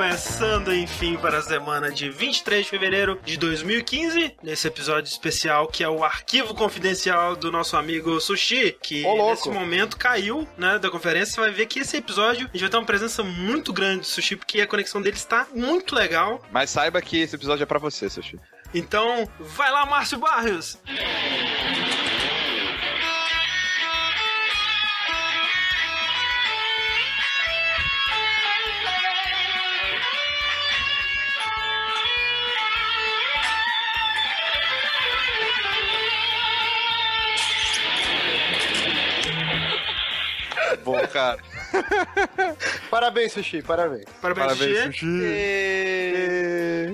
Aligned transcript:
Começando 0.00 0.74
enfim 0.74 1.18
para 1.18 1.36
a 1.36 1.42
semana 1.42 1.92
de 1.92 2.08
23 2.08 2.64
de 2.64 2.70
fevereiro 2.70 3.20
de 3.22 3.36
2015, 3.36 4.34
nesse 4.42 4.66
episódio 4.66 5.10
especial 5.10 5.68
que 5.68 5.84
é 5.84 5.88
o 5.90 6.02
arquivo 6.02 6.54
confidencial 6.54 7.36
do 7.36 7.52
nosso 7.52 7.76
amigo 7.76 8.18
Sushi, 8.18 8.78
que 8.82 9.04
Ô, 9.04 9.28
nesse 9.28 9.50
momento 9.50 9.98
caiu, 9.98 10.48
né, 10.56 10.78
da 10.78 10.90
conferência. 10.90 11.34
Você 11.34 11.40
vai 11.42 11.50
ver 11.50 11.66
que 11.66 11.80
esse 11.80 11.98
episódio 11.98 12.48
a 12.48 12.52
gente 12.52 12.62
vai 12.62 12.70
ter 12.70 12.78
uma 12.78 12.86
presença 12.86 13.22
muito 13.22 13.74
grande 13.74 14.00
do 14.00 14.06
Sushi, 14.06 14.36
porque 14.36 14.62
a 14.62 14.66
conexão 14.66 15.02
dele 15.02 15.18
está 15.18 15.46
muito 15.54 15.94
legal. 15.94 16.42
Mas 16.50 16.70
saiba 16.70 17.02
que 17.02 17.18
esse 17.18 17.36
episódio 17.36 17.64
é 17.64 17.66
pra 17.66 17.78
você, 17.78 18.08
Sushi. 18.08 18.40
Então, 18.72 19.28
vai 19.38 19.70
lá, 19.70 19.84
Márcio 19.84 20.16
Barrios! 20.16 20.78
Cara. 41.10 41.38
Parabéns, 42.90 43.32
Sushi, 43.32 43.62
parabéns. 43.62 44.04
Parabéns, 44.20 44.52
Sushi. 44.52 44.92
Sushi. 44.92 45.10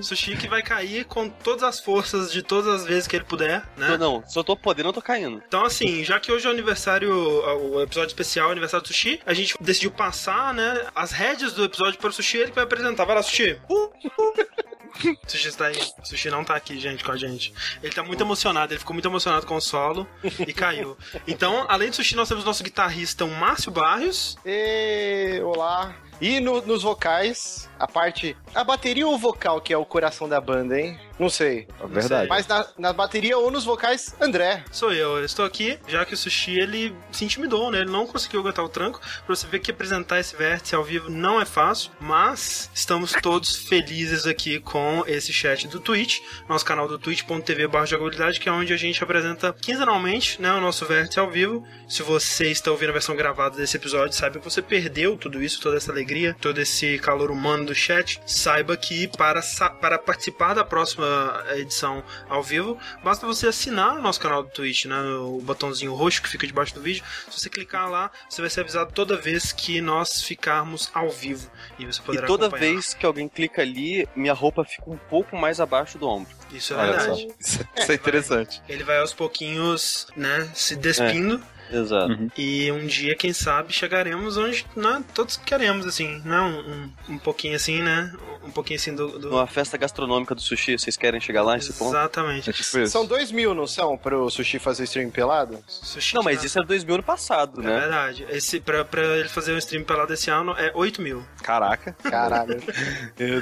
Sushi 0.03 0.37
que 0.37 0.49
vai 0.49 0.63
cair 0.63 1.05
com 1.05 1.29
todas 1.29 1.63
as 1.63 1.81
forças 1.81 2.33
de 2.33 2.43
todas 2.43 2.83
as 2.83 2.85
vezes 2.87 3.07
que 3.07 3.17
ele 3.17 3.25
puder, 3.25 3.63
né? 3.77 3.89
Não, 3.91 3.99
não, 3.99 4.27
se 4.27 4.39
eu 4.39 4.45
tô 4.45 4.57
podendo, 4.57 4.89
eu 4.91 4.93
tô 4.93 5.01
caindo. 5.03 5.43
Então, 5.47 5.65
assim, 5.65 6.05
já 6.05 6.21
que 6.21 6.31
hoje 6.31 6.47
é 6.47 6.49
o 6.49 6.53
aniversário, 6.53 7.13
o 7.13 7.83
episódio 7.83 8.09
especial, 8.09 8.49
o 8.49 8.53
aniversário 8.53 8.83
do 8.83 8.89
Sushi, 8.89 9.21
a 9.25 9.33
gente 9.33 9.57
decidiu 9.61 9.91
passar, 9.91 10.53
né, 10.53 10.87
as 10.95 11.13
rédeas 11.13 11.53
do 11.53 11.65
episódio 11.65 11.99
para 11.99 12.11
o 12.11 12.13
Sushi, 12.13 12.39
ele 12.39 12.51
que 12.51 12.55
vai 12.57 12.65
apresentar. 12.65 13.05
Vai 13.05 13.17
lá, 13.17 13.23
Sushi. 13.23 13.59
Sushi 15.27 15.49
está 15.49 15.67
aí. 15.67 15.79
Sushi 16.05 16.31
não 16.31 16.45
tá 16.45 16.57
aqui, 16.57 16.79
gente, 16.79 17.05
com 17.05 17.13
a 17.13 17.17
gente. 17.17 17.53
Ele 17.83 17.93
tá 17.93 18.03
muito 18.03 18.23
emocionado, 18.23 18.73
ele 18.73 18.79
ficou 18.79 18.95
muito 18.95 19.07
emocionado 19.09 19.47
com 19.47 19.57
o 19.57 19.61
solo 19.61 20.07
e 20.47 20.53
caiu. 20.53 20.97
Então, 21.27 21.65
além 21.69 21.91
do 21.91 21.97
Sushi, 21.97 22.15
nós 22.17 22.29
temos 22.29 22.45
nosso 22.45 22.63
guitarrista, 22.65 23.25
o 23.25 23.31
Márcio 23.31 23.71
Barrios. 23.71 24.37
E, 24.45 25.41
olá. 25.45 25.95
E 26.21 26.41
no- 26.41 26.63
nos 26.63 26.83
vocais, 26.83 27.69
a 27.79 27.87
parte. 27.87 28.37
A 28.55 28.65
bateria 28.65 29.07
ou 29.07 29.15
o 29.15 29.19
vocal 29.19 29.61
que 29.61 29.73
é 29.73 29.77
o 29.77 29.85
coração 29.85 30.29
da 30.29 30.41
banda, 30.41 30.79
hein? 30.79 30.99
Não 31.19 31.31
sei. 31.31 31.67
É 31.81 31.87
verdade. 31.87 32.29
Mas 32.29 32.47
na, 32.47 32.67
na 32.79 32.93
bateria 32.93 33.39
ou 33.39 33.51
nos 33.51 33.65
vocais, 33.65 34.15
André. 34.21 34.63
Sou 34.71 34.93
eu, 34.93 35.19
eu 35.19 35.25
estou 35.25 35.45
aqui, 35.45 35.79
já 35.89 36.05
que 36.05 36.15
o 36.15 36.17
Sushi, 36.17 36.59
ele 36.59 36.95
se 37.11 37.25
intimidou, 37.25 37.71
né? 37.71 37.81
Ele 37.81 37.91
não 37.91 38.07
conseguiu 38.07 38.41
aguentar 38.41 38.65
o 38.65 38.69
tranco. 38.69 39.01
Pra 39.01 39.35
você 39.35 39.47
ver 39.47 39.61
que 39.61 39.71
apresentar 39.71 40.21
esse 40.21 40.37
vértice 40.37 40.75
ao 40.75 40.85
vivo 40.85 41.11
não 41.11 41.41
é 41.41 41.45
fácil, 41.45 41.91
mas 42.01 42.71
estamos 42.75 43.13
todos 43.23 43.57
felizes 43.57 44.27
aqui 44.27 44.61
com 44.61 45.05
esse 45.07 45.33
chat 45.33 45.67
do 45.69 45.81
Twitch, 45.81 46.21
nosso 46.49 46.65
canal 46.65 46.87
do 46.87 46.99
twitch.tv 46.99 47.67
barra 47.67 47.87
jogabilidade, 47.87 48.39
que 48.39 48.49
é 48.49 48.53
onde 48.53 48.73
a 48.73 48.77
gente 48.77 49.03
apresenta 49.03 49.53
quinzenalmente, 49.55 50.41
né, 50.41 50.53
o 50.53 50.61
nosso 50.61 50.85
vértice 50.85 51.19
ao 51.19 51.31
vivo. 51.31 51.67
Se 51.89 52.03
você 52.03 52.51
está 52.51 52.71
ouvindo 52.71 52.91
a 52.91 52.93
versão 52.93 53.17
gravada 53.17 53.57
desse 53.57 53.77
episódio, 53.77 54.15
saiba 54.15 54.39
que 54.39 54.45
você 54.45 54.61
perdeu 54.61 55.17
tudo 55.17 55.43
isso, 55.43 55.61
toda 55.61 55.77
essa 55.77 55.91
alegria, 55.91 56.37
todo 56.41 56.61
esse 56.61 56.99
calor 56.99 57.31
humano 57.31 57.65
do 57.67 57.75
chat. 57.75 58.21
Saiba 58.27 58.77
que 58.77 59.09
para, 59.09 59.41
para 59.81 59.99
participar 59.99 60.55
da 60.55 60.65
próxima 60.65 61.07
edição 61.55 62.03
ao 62.29 62.43
vivo, 62.43 62.79
basta 63.03 63.27
você 63.27 63.49
assinar 63.49 63.97
o 63.99 64.03
nosso 64.03 64.21
canal 64.21 64.43
do 64.43 64.49
Twitch, 64.51 64.87
né? 64.87 64.97
O 65.21 65.41
botãozinho 65.43 65.95
roxo 65.95 66.23
que 66.23 66.29
fica 66.29 66.47
debaixo 66.47 66.75
do 66.75 66.81
vídeo. 66.81 67.05
Se 67.31 67.41
você 67.41 67.51
clicar 67.51 67.91
lá, 67.91 68.11
você 68.29 68.41
vai 68.41 68.49
ser 68.51 68.61
avisado 68.61 68.93
toda 68.93 69.17
vez 69.17 69.53
que 69.53 69.81
nós 69.81 70.23
ficarmos 70.23 70.91
ao 70.95 71.11
vivo. 71.11 71.51
E 71.79 71.85
você 71.85 72.01
E 72.01 72.05
poderá 72.05 72.27
toda 72.27 72.47
acompanhar. 72.47 72.73
vez 72.73 72.95
que 72.95 73.05
alguém 73.05 73.29
clica 73.29 73.63
ali, 73.63 74.09
minha 74.17 74.33
roupa 74.33 74.65
fica 74.65 74.91
um 74.91 74.97
pouco 74.97 75.37
mais 75.37 75.61
abaixo 75.61 75.99
do 75.99 76.09
ombro. 76.09 76.31
Isso 76.53 76.73
é 76.75 76.77
Olha 76.77 76.93
verdade. 76.97 77.29
Isso, 77.41 77.61
isso 77.77 77.93
é 77.93 77.95
interessante. 77.95 78.63
Ele 78.69 78.85
vai 78.85 78.99
aos 78.99 79.13
pouquinhos, 79.13 80.07
né, 80.17 80.49
se 80.55 80.77
despindo. 80.77 81.43
Exato. 81.71 82.13
Uhum. 82.13 82.31
E 82.37 82.71
um 82.73 82.87
dia, 82.87 83.15
quem 83.15 83.33
sabe, 83.33 83.73
chegaremos 83.73 84.37
onde 84.37 84.65
né, 84.77 85.05
todos 85.15 85.37
queremos, 85.37 85.87
assim, 85.87 86.21
né? 86.25 86.41
Um, 86.41 86.71
um, 86.71 87.15
um 87.15 87.19
pouquinho 87.19 87.57
assim, 87.57 87.83
né? 87.83 88.13
Um 88.47 88.51
pouquinho 88.51 88.79
assim 88.79 88.95
do. 88.95 89.19
do... 89.19 89.31
Numa 89.31 89.47
festa 89.47 89.77
gastronômica 89.77 90.35
do 90.35 90.41
sushi, 90.41 90.79
vocês 90.79 90.97
querem 90.97 91.21
chegar 91.21 91.43
lá 91.43 91.55
nesse 91.55 91.73
ponto? 91.73 91.91
Exatamente. 91.91 92.49
É 92.51 92.53
tipo. 92.53 92.87
São 92.87 93.05
dois 93.05 93.31
mil, 93.33 93.55
não 93.55 93.67
são? 93.67 93.97
Pro 93.99 94.31
Sushi 94.31 94.59
fazer 94.59 94.85
stream 94.85 95.11
pelado? 95.11 95.63
Sushi 95.67 96.15
Não, 96.15 96.23
mas 96.23 96.43
isso 96.45 96.59
é 96.59 96.65
2000 96.65 96.95
ano 96.95 97.03
passado, 97.03 97.61
É 97.61 97.65
né? 97.65 97.81
verdade. 97.81 98.27
Esse, 98.31 98.61
pra, 98.61 98.85
pra 98.85 99.03
ele 99.19 99.29
fazer 99.29 99.53
um 99.53 99.59
stream 99.59 99.85
pelado 99.85 100.13
esse 100.13 100.31
ano 100.31 100.53
é 100.53 100.71
8 100.75 101.03
mil. 101.03 101.25
Caraca. 101.43 101.93
Caralho. 102.03 102.57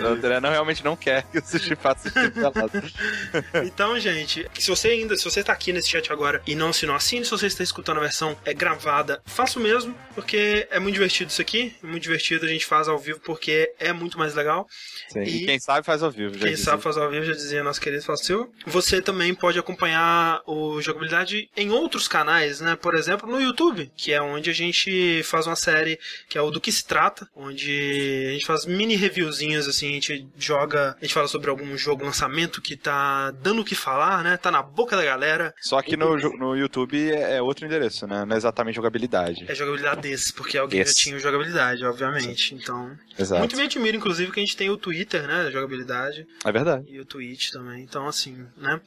O 0.04 0.06
André 0.06 0.40
não, 0.40 0.50
realmente 0.50 0.84
não 0.84 0.96
quer 0.96 1.22
que 1.24 1.38
o 1.38 1.44
Sushi 1.44 1.74
faça 1.76 2.10
de 2.10 2.30
pelado. 2.30 2.70
Então, 3.64 3.98
gente, 3.98 4.48
se 4.58 4.68
você 4.70 4.88
ainda, 4.88 5.16
se 5.16 5.24
você 5.24 5.42
tá 5.42 5.52
aqui 5.52 5.72
nesse 5.72 5.88
chat 5.88 6.12
agora 6.12 6.40
e 6.46 6.54
não 6.54 6.68
assinou, 6.68 6.94
assine 6.96 7.24
se 7.24 7.30
você 7.30 7.46
está 7.46 7.62
escutando 7.62 7.98
a 7.98 8.00
versão 8.00 8.36
é 8.44 8.52
gravada, 8.54 9.20
faça 9.24 9.58
o 9.58 9.62
mesmo, 9.62 9.94
porque 10.14 10.66
é 10.70 10.78
muito 10.78 10.94
divertido 10.94 11.30
isso 11.30 11.40
aqui, 11.42 11.74
é 11.82 11.86
muito 11.86 12.02
divertido, 12.02 12.44
a 12.44 12.48
gente 12.48 12.66
faz 12.66 12.88
ao 12.88 12.98
vivo 12.98 13.20
porque 13.20 13.72
é 13.78 13.92
muito 13.92 14.18
mais 14.18 14.34
legal. 14.34 14.66
Sim. 15.08 15.22
E- 15.22 15.42
E 15.42 15.46
quem 15.46 15.58
sabe 15.60 15.84
faz 15.86 16.02
ao 16.02 16.10
vivo. 16.10 16.34
já 16.34 16.40
Quem 16.40 16.50
dizia. 16.50 16.64
sabe 16.64 16.82
fazer 16.82 17.00
ao 17.00 17.10
vivo, 17.10 17.24
já 17.24 17.32
dizia 17.32 17.62
nosso 17.64 17.80
querido 17.80 18.02
Facil. 18.04 18.52
Você 18.66 19.00
também 19.02 19.34
pode 19.34 19.58
acompanhar 19.58 20.40
o 20.46 20.80
Jogabilidade 20.80 21.48
em 21.56 21.70
outros 21.70 22.06
canais, 22.08 22.60
né? 22.60 22.76
Por 22.76 22.94
exemplo, 22.94 23.30
no 23.30 23.40
YouTube, 23.40 23.90
que 23.96 24.12
é 24.12 24.20
onde 24.20 24.50
a 24.50 24.52
gente 24.54 25.22
faz 25.24 25.46
uma 25.46 25.56
série 25.56 25.98
que 26.28 26.38
é 26.38 26.40
o 26.42 26.50
Do 26.50 26.60
Que 26.60 26.70
Se 26.72 26.84
Trata, 26.86 27.28
onde 27.34 28.26
a 28.28 28.32
gente 28.32 28.46
faz 28.46 28.64
mini 28.66 28.94
reviewzinhos, 28.96 29.66
assim, 29.68 29.88
a 29.90 29.92
gente 29.92 30.26
joga, 30.38 30.96
a 31.00 31.04
gente 31.04 31.14
fala 31.14 31.28
sobre 31.28 31.50
algum 31.50 31.76
jogo, 31.76 32.04
lançamento 32.04 32.60
que 32.62 32.76
tá 32.76 33.30
dando 33.32 33.62
o 33.62 33.64
que 33.64 33.74
falar, 33.74 34.22
né? 34.22 34.36
Tá 34.36 34.50
na 34.50 34.62
boca 34.62 34.96
da 34.96 35.04
galera. 35.04 35.54
Só 35.60 35.80
que 35.82 35.96
no, 35.96 36.16
no 36.16 36.56
YouTube 36.56 37.10
é 37.12 37.34
é 37.34 37.42
outro 37.42 37.66
endereço, 37.66 38.06
né? 38.06 38.24
Não 38.24 38.34
é 38.34 38.38
exatamente 38.38 38.76
jogabilidade. 38.76 39.44
É 39.48 39.54
jogabilidade 39.54 40.02
desse, 40.02 40.32
porque 40.32 40.56
alguém 40.56 40.78
já 40.84 40.90
Esse. 40.90 40.94
tinha 41.00 41.16
o 41.16 41.18
jogabilidade, 41.18 41.84
obviamente. 41.84 42.54
Então, 42.54 42.96
Exato. 43.18 43.40
muito 43.40 43.56
me 43.56 43.62
admira, 43.64 43.96
inclusive, 43.96 44.30
que 44.30 44.38
a 44.38 44.42
gente 44.42 44.56
tem 44.56 44.70
o 44.70 44.76
Twitter, 44.84 45.26
né? 45.26 45.44
da 45.44 45.50
Jogabilidade. 45.50 46.26
É 46.44 46.52
verdade. 46.52 46.84
e 46.86 47.00
o 47.00 47.06
Twitch 47.06 47.50
também. 47.50 47.82
Então, 47.82 48.06
assim, 48.06 48.46
né? 48.54 48.78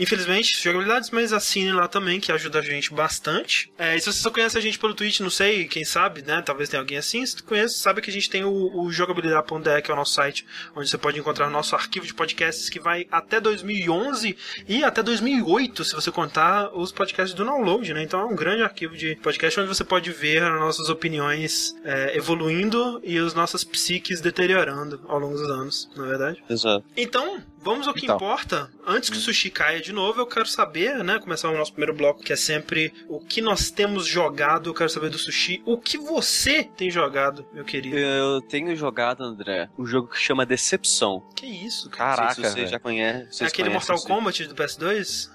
Infelizmente, 0.00 0.58
jogabilidades, 0.62 1.10
mas 1.10 1.30
assine 1.30 1.70
lá 1.72 1.86
também, 1.86 2.18
que 2.18 2.32
ajuda 2.32 2.60
a 2.60 2.62
gente 2.62 2.92
bastante. 2.92 3.70
É, 3.78 3.94
e 3.94 4.00
se 4.00 4.10
você 4.10 4.18
só 4.18 4.30
conhece 4.30 4.56
a 4.56 4.60
gente 4.60 4.78
pelo 4.78 4.94
Twitch, 4.94 5.20
não 5.20 5.28
sei, 5.28 5.66
quem 5.66 5.84
sabe, 5.84 6.22
né? 6.22 6.40
Talvez 6.40 6.70
tenha 6.70 6.80
alguém 6.80 6.96
assim. 6.96 7.24
Se 7.26 7.36
tu 7.36 7.44
conhece, 7.44 7.74
sabe 7.74 8.00
que 8.00 8.08
a 8.08 8.12
gente 8.12 8.30
tem 8.30 8.42
o, 8.42 8.80
o 8.80 8.90
jogabilidade.de, 8.90 9.82
que 9.82 9.90
é 9.90 9.94
o 9.94 9.96
nosso 9.96 10.14
site, 10.14 10.46
onde 10.74 10.88
você 10.88 10.96
pode 10.96 11.18
encontrar 11.18 11.48
o 11.48 11.50
nosso 11.50 11.74
arquivo 11.74 12.06
de 12.06 12.14
podcasts 12.14 12.70
que 12.70 12.80
vai 12.80 13.06
até 13.10 13.38
2011 13.38 14.36
e 14.66 14.82
até 14.82 15.02
2008, 15.02 15.84
se 15.84 15.94
você 15.94 16.10
contar 16.10 16.74
os 16.74 16.90
podcasts 16.90 17.34
do 17.34 17.44
download, 17.44 17.92
né? 17.92 18.02
Então 18.02 18.20
é 18.20 18.24
um 18.24 18.34
grande 18.34 18.62
arquivo 18.62 18.96
de 18.96 19.16
podcast 19.16 19.60
onde 19.60 19.68
você 19.68 19.84
pode 19.84 20.10
ver 20.12 20.42
as 20.42 20.58
nossas 20.58 20.88
opiniões 20.88 21.74
é, 21.84 22.16
evoluindo 22.16 23.00
e 23.04 23.18
as 23.18 23.34
nossas 23.34 23.64
psiques 23.64 24.22
deteriorando 24.22 24.98
ao 25.08 25.18
longo 25.18 25.36
dos 25.36 25.50
anos, 25.50 25.90
não 25.94 26.06
é 26.06 26.08
verdade? 26.08 26.42
Exato. 26.48 26.84
Então, 26.96 27.42
vamos 27.62 27.86
ao 27.86 27.94
que 27.94 28.04
Então. 28.04 28.16
importa. 28.16 28.70
Antes 28.86 29.10
que 29.10 29.16
o 29.16 29.20
sushi 29.20 29.50
caia 29.50 29.80
de 29.80 29.92
novo, 29.92 30.20
eu 30.20 30.26
quero 30.26 30.46
saber, 30.46 31.02
né? 31.04 31.18
Começar 31.18 31.48
o 31.50 31.56
nosso 31.56 31.72
primeiro 31.72 31.94
bloco, 31.94 32.22
que 32.22 32.32
é 32.32 32.36
sempre 32.36 32.92
o 33.08 33.20
que 33.20 33.40
nós 33.40 33.70
temos 33.70 34.06
jogado. 34.06 34.70
Eu 34.70 34.74
quero 34.74 34.88
saber 34.90 35.10
do 35.10 35.18
sushi. 35.18 35.62
O 35.64 35.78
que 35.78 35.96
você 35.98 36.64
tem 36.64 36.90
jogado, 36.90 37.46
meu 37.52 37.64
querido? 37.64 37.96
Eu 37.96 38.40
tenho 38.42 38.74
jogado, 38.74 39.22
André, 39.22 39.68
um 39.78 39.86
jogo 39.86 40.08
que 40.08 40.18
chama 40.18 40.44
Decepção. 40.46 41.22
Que 41.36 41.46
isso, 41.46 41.88
cara? 41.90 42.16
Caraca, 42.16 42.26
Não 42.26 42.34
sei 42.34 42.44
se 42.44 42.50
você 42.52 42.66
já 42.66 42.78
conhece. 42.78 43.42
É 43.42 43.46
aquele 43.46 43.68
conhecem, 43.70 43.94
Mortal. 43.94 44.06
Kombat 44.16 44.46
do 44.46 44.54
PS2? 44.54 45.30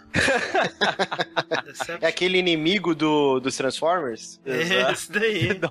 É 2.01 2.07
aquele 2.07 2.37
inimigo 2.37 2.95
do, 2.95 3.39
dos 3.39 3.55
Transformers? 3.55 4.39
É 4.45 4.91
esse 4.91 5.11
daí. 5.11 5.49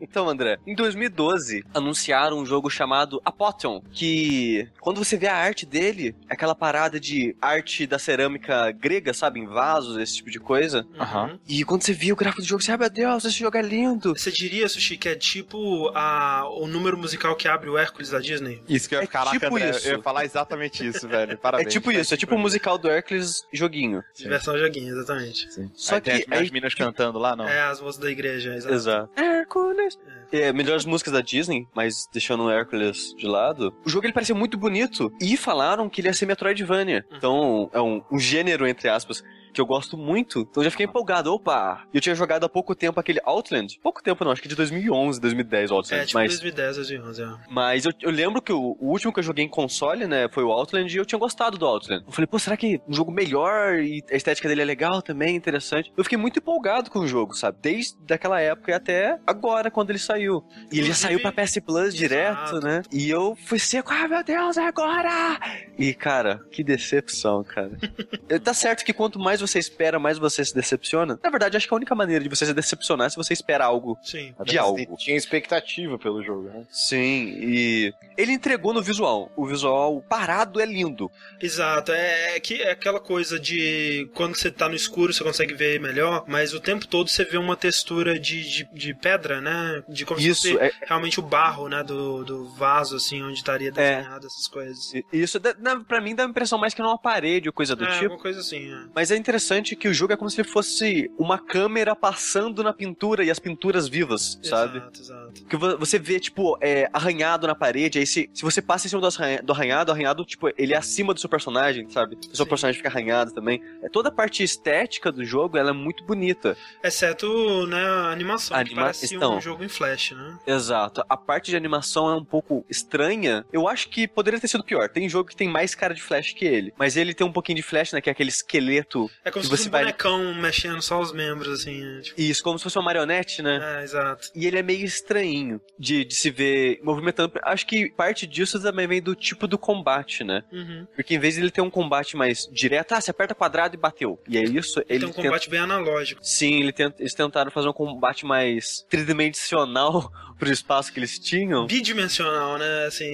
Então, 0.00 0.28
André, 0.28 0.58
em 0.66 0.74
2012 0.74 1.64
anunciaram 1.72 2.38
um 2.38 2.46
jogo 2.46 2.68
chamado 2.68 3.20
Apotheon, 3.24 3.80
que 3.92 4.68
quando 4.80 5.02
você 5.02 5.16
vê 5.16 5.26
a 5.26 5.36
arte 5.36 5.64
dele, 5.64 6.14
é 6.28 6.34
aquela 6.34 6.54
parada 6.54 6.98
de 6.98 7.34
arte 7.40 7.86
da 7.86 7.98
cerâmica 7.98 8.70
grega, 8.72 9.14
sabe, 9.14 9.40
em 9.40 9.46
vasos, 9.46 9.96
esse 9.96 10.16
tipo 10.16 10.30
de 10.30 10.38
coisa. 10.38 10.86
Uhum. 10.98 11.38
E 11.48 11.64
quando 11.64 11.82
você 11.82 11.92
via 11.92 12.12
o 12.12 12.16
gráfico 12.16 12.42
do 12.42 12.48
jogo, 12.48 12.62
você, 12.62 12.72
ai 12.72 12.78
meu 12.78 12.90
Deus, 12.90 13.24
esse 13.24 13.38
jogo 13.38 13.56
é 13.56 13.62
lindo. 13.62 14.14
Você 14.16 14.30
diria, 14.30 14.68
Sushi, 14.68 14.96
que 14.96 15.08
é 15.08 15.14
tipo 15.14 15.90
a, 15.94 16.44
o 16.50 16.66
número 16.66 16.98
musical 16.98 17.34
que 17.36 17.48
abre 17.48 17.70
o 17.70 17.78
Hércules 17.78 18.10
da 18.10 18.18
Disney? 18.18 18.62
Isso 18.68 18.88
que 18.88 18.94
eu 18.94 19.00
ia 19.00 19.04
É 19.04 19.06
Caraca, 19.06 19.38
tipo 19.38 19.56
André, 19.56 19.70
isso. 19.70 19.88
eu 19.88 19.96
ia 19.96 20.02
falar 20.02 20.24
exatamente 20.24 20.86
isso, 20.86 21.08
velho. 21.08 21.38
Parabéns. 21.38 21.66
é 21.68 21.70
tipo 21.70 21.90
isso, 21.92 22.14
é 22.14 22.16
tipo 22.16 22.34
o 22.34 22.38
musical 22.38 22.76
do 22.76 22.90
Hércules 22.90 23.21
joguinho. 23.52 24.02
De 24.14 24.28
versão 24.28 24.56
joguinho, 24.58 24.94
exatamente. 24.94 25.48
Só 25.74 25.96
Aí 25.96 26.00
tem 26.00 26.16
que 26.18 26.24
as, 26.32 26.38
aí 26.38 26.44
as 26.44 26.50
minas 26.50 26.74
cantando 26.74 27.18
lá, 27.18 27.34
não? 27.36 27.48
É 27.48 27.62
as 27.62 27.80
moças 27.80 28.00
da 28.00 28.10
igreja, 28.10 28.54
exato. 28.54 28.74
Exato. 28.74 29.10
Hércules. 29.20 29.98
É, 30.30 30.52
melhores 30.52 30.84
músicas 30.84 31.12
da 31.12 31.20
Disney, 31.20 31.66
mas 31.74 32.08
deixando 32.12 32.44
o 32.44 32.50
Hércules 32.50 33.14
de 33.16 33.26
lado. 33.26 33.74
O 33.84 33.90
jogo 33.90 34.06
ele 34.06 34.12
parecia 34.14 34.34
muito 34.34 34.56
bonito 34.56 35.12
e 35.20 35.36
falaram 35.36 35.88
que 35.90 36.00
ele 36.00 36.08
ia 36.08 36.14
ser 36.14 36.26
Metroidvania. 36.26 37.04
Então, 37.12 37.70
é 37.72 37.80
um, 37.80 38.02
um 38.10 38.18
gênero, 38.18 38.66
entre 38.66 38.88
aspas. 38.88 39.22
Que 39.52 39.60
eu 39.60 39.66
gosto 39.66 39.96
muito, 39.96 40.40
então 40.40 40.62
eu 40.62 40.64
já 40.64 40.70
fiquei 40.70 40.86
empolgado. 40.86 41.32
Opa! 41.32 41.84
Eu 41.92 42.00
tinha 42.00 42.14
jogado 42.14 42.44
há 42.44 42.48
pouco 42.48 42.74
tempo 42.74 42.98
aquele 42.98 43.20
Outland. 43.24 43.78
Pouco 43.82 44.02
tempo 44.02 44.24
não, 44.24 44.32
acho 44.32 44.42
que 44.42 44.48
de 44.48 44.56
2011, 44.56 45.20
2010 45.20 45.70
o 45.70 45.74
Outland. 45.74 46.02
É, 46.02 46.06
tipo 46.06 46.18
mas, 46.18 46.32
2010, 46.32 46.76
2011, 46.76 47.22
é. 47.22 47.26
mas 47.50 47.84
eu, 47.84 47.92
eu 48.00 48.10
lembro 48.10 48.40
que 48.40 48.52
o, 48.52 48.76
o 48.80 48.90
último 48.90 49.12
que 49.12 49.20
eu 49.20 49.24
joguei 49.24 49.44
em 49.44 49.48
console, 49.48 50.06
né, 50.06 50.28
foi 50.28 50.42
o 50.42 50.50
Outland 50.50 50.92
e 50.92 50.98
eu 50.98 51.04
tinha 51.04 51.18
gostado 51.18 51.58
do 51.58 51.66
Outland. 51.66 52.04
Eu 52.06 52.12
falei, 52.12 52.26
pô, 52.26 52.38
será 52.38 52.56
que 52.56 52.80
um 52.88 52.92
jogo 52.92 53.12
melhor 53.12 53.78
e 53.78 54.02
a 54.10 54.16
estética 54.16 54.48
dele 54.48 54.62
é 54.62 54.64
legal 54.64 55.02
também, 55.02 55.36
interessante? 55.36 55.92
Eu 55.96 56.04
fiquei 56.04 56.18
muito 56.18 56.38
empolgado 56.38 56.90
com 56.90 57.00
o 57.00 57.06
jogo, 57.06 57.34
sabe? 57.34 57.58
Desde 57.60 57.96
aquela 58.12 58.40
época 58.40 58.70
e 58.70 58.74
até 58.74 59.18
agora, 59.26 59.70
quando 59.70 59.90
ele 59.90 59.98
saiu. 59.98 60.44
E 60.70 60.78
ele 60.78 60.88
já 60.88 60.94
saiu 60.94 61.20
pra 61.20 61.32
PS 61.32 61.58
Plus 61.64 61.94
direto, 61.94 62.60
né? 62.60 62.82
E 62.90 63.10
eu 63.10 63.36
fui 63.36 63.58
seco, 63.58 63.92
ah, 63.92 64.08
meu 64.08 64.24
Deus, 64.24 64.56
é 64.56 64.66
agora! 64.66 65.38
E, 65.78 65.92
cara, 65.94 66.40
que 66.50 66.62
decepção, 66.62 67.42
cara. 67.44 67.72
tá 68.42 68.54
certo 68.54 68.84
que 68.84 68.92
quanto 68.92 69.18
mais 69.18 69.41
você 69.42 69.58
espera, 69.58 69.98
mais 69.98 70.16
você 70.18 70.44
se 70.44 70.54
decepciona. 70.54 71.18
Na 71.22 71.30
verdade, 71.30 71.56
acho 71.56 71.68
que 71.68 71.74
a 71.74 71.76
única 71.76 71.94
maneira 71.94 72.22
de 72.22 72.30
você 72.30 72.46
se 72.46 72.54
decepcionar 72.54 73.06
é 73.08 73.10
se 73.10 73.16
você 73.16 73.32
espera 73.32 73.64
algo 73.64 73.98
Sim. 74.02 74.34
de 74.44 74.56
algo. 74.58 74.96
Tinha 74.96 75.16
expectativa 75.16 75.98
pelo 75.98 76.22
jogo, 76.22 76.48
né? 76.48 76.64
Sim, 76.70 77.34
e 77.36 77.92
ele 78.16 78.32
entregou 78.32 78.72
no 78.72 78.82
visual. 78.82 79.30
O 79.36 79.46
visual 79.46 80.02
parado 80.08 80.60
é 80.60 80.64
lindo. 80.66 81.10
Exato, 81.40 81.92
é, 81.92 82.36
é 82.36 82.40
que 82.40 82.62
é 82.62 82.70
aquela 82.70 83.00
coisa 83.00 83.38
de 83.38 84.08
quando 84.14 84.36
você 84.36 84.50
tá 84.50 84.68
no 84.68 84.74
escuro 84.74 85.12
você 85.12 85.24
consegue 85.24 85.54
ver 85.54 85.80
melhor, 85.80 86.24
mas 86.26 86.54
o 86.54 86.60
tempo 86.60 86.86
todo 86.86 87.08
você 87.08 87.24
vê 87.24 87.36
uma 87.36 87.56
textura 87.56 88.18
de, 88.18 88.42
de, 88.48 88.68
de 88.72 88.94
pedra, 88.94 89.40
né? 89.40 89.82
De 89.88 90.04
como 90.04 90.20
Isso, 90.20 90.42
se 90.42 90.52
fosse 90.52 90.64
é- 90.64 90.72
realmente 90.86 91.18
o 91.18 91.22
barro, 91.22 91.68
né? 91.68 91.82
Do, 91.82 92.24
do 92.24 92.48
vaso, 92.54 92.96
assim, 92.96 93.22
onde 93.22 93.38
estaria 93.38 93.70
desenhado 93.72 94.26
essas 94.26 94.46
coisas. 94.46 94.92
E- 94.94 95.04
Isso, 95.12 95.40
pra 95.88 96.00
mim, 96.00 96.14
dá 96.14 96.24
a 96.24 96.28
impressão 96.28 96.58
mais 96.58 96.74
que 96.74 96.82
numa 96.82 96.98
parede 96.98 97.48
ou 97.48 97.52
coisa 97.52 97.74
do 97.74 97.84
é, 97.84 97.90
tipo. 97.92 98.04
alguma 98.04 98.20
coisa 98.22 98.40
assim, 98.40 98.72
é. 98.72 98.84
Mas 98.94 99.10
é 99.10 99.16
interessante 99.16 99.31
que 99.76 99.88
o 99.88 99.94
jogo 99.94 100.12
é 100.12 100.16
como 100.16 100.30
se 100.30 100.42
fosse 100.44 101.10
uma 101.18 101.38
câmera 101.38 101.94
passando 101.94 102.62
na 102.62 102.72
pintura 102.72 103.24
e 103.24 103.30
as 103.30 103.38
pinturas 103.38 103.88
vivas, 103.88 104.38
sabe? 104.42 104.78
Exato, 104.78 105.00
exato. 105.00 105.44
Que 105.46 105.56
vo- 105.56 105.76
você 105.78 105.98
vê, 105.98 106.18
tipo, 106.20 106.56
é, 106.60 106.88
arranhado 106.92 107.46
na 107.46 107.54
parede, 107.54 107.98
aí 107.98 108.06
se, 108.06 108.28
se 108.32 108.42
você 108.42 108.60
passa 108.62 108.86
em 108.86 108.90
cima 108.90 109.00
do 109.00 109.06
arranha- 109.08 109.42
do 109.42 109.52
arranhado, 109.52 109.90
o 109.90 109.94
arranhado, 109.94 110.24
tipo, 110.24 110.48
ele 110.56 110.74
é 110.74 110.76
acima 110.76 111.14
do 111.14 111.20
seu 111.20 111.28
personagem, 111.28 111.88
sabe? 111.90 112.16
O 112.16 112.36
seu 112.36 112.44
Sim. 112.44 112.48
personagem 112.48 112.76
fica 112.78 112.88
arranhado 112.88 113.32
também. 113.32 113.62
É, 113.82 113.88
toda 113.88 114.08
a 114.08 114.12
parte 114.12 114.42
estética 114.42 115.10
do 115.12 115.24
jogo, 115.24 115.56
ela 115.56 115.70
é 115.70 115.72
muito 115.72 116.04
bonita. 116.04 116.56
Exceto, 116.82 117.66
né, 117.66 117.82
a 117.84 118.10
animação, 118.10 118.56
que 118.56 118.60
Anima- 118.62 118.82
parece 118.82 119.14
então. 119.14 119.36
um 119.36 119.40
jogo 119.40 119.64
em 119.64 119.68
flash, 119.68 120.12
né? 120.12 120.38
Exato. 120.46 121.02
A 121.08 121.16
parte 121.16 121.50
de 121.50 121.56
animação 121.56 122.10
é 122.10 122.14
um 122.14 122.24
pouco 122.24 122.64
estranha. 122.68 123.44
Eu 123.52 123.66
acho 123.68 123.88
que 123.88 124.06
poderia 124.06 124.38
ter 124.38 124.48
sido 124.48 124.62
pior. 124.64 124.88
Tem 124.88 125.08
jogo 125.08 125.28
que 125.28 125.36
tem 125.36 125.48
mais 125.48 125.74
cara 125.74 125.94
de 125.94 126.02
flash 126.02 126.32
que 126.32 126.44
ele. 126.44 126.72
Mas 126.78 126.96
ele 126.96 127.14
tem 127.14 127.26
um 127.26 127.32
pouquinho 127.32 127.56
de 127.56 127.62
flash, 127.62 127.92
né? 127.92 128.00
Que 128.00 128.10
é 128.10 128.12
aquele 128.12 128.28
esqueleto. 128.30 129.10
É 129.24 129.30
como 129.30 129.44
se 129.44 129.50
fosse 129.50 129.68
um 129.68 129.70
vai- 129.70 129.82
bonecão 129.82 130.34
mexendo 130.34 130.82
só 130.82 131.00
os 131.00 131.12
membros, 131.12 131.60
assim, 131.60 131.80
né? 131.80 132.00
Tipo, 132.02 132.20
Isso, 132.20 132.42
como 132.42 132.58
se 132.58 132.64
fosse 132.64 132.76
uma 132.78 132.84
marionete, 132.84 133.40
né? 133.42 133.78
é, 133.80 133.84
exato. 133.84 134.28
E 134.34 134.46
ele 134.46 134.58
é 134.58 134.62
meio 134.62 134.84
estranhinho 134.84 135.60
de, 135.78 136.04
de 136.04 136.14
se 136.14 136.30
ver 136.30 136.80
movimentando. 136.82 137.32
Acho 137.44 137.66
que 137.66 137.90
parte 137.90 138.26
disso 138.26 138.60
também 138.60 138.86
vem 138.86 139.00
do 139.00 139.14
tipo 139.14 139.46
do 139.46 139.56
combate, 139.58 140.24
né? 140.24 140.42
Uhum. 140.52 140.86
Porque 140.96 141.14
em 141.14 141.18
vez 141.18 141.34
de 141.34 141.40
ele 141.40 141.50
ter 141.50 141.60
um 141.60 141.70
combate 141.70 142.16
mais 142.16 142.48
direto, 142.52 142.92
ah, 142.92 143.00
você 143.00 143.10
aperta 143.10 143.34
quadrado 143.34 143.74
e 143.76 143.78
bateu. 143.78 144.18
E 144.28 144.36
é 144.38 144.42
isso, 144.42 144.80
ele 144.88 145.00
Tem 145.00 145.08
um 145.08 145.12
tenta- 145.12 145.22
combate 145.28 145.48
bem 145.50 145.60
analógico. 145.60 146.20
Sim, 146.24 146.60
ele 146.60 146.72
tenta- 146.72 146.96
eles 147.00 147.14
tentaram 147.14 147.50
fazer 147.50 147.68
um 147.68 147.72
combate 147.72 148.26
mais 148.26 148.84
tridimensional 149.32 150.10
pro 150.38 150.50
espaço 150.50 150.92
que 150.92 150.98
eles 150.98 151.18
tinham. 151.18 151.66
Bidimensional, 151.66 152.58
né? 152.58 152.86
Assim. 152.86 153.12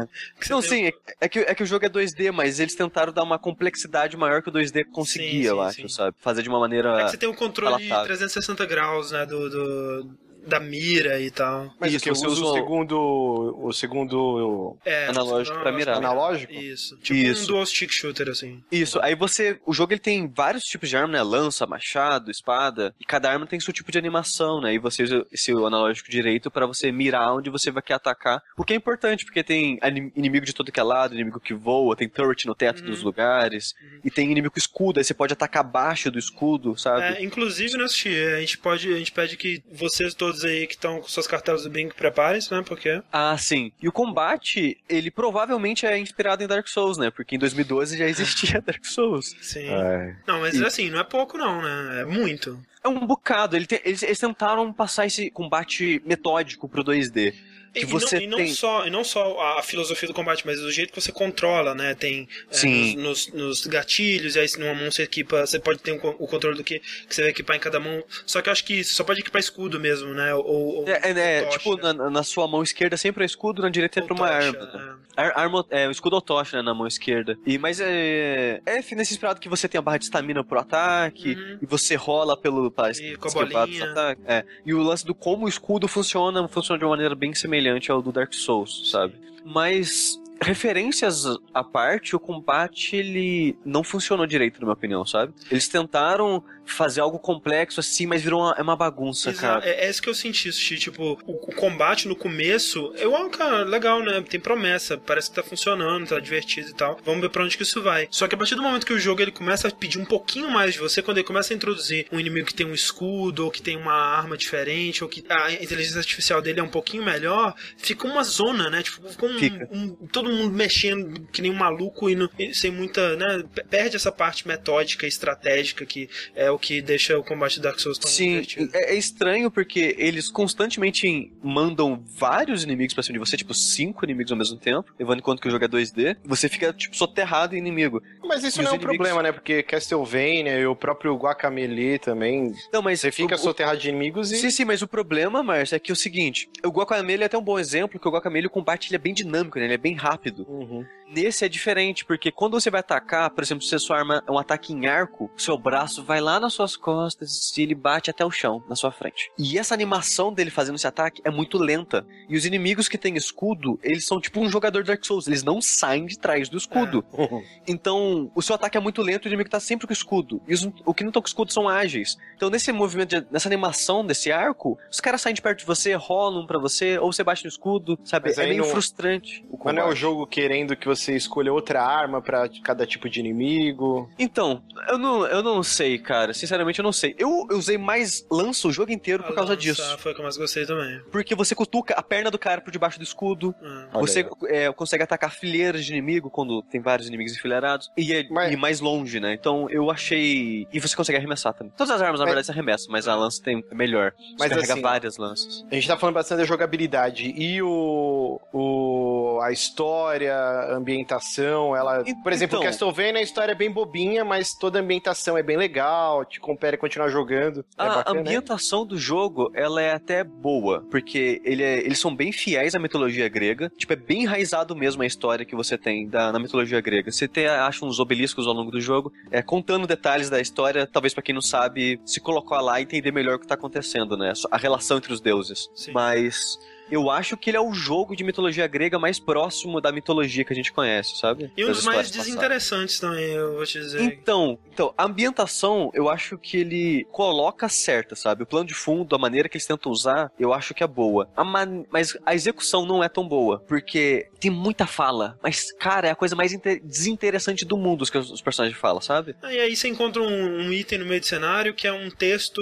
você 0.40 0.52
Não, 0.52 0.62
sim, 0.62 0.86
é, 0.86 0.92
é 1.20 1.28
que, 1.28 1.38
é 1.40 1.54
que 1.54 1.62
o 1.62 1.66
jogo 1.66 1.84
é 1.84 1.88
2D, 1.90 2.32
mas 2.32 2.58
eles 2.60 2.74
tentaram 2.74 3.12
dar 3.12 3.22
uma 3.22 3.38
complexidade 3.38 4.16
maior 4.16 4.42
que 4.42 4.48
o 4.48 4.52
2D 4.52 4.84
conseguia, 4.90 5.49
Sim, 5.49 5.49
sim, 5.50 5.56
eu 5.56 5.62
acho, 5.62 5.82
sim. 5.82 5.88
sabe? 5.88 6.16
Fazer 6.18 6.42
de 6.42 6.48
uma 6.48 6.58
maneira. 6.60 7.00
É 7.00 7.04
que 7.04 7.10
você 7.10 7.16
tem 7.16 7.28
o 7.28 7.34
controle 7.34 7.76
de 7.82 7.88
palatável. 7.88 8.06
360 8.06 8.66
graus, 8.66 9.10
né? 9.10 9.26
Do, 9.26 9.48
do- 9.50 10.18
da 10.46 10.58
mira 10.60 11.20
e 11.20 11.30
tal. 11.30 11.72
Mas 11.78 11.92
Isso, 11.92 12.04
o 12.08 12.12
que 12.12 12.18
você 12.18 12.26
usa 12.26 12.44
o 12.44 12.52
segundo. 12.54 13.56
O 13.62 13.72
segundo. 13.72 14.76
É, 14.84 15.06
Analógico 15.08 15.58
pra 15.60 15.72
mirar. 15.72 15.96
Analógico? 15.96 16.52
Isso. 16.52 16.96
Tipo 16.98 17.18
Isso. 17.18 17.44
um 17.44 17.46
dual 17.48 17.66
stick 17.66 17.90
shooter, 17.92 18.28
assim. 18.28 18.62
Isso, 18.70 18.98
aí 19.00 19.14
você. 19.14 19.58
O 19.66 19.72
jogo 19.72 19.92
ele 19.92 20.00
tem 20.00 20.28
vários 20.28 20.64
tipos 20.64 20.88
de 20.88 20.96
arma, 20.96 21.12
né? 21.12 21.22
Lança, 21.22 21.66
machado, 21.66 22.30
espada. 22.30 22.94
E 23.00 23.04
cada 23.04 23.30
arma 23.30 23.46
tem 23.46 23.60
seu 23.60 23.72
tipo 23.72 23.90
de 23.92 23.98
animação, 23.98 24.60
né? 24.60 24.74
E 24.74 24.78
você 24.78 25.02
usa 25.02 25.26
esse 25.32 25.50
analógico 25.52 26.10
direito 26.10 26.50
pra 26.50 26.66
você 26.66 26.90
mirar 26.92 27.34
onde 27.34 27.50
você 27.50 27.70
vai 27.70 27.82
querer 27.82 27.96
atacar. 27.96 28.42
O 28.56 28.64
que 28.64 28.72
é 28.72 28.76
importante, 28.76 29.24
porque 29.24 29.42
tem 29.42 29.78
inimigo 30.16 30.46
de 30.46 30.54
todo 30.54 30.72
que 30.72 30.80
é 30.80 30.82
lado, 30.82 31.14
inimigo 31.14 31.40
que 31.40 31.54
voa, 31.54 31.96
tem 31.96 32.08
turret 32.08 32.46
no 32.46 32.54
teto 32.54 32.80
Uhum. 32.82 32.90
dos 32.90 33.02
lugares. 33.02 33.74
E 34.04 34.10
tem 34.10 34.30
inimigo 34.30 34.54
escudo, 34.56 34.98
aí 35.00 35.04
você 35.04 35.12
pode 35.12 35.32
atacar 35.32 35.60
abaixo 35.60 36.10
do 36.10 36.18
escudo, 36.18 36.76
sabe? 36.78 37.02
É, 37.16 37.22
inclusive, 37.24 37.76
né, 37.76 37.86
Sushi, 37.88 38.08
a 38.34 38.40
gente 38.40 38.58
pode, 38.58 38.92
a 38.92 38.96
gente 38.96 39.12
pede 39.12 39.36
que 39.36 39.62
vocês 39.72 40.14
todos 40.14 40.29
aí 40.44 40.66
que 40.66 40.74
estão 40.74 41.00
com 41.00 41.08
suas 41.08 41.26
cartelas 41.26 41.64
do 41.64 41.70
Bing 41.70 41.88
preparem-se, 41.88 42.52
né, 42.52 42.62
porque... 42.66 43.02
Ah, 43.12 43.36
sim. 43.38 43.72
E 43.82 43.88
o 43.88 43.92
combate, 43.92 44.78
ele 44.88 45.10
provavelmente 45.10 45.86
é 45.86 45.98
inspirado 45.98 46.42
em 46.42 46.46
Dark 46.46 46.66
Souls, 46.68 46.96
né? 46.98 47.10
Porque 47.10 47.36
em 47.36 47.38
2012 47.38 47.98
já 47.98 48.06
existia 48.06 48.60
Dark 48.64 48.84
Souls. 48.84 49.34
Sim. 49.40 49.66
É. 49.68 50.16
Não, 50.26 50.40
mas 50.40 50.54
E- 50.54 50.64
assim, 50.64 50.90
não 50.90 51.00
é 51.00 51.04
pouco 51.04 51.36
não, 51.36 51.60
né, 51.62 52.02
é 52.02 52.04
muito. 52.04 52.58
É 52.82 52.88
um 52.88 53.06
bocado. 53.06 53.56
Ele 53.56 53.66
tem- 53.66 53.80
eles, 53.84 54.02
eles 54.02 54.18
tentaram 54.18 54.72
passar 54.72 55.06
esse 55.06 55.30
combate 55.30 56.02
metódico 56.06 56.68
pro 56.68 56.82
2D. 56.84 57.34
E, 57.74 57.80
Que 57.80 57.86
e 57.86 57.88
você 57.88 58.16
não, 58.16 58.22
e 58.22 58.26
não 58.26 58.38
tem- 58.38 58.48
só, 58.54 58.86
e 58.86 58.90
não 58.90 59.04
só 59.04 59.40
a 59.58 59.62
filosofia 59.62 60.08
do 60.08 60.14
combate, 60.14 60.44
mas 60.44 60.60
o 60.60 60.70
jeito 60.72 60.92
que 60.92 61.00
você 61.00 61.12
controla, 61.12 61.74
né? 61.74 61.94
Tem 61.94 62.28
é, 62.50 62.66
nos, 62.66 62.94
nos- 62.96 63.32
nos 63.32 63.66
gatilhos, 63.66 64.34
e 64.34 64.40
aí 64.40 64.48
numa 64.58 64.74
mão 64.74 64.90
você 64.90 65.02
equipa, 65.04 65.46
você 65.46 65.58
pode 65.60 65.78
ter 65.78 65.92
um 65.92 66.00
o 66.18 66.26
controle 66.26 66.56
do 66.56 66.64
que, 66.64 66.80
que 66.80 67.14
você 67.14 67.22
vai 67.22 67.30
equipar 67.30 67.56
em 67.56 67.60
cada 67.60 67.78
mão. 67.78 68.02
Só 68.26 68.42
que 68.42 68.48
eu 68.48 68.52
acho 68.52 68.64
que 68.64 68.82
você 68.82 68.92
só 68.92 69.04
pode 69.04 69.20
equipar 69.20 69.38
escudo 69.40 69.78
mesmo, 69.78 70.12
né? 70.14 70.34
Ou, 70.34 70.44
ou 70.46 70.88
É, 70.88 71.00
é, 71.10 71.10
é, 71.38 71.42
tocha, 71.42 71.58
tipo, 71.58 71.76
né? 71.76 71.92
na, 71.92 72.10
na 72.10 72.22
sua 72.24 72.48
mão 72.48 72.62
esquerda 72.62 72.96
sempre 72.96 73.22
é 73.22 73.26
escudo, 73.26 73.62
na 73.62 73.68
direita 73.68 74.00
é 74.00 74.02
pra 74.02 74.14
uma 74.14 74.26
tocha, 74.26 74.48
arma. 74.48 74.66
né? 74.66 74.94
é. 75.16 75.20
Ar, 75.20 75.32
arma, 75.36 75.66
é, 75.70 75.86
o 75.86 75.90
escudo 75.90 76.16
ou 76.16 76.22
tocha, 76.22 76.56
né, 76.56 76.62
na 76.62 76.72
mão 76.72 76.86
esquerda. 76.86 77.38
E, 77.46 77.58
mas 77.58 77.78
é, 77.80 78.60
é 78.64 78.76
nesse 78.94 79.12
inspirado 79.12 79.38
que 79.40 79.48
você 79.48 79.68
tem 79.68 79.78
a 79.78 79.82
barra 79.82 79.98
de 79.98 80.04
estamina 80.04 80.42
pro 80.42 80.58
ataque, 80.58 81.34
Uhum. 81.34 81.58
e 81.62 81.66
você 81.66 81.94
rola 81.94 82.36
pelo, 82.36 82.70
pra 82.70 82.90
E 82.90 83.16
com 83.16 83.26
a 83.26 83.28
esquivar 83.28 83.68
ataques. 83.68 84.24
É. 84.26 84.44
E 84.64 84.72
o 84.72 84.82
lance 84.82 85.04
do 85.04 85.14
como 85.14 85.46
o 85.46 85.48
escudo 85.48 85.86
funciona, 85.86 86.48
funciona 86.48 86.78
de 86.78 86.84
uma 86.84 86.90
maneira 86.92 87.14
bem 87.14 87.34
semelhante 87.34 87.59
ao 87.90 88.02
do 88.02 88.12
Dark 88.12 88.32
Souls, 88.32 88.90
sabe? 88.90 89.14
Mas 89.44 90.19
referências 90.40 91.24
à 91.52 91.62
parte, 91.62 92.16
o 92.16 92.20
combate 92.20 92.96
ele 92.96 93.56
não 93.64 93.84
funcionou 93.84 94.26
direito, 94.26 94.60
na 94.60 94.66
minha 94.66 94.72
opinião, 94.74 95.04
sabe? 95.06 95.32
Eles 95.50 95.68
tentaram 95.68 96.42
fazer 96.64 97.00
algo 97.00 97.18
complexo 97.18 97.80
assim, 97.80 98.06
mas 98.06 98.22
virou 98.22 98.42
uma, 98.42 98.54
é 98.56 98.62
uma 98.62 98.76
bagunça, 98.76 99.30
Exa- 99.30 99.40
cara. 99.40 99.66
É, 99.68 99.86
é 99.86 99.90
isso 99.90 100.00
que 100.00 100.08
eu 100.08 100.14
senti, 100.14 100.52
Sushi. 100.52 100.78
Tipo, 100.78 101.18
o, 101.26 101.32
o 101.32 101.54
combate 101.54 102.06
no 102.06 102.14
começo, 102.14 102.92
eu, 102.96 103.14
ah, 103.16 103.28
cara, 103.28 103.64
legal, 103.64 104.00
né? 104.02 104.22
Tem 104.22 104.38
promessa, 104.38 104.96
parece 104.96 105.30
que 105.30 105.34
tá 105.36 105.42
funcionando, 105.42 106.06
tá 106.08 106.20
divertido 106.20 106.68
e 106.70 106.74
tal. 106.74 106.98
Vamos 107.04 107.20
ver 107.22 107.28
pra 107.30 107.42
onde 107.44 107.56
que 107.56 107.64
isso 107.64 107.82
vai. 107.82 108.06
Só 108.10 108.28
que 108.28 108.34
a 108.36 108.38
partir 108.38 108.54
do 108.54 108.62
momento 108.62 108.86
que 108.86 108.92
o 108.92 108.98
jogo 109.00 109.20
ele 109.20 109.32
começa 109.32 109.66
a 109.66 109.70
pedir 109.72 109.98
um 109.98 110.04
pouquinho 110.04 110.48
mais 110.50 110.74
de 110.74 110.78
você, 110.78 111.02
quando 111.02 111.18
ele 111.18 111.26
começa 111.26 111.52
a 111.52 111.56
introduzir 111.56 112.06
um 112.12 112.20
inimigo 112.20 112.46
que 112.46 112.54
tem 112.54 112.66
um 112.66 112.74
escudo, 112.74 113.44
ou 113.46 113.50
que 113.50 113.60
tem 113.60 113.76
uma 113.76 113.92
arma 113.92 114.36
diferente, 114.36 115.02
ou 115.02 115.10
que 115.10 115.24
a 115.28 115.52
inteligência 115.52 115.98
artificial 115.98 116.40
dele 116.40 116.60
é 116.60 116.62
um 116.62 116.68
pouquinho 116.68 117.02
melhor, 117.04 117.52
fica 117.76 118.06
uma 118.06 118.22
zona, 118.22 118.70
né? 118.70 118.82
Tipo, 118.82 119.08
fica 119.08 119.26
um, 119.72 119.82
um- 119.82 120.06
todo 120.06 120.29
mundo 120.36 120.54
mexendo 120.54 121.26
que 121.32 121.42
nem 121.42 121.50
um 121.50 121.54
maluco 121.56 122.08
e, 122.10 122.16
e 122.38 122.54
sem 122.54 122.70
muita, 122.70 123.16
né? 123.16 123.44
Perde 123.68 123.96
essa 123.96 124.10
parte 124.12 124.46
metódica 124.46 125.04
e 125.06 125.08
estratégica 125.08 125.84
que 125.86 126.08
é 126.34 126.50
o 126.50 126.58
que 126.58 126.80
deixa 126.82 127.18
o 127.18 127.22
combate 127.24 127.58
do 127.58 127.62
Dark 127.62 127.78
Souls 127.80 127.98
tão 127.98 128.10
Sim, 128.10 128.30
divertido. 128.40 128.70
é, 128.74 128.92
é 128.92 128.96
estranho 128.96 129.50
porque 129.50 129.94
eles 129.98 130.28
constantemente 130.30 131.32
mandam 131.42 132.02
vários 132.16 132.62
inimigos 132.62 132.94
pra 132.94 133.02
cima 133.02 133.14
de 133.14 133.18
você, 133.18 133.36
tipo 133.36 133.54
cinco 133.54 134.04
inimigos 134.04 134.30
ao 134.32 134.38
mesmo 134.38 134.56
tempo, 134.58 134.90
levando 134.98 135.18
em 135.18 135.22
conta 135.22 135.40
que 135.40 135.48
o 135.48 135.50
jogo 135.50 135.64
é 135.64 135.68
2D, 135.68 136.16
você 136.24 136.48
fica, 136.48 136.72
tipo, 136.72 136.96
soterrado 136.96 137.54
em 137.54 137.58
inimigo. 137.58 138.02
Mas 138.24 138.44
isso 138.44 138.60
E 138.60 138.64
não 138.64 138.70
é 138.70 138.74
um 138.74 138.76
inimigos- 138.76 138.96
problema, 138.96 139.22
né? 139.22 139.32
Porque 139.32 139.62
Castlevania 139.62 140.58
e 140.58 140.66
o 140.66 140.76
próprio 140.76 141.14
Guacamelee 141.16 141.98
também. 141.98 142.52
Não, 142.72 142.82
mas 142.82 143.00
Você 143.00 143.10
fica 143.10 143.34
o- 143.34 143.38
soterrado 143.38 143.78
de 143.78 143.88
inimigos 143.88 144.30
e. 144.32 144.36
Sim, 144.36 144.50
sim, 144.50 144.64
mas 144.64 144.82
o 144.82 144.88
problema, 144.88 145.42
Márcio, 145.42 145.74
é 145.76 145.78
que 145.78 145.90
é 145.90 145.94
o 145.94 145.96
seguinte, 145.96 146.48
o 146.64 146.68
Guacamele 146.68 147.22
é 147.22 147.26
até 147.26 147.36
um 147.38 147.42
bom 147.42 147.58
exemplo, 147.58 147.98
que 147.98 148.06
o 148.06 148.10
Guacamele, 148.10 148.46
o 148.46 148.50
combate 148.50 148.88
ele 148.88 148.96
é 148.96 148.98
bem 148.98 149.14
dinâmico, 149.14 149.58
né? 149.58 149.64
Ele 149.64 149.74
é 149.74 149.78
bem 149.78 149.94
rápido. 149.94 150.19
Uhum. 150.46 150.88
Nesse 151.10 151.44
é 151.44 151.48
diferente, 151.48 152.04
porque 152.04 152.30
quando 152.30 152.52
você 152.60 152.70
vai 152.70 152.80
atacar, 152.80 153.30
por 153.30 153.42
exemplo, 153.42 153.64
se 153.64 153.74
a 153.74 153.78
sua 153.78 153.98
arma 153.98 154.22
é 154.26 154.30
um 154.30 154.38
ataque 154.38 154.72
em 154.72 154.86
arco, 154.86 155.28
seu 155.36 155.58
braço 155.58 156.04
vai 156.04 156.20
lá 156.20 156.38
nas 156.38 156.52
suas 156.54 156.76
costas 156.76 157.52
e 157.58 157.62
ele 157.62 157.74
bate 157.74 158.10
até 158.10 158.24
o 158.24 158.30
chão, 158.30 158.62
na 158.68 158.76
sua 158.76 158.92
frente. 158.92 159.30
E 159.36 159.58
essa 159.58 159.74
animação 159.74 160.32
dele 160.32 160.50
fazendo 160.50 160.76
esse 160.76 160.86
ataque 160.86 161.20
é 161.24 161.30
muito 161.30 161.58
lenta. 161.58 162.06
E 162.28 162.36
os 162.36 162.46
inimigos 162.46 162.88
que 162.88 162.96
têm 162.96 163.16
escudo, 163.16 163.78
eles 163.82 164.06
são 164.06 164.20
tipo 164.20 164.40
um 164.40 164.48
jogador 164.48 164.82
de 164.82 164.88
Dark 164.88 165.04
Souls, 165.04 165.26
eles 165.26 165.42
não 165.42 165.60
saem 165.60 166.06
de 166.06 166.18
trás 166.18 166.48
do 166.48 166.56
escudo. 166.56 167.04
Então, 167.66 168.30
o 168.34 168.42
seu 168.42 168.54
ataque 168.54 168.76
é 168.76 168.80
muito 168.80 169.02
lento 169.02 169.26
e 169.26 169.28
o 169.28 169.30
inimigo 169.30 169.48
tá 169.50 169.60
sempre 169.60 169.86
com 169.86 169.92
escudo. 169.92 170.40
E 170.46 170.54
os, 170.54 170.64
o 170.84 170.92
que 170.94 171.02
não 171.04 171.10
estão 171.10 171.22
com 171.22 171.28
escudo 171.28 171.52
são 171.52 171.68
ágeis. 171.68 172.16
Então, 172.34 172.50
nesse 172.50 172.72
movimento, 172.72 173.08
de- 173.20 173.26
nessa 173.30 173.48
animação 173.48 174.04
desse 174.04 174.32
arco, 174.32 174.78
os 174.90 175.00
caras 175.00 175.20
saem 175.20 175.34
de 175.34 175.42
perto 175.42 175.60
de 175.60 175.66
você, 175.66 175.94
rolam 175.94 176.46
pra 176.46 176.58
você, 176.58 176.98
ou 176.98 177.12
você 177.12 177.22
bate 177.22 177.44
no 177.44 177.48
escudo, 177.48 177.98
sabe? 178.04 178.28
Mas 178.28 178.38
é 178.38 178.46
meio 178.46 178.62
não- 178.64 178.70
frustrante. 178.70 179.44
o 179.50 179.58
Mas 179.64 179.74
não 179.74 179.82
é 179.82 179.88
o 179.88 179.94
jogo 179.94 180.26
querendo 180.26 180.74
que 180.76 180.86
você 180.86 180.99
você 181.00 181.16
escolha 181.16 181.52
outra 181.52 181.82
arma 181.82 182.20
pra 182.22 182.48
cada 182.62 182.86
tipo 182.86 183.08
de 183.08 183.20
inimigo? 183.20 184.10
Então, 184.18 184.62
eu 184.88 184.98
não, 184.98 185.26
eu 185.26 185.42
não 185.42 185.62
sei, 185.62 185.98
cara. 185.98 186.32
Sinceramente, 186.34 186.78
eu 186.78 186.82
não 186.82 186.92
sei. 186.92 187.14
Eu, 187.18 187.46
eu 187.50 187.56
usei 187.58 187.78
mais 187.78 188.26
lança 188.30 188.68
o 188.68 188.72
jogo 188.72 188.92
inteiro 188.92 189.22
por 189.22 189.32
A 189.32 189.34
causa 189.34 189.50
lança 189.52 189.60
disso. 189.62 189.98
Foi 189.98 190.12
o 190.12 190.14
que 190.14 190.20
eu 190.20 190.24
mais 190.24 190.36
gostei 190.36 190.66
também. 190.66 191.00
Porque 191.10 191.34
você 191.34 191.54
cutuca 191.54 191.94
a 191.94 192.02
perna 192.02 192.30
do 192.30 192.38
cara 192.38 192.60
por 192.60 192.70
debaixo 192.70 192.98
do 192.98 193.04
escudo. 193.04 193.54
Ah. 193.62 193.88
Olha 193.94 194.00
Você 194.06 194.26
é, 194.48 194.72
consegue 194.72 195.02
atacar 195.02 195.32
fileiras 195.32 195.84
de 195.84 195.92
inimigo 195.92 196.30
quando 196.30 196.62
tem 196.62 196.80
vários 196.80 197.08
inimigos 197.08 197.32
enfileirados. 197.34 197.90
E 197.96 198.12
é 198.12 198.26
Mas- 198.30 198.52
e 198.52 198.56
mais 198.56 198.80
longe, 198.80 199.20
né? 199.20 199.34
Então 199.34 199.68
eu 199.70 199.90
achei. 199.90 200.66
E 200.72 200.80
você 200.80 200.94
consegue 200.96 201.18
arremessar 201.18 201.54
também. 201.54 201.72
Todas 201.76 201.90
as 201.94 202.00
armas, 202.02 202.20
na 202.20 202.26
Mas- 202.26 202.34
verdade, 202.34 202.46
você 202.46 202.52
arremessa, 202.52 202.86
mas 202.90 203.08
a 203.08 203.14
lança 203.14 203.42
tem 203.42 203.64
é 203.70 203.74
melhor. 203.74 204.12
Você 204.16 204.34
Mas 204.38 204.48
carrega 204.50 204.72
assim, 204.72 204.82
várias 204.82 205.16
lanças. 205.16 205.64
A 205.70 205.74
gente 205.74 205.86
tá 205.88 205.96
falando 205.96 206.14
bastante 206.14 206.38
da 206.38 206.44
jogabilidade 206.44 207.32
e 207.36 207.62
o, 207.62 208.40
o 208.52 209.40
a 209.42 209.52
história, 209.52 210.34
a 210.36 210.76
ambientação, 210.92 211.74
ela, 211.76 212.02
E- 212.06 212.14
por 212.22 212.32
exemplo, 212.32 212.56
então- 212.58 212.66
Castlevania 212.66 213.20
a 213.20 213.22
história 213.22 213.52
é 213.52 213.54
bem 213.54 213.70
bobinha, 213.70 214.24
mas 214.24 214.54
toda 214.54 214.78
a 214.78 214.82
ambientação 214.82 215.36
é 215.36 215.42
bem 215.42 215.56
legal, 215.56 216.24
te 216.24 216.40
compere 216.40 216.76
continuar 216.76 217.08
jogando. 217.08 217.60
É 217.78 217.82
A 217.82 217.86
bacana, 217.88 218.14
né? 218.14 218.20
ambientação 218.20 218.84
do 218.86 218.96
jogo, 218.98 219.50
ela 219.54 219.80
é 219.80 219.92
até 219.92 220.22
boa, 220.24 220.84
porque 220.90 221.40
ele 221.44 221.62
é- 221.62 221.78
eles 221.80 221.98
são 221.98 222.14
bem 222.14 222.32
fiéis 222.32 222.74
à 222.74 222.78
mitologia 222.78 223.28
grega. 223.28 223.70
Tipo, 223.76 223.92
é 223.92 223.96
bem 223.96 224.22
enraizado 224.22 224.74
mesmo 224.76 225.02
a 225.02 225.06
história 225.06 225.44
que 225.44 225.54
você 225.56 225.76
tem 225.78 226.08
da, 226.08 226.32
na 226.32 226.38
mitologia 226.38 226.80
grega. 226.80 227.10
Você 227.10 227.26
tem, 227.28 227.46
acha 227.46 227.84
uns 227.84 227.98
obeliscos 228.00 228.46
ao 228.46 228.52
longo 228.52 228.70
do 228.70 228.80
jogo, 228.80 229.12
é, 229.30 229.42
contando 229.42 229.86
detalhes 229.86 230.28
da 230.30 230.40
história, 230.40 230.86
talvez 230.86 231.14
pra 231.14 231.22
quem 231.22 231.34
não 231.34 231.42
sabe, 231.42 232.00
se 232.04 232.20
colocar 232.20 232.60
lá 232.60 232.80
e 232.80 232.82
entender 232.82 233.12
melhor 233.12 233.36
o 233.36 233.38
que 233.38 233.46
tá 233.46 233.54
acontecendo, 233.54 234.16
né? 234.16 234.32
A 234.50 234.56
relação 234.56 234.98
entre 234.98 235.12
os 235.12 235.20
deuses. 235.20 235.68
Sim. 235.74 235.92
Mas... 235.92 236.58
Eu 236.90 237.10
acho 237.10 237.36
que 237.36 237.50
ele 237.50 237.56
é 237.56 237.60
o 237.60 237.72
jogo 237.72 238.14
de 238.16 238.24
mitologia 238.24 238.66
grega 238.66 238.98
mais 238.98 239.18
próximo 239.18 239.80
da 239.80 239.92
mitologia 239.92 240.44
que 240.44 240.52
a 240.52 240.56
gente 240.56 240.72
conhece, 240.72 241.16
sabe? 241.16 241.50
E 241.56 241.64
um 241.64 241.68
dos 241.68 241.84
mais 241.84 242.06
histórias 242.06 242.10
passadas. 242.10 242.26
desinteressantes 242.26 243.00
também, 243.00 243.30
eu 243.32 243.54
vou 243.54 243.64
te 243.64 243.78
dizer. 243.78 244.00
Então, 244.02 244.58
então, 244.72 244.92
a 244.96 245.04
ambientação, 245.04 245.90
eu 245.94 246.08
acho 246.08 246.36
que 246.38 246.56
ele 246.58 247.06
coloca 247.12 247.68
certa, 247.68 248.14
sabe? 248.16 248.42
O 248.42 248.46
plano 248.46 248.66
de 248.66 248.74
fundo, 248.74 249.14
a 249.14 249.18
maneira 249.18 249.48
que 249.48 249.56
eles 249.56 249.66
tentam 249.66 249.92
usar, 249.92 250.32
eu 250.38 250.52
acho 250.52 250.74
que 250.74 250.82
é 250.82 250.86
boa. 250.86 251.28
A 251.36 251.44
man- 251.44 251.84
Mas 251.90 252.16
a 252.26 252.34
execução 252.34 252.84
não 252.86 253.02
é 253.04 253.08
tão 253.08 253.26
boa, 253.26 253.60
porque 253.68 254.26
tem 254.40 254.50
muita 254.50 254.86
fala. 254.86 255.38
Mas, 255.42 255.72
cara, 255.72 256.08
é 256.08 256.10
a 256.10 256.16
coisa 256.16 256.34
mais 256.34 256.52
inte- 256.52 256.80
desinteressante 256.80 257.64
do 257.64 257.76
mundo 257.76 258.02
os 258.02 258.10
que 258.10 258.18
os 258.18 258.40
personagens 258.42 258.78
falam, 258.78 259.00
sabe? 259.00 259.34
Ah, 259.42 259.52
E 259.52 259.60
aí 259.60 259.76
você 259.76 259.88
encontra 259.88 260.22
um, 260.22 260.66
um 260.66 260.72
item 260.72 260.98
no 260.98 261.06
meio 261.06 261.20
do 261.20 261.26
cenário 261.26 261.74
que 261.74 261.86
é 261.86 261.92
um 261.92 262.10
texto 262.10 262.60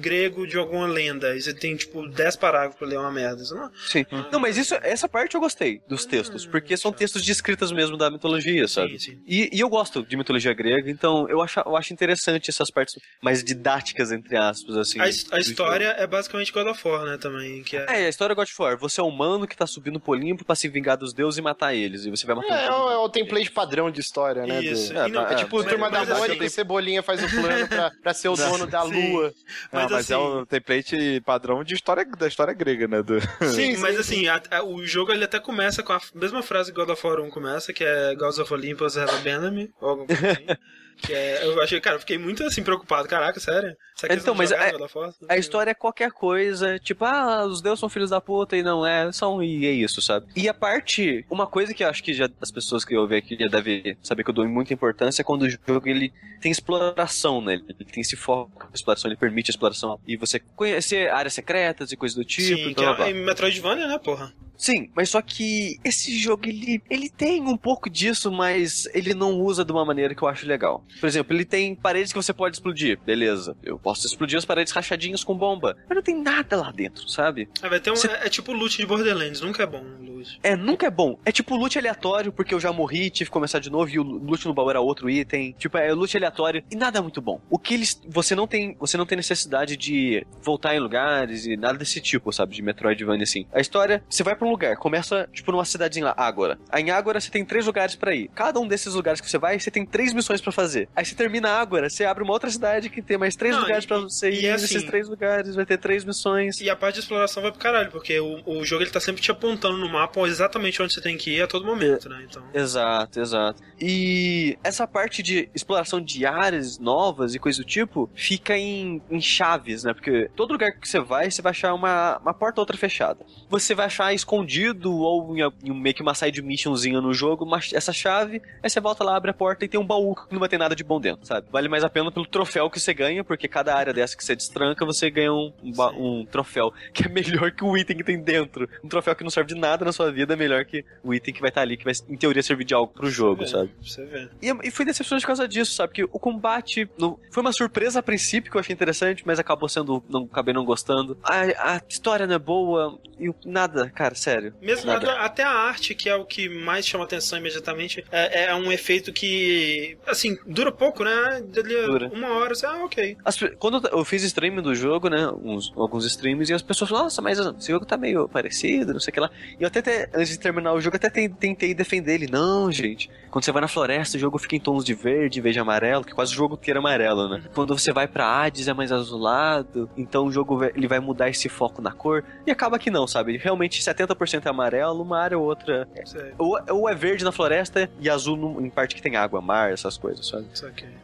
grego 0.00 0.46
de 0.46 0.56
alguma 0.56 0.86
lenda. 0.86 1.36
E 1.36 1.40
você 1.42 1.52
tem, 1.54 1.76
tipo, 1.76 2.08
10 2.08 2.36
parágrafos 2.36 2.78
pra 2.78 2.88
ler 2.88 2.98
uma 2.98 3.10
merda. 3.10 3.42
Isso 3.42 3.54
não... 3.54 3.70
Sim. 3.88 4.04
Não, 4.32 4.40
mas 4.40 4.56
isso, 4.56 4.74
essa 4.82 5.08
parte 5.08 5.34
eu 5.34 5.40
gostei 5.40 5.80
dos 5.88 6.04
textos, 6.04 6.46
porque 6.46 6.76
são 6.76 6.92
textos 6.92 7.22
de 7.24 7.32
escritas 7.32 7.70
mesmo 7.72 7.96
da 7.96 8.10
mitologia, 8.10 8.66
sabe? 8.68 8.98
Sim, 8.98 9.12
sim. 9.12 9.22
E, 9.26 9.48
e 9.52 9.60
eu 9.60 9.68
gosto 9.68 10.02
de 10.04 10.16
mitologia 10.16 10.52
grega, 10.52 10.90
então 10.90 11.28
eu 11.28 11.40
acho, 11.42 11.60
eu 11.60 11.76
acho 11.76 11.92
interessante 11.92 12.50
essas 12.50 12.70
partes 12.70 12.96
mais 13.22 13.42
didáticas, 13.44 14.10
entre 14.12 14.36
aspas, 14.36 14.76
assim. 14.76 15.00
A, 15.00 15.04
a 15.04 15.38
história 15.38 15.94
é 15.98 16.06
basicamente 16.06 16.52
God 16.52 16.66
of 16.68 16.88
War, 16.88 17.04
né, 17.04 17.18
também. 17.18 17.62
Que 17.62 17.76
é... 17.76 17.86
É, 17.88 18.06
a 18.06 18.08
história 18.08 18.34
God 18.34 18.46
of 18.48 18.62
War. 18.62 18.78
Você 18.78 19.00
é 19.00 19.04
humano 19.04 19.46
que 19.46 19.56
tá 19.56 19.66
subindo 19.66 20.00
pro 20.00 20.12
Olimpo 20.12 20.44
pra 20.44 20.54
se 20.54 20.68
vingar 20.68 20.96
dos 20.96 21.12
deuses 21.12 21.38
e 21.38 21.42
matar 21.42 21.74
eles. 21.74 22.04
E 22.06 22.10
você 22.10 22.26
vai 22.26 22.36
matando 22.36 22.54
É, 22.54 22.64
é, 22.64 22.68
todo 22.68 22.86
o, 22.86 22.90
é 22.90 22.96
o 22.98 23.08
template 23.08 23.50
padrão 23.50 23.90
de 23.90 24.00
história, 24.00 24.46
né? 24.46 24.62
Isso. 24.62 24.92
do- 24.92 24.98
É, 24.98 25.08
não- 25.08 25.24
tá- 25.24 25.32
É 25.32 25.34
tipo 25.36 25.56
o 25.56 25.58
mas- 25.60 25.68
Turma 25.68 25.90
da 25.90 25.98
mas 26.00 26.10
assim- 26.10 26.20
Mônica 26.20 26.44
e 26.44 26.50
Cebolinha 26.50 27.02
faz 27.02 27.22
o 27.22 27.28
plano 27.28 27.68
pra, 27.68 27.90
pra 28.02 28.14
ser 28.14 28.28
o 28.28 28.36
dono 28.36 28.66
da 28.66 28.82
lua. 28.82 29.32
Não, 29.72 29.88
Mas, 29.92 30.10
é 30.10 30.14
assim- 30.14 30.22
o 30.24 30.46
template 30.46 31.20
padrão 31.24 31.62
de 31.64 31.74
história, 31.74 32.04
da 32.04 32.26
história 32.28 32.52
grega, 32.54 32.86
né? 32.88 33.02
Do... 33.02 33.20
Sim, 33.20 33.74
Sim, 33.74 33.76
mas 33.78 33.94
sim, 33.94 34.00
assim, 34.00 34.28
a- 34.28 34.42
a- 34.58 34.62
o 34.64 34.84
jogo 34.86 35.12
ele 35.12 35.24
até 35.24 35.38
começa 35.40 35.82
com 35.82 35.92
a 35.92 36.00
mesma 36.14 36.42
frase 36.42 36.72
que 36.72 36.78
God 36.78 36.90
of 36.90 37.06
War 37.06 37.20
1 37.20 37.30
começa, 37.30 37.72
que 37.72 37.84
é 37.84 38.14
Gods 38.14 38.38
of 38.38 38.52
Olympus 38.52 38.96
have 38.96 39.10
abandoned 39.12 39.54
me, 39.56 39.70
ou 39.80 39.88
alguma 39.90 40.06
coisa 40.06 40.32
assim. 40.32 40.46
é, 41.08 41.44
eu 41.44 41.60
achei, 41.62 41.80
cara, 41.80 41.96
eu 41.96 42.00
fiquei 42.00 42.18
muito 42.18 42.42
assim 42.44 42.62
preocupado. 42.62 43.08
Caraca, 43.08 43.38
sério? 43.40 43.76
Então, 44.10 44.34
mas 44.34 44.50
é- 44.50 44.72
War? 44.94 45.12
A 45.28 45.36
história 45.36 45.70
é 45.70 45.74
qualquer 45.74 46.10
coisa, 46.10 46.78
tipo, 46.78 47.04
ah, 47.04 47.44
os 47.44 47.60
deuses 47.60 47.80
são 47.80 47.88
filhos 47.88 48.10
da 48.10 48.20
puta 48.20 48.56
e 48.56 48.62
não 48.62 48.86
é, 48.86 49.12
são 49.12 49.42
e 49.42 49.66
é 49.66 49.70
isso, 49.70 50.00
sabe? 50.00 50.26
E 50.34 50.48
a 50.48 50.54
parte, 50.54 51.24
uma 51.30 51.46
coisa 51.46 51.74
que 51.74 51.84
eu 51.84 51.88
acho 51.88 52.02
que 52.02 52.14
já 52.14 52.28
as 52.40 52.50
pessoas 52.50 52.84
que 52.84 52.96
ouvem 52.96 53.18
aqui 53.18 53.36
já 53.38 53.48
devem 53.48 53.96
saber 54.02 54.24
que 54.24 54.30
eu 54.30 54.34
dou 54.34 54.48
muita 54.48 54.72
importância 54.72 55.22
é 55.22 55.24
quando 55.24 55.42
o 55.42 55.50
jogo 55.50 55.88
ele 55.88 56.12
tem 56.40 56.50
exploração, 56.50 57.40
né? 57.42 57.54
Ele 57.54 57.84
tem 57.84 58.00
esse 58.00 58.16
foco 58.16 58.64
na 58.64 58.74
exploração, 58.74 59.10
ele 59.10 59.16
permite 59.18 59.50
a 59.50 59.52
exploração 59.52 60.00
e 60.06 60.16
você 60.16 60.38
conhecer 60.38 61.10
áreas 61.10 61.34
secretas 61.34 61.92
e 61.92 61.96
coisas 61.96 62.16
do 62.16 62.24
tipo, 62.24 62.56
Sim, 62.56 62.68
que 62.68 62.74
blá, 62.74 62.94
blá, 62.94 63.08
é 63.08 63.12
blá. 63.12 63.22
Metroidvania, 63.26 63.86
né, 63.86 63.98
porra? 63.98 64.32
Sim, 64.56 64.90
mas 64.94 65.08
só 65.08 65.22
que 65.22 65.78
esse 65.82 66.18
jogo 66.18 66.46
ele, 66.46 66.82
ele 66.90 67.08
tem 67.08 67.40
um 67.40 67.56
pouco 67.56 67.88
disso, 67.88 68.30
mas 68.30 68.84
ele 68.92 69.14
não 69.14 69.40
usa 69.40 69.64
de 69.64 69.72
uma 69.72 69.86
maneira 69.86 70.14
que 70.14 70.22
eu 70.22 70.28
acho 70.28 70.46
legal. 70.46 70.84
Por 70.98 71.06
exemplo, 71.06 71.34
ele 71.34 71.44
tem 71.44 71.74
paredes 71.74 72.12
que 72.12 72.16
você 72.20 72.32
pode 72.32 72.56
explodir, 72.56 72.98
beleza. 73.06 73.56
Eu 73.62 73.78
posso 73.78 74.06
explodir 74.06 74.36
as 74.36 74.44
paredes 74.44 74.72
rachadinhas 74.72 75.22
com 75.24 75.34
bomba, 75.36 75.76
mas 75.88 75.96
não 75.96 76.02
tem 76.02 76.20
nada 76.20 76.56
lá 76.56 76.70
dentro, 76.70 77.08
sabe? 77.08 77.48
Ah, 77.62 77.68
vai 77.68 77.80
ter 77.80 77.90
um, 77.90 77.96
Você- 77.96 78.08
é, 78.08 78.26
é 78.26 78.28
tipo 78.28 78.52
loot 78.52 78.76
de 78.76 78.84
Borderlands, 78.86 79.40
nunca 79.40 79.62
é 79.62 79.66
bom 79.66 79.82
loot. 80.00 80.19
É, 80.42 80.56
nunca 80.56 80.86
é 80.86 80.90
bom. 80.90 81.18
É 81.24 81.32
tipo 81.32 81.54
loot 81.56 81.78
aleatório, 81.78 82.32
porque 82.32 82.54
eu 82.54 82.60
já 82.60 82.72
morri, 82.72 83.10
tive 83.10 83.28
que 83.30 83.32
começar 83.32 83.58
de 83.58 83.70
novo 83.70 83.90
e 83.90 83.98
o 83.98 84.02
loot 84.02 84.46
no 84.46 84.54
baú 84.54 84.70
era 84.70 84.80
outro 84.80 85.08
item. 85.10 85.54
Tipo, 85.58 85.78
é 85.78 85.92
loot 85.92 86.16
aleatório 86.16 86.62
e 86.70 86.76
nada 86.76 86.98
é 86.98 87.02
muito 87.02 87.20
bom. 87.20 87.40
O 87.50 87.58
que 87.58 87.74
eles. 87.74 88.00
Você 88.08 88.34
não 88.34 88.46
tem. 88.46 88.76
Você 88.78 88.96
não 88.96 89.06
tem 89.06 89.16
necessidade 89.16 89.76
de 89.76 90.26
voltar 90.42 90.74
em 90.74 90.80
lugares 90.80 91.46
e 91.46 91.56
nada 91.56 91.78
desse 91.78 92.00
tipo, 92.00 92.32
sabe? 92.32 92.54
De 92.54 92.62
Metroidvania 92.62 93.24
assim. 93.24 93.46
A 93.52 93.60
história, 93.60 94.02
você 94.08 94.22
vai 94.22 94.34
pra 94.34 94.46
um 94.46 94.50
lugar, 94.50 94.76
começa, 94.76 95.28
tipo, 95.32 95.50
numa 95.52 95.64
cidadezinha 95.64 96.06
lá, 96.06 96.14
Ágora. 96.16 96.58
Aí 96.70 96.82
em 96.82 96.90
Ágora 96.90 97.20
você 97.20 97.30
tem 97.30 97.44
três 97.44 97.66
lugares 97.66 97.94
pra 97.94 98.14
ir. 98.14 98.28
Cada 98.34 98.58
um 98.60 98.66
desses 98.66 98.94
lugares 98.94 99.20
que 99.20 99.30
você 99.30 99.38
vai, 99.38 99.58
você 99.58 99.70
tem 99.70 99.84
três 99.84 100.12
missões 100.12 100.40
pra 100.40 100.52
fazer. 100.52 100.88
Aí 100.94 101.04
você 101.04 101.14
termina 101.14 101.50
Ágora, 101.50 101.88
você 101.90 102.04
abre 102.04 102.22
uma 102.24 102.32
outra 102.32 102.50
cidade 102.50 102.88
que 102.90 103.02
tem 103.02 103.16
mais 103.18 103.36
três 103.36 103.54
Não, 103.54 103.62
lugares 103.62 103.86
pra 103.86 103.98
você 103.98 104.30
e 104.30 104.44
ir. 104.44 104.50
assim- 104.50 104.74
Nesses 104.74 104.84
três 104.84 105.08
lugares 105.08 105.54
vai 105.54 105.66
ter 105.66 105.78
três 105.78 106.04
missões. 106.04 106.60
E 106.60 106.68
a 106.70 106.76
parte 106.76 106.94
de 106.94 107.00
exploração 107.00 107.42
vai 107.42 107.50
pro 107.52 107.60
caralho, 107.60 107.90
porque 107.90 108.18
o, 108.18 108.40
o 108.46 108.64
jogo 108.64 108.82
ele 108.82 108.90
tá 108.90 109.00
sempre 109.00 109.20
te 109.22 109.30
apontando 109.30 109.76
no 109.78 109.88
mapa 109.88 110.09
exatamente 110.26 110.80
onde 110.82 110.92
você 110.92 111.00
tem 111.00 111.16
que 111.16 111.36
ir 111.36 111.42
a 111.42 111.46
todo 111.46 111.64
momento, 111.64 112.08
né? 112.08 112.24
Então. 112.28 112.42
Exato, 112.52 113.20
exato. 113.20 113.62
E 113.80 114.58
essa 114.62 114.86
parte 114.86 115.22
de 115.22 115.48
exploração 115.54 116.00
de 116.00 116.26
áreas 116.26 116.78
novas 116.78 117.34
e 117.34 117.38
coisa 117.38 117.58
do 117.58 117.64
tipo 117.64 118.10
fica 118.14 118.56
em, 118.56 119.00
em 119.10 119.20
chaves, 119.20 119.84
né? 119.84 119.94
Porque 119.94 120.30
todo 120.36 120.52
lugar 120.52 120.72
que 120.72 120.88
você 120.88 121.00
vai, 121.00 121.30
você 121.30 121.40
vai 121.42 121.50
achar 121.50 121.72
uma, 121.74 122.18
uma 122.18 122.34
porta 122.34 122.60
ou 122.60 122.62
outra 122.62 122.76
fechada. 122.76 123.24
Você 123.48 123.74
vai 123.74 123.86
achar 123.86 124.12
escondido 124.12 124.92
ou 124.92 125.36
em, 125.36 125.72
meio 125.72 125.94
que 125.94 126.02
uma 126.02 126.14
side 126.14 126.42
missionzinha 126.42 127.00
no 127.00 127.12
jogo, 127.14 127.44
uma- 127.44 127.60
essa 127.72 127.92
chave, 127.92 128.42
aí 128.62 128.68
você 128.70 128.80
volta 128.80 129.04
lá, 129.04 129.16
abre 129.16 129.30
a 129.30 129.34
porta 129.34 129.64
e 129.64 129.68
tem 129.68 129.78
um 129.80 129.86
baú 129.86 130.14
que 130.14 130.32
não 130.32 130.40
vai 130.40 130.48
ter 130.48 130.58
nada 130.58 130.74
de 130.74 130.84
bom 130.84 131.00
dentro, 131.00 131.26
sabe? 131.26 131.46
Vale 131.50 131.68
mais 131.68 131.84
a 131.84 131.90
pena 131.90 132.10
pelo 132.10 132.26
troféu 132.26 132.68
que 132.70 132.78
você 132.80 132.92
ganha, 132.94 133.22
porque 133.24 133.48
cada 133.48 133.74
área 133.74 133.92
dessa 133.92 134.16
que 134.16 134.24
você 134.24 134.34
destranca, 134.36 134.84
você 134.84 135.10
ganha 135.10 135.32
um, 135.32 135.52
um 135.62 136.20
um 136.20 136.24
troféu 136.24 136.72
que 136.92 137.04
é 137.04 137.08
melhor 137.08 137.50
que 137.52 137.64
o 137.64 137.76
item 137.76 137.96
que 137.96 138.04
tem 138.04 138.20
dentro. 138.20 138.68
Um 138.84 138.88
troféu 138.88 139.14
que 139.14 139.22
não 139.24 139.30
serve 139.30 139.54
de 139.54 139.60
nada 139.60 139.84
na 139.84 139.92
sua 139.92 139.99
vida 140.08 140.34
é 140.34 140.36
melhor 140.36 140.64
que 140.64 140.84
o 141.02 141.12
item 141.12 141.34
que 141.34 141.40
vai 141.40 141.48
estar 141.48 141.62
ali, 141.62 141.76
que 141.76 141.84
vai, 141.84 141.92
em 142.08 142.16
teoria, 142.16 142.42
servir 142.42 142.64
de 142.64 142.74
algo 142.74 142.92
pro 142.92 143.10
jogo, 143.10 143.42
É, 143.42 143.46
sabe? 143.46 143.70
Você 143.82 144.04
vê. 144.04 144.28
E, 144.40 144.68
e 144.68 144.70
fui 144.70 144.84
decepcionante 144.84 145.22
por 145.24 145.28
causa 145.28 145.48
disso, 145.48 145.72
sabe? 145.74 145.92
Que 145.92 146.04
o 146.04 146.18
combate 146.18 146.88
não- 146.96 147.18
foi 147.32 147.40
uma 147.42 147.52
surpresa 147.52 147.98
a 147.98 148.02
princípio 148.02 148.50
que 148.50 148.56
eu 148.56 148.60
achei 148.60 148.72
interessante, 148.72 149.22
mas 149.26 149.38
acabou 149.40 149.68
sendo. 149.68 150.02
Não, 150.08 150.28
acabei 150.30 150.54
não 150.54 150.64
gostando. 150.64 151.18
A, 151.24 151.74
a 151.76 151.80
história 151.88 152.26
não 152.26 152.34
é 152.36 152.38
boa 152.38 152.98
e 153.18 153.32
nada, 153.44 153.90
cara, 153.90 154.14
sério. 154.14 154.54
Mesmo 154.62 154.86
Nada. 154.86 155.10
a- 155.12 155.24
até 155.24 155.42
a 155.42 155.50
arte, 155.50 155.94
que 155.94 156.08
é 156.08 156.14
o 156.14 156.24
que 156.24 156.48
mais 156.48 156.86
chama 156.86 157.04
atenção 157.04 157.38
imediatamente, 157.38 158.04
é, 158.12 158.44
é 158.44 158.54
um 158.54 158.70
efeito 158.70 159.12
que, 159.12 159.96
assim, 160.06 160.38
dura 160.46 160.70
pouco, 160.70 161.02
né? 161.02 161.42
Dura. 161.42 162.08
Uma 162.08 162.28
hora, 162.34 162.54
você, 162.54 162.66
ah, 162.66 162.84
ok. 162.84 163.16
As 163.24 163.38
quando 163.58 163.86
eu 163.88 164.04
fiz 164.04 164.22
stream 164.22 164.60
do 164.62 164.74
jogo, 164.74 165.08
né? 165.08 165.28
uns- 165.42 165.72
alguns 165.76 166.04
streams, 166.04 166.50
e 166.50 166.54
as 166.54 166.62
pessoas 166.62 166.88
falaram, 166.90 167.06
nossa, 167.06 167.20
mas 167.22 167.38
esse 167.38 167.70
jogo 167.72 167.84
tá 167.86 167.96
meio 167.96 168.28
parecido, 168.28 168.92
não 168.92 169.00
sei 169.00 169.10
o 169.10 169.14
que 169.14 169.20
lá. 169.20 169.30
E 169.58 169.62
eu 169.62 169.66
até, 169.66 169.80
te- 169.90 170.08
antes 170.14 170.30
de 170.30 170.38
terminar 170.38 170.72
o 170.72 170.80
jogo, 170.80 170.96
até 170.96 171.10
ten- 171.10 171.28
tentei 171.28 171.74
defender 171.74 172.14
ele. 172.14 172.26
Não, 172.30 172.70
gente. 172.70 173.10
Quando 173.30 173.44
você 173.44 173.52
vai 173.52 173.60
na 173.62 173.68
floresta, 173.68 174.16
o 174.16 174.20
jogo 174.20 174.38
fica 174.38 174.56
em 174.56 174.60
tons 174.60 174.84
de 174.84 174.92
verde 174.94 175.38
em 175.38 175.42
vez 175.42 175.54
de 175.54 175.60
amarelo, 175.60 176.04
que 176.04 176.12
quase 176.12 176.32
o 176.32 176.36
jogo 176.36 176.54
inteiro 176.54 176.78
é 176.78 176.80
amarelo, 176.80 177.28
né? 177.28 177.42
Quando 177.54 177.76
você 177.78 177.92
vai 177.92 178.08
pra 178.08 178.26
Hades 178.26 178.66
é 178.68 178.72
mais 178.74 178.90
azulado, 178.90 179.88
então 179.96 180.26
o 180.26 180.32
jogo 180.32 180.58
vai- 180.58 180.72
ele 180.74 180.88
vai 180.88 180.98
mudar 181.00 181.28
esse 181.28 181.48
foco 181.48 181.80
na 181.80 181.92
cor. 181.92 182.24
E 182.46 182.50
acaba 182.50 182.78
que 182.78 182.90
não, 182.90 183.06
sabe? 183.06 183.36
Realmente 183.36 183.82
70% 183.82 184.46
é 184.46 184.48
amarelo, 184.50 185.02
uma 185.02 185.18
área 185.20 185.38
ou 185.38 185.44
outra. 185.44 185.88
é- 185.96 186.32
Ou, 186.38 186.58
ou 186.70 186.88
é 186.88 186.94
verde 186.94 187.24
na 187.24 187.32
floresta 187.32 187.88
e 188.00 188.08
azul 188.10 188.36
no- 188.36 188.60
em 188.64 188.70
parte 188.70 188.94
que 188.94 189.02
tem 189.02 189.16
água, 189.16 189.40
mar, 189.40 189.72
essas 189.72 189.96
coisas, 189.96 190.26
sabe? 190.26 190.46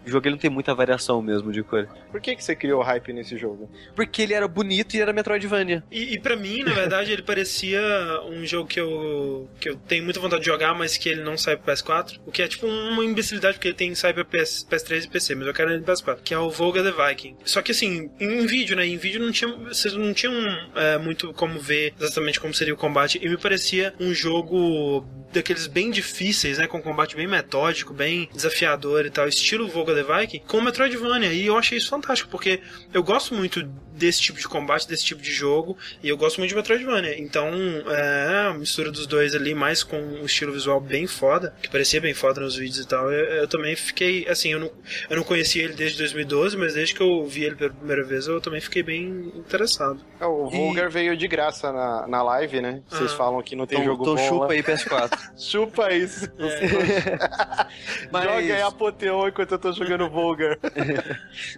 O 0.04 0.10
jogo 0.10 0.26
ele 0.26 0.34
não 0.34 0.40
tem 0.40 0.50
muita 0.50 0.74
variação 0.74 1.22
mesmo 1.22 1.52
de 1.52 1.62
cor. 1.62 1.88
Por 2.10 2.20
que, 2.20 2.34
que 2.34 2.42
você 2.42 2.56
criou 2.56 2.82
hype 2.82 3.12
nesse 3.12 3.36
jogo? 3.36 3.70
Porque 3.94 4.22
ele 4.22 4.34
era 4.34 4.48
bonito 4.48 4.94
e 4.96 5.00
era 5.00 5.12
Metroidvania. 5.12 5.84
E, 5.90 6.14
e 6.14 6.18
pra 6.18 6.36
mim, 6.36 6.62
na 6.64 6.72
verdade, 6.72 7.12
ele 7.12 7.22
parecia 7.22 7.80
um 8.28 8.44
jogo 8.44 8.68
que 8.68 8.75
eu, 8.80 9.48
que 9.60 9.68
eu 9.68 9.76
tenho 9.76 10.04
muita 10.04 10.20
vontade 10.20 10.42
de 10.42 10.46
jogar, 10.46 10.74
mas 10.74 10.96
que 10.96 11.08
ele 11.08 11.22
não 11.22 11.36
sai 11.36 11.56
pro 11.56 11.72
PS4. 11.72 12.18
O 12.26 12.32
que 12.32 12.42
é 12.42 12.48
tipo 12.48 12.66
uma 12.66 13.04
imbecilidade, 13.04 13.54
porque 13.54 13.68
ele 13.68 13.74
tem 13.74 13.94
sai 13.94 14.12
pra 14.12 14.24
PS, 14.24 14.66
PS3 14.68 15.04
e 15.04 15.08
PC, 15.08 15.34
mas 15.34 15.46
eu 15.46 15.54
quero 15.54 15.72
ele 15.72 15.82
pro 15.82 15.94
PS4. 15.94 16.18
Que 16.24 16.34
é 16.34 16.38
o 16.38 16.50
Volga 16.50 16.82
the 16.82 16.92
Viking. 16.92 17.36
Só 17.44 17.62
que 17.62 17.72
assim, 17.72 18.10
em 18.20 18.46
vídeo, 18.46 18.76
né? 18.76 18.86
Em 18.86 18.96
vídeo 18.96 19.20
não 19.20 19.32
tinha, 19.32 19.50
vocês 19.54 19.94
não 19.94 20.12
tinham 20.12 20.34
é, 20.74 20.98
muito 20.98 21.32
como 21.32 21.58
ver 21.58 21.94
exatamente 21.98 22.40
como 22.40 22.54
seria 22.54 22.74
o 22.74 22.76
combate. 22.76 23.18
E 23.22 23.28
me 23.28 23.36
parecia 23.36 23.94
um 24.00 24.12
jogo 24.12 25.06
daqueles 25.32 25.66
bem 25.66 25.90
difíceis, 25.90 26.58
né? 26.58 26.66
Com 26.66 26.80
combate 26.80 27.16
bem 27.16 27.26
metódico, 27.26 27.92
bem 27.92 28.28
desafiador 28.32 29.04
e 29.06 29.10
tal, 29.10 29.28
estilo 29.28 29.68
Volga 29.68 29.94
the 29.94 30.02
Viking, 30.02 30.40
com 30.46 30.60
Metroidvania. 30.60 31.32
E 31.32 31.46
eu 31.46 31.56
achei 31.56 31.78
isso 31.78 31.88
fantástico, 31.88 32.30
porque 32.30 32.60
eu 32.92 33.02
gosto 33.02 33.34
muito 33.34 33.62
desse 33.96 34.20
tipo 34.20 34.38
de 34.38 34.46
combate, 34.48 34.86
desse 34.88 35.04
tipo 35.04 35.20
de 35.22 35.32
jogo, 35.32 35.76
e 36.02 36.08
eu 36.08 36.16
gosto 36.16 36.38
muito 36.38 36.50
de 36.50 36.56
Metroidvania. 36.56 37.18
Então, 37.18 37.48
é, 37.88 38.46
a 38.50 38.54
mistura 38.54 38.90
dos 38.90 39.06
dois 39.06 39.34
ali, 39.34 39.54
mais 39.54 39.82
com 39.82 39.96
um 39.98 40.24
estilo 40.24 40.52
visual 40.52 40.80
bem 40.80 41.06
foda, 41.06 41.54
que 41.62 41.68
parecia 41.70 42.00
bem 42.00 42.14
foda 42.14 42.40
nos 42.40 42.56
vídeos 42.56 42.84
e 42.84 42.88
tal, 42.88 43.10
eu, 43.10 43.24
eu 43.42 43.48
também 43.48 43.74
fiquei, 43.76 44.28
assim, 44.28 44.52
eu 44.52 44.60
não, 44.60 44.70
eu 45.10 45.16
não 45.16 45.24
conhecia 45.24 45.64
ele 45.64 45.74
desde 45.74 45.98
2012, 45.98 46.56
mas 46.56 46.74
desde 46.74 46.94
que 46.94 47.00
eu 47.02 47.24
vi 47.26 47.44
ele 47.44 47.56
pela 47.56 47.70
primeira 47.72 48.04
vez, 48.04 48.26
eu 48.26 48.40
também 48.40 48.60
fiquei 48.60 48.82
bem 48.82 49.32
interessado. 49.34 50.00
É, 50.20 50.26
o 50.26 50.48
Vulgar 50.48 50.90
veio 50.90 51.16
de 51.16 51.26
graça 51.28 51.72
na, 51.72 52.06
na 52.06 52.22
live, 52.22 52.60
né? 52.60 52.82
Vocês 52.88 53.12
Ah. 53.12 53.16
falam 53.16 53.42
que 53.42 53.56
não 53.56 53.66
tem 53.66 53.78
Então, 53.78 53.86
jogo 53.92 54.02
então 54.02 54.14
bom. 54.16 54.28
chupa 54.28 54.46
lá. 54.46 54.52
aí 54.52 54.62
PS4. 54.62 55.18
Chupa 55.38 55.92
isso. 55.92 56.26
Mas- 58.10 58.24
Joga 58.24 58.36
aí 58.36 58.62
Apoteon 58.62 59.28
enquanto 59.28 59.52
eu 59.52 59.58
tô 59.58 59.72
jogando 59.72 60.08
Vulgar. 60.08 60.58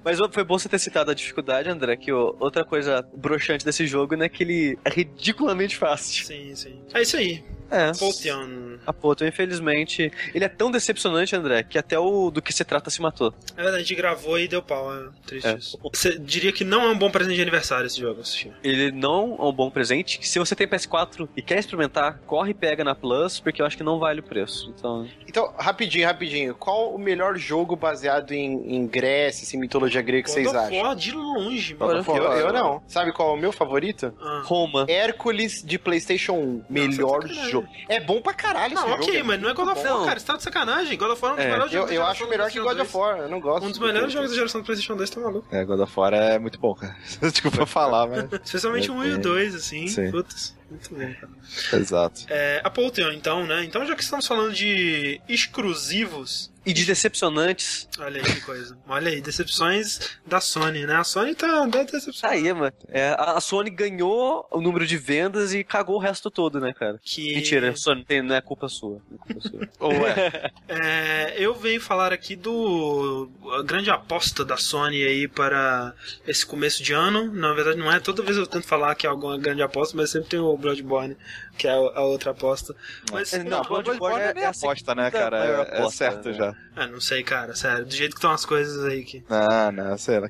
Mas 0.04 0.18
foi 0.32 0.44
bom 0.44 0.58
você 0.58 0.68
ter 0.68 0.78
citado 0.78 1.10
a 1.10 1.14
dificuldade, 1.14 1.68
André, 1.68 1.96
que 1.96 2.12
ó, 2.12 2.27
outra 2.38 2.64
coisa 2.64 3.06
broxante 3.14 3.64
desse 3.64 3.86
jogo, 3.86 4.16
né, 4.16 4.28
que 4.28 4.42
ele 4.42 4.78
é 4.84 4.90
ridiculamente 4.90 5.76
fácil. 5.76 6.24
Sim, 6.26 6.54
sim. 6.54 6.80
É 6.92 7.02
isso 7.02 7.16
aí. 7.16 7.42
É. 7.70 7.92
Potion. 7.92 8.78
A 8.86 8.92
infelizmente, 9.26 10.10
ele 10.34 10.44
é 10.44 10.48
tão 10.48 10.70
decepcionante, 10.70 11.34
André, 11.34 11.62
que 11.62 11.78
até 11.78 11.98
o 11.98 12.30
do 12.30 12.40
que 12.42 12.52
se 12.52 12.64
trata 12.64 12.90
se 12.90 13.00
matou. 13.00 13.32
É 13.56 13.62
verdade, 13.62 13.76
a 13.76 13.78
gente 13.80 13.94
gravou 13.94 14.38
e 14.38 14.48
deu 14.48 14.62
pau, 14.62 14.94
é 14.94 15.08
triste 15.26 15.46
É. 15.46 15.54
isso. 15.54 15.78
Você 15.92 16.18
diria 16.18 16.52
que 16.52 16.64
não 16.64 16.82
é 16.84 16.88
um 16.90 16.98
bom 16.98 17.10
presente 17.10 17.36
de 17.36 17.42
aniversário 17.42 17.86
esse 17.86 18.00
jogo, 18.00 18.20
assistir. 18.20 18.52
Ele 18.62 18.90
não 18.90 19.36
é 19.38 19.42
um 19.42 19.52
bom 19.52 19.70
presente. 19.70 20.18
Se 20.26 20.38
você 20.38 20.54
tem 20.54 20.66
PS4 20.66 21.28
e 21.36 21.42
quer 21.42 21.58
experimentar, 21.58 22.20
corre 22.26 22.50
e 22.50 22.54
pega 22.54 22.84
na 22.84 22.94
Plus, 22.94 23.40
porque 23.40 23.60
eu 23.62 23.66
acho 23.66 23.76
que 23.76 23.82
não 23.82 23.98
vale 23.98 24.20
o 24.20 24.22
preço. 24.22 24.72
Então, 24.76 25.08
Então, 25.26 25.52
rapidinho, 25.58 26.06
rapidinho. 26.06 26.54
Qual 26.54 26.94
o 26.94 26.98
melhor 26.98 27.36
jogo 27.36 27.76
baseado 27.76 28.32
em, 28.32 28.74
em 28.76 28.86
Grécia, 28.86 29.44
assim, 29.44 29.58
mitologia 29.58 30.02
grega 30.02 30.24
que 30.24 30.30
vocês 30.30 30.52
acham? 30.52 30.78
War 30.82 30.96
de 30.96 31.12
longe, 31.12 31.74
mano. 31.74 32.04
eu, 32.06 32.22
eu 32.22 32.52
não. 32.52 32.82
Sabe 32.86 33.12
qual 33.12 33.30
é 33.30 33.32
o 33.34 33.36
meu 33.36 33.52
favorito? 33.52 34.12
Ah. 34.20 34.42
Roma. 34.44 34.86
Hércules 34.88 35.62
de 35.64 35.78
PlayStation 35.78 36.32
1. 36.34 36.62
Melhor 36.68 37.22
sacanagem. 37.22 37.57
Jogo. 37.62 37.68
É 37.88 38.00
bom 38.00 38.20
pra 38.20 38.34
caralho 38.34 38.74
esse 38.74 38.82
Não, 38.82 38.88
jogo. 38.90 39.02
ok, 39.04 39.16
é 39.18 39.22
mas 39.22 39.40
não 39.40 39.48
é 39.48 39.54
God 39.54 39.68
of 39.68 39.78
War, 39.82 39.86
Não. 39.98 40.06
cara. 40.06 40.18
Você 40.20 40.26
tá 40.26 40.36
de 40.36 40.42
sacanagem. 40.42 40.98
God 40.98 41.10
of 41.10 41.22
War 41.22 41.30
é 41.30 41.34
um 41.34 41.36
dos 41.36 41.44
É, 41.44 41.50
melhores. 41.50 41.72
Eu, 41.72 41.80
jogos 41.80 41.94
eu 41.94 42.04
acho 42.06 42.28
melhor 42.28 42.50
que 42.50 42.60
God 42.60 42.80
of 42.80 42.92
2. 42.92 42.94
War. 42.94 43.18
Eu 43.18 43.28
não 43.28 43.40
gosto. 43.40 43.64
Um 43.64 43.68
dos 43.70 43.78
do 43.78 43.86
melhores 43.86 44.12
jogos 44.12 44.30
da 44.30 44.36
geração 44.36 44.60
do 44.60 44.64
PlayStation 44.64 44.96
2, 44.96 45.10
tá 45.10 45.20
maluco? 45.20 45.46
É, 45.50 45.64
God 45.64 45.80
of 45.80 45.92
War 46.00 46.12
é 46.14 46.38
muito 46.38 46.58
bom, 46.58 46.74
cara. 46.74 46.96
Desculpa 47.22 47.66
falar, 47.66 48.06
mas. 48.06 48.24
Especialmente 48.44 48.90
o 48.90 48.94
1 48.94 49.04
e 49.04 49.10
o 49.10 49.14
Sim. 49.16 49.20
2, 49.20 49.54
assim. 49.54 49.86
Sim. 49.88 50.10
Putz, 50.10 50.54
muito 50.70 50.90
bom, 50.94 51.14
cara. 51.14 51.80
Exato. 51.80 52.22
É, 52.28 52.60
a 52.64 52.70
Polteon, 52.70 53.12
então, 53.12 53.46
né? 53.46 53.64
Então, 53.64 53.84
já 53.86 53.94
que 53.96 54.02
estamos 54.02 54.26
falando 54.26 54.52
de 54.52 55.20
exclusivos, 55.28 56.50
E 56.66 56.72
de 56.74 56.84
decepcionantes. 56.84 57.88
olha 57.98 58.20
aí 58.22 58.34
que 58.34 58.40
coisa. 58.42 58.76
Olha 58.86 59.10
aí, 59.10 59.22
decepções 59.22 60.18
da 60.26 60.38
Sony, 60.38 60.84
né? 60.84 60.96
A 60.96 61.04
Sony 61.04 61.34
tá 61.34 61.46
dando 61.66 61.90
decepção. 61.90 62.28
Aí, 62.28 62.52
mano. 62.52 62.72
É, 62.88 63.08
a 63.10 63.38
a 63.38 63.40
Sony 63.40 63.70
ganhou 63.70 64.46
o 64.50 64.60
número 64.60 64.86
de 64.86 64.98
vendas 64.98 65.54
e 65.54 65.64
cagou 65.64 65.96
o 65.96 65.98
resto 65.98 66.30
todo, 66.30 66.60
né, 66.60 66.74
cara? 66.74 67.00
Que... 67.02 67.36
Mentira, 67.36 67.74
Sony, 67.74 68.04
tem- 68.04 68.20
não 68.20 68.34
é 68.34 68.40
culpa 68.42 68.68
sua. 68.68 69.00
Não 69.10 69.16
é 69.16 69.32
culpa 69.32 69.48
sua. 69.48 69.68
Ou 69.80 69.92
é? 70.06 70.50
É, 70.68 71.34
eu 71.38 71.54
venho 71.54 71.80
falar 71.80 72.12
aqui 72.12 72.36
do 72.36 73.30
a 73.58 73.62
grande 73.62 73.88
aposta 73.90 74.44
da 74.44 74.58
Sony 74.58 75.02
aí 75.02 75.26
para 75.26 75.94
esse 76.26 76.44
começo 76.44 76.82
de 76.82 76.92
ano. 76.92 77.32
Na 77.32 77.54
verdade, 77.54 77.78
não 77.78 77.90
é. 77.90 77.98
Toda 77.98 78.22
vez 78.22 78.36
eu 78.36 78.46
tento 78.46 78.66
falar 78.66 78.94
que 78.94 79.06
é 79.06 79.10
alguma 79.10 79.38
grande 79.38 79.62
aposta, 79.62 79.96
mas 79.96 80.10
sempre 80.10 80.28
tem 80.28 80.38
o 80.38 80.57
Bloodborne, 80.58 81.16
que 81.56 81.66
é 81.66 81.70
a 81.70 81.74
a 81.74 82.02
outra 82.02 82.32
aposta. 82.32 82.74
Mas 83.12 83.32
Não, 83.32 83.44
Não, 83.44 83.62
Bloodborne 83.62 83.84
Bloodborne 83.98 84.20
é- 84.20 84.30
é 84.30 84.34
nem 84.34 84.42
é 84.44 84.46
a 84.46 84.50
aposta, 84.50 84.94
né, 84.94 85.10
cara? 85.10 85.44
É, 85.44 85.50
é 85.50 85.60
aposta, 85.78 85.96
certo 85.98 86.28
né? 86.30 86.34
já. 86.34 86.54
ah, 86.76 86.86
não 86.86 87.00
sei, 87.00 87.22
cara, 87.22 87.54
sério. 87.54 87.84
Do 87.84 87.94
jeito 87.94 88.12
que 88.12 88.18
estão 88.18 88.30
as 88.32 88.44
coisas 88.44 88.84
aí 88.84 89.04
que. 89.04 89.24
Não, 89.28 89.72
não, 89.72 89.98
sei 89.98 90.18
lá. 90.20 90.28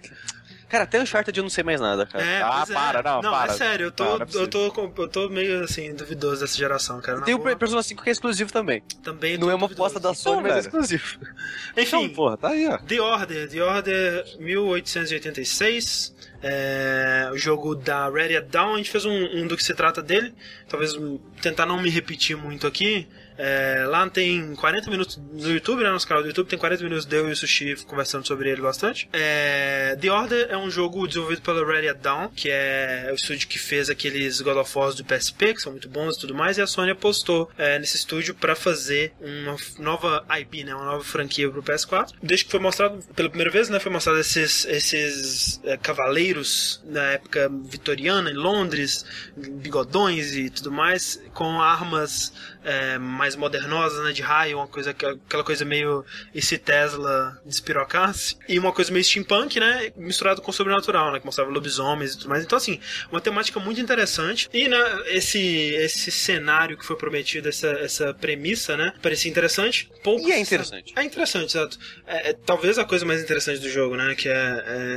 Cara, 0.68 0.84
até 0.84 1.00
Uncharted 1.00 1.36
eu 1.38 1.42
não 1.42 1.50
sei 1.50 1.64
mais 1.64 1.80
nada, 1.80 2.04
cara. 2.06 2.24
É, 2.24 2.42
Ah, 2.42 2.64
é. 2.68 2.72
para, 2.72 3.02
não, 3.02 3.22
Não, 3.22 3.30
para. 3.30 3.52
é 3.52 3.56
sério, 3.56 3.86
eu 3.86 3.92
tô, 3.92 4.04
Não, 4.04 4.18
não 4.18 4.26
é 4.26 4.28
eu, 4.34 4.48
tô, 4.48 4.92
eu 4.98 5.08
tô 5.08 5.28
meio 5.28 5.64
assim, 5.64 5.94
duvidoso 5.94 6.40
dessa 6.42 6.56
geração, 6.56 7.00
cara. 7.00 7.22
Tem 7.22 7.34
o 7.34 7.56
Persona 7.56 7.82
5 7.82 8.02
que 8.02 8.08
é 8.08 8.12
exclusivo 8.12 8.52
também. 8.52 8.82
também 9.02 9.38
Não 9.38 9.50
é 9.50 9.54
uma 9.54 9.66
aposta 9.66 9.98
da 9.98 10.12
Sony, 10.12 10.40
Então, 10.40 10.42
mas 10.50 10.56
é 10.56 10.60
exclusivo. 10.60 11.18
Enfim, 11.76 12.04
Então, 12.04 12.08
porra, 12.14 12.36
tá 12.36 12.48
aí, 12.48 12.68
ó. 12.68 12.78
The 12.78 13.00
Order, 13.00 13.48
The 13.48 13.62
Order 13.62 14.24
1886, 14.38 16.14
é, 16.42 17.28
o 17.32 17.36
jogo 17.38 17.74
da 17.74 18.08
Ready 18.08 18.40
Down, 18.42 18.74
a 18.74 18.76
gente 18.76 18.90
fez 18.90 19.04
um, 19.04 19.12
um 19.12 19.46
do 19.46 19.56
que 19.56 19.64
se 19.64 19.74
trata 19.74 20.02
dele, 20.02 20.34
talvez 20.68 20.94
um, 20.94 21.18
tentar 21.40 21.66
não 21.66 21.80
me 21.80 21.90
repetir 21.90 22.36
muito 22.36 22.66
aqui. 22.66 23.08
É, 23.38 23.84
lá 23.86 24.08
tem 24.10 24.54
40 24.56 24.90
minutos 24.90 25.16
no 25.16 25.52
YouTube, 25.52 25.82
né, 25.82 25.90
nosso 25.90 26.06
canal 26.06 26.22
do 26.22 26.28
YouTube, 26.28 26.48
tem 26.48 26.58
40 26.58 26.82
minutos 26.82 27.04
de 27.04 27.16
eu 27.16 27.28
e 27.28 27.32
o 27.32 27.36
Sushi 27.36 27.76
conversando 27.86 28.26
sobre 28.26 28.50
ele 28.50 28.60
bastante. 28.60 29.08
É, 29.12 29.96
The 30.00 30.10
Order 30.10 30.48
é 30.50 30.56
um 30.56 30.68
jogo 30.68 31.06
desenvolvido 31.06 31.42
pela 31.42 31.64
Ready 31.64 31.94
Down, 32.00 32.30
que 32.34 32.50
é 32.50 33.08
o 33.12 33.14
estúdio 33.14 33.46
que 33.46 33.58
fez 33.58 33.88
aqueles 33.88 34.40
God 34.40 34.56
of 34.56 34.76
War 34.76 34.92
do 34.92 35.04
PSP, 35.04 35.54
que 35.54 35.62
são 35.62 35.72
muito 35.72 35.88
bons 35.88 36.16
e 36.16 36.20
tudo 36.20 36.34
mais, 36.34 36.58
e 36.58 36.62
a 36.62 36.66
Sony 36.66 36.90
apostou 36.90 37.48
é, 37.56 37.78
nesse 37.78 37.96
estúdio 37.96 38.34
para 38.34 38.56
fazer 38.56 39.12
uma 39.20 39.56
nova 39.78 40.24
IP, 40.40 40.64
né, 40.64 40.74
uma 40.74 40.84
nova 40.84 41.04
franquia 41.04 41.48
pro 41.48 41.62
PS4. 41.62 42.14
Desde 42.22 42.44
que 42.44 42.50
foi 42.50 42.60
mostrado 42.60 42.98
pela 43.14 43.28
primeira 43.28 43.52
vez, 43.52 43.68
né, 43.68 43.78
foi 43.78 43.92
mostrado 43.92 44.18
esses, 44.18 44.64
esses 44.64 45.60
é, 45.62 45.76
cavaleiros 45.76 46.82
na 46.84 47.12
época 47.12 47.48
vitoriana 47.64 48.30
em 48.30 48.34
Londres, 48.34 49.04
bigodões 49.36 50.34
e 50.34 50.50
tudo 50.50 50.72
mais, 50.72 51.22
com 51.32 51.60
armas 51.60 52.32
é, 52.64 52.98
mais 53.28 53.36
modernosas, 53.36 54.02
né, 54.04 54.12
de 54.12 54.22
raio, 54.22 54.58
uma 54.58 54.66
coisa, 54.66 54.90
aquela 54.90 55.44
coisa 55.44 55.64
meio 55.64 56.04
esse 56.34 56.56
Tesla 56.56 57.38
despirocasse, 57.44 58.36
e 58.48 58.58
uma 58.58 58.72
coisa 58.72 58.90
meio 58.90 59.04
steampunk, 59.04 59.60
né, 59.60 59.92
misturado 59.96 60.40
com 60.40 60.50
sobrenatural, 60.50 61.12
né, 61.12 61.20
que 61.20 61.26
mostrava 61.26 61.50
lobisomens 61.50 62.14
e 62.14 62.18
tudo 62.18 62.30
mais. 62.30 62.44
Então, 62.44 62.56
assim, 62.56 62.80
uma 63.10 63.20
temática 63.20 63.60
muito 63.60 63.80
interessante. 63.80 64.48
E, 64.52 64.68
né, 64.68 64.78
esse, 65.06 65.38
esse 65.74 66.10
cenário 66.10 66.76
que 66.78 66.84
foi 66.84 66.96
prometido, 66.96 67.48
essa, 67.48 67.68
essa 67.68 68.14
premissa, 68.14 68.76
né, 68.76 68.94
parecia 69.02 69.30
interessante. 69.30 69.90
Pouco 70.02 70.26
E 70.26 70.32
é 70.32 70.40
interessante. 70.40 70.94
É 70.96 71.04
interessante, 71.04 71.56
exato. 71.56 71.78
É, 72.06 72.30
é 72.30 72.32
talvez 72.32 72.78
a 72.78 72.84
coisa 72.84 73.04
mais 73.04 73.22
interessante 73.22 73.60
do 73.60 73.68
jogo, 73.68 73.96
né, 73.96 74.14
que 74.14 74.28
é, 74.28 74.32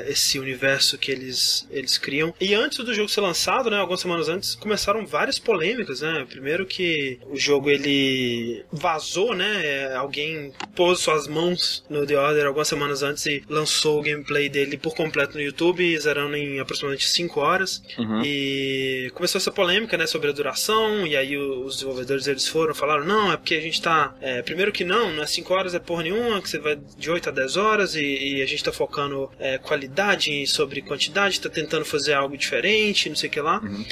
é 0.08 0.12
esse 0.12 0.40
universo 0.40 0.98
que 0.98 1.12
eles, 1.12 1.68
eles 1.72 1.98
criam. 1.98 2.34
E 2.40 2.54
antes 2.54 2.78
do 2.78 2.94
jogo 2.94 3.10
ser 3.10 3.22
lançado, 3.22 3.70
né, 3.70 3.78
algumas 3.78 4.02
semanas 4.02 4.30
antes, 4.30 4.56
começaram 4.56 5.06
várias 5.06 5.38
polêmicas, 5.38 6.02
né. 6.02 6.26
Primeiro 6.30 6.66
que 6.66 7.20
o 7.26 7.38
jogo 7.38 7.70
ele 7.70 8.21
vazou, 8.72 9.36
né? 9.36 9.66
é, 9.66 9.96
Alguém 9.96 10.52
pôs 10.76 11.00
suas 11.00 11.28
mãos 11.28 11.84
no 11.90 12.06
The 12.06 12.18
Order 12.18 12.48
algumas 12.48 12.68
semanas 12.68 13.04
antes 13.04 13.26
e 13.26 13.44
lançou 13.50 14.00
o 14.00 14.02
gameplay 14.02 14.50
dele 14.50 14.78
por 14.78 14.96
completo 14.96 15.36
no 15.36 15.44
YouTube, 15.44 15.98
zerando 16.00 16.36
em 16.36 16.60
aproximadamente 16.60 17.08
5 17.08 17.40
horas. 17.40 17.84
Uhum. 17.98 18.22
E 18.24 19.12
começou 19.14 19.40
essa 19.40 19.52
polêmica, 19.52 19.98
né, 19.98 20.06
sobre 20.06 20.30
a 20.30 20.32
duração, 20.32 21.06
e 21.06 21.16
aí 21.16 21.38
os 21.38 21.76
desenvolvedores 21.76 22.28
eles 22.28 22.48
foram, 22.48 22.74
falaram, 22.74 23.06
não, 23.06 23.32
é 23.32 23.38
porque 23.38 23.56
a 23.56 23.62
gente 23.62 23.82
tá. 23.82 24.16
é, 24.22 24.42
primeiro 24.42 24.72
que 24.72 24.84
não, 24.84 25.12
não 25.14 25.24
é 25.24 25.28
5 25.28 25.54
horas, 25.54 25.74
é 25.74 25.80
porra 25.80 26.04
nenhuma, 26.04 26.42
que 26.42 26.50
você 26.50 26.60
vai 26.60 26.78
de 26.98 27.10
8 27.10 27.30
a 27.30 27.32
10 27.32 27.58
horas 27.58 27.96
e, 27.96 28.36
e 28.36 28.42
a 28.42 28.46
gente 28.46 28.64
tá 28.64 28.72
focando 28.72 29.30
é, 29.40 29.58
qualidade 29.58 30.46
sobre 30.48 30.82
quantidade, 30.82 31.40
tá 31.40 31.50
tentando 31.50 31.86
fazer 31.86 32.14
algo 32.14 32.38
diferente, 32.38 33.10
não 33.10 33.16
sei 33.16 33.30
o 33.30 33.32
que 33.32 33.42
lá. 33.42 33.62
Né, 33.62 33.86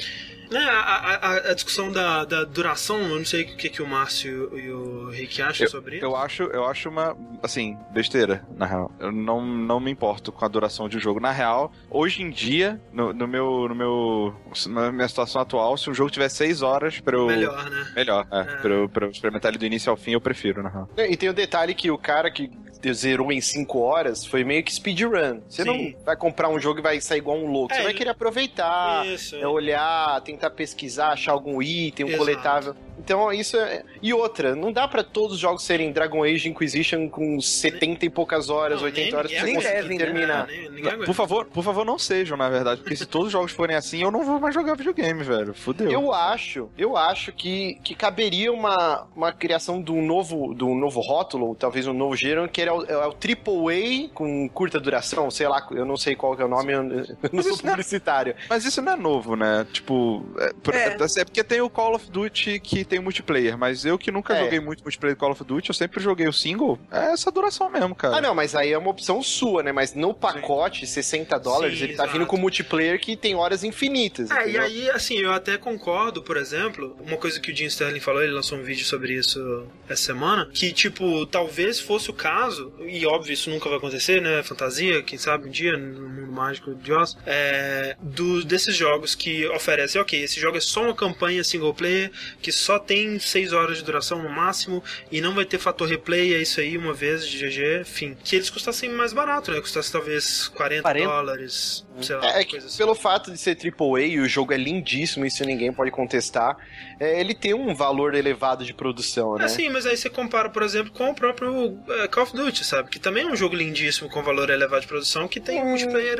a, 0.58 0.80
a- 0.80 1.14
a- 1.16 1.50
a 1.50 1.54
discussão 1.54 1.90
da, 1.92 2.24
da 2.24 2.44
duração, 2.44 2.98
eu 3.00 3.18
não 3.18 3.24
sei 3.24 3.42
o 3.42 3.56
que, 3.56 3.68
que 3.68 3.82
o 3.82 3.86
Márcio 3.86 4.58
e 4.58 4.70
o 4.70 5.08
Rick 5.10 5.40
acham 5.42 5.68
sobre 5.68 5.96
isso. 5.96 6.04
Eu 6.04 6.16
acho, 6.16 6.42
eu 6.44 6.64
acho 6.66 6.88
uma, 6.88 7.16
assim, 7.42 7.76
besteira, 7.92 8.44
na 8.56 8.66
real. 8.66 8.90
Eu 8.98 9.12
não, 9.12 9.44
não 9.44 9.78
me 9.80 9.90
importo 9.90 10.32
com 10.32 10.44
a 10.44 10.48
duração 10.48 10.88
de 10.88 10.96
um 10.96 11.00
jogo. 11.00 11.20
Na 11.20 11.30
real, 11.32 11.72
hoje 11.90 12.22
em 12.22 12.30
dia, 12.30 12.80
no, 12.92 13.12
no 13.12 13.26
meu, 13.28 13.68
no 13.68 13.74
meu, 13.74 14.34
na 14.68 14.90
minha 14.92 15.08
situação 15.08 15.40
atual, 15.42 15.76
se 15.76 15.88
um 15.90 15.94
jogo 15.94 16.10
tiver 16.10 16.28
6 16.28 16.62
horas 16.62 17.00
pra 17.00 17.16
eu... 17.16 17.26
Melhor, 17.26 17.70
né? 17.70 17.92
Melhor, 17.94 18.26
é. 18.32 18.40
É. 18.40 18.44
Pra, 18.56 18.70
eu, 18.74 18.88
pra 18.88 19.06
eu 19.06 19.10
experimentar 19.10 19.50
ele 19.50 19.58
do 19.58 19.66
início 19.66 19.90
ao 19.90 19.96
fim, 19.96 20.12
eu 20.12 20.20
prefiro, 20.20 20.62
na 20.62 20.68
real. 20.68 20.88
E 20.96 21.16
tem 21.16 21.28
o 21.28 21.34
detalhe 21.34 21.74
que 21.74 21.90
o 21.90 21.98
cara 21.98 22.30
que 22.30 22.50
zerou 22.94 23.30
em 23.30 23.42
5 23.42 23.78
horas 23.78 24.24
foi 24.24 24.42
meio 24.42 24.64
que 24.64 24.72
speedrun. 24.74 25.40
Você 25.46 25.62
Sim. 25.64 25.92
não 25.94 26.02
vai 26.04 26.16
comprar 26.16 26.48
um 26.48 26.58
jogo 26.58 26.78
e 26.78 26.82
vai 26.82 26.98
sair 27.00 27.18
igual 27.18 27.36
um 27.36 27.46
louco. 27.46 27.74
É, 27.74 27.76
Você 27.76 27.82
vai 27.82 27.92
querer 27.92 28.08
aproveitar, 28.10 29.06
Isso. 29.06 29.36
é 29.36 29.46
olhar, 29.46 30.18
tentar 30.40 30.50
pesquisar, 30.50 31.12
achar 31.12 31.32
algum 31.32 31.60
item, 31.60 32.06
um 32.06 32.08
Exato. 32.08 32.24
coletável. 32.24 32.74
Então 32.98 33.32
isso 33.32 33.56
é. 33.56 33.82
E 34.02 34.12
outra, 34.12 34.54
não 34.54 34.70
dá 34.72 34.86
pra 34.86 35.02
todos 35.02 35.34
os 35.34 35.38
jogos 35.38 35.62
serem 35.62 35.90
Dragon 35.90 36.22
Age 36.22 36.48
Inquisition 36.50 37.08
com 37.08 37.40
70 37.40 38.04
e 38.04 38.10
poucas 38.10 38.50
horas, 38.50 38.78
Não, 38.80 38.84
80 38.86 39.06
nem- 39.06 39.14
horas 39.16 39.30
pra 39.30 39.40
você 39.40 39.46
nem 39.46 39.54
conseguir 39.54 39.74
devem, 39.74 39.98
né? 39.98 40.04
terminar. 40.04 40.48
É, 40.50 40.52
nem- 40.52 40.70
ninguém 40.70 40.86
aguenta. 40.92 41.06
Por 41.06 41.14
favor, 41.14 41.46
por 41.46 41.64
favor, 41.64 41.84
não 41.84 41.98
sejam, 41.98 42.36
na 42.36 42.48
verdade. 42.50 42.80
Porque 42.82 42.96
se 42.96 43.06
todos 43.06 43.28
os 43.28 43.32
jogos 43.32 43.52
forem 43.52 43.74
assim, 43.74 44.02
eu 44.02 44.10
não 44.10 44.22
vou 44.24 44.38
mais 44.38 44.54
jogar 44.54 44.74
videogame, 44.76 45.22
velho. 45.22 45.54
Fudeu. 45.54 45.90
Eu 45.90 46.12
acho, 46.12 46.68
eu 46.76 46.94
acho 46.96 47.32
que, 47.32 47.76
que 47.82 47.94
caberia 47.94 48.52
uma, 48.52 49.06
uma 49.16 49.32
criação 49.32 49.82
de 49.82 49.90
um 49.92 50.04
novo, 50.04 50.54
de 50.54 50.64
um 50.64 50.74
novo 50.78 51.00
rótulo, 51.00 51.48
ou 51.48 51.54
talvez 51.54 51.86
um 51.86 51.94
novo 51.94 52.14
gênero, 52.14 52.48
que 52.50 52.60
é 52.60 52.70
o, 52.70 52.84
é 52.84 53.06
o 53.06 53.12
Triple 53.14 54.08
A 54.08 54.14
com 54.14 54.46
curta 54.50 54.78
duração, 54.78 55.30
sei 55.30 55.48
lá, 55.48 55.66
eu 55.70 55.86
não 55.86 55.96
sei 55.96 56.14
qual 56.14 56.36
que 56.36 56.42
é 56.42 56.44
o 56.44 56.48
nome, 56.48 56.72
eu, 56.74 56.82
eu 56.82 57.06
não 57.32 57.42
sou 57.42 57.52
não 57.62 57.70
é- 57.70 57.70
publicitário. 57.70 58.34
Mas 58.48 58.64
isso 58.66 58.82
não 58.82 58.92
é 58.92 58.96
novo, 58.96 59.34
né? 59.36 59.66
Tipo, 59.72 60.22
é, 60.38 60.44
É. 60.72 61.20
é 61.20 61.24
porque 61.24 61.42
tem 61.44 61.60
o 61.60 61.70
Call 61.70 61.94
of 61.94 62.10
Duty 62.10 62.60
que 62.60 62.84
tem 62.84 62.98
multiplayer, 63.00 63.56
mas 63.58 63.84
eu 63.84 63.98
que 63.98 64.10
nunca 64.10 64.34
É. 64.34 64.44
joguei 64.44 64.60
muito 64.60 64.82
multiplayer 64.82 65.16
do 65.16 65.20
Call 65.20 65.32
of 65.32 65.44
Duty, 65.44 65.70
eu 65.70 65.74
sempre 65.74 66.00
joguei 66.02 66.28
o 66.28 66.32
single, 66.32 66.78
é 66.90 67.12
essa 67.12 67.30
duração 67.30 67.70
mesmo, 67.70 67.94
cara. 67.94 68.16
Ah, 68.16 68.20
não, 68.20 68.34
mas 68.34 68.54
aí 68.54 68.72
é 68.72 68.78
uma 68.78 68.90
opção 68.90 69.22
sua, 69.22 69.62
né? 69.62 69.72
Mas 69.72 69.94
no 69.94 70.12
pacote, 70.14 70.86
60 70.86 71.38
dólares, 71.38 71.78
Sim, 71.78 71.84
ele 71.84 71.94
tá 71.94 72.04
exato. 72.04 72.18
vindo 72.18 72.26
com 72.26 72.36
multiplayer 72.36 72.98
que 73.00 73.16
tem 73.16 73.34
horas 73.34 73.64
infinitas. 73.64 74.30
É, 74.30 74.48
e 74.50 74.58
aí, 74.58 74.90
assim, 74.90 75.18
eu 75.18 75.32
até 75.32 75.56
concordo, 75.58 76.22
por 76.22 76.36
exemplo, 76.36 76.96
uma 77.00 77.16
coisa 77.16 77.40
que 77.40 77.50
o 77.52 77.56
Jim 77.56 77.66
Sterling 77.66 78.00
falou, 78.00 78.22
ele 78.22 78.32
lançou 78.32 78.58
um 78.58 78.62
vídeo 78.62 78.84
sobre 78.84 79.14
isso 79.14 79.66
essa 79.88 80.02
semana, 80.02 80.48
que, 80.52 80.72
tipo, 80.72 81.26
talvez 81.26 81.80
fosse 81.80 82.10
o 82.10 82.12
caso, 82.12 82.72
e 82.86 83.04
óbvio, 83.06 83.32
isso 83.32 83.50
nunca 83.50 83.68
vai 83.68 83.78
acontecer, 83.78 84.20
né? 84.20 84.42
Fantasia, 84.42 85.02
quem 85.02 85.18
sabe 85.18 85.48
um 85.48 85.50
dia, 85.50 85.76
no 85.76 86.08
mundo 86.08 86.32
mágico 86.32 86.74
de 86.74 86.92
Oz, 86.92 87.16
é, 87.26 87.96
do, 88.00 88.44
desses 88.44 88.74
jogos 88.76 89.14
que 89.14 89.46
oferecem, 89.48 90.00
ok, 90.00 90.19
esse 90.22 90.40
jogo 90.40 90.56
é 90.56 90.60
só 90.60 90.82
uma 90.82 90.94
campanha 90.94 91.42
single 91.44 91.74
player, 91.74 92.10
que 92.40 92.52
só 92.52 92.78
tem 92.78 93.18
6 93.18 93.52
horas 93.52 93.78
de 93.78 93.84
duração 93.84 94.22
no 94.22 94.28
máximo, 94.28 94.82
e 95.10 95.20
não 95.20 95.34
vai 95.34 95.44
ter 95.44 95.58
fator 95.58 95.88
replay, 95.88 96.34
é 96.34 96.42
isso 96.42 96.60
aí, 96.60 96.76
uma 96.76 96.92
vez 96.92 97.26
de 97.26 97.38
GG, 97.38 97.84
fim. 97.84 98.16
Que 98.22 98.36
eles 98.36 98.50
custassem 98.50 98.90
mais 98.90 99.12
barato, 99.12 99.50
né? 99.50 99.60
Custasse 99.60 99.90
talvez 99.90 100.48
40, 100.48 100.82
40? 100.82 101.08
dólares, 101.08 101.86
sei 102.02 102.16
lá, 102.16 102.26
É, 102.36 102.40
é 102.40 102.44
que 102.44 102.56
assim. 102.58 102.76
pelo 102.78 102.94
fato 102.94 103.30
de 103.30 103.38
ser 103.38 103.56
AAA 103.56 104.00
e 104.02 104.18
o 104.20 104.28
jogo 104.28 104.52
é 104.52 104.56
lindíssimo, 104.56 105.24
isso 105.26 105.44
ninguém 105.44 105.72
pode 105.72 105.90
contestar, 105.90 106.56
é, 106.98 107.20
ele 107.20 107.34
tem 107.34 107.54
um 107.54 107.74
valor 107.74 108.14
elevado 108.14 108.64
de 108.64 108.72
produção, 108.74 109.36
né? 109.36 109.44
É 109.44 109.48
sim, 109.48 109.68
mas 109.68 109.86
aí 109.86 109.96
você 109.96 110.10
compara, 110.10 110.48
por 110.50 110.62
exemplo, 110.62 110.92
com 110.92 111.10
o 111.10 111.14
próprio 111.14 111.78
eh, 111.88 112.08
Call 112.08 112.24
of 112.24 112.36
Duty, 112.36 112.64
sabe? 112.64 112.90
Que 112.90 112.98
também 112.98 113.24
é 113.24 113.26
um 113.26 113.36
jogo 113.36 113.54
lindíssimo 113.54 114.08
com 114.10 114.22
valor 114.22 114.50
elevado 114.50 114.82
de 114.82 114.86
produção, 114.88 115.26
que 115.28 115.40
tem 115.40 115.58
um 115.60 115.66
Hum. 115.66 115.68
multiplayer 115.70 116.18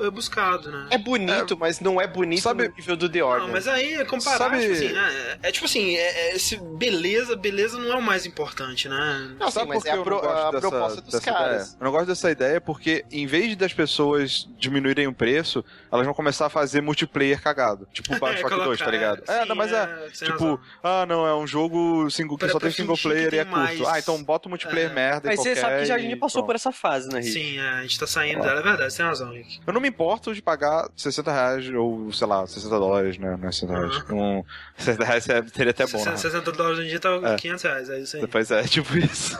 rebuscado, 0.00 0.70
né? 0.70 0.86
É 0.90 0.98
bonito, 0.98 1.56
mas 1.56 1.80
não 1.80 2.00
é 2.00 2.06
bonito 2.06 2.42
Sabe- 2.42 2.68
no 2.68 2.74
nível 2.74 2.96
do 2.96 3.08
The 3.08 3.22
Order. 3.22 3.46
Não, 3.46 3.52
mas 3.52 3.68
aí 3.68 3.94
é 3.94 4.04
comparar, 4.04 4.38
Sabe- 4.38 4.60
tipo 4.60 4.72
assim, 4.72 4.88
né? 4.92 5.38
É 5.42 5.52
tipo 5.52 5.64
assim, 5.66 5.96
é, 5.96 6.30
é, 6.30 6.36
esse 6.36 6.56
beleza, 6.56 7.36
beleza 7.36 7.78
não 7.78 7.92
é 7.92 7.96
o 7.96 8.02
mais 8.02 8.26
importante, 8.26 8.88
né? 8.88 9.34
Não, 9.38 9.46
sim, 9.48 9.52
Sabe 9.52 9.68
mas 9.68 9.78
por 9.78 9.84
que 9.84 9.88
é 9.90 9.92
a, 9.92 10.02
pro- 10.02 10.18
a 10.28 10.50
dessa- 10.50 10.60
proposta 10.60 11.00
dos 11.00 11.20
caras. 11.20 11.62
ideia? 11.68 11.76
Eu 11.80 11.84
não 11.84 11.92
gosto 11.92 12.06
dessa 12.06 12.30
ideia 12.30 12.60
porque, 12.60 13.04
em 13.10 13.26
vez 13.26 13.54
das 13.56 13.72
pessoas 13.72 14.48
diminuírem 14.58 15.06
o 15.06 15.12
preço, 15.22 15.64
elas 15.90 16.04
vão 16.04 16.14
começar 16.14 16.46
a 16.46 16.50
fazer 16.50 16.80
multiplayer 16.80 17.40
cagado. 17.40 17.86
Tipo 17.92 18.14
o 18.14 18.18
Bioshock 18.18 18.54
2, 18.56 18.78
tá 18.78 18.90
ligado? 18.90 19.22
É, 19.28 19.42
sim, 19.42 19.48
não, 19.48 19.56
mas 19.56 19.72
é. 19.72 20.08
sem 20.12 20.28
Tipo, 20.28 20.44
razão. 20.44 20.60
ah, 20.82 21.06
não, 21.06 21.26
é 21.26 21.34
um 21.36 21.46
jogo 21.46 22.10
single, 22.10 22.36
que 22.36 22.44
Pra- 22.44 22.52
só 22.52 22.58
tem 22.58 22.70
single 22.70 22.96
player 22.96 23.32
e 23.34 23.38
é 23.38 23.44
tem 23.44 23.52
curto. 23.52 23.56
mais. 23.56 23.80
Ah, 23.86 23.98
então 23.98 24.22
bota 24.22 24.48
o 24.48 24.50
multiplayer 24.50 24.90
É. 24.90 24.94
merda 24.94 25.28
Mas 25.28 25.38
você 25.40 25.54
sabe 25.54 25.78
que 25.80 25.84
já, 25.86 25.94
a 25.94 25.98
gente 25.98 26.16
passou 26.16 26.42
pronto. 26.42 26.46
por 26.46 26.54
essa 26.56 26.72
fase, 26.72 27.08
né, 27.08 27.20
Rick? 27.20 27.32
Sim, 27.32 27.58
é, 27.58 27.68
a 27.68 27.82
gente 27.82 27.98
tá 28.00 28.06
saindo 28.06 28.42
dela, 28.42 28.60
é 28.60 28.62
verdade, 28.62 28.90
você 28.92 28.96
tem 28.98 29.06
razão, 29.06 29.30
Rick. 29.32 29.60
Eu 29.66 29.72
não 29.72 29.80
me 29.80 29.88
importo 29.88 30.34
de 30.34 30.42
pagar 30.42 30.88
60 30.96 31.30
reais 31.32 31.68
ou, 31.74 32.12
sei 32.12 32.26
lá, 32.26 32.46
60 32.46 32.78
dólares, 32.78 33.18
né? 33.18 33.36
Não 33.40 33.48
é 33.48 33.52
60 33.52 33.72
reais. 33.78 34.04
Um, 34.10 34.42
60 34.76 35.04
reais 35.04 35.28
é- 35.28 35.42
seria 35.54 35.70
até 35.70 35.86
bom, 35.86 36.04
né? 36.04 36.16
60 36.16 36.52
dólares 36.52 36.78
hoje 36.78 36.86
em 36.88 36.90
dia 36.90 37.00
tá 37.00 37.10
É. 37.22 37.36
500 37.36 37.62
reais, 37.64 37.90
é 37.90 38.00
isso 38.00 38.16
aí. 38.16 38.22
Depois 38.22 38.50
é, 38.50 38.62
tipo 38.64 38.96
isso. 38.98 39.38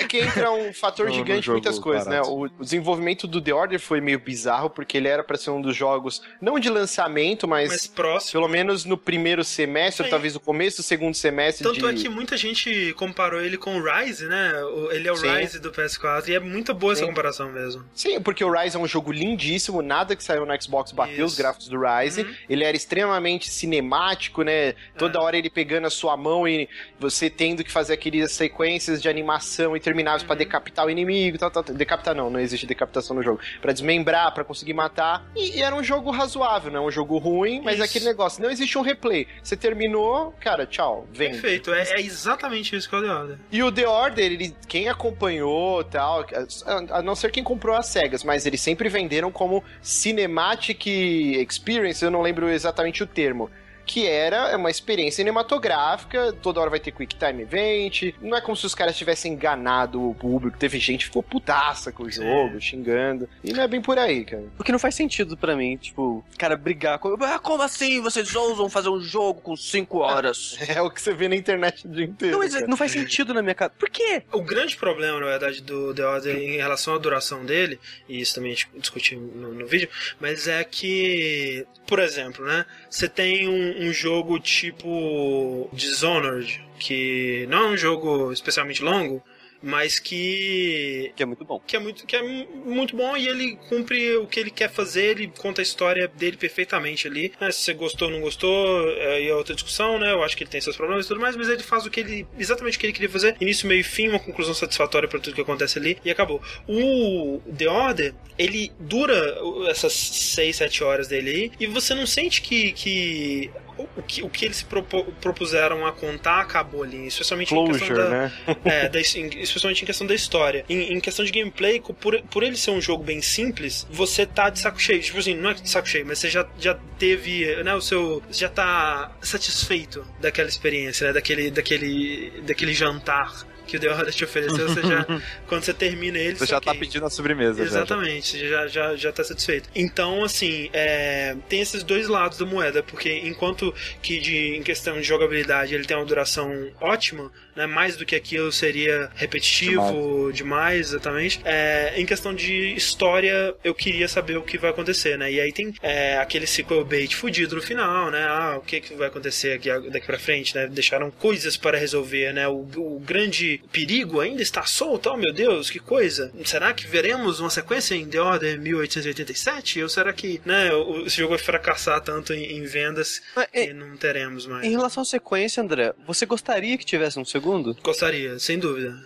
É 0.00 0.04
que 0.06 0.18
entra 0.18 0.50
um 0.50 0.72
fator 0.72 1.10
gigante 1.10 1.40
de 1.40 1.46
jogo 1.46 1.58
muitas 1.58 1.78
coisas, 1.78 2.06
né? 2.06 2.16
barato. 2.16 2.30
O, 2.34 2.42
o 2.44 2.48
desenvolvimento 2.64 3.26
do 3.26 3.40
The 3.40 3.52
Order 3.52 3.78
foi 3.80 4.00
meio 4.00 4.18
bizarro, 4.18 4.70
porque 4.78 4.96
ele 4.96 5.08
era 5.08 5.24
pra 5.24 5.36
ser 5.36 5.50
um 5.50 5.60
dos 5.60 5.74
jogos, 5.74 6.22
não 6.40 6.56
de 6.56 6.70
lançamento, 6.70 7.48
mas, 7.48 7.68
Mas 7.68 7.86
próximo. 7.88 8.30
pelo 8.30 8.46
menos 8.46 8.84
no 8.84 8.96
primeiro 8.96 9.42
semestre, 9.42 10.04
Sim. 10.04 10.10
talvez 10.10 10.34
no 10.34 10.38
começo 10.40 10.76
do 10.76 10.82
segundo 10.84 11.16
semestre 11.16 11.64
Tanto 11.64 11.80
de... 11.80 11.84
é 11.84 11.92
que 12.04 12.08
muita 12.08 12.36
gente 12.36 12.94
comparou 12.96 13.40
ele 13.40 13.56
com 13.56 13.76
o 13.76 13.82
Rise, 13.82 14.26
né? 14.26 14.52
Ele 14.92 15.08
é 15.08 15.10
o 15.12 15.16
Sim. 15.16 15.32
Rise 15.36 15.58
do 15.58 15.72
PS4 15.72 16.28
e 16.28 16.34
é 16.36 16.38
muito 16.38 16.72
boa 16.72 16.92
essa 16.92 17.00
Sim. 17.02 17.08
comparação 17.08 17.50
mesmo. 17.50 17.84
Sim, 17.92 18.20
porque 18.20 18.44
o 18.44 18.52
Rise 18.52 18.76
é 18.76 18.78
um 18.78 18.86
jogo 18.86 19.10
lindíssimo, 19.10 19.82
nada 19.82 20.14
que 20.14 20.22
saiu 20.22 20.46
no 20.46 20.62
Xbox 20.62 20.92
bateu 20.92 21.26
os 21.26 21.32
Isso. 21.32 21.42
gráficos 21.42 21.66
do 21.66 21.76
Rise. 21.80 22.22
Uhum. 22.22 22.34
Ele 22.48 22.62
era 22.62 22.76
extremamente 22.76 23.50
cinemático, 23.50 24.42
né? 24.42 24.74
Toda 24.96 25.18
É. 25.18 25.22
hora 25.22 25.36
ele 25.36 25.50
pegando 25.50 25.88
a 25.88 25.90
sua 25.90 26.16
mão 26.16 26.46
e 26.46 26.68
você 27.00 27.28
tendo 27.28 27.64
que 27.64 27.72
fazer 27.72 27.94
aquelas 27.94 28.30
sequências 28.30 29.02
de 29.02 29.08
animação 29.08 29.76
intermináveis 29.76 30.22
pra 30.22 30.34
Uhum. 30.34 30.38
decapitar 30.38 30.86
o 30.86 30.90
inimigo, 30.90 31.36
tal, 31.36 31.50
tal, 31.50 31.64
tal. 31.64 31.74
decapitar 31.74 32.14
não, 32.14 32.30
não 32.30 32.38
existe 32.38 32.64
decapitação 32.64 33.16
no 33.16 33.24
jogo. 33.24 33.40
Pra 33.60 33.72
desmembrar, 33.72 34.32
pra 34.32 34.44
conseguir 34.44 34.67
matar. 34.72 35.26
E, 35.34 35.58
e 35.58 35.62
era 35.62 35.74
um 35.74 35.82
jogo 35.82 36.10
razoável, 36.10 36.70
não 36.70 36.84
é 36.84 36.86
um 36.86 36.90
jogo 36.90 37.18
ruim, 37.18 37.60
mas 37.62 37.74
Isso. 37.74 37.82
é 37.82 37.86
aquele 37.86 38.04
negócio, 38.04 38.42
não 38.42 38.50
existe 38.50 38.76
um 38.78 38.82
replay. 38.82 39.26
Você 39.42 39.56
terminou, 39.56 40.34
cara, 40.40 40.66
tchau, 40.66 41.06
vem. 41.12 41.32
Perfeito, 41.32 41.72
é, 41.72 41.82
é 41.92 42.00
exatamente 42.00 42.74
isso 42.76 42.88
que 42.88 42.94
é 42.94 42.98
o 42.98 43.02
The 43.02 43.12
Order. 43.12 43.38
E 43.50 43.62
o 43.62 43.72
The 43.72 43.88
Order, 43.88 44.24
ele, 44.24 44.56
quem 44.66 44.88
acompanhou 44.88 45.84
tal, 45.84 46.26
a, 46.66 46.98
a 46.98 47.02
não 47.02 47.14
ser 47.14 47.30
quem 47.30 47.42
comprou 47.42 47.76
as 47.76 47.86
cegas, 47.86 48.24
mas 48.24 48.46
eles 48.46 48.60
sempre 48.60 48.88
venderam 48.88 49.30
como 49.30 49.62
Cinematic 49.82 50.86
Experience, 50.86 52.04
eu 52.04 52.10
não 52.10 52.22
lembro 52.22 52.48
exatamente 52.48 53.02
o 53.02 53.06
termo. 53.06 53.50
Que 53.88 54.06
era 54.06 54.54
uma 54.54 54.70
experiência 54.70 55.16
cinematográfica, 55.16 56.30
toda 56.42 56.60
hora 56.60 56.68
vai 56.68 56.78
ter 56.78 56.92
Quick 56.92 57.16
Time 57.16 57.42
Event. 57.42 58.14
Não 58.20 58.36
é 58.36 58.40
como 58.42 58.54
se 58.54 58.66
os 58.66 58.74
caras 58.74 58.94
tivessem 58.94 59.32
enganado 59.32 60.10
o 60.10 60.14
público. 60.14 60.58
Teve 60.58 60.78
gente 60.78 61.00
que 61.00 61.04
ficou 61.06 61.22
putaça 61.22 61.90
com 61.90 62.02
o 62.02 62.10
jogo, 62.10 62.60
xingando. 62.60 63.26
E 63.42 63.50
não 63.54 63.62
é 63.62 63.66
bem 63.66 63.80
por 63.80 63.98
aí, 63.98 64.26
cara. 64.26 64.44
O 64.58 64.62
que 64.62 64.70
não 64.70 64.78
faz 64.78 64.94
sentido 64.94 65.38
pra 65.38 65.56
mim, 65.56 65.78
tipo, 65.78 66.22
cara 66.36 66.54
brigar 66.54 66.98
com. 66.98 67.16
Ah, 67.24 67.38
como 67.38 67.62
assim 67.62 68.02
vocês 68.02 68.36
ousam 68.36 68.68
fazer 68.68 68.90
um 68.90 69.00
jogo 69.00 69.40
com 69.40 69.56
5 69.56 69.96
horas? 69.98 70.58
É 70.68 70.82
o 70.82 70.90
que 70.90 71.00
você 71.00 71.14
vê 71.14 71.26
na 71.26 71.36
internet 71.36 71.86
o 71.86 71.90
dia 71.90 72.04
inteiro. 72.04 72.32
Não, 72.32 72.40
mas 72.40 72.52
cara. 72.52 72.66
não 72.66 72.76
faz 72.76 72.92
sentido 72.92 73.32
na 73.32 73.40
minha 73.40 73.54
cara. 73.54 73.72
Por 73.78 73.88
quê? 73.88 74.22
O 74.30 74.42
grande 74.42 74.76
problema, 74.76 75.18
na 75.18 75.26
verdade, 75.26 75.62
do 75.62 75.94
The 75.94 76.06
Order 76.06 76.36
em 76.36 76.56
relação 76.58 76.94
à 76.94 76.98
duração 76.98 77.44
dele, 77.44 77.80
e 78.06 78.20
isso 78.20 78.34
também 78.34 78.52
a 78.52 78.54
gente 78.54 78.68
discutiu 78.76 79.18
no, 79.18 79.54
no 79.54 79.66
vídeo, 79.66 79.88
mas 80.20 80.46
é 80.46 80.62
que, 80.62 81.66
por 81.86 81.98
exemplo, 81.98 82.44
né? 82.44 82.66
Você 82.90 83.08
tem 83.08 83.48
um, 83.48 83.77
um 83.78 83.92
jogo 83.92 84.38
tipo 84.40 85.68
Dishonored, 85.72 86.60
que 86.78 87.46
não 87.48 87.58
é 87.58 87.68
um 87.70 87.76
jogo 87.76 88.32
especialmente 88.32 88.82
longo, 88.82 89.22
mas 89.60 89.98
que 89.98 91.12
Que 91.16 91.24
é 91.24 91.26
muito 91.26 91.44
bom. 91.44 91.60
que 91.66 91.74
é 91.74 91.80
muito 91.80 92.06
que 92.06 92.14
é 92.14 92.22
mu- 92.22 92.46
muito 92.64 92.96
bom 92.96 93.16
e 93.16 93.26
ele 93.26 93.56
cumpre 93.68 94.16
o 94.16 94.24
que 94.24 94.38
ele 94.38 94.52
quer 94.52 94.70
fazer, 94.70 95.18
ele 95.18 95.32
conta 95.36 95.60
a 95.60 95.64
história 95.64 96.06
dele 96.06 96.36
perfeitamente 96.36 97.08
ali. 97.08 97.32
né? 97.40 97.50
Se 97.50 97.62
você 97.62 97.74
gostou 97.74 98.06
ou 98.06 98.14
não 98.14 98.20
gostou, 98.20 98.88
é, 98.92 99.16
aí 99.16 99.26
é 99.28 99.34
outra 99.34 99.54
discussão, 99.56 99.98
né? 99.98 100.12
Eu 100.12 100.22
acho 100.22 100.36
que 100.36 100.44
ele 100.44 100.50
tem 100.50 100.60
seus 100.60 100.76
problemas 100.76 101.06
e 101.06 101.08
tudo 101.08 101.20
mais, 101.20 101.34
mas 101.34 101.48
ele 101.48 101.64
faz 101.64 101.84
o 101.84 101.90
que 101.90 101.98
ele 101.98 102.24
exatamente 102.38 102.76
o 102.76 102.80
que 102.80 102.86
ele 102.86 102.92
queria 102.92 103.08
fazer, 103.08 103.36
início, 103.40 103.66
meio 103.66 103.80
e 103.80 103.82
fim, 103.82 104.06
uma 104.08 104.20
conclusão 104.20 104.54
satisfatória 104.54 105.08
para 105.08 105.18
tudo 105.18 105.34
que 105.34 105.40
acontece 105.40 105.76
ali 105.76 105.98
e 106.04 106.10
acabou. 106.10 106.40
O 106.68 107.40
The 107.58 107.68
Order, 107.68 108.14
ele 108.38 108.70
dura 108.78 109.38
essas 109.68 109.92
6, 109.92 110.54
7 110.54 110.84
horas 110.84 111.08
dele 111.08 111.30
aí 111.30 111.52
e 111.58 111.66
você 111.66 111.96
não 111.96 112.06
sente 112.06 112.40
que, 112.42 112.70
que 112.74 113.50
o 113.96 114.02
que, 114.02 114.22
o 114.22 114.28
que 114.28 114.44
eles 114.44 114.62
propo- 114.62 115.04
propuseram 115.20 115.86
a 115.86 115.92
contar 115.92 116.40
acabou 116.40 116.82
ali, 116.82 117.06
especialmente 117.06 117.54
em 117.54 117.66
questão 117.66 117.86
Closure, 117.88 118.08
da, 118.08 118.10
né? 118.10 118.32
é, 118.64 118.88
da- 118.88 119.00
especialmente 119.00 119.82
em 119.82 119.86
questão 119.86 120.06
da 120.06 120.14
história. 120.14 120.64
Em, 120.68 120.94
em 120.94 121.00
questão 121.00 121.24
de 121.24 121.30
gameplay, 121.32 121.80
por, 121.80 122.20
por 122.22 122.42
ele 122.42 122.56
ser 122.56 122.70
um 122.70 122.80
jogo 122.80 123.02
bem 123.04 123.20
simples, 123.22 123.86
você 123.90 124.24
tá 124.26 124.50
de 124.50 124.58
saco 124.58 124.80
cheio. 124.80 125.00
Tipo 125.00 125.18
assim, 125.18 125.34
não 125.34 125.50
é 125.50 125.54
de 125.54 125.68
saco 125.68 125.88
cheio, 125.88 126.06
mas 126.06 126.18
você 126.18 126.28
já, 126.30 126.46
já 126.58 126.78
teve, 126.98 127.62
né, 127.62 127.74
o 127.74 127.80
seu... 127.80 128.22
Você 128.30 128.40
já 128.40 128.48
tá 128.48 129.12
satisfeito 129.22 130.06
daquela 130.20 130.48
experiência, 130.48 131.08
né, 131.08 131.12
daquele, 131.12 131.50
daquele, 131.50 132.32
daquele 132.42 132.72
jantar 132.72 133.46
que 133.68 133.76
o 133.76 133.80
The 133.80 133.90
Order 133.90 134.12
te 134.12 134.24
ofereceu, 134.24 134.68
você 134.68 134.82
já, 134.82 135.06
quando 135.46 135.62
você 135.62 135.74
termina 135.74 136.18
ele, 136.18 136.34
Você 136.36 136.46
já 136.46 136.60
tá 136.60 136.70
ok. 136.70 136.80
pedindo 136.80 137.06
a 137.06 137.10
sobremesa. 137.10 137.58
já, 137.58 137.70
já. 137.70 137.76
Exatamente, 137.78 138.26
você 138.28 138.48
já, 138.48 138.66
já, 138.66 138.96
já 138.96 139.12
tá 139.12 139.22
satisfeito. 139.22 139.68
Então, 139.74 140.24
assim, 140.24 140.70
é, 140.72 141.36
tem 141.48 141.60
esses 141.60 141.82
dois 141.82 142.08
lados 142.08 142.38
da 142.38 142.46
moeda, 142.46 142.82
porque 142.82 143.12
enquanto 143.12 143.72
que 144.02 144.18
de, 144.18 144.56
em 144.56 144.62
questão 144.62 144.96
de 144.96 145.02
jogabilidade 145.02 145.74
ele 145.74 145.84
tem 145.84 145.96
uma 145.96 146.06
duração 146.06 146.50
ótima, 146.80 147.30
né, 147.54 147.66
mais 147.66 147.96
do 147.96 148.06
que 148.06 148.16
aquilo 148.16 148.50
seria 148.52 149.10
repetitivo 149.16 150.30
demais, 150.32 150.90
exatamente. 150.90 151.40
É, 151.44 151.92
em 151.96 152.06
questão 152.06 152.34
de 152.34 152.74
história, 152.74 153.54
eu 153.64 153.74
queria 153.74 154.08
saber 154.08 154.36
o 154.36 154.42
que 154.42 154.56
vai 154.56 154.70
acontecer, 154.70 155.18
né? 155.18 155.30
E 155.30 155.40
aí 155.40 155.52
tem 155.52 155.74
é, 155.82 156.18
aquele 156.18 156.46
sequel 156.46 156.84
bait 156.84 157.14
fudido 157.14 157.56
no 157.56 157.62
final, 157.62 158.10
né? 158.10 158.24
Ah, 158.24 158.54
o 158.56 158.60
que, 158.60 158.80
que 158.80 158.94
vai 158.94 159.08
acontecer 159.08 159.54
aqui, 159.54 159.68
daqui 159.90 160.06
pra 160.06 160.18
frente, 160.18 160.54
né? 160.54 160.66
Deixaram 160.68 161.10
coisas 161.10 161.56
para 161.56 161.76
resolver, 161.76 162.32
né? 162.32 162.46
O, 162.48 162.66
o 162.76 163.02
grande 163.04 163.57
perigo 163.70 164.20
ainda 164.20 164.42
está 164.42 164.64
solto, 164.64 165.10
oh 165.10 165.16
meu 165.16 165.32
Deus, 165.32 165.70
que 165.70 165.78
coisa. 165.78 166.32
Será 166.44 166.72
que 166.72 166.86
veremos 166.86 167.40
uma 167.40 167.50
sequência 167.50 167.94
em 167.94 168.08
The 168.08 168.20
Order 168.20 168.60
1887? 168.60 169.82
Ou 169.82 169.88
será 169.88 170.12
que, 170.12 170.40
né, 170.44 170.70
esse 171.04 171.18
jogo 171.18 171.30
vai 171.30 171.38
fracassar 171.38 172.00
tanto 172.00 172.32
em, 172.32 172.58
em 172.58 172.64
vendas 172.64 173.22
Mas, 173.34 173.46
que 173.46 173.58
em, 173.60 173.72
não 173.72 173.96
teremos 173.96 174.46
mais? 174.46 174.64
em 174.66 174.70
relação 174.70 175.02
à 175.02 175.06
sequência, 175.06 175.62
André, 175.62 175.94
você 176.06 176.26
gostaria 176.26 176.76
que 176.78 176.84
tivesse 176.84 177.18
um 177.18 177.24
segundo? 177.24 177.76
Gostaria, 177.82 178.38
sem 178.38 178.58
dúvida. 178.58 178.98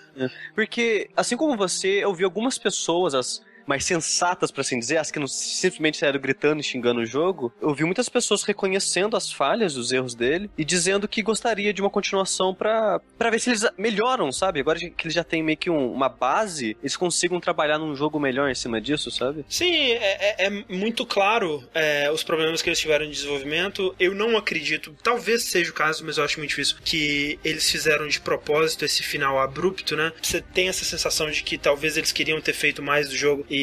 Porque, 0.54 1.10
assim 1.16 1.36
como 1.36 1.56
você, 1.56 2.04
eu 2.04 2.14
vi 2.14 2.24
algumas 2.24 2.58
pessoas, 2.58 3.14
as 3.14 3.42
mais 3.72 3.86
sensatas, 3.86 4.50
pra 4.50 4.60
assim 4.60 4.78
dizer, 4.78 4.98
as 4.98 5.10
que 5.10 5.18
não 5.18 5.26
simplesmente 5.26 5.96
saíram 5.96 6.20
gritando 6.20 6.60
e 6.60 6.62
xingando 6.62 7.00
o 7.00 7.06
jogo, 7.06 7.50
eu 7.58 7.74
vi 7.74 7.84
muitas 7.84 8.06
pessoas 8.06 8.42
reconhecendo 8.42 9.16
as 9.16 9.32
falhas, 9.32 9.76
os 9.76 9.90
erros 9.92 10.14
dele 10.14 10.50
e 10.58 10.64
dizendo 10.64 11.08
que 11.08 11.22
gostaria 11.22 11.72
de 11.72 11.80
uma 11.80 11.88
continuação 11.88 12.54
pra 12.54 13.00
ver 13.30 13.40
se 13.40 13.48
eles 13.48 13.64
melhoram, 13.78 14.30
sabe? 14.30 14.60
Agora 14.60 14.78
que 14.78 15.06
eles 15.06 15.14
já 15.14 15.24
têm 15.24 15.42
meio 15.42 15.56
que 15.56 15.70
um, 15.70 15.90
uma 15.90 16.10
base, 16.10 16.76
eles 16.82 16.96
consigam 16.96 17.40
trabalhar 17.40 17.78
num 17.78 17.96
jogo 17.96 18.20
melhor 18.20 18.50
em 18.50 18.54
cima 18.54 18.78
disso, 18.78 19.10
sabe? 19.10 19.42
Sim, 19.48 19.92
é, 19.92 20.44
é, 20.44 20.46
é 20.46 20.50
muito 20.68 21.06
claro 21.06 21.66
é, 21.72 22.10
os 22.10 22.22
problemas 22.22 22.60
que 22.60 22.68
eles 22.68 22.78
tiveram 22.78 23.06
de 23.06 23.12
desenvolvimento. 23.12 23.94
Eu 23.98 24.14
não 24.14 24.36
acredito, 24.36 24.94
talvez 25.02 25.44
seja 25.44 25.70
o 25.70 25.74
caso, 25.74 26.04
mas 26.04 26.18
eu 26.18 26.24
acho 26.24 26.38
muito 26.38 26.50
difícil, 26.50 26.76
que 26.84 27.38
eles 27.42 27.70
fizeram 27.70 28.06
de 28.06 28.20
propósito 28.20 28.84
esse 28.84 29.02
final 29.02 29.38
abrupto, 29.38 29.96
né? 29.96 30.12
Você 30.20 30.42
tem 30.42 30.68
essa 30.68 30.84
sensação 30.84 31.30
de 31.30 31.42
que 31.42 31.56
talvez 31.56 31.96
eles 31.96 32.12
queriam 32.12 32.38
ter 32.38 32.52
feito 32.52 32.82
mais 32.82 33.08
do 33.08 33.16
jogo 33.16 33.46
e 33.48 33.61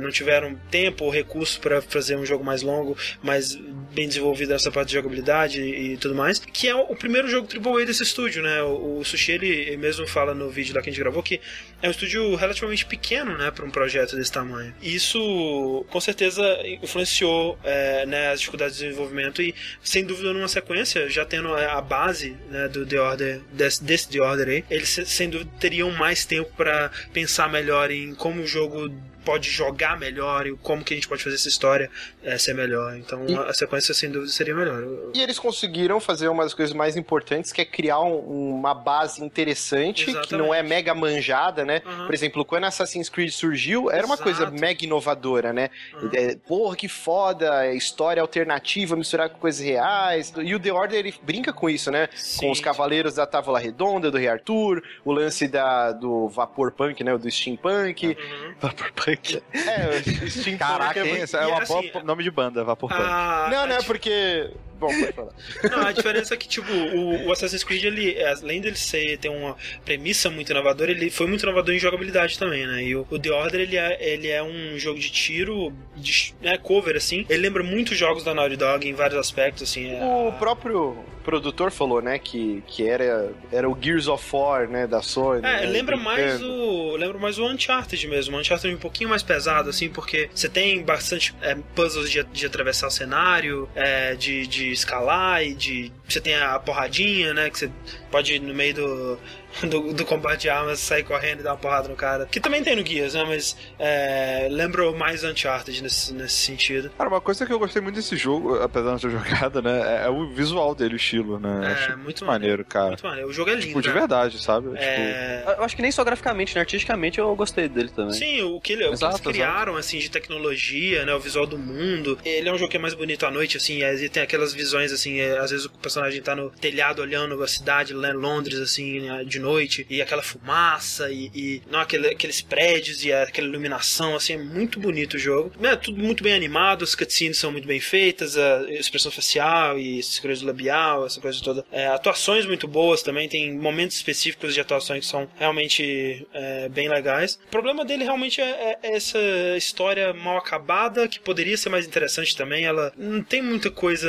não 0.00 0.10
tiveram 0.10 0.58
tempo 0.70 1.04
ou 1.04 1.10
recurso 1.10 1.60
para 1.60 1.80
fazer 1.80 2.16
um 2.16 2.26
jogo 2.26 2.44
mais 2.44 2.62
longo, 2.62 2.96
mais 3.22 3.54
bem 3.94 4.08
desenvolvido 4.08 4.50
nessa 4.50 4.70
parte 4.70 4.88
de 4.88 4.94
jogabilidade 4.94 5.60
e 5.60 5.96
tudo 5.96 6.14
mais. 6.14 6.38
Que 6.38 6.68
é 6.68 6.74
o 6.74 6.94
primeiro 6.94 7.28
jogo 7.28 7.48
AAA 7.48 7.86
desse 7.86 8.02
estúdio, 8.02 8.42
né? 8.42 8.62
O, 8.62 8.98
o 8.98 9.04
Sushi, 9.04 9.32
ele 9.32 9.76
mesmo 9.76 10.06
fala 10.06 10.34
no 10.34 10.50
vídeo 10.50 10.74
lá 10.74 10.82
que 10.82 10.90
a 10.90 10.92
gente 10.92 11.00
gravou 11.00 11.22
que 11.22 11.40
é 11.80 11.88
um 11.88 11.90
estúdio 11.90 12.34
relativamente 12.34 12.84
pequeno, 12.86 13.36
né, 13.36 13.50
para 13.50 13.64
um 13.64 13.70
projeto 13.70 14.16
desse 14.16 14.32
tamanho. 14.32 14.74
Isso, 14.82 15.84
com 15.90 16.00
certeza, 16.00 16.42
influenciou 16.82 17.58
é, 17.62 18.04
né, 18.06 18.32
as 18.32 18.40
dificuldades 18.40 18.76
de 18.76 18.84
desenvolvimento 18.84 19.40
e, 19.40 19.54
sem 19.82 20.04
dúvida, 20.04 20.32
numa 20.32 20.48
sequência, 20.48 21.08
já 21.08 21.24
tendo 21.24 21.54
a 21.54 21.80
base 21.80 22.36
né, 22.50 22.68
do 22.68 22.84
The 22.84 23.00
Order, 23.00 23.40
desse, 23.52 23.84
desse 23.84 24.08
The 24.08 24.20
Order 24.20 24.48
aí, 24.48 24.64
eles, 24.70 24.88
sem 25.06 25.30
dúvida, 25.30 25.50
teriam 25.60 25.90
mais 25.92 26.24
tempo 26.24 26.50
para 26.56 26.90
pensar 27.12 27.48
melhor 27.48 27.90
em 27.90 28.14
como 28.14 28.42
o 28.42 28.46
jogo 28.46 28.92
pode 29.28 29.50
jogar 29.50 29.98
melhor 29.98 30.46
e 30.46 30.56
como 30.56 30.82
que 30.82 30.94
a 30.94 30.96
gente 30.96 31.06
pode 31.06 31.22
fazer 31.22 31.36
essa 31.36 31.48
história 31.48 31.90
é, 32.22 32.38
ser 32.38 32.54
melhor. 32.54 32.96
Então 32.96 33.26
e... 33.28 33.36
a 33.36 33.52
sequência 33.52 33.92
sem 33.92 34.10
dúvida 34.10 34.32
seria 34.32 34.54
melhor. 34.54 34.82
E 35.14 35.20
eles 35.20 35.38
conseguiram 35.38 36.00
fazer 36.00 36.28
uma 36.28 36.44
das 36.44 36.54
coisas 36.54 36.74
mais 36.74 36.96
importantes 36.96 37.52
que 37.52 37.60
é 37.60 37.64
criar 37.66 38.00
um, 38.00 38.54
uma 38.56 38.72
base 38.72 39.22
interessante 39.22 40.04
Exatamente. 40.04 40.28
que 40.28 40.34
não 40.34 40.54
é 40.54 40.62
mega 40.62 40.94
manjada, 40.94 41.62
né? 41.62 41.82
Uhum. 41.84 42.06
Por 42.06 42.14
exemplo, 42.14 42.42
quando 42.42 42.64
Assassin's 42.64 43.10
Creed 43.10 43.30
surgiu, 43.30 43.90
era 43.90 44.06
uma 44.06 44.14
Exato. 44.14 44.22
coisa 44.22 44.50
mega 44.50 44.82
inovadora, 44.82 45.52
né? 45.52 45.68
Uhum. 46.00 46.10
É, 46.14 46.34
porra, 46.34 46.74
que 46.74 46.88
foda, 46.88 47.66
é 47.66 47.74
história 47.74 48.22
alternativa, 48.22 48.96
misturar 48.96 49.28
com 49.28 49.38
coisas 49.38 49.60
reais. 49.60 50.32
E 50.38 50.54
o 50.54 50.58
The 50.58 50.72
Order 50.72 50.98
ele 51.00 51.14
brinca 51.22 51.52
com 51.52 51.68
isso, 51.68 51.90
né? 51.90 52.08
Sim. 52.14 52.46
Com 52.46 52.52
os 52.52 52.60
Cavaleiros 52.60 53.16
da 53.16 53.26
Távola 53.26 53.58
Redonda, 53.58 54.10
do 54.10 54.16
Rei 54.16 54.28
Arthur, 54.28 54.82
o 55.04 55.12
lance 55.12 55.46
da, 55.46 55.92
do 55.92 56.30
Vapor 56.30 56.72
Punk, 56.72 57.04
né? 57.04 57.14
Do 57.18 57.30
Steampunk. 57.30 58.06
Uhum. 58.06 58.54
Vapor 58.58 58.90
Punk 58.92 59.17
é, 59.52 60.28
Steampunk. 60.28 60.58
Caraca, 60.58 61.00
é, 61.00 61.20
é 61.20 61.46
uma 61.46 61.62
assim, 61.62 61.90
boa 61.92 62.04
nome 62.04 62.22
de 62.22 62.30
banda, 62.30 62.64
Vapor 62.64 62.90
Punk. 62.90 63.02
Ah, 63.02 63.48
não, 63.50 63.66
não 63.66 63.76
é 63.76 63.82
porque. 63.82 64.50
Bom, 64.78 64.88
pode 64.88 65.12
falar. 65.12 65.32
Não, 65.70 65.86
a 65.86 65.92
diferença 65.92 66.34
é 66.34 66.36
que, 66.36 66.48
tipo, 66.48 66.72
o, 66.72 67.26
o, 67.26 67.32
Assassin's 67.32 67.64
Creed, 67.64 67.84
ele, 67.84 68.22
além 68.22 68.60
dele 68.60 68.76
ser, 68.76 69.18
ter 69.18 69.28
uma 69.28 69.56
premissa 69.84 70.30
muito 70.30 70.50
inovadora, 70.50 70.90
ele 70.90 71.10
foi 71.10 71.26
muito 71.26 71.42
inovador 71.42 71.74
em 71.74 71.78
jogabilidade 71.78 72.38
também, 72.38 72.66
né? 72.66 72.84
E 72.84 72.94
o, 72.94 73.06
o 73.10 73.18
The 73.18 73.30
Order, 73.30 73.60
ele 73.60 73.76
é, 73.76 73.98
ele 74.00 74.28
é 74.28 74.42
um 74.42 74.78
jogo 74.78 74.98
de 74.98 75.10
tiro, 75.10 75.72
de, 75.96 76.34
né, 76.40 76.56
cover, 76.58 76.96
assim. 76.96 77.26
Ele 77.28 77.42
lembra 77.42 77.62
muito 77.62 77.94
jogos 77.94 78.22
da 78.22 78.34
Naughty 78.34 78.56
Dog 78.56 78.88
em 78.88 78.94
vários 78.94 79.18
aspectos, 79.18 79.64
assim. 79.64 79.94
É 79.94 80.04
o 80.04 80.32
próprio 80.32 80.96
produtor 81.28 81.70
falou, 81.70 82.00
né, 82.00 82.18
que, 82.18 82.62
que 82.66 82.88
era, 82.88 83.30
era 83.52 83.68
o 83.68 83.76
Gears 83.78 84.08
of 84.08 84.24
War, 84.32 84.66
né, 84.66 84.86
da 84.86 85.02
Sony. 85.02 85.40
É, 85.40 85.60
né, 85.60 85.66
lembra 85.66 85.94
mais 85.94 86.42
o 86.42 86.96
lembra 86.96 87.18
mais 87.18 87.38
o 87.38 87.44
Uncharted 87.46 88.08
mesmo. 88.08 88.34
O 88.34 88.40
Uncharted 88.40 88.72
é 88.72 88.74
um 88.74 88.80
pouquinho 88.80 89.10
mais 89.10 89.22
pesado, 89.22 89.68
assim, 89.68 89.90
porque 89.90 90.30
você 90.34 90.48
tem 90.48 90.82
bastante 90.82 91.34
é, 91.42 91.54
puzzles 91.74 92.10
de, 92.10 92.24
de 92.24 92.46
atravessar 92.46 92.86
o 92.86 92.90
cenário, 92.90 93.68
é, 93.74 94.14
de, 94.14 94.46
de 94.46 94.67
escalar 94.72 95.42
e 95.42 95.54
de... 95.54 95.92
Você 96.08 96.20
tem 96.20 96.34
a 96.34 96.58
porradinha, 96.58 97.34
né, 97.34 97.50
que 97.50 97.58
você 97.58 97.70
pode 98.10 98.38
no 98.38 98.54
meio 98.54 98.74
do 98.74 99.18
do, 99.68 99.92
do 99.92 100.04
combate 100.04 100.42
de 100.42 100.50
armas, 100.50 100.78
sair 100.78 101.04
correndo 101.04 101.40
e 101.40 101.42
dar 101.42 101.52
uma 101.52 101.58
porrada 101.58 101.88
no 101.88 101.96
cara. 101.96 102.26
Que 102.26 102.40
também 102.40 102.62
tem 102.62 102.76
no 102.76 102.82
Guias, 102.82 103.14
né? 103.14 103.24
Mas 103.24 103.56
é, 103.78 104.48
lembrou 104.50 104.96
mais 104.96 105.24
Uncharted 105.24 105.82
nesse, 105.82 106.12
nesse 106.12 106.34
sentido. 106.34 106.90
Cara, 106.96 107.08
uma 107.08 107.20
coisa 107.20 107.46
que 107.46 107.52
eu 107.52 107.58
gostei 107.58 107.80
muito 107.82 107.96
desse 107.96 108.16
jogo, 108.16 108.56
apesar 108.56 108.96
de 108.96 109.06
não 109.06 109.20
ter 109.20 109.24
jogado, 109.30 109.62
né? 109.62 110.02
É, 110.02 110.06
é 110.06 110.08
o 110.08 110.28
visual 110.28 110.74
dele, 110.74 110.94
o 110.94 110.96
estilo, 110.96 111.38
né? 111.38 111.68
É, 111.68 111.72
Acho 111.72 111.98
muito 111.98 112.24
maneiro, 112.24 112.48
maneiro, 112.48 112.64
cara. 112.64 112.88
Muito 112.88 113.06
maneiro. 113.06 113.28
O 113.28 113.32
jogo 113.32 113.50
é 113.50 113.54
lindo. 113.54 113.66
Tipo, 113.66 113.82
de 113.82 113.88
né? 113.88 113.94
verdade, 113.94 114.42
sabe? 114.42 114.70
É... 114.76 115.38
Tipo... 115.38 115.50
Eu 115.50 115.64
acho 115.64 115.76
que 115.76 115.82
nem 115.82 115.90
só 115.90 116.04
graficamente, 116.04 116.54
né? 116.54 116.60
Artisticamente 116.60 117.18
eu 117.18 117.34
gostei 117.34 117.68
dele 117.68 117.90
também. 117.90 118.12
Sim, 118.12 118.42
o 118.42 118.60
que, 118.60 118.72
ele, 118.72 118.84
exato, 118.84 119.16
o 119.16 119.20
que 119.20 119.28
eles 119.28 119.36
criaram, 119.36 119.72
exato. 119.72 119.78
assim, 119.78 119.98
de 119.98 120.10
tecnologia, 120.10 121.04
né? 121.04 121.14
O 121.14 121.20
visual 121.20 121.46
do 121.46 121.58
mundo. 121.58 122.18
Ele 122.24 122.48
é 122.48 122.52
um 122.52 122.58
jogo 122.58 122.70
que 122.70 122.76
é 122.76 122.80
mais 122.80 122.94
bonito 122.94 123.26
à 123.26 123.30
noite, 123.30 123.56
assim, 123.56 123.82
e 123.82 124.08
tem 124.08 124.22
aquelas 124.22 124.52
visões, 124.52 124.92
assim, 124.92 125.20
é, 125.20 125.38
às 125.38 125.50
vezes 125.50 125.66
o 125.66 125.70
personagem 125.70 126.20
tá 126.22 126.34
no 126.34 126.50
telhado 126.50 127.02
olhando 127.02 127.42
a 127.42 127.48
cidade, 127.48 127.94
né, 127.94 128.12
Londres, 128.12 128.58
assim, 128.58 129.00
né, 129.00 129.24
de 129.38 129.42
noite, 129.42 129.86
e 129.88 130.02
aquela 130.02 130.22
fumaça 130.22 131.10
e, 131.10 131.30
e 131.34 131.62
não 131.70 131.80
aquele, 131.80 132.08
aqueles 132.08 132.42
prédios 132.42 133.04
e 133.04 133.12
aquela 133.12 133.46
iluminação, 133.46 134.16
assim, 134.16 134.34
é 134.34 134.38
muito 134.38 134.78
bonito 134.80 135.14
o 135.14 135.18
jogo. 135.18 135.52
É 135.62 135.76
tudo 135.76 136.02
muito 136.02 136.22
bem 136.22 136.34
animado, 136.34 136.84
as 136.84 136.94
cutscenes 136.94 137.38
são 137.38 137.52
muito 137.52 137.66
bem 137.66 137.80
feitas, 137.80 138.36
a 138.36 138.70
expressão 138.70 139.10
facial 139.10 139.78
e 139.78 140.00
essa 140.00 140.20
coisa 140.20 140.44
labial, 140.44 141.06
essa 141.06 141.20
coisa 141.20 141.40
toda. 141.42 141.64
É, 141.70 141.86
atuações 141.86 142.46
muito 142.46 142.66
boas 142.66 143.02
também, 143.02 143.28
tem 143.28 143.54
momentos 143.54 143.96
específicos 143.96 144.54
de 144.54 144.60
atuações 144.60 145.04
que 145.04 145.10
são 145.10 145.28
realmente 145.38 146.26
é, 146.32 146.68
bem 146.68 146.88
legais. 146.88 147.38
O 147.46 147.50
problema 147.50 147.84
dele 147.84 148.04
realmente 148.04 148.40
é, 148.40 148.78
é, 148.82 148.96
essa 148.96 149.18
história 149.56 150.12
mal 150.12 150.36
acabada, 150.36 151.06
que 151.06 151.20
poderia 151.20 151.56
ser 151.56 151.68
mais 151.68 151.86
interessante 151.86 152.36
também. 152.36 152.64
Ela 152.64 152.92
não 152.96 153.22
tem 153.22 153.42
muita 153.42 153.70
coisa, 153.70 154.08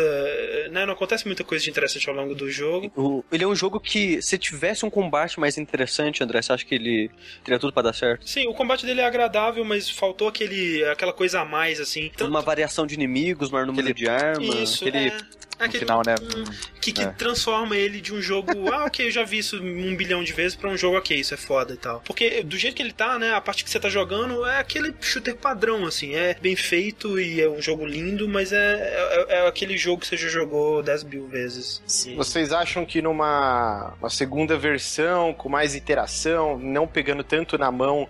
né? 0.72 0.86
Não 0.86 0.94
acontece 0.94 1.26
muita 1.26 1.44
coisa 1.44 1.63
de 1.63 1.70
interessante 1.70 2.10
ao 2.10 2.15
longo 2.15 2.34
do 2.34 2.50
jogo. 2.50 3.24
Ele 3.32 3.44
é 3.44 3.48
um 3.48 3.56
jogo 3.56 3.80
que, 3.80 4.22
se 4.22 4.38
tivesse 4.38 4.86
um 4.86 4.89
combate 4.89 5.19
mais 5.40 5.58
interessante, 5.58 6.24
André? 6.24 6.42
Você 6.42 6.54
acha 6.54 6.66
que 6.66 6.76
ele 6.76 7.12
teria 7.44 7.60
tudo 7.60 7.74
para 7.74 7.84
dar 7.84 7.94
certo? 7.94 8.28
Sim, 8.28 8.48
o 8.48 8.54
combate 8.54 8.86
dele 8.86 9.02
é 9.02 9.06
agradável, 9.06 9.64
mas 9.66 9.90
faltou 9.90 10.28
aquele, 10.28 10.84
aquela 10.86 11.14
coisa 11.14 11.42
a 11.42 11.46
mais, 11.46 11.80
assim. 11.80 12.12
Tanto... 12.16 12.30
Uma 12.30 12.42
variação 12.42 12.86
de 12.86 12.94
inimigos, 12.94 13.50
maior 13.50 13.66
número 13.66 13.90
aquele... 13.90 14.06
de 14.06 14.10
armas. 14.10 14.76
Aquele... 14.76 15.08
é 15.10 15.18
no 15.67 15.72
final, 15.72 16.02
né? 16.06 16.15
Que, 16.80 16.93
que 16.93 17.02
é. 17.02 17.08
transforma 17.08 17.76
ele 17.76 18.00
de 18.02 18.13
um 18.13 18.22
jogo, 18.22 18.52
ah, 18.72 18.86
ok, 18.86 19.08
eu 19.08 19.12
já 19.12 19.24
vi 19.24 19.39
isso 19.39 19.62
um 19.62 19.95
bilhão 19.95 20.24
de 20.24 20.34
vezes, 20.34 20.56
pra 20.56 20.69
um 20.69 20.78
jogo, 20.78 20.98
ok, 20.98 21.17
isso 21.17 21.34
é 21.34 21.38
foda 21.38 21.74
e 21.74 21.78
tal. 21.78 22.02
Porque 22.06 22.43
do 22.43 22.58
jeito 22.58 22.76
que 22.76 22.82
ele 22.82 22.93
tá, 22.93 23.19
né, 23.19 23.34
a 23.34 23.41
parte 23.41 23.63
que 23.63 23.69
você 23.69 23.80
tá 23.80 23.89
jogando 23.89 24.45
é 24.45 24.60
aquele 24.60 24.93
shooter 25.02 25.36
padrão, 25.36 25.86
assim, 25.86 26.15
é 26.15 26.36
bem 26.41 26.56
feito 26.56 27.19
e 27.19 27.41
é 27.41 27.50
um 27.50 27.62
jogo 27.62 27.86
lindo, 27.86 28.28
mas 28.28 28.52
é, 28.52 28.58
é, 28.58 29.36
é 29.38 29.48
aquele 29.48 29.78
jogo 29.78 30.02
que 30.02 30.08
você 30.08 30.17
já 30.17 30.28
jogou 30.28 30.82
10 30.82 31.04
mil 31.04 31.28
vezes. 31.28 31.82
Sim. 31.86 32.15
Vocês 32.15 32.52
acham 32.52 32.86
que 32.86 33.02
numa 33.02 33.93
uma 34.00 34.10
segunda 34.10 34.58
versão, 34.58 35.34
com 35.34 35.50
mais 35.50 35.76
interação, 35.76 36.58
não 36.58 36.88
pegando 36.88 37.24
tanto 37.24 37.58
na 37.58 37.72
mão, 37.72 38.08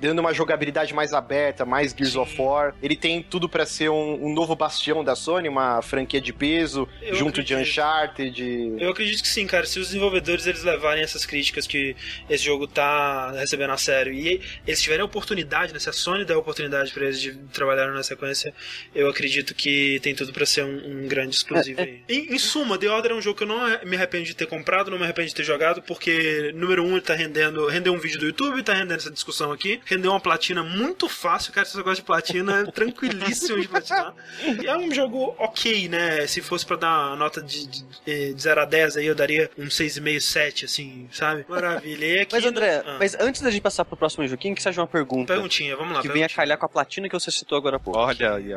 dando 0.00 0.20
uma 0.20 0.32
jogabilidade 0.32 0.94
mais 0.94 1.12
aberta, 1.12 1.64
mais 1.64 1.92
Gears 1.92 2.12
Sim. 2.12 2.18
of 2.18 2.40
War. 2.40 2.74
Ele 2.82 2.94
tem 2.94 3.22
tudo 3.22 3.48
para 3.48 3.66
ser 3.66 3.88
um, 3.88 4.26
um, 4.26 4.32
novo 4.32 4.54
bastião 4.54 5.02
da 5.02 5.16
Sony, 5.16 5.48
uma 5.48 5.82
franquia 5.82 6.20
de 6.20 6.32
peso, 6.32 6.88
eu 7.02 7.14
junto 7.14 7.40
acredito. 7.40 7.56
de 7.56 7.62
Uncharted. 7.62 8.76
Eu 8.78 8.90
acredito 8.90 9.22
que 9.22 9.28
sim, 9.28 9.46
cara. 9.46 9.66
Se 9.66 9.78
os 9.78 9.88
desenvolvedores 9.88 10.46
eles 10.46 10.62
levarem 10.62 11.02
essas 11.02 11.26
críticas 11.26 11.66
que 11.66 11.96
esse 12.28 12.44
jogo 12.44 12.66
tá 12.66 13.32
recebendo 13.32 13.70
a 13.70 13.76
sério 13.76 14.12
e 14.12 14.40
eles 14.66 14.80
tiverem 14.80 15.02
a 15.02 15.06
oportunidade, 15.06 15.72
né, 15.72 15.78
se 15.78 15.88
a 15.88 15.92
Sony 15.92 16.24
der 16.24 16.34
a 16.34 16.38
oportunidade 16.38 16.92
para 16.92 17.04
eles 17.04 17.20
de 17.20 17.32
trabalhar 17.52 17.90
na 17.90 18.02
sequência, 18.02 18.54
eu 18.94 19.08
acredito 19.08 19.54
que 19.54 19.98
tem 20.02 20.14
tudo 20.14 20.32
para 20.32 20.46
ser 20.46 20.64
um, 20.64 21.04
um, 21.04 21.08
grande 21.08 21.34
exclusivo 21.34 21.80
é, 21.80 21.84
é. 21.84 21.98
Em, 22.08 22.34
em, 22.34 22.38
suma, 22.38 22.78
The 22.78 22.88
Order 22.88 23.12
é 23.12 23.14
um 23.14 23.22
jogo 23.22 23.36
que 23.36 23.44
eu 23.44 23.48
não 23.48 23.60
me 23.84 23.96
arrependo 23.96 24.24
de 24.24 24.34
ter 24.34 24.46
comprado, 24.46 24.90
não 24.90 24.98
me 24.98 25.04
arrependo 25.04 25.28
de 25.28 25.34
ter 25.34 25.44
jogado, 25.44 25.82
porque, 25.82 26.52
número 26.54 26.84
um, 26.84 26.92
ele 26.92 27.00
tá 27.00 27.14
rendendo, 27.14 27.66
rendeu 27.66 27.92
um 27.92 27.98
vídeo 27.98 28.18
do 28.18 28.26
YouTube, 28.26 28.62
tá 28.62 28.74
rendendo 28.74 28.94
essa 28.98 29.10
discussão 29.10 29.52
aqui 29.52 29.63
aqui. 29.64 29.80
Rendeu 29.86 30.10
uma 30.10 30.20
platina 30.20 30.62
muito 30.62 31.08
fácil, 31.08 31.52
cara. 31.52 31.66
Se 31.66 31.72
você 31.72 31.82
gosta 31.82 31.96
de 31.96 32.06
platina, 32.06 32.60
é 32.60 32.70
tranquilíssimo 32.70 33.60
de 33.60 33.68
platinar. 33.68 34.14
E 34.62 34.66
é 34.66 34.76
um 34.76 34.92
jogo 34.92 35.34
ok, 35.38 35.88
né? 35.88 36.26
Se 36.26 36.40
fosse 36.42 36.66
pra 36.66 36.76
dar 36.76 37.08
uma 37.08 37.16
nota 37.16 37.42
de, 37.42 37.66
de, 37.66 38.34
de 38.34 38.42
0 38.42 38.60
a 38.60 38.64
10 38.64 38.98
aí, 38.98 39.06
eu 39.06 39.14
daria 39.14 39.50
um 39.58 39.66
6,5, 39.66 40.20
7, 40.20 40.64
assim, 40.66 41.08
sabe? 41.10 41.44
Maravilha. 41.48 42.04
E 42.04 42.20
aqui, 42.20 42.34
mas, 42.34 42.44
André, 42.44 42.82
ah. 42.84 42.96
mas 42.98 43.14
antes 43.18 43.40
da 43.40 43.50
gente 43.50 43.62
passar 43.62 43.84
pro 43.84 43.96
próximo 43.96 44.26
joguinho, 44.26 44.54
que 44.54 44.62
seja 44.62 44.80
uma 44.80 44.86
pergunta. 44.86 45.32
Perguntinha, 45.32 45.76
vamos 45.76 45.94
lá. 45.94 46.02
Que 46.02 46.08
vem 46.08 46.24
a 46.24 46.28
calhar 46.28 46.58
com 46.58 46.66
a 46.66 46.68
platina 46.68 47.08
que 47.08 47.14
você 47.14 47.30
citou 47.30 47.56
agora 47.56 47.76
há 47.76 47.80
pouco. 47.80 47.98
Olha 47.98 48.34
aí. 48.34 48.52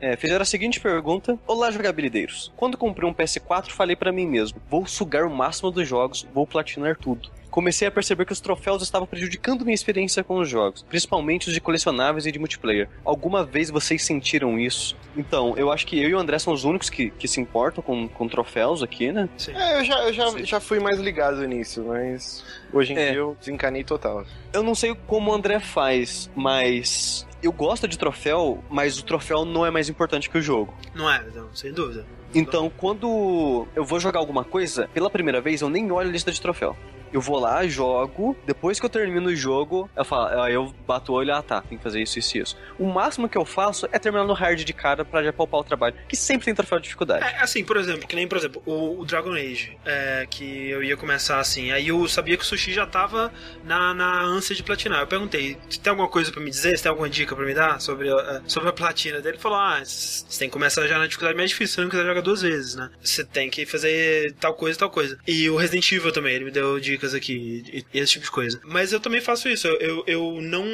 É, 0.00 0.16
fizeram 0.16 0.42
a 0.42 0.46
seguinte 0.46 0.80
pergunta: 0.80 1.38
Olá, 1.46 1.70
jogabilideiros. 1.70 2.52
Quando 2.56 2.76
comprei 2.76 3.08
um 3.08 3.14
PS4, 3.14 3.70
falei 3.70 3.96
para 3.96 4.12
mim 4.12 4.26
mesmo: 4.26 4.60
vou 4.68 4.86
sugar 4.86 5.24
o 5.24 5.30
máximo 5.30 5.70
dos 5.70 5.88
jogos, 5.88 6.26
vou 6.32 6.46
platinar 6.46 6.96
tudo 6.96 7.30
comecei 7.52 7.86
a 7.86 7.90
perceber 7.90 8.24
que 8.24 8.32
os 8.32 8.40
troféus 8.40 8.82
estavam 8.82 9.06
prejudicando 9.06 9.62
minha 9.62 9.74
experiência 9.74 10.24
com 10.24 10.38
os 10.38 10.48
jogos, 10.48 10.82
principalmente 10.88 11.48
os 11.48 11.54
de 11.54 11.60
colecionáveis 11.60 12.24
e 12.26 12.32
de 12.32 12.38
multiplayer. 12.38 12.88
Alguma 13.04 13.44
vez 13.44 13.70
vocês 13.70 14.02
sentiram 14.02 14.58
isso? 14.58 14.96
Então, 15.14 15.54
eu 15.56 15.70
acho 15.70 15.86
que 15.86 16.02
eu 16.02 16.08
e 16.08 16.14
o 16.14 16.18
André 16.18 16.38
são 16.38 16.52
os 16.52 16.64
únicos 16.64 16.88
que, 16.88 17.10
que 17.10 17.28
se 17.28 17.40
importam 17.40 17.84
com, 17.84 18.08
com 18.08 18.26
troféus 18.26 18.82
aqui, 18.82 19.12
né? 19.12 19.28
Sim. 19.36 19.52
É, 19.54 19.78
eu 19.78 19.84
já, 19.84 19.98
eu 20.06 20.12
já, 20.12 20.42
já 20.42 20.60
fui 20.60 20.80
mais 20.80 20.98
ligado 20.98 21.46
nisso, 21.46 21.84
mas 21.86 22.42
hoje 22.72 22.94
em 22.94 22.96
é. 22.96 23.10
dia 23.10 23.18
eu 23.18 23.36
desencanei 23.38 23.84
total. 23.84 24.24
Eu 24.52 24.62
não 24.62 24.74
sei 24.74 24.94
como 25.06 25.30
o 25.30 25.34
André 25.34 25.60
faz, 25.60 26.30
mas 26.34 27.26
eu 27.42 27.52
gosto 27.52 27.86
de 27.86 27.98
troféu, 27.98 28.64
mas 28.70 28.98
o 28.98 29.04
troféu 29.04 29.44
não 29.44 29.66
é 29.66 29.70
mais 29.70 29.90
importante 29.90 30.30
que 30.30 30.38
o 30.38 30.42
jogo. 30.42 30.72
Não 30.94 31.10
é, 31.10 31.22
não, 31.34 31.54
sem 31.54 31.70
dúvida. 31.70 32.06
Então, 32.34 32.72
quando 32.78 33.66
eu 33.76 33.84
vou 33.84 34.00
jogar 34.00 34.20
alguma 34.20 34.42
coisa, 34.42 34.88
pela 34.94 35.10
primeira 35.10 35.40
vez 35.40 35.60
eu 35.60 35.68
nem 35.68 35.90
olho 35.92 36.08
a 36.08 36.12
lista 36.12 36.32
de 36.32 36.40
troféu. 36.40 36.74
Eu 37.12 37.20
vou 37.20 37.38
lá, 37.38 37.66
jogo, 37.66 38.36
depois 38.46 38.80
que 38.80 38.86
eu 38.86 38.90
termino 38.90 39.28
o 39.28 39.36
jogo, 39.36 39.88
eu 39.96 40.04
falo, 40.04 40.40
aí 40.42 40.54
eu 40.54 40.72
bato 40.86 41.12
o 41.12 41.14
olho, 41.16 41.34
ah 41.34 41.42
tá, 41.42 41.60
tem 41.60 41.76
que 41.78 41.84
fazer 41.84 42.00
isso, 42.02 42.18
isso 42.18 42.38
e 42.38 42.40
isso. 42.40 42.56
O 42.78 42.86
máximo 42.86 43.28
que 43.28 43.36
eu 43.36 43.44
faço 43.44 43.86
é 43.92 43.98
terminar 43.98 44.24
no 44.24 44.32
hard 44.32 44.60
de 44.64 44.72
cara 44.72 45.04
pra 45.04 45.22
já 45.22 45.32
poupar 45.32 45.60
o 45.60 45.64
trabalho, 45.64 45.94
que 46.08 46.16
sempre 46.16 46.44
tem 46.46 46.54
troféu 46.54 46.78
de 46.78 46.84
dificuldade. 46.84 47.24
É, 47.24 47.40
assim, 47.42 47.64
por 47.64 47.76
exemplo, 47.76 48.06
que 48.06 48.16
nem, 48.16 48.26
por 48.26 48.38
exemplo, 48.38 48.62
o, 48.66 49.00
o 49.00 49.04
Dragon 49.04 49.32
Age, 49.34 49.76
é, 49.84 50.26
que 50.30 50.70
eu 50.70 50.82
ia 50.82 50.96
começar 50.96 51.38
assim, 51.38 51.70
aí 51.70 51.88
eu 51.88 52.06
sabia 52.08 52.36
que 52.36 52.42
o 52.42 52.46
Sushi 52.46 52.72
já 52.72 52.86
tava 52.86 53.32
na, 53.64 53.92
na 53.94 54.22
ânsia 54.22 54.54
de 54.54 54.62
platinar. 54.62 55.00
Eu 55.00 55.06
perguntei, 55.06 55.56
tem 55.82 55.90
alguma 55.90 56.08
coisa 56.08 56.30
pra 56.32 56.40
me 56.42 56.50
dizer? 56.50 56.76
Você 56.76 56.82
tem 56.84 56.90
alguma 56.90 57.08
dica 57.10 57.34
pra 57.36 57.44
me 57.44 57.54
dar 57.54 57.80
sobre, 57.80 58.10
a- 58.10 58.42
sobre 58.46 58.68
a 58.68 58.72
platina 58.72 59.18
dele? 59.20 59.36
Ele 59.36 59.42
falou, 59.42 59.58
ah, 59.58 59.80
você 59.84 60.38
tem 60.38 60.48
que 60.48 60.52
começar 60.52 60.86
já 60.86 60.98
na 60.98 61.06
dificuldade 61.06 61.36
mais 61.36 61.50
difícil, 61.50 61.74
você 61.76 61.80
não 61.82 61.88
quiser 61.88 62.04
jogar 62.06 62.20
duas 62.20 62.42
vezes, 62.42 62.74
né? 62.74 62.90
Você 63.02 63.24
tem 63.24 63.48
que 63.50 63.64
fazer 63.66 64.32
tal 64.40 64.54
coisa 64.54 64.78
tal 64.78 64.90
coisa. 64.90 65.18
E 65.26 65.48
o 65.50 65.56
Resident 65.56 65.90
Evil 65.92 66.12
também, 66.12 66.34
ele 66.34 66.44
me 66.46 66.50
deu 66.50 66.78
dicas 67.02 67.14
aqui, 67.14 67.64
e, 67.72 67.84
e 67.92 68.00
esse 68.00 68.12
tipo 68.12 68.24
de 68.24 68.30
coisa. 68.30 68.60
Mas 68.64 68.92
eu 68.92 69.00
também 69.00 69.20
faço 69.20 69.48
isso, 69.48 69.66
eu, 69.66 70.04
eu, 70.06 70.38
não, 70.40 70.64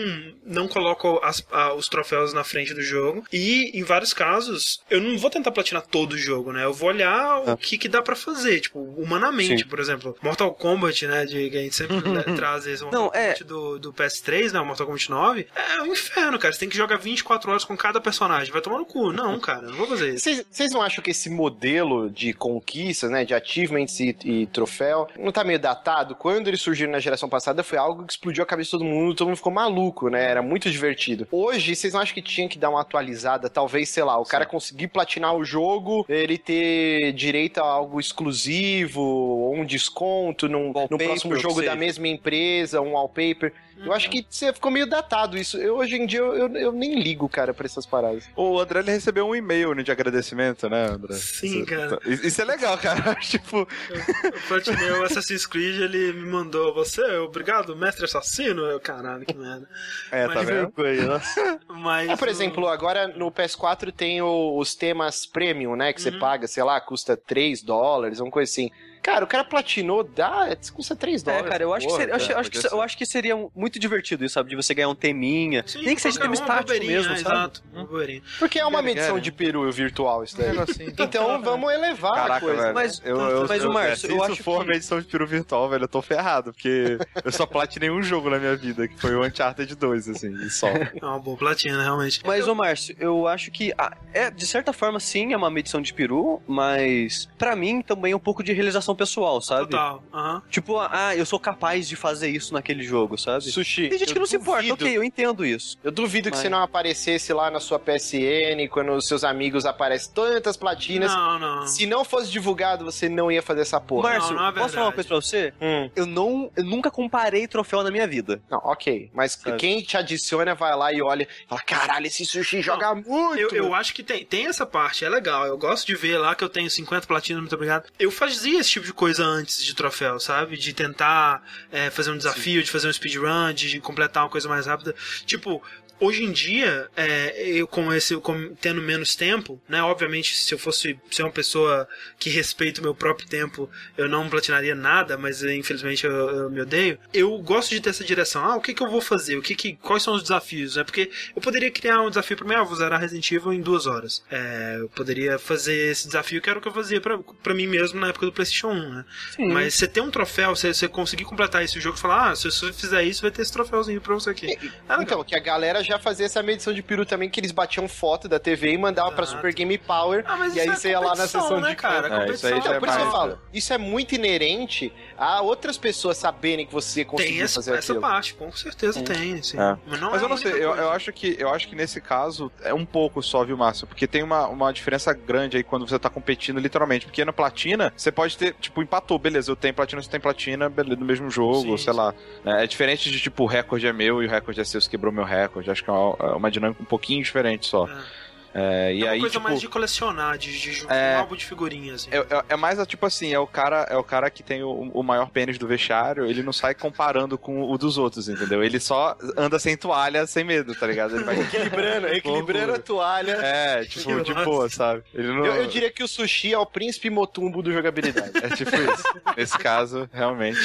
não 0.44 0.68
coloco 0.68 1.18
as- 1.22 1.44
a- 1.50 1.72
os 1.74 1.88
troféus 1.88 2.32
na 2.34 2.44
frente 2.44 2.74
do 2.74 2.82
jogo, 2.82 3.24
e 3.32 3.70
em 3.78 3.82
vários 3.82 4.12
casos, 4.12 4.80
eu 4.90 5.00
não 5.00 5.16
vou 5.18 5.30
tentar 5.30 5.50
platinar 5.50 5.82
todo 5.82 6.12
o 6.12 6.18
jogo, 6.18 6.52
né? 6.52 6.64
Eu 6.64 6.72
vou 6.74 6.88
olhar 6.90 7.38
o 7.48 7.56
que, 7.56 7.78
que 7.78 7.88
dá 7.88 8.02
pra 8.02 8.14
fazer, 8.14 8.60
tipo, 8.60 8.78
humanamente, 8.80 9.62
Sim. 9.62 9.68
por 9.68 9.78
exemplo. 9.80 10.16
Mortal 10.22 10.52
Kombat, 10.54 11.06
né, 11.06 11.24
de, 11.24 11.50
que 11.50 11.56
a 11.56 11.62
gente 11.62 11.74
sempre 11.76 11.96
né, 12.08 12.22
traz 12.36 12.66
esse 12.66 12.82
Mortal 12.82 13.00
Não, 13.02 13.10
é- 13.14 13.28
Kombat 13.32 13.44
do, 13.44 13.78
do 13.78 13.92
PS3, 13.92 14.52
né, 14.52 14.60
o 14.60 14.66
Mortal 14.66 14.86
Kombat 14.86 15.10
9, 15.10 15.46
é 15.54 15.82
um 15.82 15.86
inferno, 15.92 16.38
cara. 16.38 16.52
Você 16.52 16.60
tem 16.60 16.68
que 16.68 16.76
jogar 16.76 16.96
24 16.98 17.50
horas 17.50 17.64
com 17.64 17.76
cada 17.76 18.00
personagem. 18.00 18.52
Vai 18.52 18.60
tomar 18.60 18.78
no 18.78 18.84
cu. 18.86 19.12
Não, 19.12 19.38
cara, 19.40 19.62
não 19.62 19.74
vou 19.74 19.86
fazer 19.86 20.14
isso. 20.14 20.24
Vocês 20.24 20.44
vocês 20.50 20.72
não 20.72 20.82
acham 20.82 21.02
que 21.02 21.10
esse 21.10 21.30
modelo 21.30 22.10
de 22.10 22.32
conquistas, 22.32 23.10
né, 23.10 23.24
de 23.24 23.34
achievements 23.34 23.98
e, 24.00 24.16
e 24.24 24.46
troféu, 24.46 25.06
não 25.18 25.30
tá 25.32 25.44
meio 25.44 25.58
datado? 25.58 26.14
Quando 26.18 26.48
eles 26.48 26.60
surgiram 26.60 26.90
na 26.92 26.98
geração 26.98 27.28
passada, 27.28 27.62
foi 27.62 27.78
algo 27.78 28.04
que 28.04 28.12
explodiu 28.12 28.42
a 28.42 28.46
cabeça 28.46 28.68
de 28.68 28.70
todo 28.72 28.84
mundo, 28.84 29.14
todo 29.14 29.28
mundo 29.28 29.36
ficou 29.36 29.52
maluco, 29.52 30.08
né? 30.08 30.24
Era 30.24 30.42
muito 30.42 30.70
divertido. 30.70 31.28
Hoje, 31.30 31.74
vocês 31.74 31.92
não 31.92 32.00
acham 32.00 32.14
que 32.14 32.22
tinha 32.22 32.48
que 32.48 32.58
dar 32.58 32.70
uma 32.70 32.80
atualizada? 32.80 33.48
Talvez, 33.48 33.88
sei 33.88 34.02
lá, 34.02 34.18
o 34.18 34.24
cara 34.24 34.44
conseguir 34.44 34.88
platinar 34.88 35.34
o 35.36 35.44
jogo, 35.44 36.04
ele 36.08 36.36
ter 36.36 37.12
direito 37.12 37.58
a 37.58 37.64
algo 37.64 38.00
exclusivo, 38.00 39.00
ou 39.00 39.54
um 39.54 39.64
desconto 39.64 40.48
num, 40.48 40.72
no 40.90 40.98
próximo 40.98 41.36
jogo 41.36 41.62
da 41.62 41.76
mesma 41.76 42.08
empresa, 42.08 42.80
um 42.80 42.92
wallpaper. 42.92 43.52
Eu 43.84 43.92
acho 43.92 44.10
que 44.10 44.26
você 44.28 44.52
ficou 44.52 44.70
meio 44.70 44.86
datado 44.88 45.36
isso. 45.38 45.56
Eu, 45.56 45.76
hoje 45.76 45.96
em 45.96 46.06
dia, 46.06 46.18
eu, 46.20 46.34
eu, 46.34 46.56
eu 46.56 46.72
nem 46.72 47.00
ligo, 47.00 47.28
cara, 47.28 47.54
pra 47.54 47.66
essas 47.66 47.86
paradas. 47.86 48.24
O 48.36 48.58
André 48.58 48.80
ele 48.80 48.90
recebeu 48.90 49.26
um 49.26 49.34
e-mail 49.34 49.72
né, 49.74 49.82
de 49.82 49.90
agradecimento, 49.92 50.68
né, 50.68 50.86
André? 50.86 51.14
Sim, 51.14 51.58
Isso- 51.58 51.66
cara. 51.66 51.98
Isso 52.06 52.26
isso 52.26 52.42
é 52.42 52.44
legal, 52.44 52.76
cara. 52.78 53.14
tipo, 53.20 53.60
O 53.62 54.48
platinei 54.48 54.90
o 54.92 55.04
Assassin's 55.04 55.46
Creed, 55.46 55.80
ele 55.80 56.12
me 56.12 56.26
mandou, 56.30 56.74
você, 56.74 57.02
obrigado, 57.18 57.76
mestre 57.76 58.04
assassino? 58.04 58.62
Eu, 58.62 58.80
caralho, 58.80 59.24
que 59.24 59.34
merda. 59.36 59.68
é, 60.10 60.26
Mas 60.26 60.34
tá 60.34 60.42
vendo? 60.42 60.72
Mas, 61.68 62.08
É, 62.10 62.16
por 62.16 62.28
o- 62.28 62.30
exemplo, 62.30 62.68
agora 62.68 63.08
no 63.08 63.30
PS4 63.30 63.92
tem 63.92 64.20
o- 64.22 64.56
os 64.58 64.74
temas 64.74 65.26
premium, 65.26 65.76
né? 65.76 65.92
Que 65.92 66.00
você 66.02 66.10
Uhum. 66.10 66.18
paga, 66.18 66.46
sei 66.46 66.62
lá, 66.62 66.80
custa 66.80 67.16
3 67.16 67.62
dólares, 67.62 68.20
uma 68.20 68.30
coisa 68.30 68.50
assim. 68.50 68.70
Cara, 69.02 69.24
o 69.24 69.28
cara 69.28 69.44
platinou, 69.44 70.02
dá, 70.04 70.48
custa 70.74 70.94
3 70.96 71.22
É, 71.22 71.24
dólares. 71.24 71.48
cara, 71.48 71.62
eu 71.62 71.72
acho, 71.74 71.86
que 71.86 71.92
porra, 71.92 71.98
seria, 72.00 72.12
eu 72.12 72.16
acho, 72.16 72.26
cara. 72.28 72.36
eu 72.36 72.40
acho 72.40 72.50
que, 72.50 72.74
eu 72.74 72.82
acho 72.82 72.98
que 72.98 73.06
seria 73.06 73.48
muito 73.54 73.78
divertido 73.78 74.24
isso, 74.24 74.34
sabe? 74.34 74.50
De 74.50 74.56
você 74.56 74.74
ganhar 74.74 74.88
um 74.88 74.94
teminha. 74.94 75.64
Sim, 75.66 75.82
Nem 75.82 75.94
que 75.94 76.02
seja 76.02 76.16
tema 76.18 76.28
uma 76.28 76.34
estático 76.34 76.84
mesmo, 76.86 77.12
é, 77.12 77.16
sabe? 77.16 77.34
Exato, 77.36 77.62
uma 77.72 77.84
bobeirinha. 77.84 78.22
Porque 78.38 78.58
é 78.58 78.64
uma 78.64 78.78
Quero, 78.82 78.84
medição 78.84 79.08
quero. 79.10 79.20
de 79.20 79.32
peru 79.32 79.72
virtual 79.72 80.24
isso 80.24 80.36
Um 80.36 80.40
daí. 80.40 80.48
negocinho. 80.50 80.92
Então 80.98 81.40
vamos 81.42 81.72
elevar 81.72 82.12
a 82.12 82.14
Caraca, 82.16 82.40
coisa. 82.40 82.62
velho. 82.62 82.74
Mas- 82.74 83.02
eu, 83.04 83.16
eu, 83.18 83.46
mas, 83.48 83.62
eu, 83.62 83.70
o 83.70 83.72
Márcio, 83.72 84.08
se 84.08 84.14
eu 84.14 84.22
acho 84.22 84.42
for 84.42 84.58
que- 84.60 84.64
uma 84.70 84.74
edição 84.76 85.00
de 85.00 85.06
peru 85.06 85.26
virtual, 85.26 85.68
velho, 85.68 85.84
eu 85.84 85.88
tô 85.88 86.02
ferrado, 86.02 86.52
porque 86.52 86.98
eu 87.24 87.32
só 87.32 87.46
platinei 87.46 87.90
um 87.90 88.02
jogo 88.02 88.28
na 88.30 88.38
minha 88.38 88.56
vida, 88.56 88.86
que 88.88 88.98
foi 89.00 89.14
o 89.14 89.24
Uncharted 89.24 89.74
2, 89.74 90.08
assim, 90.08 90.32
e 90.44 90.50
só. 90.50 90.68
É 90.68 90.90
uma 91.02 91.18
boa 91.18 91.36
platina, 91.36 91.82
realmente. 91.82 92.20
Mas, 92.26 92.46
ô 92.48 92.54
Márcio, 92.54 92.94
eu 92.98 93.26
acho 93.26 93.50
que 93.50 93.72
ah, 93.78 93.96
é, 94.12 94.30
de 94.30 94.46
certa 94.46 94.72
forma, 94.72 94.98
sim, 95.00 95.32
é 95.32 95.36
uma 95.36 95.50
medição 95.50 95.80
de 95.80 95.92
peru, 95.94 96.42
mas 96.46 97.28
pra 97.38 97.54
mim 97.56 97.80
também 97.82 98.12
é 98.12 98.16
um 98.16 98.20
pouco 98.20 98.42
de 98.42 98.52
realização 98.52 98.94
pessoal, 98.98 99.40
sabe? 99.40 99.70
Total. 99.70 100.02
Tipo, 100.50 100.78
ah, 100.78 101.14
eu 101.16 101.24
sou 101.24 101.38
capaz 101.40 101.88
de 101.88 101.96
fazer 101.96 102.28
isso 102.28 102.52
naquele 102.52 102.82
jogo, 102.82 103.16
sabe? 103.16 103.44
Sushi. 103.50 103.88
Tem 103.88 103.98
gente 103.98 104.12
que 104.12 104.18
não 104.18 104.26
se 104.26 104.36
importa, 104.36 104.62
duvido- 104.62 104.84
ok, 104.84 104.96
eu 104.96 105.02
entendo 105.04 105.44
isso. 105.46 105.78
Eu 105.82 105.90
duvido 105.90 106.24
que 106.30 106.36
Mas- 106.36 106.40
você 106.42 106.48
não 106.48 106.62
aparecesse 106.62 107.32
lá 107.32 107.50
na 107.50 107.60
sua 107.60 107.78
PSN, 107.78 108.68
quando 108.68 108.92
os 108.92 109.06
seus 109.06 109.24
amigos 109.24 109.64
aparecem 109.64 110.12
tantas 110.12 110.56
platinas. 110.56 111.12
Não, 111.14 111.38
não. 111.38 111.66
Se 111.66 111.86
não 111.86 112.04
fosse 112.04 112.30
divulgado, 112.30 112.84
você 112.84 113.08
não 113.08 113.30
ia 113.30 113.42
fazer 113.42 113.60
essa 113.62 113.80
porra. 113.80 114.10
Márcio, 114.10 114.34
não 114.34 114.48
é 114.48 114.52
posso 114.52 114.74
falar 114.74 114.86
uma 114.86 114.92
coisa 114.92 115.08
pra 115.08 115.16
você? 115.16 115.52
Hum. 115.60 115.90
Eu 115.94 116.06
não, 116.06 116.50
eu 116.56 116.64
nunca 116.64 116.90
comparei 116.90 117.46
troféu 117.46 117.82
na 117.82 117.90
minha 117.90 118.06
vida. 118.06 118.42
Não, 118.50 118.58
ok. 118.64 119.10
Mas 119.14 119.32
Sabe? 119.32 119.56
quem 119.56 119.80
te 119.82 119.96
adiciona 119.96 120.54
vai 120.54 120.74
lá 120.76 120.92
e 120.92 121.00
olha 121.00 121.22
e 121.24 121.48
fala: 121.48 121.60
caralho, 121.62 122.06
esse 122.06 122.24
sushi 122.24 122.60
joga 122.62 122.94
muito. 122.94 123.38
Eu, 123.38 123.48
eu 123.50 123.64
meu." 123.64 123.74
acho 123.74 123.94
que 123.94 124.02
tem, 124.02 124.24
tem 124.24 124.46
essa 124.46 124.66
parte, 124.66 125.04
é 125.04 125.08
legal. 125.08 125.46
Eu 125.46 125.56
gosto 125.56 125.86
de 125.86 125.94
ver 125.94 126.18
lá 126.18 126.34
que 126.34 126.42
eu 126.42 126.48
tenho 126.48 126.68
50 126.70 127.06
platinas, 127.06 127.40
muito 127.40 127.54
obrigado. 127.54 127.88
Eu 127.98 128.10
fazia 128.10 128.60
esse 128.60 128.77
tipo 128.78 128.86
de 128.86 128.92
coisa 128.92 129.24
antes 129.24 129.62
de 129.64 129.74
troféu, 129.74 130.18
sabe? 130.18 130.56
De 130.56 130.72
tentar 130.72 131.42
é, 131.70 131.90
fazer 131.90 132.10
um 132.10 132.16
desafio, 132.16 132.62
de 132.62 132.70
fazer 132.70 132.88
um 132.88 132.92
speedrun, 132.92 133.52
de 133.52 133.80
completar 133.80 134.24
uma 134.24 134.30
coisa 134.30 134.48
mais 134.48 134.66
rápida. 134.66 134.94
Tipo. 135.26 135.62
Hoje 136.00 136.22
em 136.24 136.30
dia, 136.32 136.88
é, 136.96 137.42
eu 137.48 137.66
com 137.66 137.92
esse, 137.92 138.16
com- 138.18 138.54
tendo 138.60 138.80
menos 138.80 139.16
tempo, 139.16 139.60
né? 139.68 139.82
Obviamente, 139.82 140.36
se 140.36 140.54
eu 140.54 140.58
fosse 140.58 140.98
ser 141.10 141.22
uma 141.22 141.32
pessoa 141.32 141.88
que 142.18 142.30
respeita 142.30 142.80
o 142.80 142.84
meu 142.84 142.94
próprio 142.94 143.26
tempo, 143.28 143.68
eu 143.96 144.08
não 144.08 144.28
platinaria 144.28 144.74
nada, 144.74 145.18
mas 145.18 145.42
eh, 145.42 145.54
infelizmente 145.56 146.04
eu, 146.06 146.12
eu 146.12 146.50
me 146.50 146.60
odeio. 146.60 146.98
Eu 147.12 147.36
gosto 147.38 147.70
de 147.70 147.80
ter 147.80 147.90
essa 147.90 148.04
direção. 148.04 148.44
Ah, 148.44 148.56
o 148.56 148.60
que, 148.60 148.72
que 148.74 148.82
eu 148.82 148.88
vou 148.90 149.00
fazer? 149.00 149.36
O 149.36 149.42
que, 149.42 149.54
que 149.54 149.74
quais 149.76 150.02
são 150.02 150.14
os 150.14 150.22
desafios? 150.22 150.76
É 150.76 150.84
porque 150.84 151.10
eu 151.34 151.42
poderia 151.42 151.70
criar 151.70 152.00
um 152.02 152.08
desafio 152.08 152.36
para 152.36 152.46
mim, 152.46 152.54
ah, 152.54 152.62
vou 152.62 152.76
zerar 152.76 153.00
Resident 153.00 153.30
Evil 153.32 153.52
em 153.52 153.60
duas 153.60 153.86
horas. 153.86 154.22
É, 154.30 154.76
eu 154.80 154.88
poderia 154.90 155.38
fazer 155.38 155.90
esse 155.90 156.06
desafio 156.06 156.40
que 156.40 156.48
era 156.48 156.58
o 156.58 156.62
que 156.62 156.68
eu 156.68 156.72
fazia 156.72 157.00
pra, 157.00 157.18
pra 157.42 157.54
mim 157.54 157.66
mesmo 157.66 157.98
na 158.00 158.08
época 158.08 158.26
do 158.26 158.32
PlayStation 158.32 158.68
1, 158.68 158.94
né? 158.94 159.04
Sim. 159.34 159.48
Mas 159.52 159.74
você 159.74 159.88
ter 159.88 160.00
um 160.00 160.10
troféu, 160.10 160.54
você, 160.54 160.72
você 160.72 160.86
conseguir 160.86 161.24
completar 161.24 161.64
esse 161.64 161.80
jogo 161.80 161.96
e 161.96 162.00
falar, 162.00 162.30
ah, 162.30 162.36
se 162.36 162.44
você 162.50 162.72
fizer 162.72 163.02
isso, 163.02 163.22
vai 163.22 163.30
ter 163.30 163.42
esse 163.42 163.52
troféuzinho 163.52 164.00
pra 164.00 164.14
você 164.14 164.30
aqui. 164.30 164.46
É 164.46 164.60
legal. 164.96 165.02
Então, 165.02 165.24
que 165.24 165.34
a 165.34 165.40
galera 165.40 165.82
já 165.88 165.98
fazia 165.98 166.26
essa 166.26 166.42
medição 166.42 166.72
de 166.72 166.82
peru 166.82 167.04
também, 167.04 167.28
que 167.28 167.40
eles 167.40 167.50
batiam 167.50 167.88
foto 167.88 168.28
da 168.28 168.38
TV 168.38 168.72
e 168.72 168.78
mandavam 168.78 169.12
pra. 169.14 169.26
Super 169.28 169.52
Game 169.52 169.76
Power. 169.78 170.24
Ah, 170.26 170.48
e 170.48 170.60
aí 170.60 170.68
é 170.68 170.74
você 170.74 170.90
ia 170.90 171.00
lá 171.00 171.14
na 171.14 171.26
sessão 171.26 171.60
né, 171.60 171.70
de 171.70 171.76
cara? 171.76 172.24
É, 172.24 172.30
isso 172.30 172.46
aí 172.46 172.54
já 172.54 172.58
Então, 172.58 172.74
é 172.74 172.78
por 172.78 172.88
isso 172.88 172.98
que 172.98 173.04
eu 173.04 173.10
falo, 173.10 173.38
isso 173.52 173.72
é 173.72 173.78
muito 173.78 174.14
inerente 174.14 174.92
a 175.18 175.42
outras 175.42 175.76
pessoas 175.76 176.16
saberem 176.16 176.64
que 176.64 176.72
você 176.72 177.04
conseguiu 177.04 177.34
Tem 177.34 177.42
essa, 177.42 177.56
fazer 177.56 177.74
essa 177.74 177.92
aquilo. 177.92 178.00
parte, 178.00 178.34
com 178.34 178.52
certeza 178.52 179.02
tem, 179.02 179.42
sim. 179.42 179.58
É. 179.58 179.76
Mas, 179.86 180.00
não 180.00 180.10
Mas 180.12 180.22
é 180.22 180.24
eu 180.24 180.28
não 180.28 180.36
sei, 180.36 180.52
eu, 180.52 180.74
eu 180.74 180.90
acho 180.90 181.12
que 181.12 181.36
eu 181.38 181.48
acho 181.48 181.68
que 181.68 181.74
nesse 181.74 182.00
caso 182.00 182.50
é 182.62 182.72
um 182.72 182.86
pouco 182.86 183.20
só, 183.22 183.44
viu, 183.44 183.56
Márcio? 183.56 183.86
Porque 183.86 184.06
tem 184.06 184.22
uma, 184.22 184.46
uma 184.46 184.72
diferença 184.72 185.12
grande 185.12 185.56
aí 185.56 185.64
quando 185.64 185.86
você 185.88 185.98
tá 185.98 186.08
competindo 186.08 186.60
literalmente. 186.60 187.06
Porque 187.06 187.24
no 187.24 187.32
platina, 187.32 187.92
você 187.96 188.12
pode 188.12 188.36
ter, 188.36 188.54
tipo, 188.60 188.80
empatou, 188.80 189.18
beleza, 189.18 189.50
eu 189.50 189.56
tenho 189.56 189.74
platina, 189.74 190.00
você 190.00 190.08
tem 190.10 190.20
platina, 190.20 190.68
beleza, 190.68 191.00
no 191.00 191.06
mesmo 191.06 191.30
jogo, 191.30 191.76
Sim, 191.76 191.84
sei 191.84 191.92
sim. 191.92 191.98
lá. 191.98 192.14
É, 192.44 192.64
é 192.64 192.66
diferente 192.66 193.10
de, 193.10 193.20
tipo, 193.20 193.42
o 193.42 193.46
recorde 193.46 193.86
é 193.86 193.92
meu 193.92 194.22
e 194.22 194.26
o 194.26 194.30
recorde 194.30 194.60
é 194.60 194.64
seu, 194.64 194.80
você 194.80 194.88
quebrou 194.88 195.12
meu 195.12 195.24
recorde. 195.24 195.70
Acho 195.70 195.82
que 195.82 195.90
é 195.90 195.92
uma, 195.92 196.16
é 196.20 196.32
uma 196.32 196.50
dinâmica 196.50 196.80
um 196.80 196.86
pouquinho 196.86 197.22
diferente 197.22 197.66
só. 197.66 197.88
É. 197.88 198.27
É, 198.58 198.94
e 198.94 199.00
é 199.02 199.04
uma 199.04 199.12
aí, 199.12 199.20
coisa 199.20 199.32
tipo, 199.34 199.44
mais 199.44 199.60
de 199.60 199.68
colecionar, 199.68 200.38
de, 200.38 200.58
de 200.58 200.72
juntar 200.72 200.94
É. 200.94 201.16
um 201.16 201.20
álbum 201.20 201.36
de 201.36 201.44
figurinhas. 201.44 202.06
Assim. 202.06 202.10
É, 202.10 202.18
é- 202.18 202.44
é 202.50 202.56
mais 202.56 202.78
tipo 202.86 203.04
assim, 203.06 203.32
é 203.32 203.38
o 203.38 203.46
cara, 203.46 203.86
é 203.90 203.96
o 203.96 204.02
cara 204.04 204.30
que 204.30 204.42
tem 204.42 204.62
o, 204.62 204.70
o 204.70 205.02
maior 205.02 205.30
pênis 205.30 205.58
do 205.58 205.66
vestiário, 205.66 206.24
ele 206.26 206.42
não 206.42 206.52
sai 206.52 206.74
comparando 206.74 207.36
com 207.38 207.62
o 207.70 207.78
dos 207.78 207.98
outros, 207.98 208.28
entendeu? 208.28 208.62
Ele 208.62 208.80
só 208.80 209.16
anda 209.36 209.58
sem 209.58 209.76
toalha, 209.76 210.26
sem 210.26 210.44
medo, 210.44 210.74
tá 210.74 210.86
ligado? 210.86 211.14
Ele 211.16 211.24
vai 211.24 211.38
Equilibrando, 211.40 212.08
equilibrando 212.14 212.72
a 212.74 212.78
toalha. 212.78 213.32
É, 213.42 213.84
tipo, 213.84 214.22
de 214.22 214.34
boa, 214.34 214.68
sabe? 214.68 215.02
Ele 215.14 215.28
não... 215.28 215.44
Eu, 215.46 215.54
eu 215.62 215.66
diria 215.66 215.90
que 215.90 216.02
o 216.02 216.08
sushi 216.08 216.52
é 216.52 216.58
o 216.58 216.66
príncipe 216.66 217.10
motumbo 217.10 217.62
do 217.62 217.72
jogabilidade. 217.72 218.32
É 218.42 218.48
tipo 218.54 218.70
isso. 218.74 219.02
Nesse 219.36 219.58
caso, 219.58 220.08
realmente. 220.12 220.58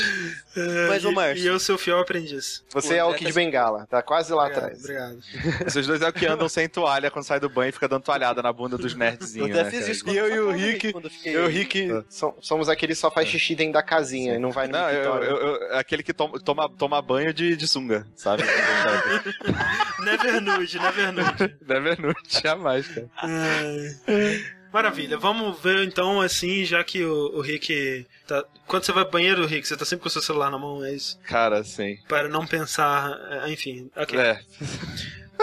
É, 0.56 0.88
Mas, 0.88 1.04
e, 1.04 1.08
ô, 1.08 1.12
Márcio- 1.12 1.44
E 1.44 1.48
eu, 1.48 1.60
seu 1.60 1.78
fiel 1.78 2.00
aprendiz. 2.00 2.64
Você 2.72 2.94
O 2.94 2.98
é 2.98 3.04
o 3.04 3.14
Kid 3.14 3.30
tá- 3.32 3.36
Bengala, 3.36 3.88
tá 3.90 4.02
quase 4.02 4.32
lá 4.32 4.44
Obrigado, 4.44 4.64
atrás. 4.64 4.80
obrigado. 4.84 5.20
Esses 5.68 5.88
dois 5.88 6.02
é 6.02 6.08
o 6.08 6.14
que 6.14 6.26
andam 6.26 6.48
sem 6.48 6.70
toalha 6.70 7.10
quando 7.12 7.26
sai 7.26 7.40
do 7.40 7.50
banho 7.50 7.70
e 7.70 7.72
fica 7.72 7.83
dando 7.88 8.04
toalhada 8.04 8.42
na 8.42 8.52
bunda 8.54 8.78
dos 8.78 8.94
Eu 8.94 8.98
nerdzinhos, 9.00 9.52
até 9.52 9.64
né, 9.64 9.70
fiz 9.72 9.88
isso 9.88 10.10
E 10.10 10.18
eu 10.18 10.28
e 10.36 10.40
o 10.40 10.52
Rick- 10.52 10.92
quando 10.92 11.06
eu 11.06 11.12
fiquei- 11.12 11.36
Eu 11.36 11.44
e 11.44 11.46
o 11.46 11.50
Rick 11.50 12.04
so- 12.10 12.36
somos 12.42 12.70
aqueles 12.70 12.98
que 12.98 13.02
só 13.02 13.12
faz 13.12 13.28
xixi 13.28 13.56
dentro 13.56 13.74
da 13.74 13.84
casinha 13.84 14.36
e 14.36 14.40
não 14.40 14.52
vai 14.52 14.68
no 14.68 14.74
Não, 14.74 14.90
eu, 14.90 15.24
eu- 15.24 15.38
eu- 15.38 15.78
aquele 15.78 16.04
que 16.04 16.14
toma, 16.14 16.40
toma, 16.40 16.70
toma 16.70 17.02
banho 17.02 17.34
de, 17.34 17.56
de 17.56 17.68
sunga, 17.68 18.06
sabe? 18.16 18.44
Never 20.04 20.42
nude, 20.42 20.80
never 20.80 21.12
nude. 21.14 21.56
Never 21.68 22.02
nude, 22.02 22.20
jamais, 22.44 22.88
cara. 22.88 23.10
Maravilha, 24.72 25.18
vamos 25.20 25.60
ver 25.62 25.84
então, 25.86 26.20
assim, 26.20 26.66
já 26.66 26.84
que 26.84 27.04
o, 27.06 27.38
o 27.38 27.42
Rick 27.42 28.08
tá. 28.28 28.44
Quando 28.66 28.84
você 28.84 28.92
vai 28.92 29.04
pro 29.04 29.14
banheiro, 29.14 29.46
Rick, 29.46 29.68
você 29.68 29.78
tá 29.78 29.86
sempre 29.86 30.02
com 30.02 30.08
o 30.08 30.12
seu 30.12 30.22
celular 30.22 30.50
na 30.50 30.58
mão, 30.58 30.84
é 30.84 30.94
isso? 30.94 31.20
Cara, 31.28 31.64
sim. 31.64 31.98
Para 32.08 32.28
não 32.28 32.46
pensar. 32.48 33.12
é, 33.30 33.52
Enfim, 33.52 33.90
ok. 33.96 34.18
É. 34.20 34.40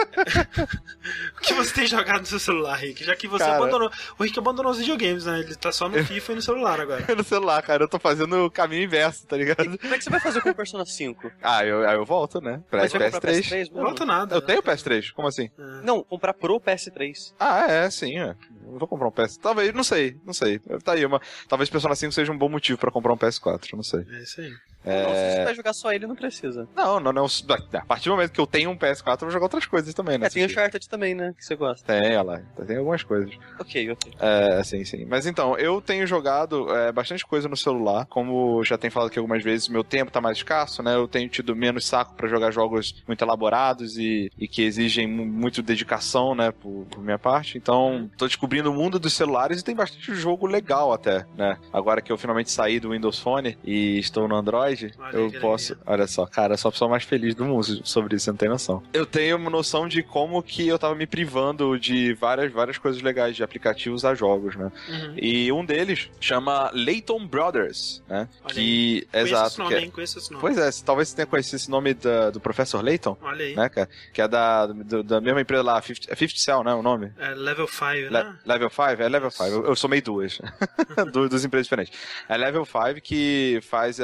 o 1.37 1.41
que 1.41 1.53
você 1.53 1.73
tem 1.73 1.87
jogado 1.87 2.21
no 2.21 2.25
seu 2.25 2.39
celular, 2.39 2.75
Rick? 2.75 3.03
Já 3.03 3.15
que 3.15 3.27
você 3.27 3.43
Cara. 3.43 3.57
abandonou. 3.57 3.91
O 4.17 4.23
Rick 4.23 4.37
abandonou 4.37 4.71
os 4.71 4.79
videogames, 4.79 5.25
né? 5.25 5.39
Ele 5.39 5.55
tá 5.55 5.71
só 5.71 5.87
no 5.87 6.03
FIFA 6.03 6.31
e 6.31 6.35
no 6.35 6.41
celular 6.41 6.79
agora. 6.79 7.05
no 7.15 7.23
celular, 7.23 7.61
cara. 7.61 7.83
Eu 7.83 7.87
tô 7.87 7.99
fazendo 7.99 8.45
o 8.45 8.51
caminho 8.51 8.83
inverso, 8.83 9.25
tá 9.25 9.37
ligado? 9.37 9.77
Como 9.77 9.93
é 9.93 9.97
que 9.97 10.03
você 10.03 10.09
vai 10.09 10.19
fazer 10.19 10.41
com 10.41 10.49
o 10.49 10.55
Persona 10.55 10.85
5? 10.85 11.31
Ah, 11.43 11.65
eu, 11.65 11.87
aí 11.87 11.95
eu 11.95 12.05
volto, 12.05 12.39
né? 12.39 12.61
Pra 12.69 12.81
Mas 12.81 12.91
você 12.91 12.99
vai 12.99 13.11
comprar 13.11 13.31
PS3. 13.31 13.41
PS3 13.41 13.51
mesmo? 13.51 13.75
Não 13.77 13.83
volta 13.83 14.05
nada. 14.05 14.35
Eu 14.35 14.41
tenho 14.41 14.61
PS3, 14.61 15.11
como 15.11 15.27
assim? 15.27 15.49
É. 15.57 15.81
Não, 15.83 16.03
comprar 16.03 16.33
pro 16.33 16.59
PS3. 16.59 17.33
Ah, 17.39 17.65
é, 17.69 17.89
sim, 17.89 18.19
é. 18.19 18.35
Eu 18.65 18.77
vou 18.77 18.87
comprar 18.87 19.07
um 19.07 19.11
PS. 19.11 19.37
Talvez, 19.37 19.73
não 19.73 19.83
sei, 19.83 20.17
não 20.25 20.33
sei. 20.33 20.59
Tá 20.83 20.93
aí, 20.93 21.05
uma... 21.05 21.19
talvez 21.47 21.69
Persona 21.69 21.95
5 21.95 22.11
seja 22.13 22.31
um 22.31 22.37
bom 22.37 22.47
motivo 22.47 22.77
pra 22.77 22.91
comprar 22.91 23.13
um 23.13 23.17
PS4, 23.17 23.73
não 23.73 23.83
sei. 23.83 24.05
É 24.09 24.23
isso 24.23 24.39
aí. 24.39 24.53
Não, 24.83 24.93
se 24.93 25.21
você 25.33 25.39
É... 25.39 25.43
vai 25.45 25.55
jogar 25.55 25.73
só 25.73 25.93
ele, 25.93 26.07
não 26.07 26.15
precisa. 26.15 26.67
Não, 26.75 26.99
não, 26.99 27.11
não. 27.13 27.25
A 27.73 27.85
partir 27.85 28.05
do 28.09 28.15
momento 28.15 28.31
que 28.31 28.39
eu 28.41 28.47
tenho 28.47 28.69
um 28.69 28.77
PS4, 28.77 29.13
eu 29.13 29.17
vou 29.21 29.31
jogar 29.31 29.45
outras 29.45 29.65
coisas 29.65 29.93
também, 29.93 30.17
né? 30.17 30.27
É, 30.27 30.29
tem 30.29 30.45
Uncharted 30.45 30.87
também, 30.89 31.13
né? 31.13 31.33
Que 31.37 31.45
você 31.45 31.55
gosta. 31.55 31.85
Tem, 31.85 32.17
olha 32.17 32.21
lá. 32.23 32.41
Tem 32.65 32.77
algumas 32.77 33.03
coisas. 33.03 33.31
Ok, 33.59 33.91
ok. 33.91 34.13
É, 34.19 34.63
sim, 34.63 34.83
sim. 34.83 35.05
Mas 35.05 35.25
então, 35.25 35.57
eu 35.57 35.81
tenho 35.81 36.05
jogado 36.07 36.73
é, 36.75 36.91
bastante 36.91 37.25
coisa 37.25 37.47
no 37.47 37.55
celular. 37.57 38.05
Como 38.07 38.63
já 38.63 38.77
tenho 38.77 38.91
falado 38.91 39.09
aqui 39.09 39.19
algumas 39.19 39.43
vezes, 39.43 39.67
meu 39.67 39.83
tempo 39.83 40.11
tá 40.11 40.19
mais 40.21 40.37
escasso, 40.37 40.81
né? 40.81 40.95
Eu 40.95 41.07
tenho 41.07 41.29
tido 41.29 41.55
menos 41.55 41.85
saco 41.85 42.15
pra 42.15 42.27
jogar 42.27 42.51
jogos 42.51 42.95
muito 43.07 43.23
elaborados 43.23 43.97
e, 43.97 44.31
e 44.37 44.47
que 44.47 44.61
exigem 44.63 45.07
mu- 45.07 45.25
muito 45.25 45.61
dedicação, 45.61 46.33
né? 46.35 46.51
Por, 46.51 46.85
por 46.89 47.03
minha 47.03 47.19
parte. 47.19 47.57
Então, 47.57 48.09
tô 48.17 48.25
descobrindo 48.27 48.71
o 48.71 48.73
mundo 48.73 48.99
dos 48.99 49.13
celulares 49.13 49.61
e 49.61 49.63
tem 49.63 49.75
bastante 49.75 50.13
jogo 50.15 50.47
legal 50.47 50.91
até, 50.93 51.25
né? 51.37 51.57
Agora 51.71 52.01
que 52.01 52.11
eu 52.11 52.17
finalmente 52.17 52.51
saí 52.51 52.79
do 52.79 52.91
Windows 52.91 53.19
Phone 53.19 53.57
e 53.63 53.99
estou 53.99 54.27
no 54.27 54.35
Android, 54.35 54.70
Olha 54.99 55.15
eu 55.17 55.31
posso. 55.39 55.77
Olha 55.85 56.07
só, 56.07 56.25
cara, 56.25 56.53
eu 56.53 56.57
sou 56.57 56.69
a 56.69 56.71
pessoa 56.71 56.89
mais 56.89 57.03
feliz 57.03 57.35
do 57.35 57.45
mundo 57.45 57.85
sobre 57.85 58.15
isso, 58.15 58.25
você 58.25 58.31
não 58.31 58.37
tem 58.37 58.49
noção. 58.49 58.81
Eu 58.93 59.05
tenho 59.05 59.37
uma 59.37 59.49
noção 59.49 59.87
de 59.87 60.01
como 60.03 60.41
que 60.41 60.67
eu 60.67 60.77
tava 60.79 60.95
me 60.95 61.05
privando 61.05 61.79
de 61.79 62.13
várias, 62.13 62.51
várias 62.51 62.77
coisas 62.77 63.01
legais, 63.01 63.35
de 63.35 63.43
aplicativos 63.43 64.03
a 64.05 64.13
jogos, 64.15 64.55
né? 64.55 64.71
Uhum. 64.89 65.13
E 65.17 65.51
um 65.51 65.65
deles 65.65 66.09
chama 66.19 66.71
Layton 66.73 67.25
Brothers, 67.27 68.01
né? 68.07 68.27
Olha 68.43 68.53
que, 68.53 69.07
Conheço 69.11 69.33
exato. 69.33 69.47
esse 69.47 69.59
nome, 69.59 69.69
que 69.69 69.75
é- 69.75 69.81
hein? 69.83 69.91
Conheço 69.91 70.17
esse 70.17 70.31
nome. 70.31 70.41
Pois 70.41 70.57
é, 70.57 70.69
talvez 70.85 71.09
você 71.09 71.15
tenha 71.15 71.25
conhecido 71.25 71.55
esse 71.55 71.69
nome 71.69 71.93
da- 71.93 72.29
do 72.29 72.39
professor 72.39 72.83
Layton, 72.83 73.17
Olha 73.21 73.45
aí. 73.45 73.55
né, 73.55 73.69
cara? 73.69 73.89
Que 74.13 74.21
é 74.21 74.27
da, 74.27 74.67
do- 74.67 75.03
da 75.03 75.19
mesma 75.21 75.41
empresa 75.41 75.63
lá, 75.63 75.81
50, 75.81 76.11
é 76.11 76.15
50 76.15 76.39
Cell, 76.39 76.63
né? 76.63 76.73
O 76.73 76.81
nome? 76.81 77.11
É 77.19 77.29
Level 77.33 77.67
5, 77.67 77.85
Le- 77.85 78.09
né? 78.09 78.35
Level 78.45 78.69
5? 78.69 79.01
É 79.01 79.09
Level 79.09 79.31
5. 79.31 79.43
Eu, 79.49 79.65
eu 79.67 79.75
somei 79.75 80.01
duas. 80.01 80.39
Du- 81.11 81.27
duas 81.29 81.43
empresas 81.45 81.65
diferentes. 81.65 81.97
É 82.27 82.37
Level 82.37 82.65
5 82.65 83.01
que 83.01 83.59
faz 83.63 83.99
uh, 83.99 84.03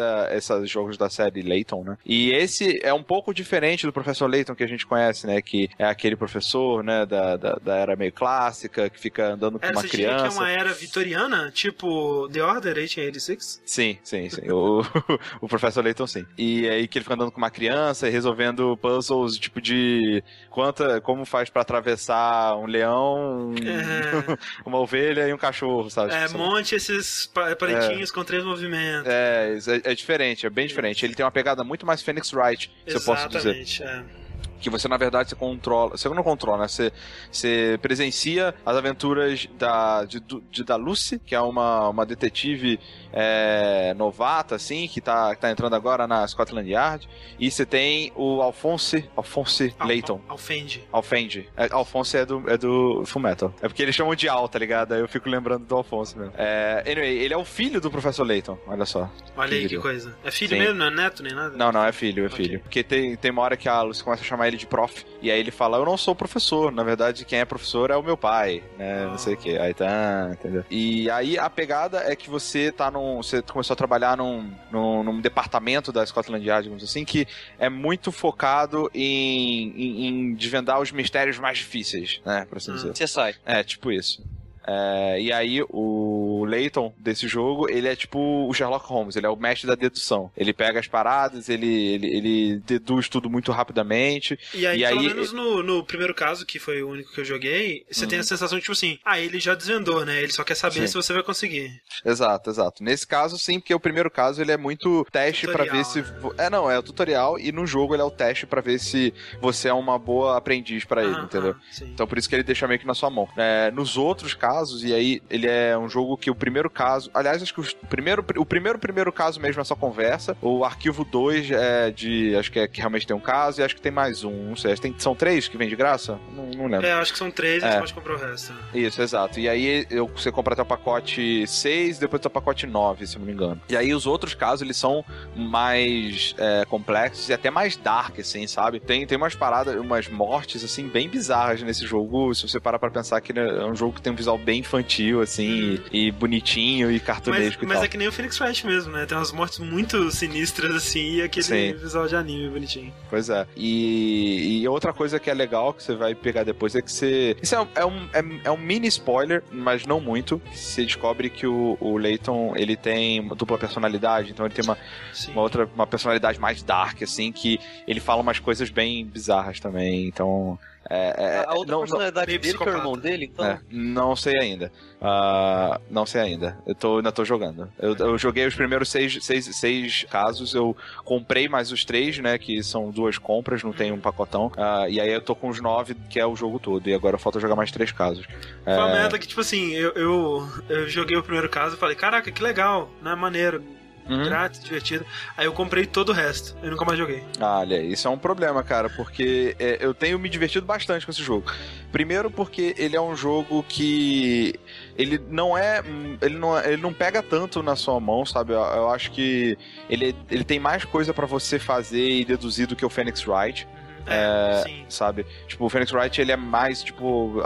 jogos 0.65 0.97
da 0.97 1.09
série 1.09 1.41
Layton, 1.41 1.83
né? 1.83 1.97
E 2.05 2.31
esse 2.31 2.79
é 2.83 2.93
um 2.93 3.03
pouco 3.03 3.33
diferente 3.33 3.85
do 3.85 3.93
professor 3.93 4.27
Layton 4.29 4.55
que 4.55 4.63
a 4.63 4.67
gente 4.67 4.85
conhece, 4.85 5.27
né? 5.27 5.41
Que 5.41 5.69
é 5.77 5.85
aquele 5.85 6.15
professor, 6.15 6.83
né? 6.83 7.05
Da, 7.05 7.37
da, 7.37 7.53
da 7.55 7.75
era 7.75 7.95
meio 7.95 8.11
clássica, 8.11 8.89
que 8.89 8.99
fica 8.99 9.33
andando 9.33 9.59
com 9.59 9.65
É, 9.65 9.71
uma 9.71 9.81
você 9.81 9.87
diria 9.89 10.07
que 10.07 10.13
é 10.13 10.17
criança. 10.17 10.37
uma 10.39 10.49
era 10.49 10.73
vitoriana? 10.73 11.51
Tipo 11.53 12.27
The 12.29 12.43
Order 12.43 12.75
1886? 12.75 13.61
Sim, 13.65 13.97
sim, 14.03 14.29
sim. 14.29 14.49
O, 14.51 14.81
o 15.41 15.47
professor 15.47 15.83
Layton, 15.83 16.07
sim. 16.07 16.25
E 16.37 16.67
aí 16.67 16.87
que 16.87 16.97
ele 16.97 17.03
fica 17.03 17.15
andando 17.15 17.31
com 17.31 17.37
uma 17.37 17.51
criança 17.51 18.07
e 18.07 18.11
resolvendo 18.11 18.77
puzzles, 18.77 19.37
tipo 19.37 19.61
de 19.61 20.23
quanta, 20.49 20.99
como 21.01 21.25
faz 21.25 21.49
pra 21.49 21.61
atravessar 21.61 22.55
um 22.57 22.65
leão, 22.65 23.49
um- 23.51 23.55
É, 23.55 24.37
uma 24.65 24.79
ovelha 24.79 25.27
e 25.27 25.33
um 25.33 25.37
cachorro, 25.37 25.89
sabe? 25.89 26.13
é, 26.13 26.25
Tipo, 26.25 26.37
monte 26.39 26.75
esses 26.75 27.27
pa- 27.27 27.55
palitinhos 27.55 28.11
com 28.11 28.23
três 28.23 28.43
movimentos. 28.43 29.07
É, 29.07 29.57
é, 29.85 29.91
é 29.91 29.95
diferente, 29.95 30.46
é 30.47 30.49
bem 30.49 30.67
diferente. 30.67 31.05
Ele 31.05 31.15
tem 31.15 31.25
uma 31.25 31.31
pegada 31.31 31.63
muito 31.63 31.85
mais 31.85 32.01
Phoenix 32.01 32.33
Wright, 32.33 32.71
se 32.87 32.95
eu 32.95 33.01
posso 33.01 33.27
dizer. 33.29 33.55
Exatamente, 33.57 33.83
é. 33.83 34.26
Que 34.59 34.69
você, 34.69 34.87
na 34.87 34.97
verdade, 34.97 35.29
você 35.29 35.35
controla. 35.35 35.91
Você 35.97 36.09
não 36.09 36.23
controla, 36.23 36.59
né? 36.63 36.67
Você, 36.67 36.91
você 37.31 37.77
presencia 37.81 38.53
as 38.65 38.75
aventuras 38.75 39.47
da, 39.57 40.03
de, 40.05 40.19
de- 40.19 40.63
da 40.63 40.75
Lucy, 40.75 41.19
que 41.19 41.35
é 41.35 41.41
uma, 41.41 41.89
uma 41.89 42.05
detetive 42.05 42.79
é, 43.13 43.93
novata, 43.95 44.55
assim, 44.55 44.87
que 44.87 45.01
tá, 45.01 45.35
que 45.35 45.41
tá 45.41 45.49
entrando 45.51 45.75
agora 45.75 46.07
na 46.07 46.27
Scotland 46.27 46.69
Yard. 46.69 47.07
E 47.39 47.49
você 47.49 47.65
tem 47.65 48.11
o 48.15 48.41
Alphonse. 48.41 49.09
Alphonse 49.15 49.73
Al- 49.79 49.87
Layton. 49.87 50.21
Al- 50.27 50.31
Alfende. 50.37 50.83
Alfende. 50.91 51.49
É, 51.57 51.67
Alphonse 51.71 52.17
é 52.17 52.25
do, 52.25 52.43
é 52.49 52.57
do 52.57 53.03
Fullmetal. 53.05 53.53
É 53.61 53.67
porque 53.67 53.81
eles 53.83 53.95
chamam 53.95 54.15
de 54.15 54.27
Al, 54.29 54.47
tá 54.47 54.59
ligado? 54.59 54.93
Aí 54.93 54.99
eu 55.01 55.07
fico 55.07 55.29
lembrando 55.29 55.65
do 55.65 55.75
Alphonse 55.75 56.17
mesmo. 56.17 56.33
É, 56.37 56.83
anyway, 56.85 57.17
ele 57.19 57.33
é 57.33 57.37
o 57.37 57.45
filho 57.45 57.79
do 57.81 57.89
professor 57.91 58.25
Layton, 58.25 58.57
olha 58.67 58.85
só. 58.85 59.09
Olha 59.35 59.55
aí 59.57 59.67
que 59.67 59.77
coisa. 59.77 60.15
É 60.23 60.31
filho 60.31 60.51
Sim. 60.55 60.59
mesmo, 60.59 60.75
não 60.75 60.87
é 60.87 60.91
neto 60.91 61.23
nem 61.23 61.33
nada? 61.33 61.55
Não, 61.55 61.71
não, 61.71 61.83
é 61.83 61.91
filho, 61.91 62.23
é 62.23 62.27
Ok. 62.27 62.37
filho. 62.45 62.59
Porque 62.61 62.83
tem, 62.83 63.15
tem 63.15 63.31
uma 63.31 63.41
hora 63.41 63.57
que 63.57 63.67
a 63.69 63.81
Lucy 63.81 64.03
começa 64.03 64.21
a 64.23 64.25
chamar 64.25 64.46
ele 64.47 64.57
de 64.57 64.65
prof, 64.65 65.05
e 65.21 65.29
aí 65.31 65.39
ele 65.39 65.51
fala, 65.51 65.77
eu 65.77 65.85
não 65.85 65.97
sou 65.97 66.15
professor, 66.15 66.71
na 66.71 66.83
verdade 66.83 67.25
quem 67.25 67.39
é 67.39 67.45
professor 67.45 67.91
é 67.91 67.95
o 67.95 68.03
meu 68.03 68.17
pai, 68.17 68.63
né, 68.77 69.05
não 69.07 69.17
sei 69.17 69.33
o 69.33 69.37
que. 69.37 69.57
Aí 69.57 69.73
tá, 69.73 70.29
entendeu? 70.31 70.63
E 70.69 71.09
aí 71.11 71.37
a 71.37 71.49
pegada 71.49 71.99
é 71.99 72.15
que 72.15 72.29
você 72.29 72.71
tá 72.71 72.89
num, 72.91 73.17
você 73.17 73.41
começou 73.41 73.73
a 73.73 73.77
trabalhar 73.77 74.17
num, 74.17 74.51
num, 74.71 75.03
num 75.03 75.21
departamento 75.21 75.91
da 75.91 76.05
Scotland 76.05 76.45
Yard, 76.45 76.63
digamos 76.63 76.83
assim, 76.83 77.03
que 77.05 77.27
é 77.59 77.69
muito 77.69 78.11
focado 78.11 78.89
em, 78.93 79.73
em, 79.75 80.07
em 80.07 80.33
desvendar 80.35 80.79
os 80.79 80.91
mistérios 80.91 81.37
mais 81.39 81.57
difíceis, 81.57 82.21
né, 82.25 82.45
por 82.49 82.57
assim 82.57 82.71
Hum. 82.71 82.75
dizer. 82.75 82.95
Você 82.95 83.07
sai. 83.07 83.35
É, 83.45 83.63
tipo 83.63 83.91
isso. 83.91 84.23
É, 84.67 85.21
e 85.21 85.31
aí, 85.31 85.61
o 85.69 86.45
Layton 86.47 86.93
desse 86.97 87.27
jogo, 87.27 87.69
ele 87.69 87.87
é 87.87 87.95
tipo 87.95 88.19
o 88.47 88.53
Sherlock 88.53 88.85
Holmes, 88.87 89.15
ele 89.15 89.25
é 89.25 89.29
o 89.29 89.35
mestre 89.37 89.67
da 89.67 89.75
dedução. 89.75 90.29
Ele 90.35 90.51
pega 90.53 90.79
as 90.79 90.87
paradas, 90.87 91.47
ele, 91.49 91.67
ele, 91.93 92.07
ele 92.07 92.57
deduz 92.65 93.07
tudo 93.07 93.29
muito 93.29 93.51
rapidamente. 93.51 94.37
E 94.53 94.65
aí, 94.67 94.83
E 94.83 94.87
pelo 94.87 94.99
aí- 94.99 95.07
menos 95.07 95.31
no, 95.31 95.63
no 95.63 95.83
primeiro 95.85 96.13
caso, 96.13 96.45
que 96.45 96.59
foi 96.59 96.81
o 96.83 96.89
único 96.89 97.11
que 97.13 97.21
eu 97.21 97.25
joguei, 97.25 97.85
você 97.89 98.05
tem 98.05 98.19
a 98.19 98.23
sensação 98.23 98.57
de, 98.57 98.61
tipo 98.63 98.73
assim, 98.73 98.99
ah, 99.05 99.19
ele 99.19 99.39
já 99.39 99.55
desvendou, 99.55 100.05
né? 100.05 100.21
Ele 100.21 100.31
só 100.33 100.43
quer 100.43 100.55
saber 100.55 100.81
Sim. 100.81 100.87
se 100.87 100.93
você 100.95 101.13
vai 101.13 101.23
conseguir. 101.23 101.71
Exato, 102.05 102.49
exato. 102.49 102.83
Nesse 102.83 103.05
caso, 103.07 103.37
sim, 103.37 103.59
porque 103.59 103.73
o 103.73 103.79
primeiro 103.79 104.11
caso 104.11 104.41
ele 104.41 104.51
é 104.51 104.57
muito 104.57 105.05
teste 105.11 105.45
pra 105.47 105.63
Tutorial, 105.63 105.75
ver 105.77 105.85
se. 105.85 106.01
né? 106.01 106.17
É, 106.39 106.49
não, 106.49 106.69
é 106.69 106.77
o 106.77 106.83
tutorial 106.83 107.39
e 107.39 107.51
no 107.51 107.65
jogo 107.65 107.93
ele 107.95 108.01
é 108.01 108.05
o 108.05 108.11
teste 108.11 108.45
pra 108.45 108.59
ver 108.61 108.79
se 108.79 109.13
você 109.41 109.69
é 109.69 109.73
uma 109.73 109.97
boa 109.97 110.37
aprendiz 110.37 110.83
pra 110.83 111.03
ele, 111.03 111.15
Ah, 111.15 111.21
entendeu? 111.23 111.55
ah. 111.57 111.83
Então 111.83 112.05
por 112.07 112.17
isso 112.17 112.27
que 112.27 112.35
ele 112.35 112.43
deixa 112.43 112.67
meio 112.67 112.79
que 112.79 112.85
na 112.87 112.93
sua 112.93 113.09
mão. 113.09 113.27
É, 113.37 113.71
nos 113.71 113.95
outros 113.97 114.33
casos, 114.33 114.56
e 114.83 114.93
aí 114.93 115.21
ele 115.29 115.47
é 115.47 115.77
um 115.77 115.89
jogo 115.89 116.17
que 116.17 116.29
o 116.29 116.35
primeiro 116.35 116.69
caso. 116.69 117.09
Aliás, 117.13 117.41
acho 117.41 117.53
que 117.53 117.61
o 117.61 117.65
primeiro, 117.87 118.23
o 118.37 118.45
primeiro 118.45 118.79
primeiro 118.79 119.11
caso 119.11 119.39
mesmo 119.39 119.61
é 119.61 119.63
só 119.63 119.75
conversa. 119.75 120.35
O 120.41 120.63
arquivo 120.63 121.03
2 121.05 121.51
é 121.51 121.91
de. 121.91 122.35
Acho 122.35 122.51
que, 122.51 122.59
é, 122.59 122.67
que 122.67 122.79
realmente 122.79 123.05
tem 123.07 123.15
um 123.15 123.19
caso, 123.19 123.61
e 123.61 123.63
acho 123.63 123.75
que 123.75 123.81
tem 123.81 123.91
mais 123.91 124.23
um. 124.23 124.49
Não 124.49 124.55
sei. 124.55 124.75
Tem, 124.75 124.93
são 124.97 125.15
três 125.15 125.47
que 125.47 125.57
vem 125.57 125.67
de 125.69 125.75
graça? 125.75 126.19
Não, 126.35 126.45
não 126.51 126.67
lembro. 126.67 126.85
É, 126.85 126.93
acho 126.93 127.11
que 127.11 127.17
são 127.17 127.31
três, 127.31 127.63
e 127.63 127.65
É. 127.65 127.71
você 127.73 127.79
pode 127.79 127.93
comprar 127.93 128.13
o 128.15 128.17
resto. 128.17 128.53
Isso, 128.73 129.01
exato. 129.01 129.39
E 129.39 129.47
aí 129.49 129.85
eu, 129.89 130.07
você 130.07 130.31
compra 130.31 130.53
até 130.53 130.61
o 130.61 130.65
pacote 130.65 131.45
6, 131.47 131.99
depois 131.99 132.19
até 132.19 132.27
o 132.27 132.31
pacote 132.31 132.65
9, 132.67 133.07
se 133.07 133.17
não 133.17 133.25
me 133.25 133.31
engano. 133.33 133.61
E 133.69 133.75
aí 133.75 133.93
os 133.93 134.05
outros 134.05 134.33
casos, 134.33 134.61
eles 134.61 134.77
são 134.77 135.03
mais 135.35 136.35
é, 136.37 136.65
complexos 136.65 137.29
e 137.29 137.33
até 137.33 137.49
mais 137.49 137.75
dark, 137.77 138.19
assim, 138.19 138.45
sabe? 138.47 138.79
Tem, 138.79 139.05
tem 139.05 139.17
umas 139.17 139.35
paradas, 139.35 139.75
umas 139.75 140.07
mortes, 140.07 140.63
assim, 140.63 140.87
bem 140.87 141.07
bizarras 141.09 141.61
nesse 141.61 141.85
jogo. 141.85 142.33
Se 142.33 142.47
você 142.47 142.59
parar 142.59 142.79
pra 142.79 142.89
pensar 142.89 143.21
que 143.21 143.33
né, 143.33 143.41
é 143.47 143.65
um 143.65 143.75
jogo 143.75 143.93
que 143.93 144.01
tem 144.01 144.11
um 144.11 144.15
visual 144.15 144.37
bem 144.47 144.59
infantil, 144.61 145.19
assim, 145.21 145.77
e, 145.91 146.07
e 146.07 146.11
bonitinho 146.11 146.89
e 146.89 146.93
Mas, 146.93 147.01
cartunesco 147.03 147.65
mas 147.67 147.75
tal. 147.75 147.83
é 147.83 147.87
que 147.89 147.97
nem 147.97 148.07
o 148.07 148.11
Phoenix 148.13 148.39
Wright 148.39 148.65
mesmo, 148.65 148.93
né? 148.93 149.05
Tem 149.05 149.17
umas 149.17 149.33
mortes 149.33 149.59
muito 149.59 150.09
sinistras, 150.09 150.73
assim, 150.73 151.15
e 151.15 151.21
aquele 151.21 151.43
Sim. 151.43 151.73
visual 151.73 152.07
de 152.07 152.15
anime 152.15 152.47
bonitinho. 152.49 152.93
Pois 153.09 153.29
é. 153.29 153.45
E, 153.57 154.61
e 154.61 154.67
outra 154.69 154.93
coisa 154.93 155.19
que 155.19 155.29
é 155.29 155.33
legal 155.33 155.73
que 155.73 155.83
você 155.83 155.95
vai 155.95 156.15
pegar 156.15 156.45
depois 156.45 156.75
é 156.75 156.81
que 156.81 156.89
você. 156.89 157.35
Isso 157.41 157.55
é, 157.55 157.59
um- 157.61 157.67
é 157.75 157.85
um, 157.85 158.07
é, 158.13 158.23
é 158.45 158.51
um 158.51 158.57
mini 158.57 158.87
spoiler, 158.87 159.43
mas 159.51 159.85
não 159.85 159.99
muito. 159.99 160.41
Você 160.53 160.85
descobre 160.85 161.29
que 161.29 161.45
o, 161.45 161.77
o 161.81 161.97
Layton 161.97 162.53
ele 162.55 162.77
tem 162.77 163.19
uma 163.19 163.35
dupla 163.35 163.57
personalidade, 163.57 164.31
então 164.31 164.45
ele 164.45 164.55
tem 164.55 164.63
uma, 164.63 164.77
Sim. 165.11 165.33
uma 165.33 165.41
outra 165.41 165.69
uma 165.75 165.85
personalidade 165.85 166.39
mais 166.39 166.63
dark, 166.63 167.03
assim, 167.03 167.33
que 167.33 167.59
ele 167.85 167.99
fala 167.99 168.21
umas 168.21 168.39
coisas 168.39 168.69
bem 168.69 169.05
bizarras 169.05 169.59
também. 169.59 170.07
Então. 170.07 170.57
É, 170.89 171.41
é- 171.41 171.45
a 171.47 171.53
outra 171.53 171.71
não, 171.73 171.79
personalidade 171.81 172.27
meio 172.27 172.39
dele, 172.39 172.57
que 172.57 172.63
é 172.63 172.71
o 172.71 172.75
irmão 172.77 172.97
dele, 172.97 173.25
então. 173.25 173.45
é, 173.45 173.59
não 173.69 174.15
sei 174.15 174.37
ainda. 174.37 174.71
Ah, 175.01 175.79
não 175.89 176.05
sei 176.05 176.21
ainda. 176.21 176.57
Eu 176.65 176.73
tô, 176.73 176.97
ainda 176.97 177.11
tô 177.11 177.23
jogando. 177.23 177.69
Eu, 177.77 177.95
eu 177.95 178.17
joguei 178.17 178.45
os 178.47 178.55
primeiros 178.55 178.89
seis, 178.89 179.17
seis, 179.23 179.45
seis 179.55 180.05
casos. 180.09 180.53
Eu 180.55 180.75
comprei 181.05 181.47
mais 181.47 181.71
os 181.71 181.85
três, 181.85 182.17
né? 182.19 182.37
Que 182.37 182.63
são 182.63 182.89
duas 182.89 183.17
compras, 183.17 183.63
não 183.63 183.73
tem 183.73 183.91
um 183.91 183.99
pacotão. 183.99 184.51
Ah, 184.57 184.85
e 184.89 184.99
aí 184.99 185.11
eu 185.11 185.21
tô 185.21 185.35
com 185.35 185.49
os 185.49 185.61
nove, 185.61 185.95
que 186.09 186.19
é 186.19 186.25
o 186.25 186.35
jogo 186.35 186.59
todo. 186.59 186.87
E 186.89 186.93
agora 186.93 187.17
falta 187.17 187.39
jogar 187.39 187.55
mais 187.55 187.71
três 187.71 187.91
casos. 187.91 188.25
Foi 188.63 188.73
uma 188.73 188.89
É, 188.89 188.93
merda 188.93 189.19
que, 189.19 189.27
tipo 189.27 189.41
assim, 189.41 189.71
eu, 189.73 189.91
eu, 189.91 190.47
eu 190.69 190.89
joguei 190.89 191.15
o 191.17 191.23
primeiro 191.23 191.49
caso 191.49 191.75
e 191.75 191.79
falei, 191.79 191.95
caraca, 191.95 192.31
que 192.31 192.41
legal, 192.41 192.89
né? 193.01 193.13
Maneiro, 193.13 193.63
uhum. 194.09 194.23
grátis, 194.23 194.63
divertido. 194.63 195.05
Aí 195.35 195.45
eu 195.45 195.53
comprei 195.53 195.85
todo 195.85 196.09
o 196.09 196.13
resto, 196.13 196.55
eu 196.61 196.71
nunca 196.71 196.85
mais 196.85 196.97
joguei. 196.97 197.23
Ah, 197.39 197.59
olha, 197.59 197.81
isso 197.81 198.07
é 198.07 198.11
um 198.11 198.17
problema, 198.17 198.63
cara, 198.63 198.89
porque 198.89 199.55
é, 199.59 199.77
eu 199.79 199.93
tenho 199.93 200.17
me 200.19 200.29
divertido 200.29 200.65
bastante 200.65 201.05
com 201.05 201.11
esse 201.11 201.23
jogo. 201.23 201.51
Primeiro 201.91 202.29
porque 202.29 202.75
ele 202.77 202.95
é 202.95 203.01
um 203.01 203.15
jogo 203.15 203.63
que 203.67 204.59
ele 204.97 205.21
não 205.29 205.57
é, 205.57 205.81
ele 206.21 206.37
não, 206.37 206.59
ele 206.59 206.81
não 206.81 206.93
pega 206.93 207.21
tanto 207.21 207.63
na 207.63 207.75
sua 207.75 207.99
mão, 207.99 208.25
sabe? 208.25 208.53
Eu, 208.53 208.59
eu 208.59 208.89
acho 208.89 209.11
que 209.11 209.57
ele, 209.89 210.15
ele 210.29 210.43
tem 210.43 210.59
mais 210.59 210.83
coisa 210.85 211.13
pra 211.13 211.25
você 211.25 211.59
fazer 211.59 212.07
e 212.07 212.25
deduzir 212.25 212.67
do 212.67 212.75
que 212.75 212.85
o 212.85 212.89
Phoenix 212.89 213.25
Wright. 213.25 213.67
É, 214.09 214.63
sim. 214.65 214.85
sabe? 214.89 215.25
Tipo, 215.47 215.65
o 215.65 215.69
Phoenix 215.69 215.91
Wright, 215.91 216.19
ele 216.21 216.31
é 216.31 216.35
mais, 216.37 216.83
tipo, 216.83 217.41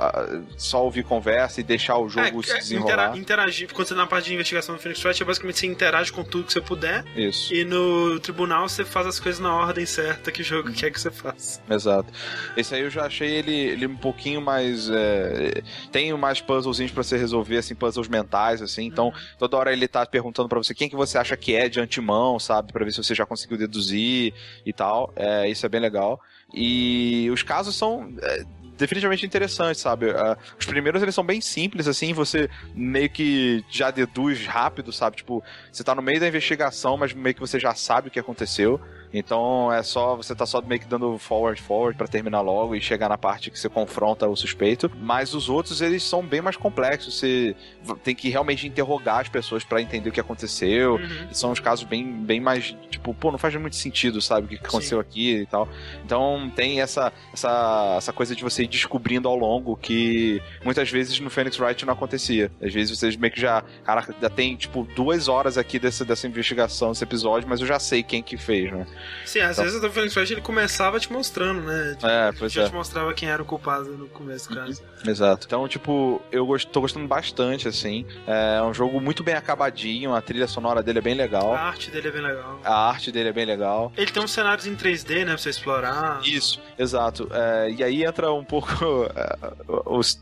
só 0.58 0.84
ouvir 0.84 1.04
conversa 1.04 1.60
e 1.62 1.64
deixar 1.64 1.98
o 1.98 2.08
jogo 2.10 2.44
se 2.44 2.52
É, 2.52 2.58
desenrolar. 2.58 2.94
intera- 2.94 3.18
interagir. 3.18 3.74
Quando 3.74 3.88
você 3.88 3.94
tá 3.96 4.02
na 4.02 4.08
parte 4.08 4.26
de 4.26 4.34
investigação 4.34 4.76
do 4.76 4.82
Phoenix 4.82 5.04
Wright, 5.04 5.22
é 5.22 5.26
basicamente 5.26 5.60
você 5.60 5.68
interage 5.68 6.12
com 6.12 6.24
tudo 6.24 6.46
que 6.46 6.54
você 6.54 6.62
puder. 6.62 7.04
Isso, 7.16 7.54
E 7.54 7.64
no 7.64 8.20
tribunal 8.20 8.68
você 8.70 8.84
faz 8.86 9.08
as 9.08 9.20
coisas 9.20 9.40
na 9.42 9.54
ordem 9.54 9.86
certa 9.86 10.32
que 10.32 10.42
o 10.42 10.46
jogo 10.46 10.72
quer 10.72 10.92
que 10.92 11.00
você 11.00 11.12
faça. 11.12 11.62
exato. 11.70 12.12
Esse 12.56 12.76
aí 12.76 12.82
eu 12.82 12.90
já 12.90 13.06
achei 13.06 13.30
ele, 13.30 13.54
ele 13.56 13.88
um 13.88 13.96
pouquinho 13.98 14.42
mais... 14.42 14.90
é, 14.90 15.62
tem 15.92 16.12
mais 16.14 16.42
puzzlezinhos 16.42 16.92
pra 16.92 17.04
você 17.04 17.18
resolver, 17.18 17.58
assim, 17.58 17.74
puzzles 17.76 18.08
mentais, 18.08 18.62
assim. 18.62 18.86
Então, 18.86 19.14
toda 19.40 19.58
hora 19.58 19.72
ele 19.74 19.88
tá 19.88 20.06
perguntando 20.06 20.48
pra 20.50 20.58
você 20.58 20.74
quem 20.74 20.90
que 20.90 20.96
você 20.96 21.18
acha 21.18 21.36
que 21.38 21.56
é 21.56 21.70
de 21.70 21.80
antemão, 21.80 22.40
sabe? 22.40 22.72
Pra 22.72 22.84
ver 22.86 22.92
se 22.92 23.04
você 23.04 23.16
já 23.16 23.26
conseguiu 23.26 23.58
deduzir 23.58 24.34
e 24.66 24.74
tal. 24.74 25.12
É, 25.16 25.50
isso 25.50 25.66
é 25.66 25.70
bem 25.70 25.80
legal. 25.82 26.20
E 26.54 27.30
os 27.32 27.44
casos 27.44 27.76
são... 27.76 28.14
é, 28.22 28.44
Definitivamente 28.78 29.24
interessantes, 29.24 29.80
sabe? 29.80 30.10
Ah, 30.10 30.36
os 30.60 30.66
primeiros 30.66 31.04
eles 31.04 31.14
são 31.14 31.24
bem 31.24 31.40
simples, 31.40 31.88
assim, 31.88 32.14
você 32.14 32.50
meio 32.74 33.12
que 33.12 33.64
já 33.70 33.92
deduz 33.92 34.48
rápido, 34.48 34.92
sabe? 34.92 35.18
Tipo, 35.18 35.44
você 35.72 35.84
tá 35.84 35.94
no 35.94 36.02
meio 36.02 36.20
da 36.20 36.28
investigação, 36.28 36.98
mas 36.98 37.14
meio 37.14 37.36
que 37.36 37.40
você 37.40 37.60
já 37.60 37.76
sabe 37.76 38.08
o 38.08 38.12
que 38.12 38.20
aconteceu. 38.20 38.82
Então 39.14 39.72
é 39.72 39.84
só, 39.84 40.16
você 40.16 40.34
tá 40.34 40.46
só 40.46 40.62
meio 40.62 40.80
que 40.80 40.88
dando 40.88 41.18
forward, 41.18 41.62
forward 41.62 41.98
pra 41.98 42.08
terminar 42.08 42.42
logo 42.42 42.76
e 42.76 42.82
chegar 42.82 43.10
na 43.10 43.18
parte 43.18 43.52
que 43.52 43.60
você 43.60 43.70
confronta 43.70 44.28
o 44.28 44.36
suspeito. 44.36 44.92
Mas 45.02 45.34
os 45.34 45.50
outros, 45.50 45.82
eles 45.82 46.04
são 46.04 46.22
bem 46.24 46.42
mais 46.42 46.56
complexos. 46.56 47.20
Você 47.20 47.56
tem 48.04 48.16
que 48.16 48.30
realmente 48.30 48.68
interrogar 48.68 49.20
as 49.20 49.30
pessoas 49.30 49.64
pra 49.64 49.82
entender 49.82 50.10
o 50.10 50.12
que 50.12 50.20
aconteceu. 50.20 50.96
Uhum. 50.96 51.34
São 51.34 51.52
uns 51.52 51.60
casos 51.60 51.86
bem, 51.86 52.06
bem 52.12 52.40
mais, 52.40 52.76
tipo, 52.90 53.14
pô, 53.14 53.32
não 53.32 53.38
faz 53.38 53.56
muito 53.56 53.76
sentido, 53.76 54.22
sabe? 54.22 54.46
O 54.46 54.50
que 54.50 54.66
aconteceu 54.66 55.00
aqui 55.00 55.42
e 55.42 55.46
tal. 55.46 55.68
Então 56.06 56.52
tem 56.56 56.82
essa, 56.82 57.12
essa, 57.34 57.96
essa 57.98 58.14
coisa 58.14 58.36
de 58.36 58.44
você 58.44 58.64
ir 58.64 58.68
descobrindo 58.68 59.28
ao 59.28 59.36
longo 59.36 59.76
que 59.76 60.42
muitas 60.64 60.90
vezes 60.90 61.20
no 61.20 61.30
Phoenix 61.30 61.60
Wright 61.60 61.86
não 61.86 61.94
acontecia. 61.94 62.52
Às 62.62 62.74
vezes 62.74 62.98
vocês 62.98 63.16
meio 63.16 63.34
que 63.34 63.42
já, 63.42 63.64
caraca, 63.84 64.16
já 64.22 64.30
tem, 64.30 64.56
tipo, 64.56 64.88
duas 64.96 65.28
horas 65.28 65.58
aqui 65.58 65.80
dessa, 65.80 66.06
dessa 66.06 66.28
investigação, 66.28 66.92
desse 66.92 67.04
episódio, 67.04 67.48
mas 67.50 67.60
eu 67.60 67.68
já 67.68 67.80
sei 67.80 68.04
quem 68.04 68.24
que 68.24 68.38
fez, 68.38 68.72
né? 68.72 68.86
Sim, 69.26 69.40
às 69.42 69.52
Então- 69.58 69.66
vezes 69.66 69.84
o 69.84 69.92
Phoenix 69.92 70.16
Wright 70.16 70.34
ele 70.34 70.42
começava 70.42 71.00
te 71.00 71.12
mostrando, 71.12 71.62
né? 71.62 71.92
Tipo, 71.96 72.08
É, 72.08 72.32
pois 72.38 72.52
já 72.52 72.64
é. 72.64 72.66
te 72.70 72.74
mostrava 72.74 73.14
quem 73.14 73.30
era 73.30 73.42
o 73.42 73.46
culpado 73.46 73.86
no 73.98 74.08
começo 74.10 74.50
do 74.50 74.56
caso. 74.56 74.82
Exato. 75.06 75.46
Então, 75.48 75.68
tipo, 75.68 76.22
eu 76.32 76.46
gost, 76.46 76.68
tô 76.70 76.82
gostando 76.82 77.08
bastante, 77.08 77.68
assim. 77.68 78.06
É 78.28 78.62
um 78.64 78.74
jogo 78.74 79.00
muito 79.02 79.24
bem 79.24 79.36
acabadinho, 79.36 80.14
a 80.14 80.22
trilha 80.22 80.48
sonora 80.48 80.84
dele 80.84 81.00
é 81.00 81.02
bem 81.02 81.16
legal. 81.16 81.54
A 81.54 81.60
arte 81.62 81.90
dele 81.92 82.08
é 82.08 82.12
bem 82.12 82.22
legal. 82.22 82.60
A 82.64 82.90
arte 82.90 83.12
dele 83.12 83.30
é 83.30 83.34
bem 83.34 83.46
legal. 83.46 83.92
Ele 83.98 84.12
tem 84.12 84.22
uns 84.24 84.32
cenários 84.32 84.68
em 84.68 84.76
3D, 84.76 85.20
né, 85.20 85.26
pra 85.34 85.38
você 85.38 85.50
explorar. 85.50 86.20
Isso, 86.24 86.60
exato. 86.78 87.28
É, 87.32 87.72
e 87.72 87.84
aí 87.84 88.04
entra 88.04 88.32
um 88.32 88.44
pouco. 88.44 88.68
é, 89.16 89.38
os- 89.86 90.20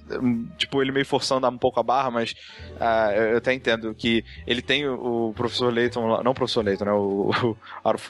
tipo, 0.57 0.81
ele 0.81 0.91
meio 0.91 1.05
forçando 1.05 1.47
um 1.47 1.57
pouco 1.57 1.79
a 1.79 1.83
barra, 1.83 2.11
mas 2.11 2.35
é, 2.79 3.31
eu 3.33 3.37
até 3.37 3.53
entendo 3.53 3.93
que 3.95 4.23
ele 4.47 4.61
tem 4.61 4.87
o, 4.87 5.29
o 5.29 5.33
professor 5.33 5.73
lá- 5.73 6.23
não 6.23 6.31
o 6.31 6.35
professor 6.35 6.63
Layton, 6.63 6.85
né? 6.85 6.91
O, 6.91 7.31
o, 7.43 7.57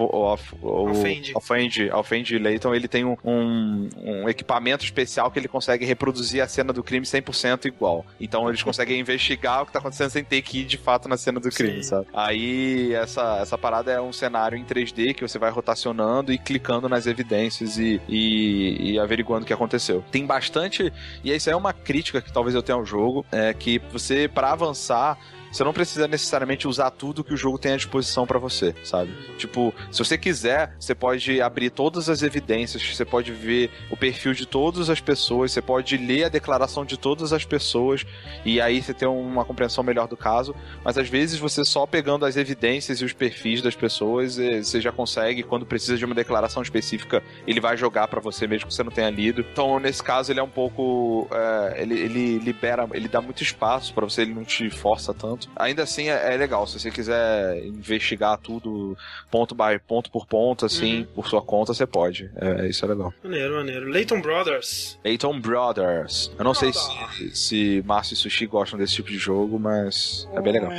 o, 0.03 0.37
o 0.61 0.87
Alfendi. 0.89 1.31
Alfendi, 1.33 1.89
Alfendi 1.89 2.37
Layton, 2.37 2.73
ele 2.73 2.87
tem 2.87 3.05
um, 3.05 3.15
um, 3.23 3.89
um 3.95 4.29
equipamento 4.29 4.83
especial 4.83 5.31
que 5.31 5.39
ele 5.39 5.47
consegue 5.47 5.85
reproduzir 5.85 6.41
a 6.41 6.47
cena 6.47 6.73
do 6.73 6.83
crime 6.83 7.05
100% 7.05 7.65
igual. 7.65 8.05
Então 8.19 8.47
eles 8.49 8.61
conseguem 8.61 8.99
investigar 9.01 9.63
o 9.63 9.65
que 9.65 9.73
tá 9.73 9.79
acontecendo 9.79 10.09
sem 10.09 10.23
ter 10.23 10.41
que 10.41 10.59
ir 10.61 10.65
de 10.65 10.77
fato 10.77 11.07
na 11.07 11.17
cena 11.17 11.39
do 11.39 11.49
crime, 11.49 11.83
Sim. 11.83 11.89
sabe? 11.89 12.07
Aí 12.13 12.93
essa, 12.93 13.39
essa 13.41 13.57
parada 13.57 13.91
é 13.91 14.01
um 14.01 14.13
cenário 14.13 14.57
em 14.57 14.65
3D 14.65 15.13
que 15.13 15.21
você 15.21 15.39
vai 15.39 15.51
rotacionando 15.51 16.31
e 16.31 16.37
clicando 16.37 16.89
nas 16.89 17.07
evidências 17.07 17.77
e, 17.77 18.01
e, 18.07 18.93
e 18.93 18.99
averiguando 18.99 19.43
o 19.43 19.47
que 19.47 19.53
aconteceu. 19.53 20.03
Tem 20.11 20.25
bastante. 20.25 20.91
E 21.23 21.33
isso 21.33 21.49
aí 21.49 21.53
é 21.53 21.57
uma 21.57 21.73
crítica 21.73 22.21
que 22.21 22.31
talvez 22.31 22.55
eu 22.55 22.61
tenha 22.61 22.77
ao 22.77 22.85
jogo, 22.85 23.25
é 23.31 23.53
que 23.53 23.79
você, 23.91 24.27
para 24.27 24.51
avançar, 24.51 25.17
você 25.51 25.63
não 25.63 25.73
precisa 25.73 26.07
necessariamente 26.07 26.67
usar 26.67 26.91
tudo 26.91 27.23
que 27.23 27.33
o 27.33 27.37
jogo 27.37 27.57
tem 27.57 27.73
à 27.73 27.77
disposição 27.77 28.25
pra 28.25 28.39
você, 28.39 28.75
sabe? 28.83 29.11
Tipo, 29.37 29.73
se 29.91 29.99
você 29.99 30.17
quiser, 30.17 30.75
você 30.79 30.93
pode 30.95 31.41
abrir 31.41 31.69
todas 31.69 32.09
as 32.09 32.21
evidências, 32.21 32.81
você 32.83 33.05
pode 33.05 33.31
ver 33.31 33.69
o 33.89 33.97
perfil 33.97 34.33
de 34.33 34.45
todas 34.45 34.89
as 34.89 34.99
pessoas, 34.99 35.51
você 35.51 35.61
pode 35.61 35.97
ler 35.97 36.25
a 36.25 36.29
declaração 36.29 36.85
de 36.85 36.97
todas 36.97 37.33
as 37.33 37.45
pessoas 37.45 38.05
e 38.45 38.59
aí 38.61 38.81
você 38.81 38.93
tem 38.93 39.07
uma 39.07 39.45
compreensão 39.45 39.83
melhor 39.83 40.07
do 40.07 40.17
caso. 40.17 40.55
Mas 40.83 40.97
às 40.97 41.07
vezes 41.09 41.39
você 41.39 41.63
só 41.65 41.85
pegando 41.85 42.25
as 42.25 42.37
evidências 42.37 43.01
e 43.01 43.05
os 43.05 43.13
perfis 43.13 43.61
das 43.61 43.75
pessoas, 43.75 44.37
eh, 44.39 44.61
você 44.61 44.79
já 44.81 44.91
consegue, 44.91 45.43
quando 45.43 45.65
precisa 45.65 45.97
de 45.97 46.05
uma 46.05 46.15
declaração 46.15 46.61
específica, 46.61 47.23
ele 47.47 47.59
vai 47.59 47.77
jogar 47.77 48.07
pra 48.07 48.19
você 48.19 48.47
mesmo 48.47 48.67
que 48.67 48.73
você 48.73 48.83
não 48.83 48.91
tenha 48.91 49.09
lido. 49.09 49.41
Então, 49.51 49.79
nesse 49.79 50.03
caso, 50.03 50.31
ele 50.31 50.39
é 50.39 50.43
um 50.43 50.49
pouco. 50.49 51.27
eh, 51.31 51.81
ele, 51.81 51.99
ele 51.99 52.39
libera, 52.39 52.87
ele 52.93 53.07
dá 53.07 53.21
muito 53.21 53.41
espaço 53.43 53.93
pra 53.93 54.05
você, 54.05 54.21
ele 54.21 54.33
não 54.33 54.43
te 54.43 54.69
força 54.69 55.13
tanto. 55.13 55.38
Ainda 55.55 55.83
assim, 55.83 56.09
é, 56.09 56.33
é 56.33 56.37
legal. 56.37 56.65
Se 56.67 56.79
você 56.79 56.91
quiser 56.91 57.63
investigar 57.65 58.37
tudo 58.37 58.97
ponto 59.29 59.55
by 59.55 59.79
ponto 59.87 60.09
por 60.11 60.25
ponto, 60.25 60.65
assim, 60.65 61.07
por 61.15 61.27
sua 61.27 61.41
conta, 61.41 61.73
você 61.73 61.85
pode. 61.85 62.29
É, 62.35 62.67
isso 62.67 62.83
é 62.85 62.87
legal. 62.87 63.13
Maneiro, 63.23 63.55
maneiro. 63.55 63.89
Leighton 63.89 64.21
Brothers. 64.21 64.99
Leighton 65.03 65.39
Brothers. 65.39 66.31
Eu 66.37 66.43
não 66.43 66.53
sei 66.53 66.71
se, 66.73 67.35
se 67.35 67.83
Márcio 67.85 68.13
e 68.13 68.17
Sushi 68.17 68.45
gostam 68.45 68.77
desse 68.77 68.95
tipo 68.95 69.09
de 69.09 69.17
jogo, 69.17 69.59
mas 69.59 70.27
é 70.33 70.41
bem 70.41 70.53
legal. 70.53 70.71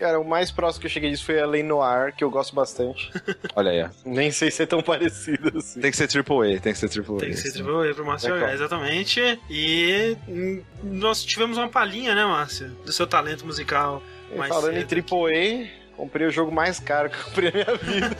Cara, 0.00 0.18
o 0.18 0.24
mais 0.26 0.50
próximo 0.50 0.80
que 0.80 0.86
eu 0.86 0.90
cheguei 0.90 1.10
disso 1.10 1.26
foi 1.26 1.38
a 1.38 1.44
Lei 1.46 1.62
Noir, 1.62 2.14
que 2.16 2.24
eu 2.24 2.30
gosto 2.30 2.54
bastante. 2.54 3.12
Olha 3.54 3.70
aí. 3.70 3.82
ó. 3.82 3.88
Nem 4.04 4.30
sei 4.32 4.50
se 4.50 4.62
é 4.62 4.66
tão 4.66 4.82
parecido 4.82 5.58
assim. 5.58 5.78
Tem 5.78 5.90
que 5.90 5.96
ser 5.98 6.08
AAA, 6.08 6.58
tem 6.58 6.72
que 6.72 6.78
ser 6.78 6.86
AAA. 6.86 7.18
Tem 7.18 7.30
que 7.30 7.36
ser. 7.36 7.52
Triple 7.52 7.90
A 7.90 7.94
pro 7.94 8.06
Márcio 8.06 8.26
É 8.28 8.30
jogar, 8.30 8.46
qual? 8.46 8.54
exatamente. 8.54 9.20
E 9.50 10.16
nós 10.82 11.22
tivemos 11.22 11.58
uma 11.58 11.68
palhinha, 11.68 12.14
né, 12.14 12.24
Márcio? 12.24 12.68
Do 12.84 12.92
seu 12.92 13.06
talento 13.06 13.44
musical. 13.44 14.02
E 14.32 14.38
mais 14.38 14.48
falando 14.48 14.74
cedo. 14.74 14.94
em 14.94 15.00
AAA, 15.02 15.68
comprei 16.00 16.26
o 16.26 16.30
jogo 16.30 16.50
mais 16.50 16.80
caro 16.80 17.10
que 17.10 17.16
eu 17.16 17.24
comprei 17.24 17.50
na 17.50 17.56
minha 17.56 17.76
vida. 17.78 18.16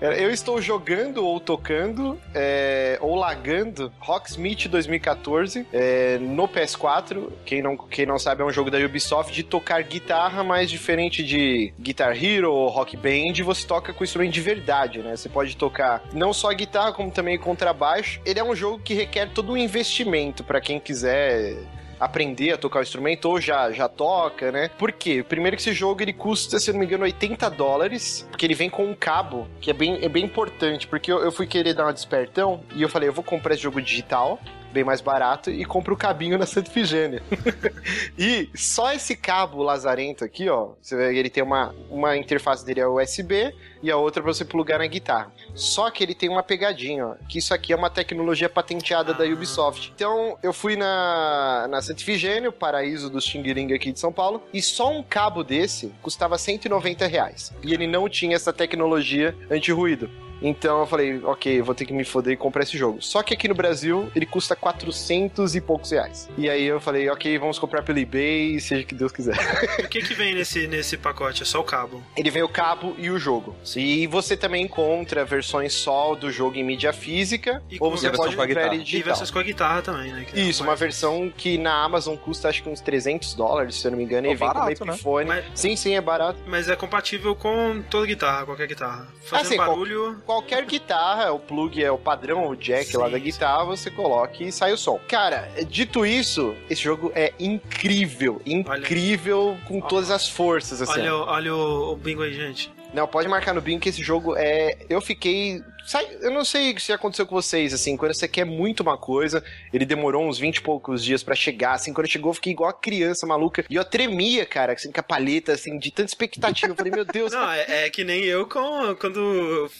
Eu 0.20 0.30
estou 0.30 0.62
jogando 0.62 1.24
ou 1.26 1.40
tocando 1.40 2.18
é, 2.32 2.96
ou 3.00 3.16
lagando 3.16 3.92
Rocksmith 3.98 4.68
2014 4.68 5.66
é, 5.72 6.18
no 6.18 6.46
PS4. 6.46 7.28
Quem 7.44 7.60
não, 7.60 7.76
quem 7.76 8.06
não 8.06 8.18
sabe, 8.18 8.42
é 8.42 8.44
um 8.44 8.52
jogo 8.52 8.70
da 8.70 8.78
Ubisoft 8.78 9.32
de 9.32 9.42
tocar 9.42 9.82
guitarra, 9.82 10.44
mas 10.44 10.70
diferente 10.70 11.24
de 11.24 11.72
Guitar 11.80 12.16
Hero 12.22 12.52
ou 12.52 12.68
Rock 12.68 12.96
Band, 12.96 13.42
você 13.44 13.66
toca 13.66 13.92
com 13.92 14.04
instrumento 14.04 14.32
de 14.32 14.40
verdade, 14.40 15.00
né? 15.00 15.16
Você 15.16 15.28
pode 15.28 15.56
tocar 15.56 16.02
não 16.12 16.32
só 16.32 16.52
guitarra, 16.52 16.92
como 16.92 17.10
também 17.10 17.36
contrabaixo. 17.36 18.20
Ele 18.24 18.38
é 18.38 18.44
um 18.44 18.54
jogo 18.54 18.78
que 18.78 18.94
requer 18.94 19.30
todo 19.30 19.52
um 19.52 19.56
investimento 19.56 20.44
para 20.44 20.60
quem 20.60 20.78
quiser 20.78 21.56
aprender 22.04 22.52
a 22.52 22.58
tocar 22.58 22.80
o 22.80 22.82
instrumento 22.82 23.26
ou 23.26 23.40
já, 23.40 23.70
já 23.72 23.88
toca, 23.88 24.52
né? 24.52 24.70
Por 24.78 24.92
quê? 24.92 25.24
Primeiro 25.26 25.56
que 25.56 25.62
esse 25.62 25.72
jogo 25.72 26.02
ele 26.02 26.12
custa, 26.12 26.58
se 26.58 26.72
não 26.72 26.78
me 26.78 26.86
engano, 26.86 27.04
80 27.04 27.48
dólares, 27.50 28.26
porque 28.30 28.46
ele 28.46 28.54
vem 28.54 28.70
com 28.70 28.84
um 28.84 28.94
cabo, 28.94 29.48
que 29.60 29.70
é 29.70 29.74
bem, 29.74 29.98
é 30.02 30.08
bem 30.08 30.24
importante, 30.24 30.86
porque 30.86 31.10
eu, 31.10 31.20
eu 31.20 31.32
fui 31.32 31.46
querer 31.46 31.74
dar 31.74 31.84
uma 31.84 31.92
despertão 31.92 32.62
e 32.74 32.82
eu 32.82 32.88
falei, 32.88 33.08
eu 33.08 33.12
vou 33.12 33.24
comprar 33.24 33.54
esse 33.54 33.62
jogo 33.62 33.80
digital, 33.80 34.38
bem 34.74 34.84
mais 34.84 35.00
barato, 35.00 35.50
e 35.50 35.64
compro 35.64 35.94
o 35.94 35.96
cabinho 35.96 36.36
na 36.36 36.44
Santa 36.44 36.68
Ifigênia. 36.68 37.22
e 38.18 38.50
só 38.54 38.92
esse 38.92 39.16
cabo 39.16 39.62
lazarento 39.62 40.24
aqui, 40.24 40.48
ó, 40.48 40.72
você 40.82 40.96
vê, 40.96 41.16
ele 41.16 41.30
tem 41.30 41.42
uma, 41.42 41.74
uma 41.88 42.16
interface 42.16 42.66
dele 42.66 42.80
é 42.80 42.86
USB 42.86 43.54
e 43.82 43.90
a 43.90 43.96
outra 43.96 44.22
pra 44.22 44.32
você 44.32 44.44
plugar 44.44 44.80
na 44.80 44.86
guitarra. 44.86 45.32
Só 45.54 45.90
que 45.90 46.02
ele 46.02 46.14
tem 46.14 46.28
uma 46.28 46.42
pegadinha, 46.42 47.06
ó, 47.06 47.14
que 47.28 47.38
isso 47.38 47.54
aqui 47.54 47.72
é 47.72 47.76
uma 47.76 47.88
tecnologia 47.88 48.48
patenteada 48.48 49.14
da 49.14 49.24
Ah. 49.24 49.28
Ubisoft. 49.28 49.92
Então, 49.94 50.36
eu 50.42 50.52
fui 50.52 50.74
na, 50.74 51.66
na 51.68 51.80
Santa 51.80 52.02
Ifigênia, 52.02 52.48
o 52.48 52.52
paraíso 52.52 53.08
dos 53.08 53.24
Xingiring 53.24 53.72
aqui 53.72 53.92
de 53.92 54.00
São 54.00 54.12
Paulo, 54.12 54.42
e 54.52 54.60
só 54.60 54.90
um 54.90 55.02
cabo 55.02 55.44
desse 55.44 55.92
custava 56.02 56.36
190 56.36 57.06
reais. 57.06 57.52
E 57.62 57.72
ele 57.72 57.86
não 57.86 58.08
tinha 58.08 58.34
essa 58.34 58.52
tecnologia 58.52 59.36
anti-ruído. 59.50 60.10
Então 60.46 60.80
eu 60.80 60.86
falei, 60.86 61.20
ok, 61.24 61.60
eu 61.60 61.64
vou 61.64 61.74
ter 61.74 61.86
que 61.86 61.92
me 61.92 62.04
foder 62.04 62.34
e 62.34 62.36
comprar 62.36 62.62
esse 62.64 62.76
jogo. 62.76 63.00
Só 63.00 63.22
que 63.22 63.32
aqui 63.32 63.48
no 63.48 63.54
Brasil 63.54 64.10
ele 64.14 64.26
custa 64.26 64.54
400 64.54 65.54
e 65.56 65.60
poucos 65.60 65.90
reais. 65.90 66.28
E 66.36 66.48
aí 66.50 66.64
eu 66.64 66.78
falei, 66.80 67.08
ok, 67.08 67.38
vamos 67.38 67.58
comprar 67.58 67.82
pelo 67.82 67.98
eBay, 67.98 68.60
seja 68.60 68.82
o 68.82 68.86
que 68.86 68.94
Deus 68.94 69.10
quiser. 69.12 69.34
O 69.84 69.88
que 69.88 70.02
que 70.02 70.14
vem 70.14 70.34
nesse, 70.34 70.66
nesse 70.66 70.96
pacote? 70.96 71.42
É 71.42 71.46
só 71.46 71.60
o 71.60 71.64
cabo. 71.64 72.02
Ele 72.16 72.30
vem 72.30 72.42
o 72.42 72.48
cabo 72.48 72.94
e 72.98 73.10
o 73.10 73.18
jogo. 73.18 73.54
E 73.76 74.06
você 74.06 74.36
também 74.36 74.64
encontra 74.64 75.24
versões 75.24 75.72
só 75.72 76.14
do 76.14 76.30
jogo 76.30 76.56
em 76.56 76.64
mídia 76.64 76.92
física, 76.92 77.62
E 77.70 77.76
ou 77.80 77.90
com 77.90 77.96
você 77.96 78.10
pode 78.10 78.36
comprar 78.36 78.66
ele 78.66 78.76
E 78.82 78.84
digital. 78.84 79.06
versões 79.06 79.30
com 79.30 79.38
a 79.38 79.42
guitarra 79.42 79.82
também, 79.82 80.12
né? 80.12 80.24
que 80.24 80.38
é 80.38 80.42
Isso, 80.42 80.62
uma 80.62 80.68
mais- 80.68 80.80
versão 80.80 81.32
que 81.36 81.56
na 81.58 81.84
Amazon 81.84 82.16
custa 82.16 82.48
acho 82.48 82.62
que 82.62 82.68
uns 82.68 82.80
300 82.80 83.34
dólares, 83.34 83.76
se 83.76 83.86
eu 83.86 83.92
não 83.92 83.98
me 83.98 84.04
engano, 84.04 84.26
e 84.26 84.30
Pô, 84.30 84.36
vem 84.36 84.48
barato, 84.48 84.78
com 84.78 84.84
né? 84.84 84.92
Epiphone. 84.94 85.26
Mas- 85.28 85.44
Sim, 85.54 85.76
sim, 85.76 85.94
é 85.94 86.00
barato. 86.00 86.38
Mas 86.46 86.68
é 86.68 86.74
compatível 86.76 87.34
com 87.36 87.82
toda 87.88 88.06
guitarra, 88.06 88.44
qualquer 88.44 88.66
guitarra. 88.66 89.06
Fazendo 89.22 89.46
Assim, 89.46 89.56
qual- 89.56 89.68
barulho. 89.70 90.22
Qualquer 90.34 90.66
guitarra, 90.66 91.32
o 91.32 91.38
plug 91.38 91.80
é 91.80 91.92
o 91.92 91.96
padrão, 91.96 92.48
o 92.48 92.56
jack 92.56 92.86
Sim, 92.86 92.96
lá 92.96 93.08
da 93.08 93.20
guitarra, 93.20 93.64
você 93.66 93.88
coloca 93.88 94.42
e 94.42 94.50
sai 94.50 94.72
o 94.72 94.76
som. 94.76 94.98
Cara, 95.06 95.48
dito 95.68 96.04
isso, 96.04 96.56
esse 96.68 96.82
jogo 96.82 97.12
é 97.14 97.32
incrível. 97.38 98.42
Incrível 98.44 99.56
com 99.68 99.80
todas 99.80 100.10
as 100.10 100.28
forças, 100.28 100.82
assim. 100.82 101.02
Olha, 101.02 101.14
olha 101.14 101.54
o, 101.54 101.92
o 101.92 101.96
bingo 101.96 102.22
aí, 102.22 102.34
gente. 102.34 102.72
Não, 102.92 103.06
pode 103.06 103.28
marcar 103.28 103.54
no 103.54 103.60
bingo 103.60 103.80
que 103.80 103.88
esse 103.88 104.02
jogo 104.02 104.34
é. 104.36 104.78
Eu 104.90 105.00
fiquei 105.00 105.62
sai, 105.84 106.06
eu 106.20 106.30
não 106.30 106.44
sei 106.44 106.78
se 106.78 106.92
aconteceu 106.92 107.26
com 107.26 107.34
vocês, 107.34 107.72
assim, 107.72 107.96
quando 107.96 108.14
você 108.14 108.26
quer 108.26 108.44
muito 108.44 108.80
uma 108.80 108.96
coisa, 108.96 109.44
ele 109.72 109.84
demorou 109.84 110.26
uns 110.26 110.38
20 110.38 110.56
e 110.56 110.60
poucos 110.62 111.04
dias 111.04 111.22
para 111.22 111.34
chegar, 111.34 111.74
assim, 111.74 111.92
quando 111.92 112.06
chegou 112.06 112.30
eu 112.30 112.34
fiquei 112.34 112.52
igual 112.52 112.70
a 112.70 112.74
criança 112.74 113.26
maluca, 113.26 113.64
e 113.68 113.76
eu 113.76 113.84
tremia, 113.84 114.46
cara, 114.46 114.72
assim, 114.72 114.90
com 114.90 115.00
a 115.00 115.02
palheta, 115.02 115.52
assim, 115.52 115.78
de 115.78 115.90
tanta 115.90 116.08
expectativa, 116.08 116.72
eu 116.72 116.76
falei, 116.76 116.92
meu 116.92 117.04
Deus. 117.04 117.32
Não, 117.32 117.50
é, 117.50 117.86
é 117.86 117.90
que 117.90 118.04
nem 118.04 118.24
eu 118.24 118.46
com, 118.46 118.94
quando 118.96 119.70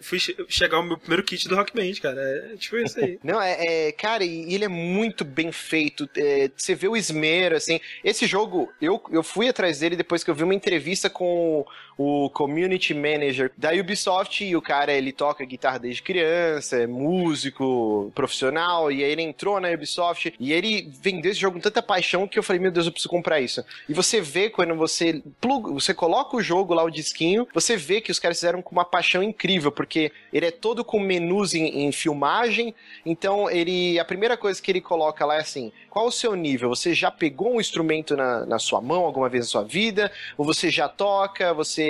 fui 0.00 0.18
chegar 0.48 0.80
o 0.80 0.82
meu 0.82 0.98
primeiro 0.98 1.22
kit 1.22 1.48
do 1.48 1.56
Rock 1.56 1.74
Band, 1.74 1.94
cara, 2.00 2.20
é 2.20 2.56
tipo 2.56 2.76
isso 2.76 2.98
aí. 2.98 3.18
Não, 3.22 3.40
é, 3.40 3.88
é 3.88 3.92
cara, 3.92 4.24
e 4.24 4.52
ele 4.54 4.64
é 4.64 4.68
muito 4.68 5.24
bem 5.24 5.52
feito, 5.52 6.08
é, 6.16 6.50
você 6.56 6.74
vê 6.74 6.88
o 6.88 6.96
esmero, 6.96 7.56
assim, 7.56 7.80
esse 8.02 8.26
jogo, 8.26 8.72
eu, 8.80 9.02
eu 9.10 9.22
fui 9.22 9.48
atrás 9.48 9.78
dele 9.78 9.96
depois 9.96 10.24
que 10.24 10.30
eu 10.30 10.34
vi 10.34 10.42
uma 10.42 10.54
entrevista 10.54 11.08
com 11.08 11.64
o 11.98 12.28
community 12.30 12.92
manager 12.92 13.50
da 13.56 13.72
Ubisoft 13.72 14.44
e 14.44 14.54
o 14.54 14.60
cara 14.60 14.92
ele 14.92 15.12
toca 15.12 15.35
guitarra 15.44 15.78
desde 15.78 16.02
criança, 16.02 16.76
é 16.76 16.86
músico 16.86 18.10
profissional 18.14 18.90
e 18.90 19.04
aí 19.04 19.10
ele 19.10 19.22
entrou 19.22 19.60
na 19.60 19.70
Ubisoft 19.70 20.34
e 20.38 20.52
ele 20.52 20.90
vendeu 21.00 21.30
esse 21.30 21.40
jogo 21.40 21.56
com 21.56 21.62
tanta 21.62 21.82
paixão 21.82 22.26
que 22.26 22.38
eu 22.38 22.42
falei, 22.42 22.60
meu 22.60 22.70
Deus, 22.70 22.86
eu 22.86 22.92
preciso 22.92 23.08
comprar 23.08 23.40
isso. 23.40 23.64
E 23.88 23.94
você 23.94 24.20
vê 24.20 24.48
quando 24.50 24.74
você 24.74 25.22
pluga, 25.40 25.72
você 25.72 25.92
coloca 25.92 26.36
o 26.36 26.42
jogo 26.42 26.74
lá 26.74 26.82
o 26.82 26.90
disquinho, 26.90 27.46
você 27.52 27.76
vê 27.76 28.00
que 28.00 28.10
os 28.10 28.18
caras 28.18 28.38
fizeram 28.38 28.62
com 28.62 28.72
uma 28.72 28.84
paixão 28.84 29.22
incrível, 29.22 29.70
porque 29.72 30.12
ele 30.32 30.46
é 30.46 30.50
todo 30.50 30.84
com 30.84 30.98
menus 30.98 31.54
em, 31.54 31.86
em 31.86 31.92
filmagem, 31.92 32.74
então 33.04 33.50
ele 33.50 33.98
a 33.98 34.04
primeira 34.04 34.36
coisa 34.36 34.60
que 34.60 34.70
ele 34.70 34.80
coloca 34.80 35.24
lá 35.24 35.36
é 35.36 35.40
assim, 35.40 35.72
qual 35.96 36.08
o 36.08 36.12
seu 36.12 36.34
nível? 36.34 36.68
Você 36.68 36.92
já 36.92 37.10
pegou 37.10 37.54
um 37.54 37.58
instrumento 37.58 38.14
na, 38.14 38.44
na 38.44 38.58
sua 38.58 38.82
mão 38.82 39.06
alguma 39.06 39.30
vez 39.30 39.46
na 39.46 39.48
sua 39.50 39.64
vida? 39.64 40.12
Ou 40.36 40.44
você 40.44 40.68
já 40.68 40.90
toca? 40.90 41.54
Você 41.54 41.88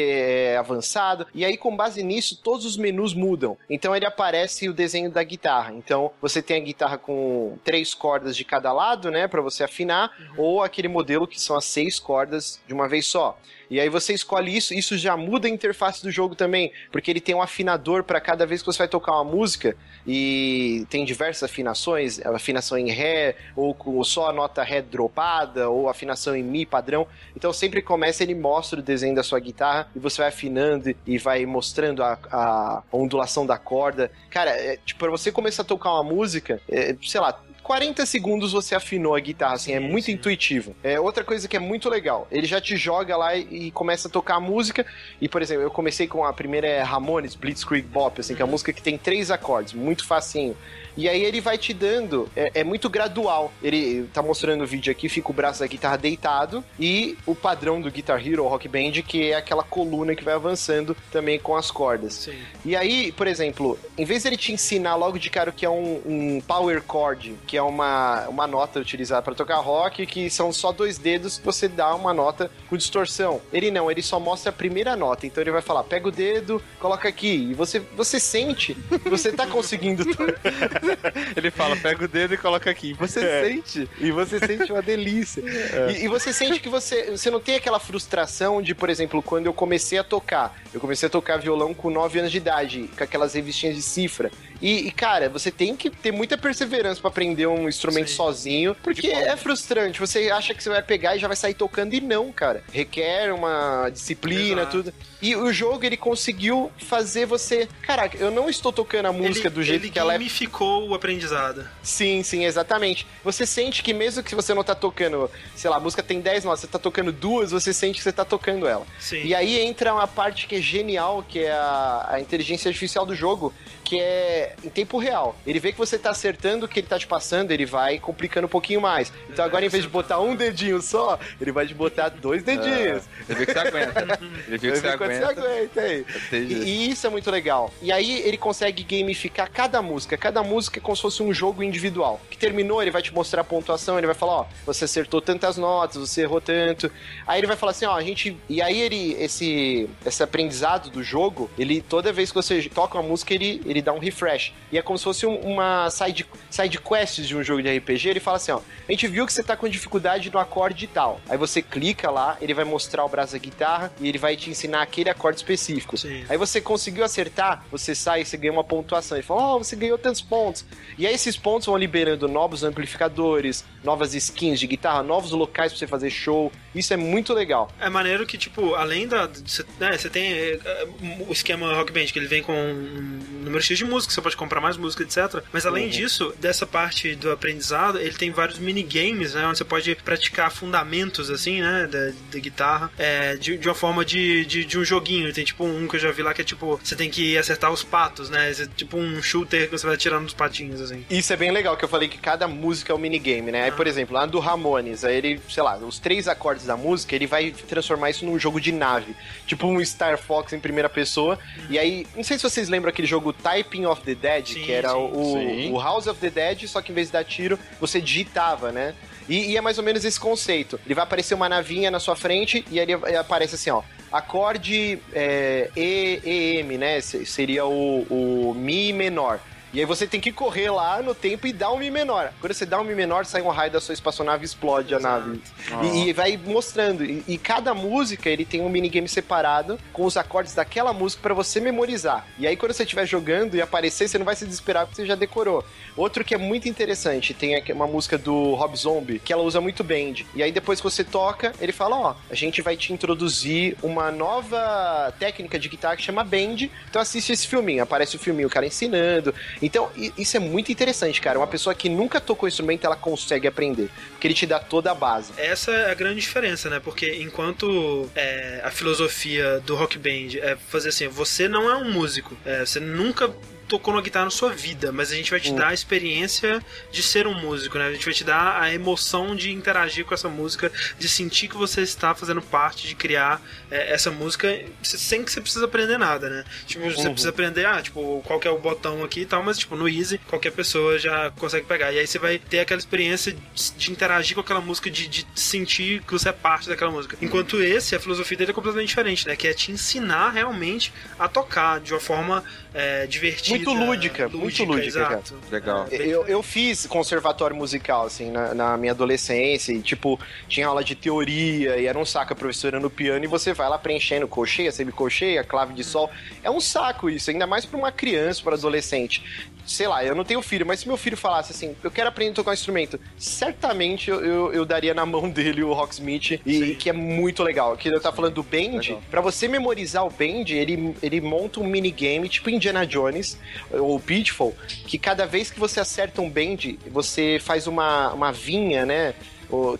é 0.52 0.56
avançado? 0.56 1.26
E 1.34 1.44
aí, 1.44 1.56
com 1.56 1.76
base 1.76 2.04
nisso, 2.04 2.40
todos 2.40 2.64
os 2.64 2.76
menus 2.76 3.12
mudam. 3.12 3.58
Então 3.68 3.96
ele 3.96 4.06
aparece 4.06 4.68
o 4.68 4.72
desenho 4.72 5.10
da 5.10 5.24
guitarra. 5.24 5.74
Então 5.74 6.12
você 6.22 6.40
tem 6.40 6.56
a 6.56 6.64
guitarra 6.64 6.98
com 6.98 7.58
três 7.64 7.94
cordas 7.94 8.36
de 8.36 8.44
cada 8.44 8.72
lado, 8.72 9.10
né? 9.10 9.26
para 9.26 9.42
você 9.42 9.64
afinar, 9.64 10.12
uhum. 10.20 10.34
ou 10.36 10.62
aquele 10.62 10.86
modelo 10.86 11.26
que 11.26 11.40
são 11.40 11.56
as 11.56 11.64
seis 11.64 11.98
cordas 11.98 12.60
de 12.64 12.72
uma 12.72 12.88
vez 12.88 13.06
só. 13.06 13.36
E 13.70 13.80
aí 13.80 13.88
você 13.88 14.12
escolhe 14.12 14.56
isso, 14.56 14.74
isso 14.74 14.96
já 14.96 15.16
muda 15.16 15.48
a 15.48 15.50
interface 15.50 16.02
do 16.02 16.10
jogo 16.10 16.34
também, 16.34 16.72
porque 16.90 17.10
ele 17.10 17.20
tem 17.20 17.34
um 17.34 17.42
afinador 17.42 18.04
para 18.04 18.20
cada 18.20 18.46
vez 18.46 18.62
que 18.62 18.66
você 18.66 18.78
vai 18.78 18.88
tocar 18.88 19.12
uma 19.12 19.24
música 19.24 19.76
e 20.06 20.86
tem 20.88 21.04
diversas 21.04 21.42
afinações, 21.42 22.20
afinação 22.24 22.78
em 22.78 22.90
ré 22.90 23.36
ou 23.56 24.04
só 24.04 24.30
a 24.30 24.32
nota 24.32 24.62
ré 24.62 24.80
dropada 24.80 25.68
ou 25.68 25.88
afinação 25.88 26.36
em 26.36 26.42
mi 26.42 26.64
padrão. 26.64 27.06
Então 27.34 27.52
sempre 27.52 27.82
começa 27.82 28.22
ele 28.22 28.34
mostra 28.34 28.80
o 28.80 28.82
desenho 28.82 29.14
da 29.14 29.22
sua 29.22 29.40
guitarra 29.40 29.88
e 29.94 29.98
você 29.98 30.18
vai 30.18 30.28
afinando 30.28 30.94
e 31.06 31.18
vai 31.18 31.44
mostrando 31.46 32.02
a, 32.02 32.18
a 32.30 32.82
ondulação 32.92 33.46
da 33.46 33.58
corda. 33.58 34.10
Cara, 34.30 34.50
é, 34.50 34.76
tipo, 34.84 35.00
para 35.00 35.10
você 35.10 35.32
começar 35.32 35.62
a 35.62 35.64
tocar 35.64 35.92
uma 35.92 36.04
música, 36.04 36.60
é, 36.68 36.94
sei 37.02 37.20
lá, 37.20 37.40
40 37.66 38.06
segundos 38.06 38.52
você 38.52 38.76
afinou 38.76 39.16
a 39.16 39.18
guitarra, 39.18 39.54
assim, 39.54 39.72
é 39.72 39.80
muito 39.80 40.08
intuitivo. 40.08 40.76
É 40.84 41.00
outra 41.00 41.24
coisa 41.24 41.48
que 41.48 41.56
é 41.56 41.58
muito 41.58 41.88
legal. 41.88 42.28
Ele 42.30 42.46
já 42.46 42.60
te 42.60 42.76
joga 42.76 43.16
lá 43.16 43.34
e, 43.34 43.66
e, 43.66 43.70
começa 43.72 44.06
a 44.06 44.10
tocar 44.10 44.36
a 44.36 44.40
música. 44.40 44.86
E, 45.20 45.28
por 45.28 45.42
exemplo, 45.42 45.64
eu 45.64 45.70
comecei 45.70 46.06
com 46.06 46.24
a 46.24 46.32
primeira 46.32 46.68
é 46.68 46.80
Ramones 46.80 47.34
Blitzkrieg 47.34 47.84
Bop, 47.88 48.20
assim, 48.20 48.36
que 48.36 48.40
é 48.40 48.44
a 48.44 48.46
uhum. 48.46 48.52
música 48.52 48.72
que 48.72 48.80
tem 48.80 48.96
três 48.96 49.32
acordes, 49.32 49.72
muito 49.72 50.06
facinho. 50.06 50.56
E 50.96 51.08
aí 51.08 51.22
ele 51.22 51.40
vai 51.40 51.58
te 51.58 51.74
dando, 51.74 52.28
é, 52.34 52.50
é, 52.54 52.64
muito 52.64 52.88
gradual. 52.88 53.52
Ele 53.62 54.08
tá 54.14 54.22
mostrando 54.22 54.64
o 54.64 54.66
vídeo 54.66 54.90
aqui, 54.90 55.08
fica 55.08 55.30
o 55.30 55.34
braço 55.34 55.60
da 55.60 55.66
guitarra 55.66 55.98
deitado 55.98 56.64
e 56.80 57.18
o 57.26 57.34
padrão 57.34 57.80
do 57.80 57.90
Guitar 57.90 58.26
Hero 58.26 58.46
Rock 58.46 58.66
Band, 58.66 59.02
que 59.06 59.30
é 59.30 59.34
aquela 59.34 59.62
coluna 59.62 60.14
que 60.14 60.24
vai 60.24 60.34
avançando 60.34 60.96
também 61.12 61.38
com 61.38 61.54
as 61.54 61.70
cordas. 61.70 62.14
Sim. 62.14 62.38
E 62.64 62.74
aí, 62.74 63.12
por 63.12 63.26
exemplo, 63.26 63.78
em 63.98 64.04
vez 64.04 64.22
de 64.22 64.28
ele 64.28 64.36
te 64.38 64.52
ensinar 64.52 64.94
logo 64.94 65.18
de 65.18 65.28
cara 65.28 65.50
o 65.50 65.52
que 65.52 65.66
é 65.66 65.70
um, 65.70 66.00
um 66.06 66.40
power 66.40 66.82
chord, 66.90 67.36
que 67.46 67.55
é 67.56 67.62
uma, 67.62 68.28
uma 68.28 68.46
nota 68.46 68.78
utilizada 68.78 69.22
para 69.22 69.34
tocar 69.34 69.56
rock, 69.56 70.06
que 70.06 70.30
são 70.30 70.52
só 70.52 70.72
dois 70.72 70.98
dedos 70.98 71.38
que 71.38 71.44
você 71.44 71.68
dá 71.68 71.94
uma 71.94 72.12
nota 72.12 72.50
com 72.68 72.76
distorção. 72.76 73.40
Ele 73.52 73.70
não, 73.70 73.90
ele 73.90 74.02
só 74.02 74.18
mostra 74.20 74.50
a 74.50 74.52
primeira 74.52 74.96
nota. 74.96 75.26
Então 75.26 75.42
ele 75.42 75.50
vai 75.50 75.62
falar, 75.62 75.84
pega 75.84 76.08
o 76.08 76.12
dedo, 76.12 76.62
coloca 76.78 77.08
aqui. 77.08 77.50
E 77.50 77.54
você, 77.54 77.80
você 77.80 78.18
sente 78.18 78.76
você 79.04 79.32
tá 79.32 79.46
conseguindo. 79.46 80.04
Ele 81.36 81.50
fala, 81.50 81.76
pega 81.76 82.04
o 82.04 82.08
dedo 82.08 82.34
e 82.34 82.38
coloca 82.38 82.70
aqui. 82.70 82.92
Você 82.94 83.20
é. 83.20 83.44
sente. 83.44 83.88
E 83.98 84.10
você 84.10 84.38
sente 84.38 84.72
uma 84.72 84.82
delícia. 84.82 85.42
É. 85.46 85.92
E, 85.92 86.04
e, 86.04 86.08
você 86.08 86.32
sente 86.32 86.60
que 86.60 86.68
você, 86.68 87.10
você 87.10 87.30
não 87.30 87.40
tem 87.40 87.56
aquela 87.56 87.78
frustração 87.78 88.62
de, 88.62 88.74
por 88.74 88.88
exemplo, 88.88 89.22
quando 89.22 89.46
eu 89.46 89.54
comecei 89.54 89.98
a 89.98 90.04
tocar. 90.04 90.56
Eu 90.72 90.80
comecei 90.80 91.06
a 91.06 91.10
tocar 91.10 91.38
violão 91.38 91.74
com 91.74 91.90
9 91.90 92.18
anos 92.20 92.32
de 92.32 92.38
idade, 92.38 92.90
com 92.96 93.04
aquelas 93.04 93.34
revistinhas 93.34 93.76
de 93.76 93.82
cifra. 93.82 94.30
E, 94.60 94.86
e, 94.86 94.90
cara, 94.90 95.28
você 95.28 95.50
tem 95.50 95.76
que 95.76 95.90
ter 95.90 96.12
muita 96.12 96.38
perseverança 96.38 97.00
para 97.00 97.08
aprender 97.08 97.45
um 97.46 97.68
instrumento 97.68 98.10
Sim. 98.10 98.16
sozinho, 98.16 98.76
porque 98.82 99.08
é 99.08 99.36
frustrante. 99.36 100.00
Você 100.00 100.30
acha 100.30 100.54
que 100.54 100.62
você 100.62 100.68
vai 100.68 100.82
pegar 100.82 101.16
e 101.16 101.18
já 101.18 101.26
vai 101.26 101.36
sair 101.36 101.54
tocando 101.54 101.94
e 101.94 102.00
não, 102.00 102.32
cara. 102.32 102.62
Requer 102.72 103.32
uma 103.32 103.88
disciplina, 103.90 104.62
Exato. 104.62 104.82
tudo. 104.82 104.94
E 105.20 105.34
o 105.34 105.52
jogo 105.52 105.84
ele 105.84 105.96
conseguiu 105.96 106.70
fazer 106.76 107.26
você, 107.26 107.68
caraca, 107.82 108.16
eu 108.18 108.30
não 108.30 108.50
estou 108.50 108.72
tocando 108.72 109.06
a 109.06 109.12
música 109.12 109.48
ele, 109.48 109.54
do 109.54 109.62
jeito 109.62 109.90
que 109.90 109.98
ela 109.98 110.12
é. 110.12 110.18
gamificou 110.18 110.88
o 110.88 110.94
aprendizado. 110.94 111.66
Sim, 111.82 112.22
sim, 112.22 112.44
exatamente. 112.44 113.06
Você 113.24 113.46
sente 113.46 113.82
que 113.82 113.94
mesmo 113.94 114.22
que 114.22 114.34
você 114.34 114.52
não 114.52 114.62
tá 114.62 114.74
tocando, 114.74 115.30
sei 115.54 115.70
lá, 115.70 115.76
a 115.76 115.80
música 115.80 116.02
tem 116.02 116.20
10 116.20 116.44
notas, 116.44 116.60
você 116.60 116.66
tá 116.66 116.78
tocando 116.78 117.12
duas, 117.12 117.50
você 117.50 117.72
sente 117.72 117.98
que 117.98 118.02
você 118.02 118.12
tá 118.12 118.24
tocando 118.24 118.66
ela. 118.66 118.86
Sim. 118.98 119.22
E 119.24 119.34
aí 119.34 119.58
entra 119.60 119.94
uma 119.94 120.06
parte 120.06 120.46
que 120.46 120.56
é 120.56 120.60
genial, 120.60 121.24
que 121.26 121.40
é 121.40 121.52
a, 121.52 122.06
a 122.10 122.20
inteligência 122.20 122.68
artificial 122.68 123.06
do 123.06 123.14
jogo, 123.14 123.52
que 123.84 124.00
é 124.00 124.54
em 124.64 124.68
tempo 124.68 124.98
real. 124.98 125.36
Ele 125.46 125.60
vê 125.60 125.72
que 125.72 125.78
você 125.78 125.98
tá 125.98 126.10
acertando 126.10 126.66
o 126.66 126.68
que 126.68 126.80
ele 126.80 126.86
tá 126.86 126.98
te 126.98 127.06
passando, 127.06 127.52
ele 127.52 127.64
vai 127.64 127.98
complicando 127.98 128.46
um 128.46 128.50
pouquinho 128.50 128.80
mais. 128.80 129.12
Então 129.30 129.44
agora, 129.44 129.64
em 129.64 129.68
vez 129.68 129.84
de 129.84 129.88
botar 129.88 130.20
um 130.20 130.34
dedinho 130.34 130.82
só, 130.82 131.18
ele 131.40 131.52
vai 131.52 131.66
te 131.66 131.74
botar 131.74 132.08
dois 132.08 132.42
dedinhos. 132.42 133.04
Ah, 133.06 133.24
ele 133.28 133.38
vê 133.38 133.46
que 133.46 133.52
você 133.52 133.58
aguenta. 133.58 134.06
Ele 134.46 134.58
vê 134.58 134.70
que 134.72 134.78
você 134.78 134.88
aguenta. 134.88 135.05
Você 135.14 135.24
aguenta 135.24 135.80
aí. 135.80 136.04
E, 136.32 136.36
e, 136.36 136.90
isso 136.90 137.06
é 137.06 137.10
muito 137.10 137.30
legal. 137.30 137.72
E 137.82 137.92
aí 137.92 138.20
ele 138.20 138.36
consegue 138.36 138.82
gamificar 138.82 139.50
cada 139.50 139.80
música. 139.82 140.16
Cada 140.16 140.42
música 140.42 140.78
é 140.78 140.82
como 140.82 140.96
se 140.96 141.02
fosse 141.02 141.22
um 141.22 141.32
jogo 141.32 141.62
individual. 141.62 142.20
Que 142.30 142.36
terminou, 142.36 142.82
ele 142.82 142.90
vai 142.90 143.02
te 143.02 143.12
mostrar 143.14 143.42
a 143.42 143.44
pontuação, 143.44 143.98
ele 143.98 144.06
vai 144.06 144.14
falar, 144.14 144.40
ó, 144.40 144.46
você 144.64 144.84
acertou 144.84 145.20
tantas 145.20 145.56
notas, 145.56 145.96
você 145.96 146.22
errou 146.22 146.40
tanto. 146.40 146.90
Aí 147.26 147.40
ele 147.40 147.46
vai 147.46 147.56
falar 147.56 147.72
assim, 147.72 147.86
ó, 147.86 147.94
a 147.94 148.02
gente... 148.02 148.36
E 148.48 148.60
aí 148.62 148.80
ele, 148.80 149.12
esse, 149.14 149.88
esse 150.04 150.22
aprendizado 150.22 150.90
do 150.90 151.02
jogo, 151.02 151.50
ele, 151.58 151.80
toda 151.80 152.12
vez 152.12 152.30
que 152.30 152.36
você 152.36 152.62
toca 152.68 152.98
uma 152.98 153.08
música, 153.08 153.34
ele, 153.34 153.60
ele 153.64 153.82
dá 153.82 153.92
um 153.92 153.98
refresh. 153.98 154.52
E 154.70 154.78
é 154.78 154.82
como 154.82 154.98
se 154.98 155.04
fosse 155.04 155.26
uma 155.26 155.88
side, 155.90 156.26
side 156.50 156.78
quest 156.80 157.20
de 157.20 157.36
um 157.36 157.42
jogo 157.42 157.62
de 157.62 157.76
RPG. 157.78 158.08
Ele 158.08 158.20
fala 158.20 158.36
assim: 158.36 158.52
ó, 158.52 158.60
a 158.88 158.92
gente 158.92 159.06
viu 159.06 159.26
que 159.26 159.32
você 159.32 159.42
tá 159.42 159.56
com 159.56 159.68
dificuldade 159.68 160.30
no 160.30 160.38
acorde 160.38 160.86
tal. 160.86 161.20
Aí 161.28 161.36
você 161.36 161.62
clica 161.62 162.10
lá, 162.10 162.36
ele 162.40 162.54
vai 162.54 162.64
mostrar 162.64 163.04
o 163.04 163.08
braço 163.08 163.32
da 163.32 163.38
guitarra 163.38 163.92
e 164.00 164.08
ele 164.08 164.18
vai 164.18 164.36
te 164.36 164.50
ensinar 164.50 164.82
aquele 164.96 165.10
acorde 165.10 165.36
específico. 165.38 165.96
Sim. 165.98 166.24
Aí 166.28 166.38
você 166.38 166.60
conseguiu 166.60 167.04
acertar, 167.04 167.64
você 167.70 167.94
sai 167.94 168.22
e 168.22 168.24
você 168.24 168.36
ganha 168.36 168.52
uma 168.52 168.64
pontuação. 168.64 169.16
Ele 169.16 169.26
fala: 169.26 169.56
oh, 169.56 169.58
você 169.58 169.76
ganhou 169.76 169.98
tantos 169.98 170.22
pontos. 170.22 170.64
E 170.96 171.06
aí 171.06 171.14
esses 171.14 171.36
pontos 171.36 171.66
vão 171.66 171.76
liberando 171.76 172.26
novos 172.26 172.64
amplificadores, 172.64 173.64
novas 173.84 174.14
skins 174.14 174.58
de 174.58 174.66
guitarra, 174.66 175.02
novos 175.02 175.32
locais 175.32 175.72
pra 175.72 175.78
você 175.78 175.86
fazer 175.86 176.10
show. 176.10 176.50
Isso 176.74 176.92
é 176.94 176.96
muito 176.96 177.34
legal. 177.34 177.70
É 177.78 177.88
maneiro 177.90 178.26
que, 178.26 178.38
tipo, 178.38 178.74
além 178.74 179.06
da. 179.06 179.26
Você 179.26 179.64
né, 179.78 179.96
tem 180.10 180.32
é, 180.32 180.88
o 181.28 181.32
esquema 181.32 181.74
Rock 181.74 181.92
Band, 181.92 182.06
que 182.06 182.18
ele 182.18 182.26
vem 182.26 182.42
com 182.42 182.52
um 182.52 183.42
número 183.42 183.62
X 183.62 183.76
de 183.76 183.84
música, 183.84 184.12
você 184.12 184.20
pode 184.20 184.36
comprar 184.36 184.60
mais 184.60 184.76
música, 184.76 185.02
etc. 185.02 185.42
Mas 185.52 185.66
além 185.66 185.84
uhum. 185.84 185.90
disso, 185.90 186.34
dessa 186.38 186.66
parte 186.66 187.14
do 187.14 187.30
aprendizado, 187.30 187.98
ele 187.98 188.14
tem 188.14 188.30
vários 188.30 188.58
minigames, 188.58 189.34
né? 189.34 189.46
Onde 189.46 189.58
você 189.58 189.64
pode 189.64 189.94
praticar 189.96 190.50
fundamentos, 190.50 191.30
assim, 191.30 191.60
né? 191.60 191.86
Da, 191.86 192.12
da 192.32 192.38
guitarra, 192.38 192.90
é, 192.98 193.36
de, 193.36 193.58
de 193.58 193.68
uma 193.68 193.74
forma 193.74 194.04
de, 194.04 194.44
de, 194.46 194.64
de, 194.64 194.78
um 194.78 194.84
joguinho. 194.86 195.32
Tem 195.32 195.44
tipo 195.44 195.64
um 195.64 195.86
que 195.86 195.96
eu 195.96 196.00
já 196.00 196.10
vi 196.10 196.22
lá 196.22 196.32
que 196.32 196.40
é 196.40 196.44
tipo, 196.44 196.80
você 196.82 196.96
tem 196.96 197.10
que 197.10 197.36
acertar 197.36 197.70
os 197.70 197.82
patos, 197.82 198.30
né? 198.30 198.50
É 198.50 198.66
tipo 198.74 198.96
um 198.96 199.22
shooter 199.22 199.68
que 199.68 199.76
você 199.76 199.86
vai 199.86 199.96
tirando 199.96 200.26
os 200.26 200.34
patinhos, 200.34 200.80
assim. 200.80 201.04
Isso 201.10 201.32
é 201.32 201.36
bem 201.36 201.50
legal, 201.50 201.76
que 201.76 201.84
eu 201.84 201.88
falei 201.88 202.08
que 202.08 202.18
cada 202.18 202.48
música 202.48 202.92
é 202.92 202.96
um 202.96 202.98
minigame, 202.98 203.52
né? 203.52 203.64
Aí, 203.64 203.72
por 203.72 203.86
exemplo, 203.86 204.14
lá 204.14 204.24
do 204.24 204.38
Ramones, 204.38 205.04
aí 205.04 205.16
ele, 205.16 205.40
sei 205.48 205.62
lá, 205.62 205.76
os 205.76 205.98
três 205.98 206.28
acordes 206.28 206.64
da 206.64 206.76
música, 206.76 207.14
ele 207.14 207.26
vai 207.26 207.50
transformar 207.50 208.10
isso 208.10 208.24
num 208.24 208.38
jogo 208.38 208.60
de 208.60 208.72
nave. 208.72 209.14
Tipo 209.46 209.66
um 209.66 209.84
Star 209.84 210.16
Fox 210.16 210.52
em 210.52 210.60
primeira 210.60 210.88
pessoa. 210.88 211.38
Uhum. 211.58 211.66
E 211.70 211.78
aí, 211.78 212.06
não 212.16 212.24
sei 212.24 212.38
se 212.38 212.42
vocês 212.42 212.68
lembram 212.68 212.90
aquele 212.90 213.08
jogo 213.08 213.32
Typing 213.32 213.86
of 213.86 214.02
the 214.02 214.14
Dead, 214.14 214.46
sim, 214.46 214.62
que 214.62 214.72
era 214.72 214.90
sim, 214.90 214.96
o, 214.96 215.32
sim. 215.34 215.72
o 215.72 215.80
House 215.80 216.06
of 216.06 216.20
the 216.20 216.30
Dead, 216.30 216.66
só 216.66 216.80
que 216.80 216.92
em 216.92 216.94
vez 216.94 217.08
de 217.08 217.12
dar 217.12 217.24
tiro, 217.24 217.58
você 217.80 218.00
digitava, 218.00 218.72
né? 218.72 218.94
E, 219.28 219.52
e, 219.52 219.56
é 219.56 219.60
mais 219.60 219.78
ou 219.78 219.84
menos 219.84 220.04
esse 220.04 220.18
conceito. 220.18 220.78
Ele 220.84 220.94
vai 220.94 221.04
aparecer 221.04 221.34
uma 221.34 221.48
navinha 221.48 221.90
na 221.90 221.98
sua 221.98 222.16
frente 222.16 222.64
e 222.70 222.78
ele 222.78 222.92
aparece 222.92 223.54
assim, 223.56 223.70
ó. 223.70 223.82
Acorde 224.12 225.00
é, 225.12 225.70
e, 225.76 226.60
EM, 226.60 226.78
né? 226.78 227.00
Seria 227.00 227.66
o, 227.66 228.06
o 228.08 228.54
Mi 228.54 228.92
menor. 228.92 229.40
E 229.72 229.80
aí 229.80 229.84
você 229.84 230.06
tem 230.06 230.20
que 230.20 230.32
correr 230.32 230.70
lá 230.70 231.02
no 231.02 231.14
tempo 231.14 231.46
e 231.46 231.52
dar 231.52 231.72
um 231.72 231.78
Mi 231.78 231.90
menor. 231.90 232.32
Quando 232.40 232.54
você 232.54 232.64
dá 232.64 232.80
um 232.80 232.84
Mi 232.84 232.94
menor, 232.94 233.26
sai 233.26 233.42
um 233.42 233.48
raio 233.48 233.70
da 233.70 233.80
sua 233.80 233.92
espaçonave 233.92 234.42
e 234.42 234.46
explode 234.46 234.94
a 234.94 234.98
nave. 234.98 235.40
E, 235.82 236.08
e 236.08 236.12
vai 236.12 236.36
mostrando. 236.36 237.04
E, 237.04 237.22
e 237.26 237.38
cada 237.38 237.74
música, 237.74 238.30
ele 238.30 238.44
tem 238.44 238.60
um 238.60 238.68
minigame 238.68 239.08
separado 239.08 239.78
com 239.92 240.04
os 240.04 240.16
acordes 240.16 240.54
daquela 240.54 240.92
música 240.92 241.22
pra 241.22 241.34
você 241.34 241.60
memorizar. 241.60 242.26
E 242.38 242.46
aí 242.46 242.56
quando 242.56 242.72
você 242.72 242.84
estiver 242.84 243.06
jogando 243.06 243.54
e 243.56 243.62
aparecer, 243.62 244.08
você 244.08 244.18
não 244.18 244.24
vai 244.24 244.36
se 244.36 244.44
desesperar 244.44 244.86
porque 244.86 245.02
você 245.02 245.06
já 245.06 245.14
decorou. 245.14 245.64
Outro 245.96 246.24
que 246.24 246.34
é 246.34 246.38
muito 246.38 246.68
interessante, 246.68 247.34
tem 247.34 247.62
uma 247.72 247.86
música 247.86 248.16
do 248.18 248.54
Rob 248.54 248.76
Zombie, 248.76 249.18
que 249.18 249.32
ela 249.32 249.42
usa 249.42 249.60
muito 249.60 249.82
bend. 249.82 250.26
E 250.34 250.42
aí 250.42 250.52
depois 250.52 250.80
que 250.80 250.84
você 250.84 251.02
toca, 251.02 251.52
ele 251.60 251.72
fala, 251.72 251.96
ó, 251.96 252.14
a 252.30 252.34
gente 252.34 252.62
vai 252.62 252.76
te 252.76 252.92
introduzir 252.92 253.76
uma 253.82 254.10
nova 254.10 255.12
técnica 255.18 255.58
de 255.58 255.68
guitarra 255.68 255.96
que 255.96 256.02
chama 256.02 256.22
bend. 256.24 256.70
Então 256.88 257.00
assiste 257.00 257.32
esse 257.32 257.46
filminho, 257.46 257.82
aparece 257.82 258.16
o 258.16 258.18
filminho, 258.18 258.48
o 258.48 258.50
cara 258.50 258.66
ensinando. 258.66 259.34
Então, 259.62 259.90
isso 260.16 260.36
é 260.36 260.40
muito 260.40 260.70
interessante, 260.70 261.20
cara. 261.20 261.38
Uma 261.38 261.46
pessoa 261.46 261.74
que 261.74 261.88
nunca 261.88 262.20
tocou 262.20 262.48
instrumento, 262.48 262.84
ela 262.84 262.96
consegue 262.96 263.46
aprender. 263.46 263.90
Porque 264.10 264.26
ele 264.26 264.34
te 264.34 264.46
dá 264.46 264.58
toda 264.58 264.90
a 264.90 264.94
base. 264.94 265.32
Essa 265.36 265.70
é 265.72 265.90
a 265.90 265.94
grande 265.94 266.20
diferença, 266.20 266.68
né? 266.68 266.80
Porque 266.80 267.16
enquanto 267.20 268.08
é, 268.14 268.60
a 268.64 268.70
filosofia 268.70 269.60
do 269.60 269.74
rock 269.74 269.98
band 269.98 270.38
é 270.40 270.56
fazer 270.68 270.90
assim, 270.90 271.08
você 271.08 271.48
não 271.48 271.70
é 271.70 271.76
um 271.76 271.90
músico, 271.90 272.36
é, 272.44 272.64
você 272.64 272.80
nunca 272.80 273.32
tocou 273.68 273.94
na 273.94 274.00
guitarra 274.00 274.26
na 274.26 274.30
sua 274.30 274.50
vida, 274.52 274.92
mas 274.92 275.10
a 275.10 275.14
gente 275.14 275.30
vai 275.30 275.40
te 275.40 275.52
dar 275.52 275.68
a 275.68 275.74
experiência 275.74 276.62
de 276.92 277.02
ser 277.02 277.26
um 277.26 277.34
músico, 277.34 277.78
né? 277.78 277.86
A 277.88 277.92
gente 277.92 278.04
vai 278.04 278.14
te 278.14 278.24
dar 278.24 278.60
a 278.62 278.72
emoção 278.72 279.34
de 279.34 279.52
interagir 279.52 280.04
com 280.04 280.14
essa 280.14 280.28
música, 280.28 280.70
de 280.98 281.08
sentir 281.08 281.48
que 281.48 281.56
você 281.56 281.80
está 281.82 282.14
fazendo 282.14 282.40
parte 282.42 282.86
de 282.86 282.94
criar 282.94 283.40
é, 283.70 283.92
essa 283.92 284.10
música 284.10 284.48
sem 284.82 285.24
que 285.24 285.32
você 285.32 285.40
precisa 285.40 285.64
aprender 285.64 285.98
nada, 285.98 286.28
né? 286.30 286.44
Tipo, 286.66 286.84
você 286.90 287.10
precisa 287.10 287.30
aprender, 287.30 287.66
ah, 287.66 287.82
tipo, 287.82 288.22
qual 288.26 288.38
que 288.38 288.46
é 288.46 288.50
o 288.50 288.58
botão 288.58 289.02
aqui 289.04 289.20
e 289.20 289.26
tal, 289.26 289.42
mas 289.42 289.58
tipo, 289.58 289.74
no 289.76 289.88
Easy, 289.88 290.18
qualquer 290.28 290.52
pessoa 290.52 290.98
já 290.98 291.30
consegue 291.32 291.66
pegar. 291.66 291.92
E 291.92 291.98
aí 291.98 292.06
você 292.06 292.18
vai 292.18 292.38
ter 292.38 292.60
aquela 292.60 292.78
experiência 292.78 293.32
de- 293.32 293.72
de 293.76 293.90
interagir 293.90 294.34
com 294.34 294.40
aquela 294.40 294.60
música, 294.60 294.90
de, 294.90 295.08
de 295.08 295.26
sentir 295.34 296.02
que 296.02 296.12
você 296.12 296.28
é 296.28 296.32
parte 296.32 296.68
daquela 296.68 296.90
música. 296.90 297.16
Enquanto 297.20 297.60
esse, 297.62 297.94
a 297.96 298.00
filosofia 298.00 298.36
dele 298.36 298.50
é 298.50 298.54
completamente 298.54 298.88
diferente, 298.88 299.26
né? 299.26 299.34
Que 299.36 299.48
é 299.48 299.52
te 299.54 299.72
ensinar 299.72 300.30
realmente 300.30 300.92
a 301.18 301.28
tocar 301.28 301.80
de 301.80 301.92
uma 301.92 302.00
forma 302.00 302.44
é, 302.72 303.06
divertida. 303.06 303.55
Muito 303.64 303.72
lúdica, 303.72 304.28
muito 304.28 304.64
lúdica, 304.64 305.00
cara. 305.00 305.14
exato. 305.14 305.34
Legal. 305.50 305.86
É, 305.90 305.96
Eu, 305.96 306.26
eu 306.26 306.42
fiz 306.42 306.86
conservatório 306.86 307.56
musical, 307.56 308.06
assim, 308.06 308.30
na, 308.30 308.54
na 308.54 308.76
minha 308.76 308.92
adolescência, 308.92 309.72
e, 309.72 309.80
tipo, 309.80 310.18
tinha 310.48 310.66
aula 310.66 310.82
de 310.84 310.94
teoria, 310.94 311.76
e 311.78 311.86
era 311.86 311.98
um 311.98 312.04
saco 312.04 312.32
a 312.32 312.36
professora 312.36 312.78
no 312.78 312.90
piano, 312.90 313.24
e 313.24 313.28
você 313.28 313.52
vai 313.52 313.68
lá 313.68 313.78
preenchendo 313.78 314.26
colcheia, 314.28 314.70
semicolcheia, 314.72 315.42
clave 315.44 315.74
de 315.74 315.82
sol. 315.84 316.10
É 316.42 316.50
um 316.50 316.60
saco 316.60 317.08
isso, 317.10 317.30
ainda 317.30 317.46
mais 317.46 317.64
pra 317.64 317.78
uma 317.78 317.92
criança, 317.92 318.42
para 318.42 318.54
adolescente. 318.54 319.22
Sei 319.66 319.88
lá, 319.88 320.04
eu 320.04 320.14
não 320.14 320.24
tenho 320.24 320.40
filho, 320.42 320.64
mas 320.64 320.78
se 320.80 320.86
meu 320.86 320.96
filho 320.96 321.16
falasse 321.16 321.50
assim, 321.52 321.74
eu 321.82 321.90
quero 321.90 322.08
aprender 322.08 322.30
a 322.30 322.34
tocar 322.34 322.52
um 322.52 322.54
instrumento, 322.54 323.00
certamente 323.18 324.08
eu, 324.08 324.24
eu, 324.24 324.52
eu 324.52 324.64
daria 324.64 324.94
na 324.94 325.04
mão 325.04 325.28
dele 325.30 325.62
o 325.62 325.72
Rocksmith, 325.72 326.40
e 326.46 326.58
Sim. 326.58 326.74
que 326.74 326.88
é 326.88 326.92
muito 326.92 327.42
legal. 327.42 327.76
Que 327.76 327.88
eu 327.88 328.00
tava 328.00 328.14
falando 328.14 328.34
do 328.34 328.42
bend, 328.42 328.88
Legal. 328.90 329.02
pra 329.10 329.20
você 329.20 329.48
memorizar 329.48 330.06
o 330.06 330.10
bend, 330.10 330.54
ele, 330.54 330.94
ele 331.02 331.20
monta 331.20 331.60
um 331.60 331.64
minigame, 331.66 332.28
tipo 332.28 332.48
Indiana 332.48 332.86
Jones, 332.86 333.38
ou 333.70 333.98
Pitfall, 334.00 334.54
que 334.86 334.98
cada 334.98 335.26
vez 335.26 335.50
que 335.50 335.58
você 335.58 335.80
acerta 335.80 336.20
um 336.22 336.30
bend, 336.30 336.78
você 336.90 337.38
faz 337.40 337.66
uma, 337.66 338.12
uma 338.12 338.32
vinha, 338.32 338.84
né? 338.86 339.14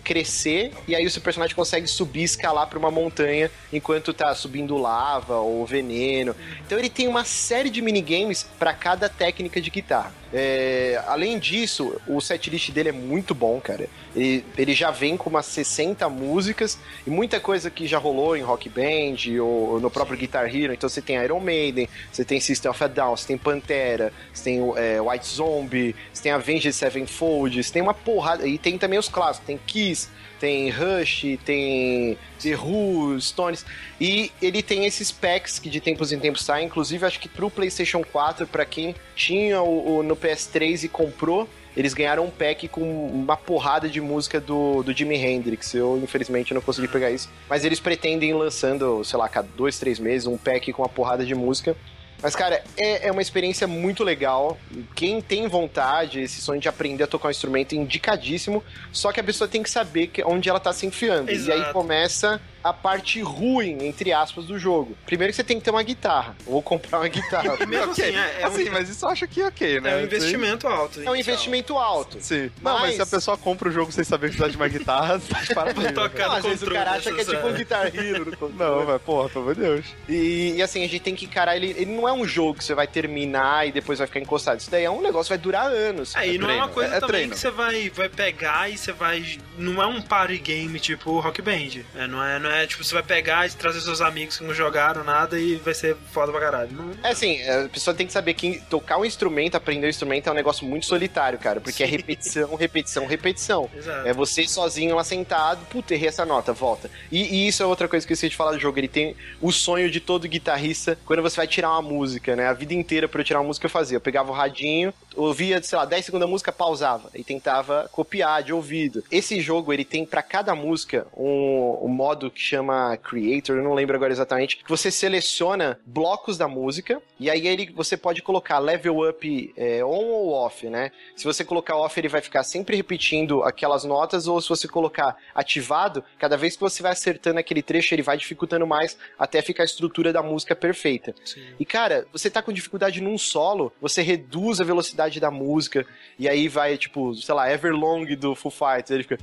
Crescer, 0.01 0.71
e 0.87 0.95
aí 0.95 1.05
o 1.05 1.09
seu 1.09 1.21
personagem 1.21 1.53
consegue 1.53 1.87
subir, 1.87 2.23
escalar 2.23 2.67
pra 2.67 2.79
uma 2.79 2.89
montanha 2.89 3.51
enquanto 3.71 4.13
tá 4.13 4.33
subindo 4.33 4.77
lava 4.77 5.39
ou 5.39 5.65
veneno. 5.65 6.33
Então 6.65 6.79
ele 6.79 6.89
tem 6.89 7.05
uma 7.05 7.25
série 7.25 7.69
de 7.69 7.81
minigames 7.81 8.47
pra 8.57 8.71
cada 8.73 9.09
técnica 9.09 9.59
de 9.59 9.69
guitarra. 9.69 10.13
É, 10.33 11.01
além 11.07 11.39
disso, 11.39 11.99
o 12.07 12.19
setlist 12.19 12.71
dele 12.71 12.89
é 12.89 12.91
muito 12.91 13.33
bom, 13.33 13.59
cara. 13.61 13.87
Ele, 14.15 14.43
ele 14.57 14.73
já 14.73 14.91
vem 14.91 15.15
com 15.15 15.29
umas 15.29 15.45
60 15.45 16.07
músicas 16.09 16.77
e 17.05 17.09
muita 17.09 17.39
coisa 17.39 17.69
que 17.69 17.87
já 17.87 17.97
rolou 17.97 18.35
em 18.35 18.41
Rock 18.41 18.69
Band 18.69 19.41
ou 19.41 19.79
no 19.79 19.89
próprio 19.89 20.17
Guitar 20.17 20.53
Hero. 20.53 20.73
Então 20.73 20.89
você 20.89 21.01
tem 21.01 21.15
Iron 21.17 21.39
Maiden, 21.39 21.87
você 22.11 22.25
tem 22.25 22.39
System 22.39 22.71
of 22.71 22.83
a 22.83 22.87
Down, 22.87 23.15
você 23.15 23.27
tem 23.27 23.37
Pantera, 23.37 24.11
você 24.33 24.43
tem 24.43 24.59
é, 24.75 25.01
White 25.01 25.27
Zombie, 25.27 25.95
você 26.13 26.23
tem 26.23 26.31
Avenged 26.31 26.73
Sevenfold, 26.73 27.63
você 27.63 27.71
tem 27.71 27.81
uma 27.81 27.93
porrada. 27.93 28.45
E 28.47 28.57
tem 28.57 28.77
também 28.77 28.99
os 28.99 29.07
clássicos, 29.07 29.47
tem 29.47 29.59
Kiss, 29.65 30.09
tem 30.39 30.69
Rush, 30.69 31.37
tem 31.43 32.17
The 32.41 32.55
Who, 32.55 33.19
Stones. 33.19 33.65
E 33.99 34.31
ele 34.41 34.61
tem 34.61 34.85
esses 34.85 35.11
packs 35.11 35.59
que 35.59 35.69
de 35.69 35.79
tempos 35.79 36.11
em 36.11 36.19
tempos 36.19 36.43
saem, 36.43 36.67
inclusive 36.67 37.05
acho 37.05 37.19
que 37.19 37.27
pro 37.27 37.49
PlayStation 37.49 38.03
4, 38.03 38.47
pra 38.47 38.65
quem 38.65 38.95
tinha 39.15 39.61
o, 39.61 39.97
o 39.97 40.03
no 40.03 40.15
PS3 40.15 40.83
e 40.83 40.87
comprou, 40.87 41.47
eles 41.77 41.93
ganharam 41.93 42.25
um 42.25 42.31
pack 42.31 42.67
com 42.67 43.07
uma 43.07 43.37
porrada 43.37 43.87
de 43.87 44.01
música 44.01 44.41
do, 44.41 44.81
do 44.81 44.91
Jimi 44.91 45.15
Hendrix. 45.15 45.75
Eu, 45.75 45.99
infelizmente, 46.03 46.51
não 46.51 46.59
consegui 46.59 46.87
pegar 46.87 47.11
isso. 47.11 47.29
Mas 47.47 47.63
eles 47.63 47.79
pretendem 47.79 48.33
lançando, 48.33 49.03
sei 49.03 49.19
lá, 49.19 49.29
cada 49.29 49.47
dois, 49.55 49.77
três 49.77 49.99
meses, 49.99 50.25
um 50.25 50.37
pack 50.37 50.73
com 50.73 50.81
uma 50.81 50.89
porrada 50.89 51.23
de 51.23 51.35
música. 51.35 51.77
Mas, 52.21 52.35
cara, 52.35 52.63
é, 52.75 53.07
é 53.07 53.11
uma 53.11 53.21
experiência 53.21 53.67
muito 53.67 54.03
legal. 54.03 54.57
Quem 54.95 55.21
tem 55.21 55.47
vontade, 55.47 56.19
esse 56.19 56.41
sonho 56.41 56.59
de 56.59 56.67
aprender 56.67 57.03
a 57.03 57.07
tocar 57.07 57.27
um 57.27 57.31
instrumento, 57.31 57.73
é 57.73 57.77
indicadíssimo. 57.77 58.63
Só 58.91 59.11
que 59.11 59.19
a 59.19 59.23
pessoa 59.23 59.47
tem 59.47 59.61
que 59.61 59.69
saber 59.69 60.07
que, 60.07 60.23
onde 60.23 60.49
ela 60.49 60.59
tá 60.59 60.73
se 60.73 60.85
enfiando. 60.85 61.29
E 61.29 61.33
aí 61.33 61.59
Exato. 61.59 61.73
começa 61.73 62.41
a 62.69 62.73
parte 62.73 63.21
ruim, 63.21 63.77
entre 63.85 64.11
aspas, 64.13 64.45
do 64.45 64.57
jogo. 64.59 64.95
Primeiro 65.05 65.31
que 65.31 65.35
você 65.35 65.43
tem 65.43 65.57
que 65.59 65.63
ter 65.65 65.71
uma 65.71 65.83
guitarra. 65.83 66.35
Ou 66.45 66.61
comprar 66.61 66.99
uma 66.99 67.07
guitarra. 67.07 67.57
E 67.59 67.65
mesmo 67.67 67.91
Ok. 67.91 68.03
assim, 68.03 68.15
é, 68.17 68.41
é 68.41 68.43
assim, 68.43 68.69
um, 68.69 68.73
mas 68.73 68.89
isso 68.89 69.05
eu 69.05 69.09
acho 69.09 69.27
que 69.27 69.43
ok, 69.43 69.79
né? 69.81 69.93
é 69.93 69.97
um 69.97 70.03
investimento 70.05 70.67
alto. 70.67 71.01
É 71.01 71.09
um 71.11 71.15
investimento 71.15 71.77
alto. 71.77 72.17
Sim. 72.21 72.51
Não, 72.61 72.73
mas... 72.73 72.81
Mas- 72.81 72.95
se 72.95 73.01
a 73.01 73.05
pessoa 73.05 73.37
compra 73.37 73.69
o 73.69 73.71
jogo 73.71 73.91
sem 73.91 74.03
saber 74.03 74.27
precisar 74.27 74.47
de 74.49 74.55
uma 74.57 74.67
guitarra, 74.67 75.19
você 75.19 75.33
tá 75.33 75.41
de 75.41 75.53
parabéns. 75.53 75.91
Tocar 75.91 76.27
Não, 76.27 76.35
às 76.35 76.43
vezes 76.43 76.61
o 76.63 76.71
cara 76.71 76.91
acha 76.91 77.11
que 77.13 77.21
é 77.21 77.25
tipo 77.25 77.47
um 77.47 77.49
é. 77.49 77.53
Guitar 77.53 77.95
Hero. 77.95 78.37
Não, 78.57 78.85
vai, 78.85 78.99
porra, 78.99 79.29
pelo 79.29 79.43
amor 79.45 79.55
de 79.55 79.61
Deus. 79.61 79.85
E, 80.09 80.53
e 80.57 80.61
assim, 80.61 80.83
a 80.83 80.87
gente 80.87 81.01
tem 81.01 81.15
que 81.15 81.25
encarar 81.25 81.55
ele. 81.55 81.71
Ele 81.77 81.85
não 81.91 82.07
é 82.07 82.13
um 82.13 82.25
jogo 82.27 82.55
que 82.55 82.63
você 82.63 82.73
vai 82.73 82.87
terminar 82.87 83.67
e 83.67 83.71
depois 83.71 83.99
vai 83.99 84.07
ficar 84.07 84.19
encostado. 84.19 84.59
Isso 84.59 84.69
daí 84.71 84.83
é 84.83 84.89
um 84.89 85.01
negócio 85.01 85.25
que 85.25 85.29
vai 85.29 85.37
durar 85.37 85.67
anos. 85.67 86.15
É, 86.15 86.27
e 86.27 86.37
não 86.37 86.49
é 86.49 86.55
uma 86.55 86.67
coisa 86.67 86.93
é- 86.95 86.97
é 86.97 86.99
também 86.99 87.13
treino. 87.15 87.33
que 87.33 87.39
você 87.39 87.51
vai, 87.51 87.89
vai 87.89 88.09
pegar 88.09 88.69
e 88.69 88.77
você 88.77 88.91
vai. 88.91 89.37
Não 89.57 89.81
é 89.81 89.85
um 89.85 90.01
party 90.01 90.37
game 90.39 90.79
tipo 90.79 91.19
Rock 91.19 91.41
Band. 91.41 91.81
É, 91.95 92.07
não, 92.07 92.23
é, 92.23 92.39
não 92.39 92.49
é 92.49 92.56
tipo, 92.65 92.83
você 92.83 92.93
vai 92.93 93.03
pegar 93.03 93.45
e 93.45 93.51
trazer 93.51 93.81
seus 93.81 94.01
amigos 94.01 94.37
que 94.37 94.43
não 94.43 94.53
jogaram 94.53 95.03
nada 95.03 95.39
e 95.39 95.55
vai 95.55 95.73
ser 95.73 95.95
foda 96.11 96.31
pra 96.31 96.41
caralho. 96.41 96.71
Não, 96.71 96.91
É 97.03 97.09
assim, 97.11 97.41
a 97.47 97.67
pessoa 97.69 97.93
tem 97.93 98.07
que 98.07 98.13
saber 98.13 98.33
que 98.33 98.61
tocar 98.69 98.97
um 98.97 99.05
instrumento, 99.05 99.55
aprender 99.55 99.85
um 99.87 99.89
instrumento 99.89 100.27
é 100.27 100.31
um 100.31 100.35
negócio 100.35 100.65
muito 100.65 100.85
solitário, 100.85 101.37
cara. 101.37 101.59
Porque 101.61 101.83
é 101.83 101.85
Sim. 101.85 101.91
repetição, 101.91 102.55
repetição, 102.55 103.05
repetição. 103.05 103.69
Exato. 103.75 104.07
É 104.07 104.13
você 104.13 104.47
sozinho 104.47 104.95
lá 104.95 105.03
sentado, 105.03 105.65
puta, 105.69 105.93
errei 105.93 106.07
essa 106.07 106.25
nota, 106.25 106.53
volta. 106.53 106.89
E, 107.11 107.21
e 107.35 107.47
isso 107.47 107.61
é 107.61 107.65
outra 107.65 107.87
coisa 107.87 108.05
que 108.05 108.11
eu 108.11 108.15
esqueci 108.15 108.29
de 108.29 108.35
falar 108.35 108.53
do 108.53 108.59
jogo. 108.59 108.79
Ele 108.79 108.87
tem 108.87 109.15
o 109.41 109.51
sonho 109.51 109.89
de 109.91 109.99
todo 109.99 110.27
guitarrista 110.27 110.97
quando 111.05 111.21
você 111.21 111.35
vai 111.35 111.47
tirar 111.47 111.71
uma 111.71 111.81
música, 111.81 112.35
né? 112.35 112.47
A 112.47 112.53
vida 112.53 112.73
inteira 112.73 113.07
pra 113.07 113.21
eu 113.21 113.25
tirar 113.25 113.39
uma 113.39 113.47
música 113.47 113.65
eu 113.65 113.69
fazia. 113.71 113.97
Eu 113.97 114.01
pegava 114.01 114.31
o 114.31 114.33
radinho, 114.35 114.93
ouvia, 115.15 115.61
sei 115.61 115.77
lá, 115.77 115.85
10 115.85 116.05
segundos 116.05 116.25
da 116.25 116.31
música, 116.31 116.51
pausava 116.51 117.09
e 117.13 117.23
tentava 117.23 117.89
copiar 117.91 118.43
de 118.43 118.53
ouvido. 118.53 119.03
Esse 119.11 119.41
jogo, 119.41 119.73
ele 119.73 119.83
tem 119.83 120.05
pra 120.05 120.21
cada 120.21 120.53
música 120.55 121.07
um, 121.15 121.79
um 121.83 121.87
modo 121.87 122.31
que 122.37 122.43
chama 122.43 122.95
Creator, 122.97 123.57
eu 123.57 123.63
não 123.63 123.73
lembro 123.73 123.95
agora 123.95 124.13
exatamente, 124.13 124.57
que 124.57 124.69
você 124.69 124.91
seleciona 124.91 125.79
blocos 125.83 126.37
da 126.37 126.47
música 126.47 127.01
e 127.19 127.31
aí 127.31 127.47
ele, 127.47 127.73
você 127.73 127.97
pode 127.97 128.21
colocar 128.21 128.59
level 128.59 129.09
up 129.09 129.53
é, 129.57 129.83
on 129.83 130.05
ou 130.05 130.33
off, 130.33 130.69
né? 130.69 130.91
Se 131.15 131.25
você 131.25 131.43
colocar 131.43 131.75
off, 131.75 131.99
ele 131.99 132.07
vai 132.07 132.21
ficar 132.21 132.43
sempre 132.43 132.77
repetindo 132.77 133.41
aquelas 133.41 133.83
notas, 133.83 134.27
ou 134.27 134.39
se 134.39 134.49
você 134.49 134.67
colocar 134.67 135.17
ativado, 135.33 136.03
cada 136.19 136.37
vez 136.37 136.55
que 136.55 136.61
você 136.61 136.83
vai 136.83 136.91
acertando 136.91 137.39
aquele 137.39 137.63
trecho, 137.63 137.95
ele 137.95 138.03
vai 138.03 138.15
dificultando 138.15 138.67
mais 138.67 138.95
até 139.17 139.41
ficar 139.41 139.63
a 139.63 139.65
estrutura 139.65 140.13
da 140.13 140.21
música 140.21 140.55
perfeita. 140.55 141.15
Sim. 141.25 141.43
E 141.59 141.65
cara, 141.65 142.05
você 142.11 142.29
tá 142.29 142.43
com 142.43 142.53
dificuldade 142.53 143.01
num 143.01 143.17
solo, 143.17 143.73
você 143.81 144.03
reduz 144.03 144.61
a 144.61 144.63
velocidade 144.63 145.19
da 145.19 145.31
música, 145.31 145.87
e 146.19 146.29
aí 146.29 146.47
vai, 146.47 146.77
tipo, 146.77 147.15
sei 147.15 147.33
lá, 147.33 147.51
Everlong 147.51 148.15
do 148.15 148.35
Foo 148.35 148.51
Fighters, 148.51 148.91
ele 148.91 149.03
fica. 149.03 149.17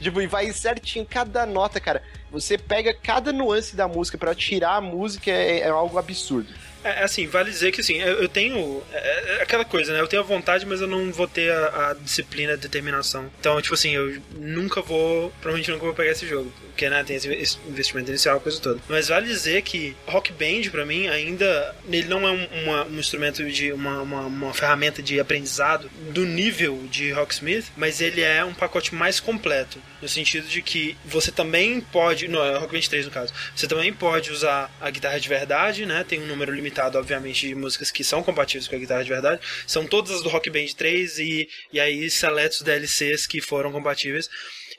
Tipo, 0.00 0.22
e 0.22 0.26
vai 0.26 0.50
certinho 0.52 1.04
cada 1.10 1.44
nota, 1.44 1.80
cara. 1.80 2.02
Você 2.30 2.56
pega 2.56 2.94
cada 2.94 3.32
nuance 3.32 3.74
da 3.74 3.88
música 3.88 4.16
pra 4.16 4.34
tirar 4.34 4.76
a 4.76 4.80
música, 4.80 5.30
é, 5.30 5.60
é 5.60 5.68
algo 5.68 5.98
absurdo. 5.98 6.48
É, 6.82 7.02
assim, 7.02 7.26
vale 7.26 7.50
dizer 7.50 7.72
que 7.72 7.80
assim, 7.80 7.98
eu, 8.00 8.22
eu 8.22 8.28
tenho. 8.28 8.82
É, 8.92 9.36
é 9.38 9.42
aquela 9.42 9.64
coisa, 9.64 9.92
né? 9.92 10.00
Eu 10.00 10.06
tenho 10.08 10.22
a 10.22 10.24
vontade, 10.24 10.64
mas 10.66 10.80
eu 10.80 10.86
não 10.86 11.12
vou 11.12 11.28
ter 11.28 11.52
a, 11.52 11.90
a 11.90 11.94
disciplina, 11.94 12.54
a 12.54 12.56
determinação. 12.56 13.30
Então, 13.38 13.60
tipo 13.60 13.74
assim, 13.74 13.94
eu 13.94 14.20
nunca 14.36 14.80
vou. 14.80 15.30
Provavelmente 15.40 15.70
nunca 15.70 15.84
vou 15.84 15.94
pegar 15.94 16.12
esse 16.12 16.26
jogo. 16.26 16.52
Porque, 16.70 16.88
né, 16.88 17.04
tem 17.04 17.16
esse 17.16 17.58
investimento 17.68 18.08
inicial, 18.10 18.38
a 18.38 18.40
coisa 18.40 18.58
toda. 18.58 18.80
Mas 18.88 19.08
vale 19.08 19.26
dizer 19.26 19.60
que 19.62 19.94
Rock 20.06 20.32
Band, 20.32 20.70
pra 20.70 20.86
mim, 20.86 21.08
ainda. 21.08 21.74
Ele 21.90 22.08
não 22.08 22.26
é 22.26 22.30
um, 22.30 22.46
uma- 22.64 22.84
um 22.86 22.98
instrumento 22.98 23.44
de. 23.50 23.72
Uma, 23.72 24.00
uma, 24.00 24.20
uma 24.22 24.54
ferramenta 24.54 25.02
de 25.02 25.20
aprendizado 25.20 25.90
do 26.12 26.24
nível 26.24 26.82
de 26.90 27.10
Rocksmith, 27.12 27.66
mas 27.76 28.00
ele 28.00 28.22
é 28.22 28.42
um 28.44 28.54
pacote 28.54 28.94
mais 28.94 29.20
completo. 29.20 29.78
No 30.00 30.08
sentido 30.08 30.48
de 30.48 30.62
que 30.62 30.96
você 31.04 31.30
também 31.30 31.80
pode. 31.80 32.26
No, 32.28 32.42
é 32.42 32.56
Rock 32.56 32.72
Band 32.72 32.80
3 32.88 33.04
no 33.04 33.10
caso. 33.12 33.34
Você 33.54 33.66
também 33.68 33.92
pode 33.92 34.30
usar 34.32 34.70
a 34.80 34.88
guitarra 34.88 35.20
de 35.20 35.28
verdade, 35.28 35.84
né? 35.84 36.02
Tem 36.08 36.18
um 36.20 36.26
número 36.26 36.50
limitado, 36.54 36.69
obviamente, 36.98 37.46
de 37.48 37.54
músicas 37.54 37.90
que 37.90 38.04
são 38.04 38.22
compatíveis 38.22 38.68
com 38.68 38.76
a 38.76 38.78
guitarra 38.78 39.02
de 39.02 39.10
verdade. 39.10 39.40
São 39.66 39.86
todas 39.86 40.10
as 40.10 40.22
do 40.22 40.28
Rock 40.28 40.50
Band 40.50 40.66
3 40.76 41.18
e, 41.18 41.48
e 41.72 41.80
aí 41.80 42.10
seletos 42.10 42.62
DLCs 42.62 43.26
que 43.26 43.40
foram 43.40 43.72
compatíveis. 43.72 44.28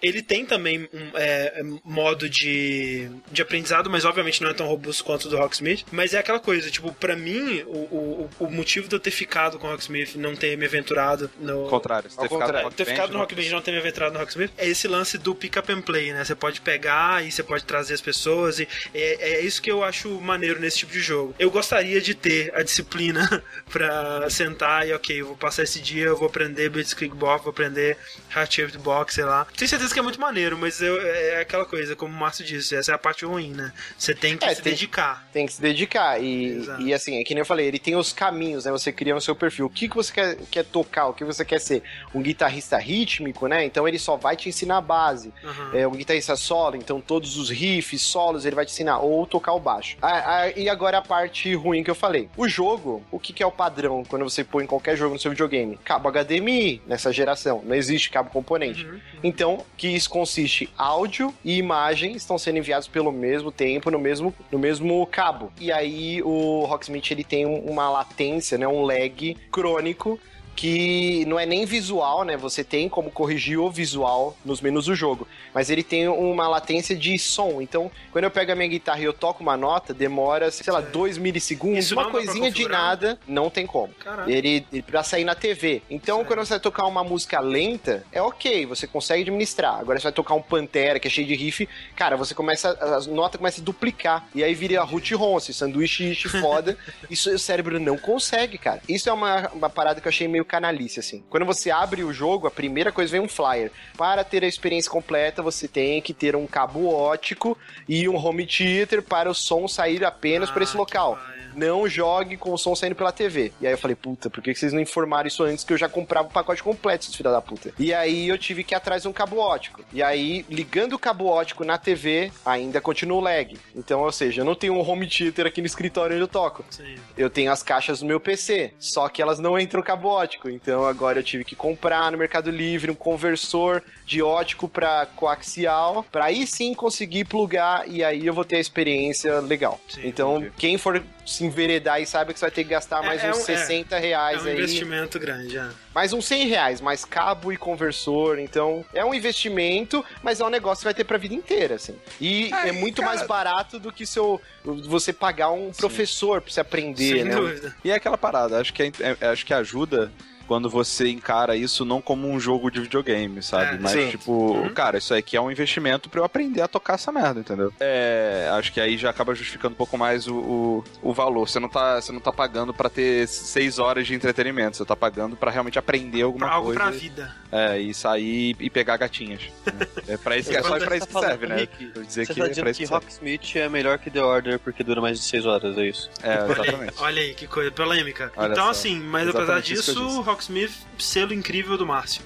Ele 0.01 0.21
tem 0.21 0.45
também 0.45 0.89
um 0.93 1.11
é, 1.15 1.61
modo 1.83 2.29
de, 2.29 3.09
de 3.31 3.41
aprendizado, 3.41 3.89
mas 3.89 4.05
obviamente 4.05 4.41
não 4.41 4.49
é 4.49 4.53
tão 4.53 4.67
robusto 4.67 5.03
quanto 5.03 5.25
o 5.25 5.29
do 5.29 5.37
Rocksmith. 5.37 5.85
Mas 5.91 6.13
é 6.13 6.19
aquela 6.19 6.39
coisa, 6.39 6.69
tipo, 6.69 6.91
pra 6.93 7.15
mim, 7.15 7.61
o, 7.67 7.77
o, 7.77 8.29
o 8.39 8.51
motivo 8.51 8.87
de 8.87 8.95
eu 8.95 8.99
ter 8.99 9.11
ficado 9.11 9.59
com 9.59 9.67
o 9.67 9.69
Rocksmith 9.69 10.15
não 10.15 10.35
ter 10.35 10.57
me 10.57 10.65
aventurado 10.65 11.29
no. 11.39 11.63
Ao 11.63 11.69
contrário, 11.69 12.09
você 12.09 12.19
Ao 12.19 12.23
ter 12.23 12.29
ficado 12.29 12.39
contrário. 12.39 12.63
no 12.63 12.69
Rock 12.69 12.75
Ter 12.75 12.85
ficado 12.85 13.07
Band, 13.07 13.13
no 13.13 13.19
Rock 13.19 13.35
Band 13.35 13.41
e 13.43 13.49
não 13.49 13.61
ter 13.61 13.71
me 13.71 13.77
aventurado 13.77 14.13
no 14.13 14.19
Rocksmith 14.19 14.51
é 14.57 14.67
esse 14.67 14.87
lance 14.87 15.17
do 15.17 15.35
pick 15.35 15.57
up 15.57 15.71
and 15.71 15.81
play, 15.81 16.13
né? 16.13 16.23
Você 16.23 16.35
pode 16.35 16.61
pegar 16.61 17.25
e 17.25 17.31
você 17.31 17.43
pode 17.43 17.63
trazer 17.63 17.93
as 17.93 18.01
pessoas 18.01 18.59
e 18.59 18.67
é, 18.93 19.33
é 19.33 19.41
isso 19.41 19.61
que 19.61 19.71
eu 19.71 19.83
acho 19.83 20.09
maneiro 20.21 20.59
nesse 20.59 20.79
tipo 20.79 20.91
de 20.91 20.99
jogo. 20.99 21.35
Eu 21.37 21.51
gostaria 21.51 22.01
de 22.01 22.13
ter 22.15 22.51
a 22.55 22.63
disciplina 22.63 23.43
pra 23.69 24.29
sentar 24.29 24.87
e, 24.87 24.93
ok, 24.93 25.21
eu 25.21 25.27
vou 25.27 25.37
passar 25.37 25.63
esse 25.63 25.79
dia, 25.79 26.05
eu 26.05 26.17
vou 26.17 26.27
aprender 26.27 26.69
Blitzkrieg 26.69 27.13
Box, 27.13 27.43
vou 27.43 27.51
aprender 27.51 27.97
Heart 28.35 28.55
Shaped 28.55 28.77
Box, 28.79 29.15
sei 29.15 29.25
lá. 29.25 29.45
Tenho 29.55 29.69
certeza 29.69 29.90
que 29.93 29.99
é 29.99 30.01
muito 30.01 30.19
maneiro, 30.19 30.57
mas 30.57 30.81
eu- 30.81 31.01
é 31.01 31.41
aquela 31.41 31.65
coisa, 31.65 31.95
como 31.95 32.13
o 32.13 32.17
Márcio 32.17 32.45
disse, 32.45 32.75
essa 32.75 32.91
é 32.91 32.95
a 32.95 32.97
parte 32.97 33.25
ruim, 33.25 33.51
né? 33.51 33.71
Você 33.97 34.13
tem 34.13 34.37
que 34.37 34.45
É, 34.45 34.53
se 34.55 34.61
tem- 34.61 34.73
dedicar. 34.73 35.27
Tem 35.33 35.45
que 35.45 35.53
se 35.53 35.61
dedicar. 35.61 36.21
E, 36.21 36.45
Exato. 36.57 36.81
e 36.81 36.93
assim, 36.93 37.19
é 37.19 37.23
que 37.23 37.33
nem 37.33 37.41
eu 37.41 37.45
falei, 37.45 37.67
ele 37.67 37.79
tem 37.79 37.95
os 37.95 38.11
caminhos, 38.13 38.65
né? 38.65 38.71
Você 38.71 38.91
cria 38.91 39.13
no 39.13 39.21
seu 39.21 39.35
perfil. 39.35 39.65
O 39.65 39.69
que, 39.69 39.87
que 39.89 39.95
você 39.95 40.11
quer, 40.13 40.37
quer 40.49 40.65
tocar, 40.65 41.07
o 41.07 41.13
que 41.13 41.23
você 41.23 41.43
quer 41.45 41.59
ser? 41.59 41.83
Um 42.13 42.21
guitarrista 42.21 42.77
rítmico, 42.77 43.47
né? 43.47 43.65
Então 43.65 43.87
ele 43.87 43.99
só 43.99 44.15
vai 44.17 44.35
te 44.35 44.49
ensinar 44.49 44.77
a 44.77 44.81
base. 44.81 45.33
Aham. 45.43 45.71
É, 45.73 45.87
um 45.87 45.91
guitarrista 45.91 46.35
solo, 46.35 46.75
então 46.75 46.99
todos 47.01 47.37
os 47.37 47.49
riffs, 47.49 48.01
solos, 48.01 48.45
ele 48.45 48.55
vai 48.55 48.65
te 48.65 48.71
ensinar. 48.71 48.99
Ou 48.99 49.25
tocar 49.25 49.53
o 49.53 49.59
baixo. 49.59 49.97
Ah, 50.01 50.41
ah, 50.41 50.49
e 50.55 50.69
agora 50.69 50.97
a 50.97 51.01
parte 51.01 51.53
ruim 51.55 51.83
que 51.83 51.89
eu 51.91 51.95
falei. 51.95 52.29
O 52.37 52.47
jogo, 52.47 53.03
o 53.11 53.19
que, 53.19 53.33
que 53.33 53.43
é 53.43 53.45
o 53.45 53.51
padrão 53.51 54.03
quando 54.07 54.23
você 54.23 54.43
põe 54.43 54.65
qualquer 54.65 54.95
jogo 54.95 55.13
no 55.13 55.19
seu 55.19 55.31
videogame? 55.31 55.77
Cabo 55.83 56.09
HDMI 56.09 56.81
nessa 56.87 57.11
geração. 57.11 57.61
Não 57.65 57.75
existe 57.75 58.09
cabo 58.09 58.29
componente. 58.29 58.85
Uhum. 58.85 58.99
Então, 59.23 59.65
que 59.81 59.87
isso 59.87 60.11
consiste 60.11 60.69
áudio 60.77 61.33
e 61.43 61.57
imagem 61.57 62.11
estão 62.11 62.37
sendo 62.37 62.59
enviados 62.59 62.87
pelo 62.87 63.11
mesmo 63.11 63.51
tempo 63.51 63.89
no 63.89 63.97
mesmo, 63.97 64.31
no 64.51 64.59
mesmo 64.59 65.03
cabo. 65.07 65.51
E 65.59 65.71
aí 65.71 66.21
o 66.21 66.65
Rocksmith 66.65 67.09
ele 67.09 67.23
tem 67.23 67.47
um- 67.47 67.61
uma 67.61 67.89
latência, 67.89 68.59
né, 68.59 68.67
um 68.67 68.83
lag 68.83 69.35
crônico 69.51 70.19
que 70.61 71.25
não 71.25 71.39
é 71.39 71.45
nem 71.47 71.65
visual, 71.65 72.23
né? 72.23 72.37
Você 72.37 72.63
tem 72.63 72.87
como 72.87 73.09
corrigir 73.09 73.57
o 73.59 73.71
visual 73.71 74.37
nos 74.45 74.61
menus 74.61 74.85
do 74.85 74.93
jogo, 74.93 75.27
mas 75.55 75.71
ele 75.71 75.81
tem 75.81 76.07
uma 76.07 76.47
latência 76.47 76.95
de 76.95 77.17
som. 77.17 77.59
Então, 77.63 77.89
quando 78.11 78.25
eu 78.25 78.29
pego 78.29 78.51
a 78.51 78.55
minha 78.55 78.67
guitarra 78.67 78.99
e 78.99 79.05
eu 79.05 79.11
toco 79.11 79.41
uma 79.41 79.57
nota, 79.57 79.91
demora, 79.91 80.51
sei 80.51 80.71
lá. 80.71 80.79
2 80.79 81.17
milissegundos, 81.17 81.85
Isso 81.85 81.95
uma 81.95 82.11
coisinha 82.11 82.51
de 82.51 82.67
nada, 82.67 83.17
não 83.27 83.49
tem 83.49 83.65
como. 83.65 83.91
Caralho. 83.95 84.31
Ele, 84.31 84.63
ele 84.71 84.83
pra 84.83 85.01
sair 85.01 85.23
na 85.23 85.33
TV. 85.33 85.81
Então, 85.89 86.17
Certo. 86.17 86.27
quando 86.27 86.45
você 86.45 86.53
vai 86.53 86.59
tocar 86.59 86.85
uma 86.85 87.03
música 87.03 87.39
lenta, 87.39 88.05
é 88.11 88.21
ok, 88.21 88.67
você 88.67 88.85
consegue 88.85 89.21
administrar. 89.23 89.79
Agora 89.79 89.97
você 89.97 90.03
vai 90.03 90.11
tocar 90.11 90.35
um 90.35 90.43
Pantera 90.43 90.99
que 90.99 91.07
é 91.07 91.11
cheio 91.11 91.25
de 91.25 91.33
riff, 91.33 91.67
cara, 91.95 92.15
você 92.15 92.35
começa, 92.35 92.69
as 92.95 93.07
notas 93.07 93.39
começam 93.39 93.63
a 93.63 93.65
duplicar. 93.65 94.27
E 94.35 94.43
aí 94.43 94.53
vira 94.53 94.83
Ruth 94.83 95.09
Ronce, 95.13 95.55
sanduíche 95.55 96.13
foda. 96.39 96.77
Isso 97.09 97.31
o 97.31 97.39
cérebro 97.39 97.79
não 97.79 97.97
consegue, 97.97 98.59
cara. 98.59 98.79
Isso 98.87 99.09
é 99.09 99.13
uma, 99.13 99.49
uma 99.49 99.69
parada 99.71 99.99
que 99.99 100.07
eu 100.07 100.11
achei 100.11 100.27
meio 100.27 100.45
canalice, 100.51 100.99
assim. 100.99 101.23
Quando 101.29 101.45
você 101.45 101.71
abre 101.71 102.03
o 102.03 102.11
jogo, 102.11 102.45
a 102.45 102.51
primeira 102.51 102.91
coisa 102.91 103.11
vem 103.11 103.21
um 103.21 103.29
flyer. 103.29 103.71
Para 103.97 104.23
ter 104.23 104.43
a 104.43 104.47
experiência 104.47 104.91
completa, 104.91 105.41
você 105.41 105.65
tem 105.65 106.01
que 106.01 106.13
ter 106.13 106.35
um 106.35 106.45
cabo 106.45 106.93
ótico 106.93 107.57
e 107.87 108.09
um 108.09 108.17
home 108.17 108.45
theater 108.45 109.01
para 109.01 109.29
o 109.29 109.33
som 109.33 109.67
sair 109.67 110.03
apenas 110.03 110.51
por 110.51 110.61
esse 110.61 110.75
Ah, 110.75 110.79
local 110.79 111.19
não 111.55 111.87
jogue 111.87 112.37
com 112.37 112.53
o 112.53 112.57
som 112.57 112.75
saindo 112.75 112.95
pela 112.95 113.11
TV. 113.11 113.51
E 113.59 113.67
aí 113.67 113.73
eu 113.73 113.77
falei, 113.77 113.95
puta, 113.95 114.29
por 114.29 114.41
que 114.41 114.53
vocês 114.53 114.73
não 114.73 114.79
informaram 114.79 115.27
isso 115.27 115.43
antes 115.43 115.63
que 115.63 115.73
eu 115.73 115.77
já 115.77 115.89
comprava 115.89 116.27
o 116.27 116.31
pacote 116.31 116.63
completo, 116.63 117.05
seus 117.05 117.15
filha 117.15 117.31
da 117.31 117.41
puta? 117.41 117.73
E 117.77 117.93
aí 117.93 118.27
eu 118.27 118.37
tive 118.37 118.63
que 118.63 118.73
ir 118.73 118.77
atrás 118.77 119.03
de 119.03 119.07
um 119.07 119.13
cabo 119.13 119.37
ótico. 119.37 119.83
E 119.91 120.01
aí, 120.01 120.45
ligando 120.49 120.93
o 120.93 120.99
cabo 120.99 121.25
ótico 121.25 121.63
na 121.63 121.77
TV, 121.77 122.31
ainda 122.45 122.79
continua 122.81 123.17
o 123.17 123.21
lag. 123.21 123.57
Então, 123.75 124.01
ou 124.01 124.11
seja, 124.11 124.41
eu 124.41 124.45
não 124.45 124.55
tenho 124.55 124.73
um 124.73 124.87
home 124.87 125.07
theater 125.07 125.45
aqui 125.45 125.61
no 125.61 125.67
escritório 125.67 126.15
onde 126.15 126.23
eu 126.23 126.27
toco. 126.27 126.63
Sim. 126.69 126.95
Eu 127.17 127.29
tenho 127.29 127.51
as 127.51 127.63
caixas 127.63 128.01
no 128.01 128.07
meu 128.07 128.19
PC, 128.19 128.73
só 128.79 129.09
que 129.09 129.21
elas 129.21 129.39
não 129.39 129.59
entram 129.59 129.81
cabo 129.81 130.09
ótico. 130.09 130.30
Então 130.45 130.85
agora 130.85 131.19
eu 131.19 131.23
tive 131.23 131.43
que 131.43 131.55
comprar 131.55 132.11
no 132.11 132.17
Mercado 132.17 132.49
Livre 132.49 132.91
um 132.91 132.95
conversor 132.95 133.81
de 134.05 134.21
ótico 134.21 134.67
para 134.67 135.05
coaxial, 135.15 136.05
para 136.11 136.25
aí 136.25 136.45
sim 136.45 136.73
conseguir 136.73 137.25
plugar 137.25 137.87
e 137.87 138.03
aí 138.03 138.25
eu 138.25 138.33
vou 138.33 138.45
ter 138.45 138.57
a 138.57 138.59
experiência 138.59 139.39
legal. 139.39 139.79
Sim, 139.87 140.01
então, 140.03 140.37
entendi. 140.37 140.53
quem 140.57 140.77
for 140.77 141.01
se 141.25 141.43
enveredar 141.45 142.01
e 142.01 142.05
sabe 142.05 142.33
que 142.33 142.39
você 142.39 142.45
vai 142.45 142.51
ter 142.51 142.63
que 142.63 142.69
gastar 142.69 143.03
É- 143.03 143.05
mais 143.07 143.23
é 143.23 143.29
uns 143.31 143.37
um- 143.37 143.41
é. 143.41 143.43
60 143.43 143.95
É 143.95 143.99
reais 143.99 144.43
um 144.43 144.47
aí. 144.47 144.53
investimento 144.55 145.19
grande, 145.19 145.57
é. 145.57 145.69
Mais 145.93 146.13
uns 146.13 146.25
100 146.25 146.47
reais, 146.47 146.81
mais 146.81 147.03
cabo 147.05 147.51
e 147.51 147.57
conversor. 147.57 148.39
Então, 148.39 148.83
é 148.93 149.03
um 149.03 149.13
investimento, 149.13 150.03
mas 150.23 150.39
é 150.39 150.45
um 150.45 150.49
negócio 150.49 150.79
que 150.81 150.85
vai 150.85 150.93
ter 150.93 151.03
pra 151.03 151.17
vida 151.17 151.33
inteira, 151.35 151.75
assim. 151.75 151.95
E 152.19 152.51
É, 152.53 152.69
é 152.69 152.71
muito 152.71 153.01
cara- 153.01 153.15
mais 153.15 153.27
barato 153.27 153.79
do 153.79 153.91
que 153.91 154.05
seu, 154.05 154.41
você 154.63 155.11
pagar 155.13 155.51
um 155.51 155.71
professor 155.71 156.41
pra 156.41 156.51
você 156.51 156.59
aprender, 156.61 157.15
Sem 157.15 157.23
né? 157.25 157.35
dúvida. 157.35 157.75
E 157.83 157.91
é 157.91 157.95
aquela 157.95 158.17
parada, 158.17 158.59
acho 158.59 158.73
que, 158.73 158.83
é- 158.83 158.91
é- 159.21 159.27
acho 159.27 159.45
que 159.45 159.53
ajuda 159.53 160.11
quando 160.51 160.69
você 160.69 161.07
encara 161.07 161.55
isso 161.55 161.85
não 161.85 162.01
como 162.01 162.27
um 162.29 162.37
jogo 162.37 162.69
de 162.69 162.81
videogame, 162.81 163.41
sabe? 163.41 163.75
É, 163.77 163.79
Mas, 163.79 163.91
sim. 163.93 164.09
tipo, 164.09 164.33
Uhum. 164.51 164.67
cara, 164.73 164.97
isso 164.97 165.13
aqui 165.13 165.37
é 165.37 165.41
um 165.41 165.49
investimento 165.49 166.09
pra 166.09 166.19
eu 166.19 166.25
aprender 166.25 166.61
a 166.61 166.67
tocar 166.67 166.95
essa 166.95 167.09
merda, 167.09 167.39
entendeu? 167.39 167.71
É, 167.79 168.49
acho 168.51 168.73
que 168.73 168.81
aí 168.81 168.97
já 168.97 169.09
acaba 169.09 169.33
justificando 169.33 169.71
um 169.75 169.77
pouco 169.77 169.97
mais 169.97 170.27
o, 170.27 170.35
o, 170.35 170.83
o 171.01 171.13
valor. 171.13 171.47
Você 171.47 171.57
não, 171.57 171.69
tá, 171.69 172.01
você 172.01 172.11
não 172.11 172.19
tá 172.19 172.33
pagando 172.33 172.73
pra 172.73 172.89
ter 172.89 173.25
seis 173.29 173.79
horas 173.79 174.05
de 174.05 174.13
entretenimento, 174.13 174.75
você 174.75 174.83
tá 174.83 174.93
pagando 174.93 175.37
pra 175.37 175.49
realmente 175.51 175.79
aprender 175.79 176.23
alguma 176.23 176.47
Pra 176.47 176.55
algo 176.55 176.65
coisa. 176.65 176.81
pra 176.81 176.89
vida. 176.91 177.33
É, 177.49 177.79
e 177.79 177.93
sair 177.93 178.53
e 178.59 178.69
pegar 178.69 178.97
gatinhas. 178.97 179.43
né? 179.65 179.87
É, 180.09 180.17
pra 180.17 180.35
isso, 180.37 180.51
é 180.55 180.61
só 180.61 180.77
pra 180.77 180.97
isso 180.97 181.07
que 181.07 181.17
serve, 181.17 181.47
né? 181.47 181.55
Rick, 181.61 181.91
Eu 181.95 182.03
dizer 182.03 182.25
Você 182.25 182.33
que 182.33 182.39
tá 182.41 182.45
é 182.45 182.49
dizendo 182.49 182.63
pra 182.65 182.71
isso 182.71 182.79
que 182.81 182.87
que. 182.87 182.93
Rocksmith 182.93 183.55
é 183.55 183.69
melhor 183.69 183.97
que 183.99 184.11
The 184.11 184.21
Order 184.21 184.59
porque 184.59 184.83
dura 184.83 184.99
mais 184.99 185.17
de 185.17 185.23
6 185.23 185.45
horas, 185.45 185.77
é 185.77 185.85
isso? 185.87 186.09
É, 186.21 186.35
Olha 186.43 186.43
aí, 186.43 186.51
exatamente. 186.51 186.93
olha 186.99 187.21
aí, 187.21 187.33
que 187.33 187.47
coisa 187.47 187.71
polêmica. 187.71 188.31
Olha 188.35 188.51
então, 188.51 188.65
só. 188.65 188.71
assim, 188.71 188.99
mas 188.99 189.29
apesar 189.29 189.43
Exatamente 189.43 189.71
eu 189.71 189.77
disso, 189.77 189.91
disse. 189.93 190.21
Rocksmith, 190.41 190.73
selo 190.97 191.33
incrível 191.33 191.77
do 191.77 191.85
Márcio. 191.85 192.23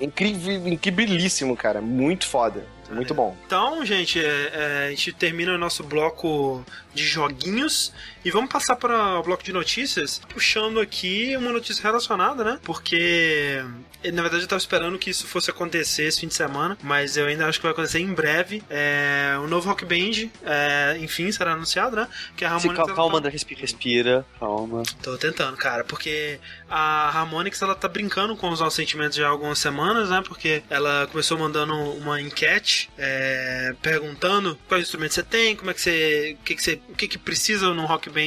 Incrível, 0.00 0.66
incribilíssimo, 0.66 1.54
cara. 1.54 1.82
Muito 1.82 2.26
foda. 2.26 2.66
Muito 2.90 3.12
bom. 3.12 3.36
Então, 3.46 3.84
gente, 3.84 4.18
é, 4.18 4.24
é, 4.24 4.86
a 4.86 4.90
gente 4.90 5.12
termina 5.12 5.54
o 5.54 5.58
nosso 5.58 5.84
bloco 5.84 6.64
de 6.94 7.04
joguinhos 7.04 7.92
e 8.28 8.30
vamos 8.30 8.50
passar 8.50 8.76
para 8.76 9.18
o 9.18 9.22
bloco 9.22 9.42
de 9.42 9.54
notícias, 9.54 10.20
puxando 10.28 10.80
aqui 10.80 11.34
uma 11.38 11.50
notícia 11.50 11.82
relacionada, 11.82 12.44
né? 12.44 12.60
Porque, 12.62 13.64
eh, 14.04 14.12
na 14.12 14.20
verdade, 14.20 14.42
eu 14.44 14.48
tava 14.48 14.58
esperando 14.58 14.98
que 14.98 15.08
isso 15.08 15.26
fosse 15.26 15.50
acontecer 15.50 16.04
esse 16.04 16.20
fim 16.20 16.28
de 16.28 16.34
semana, 16.34 16.76
mas 16.82 17.16
eu 17.16 17.24
ainda 17.24 17.46
acho 17.46 17.58
que 17.58 17.62
vai 17.62 17.72
acontecer 17.72 18.00
em 18.00 18.12
breve. 18.12 18.62
É, 18.68 19.34
o 19.42 19.46
novo 19.46 19.66
Rock 19.66 19.86
Band, 19.86 20.28
é, 20.44 20.98
enfim, 21.00 21.32
será 21.32 21.54
anunciado, 21.54 21.96
né? 21.96 22.06
Que 22.36 22.44
a 22.44 22.48
Se, 22.48 22.54
Harmonix... 22.56 22.76
calma, 22.76 22.94
calma, 22.94 23.18
André, 23.18 23.30
respira, 23.30 23.60
respira, 23.62 24.26
calma. 24.38 24.82
Tô 25.02 25.16
tentando, 25.16 25.56
cara, 25.56 25.82
porque 25.84 26.38
a 26.68 27.08
Harmonix 27.08 27.62
ela 27.62 27.74
tá 27.74 27.88
brincando 27.88 28.36
com 28.36 28.50
os 28.50 28.60
nossos 28.60 28.74
sentimentos 28.74 29.16
já 29.16 29.26
há 29.26 29.30
algumas 29.30 29.58
semanas, 29.58 30.10
né? 30.10 30.22
Porque 30.22 30.62
ela 30.68 31.08
começou 31.10 31.38
mandando 31.38 31.72
uma 31.74 32.20
enquete 32.20 32.90
é, 32.98 33.74
perguntando 33.80 34.58
quais 34.68 34.84
instrumentos 34.84 35.14
você 35.14 35.22
tem, 35.22 35.56
como 35.56 35.70
é 35.70 35.74
que 35.74 35.80
você. 35.80 36.36
O 36.38 36.44
que, 36.44 36.54
que 36.54 36.62
você. 36.62 36.80
O 36.90 36.94
que, 36.94 37.08
que 37.08 37.16
precisa 37.16 37.72
num 37.72 37.86
rock 37.86 38.10
band 38.10 38.17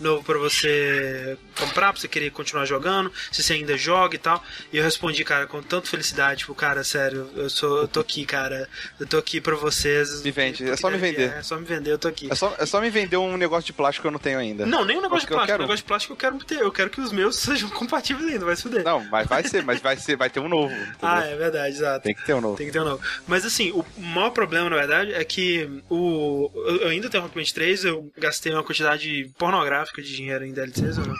novo 0.00 0.22
pra 0.24 0.38
você 0.38 1.36
comprar, 1.58 1.92
pra 1.92 2.00
você 2.00 2.08
querer 2.08 2.30
continuar 2.30 2.64
jogando, 2.64 3.12
se 3.30 3.42
você 3.42 3.54
ainda 3.54 3.76
joga 3.76 4.14
e 4.14 4.18
tal. 4.18 4.42
E 4.72 4.78
eu 4.78 4.84
respondi, 4.84 5.24
cara, 5.24 5.46
com 5.46 5.62
tanta 5.62 5.88
felicidade, 5.88 6.40
tipo, 6.40 6.54
cara, 6.54 6.82
sério, 6.84 7.28
eu 7.36 7.48
sou. 7.50 7.78
Eu 7.82 7.88
tô 7.88 8.00
aqui, 8.00 8.24
cara. 8.24 8.68
Eu 8.98 9.06
tô 9.06 9.18
aqui 9.18 9.40
pra 9.40 9.54
vocês. 9.56 10.22
Me 10.22 10.30
vende, 10.30 10.64
O 10.64 10.72
é 10.72 10.76
só 10.76 10.88
me 10.90 10.96
der 10.98 11.00
vender. 11.10 11.28
vier, 11.28 11.38
É 11.38 11.42
só 11.42 11.56
me 11.56 11.64
vender, 11.64 11.90
eu 11.92 11.98
tô 11.98 12.08
aqui. 12.08 12.28
É 12.30 12.34
só, 12.34 12.54
é 12.58 12.66
só 12.66 12.80
me 12.80 12.90
vender 12.90 13.16
um 13.16 13.36
negócio 13.36 13.64
de 13.66 13.72
plástico 13.72 14.02
que 14.02 14.08
eu 14.08 14.12
não 14.12 14.18
tenho 14.18 14.38
ainda. 14.38 14.64
Não, 14.66 14.84
nem 14.84 14.96
um 14.98 15.02
negócio 15.02 15.20
de 15.20 15.26
Porque 15.26 15.32
eu 15.34 15.36
plástico. 15.38 15.46
quero. 15.52 15.62
Um 15.62 15.66
negócio 15.66 15.82
de 15.84 15.88
plástico 15.88 16.12
eu 16.12 16.16
quero 16.16 16.38
ter. 16.44 16.60
Eu 16.60 16.72
quero 16.72 16.90
que 16.90 17.00
os 17.00 17.12
meus 17.12 17.36
sejam 17.40 17.68
compatíveis 17.70 18.32
ainda, 18.32 18.44
vai 18.44 18.56
se 18.56 18.62
fuder. 18.62 18.84
Não, 18.84 19.04
mas 19.10 19.26
vai 19.26 19.42
ser, 19.46 19.62
mas 19.64 19.80
vai 19.80 19.96
ser, 19.96 20.16
vai 20.16 20.30
ter 20.30 20.40
um 20.40 20.48
novo. 20.48 20.74
entendeu? 20.74 20.94
Ah, 21.02 21.24
é 21.24 21.36
verdade, 21.36 21.74
exato. 21.76 22.04
Tem 22.04 22.14
que 22.14 22.24
ter 22.24 22.34
um 22.34 22.40
novo. 22.40 22.56
Tem 22.56 22.66
que 22.66 22.72
ter 22.72 22.80
um 22.80 22.84
novo. 22.84 23.02
Mas 23.26 23.44
assim, 23.44 23.70
o 23.72 23.84
maior 24.00 24.30
problema, 24.30 24.68
na 24.70 24.76
verdade, 24.76 25.12
é 25.12 25.24
que 25.24 25.68
o. 25.90 26.50
Eu 26.80 26.88
ainda 26.88 27.08
tenho 27.08 27.22
Rock 27.22 27.34
Band 27.34 27.44
3, 27.52 27.84
eu 27.84 28.10
gastei 28.18 28.52
uma 28.52 28.62
quantidade 28.62 29.23
pornográfica 29.30 30.02
de 30.02 30.14
dinheiro 30.14 30.44
em 30.44 30.52
DLCs, 30.52 30.98
eu 30.98 31.06
não, 31.06 31.14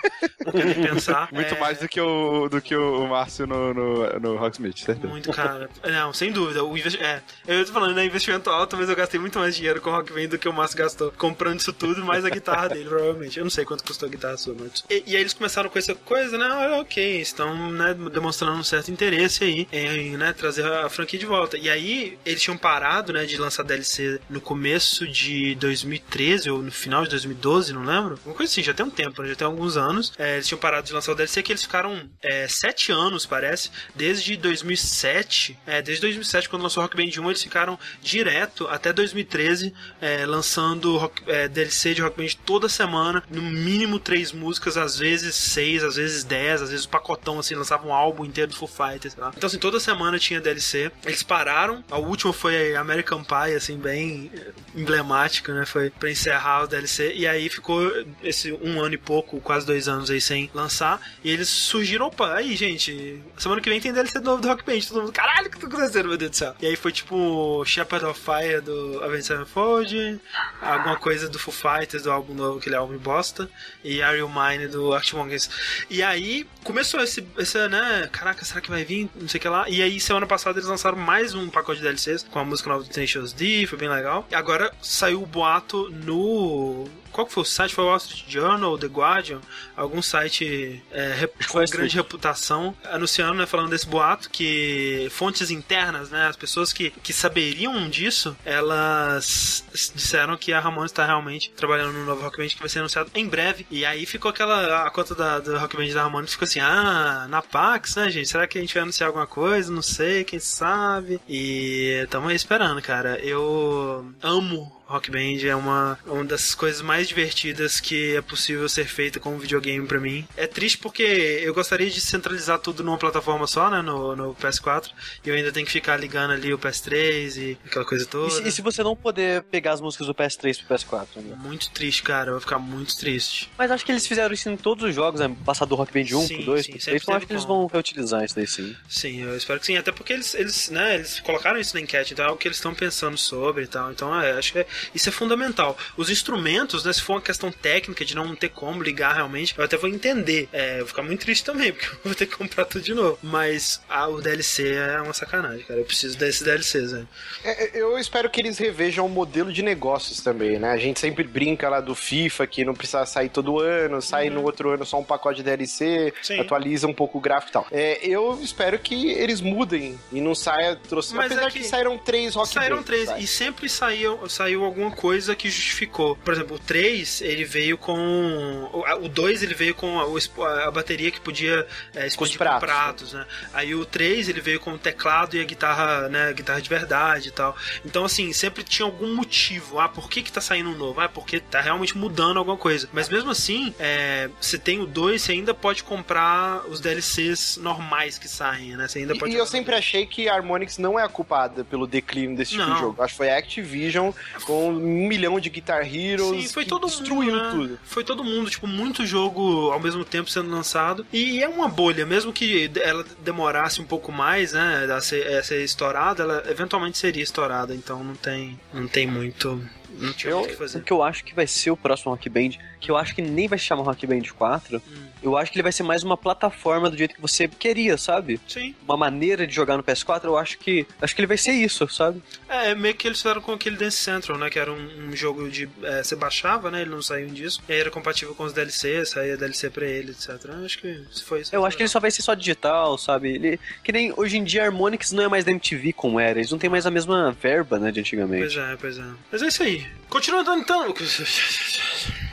não 0.47 0.53
quero 0.53 0.69
nem 0.69 0.83
pensar. 0.89 1.29
Muito 1.33 1.55
É, 1.55 1.59
mais 1.59 1.79
do 1.79 1.89
que 1.89 2.01
o, 2.01 2.49
do 2.49 2.61
que 2.61 2.75
o 2.77 3.07
Márcio 3.07 3.47
no, 3.47 3.75
no, 3.75 4.21
no 4.21 4.37
Rocksmith, 4.37 4.79
certeza. 4.79 5.09
Muito 5.09 5.33
cara. 5.33 5.69
Não, 5.85 6.13
sem 6.13 6.33
dúvida. 6.33 6.65
O 6.65 6.77
investi... 6.77 7.01
É, 7.03 7.23
eu 7.47 7.65
tô 7.65 7.73
falando, 7.73 7.99
é 7.99 8.05
investimento 8.05 8.51
alto, 8.51 8.77
mas 8.77 8.89
eu 8.89 8.97
gastei 8.97 9.19
muito 9.19 9.39
mais 9.39 9.57
dinheiro 9.57 9.81
com 9.81 9.91
o 9.91 9.93
Rock 9.93 10.13
Band 10.13 10.29
do 10.29 10.39
que 10.39 10.49
o 10.49 10.53
Márcio 10.53 10.79
gastou 10.79 11.13
comprando 11.13 11.61
isso 11.61 11.73
tudo, 11.73 12.05
mais 12.05 12.25
a 12.25 12.31
guitarra 12.31 12.69
dele, 12.69 12.89
provavelmente. 12.89 13.39
Eu 13.39 13.45
não 13.45 13.51
sei 13.51 13.65
quanto 13.65 13.85
custou 13.85 14.09
a 14.09 14.11
guitarra 14.11 14.37
sua, 14.37 14.55
mas. 14.59 14.85
E, 14.91 15.05
e 15.07 15.17
aí 15.17 15.23
eles 15.23 15.33
começaram 15.33 15.69
com 15.71 15.79
essa 15.79 15.95
coisa, 15.95 16.37
né? 16.37 16.47
Ah, 16.47 16.79
ok, 16.81 17.21
estão 17.21 17.71
né, 17.73 17.95
demonstrando 18.13 18.59
um 18.59 18.65
certo 18.65 18.91
interesse 18.91 19.45
aí 19.45 19.67
em 19.73 20.17
né, 20.17 20.33
trazer 20.33 20.65
a 20.67 20.89
franquia 20.89 21.19
de 21.19 21.27
volta. 21.27 21.57
E 21.57 21.69
aí 21.71 22.19
eles 22.25 22.43
tinham 22.43 22.57
parado, 22.57 23.13
né, 23.13 23.25
de 23.25 23.37
lançar 23.37 23.63
DLC 23.63 24.21
no 24.29 24.41
começo 24.41 25.07
de 25.07 25.55
2013 25.57 26.51
ou 26.51 26.63
no 26.63 26.71
final 26.73 27.05
de 27.05 27.11
2012, 27.11 27.73
não 27.73 27.83
lembro. 27.83 27.94
Uma 27.99 28.35
coisa 28.35 28.51
assim, 28.51 28.63
já 28.63 28.75
tem 28.75 28.85
um 28.85 28.91
tempo, 28.91 29.23
né, 29.23 29.29
já 29.29 29.35
tem 29.35 29.47
alguns 29.47 29.77
anos. 29.77 30.13
É, 30.19 30.35
eles 30.35 30.47
tinham 30.47 30.59
parado 30.59 30.87
de 30.87 30.93
lançar 30.93 31.13
o 31.13 31.15
DLC 31.15 31.43
que 31.43 31.53
eles 31.53 31.63
ficaram 31.63 32.09
é, 32.23 32.47
sete 32.49 32.93
anos, 32.93 33.27
parece, 33.27 33.71
desde 33.95 34.37
2007. 34.37 35.59
É, 35.67 35.83
desde 35.83 36.03
2007, 36.03 36.49
quando 36.49 36.63
lançou 36.63 36.83
Rock 36.83 36.97
Band 36.97 37.21
1, 37.21 37.31
eles 37.31 37.43
ficaram 37.43 37.79
direto 38.03 38.67
até 38.69 38.93
2013 38.93 39.75
é, 40.01 40.27
lançando 40.27 40.97
rock, 40.97 41.23
é, 41.27 41.49
DLC 41.49 41.95
de 41.95 42.03
Rock 42.03 42.17
Band 42.17 42.29
toda 42.45 42.69
semana, 42.69 43.23
no 43.31 43.43
mínimo 43.43 43.99
três 43.99 44.33
músicas, 44.33 44.77
às 44.77 44.99
vezes 44.99 45.35
seis, 45.35 45.83
às 45.83 45.97
vezes 45.97 46.25
dez, 46.25 46.63
às 46.63 46.71
vezes 46.71 46.85
o 46.85 46.89
pacotão 46.89 47.39
assim, 47.39 47.55
lançava 47.55 47.87
um 47.87 47.93
álbum 47.93 48.25
inteiro 48.25 48.51
do 48.51 48.57
Foo 48.57 48.69
Fighters. 48.69 49.15
Então, 49.15 49.47
assim, 49.47 49.59
toda 49.59 49.79
semana 49.81 50.19
tinha 50.19 50.41
DLC. 50.41 50.91
Eles 51.05 51.23
pararam, 51.23 51.85
a 51.91 51.99
última 51.99 52.33
foi 52.33 52.75
American 52.77 53.23
Pie, 53.25 53.55
assim, 53.57 53.79
bem 53.79 54.31
emblemática, 54.75 55.53
né? 55.55 55.65
Foi 55.65 55.91
pra 55.91 56.11
encerrar 56.11 56.65
o 56.65 56.67
DLC. 56.67 57.13
E 57.15 57.27
aí 57.27 57.49
ficou 57.49 57.84
esse 58.23 58.53
um 58.53 58.81
ano 58.81 58.95
e 58.95 58.99
pouco, 58.99 59.41
quase 59.41 59.67
dois 59.67 59.89
anos 59.89 60.11
aí 60.11 60.21
sem 60.21 60.51
lançar. 60.55 61.01
E 61.23 61.31
eles 61.31 61.49
surgiram, 61.49 62.07
opa, 62.07 62.35
aí, 62.35 62.57
gente, 62.57 63.23
semana 63.37 63.61
que 63.61 63.69
vem 63.69 63.81
tem 63.81 63.93
DLC 63.93 64.19
novo 64.21 64.43
do 64.43 64.49
Rock 64.49 64.65
Band. 64.65 64.81
Todo 64.89 65.01
mundo, 65.03 65.13
caralho, 65.13 65.49
o 65.49 65.51
que 65.51 65.59
tá 65.59 65.67
acontecendo, 65.67 66.09
meu 66.09 66.17
Deus 66.17 66.31
do 66.31 66.37
céu? 66.37 66.55
E 66.61 66.67
aí 66.67 66.77
foi 66.77 66.93
tipo 66.93 67.65
Shepherd 67.65 68.05
of 68.07 68.21
Fire 68.21 68.61
do 68.61 69.03
Avenged 69.03 69.27
Sevenfold, 69.27 70.21
alguma 70.61 70.97
coisa 70.97 71.29
do 71.29 71.39
Foo 71.39 71.53
Fighters, 71.53 72.05
do 72.05 72.13
álbum 72.13 72.35
novo, 72.35 72.59
aquele 72.59 72.77
álbum 72.77 72.97
bosta, 72.99 73.49
e 73.83 74.03
Are 74.03 74.19
You 74.19 74.29
Mine 74.29 74.69
do 74.69 74.93
Arctic 74.93 75.15
Monkeys. 75.15 75.51
E 75.91 76.03
aí 76.03 76.47
começou 76.63 77.01
esse, 77.01 77.27
esse, 77.39 77.69
né, 77.69 78.09
caraca, 78.11 78.45
será 78.45 78.61
que 78.61 78.71
vai 78.71 78.85
vir? 78.85 79.09
Não 79.15 79.29
sei 79.29 79.39
o 79.39 79.41
que 79.41 79.49
lá. 79.49 79.69
E 79.69 79.83
aí 79.83 80.01
semana 80.01 80.27
passada 80.27 80.59
eles 80.59 80.69
lançaram 80.69 80.97
mais 80.97 81.35
um 81.35 81.49
pacote 81.49 81.81
de 81.81 81.85
DLCs 81.85 82.25
com 82.25 82.39
a 82.39 82.45
música 82.45 82.69
nova 82.69 82.83
do 82.83 82.89
Tenacious 82.91 83.33
D, 83.33 83.67
foi 83.67 83.79
bem 83.79 83.89
legal. 83.89 84.27
E 84.31 84.35
agora 84.35 84.73
saiu 84.81 85.23
o 85.23 85.27
boato 85.27 85.91
no 85.91 86.89
qual 87.15 87.27
que 87.29 87.33
foi 87.33 87.45
o 87.45 87.47
site? 87.47 87.73
Foi 87.73 87.85
o 87.85 87.87
Wall 87.87 87.97
Street 87.97 88.25
Journal, 88.29 88.77
The 88.77 88.89
Guardian, 88.89 89.41
algum 89.77 90.03
site 90.03 90.83
é, 90.91 91.29
com 91.49 91.65
grande 91.65 91.95
reputação, 91.95 92.77
anunciando, 92.85 93.35
né, 93.35 93.47
falando 93.47 93.71
desse 93.71 93.87
boato, 93.87 94.29
que 94.29 95.07
fontes 95.13 95.49
internas, 95.49 96.11
né, 96.11 96.27
as 96.27 96.35
pessoas 96.35 96.73
que, 96.73 96.91
que 96.91 97.13
saberiam 97.13 97.89
disso, 97.89 98.37
elas 98.45 99.65
disseram 99.95 100.37
que 100.37 100.53
a 100.53 100.59
Ramon 100.59 100.85
está 100.85 101.07
realmente 101.07 101.51
trabalhando 101.51 101.93
no 101.93 102.05
novo 102.05 102.23
Rock 102.23 102.37
Band 102.37 102.49
que 102.49 102.59
vai 102.59 102.69
ser 102.69 102.81
anunciado 102.81 103.09
em 103.15 103.29
breve. 103.29 103.65
E 103.71 103.87
aí 103.87 104.05
ficou 104.07 104.31
aquela, 104.31 104.85
a 104.85 104.91
conta 104.91 105.15
da, 105.15 105.39
do 105.39 105.57
Rock 105.57 105.77
Band 105.77 105.95
da 105.95 106.03
Ramon 106.03 106.27
ficou 106.27 106.47
assim, 106.47 106.59
ah, 106.59 107.27
na 107.31 107.41
Pax, 107.41 107.95
né, 107.95 108.11
gente? 108.11 108.29
Será 108.29 108.49
que 108.49 108.59
a 108.59 108.61
gente 108.61 108.75
vai 108.75 108.83
anunciar 108.83 109.07
alguma 109.07 109.27
coisa? 109.27 109.73
Não 109.73 109.83
sei, 109.83 110.25
quem 110.25 110.41
sabe? 110.41 111.21
E 111.29 112.01
estamos 112.03 112.29
aí 112.29 112.35
esperando, 112.35 112.83
cara. 112.83 113.19
Eu 113.21 114.13
amo 114.21 114.84
Rock 114.87 115.11
Band 115.11 115.47
é 115.47 115.55
uma, 115.55 115.99
uma 116.07 116.25
das 116.25 116.55
coisas 116.55 116.83
mais 116.83 117.09
divertidas 117.09 117.81
que 117.81 118.17
é 118.17 118.23
possível 118.23 118.69
ser 118.69 118.87
feita 118.87 119.19
com 119.19 119.31
um 119.31 119.39
videogame 119.39 119.87
para 119.87 119.99
mim. 119.99 120.27
É 120.37 120.47
triste 120.47 120.79
porque 120.79 121.03
eu 121.03 121.55
gostaria 121.55 121.89
de 121.89 122.01
centralizar 122.01 122.59
tudo 122.59 122.85
numa 122.85 122.99
plataforma 122.99 123.47
só, 123.47 123.71
né, 123.71 123.83
no, 123.83 124.15
no 124.15 124.35
PS4, 124.35 124.91
e 125.25 125.29
eu 125.29 125.35
ainda 125.35 125.51
tenho 125.51 125.67
que 125.67 125.73
ficar 125.73 125.97
ligando 125.97 126.33
ali 126.33 126.53
o 126.53 126.59
PS3 126.59 127.37
e 127.37 127.59
aquela 127.65 127.85
coisa 127.85 128.07
toda. 128.07 128.29
E 128.29 128.31
se, 128.31 128.49
e 128.49 128.53
se 128.53 128.63
você 128.63 128.83
não 128.83 128.95
poder 128.95 129.43
pegar 129.45 129.73
as 129.73 129.81
músicas 129.81 130.07
do 130.07 130.15
PS3 130.15 130.65
pro 130.65 130.77
PS4? 130.77 131.07
Né? 131.17 131.37
Muito 131.41 131.71
triste, 131.71 132.03
cara, 132.03 132.29
eu 132.29 132.35
vou 132.35 132.41
ficar 132.41 132.59
muito 132.59 132.97
triste. 132.97 133.51
Mas 133.57 133.71
acho 133.71 133.85
que 133.85 133.93
eles 133.93 134.07
fizeram 134.07 134.35
isso 134.35 134.49
em 134.49 134.57
todos 134.57 134.85
os 134.85 134.95
jogos, 134.95 135.21
né, 135.21 135.35
passado 135.45 135.71
do 135.71 135.75
Rock 135.75 135.93
Band 135.93 136.17
1 136.17 136.27
sim, 136.27 136.37
pro 136.37 136.45
2, 136.47 136.67
sim, 136.67 136.73
pro 136.73 136.81
3, 136.81 137.03
então 137.03 137.15
acho 137.15 137.27
que 137.27 137.33
eles 137.33 137.45
vão 137.45 137.67
reutilizar 137.67 138.25
isso 138.25 138.35
daí 138.35 138.47
sim. 138.47 138.77
Sim, 138.89 139.23
eu 139.23 139.37
espero 139.37 139.59
que 139.59 139.67
sim, 139.67 139.77
até 139.77 139.91
porque 139.91 140.13
eles, 140.13 140.35
eles, 140.35 140.71
né, 140.71 140.97
eles 140.97 141.21
colocaram 141.21 141.59
isso 141.59 141.75
na 141.75 141.81
enquete, 141.81 142.13
então 142.13 142.27
é 142.27 142.31
o 142.31 142.37
que 142.37 142.47
eles 142.47 142.59
estão 142.59 142.75
pensando 142.75 143.17
sobre 143.17 143.65
e 143.65 143.67
tal, 143.67 143.91
então 143.91 144.21
é, 144.21 144.33
acho 144.33 144.53
que 144.53 144.59
é, 144.59 144.67
isso 144.95 145.09
é 145.09 145.13
fundamental. 145.13 145.77
Os 145.97 146.11
instrumentos, 146.11 146.85
né, 146.85 146.93
se 146.93 147.03
for 147.03 147.15
uma 147.15 147.21
questão 147.21 147.51
técnica 147.51 148.05
de 148.05 148.15
não 148.15 148.35
ter 148.35 148.49
como 148.49 148.83
ligar 148.83 149.15
realmente, 149.15 149.55
eu 149.57 149.65
até 149.65 149.77
vou 149.77 149.89
entender. 149.89 150.49
É, 150.53 150.79
vou 150.79 150.89
ficar 150.89 151.03
muito 151.03 151.21
triste 151.21 151.45
também, 151.45 151.73
porque 151.75 151.87
eu 151.87 151.99
vou 152.05 152.15
ter 152.15 152.27
que 152.27 152.37
comprar 152.37 152.65
tudo 152.65 152.85
de 152.85 152.95
novo. 152.95 153.19
Mas 153.23 153.81
ah, 153.89 154.09
o 154.09 154.21
DLC 154.21 154.75
é 154.75 155.01
uma 155.01 155.13
sacanagem, 155.13 155.65
cara. 155.65 155.81
Eu 155.81 155.85
preciso 155.85 156.17
desses 156.19 156.43
DLCs, 156.43 156.93
né? 156.93 157.07
É, 157.45 157.79
eu 157.79 157.99
espero 157.99 158.29
que 158.31 158.41
eles 158.41 158.59
revejam 158.59 159.07
o 159.07 159.09
modelo 159.09 159.53
de 159.53 159.63
negócios 159.63 160.21
também, 160.21 160.59
né? 160.59 160.71
A 160.71 160.77
gente 160.77 161.01
sempre 161.01 161.25
brinca 161.25 161.69
lá 161.69 161.81
do 161.81 161.95
FIFA, 161.95 162.47
que 162.47 162.65
não 162.65 162.75
precisa 162.75 163.05
sair 163.07 163.29
todo 163.29 163.61
ano, 163.61 164.01
sai 164.01 164.29
uhum. 164.29 164.35
no 164.35 164.43
outro 164.43 164.71
ano 164.71 164.85
só 164.85 164.99
um 164.99 165.05
pacote 165.05 165.39
de 165.39 165.43
DLC, 165.43 166.13
Sim. 166.23 166.41
atualiza 166.41 166.87
um 166.87 166.95
pouco 166.95 167.19
o 167.19 167.21
gráfico 167.21 167.51
e 167.51 167.53
tal. 167.53 167.67
É, 167.71 168.07
eu 168.07 168.39
espero 168.43 168.79
que 168.79 169.13
eles 169.13 169.41
mudem 169.41 169.99
e 170.13 170.21
não 170.21 170.35
saia... 170.35 170.77
Trouxe... 170.77 171.15
Mas 171.15 171.27
Apesar 171.27 171.49
é 171.49 171.51
que, 171.51 171.59
que 171.61 171.65
saíram 171.65 171.99
três 171.99 172.35
Rock 172.35 172.49
Saíram 172.49 172.83
três, 172.83 173.11
e 173.19 173.27
sempre 173.27 173.69
saiu, 173.69 174.29
saiu 174.29 174.64
alguma 174.65 174.91
coisa 174.91 175.35
que 175.35 175.51
justificou. 175.51 176.17
Por 176.17 176.35
exemplo, 176.35 176.57
o 176.57 176.59
3, 176.59 177.23
ele 177.23 177.45
veio 177.45 177.77
com. 177.79 178.71
O 179.03 179.09
2, 179.09 179.43
ele 179.43 179.55
veio 179.55 179.75
com 179.75 179.99
a, 180.01 180.65
a 180.65 180.71
bateria 180.71 181.11
que 181.11 181.21
podia 181.21 181.67
é, 181.95 182.07
esconder 182.07 182.39
pratos. 182.39 182.61
com 182.61 182.67
pratos, 182.67 183.13
né? 183.13 183.27
Aí 183.53 183.75
o 183.75 183.85
3, 183.85 184.29
ele 184.29 184.41
veio 184.41 184.61
com 184.61 184.73
o 184.73 184.79
teclado 184.79 185.37
e 185.37 185.41
a 185.41 185.45
guitarra, 185.45 186.09
né? 186.09 186.29
A 186.29 186.33
guitarra 186.33 186.61
de 186.61 186.69
verdade 186.69 187.29
e 187.29 187.33
tal. 187.33 187.57
Então, 187.85 188.05
assim, 188.05 188.33
sempre 188.33 188.63
tinha 188.63 188.87
algum 188.87 189.15
motivo. 189.15 189.79
Ah, 189.79 189.89
por 189.89 190.09
que 190.09 190.23
que 190.23 190.33
tá 190.33 190.41
saindo 190.41 190.71
um 190.71 190.77
novo? 190.77 191.01
Ah, 191.01 191.09
porque 191.09 191.41
tá 191.41 191.61
realmente 191.61 191.97
mudando 191.97 192.39
alguma 192.39 192.57
coisa. 192.57 192.89
Mas 192.93 193.09
mesmo 193.09 193.31
assim, 193.31 193.75
é, 193.79 194.29
você 194.41 194.59
tem 194.59 194.81
o 194.81 194.87
2, 194.87 195.21
você 195.21 195.33
ainda 195.33 195.55
pode 195.55 195.83
comprar 195.83 196.65
os 196.69 196.81
DLCs 196.81 197.57
normais 197.59 198.19
que 198.19 198.29
saem, 198.29 198.77
né? 198.77 198.89
Você 198.89 199.01
ainda 199.01 199.17
pode 199.17 199.33
e, 199.33 199.37
e 199.37 199.39
eu 199.39 199.47
sempre 199.47 199.75
achei 199.75 200.07
que 200.07 200.29
a 200.29 200.35
Harmonix 200.35 200.79
não 200.79 200.99
é 200.99 201.03
a 201.03 201.09
culpada 201.09 201.65
pelo 201.65 201.87
declínio 201.87 202.37
desse 202.37 202.53
tipo 202.53 202.65
não. 202.65 202.75
de 202.75 202.81
jogo. 202.81 203.03
Acho 203.03 203.15
que 203.15 203.19
foi 203.19 203.31
a 203.31 203.39
Activision 203.39 204.13
com 204.45 204.54
um 204.55 205.09
milhão 205.09 205.39
de 205.39 205.51
Guitar 205.51 205.83
Heroes 205.83 206.49
Sim, 206.49 206.53
foi 206.53 206.65
todo 206.65 206.87
destruiu 206.87 207.33
mundo, 207.33 207.43
né? 207.43 207.51
tudo. 207.51 207.79
Foi 207.85 208.05
todo 208.05 208.25
mundo, 208.25 208.51
tipo, 208.51 208.67
muito 208.67 209.07
jogo 209.07 209.71
ao 209.71 209.81
mesmo 209.81 210.05
tempo 210.05 210.31
sendo 210.31 210.51
lançado. 210.51 211.07
E 211.13 211.43
é 211.43 211.49
uma 211.49 211.69
bolha, 211.69 212.07
mesmo 212.07 212.33
que 212.33 212.71
ela 212.83 213.05
demorasse 213.21 213.81
um 213.81 213.85
pouco 213.85 214.13
mais, 214.13 214.53
né, 214.53 214.87
a 214.91 215.01
ser, 215.01 215.27
a 215.37 215.43
ser 215.43 215.63
estourada, 215.65 216.23
ela 216.23 216.45
eventualmente 216.49 216.99
seria 216.99 217.23
estourada. 217.23 217.75
Então 217.75 218.03
não 218.03 218.15
tem, 218.15 218.59
não 218.73 218.87
tem 218.87 219.07
muito 219.07 219.63
não 219.99 220.13
tinha 220.13 220.33
eu, 220.33 220.41
o 220.41 220.47
que 220.47 220.55
fazer. 220.55 220.79
O 220.79 220.83
que 220.83 220.93
eu 220.93 221.03
acho 221.03 221.25
que 221.25 221.35
vai 221.35 221.47
ser 221.47 221.71
o 221.71 221.77
próximo 221.77 222.13
Rock 222.13 222.29
Band, 222.29 222.51
que 222.81 222.91
eu 222.91 222.97
acho 222.97 223.15
que 223.15 223.23
nem 223.23 223.49
vai 223.49 223.59
se 223.59 223.65
chamar 223.65 223.83
Rock 223.83 224.07
Band 224.07 224.23
4, 224.37 224.77
hum. 224.77 225.07
eu 225.23 225.37
acho 225.37 225.51
que 225.51 225.59
ele 225.59 225.63
vai 225.63 225.73
ser 225.73 225.83
mais 225.83 226.03
uma 226.03 226.17
plataforma 226.17 226.91
do 226.91 226.97
jeito 226.97 227.15
que 227.15 227.21
você 227.21 227.49
queria, 227.49 227.97
sabe? 227.97 228.41
Sim. 228.49 228.75
Uma 228.85 228.97
maneira 228.97 229.47
de 229.47 229.55
jogar 229.55 229.77
no 229.77 229.83
PS4, 229.83 230.25
eu 230.25 230.37
acho 230.37 230.59
que 230.59 230.87
acho 231.01 231.15
que 231.15 231.21
ele 231.21 231.27
vai 231.27 231.39
ser 231.39 231.53
isso, 231.53 231.89
sabe? 231.89 232.23
É, 232.49 232.75
meio 232.75 232.95
que 232.95 233.09
eles 233.09 233.19
fizeram 233.19 233.41
com 233.41 233.53
aquele 233.53 233.77
Dance 233.77 233.97
Central, 233.97 234.39
né? 234.39 234.51
Que 234.51 234.59
era 234.59 234.73
um, 234.73 235.09
um 235.09 235.17
jogo 235.17 235.49
de. 235.49 235.69
É, 235.83 236.03
você 236.03 236.17
baixava, 236.17 236.71
né? 236.71 236.83
Ele 236.83 236.91
não 236.91 237.03
saiu 237.03 237.29
disso. 237.29 237.63
E 237.69 237.73
aí 237.73 237.81
era 237.81 237.91
compatível 237.91 238.35
com 238.35 238.45
os 238.45 238.53
DLCs, 238.53 239.11
saía 239.11 239.37
DLC 239.37 239.71
pra 239.71 239.87
ele, 239.87 240.13
etc. 240.13 240.51
Acho 240.65 240.79
que 240.79 241.05
foi 241.25 241.41
isso. 241.41 241.55
Eu 241.55 241.65
acho 241.65 241.77
que 241.77 241.83
ele 241.83 241.89
só 241.89 242.01
vai 242.01 242.11
ser 242.11 242.23
só 242.23 242.35
digital, 242.35 242.97
sabe? 242.99 243.35
Ele, 243.35 243.61
que 243.83 243.93
nem 243.93 244.13
hoje 244.17 244.37
em 244.37 244.45
dia 244.45 244.65
Harmonix 244.65 245.13
não 245.13 245.25
é 245.25 245.29
mais 245.29 245.45
da 245.45 245.51
MTV 245.51 245.93
como 245.93 246.21
era. 246.21 246.39
Eles 246.39 246.51
não 246.51 246.59
tem 246.59 246.71
mais 246.71 246.87
a 246.87 246.91
mesma 246.91 247.33
verba, 247.33 247.79
né, 247.79 247.91
de 247.91 248.01
antigamente. 248.01 248.55
Pois 248.55 248.57
é, 248.57 248.77
pois 248.77 248.99
é. 248.99 249.13
Mas 249.31 249.43
é 249.43 249.47
isso 249.49 249.63
aí. 249.63 249.84
Continuando 250.09 250.55
então. 250.55 250.95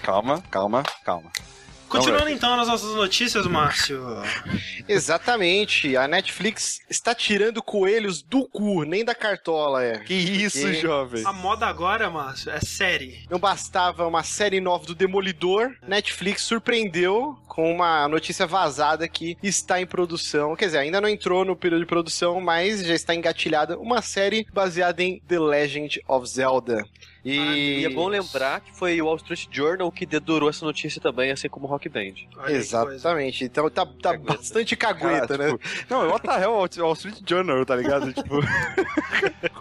Calma, 0.04 0.42
calma, 0.50 0.84
calma. 1.04 1.32
Continuando 1.92 2.30
então 2.30 2.56
nas 2.56 2.70
nossas 2.70 2.96
notícias, 2.96 3.46
Márcio. 3.46 4.02
Exatamente. 4.88 5.98
A 5.98 6.08
Netflix 6.08 6.80
está 6.90 7.14
tirando 7.14 7.62
coelhos 7.62 8.22
do 8.22 8.48
cu, 8.48 8.84
nem 8.84 9.04
da 9.04 9.14
cartola, 9.14 9.84
é. 9.84 10.00
Que 10.00 10.14
isso, 10.14 10.62
Porque 10.62 10.76
jovem. 10.76 11.26
A 11.26 11.34
moda 11.34 11.68
agora, 11.68 12.10
Márcio, 12.10 12.50
é 12.50 12.62
série. 12.62 13.26
Não 13.30 13.38
bastava 13.38 14.08
uma 14.08 14.24
série 14.24 14.62
nova 14.62 14.86
do 14.86 14.96
Demolidor, 14.96 15.76
Netflix 15.86 16.44
surpreendeu 16.44 17.38
com 17.46 17.70
uma 17.70 18.08
notícia 18.08 18.48
vazada 18.48 19.06
que 19.10 19.38
está 19.44 19.82
em 19.82 19.86
produção. 19.86 20.56
Quer 20.56 20.68
dizer, 20.68 20.78
ainda 20.78 21.02
não 21.02 21.10
entrou 21.10 21.44
no 21.44 21.58
período 21.58 21.82
de 21.82 21.88
produção, 21.88 22.40
mas 22.40 22.86
já 22.86 22.96
está 22.96 23.14
engatilhada 23.14 23.78
uma 23.78 24.02
série 24.02 24.48
baseada 24.54 25.04
em 25.04 25.20
The 25.28 25.40
Legend 25.40 26.02
of 26.08 26.26
Zelda. 26.26 26.86
E... 27.24 27.38
Ah, 27.38 27.56
e... 27.56 27.86
é 27.86 27.90
bom 27.90 28.08
lembrar 28.08 28.62
que 28.62 28.76
foi 28.76 29.00
o 29.02 29.06
Wall 29.06 29.18
Street 29.18 29.48
Journal 29.52 29.92
que 29.92 30.06
dedurou 30.06 30.50
essa 30.50 30.66
notícia 30.66 31.00
também, 31.00 31.32
assim 31.32 31.48
como 31.48 31.68
o 31.68 31.70
Rock 31.70 31.88
Band. 31.88 32.14
Exatamente. 32.48 33.44
Então 33.44 33.70
tá, 33.70 33.86
tá 33.86 34.18
bastante 34.18 34.76
cagueta, 34.76 35.38
Cara, 35.38 35.52
né? 35.52 35.58
Tipo, 35.58 35.94
não, 35.94 36.10
what 36.10 36.28
the 36.28 36.42
hell, 36.42 36.68
Wall 36.84 36.94
Street 36.94 37.22
Journal, 37.28 37.66
tá 37.66 37.76
ligado? 37.76 38.12
tipo... 38.14 38.40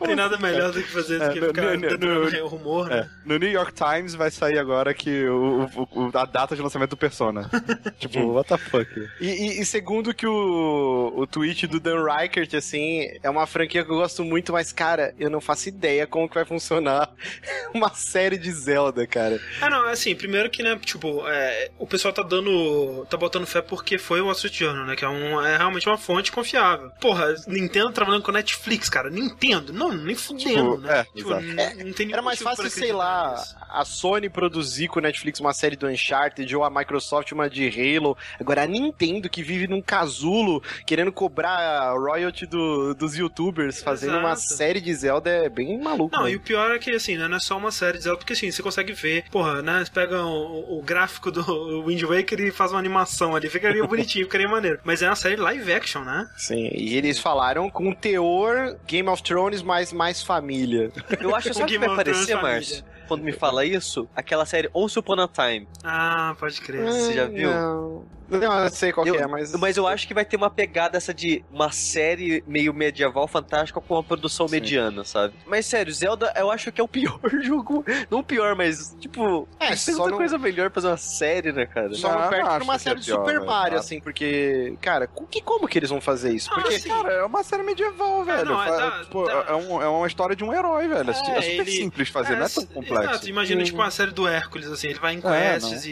Tem 0.05 0.17
nada 0.17 0.39
melhor 0.39 0.73
do 0.73 0.83
que 0.83 0.91
fazer 0.91 1.19
do 1.19 1.25
é, 1.25 1.33
que 1.33 1.41
ficar 1.41 1.77
no, 1.77 1.99
no, 1.99 2.31
no, 2.31 2.49
rumor, 2.49 2.89
né? 2.89 3.01
É. 3.01 3.29
No 3.29 3.39
New 3.39 3.51
York 3.51 3.73
Times 3.73 4.15
vai 4.15 4.31
sair 4.31 4.59
agora 4.59 4.95
que 4.95 5.27
o, 5.27 5.69
o, 5.93 6.11
a 6.15 6.25
data 6.25 6.57
de 6.57 6.63
lançamento 6.63 6.91
do 6.91 6.97
Persona. 6.97 7.51
tipo, 7.99 8.21
what 8.33 8.49
the 8.49 8.57
fuck? 8.57 8.91
E, 9.21 9.27
e, 9.27 9.61
e, 9.61 9.67
segundo 9.67 10.15
que 10.15 10.27
o, 10.27 11.13
o 11.15 11.27
tweet 11.27 11.67
do 11.67 11.79
Dan 11.79 12.03
Reichert, 12.03 12.55
assim, 12.55 13.11
é 13.23 13.29
uma 13.29 13.47
franquia 13.47 13.85
que 13.85 13.91
eu 13.91 13.97
gosto 13.97 14.25
muito, 14.25 14.53
mas, 14.53 14.73
cara, 14.73 15.15
eu 15.19 15.29
não 15.29 15.41
faço 15.41 15.69
ideia 15.69 16.07
como 16.07 16.29
que 16.29 16.35
vai 16.35 16.45
funcionar 16.45 17.13
uma 17.75 17.91
série 17.95 18.39
de 18.39 18.51
Zelda, 18.53 19.07
cara. 19.07 19.41
Ah, 19.61 19.71
não, 19.71 19.89
assim, 19.89 20.15
primeiro 20.15 20.51
que, 20.51 20.63
né, 20.63 20.79
tipo, 20.85 21.27
é, 21.29 21.71
o 21.79 21.87
pessoal 21.87 22.13
tá 22.13 22.23
dando. 22.23 23.07
tá 23.11 23.17
botando 23.17 23.47
fé 23.47 23.61
porque 23.63 23.99
foi 23.99 24.21
o 24.21 24.31
Street 24.33 24.59
Journal, 24.59 24.87
né? 24.87 24.97
Que 24.97 25.05
é, 25.05 25.09
um, 25.09 25.41
é 25.45 25.57
realmente 25.57 25.89
uma 25.89 25.99
fonte 25.99 26.33
confiável. 26.33 26.91
Porra, 27.01 27.35
Nintendo 27.47 27.91
trabalhando 27.93 28.23
com 28.23 28.33
Netflix, 28.33 28.89
cara. 28.89 29.11
Nintendo? 29.11 29.73
Não, 29.73 29.93
nem 29.93 30.15
fudendo, 30.15 30.77
Tipo, 30.77 30.79
né? 30.79 31.01
é, 31.01 31.05
Tipo, 31.17 31.35
n- 31.35 31.85
não 31.85 31.93
tem 31.93 32.13
Era 32.13 32.23
mais 32.23 32.41
fácil, 32.41 32.69
sei 32.71 32.93
lá, 32.93 33.43
a 33.69 33.85
Sony 33.85 34.29
produzir 34.29 34.89
com 34.89 34.99
o 34.99 35.03
Netflix 35.03 35.41
uma 35.41 35.53
série 35.53 35.77
do 35.77 35.87
Uncharted 35.87 36.55
ou 36.57 36.65
a 36.65 36.71
Microsoft 36.71 37.33
uma 37.33 37.49
de 37.49 37.67
Halo. 37.69 38.17
Agora 38.39 38.63
a 38.63 38.67
Nintendo, 38.67 39.29
que 39.29 39.43
vive 39.43 39.67
num 39.67 39.81
casulo, 39.83 40.63
querendo 40.87 41.13
cobrar 41.13 41.93
royalty 41.95 42.47
do- 42.47 42.95
dos 42.95 43.17
youtubers, 43.17 43.83
fazendo 43.83 44.19
uma 44.19 44.33
Exato. 44.33 44.55
série 44.55 44.81
de 44.81 44.93
Zelda, 44.95 45.31
é 45.31 45.49
bem 45.49 45.79
maluco. 45.81 46.15
Não, 46.17 46.25
né? 46.25 46.33
e 46.33 46.37
o 46.37 46.41
pior 46.41 46.71
é 46.75 46.79
que, 46.79 46.91
assim, 46.91 47.17
né, 47.17 47.29
é 47.41 47.43
só 47.43 47.57
uma 47.57 47.73
série 47.73 47.99
de 47.99 48.05
Zelda, 48.05 48.19
porque 48.19 48.35
assim, 48.35 48.51
você 48.51 48.63
consegue 48.63 48.93
ver, 48.93 49.25
porra, 49.31 49.63
né, 49.63 49.83
você 49.85 49.91
pega 49.91 50.23
o, 50.23 50.79
o 50.79 50.83
gráfico 50.83 51.31
do 51.31 51.85
Wind 51.85 52.03
Waker 52.03 52.41
e 52.41 52.51
faz 52.51 52.71
uma 52.71 52.79
animação 52.79 53.35
ali, 53.35 53.49
ficaria 53.49 53.85
bonitinho, 53.85 54.27
ficaria 54.27 54.49
maneiro. 54.49 54.79
Mas 54.85 55.03
é 55.03 55.09
uma 55.09 55.17
série 55.17 55.37
live 55.37 55.73
action, 55.73 56.03
né? 56.03 56.29
Sim, 56.37 56.71
e 56.73 56.97
eles 56.97 57.19
falaram 57.19 57.69
com 57.71 57.93
teor 57.93 58.77
Game 58.87 59.09
of 59.09 59.23
Thrones, 59.23 59.63
mas 59.63 59.93
mais 59.93 60.23
família. 60.23 60.93
Eu 61.21 61.35
acho 61.35 61.51
que 61.51 61.77
o 61.77 61.81
vai 61.81 61.89
aparecer. 61.89 62.37
Márcio? 62.41 62.85
Quando 63.09 63.25
me 63.25 63.33
fala 63.33 63.65
isso, 63.65 64.09
aquela 64.15 64.47
série 64.47 64.71
Once 64.73 64.97
Upon 64.99 65.21
a 65.21 65.29
Time. 65.29 65.67
Ah, 65.83 66.37
pode 66.39 66.61
crer. 66.61 66.85
Você 66.85 67.15
já 67.15 67.27
viu? 67.27 67.51
Não, 67.51 68.05
não 68.31 68.65
eu 68.65 68.71
sei 68.71 68.93
qual 68.93 69.07
Eu- 69.07 69.15
que 69.15 69.23
é, 69.23 69.27
mas... 69.27 69.53
Mas 69.55 69.77
eu 69.77 69.87
acho 69.87 70.07
que 70.07 70.15
vai 70.15 70.25
ter 70.25 70.37
uma 70.37 70.51
pegada 70.51 70.97
essa 70.97 71.13
de 71.13 71.45
uma 71.51 71.71
série 71.73 72.43
meio 72.47 72.73
medieval 72.73 73.27
fantástica 73.29 73.81
com 73.81 73.95
uma 73.95 74.03
produção 74.03 74.47
Sim. 74.49 74.55
mediana, 74.57 75.05
sabe? 75.05 75.35
Mas 75.47 75.67
sério, 75.67 75.93
Zelda 75.93 76.33
eu 76.37 76.51
acho 76.51 76.71
que 76.73 76.81
é 76.81 76.85
o 76.85 76.89
pior 76.89 77.19
jogo. 77.43 77.85
Não 78.11 78.21
o 78.21 78.25
pior, 78.25 78.55
mas 78.57 78.95
tipo, 79.01 79.49
É, 79.59 79.69
tem 79.69 79.77
só 79.77 79.93
tanta 79.99 80.11
não- 80.11 80.17
coisa 80.19 80.39
melhor 80.39 80.71
pra 80.71 80.75
fazer 80.81 80.89
uma 80.89 80.97
série, 80.97 81.53
né, 81.53 81.67
cara? 81.67 81.93
Só 81.95 82.09
não 82.09 82.15
Não, 82.15 82.21
não 82.23 82.29
pra 82.31 82.65
uma 82.65 82.73
que 82.75 82.77
é 82.77 82.79
série 82.79 83.01
de 83.01 83.07
pior, 83.07 83.19
Super 83.19 83.35
velho. 83.35 83.47
Mario, 83.47 83.77
Ah. 83.77 83.81
assim, 83.81 84.01
porque, 84.01 84.75
cara, 84.81 85.07
com 85.07 85.27
que, 85.27 85.41
como 85.41 85.67
que 85.67 85.79
eles 85.79 85.91
vão 85.91 86.01
fazer 86.01 86.33
isso? 86.33 86.51
Ah, 86.53 86.55
Porque, 86.61 86.79
sim. 86.79 86.89
Cara, 86.89 87.13
é 87.13 87.25
uma 87.25 87.43
série 87.43 87.63
medieval, 87.63 88.25
velho. 88.25 88.45
não, 88.45 88.63
é, 88.63 88.67
tá- 88.67 89.01
tipo, 89.05 89.25
tá. 89.25 89.45
É, 89.49 89.55
um- 89.55 89.83
é 89.83 89.89
uma 89.89 90.07
história 90.07 90.37
de 90.37 90.45
um 90.45 90.53
herói, 90.53 90.87
velho. 90.89 91.11
É, 91.11 91.13
é 91.13 91.17
É, 91.39 91.43
super 91.43 91.61
ele- 91.63 91.71
simples 91.71 92.07
de 92.09 92.13
fazer, 92.13 92.37
não 92.37 92.47
é 92.47 92.49
tão 92.49 92.67
complexo. 92.67 93.11
Exato, 93.11 93.29
imagina 93.29 93.63
tipo 93.65 93.79
uma 93.79 93.91
série 93.91 94.11
do 94.13 94.27
Hércules, 94.29 94.67
assim, 94.69 94.89
ele 94.89 94.99
vai 94.99 95.15
em 95.15 95.19
É, 95.25 95.59
quests 95.59 95.85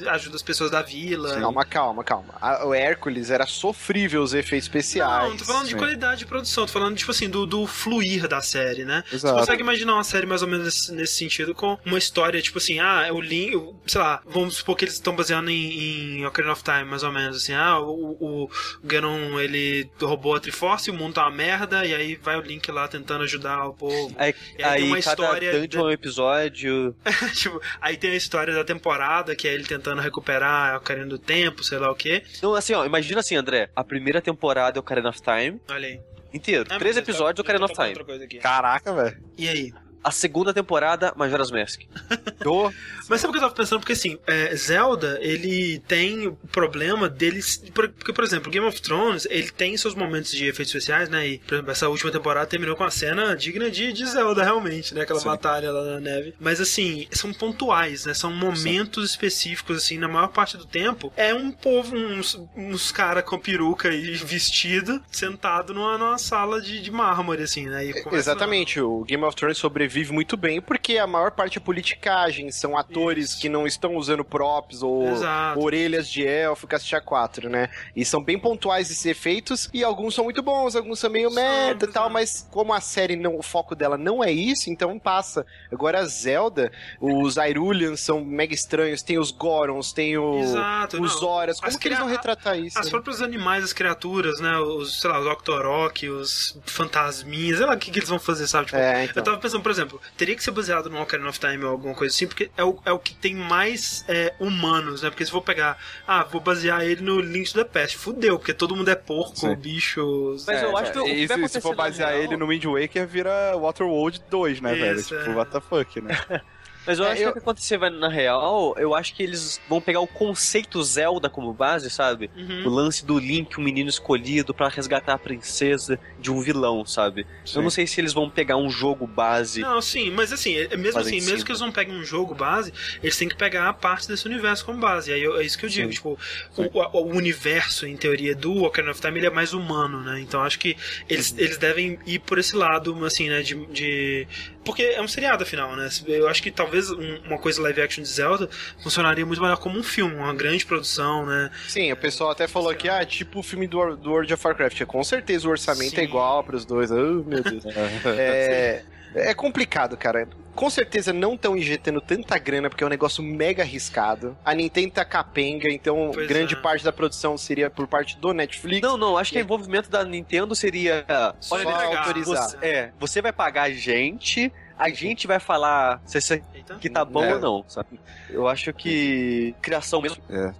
e 0.00 0.08
ajuda 0.08 0.36
as 0.36 0.42
pessoas 0.42 0.70
da 0.70 0.82
vila. 0.82 1.38
Calma, 1.40 1.64
calma, 1.86 2.04
calma. 2.04 2.34
A- 2.40 2.66
o 2.66 2.74
Hércules 2.74 3.30
era 3.30 3.46
sofrível 3.46 4.22
os 4.22 4.34
efeitos 4.34 4.66
especiais. 4.66 5.22
Não, 5.24 5.30
não 5.30 5.36
tô 5.36 5.44
falando 5.44 5.68
de 5.68 5.76
qualidade 5.76 6.18
de 6.20 6.26
produção, 6.26 6.66
tô 6.66 6.72
falando, 6.72 6.96
tipo 6.96 7.10
assim, 7.10 7.28
do, 7.28 7.46
do 7.46 7.66
fluir 7.66 8.26
da 8.28 8.40
série, 8.40 8.84
né? 8.84 9.02
Exato. 9.12 9.34
Você 9.34 9.40
consegue 9.40 9.62
imaginar 9.62 9.94
uma 9.94 10.04
série 10.04 10.26
mais 10.26 10.42
ou 10.42 10.48
menos 10.48 10.64
nesse, 10.66 10.92
nesse 10.92 11.14
sentido, 11.14 11.54
com 11.54 11.78
uma 11.84 11.98
história, 11.98 12.40
tipo 12.42 12.58
assim, 12.58 12.80
ah, 12.80 13.04
é 13.06 13.12
o 13.12 13.20
Link, 13.20 13.52
sei 13.86 14.00
lá, 14.00 14.20
vamos 14.26 14.56
supor 14.56 14.76
que 14.76 14.84
eles 14.84 14.94
estão 14.94 15.14
baseando 15.14 15.50
em, 15.50 16.18
em 16.20 16.26
Ocarina 16.26 16.52
of 16.52 16.62
Time, 16.62 16.84
mais 16.84 17.02
ou 17.02 17.12
menos, 17.12 17.36
assim, 17.36 17.54
ah, 17.54 17.78
o, 17.80 18.16
o 18.44 18.50
Ganon, 18.84 19.38
ele 19.40 19.88
roubou 20.00 20.34
a 20.34 20.40
Triforce, 20.40 20.90
o 20.90 20.94
mundo 20.94 21.14
tá 21.14 21.22
uma 21.22 21.30
merda, 21.36 21.84
e 21.84 21.94
aí 21.94 22.16
vai 22.16 22.36
o 22.36 22.40
Link 22.40 22.70
lá 22.70 22.88
tentando 22.88 23.24
ajudar 23.24 23.64
o 23.66 23.74
povo. 23.74 24.14
Aí, 24.18 24.34
E 24.58 24.62
aí 24.62 24.80
tem 24.82 24.88
uma 24.90 25.00
cada 25.00 25.10
história 25.12 25.60
dungeon 25.60 25.80
é 25.80 25.84
um 25.84 25.90
episódio. 25.90 26.96
tipo, 27.34 27.60
aí 27.80 27.96
tem 27.96 28.10
a 28.10 28.16
história 28.16 28.54
da 28.54 28.64
temporada, 28.64 29.34
que 29.36 29.46
é 29.48 29.54
ele 29.54 29.64
tentando 29.64 30.00
recuperar 30.00 30.74
a 30.74 30.76
Ocarina 30.78 31.06
do 31.06 31.18
Tempo, 31.18 31.62
sei 31.62 31.75
lá 31.78 31.90
o 31.90 31.94
quê. 31.94 32.22
Então, 32.36 32.54
assim, 32.54 32.72
ó, 32.74 32.84
imagina 32.84 33.20
assim, 33.20 33.36
André. 33.36 33.68
A 33.74 33.82
primeira 33.84 34.20
temporada 34.20 34.78
é 34.78 34.80
Ocarina 34.80 35.08
of 35.08 35.20
Time 35.20 35.60
Olha 35.68 35.88
aí. 35.88 36.00
inteiro. 36.32 36.66
Ah, 36.70 36.78
Três 36.78 36.96
episódios 36.96 37.30
eu 37.30 37.34
tô- 37.36 37.42
Ocarina 37.42 37.64
eu 37.64 37.66
of 37.66 37.74
Time. 37.74 37.88
outra 37.88 38.04
coisa 38.04 38.24
aqui. 38.24 38.38
Caraca, 38.38 38.92
velho. 38.94 39.16
E 39.38 39.48
aí? 39.48 39.72
A 40.06 40.10
segunda 40.12 40.54
temporada, 40.54 41.12
Majora's 41.16 41.50
Mask. 41.50 41.80
Do... 42.40 42.72
Mas 43.08 43.20
sabe 43.20 43.30
o 43.30 43.32
que 43.32 43.38
eu 43.38 43.42
tava 43.42 43.54
pensando? 43.54 43.80
Porque 43.80 43.92
assim, 43.92 44.16
é, 44.26 44.54
Zelda, 44.54 45.18
ele 45.20 45.80
tem 45.88 46.28
o 46.28 46.32
problema 46.52 47.08
deles. 47.08 47.56
por- 47.74 47.88
Porque, 47.88 48.12
por 48.12 48.22
exemplo, 48.24 48.50
Game 48.50 48.64
of 48.66 48.80
Thrones, 48.80 49.26
ele 49.30 49.50
tem 49.50 49.76
seus 49.76 49.94
momentos 49.96 50.30
de 50.30 50.46
efeitos 50.46 50.72
especiais, 50.74 51.08
né? 51.08 51.26
E, 51.26 51.38
por 51.38 51.54
exemplo, 51.54 51.70
essa 51.72 51.88
última 51.88 52.10
temporada 52.12 52.46
terminou 52.46 52.76
com 52.76 52.84
uma 52.84 52.90
cena 52.90 53.34
digna 53.36 53.68
de, 53.70 53.92
de 53.92 54.06
Zelda, 54.06 54.42
realmente, 54.44 54.94
né? 54.94 55.02
Aquela 55.02 55.18
Sim. 55.20 55.26
batalha 55.26 55.70
lá 55.72 55.84
na 55.84 56.00
neve. 56.00 56.34
Mas 56.38 56.60
assim, 56.60 57.06
são 57.10 57.32
pontuais, 57.32 58.06
né? 58.06 58.14
São 58.14 58.32
momentos 58.32 59.10
específicos, 59.10 59.76
assim, 59.78 59.98
na 59.98 60.06
maior 60.08 60.28
parte 60.28 60.56
do 60.56 60.66
tempo. 60.66 61.12
É 61.16 61.34
um 61.34 61.50
povo, 61.50 61.96
uns, 61.96 62.40
uns 62.56 62.92
caras 62.92 63.24
com 63.24 63.38
peruca 63.38 63.92
e 63.92 64.14
vestido, 64.16 65.02
sentado 65.10 65.74
numa, 65.74 65.98
numa 65.98 66.18
sala 66.18 66.60
de, 66.60 66.80
de 66.80 66.90
mármore, 66.92 67.42
assim, 67.42 67.66
né? 67.66 67.84
Conversando. 67.92 68.14
Exatamente, 68.16 68.80
o 68.80 69.04
Game 69.04 69.24
of 69.24 69.34
Thrones 69.36 69.58
sobrevive 69.96 70.12
muito 70.12 70.36
bem 70.36 70.60
porque 70.60 70.98
a 70.98 71.06
maior 71.06 71.30
parte 71.30 71.58
é 71.58 71.60
politicagem, 71.60 72.50
são 72.50 72.76
atores 72.76 73.30
Isso. 73.30 73.40
que 73.40 73.48
não 73.48 73.66
estão 73.66 73.96
usando 73.96 74.24
props 74.24 74.82
ou 74.82 75.08
Exato. 75.08 75.60
orelhas 75.60 76.08
de 76.08 76.26
elfo, 76.26 76.66
caixa 76.66 77.00
4, 77.00 77.48
né? 77.48 77.68
E 77.94 78.04
são 78.04 78.22
bem 78.22 78.38
pontuais 78.38 78.90
esses 78.90 79.06
efeitos 79.06 79.70
e 79.72 79.82
alguns 79.82 80.14
são 80.14 80.24
muito 80.24 80.42
bons, 80.42 80.76
alguns 80.76 80.98
são 80.98 81.08
meio 81.08 81.30
merda 81.30 81.86
e 81.86 81.88
tal, 81.88 82.10
mas 82.10 82.46
como 82.50 82.74
a 82.74 82.80
série 82.80 83.16
não, 83.16 83.36
o 83.38 83.42
foco 83.42 83.74
dela 83.74 83.96
não 83.96 84.22
é 84.22 84.30
isso, 84.30 84.68
então 84.70 84.98
passa. 84.98 85.46
Agora 85.72 86.00
a 86.00 86.04
Zelda, 86.04 86.70
os 87.00 87.36
Irulians 87.36 88.00
são 88.00 88.24
mega 88.24 88.54
estranhos, 88.54 89.02
tem 89.02 89.18
os 89.18 89.30
Gorons, 89.30 89.92
tem 89.92 90.18
o, 90.18 90.40
Exato, 90.40 91.00
os 91.00 91.20
não. 91.20 91.28
Horas, 91.28 91.60
como 91.60 91.78
que 91.78 91.88
eles 91.88 91.98
vão 91.98 92.08
retratar 92.08 92.58
isso? 92.58 92.78
As 92.78 92.90
próprios 92.90 93.22
animais, 93.22 93.64
as 93.64 93.72
criaturas, 93.72 94.40
né? 94.40 94.58
Os, 94.58 95.00
sei 95.00 95.10
lá, 95.10 95.20
os 95.20 95.26
Octorok, 95.26 96.08
os 96.08 96.58
fantasminhas, 96.64 97.58
sei 97.58 97.66
lá 97.66 97.74
o 97.74 97.78
que, 97.78 97.90
que 97.90 97.98
eles 97.98 98.08
vão 98.08 98.18
fazer, 98.18 98.46
sabe? 98.46 98.66
Tipo, 98.66 98.78
É, 98.78 99.04
então. 99.04 99.20
Eu 99.20 99.24
tava 99.24 99.38
pensando, 99.38 99.62
por 99.62 99.70
exemplo, 99.70 99.85
teria 100.16 100.34
que 100.36 100.42
ser 100.42 100.50
baseado 100.50 100.88
no 100.90 101.00
Ocarina 101.00 101.28
of 101.28 101.38
Time 101.38 101.64
ou 101.64 101.70
alguma 101.70 101.94
coisa 101.94 102.14
assim, 102.14 102.26
porque 102.26 102.50
é 102.56 102.64
o, 102.64 102.78
é 102.84 102.92
o 102.92 102.98
que 102.98 103.14
tem 103.14 103.34
mais 103.34 104.04
é, 104.08 104.34
humanos, 104.40 105.02
né? 105.02 105.10
Porque 105.10 105.24
se 105.24 105.30
for 105.30 105.40
pegar, 105.42 105.78
ah, 106.06 106.24
vou 106.24 106.40
basear 106.40 106.82
ele 106.84 107.02
no 107.02 107.20
Link 107.20 107.52
to 107.52 107.58
the 107.58 107.64
Past, 107.64 107.96
fudeu, 107.96 108.38
porque 108.38 108.52
todo 108.54 108.74
mundo 108.76 108.88
é 108.90 108.94
porco, 108.94 109.36
Sim. 109.36 109.54
bicho. 109.54 110.36
Mas 110.46 110.62
eu 110.62 110.76
acho 110.76 110.92
que 110.92 110.98
o 110.98 111.04
que 111.04 111.10
e 111.12 111.48
se, 111.48 111.60
for 111.60 111.74
basear 111.74 112.10
real- 112.10 112.22
ele 112.22 112.36
no 112.36 112.46
Wind 112.46 112.64
Waker, 112.64 113.06
vira 113.06 113.56
Waterworld 113.56 114.22
2, 114.30 114.60
né, 114.60 114.74
velho? 114.74 114.98
Isso, 115.00 115.16
Tipo, 115.16 115.30
é. 115.30 115.34
what 115.34 115.50
the 115.50 115.60
fuck, 115.60 116.00
né? 116.00 116.14
Mas 116.86 116.98
eu 116.98 117.04
É, 117.04 117.08
acho 117.12 117.16
que 117.20 117.24
eu- 117.26 117.30
o 117.30 117.32
que 117.32 117.38
acontecer 117.40 117.76
vai, 117.78 117.90
na 117.90 118.08
real, 118.08 118.74
eu 118.78 118.94
acho 118.94 119.14
que 119.14 119.22
eles 119.22 119.60
vão 119.68 119.80
pegar 119.80 120.00
o 120.00 120.06
conceito 120.06 120.82
Zelda 120.82 121.28
como 121.28 121.52
base, 121.52 121.90
sabe? 121.90 122.30
O 122.36 122.40
Uhum. 122.40 122.68
lance 122.74 123.04
do 123.04 123.18
Link, 123.18 123.58
um 123.58 123.62
menino 123.64 123.88
escolhido 123.90 124.54
pra 124.54 124.68
resgatar 124.68 125.14
a 125.14 125.18
princesa 125.18 125.98
de 126.20 126.30
um 126.30 126.40
vilão, 126.40 126.84
sabe? 126.86 127.26
Eu 127.54 127.62
não 127.62 127.70
sei 127.70 127.86
se 127.86 128.00
eles 128.00 128.12
vão 128.12 128.30
pegar 128.30 128.56
um 128.56 128.70
jogo 128.70 129.06
base. 129.06 129.60
Não, 129.60 129.80
sim, 129.82 130.10
mas 130.10 130.32
assim, 130.32 130.54
é- 130.56 130.76
mesmo 130.76 130.92
Fazem 131.00 131.18
assim, 131.18 131.26
mesmo 131.26 131.38
sim. 131.40 131.44
que 131.44 131.50
eles 131.52 131.60
não 131.60 131.72
peguem 131.72 131.94
um 131.96 132.04
jogo 132.04 132.34
base, 132.34 132.72
eles 133.02 133.16
têm 133.16 133.28
que 133.28 133.36
pegar 133.36 133.68
a 133.68 133.72
parte 133.72 134.06
desse 134.08 134.26
universo 134.26 134.64
como 134.64 134.78
base. 134.78 135.12
Aí 135.12 135.22
eu- 135.22 135.38
é 135.38 135.44
isso 135.44 135.58
que 135.58 135.64
eu 135.66 135.70
digo, 135.70 135.88
Sim. 135.88 135.94
tipo, 135.94 136.18
o, 136.56 136.62
o- 136.62 137.02
o 137.04 137.16
universo, 137.16 137.86
em 137.86 137.96
teoria, 137.96 138.34
do 138.34 138.62
Ocarina 138.64 138.92
of 138.92 139.00
Time, 139.00 139.18
ele 139.18 139.26
é 139.26 139.30
mais 139.30 139.52
humano, 139.52 140.00
né? 140.02 140.20
Então 140.20 140.42
acho 140.42 140.58
que 140.58 140.76
eles, 141.08 141.30
Uhum. 141.32 141.38
eles 141.38 141.58
devem 141.58 141.98
ir 142.06 142.20
por 142.20 142.38
esse 142.38 142.54
lado, 142.54 143.04
assim, 143.04 143.28
né, 143.28 143.42
de... 143.42 143.54
de- 143.66 144.28
Porque 144.66 144.82
é 144.82 145.00
um 145.00 145.08
seriado, 145.08 145.42
afinal, 145.44 145.74
né? 145.76 145.88
Eu 146.06 146.28
acho 146.28 146.42
que 146.42 146.50
talvez 146.50 146.90
um- 146.90 147.18
uma 147.24 147.38
coisa 147.38 147.62
live 147.62 147.80
action 147.80 148.02
de 148.02 148.08
Zelda 148.08 148.50
funcionaria 148.82 149.24
muito 149.24 149.40
melhor 149.40 149.56
como 149.56 149.78
um 149.78 149.82
filme, 149.82 150.14
uma 150.14 150.34
grande 150.34 150.66
produção, 150.66 151.24
né? 151.24 151.50
Sim, 151.68 151.90
o 151.92 151.96
pessoal 151.96 152.30
até 152.30 152.46
falou 152.46 152.74
que, 152.74 152.88
ah, 152.88 153.04
tipo 153.06 153.38
o 153.38 153.42
filme 153.42 153.66
do, 153.66 153.96
do 153.96 154.10
World 154.10 154.34
of 154.34 154.46
Warcraft. 154.46 154.84
Com 154.84 155.02
certeza 155.04 155.46
o 155.46 155.50
orçamento 155.50 155.90
Sim. 155.94 156.00
é 156.00 156.04
igual 156.04 156.42
pros 156.44 156.64
dois. 156.64 156.90
Oh, 156.90 157.22
meu 157.24 157.42
Deus. 157.42 157.64
é, 158.18 158.82
é 159.14 159.34
complicado, 159.34 159.96
cara. 159.96 160.28
Com 160.56 160.70
certeza 160.70 161.12
não 161.12 161.34
estão 161.34 161.56
injetando 161.56 162.00
tanta 162.00 162.38
grana, 162.38 162.68
porque 162.68 162.82
é 162.82 162.86
um 162.86 162.90
negócio 162.90 163.22
mega 163.22 163.62
arriscado. 163.62 164.36
A 164.44 164.54
Nintendo 164.54 164.92
tá 164.92 165.04
capenga, 165.04 165.68
então 165.68 166.10
Pois 166.12 166.26
grande 166.26 166.54
é. 166.54 166.56
parte 166.56 166.82
da 166.82 166.92
produção 166.92 167.36
seria 167.36 167.68
por 167.68 167.86
parte 167.86 168.18
do 168.18 168.32
Netflix. 168.32 168.80
Não, 168.80 168.96
não, 168.96 169.18
acho 169.18 169.32
que 169.32 169.38
o 169.38 169.40
envolvimento 169.40 169.90
da 169.90 170.02
Nintendo 170.02 170.54
seria. 170.54 171.04
Só 171.40 171.56
autorizar. 171.56 172.48
Você, 172.48 172.56
é, 172.62 172.90
você 172.98 173.22
vai 173.22 173.32
pagar 173.32 173.64
a 173.64 173.70
gente, 173.70 174.50
a 174.78 174.88
gente 174.90 175.26
vai 175.26 175.40
falar 175.40 176.00
se 176.04 176.18
isso 176.18 176.34
aqui 176.34 176.90
tá 176.90 177.04
bom 177.04 177.24
É. 177.24 177.34
ou 177.34 177.40
não, 177.40 177.64
sabe? 177.68 177.98
Eu 178.28 178.46
acho 178.48 178.72
que 178.72 179.54
criação 179.62 180.02
mesmo. 180.02 180.18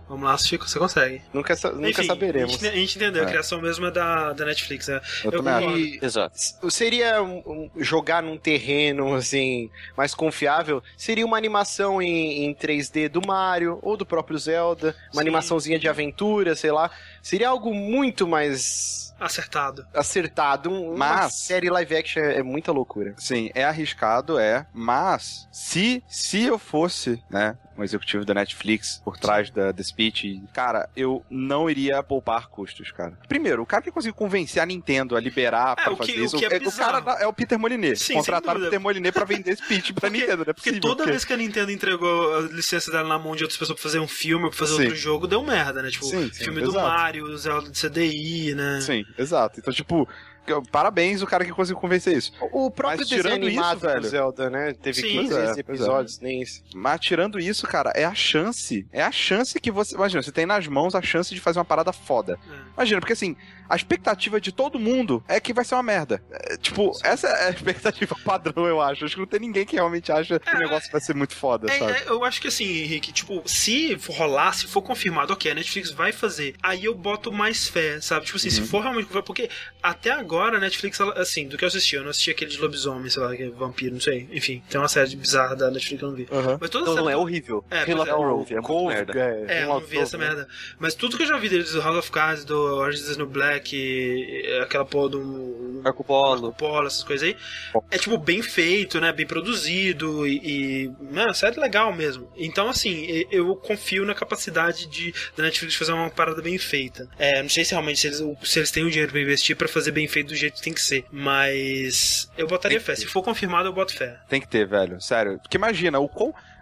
Vamos 0.08 0.24
lá, 0.24 0.36
Chico, 0.38 0.68
você 0.68 0.78
consegue. 0.78 1.20
Nunca, 1.34 1.54
nunca 1.74 1.88
Enfim, 1.90 2.06
saberemos. 2.06 2.54
A 2.54 2.56
gente, 2.58 2.68
a 2.68 2.76
gente 2.76 2.96
entendeu, 2.96 3.22
a 3.22 3.26
É. 3.26 3.28
criação 3.28 3.60
mesmo 3.60 3.86
é 3.86 3.90
da, 3.90 4.32
da 4.32 4.44
Netflix, 4.46 4.88
né? 4.88 5.00
Eu 5.24 5.32
Eu 5.32 5.42
também. 5.42 5.76
E 5.78 5.98
Exato. 6.02 6.36
seria 6.70 7.22
um- 7.22 7.70
jogar 7.76 8.22
num 8.22 8.36
terreno 8.38 9.14
assim 9.14 9.70
mais 9.96 10.14
confiável 10.14 10.82
seria 10.96 11.26
uma 11.26 11.36
animação 11.36 12.00
em, 12.00 12.44
em 12.46 12.54
3D 12.54 13.08
do 13.08 13.20
Mario 13.26 13.78
ou 13.82 13.96
do 13.96 14.06
próprio 14.06 14.38
Zelda 14.38 14.94
uma 15.08 15.14
Sim. 15.14 15.20
animaçãozinha 15.20 15.78
de 15.78 15.88
aventura 15.88 16.54
sei 16.54 16.70
lá 16.72 16.90
seria 17.22 17.48
algo 17.48 17.74
muito 17.74 18.26
mais 18.26 19.05
Acertado. 19.18 19.86
acertado 19.94 20.70
um, 20.70 20.94
uma 20.94 20.96
Mas- 21.16 21.34
série 21.34 21.70
live 21.70 21.96
action 21.96 22.20
é, 22.22 22.38
é 22.38 22.42
muita 22.42 22.70
loucura 22.72 23.14
Sim, 23.16 23.50
é 23.54 23.64
arriscado, 23.64 24.38
é. 24.38 24.66
Mas, 24.72 25.48
se, 25.50 26.02
se 26.08 26.42
eu 26.42 26.58
fosse, 26.58 27.22
né, 27.30 27.56
um 27.76 27.84
executivo 27.84 28.24
da 28.24 28.34
Netflix 28.34 29.00
por 29.04 29.18
trás 29.18 29.50
da 29.50 29.72
The 29.72 29.82
Speech, 29.82 30.42
cara, 30.52 30.88
eu 30.96 31.24
não 31.30 31.68
iria 31.68 32.02
poupar 32.02 32.48
custos, 32.48 32.90
cara. 32.90 33.12
Primeiro, 33.28 33.62
o 33.62 33.66
cara 33.66 33.82
que 33.82 33.90
conseguiu 33.90 34.14
convencer 34.14 34.62
a 34.62 34.66
Nintendo 34.66 35.16
a 35.16 35.20
liberar 35.20 35.74
É, 35.78 35.84
pra 35.84 35.92
o 35.92 35.96
que- 35.96 36.06
fazer 36.06 36.20
o 36.20 36.24
isso, 36.24 36.36
que 36.38 36.44
é 36.44 36.48
o 36.48 36.50
cara 36.50 36.56
é 37.20 37.26
o 37.26 37.32
Peter. 37.32 37.58
Sim, 37.96 38.04
sem 38.06 38.16
Contrataram 38.16 38.60
o. 38.60 38.64
Peter 38.64 38.80
Molyneux 38.80 39.12
pra 39.12 39.24
vender 39.24 39.56
Speech 39.56 39.92
pra 39.92 40.08
Nintendo, 40.08 40.44
não 40.44 40.50
é 40.50 40.52
Porque 40.52 40.72
toda 40.80 40.96
porque- 40.96 41.10
vez 41.10 41.24
que 41.24 41.32
a 41.32 41.36
Nintendo 41.36 41.70
entregou 41.70 42.36
a 42.36 42.40
licença 42.42 42.90
dela 42.90 43.08
na 43.08 43.18
mão 43.18 43.34
de 43.36 43.42
outras 43.44 43.58
pessoas 43.58 43.78
pra 43.78 43.82
fazer 43.82 43.98
um 44.00 44.08
filme 44.08 44.44
ou 44.44 44.50
pra 44.50 44.58
fazer 44.58 44.76
Sim. 44.76 44.82
outro 44.82 44.96
jogo, 44.96 45.26
deu 45.26 45.42
merda, 45.42 45.82
né? 45.82 45.90
Tipo, 45.90 46.04
Sim, 46.06 46.30
sim, 46.32 46.44
filme 46.44 46.60
do. 46.60 46.72
Mario, 46.72 47.36
Zelda 47.38 47.70
de 47.70 47.78
CDI, 47.78 48.54
né? 48.54 48.80
Sim, 48.80 49.04
exato. 49.18 49.58
Então, 49.60 49.72
tipo, 49.72 50.08
parabéns 50.70 51.22
o 51.22 51.26
cara 51.26 51.44
que 51.44 51.50
conseguiu 51.52 51.80
convencer 51.80 52.16
isso. 52.16 52.32
O 52.52 52.70
próprio 52.70 52.98
Mas 53.00 53.08
desenho 53.08 53.22
tirando 53.22 53.48
isso, 53.48 53.58
animado 53.60 53.80
do 53.80 53.86
velho- 53.86 54.08
Zelda, 54.08 54.50
né? 54.50 54.72
Teve 54.74 55.00
Sim. 55.00 55.08
15 55.08 55.28
Pois 55.34 55.48
é, 55.48 55.50
é. 55.56 55.60
episódios, 55.60 56.20
nem 56.20 56.42
isso. 56.42 56.62
Mas 56.74 57.00
tirando 57.00 57.38
isso, 57.38 57.66
cara, 57.66 57.90
é 57.94 58.04
a 58.04 58.14
chance. 58.14 58.86
É 58.92 59.02
a 59.02 59.10
chance 59.12 59.58
que 59.60 59.70
você. 59.70 59.94
Imagina, 59.94 60.22
você 60.22 60.32
tem 60.32 60.46
nas 60.46 60.66
mãos 60.66 60.94
a 60.94 61.02
chance 61.02 61.34
de 61.34 61.40
fazer 61.40 61.58
uma 61.58 61.64
parada 61.64 61.92
foda. 61.92 62.38
É. 62.50 62.54
Imagina, 62.76 63.00
porque 63.00 63.12
assim, 63.12 63.36
a 63.68 63.76
expectativa 63.76 64.40
de 64.40 64.52
todo 64.52 64.78
mundo 64.78 65.22
é 65.28 65.40
que 65.40 65.52
vai 65.52 65.64
ser 65.64 65.74
uma 65.74 65.82
merda. 65.82 66.22
É, 66.30 66.56
tipo, 66.56 66.92
essa 67.02 67.26
é 67.28 67.46
a 67.48 67.50
expectativa 67.50 68.14
padrão, 68.24 68.66
eu 68.66 68.80
acho. 68.80 69.04
Acho 69.04 69.14
que 69.14 69.20
não 69.20 69.26
tem 69.26 69.40
ninguém 69.40 69.64
que 69.66 69.76
realmente 69.76 70.10
acha 70.12 70.38
que 70.38 70.54
o 70.54 70.58
negócio 70.58 70.90
vai 70.90 71.00
ser 71.00 71.14
muito 71.14 71.34
foda, 71.34 71.70
É, 71.72 71.78
sabe? 71.78 71.92
é, 71.92 72.08
eu 72.08 72.24
acho 72.24 72.40
que 72.40 72.48
assim, 72.48 72.64
Henrique, 72.64 73.12
tipo, 73.12 73.42
se 73.46 73.98
for 73.98 74.14
rolar, 74.16 74.52
se 74.52 74.66
for 74.66 74.82
confirmado, 74.82 75.32
ok, 75.32 75.50
a 75.50 75.54
Netflix 75.54 75.90
vai 75.90 76.12
fazer, 76.12 76.54
aí 76.62 76.84
eu 76.84 76.94
boto 76.94 77.32
mais 77.32 77.68
fé, 77.68 78.00
sabe? 78.00 78.26
Tipo 78.26 78.36
assim, 78.38 78.50
se 78.50 78.60
Uhum. 78.60 78.66
for 78.66 78.82
realmente. 78.82 79.06
Porque 79.24 79.48
até 79.82 80.10
agora 80.10 80.56
a 80.56 80.60
Netflix, 80.60 80.98
ela, 81.00 81.12
assim, 81.18 81.46
do 81.48 81.56
que 81.56 81.64
eu 81.64 81.68
assisti, 81.68 81.96
eu 81.96 82.02
não 82.02 82.10
assisti 82.10 82.30
aquele 82.30 82.50
de 82.50 82.58
lobisomem, 82.58 83.08
sei 83.10 83.22
lá, 83.22 83.34
que 83.36 83.42
é 83.44 83.48
vampiro, 83.50 83.94
não 83.94 84.00
sei. 84.00 84.28
Enfim, 84.32 84.62
tem 84.68 84.80
uma 84.80 84.88
série 84.88 85.14
bizarra 85.16 85.56
da 85.56 85.70
Netflix 85.70 85.98
que 85.98 86.04
eu 86.04 86.08
não 86.10 86.16
vi. 86.16 86.28
Aham. 86.30 86.58
Mas 86.60 86.70
toda 86.70 86.84
Não, 86.86 86.92
série 86.94 87.04
não, 87.04 87.10
é 87.10 87.14
do- 87.14 87.20
horrível. 87.20 87.64
É, 87.70 87.76
pois 87.78 87.88
Hemlock 87.88 88.08
é. 88.10 88.12
Grove, 88.12 88.52
é 88.52 88.54
muito 88.56 88.66
Cove, 88.66 88.94
merda. 88.94 89.12
É, 89.48 89.62
eu 89.64 89.68
não 89.68 89.80
vi 89.80 89.98
essa 89.98 90.18
merda. 90.18 90.48
Mas 90.78 90.94
tudo 90.94 91.16
que 91.16 91.22
eu 91.22 91.26
já 91.26 91.36
vi 91.38 91.48
deles, 91.48 91.72
do 91.72 91.80
House 91.80 91.96
of 91.98 92.10
Cards, 92.10 92.44
do 92.44 92.56
Orange 92.58 92.98
is 92.98 93.06
the 93.06 93.22
New 93.56 93.60
Black, 93.60 93.76
e 93.76 94.58
aquela 94.62 94.84
porra 94.84 95.10
do 95.10 95.80
Marco 95.82 96.04
Polo. 96.04 96.52
Polo, 96.52 96.86
essas 96.86 97.02
coisas 97.02 97.28
aí, 97.28 97.36
é 97.90 97.98
tipo 97.98 98.18
bem 98.18 98.42
feito, 98.42 99.00
né? 99.00 99.12
Bem 99.12 99.26
produzido 99.26 100.26
e. 100.26 100.40
e 100.44 100.90
né, 101.00 101.32
série 101.32 101.58
legal 101.58 101.92
mesmo. 101.94 102.30
Então, 102.36 102.68
assim, 102.68 103.24
eu 103.30 103.54
confio 103.56 104.04
na 104.04 104.14
capacidade 104.14 104.86
de, 104.86 105.12
da 105.36 105.44
Netflix 105.44 105.74
fazer 105.74 105.92
uma 105.92 106.10
parada 106.10 106.42
bem 106.42 106.58
feita. 106.58 107.08
É, 107.18 107.42
não 107.42 107.48
sei 107.48 107.64
se 107.64 107.72
realmente 107.72 108.00
se 108.00 108.06
eles, 108.08 108.22
se 108.44 108.58
eles 108.58 108.70
têm 108.70 108.84
o 108.84 108.90
dinheiro 108.90 109.10
pra 109.12 109.20
investir 109.20 109.56
pra 109.56 109.68
fazer 109.68 109.90
bem 109.92 110.06
feito 110.06 110.28
do 110.28 110.34
jeito 110.36 110.56
que 110.56 110.62
tem 110.62 110.72
que 110.74 110.82
ser. 110.82 111.04
Mas 111.10 112.30
eu 112.36 112.46
botaria 112.46 112.78
que 112.78 112.84
fé. 112.84 112.94
ter. 112.94 113.00
Se 113.02 113.06
for 113.06 113.22
confirmado, 113.22 113.68
eu 113.68 113.72
boto 113.72 113.94
fé. 113.94 114.18
Tem 114.28 114.40
que 114.40 114.48
ter, 114.48 114.66
velho. 114.66 115.00
Sério. 115.00 115.38
Porque 115.38 115.56
imagina, 115.56 115.98
o 115.98 116.08
quão. 116.08 116.30
a- 116.30 116.55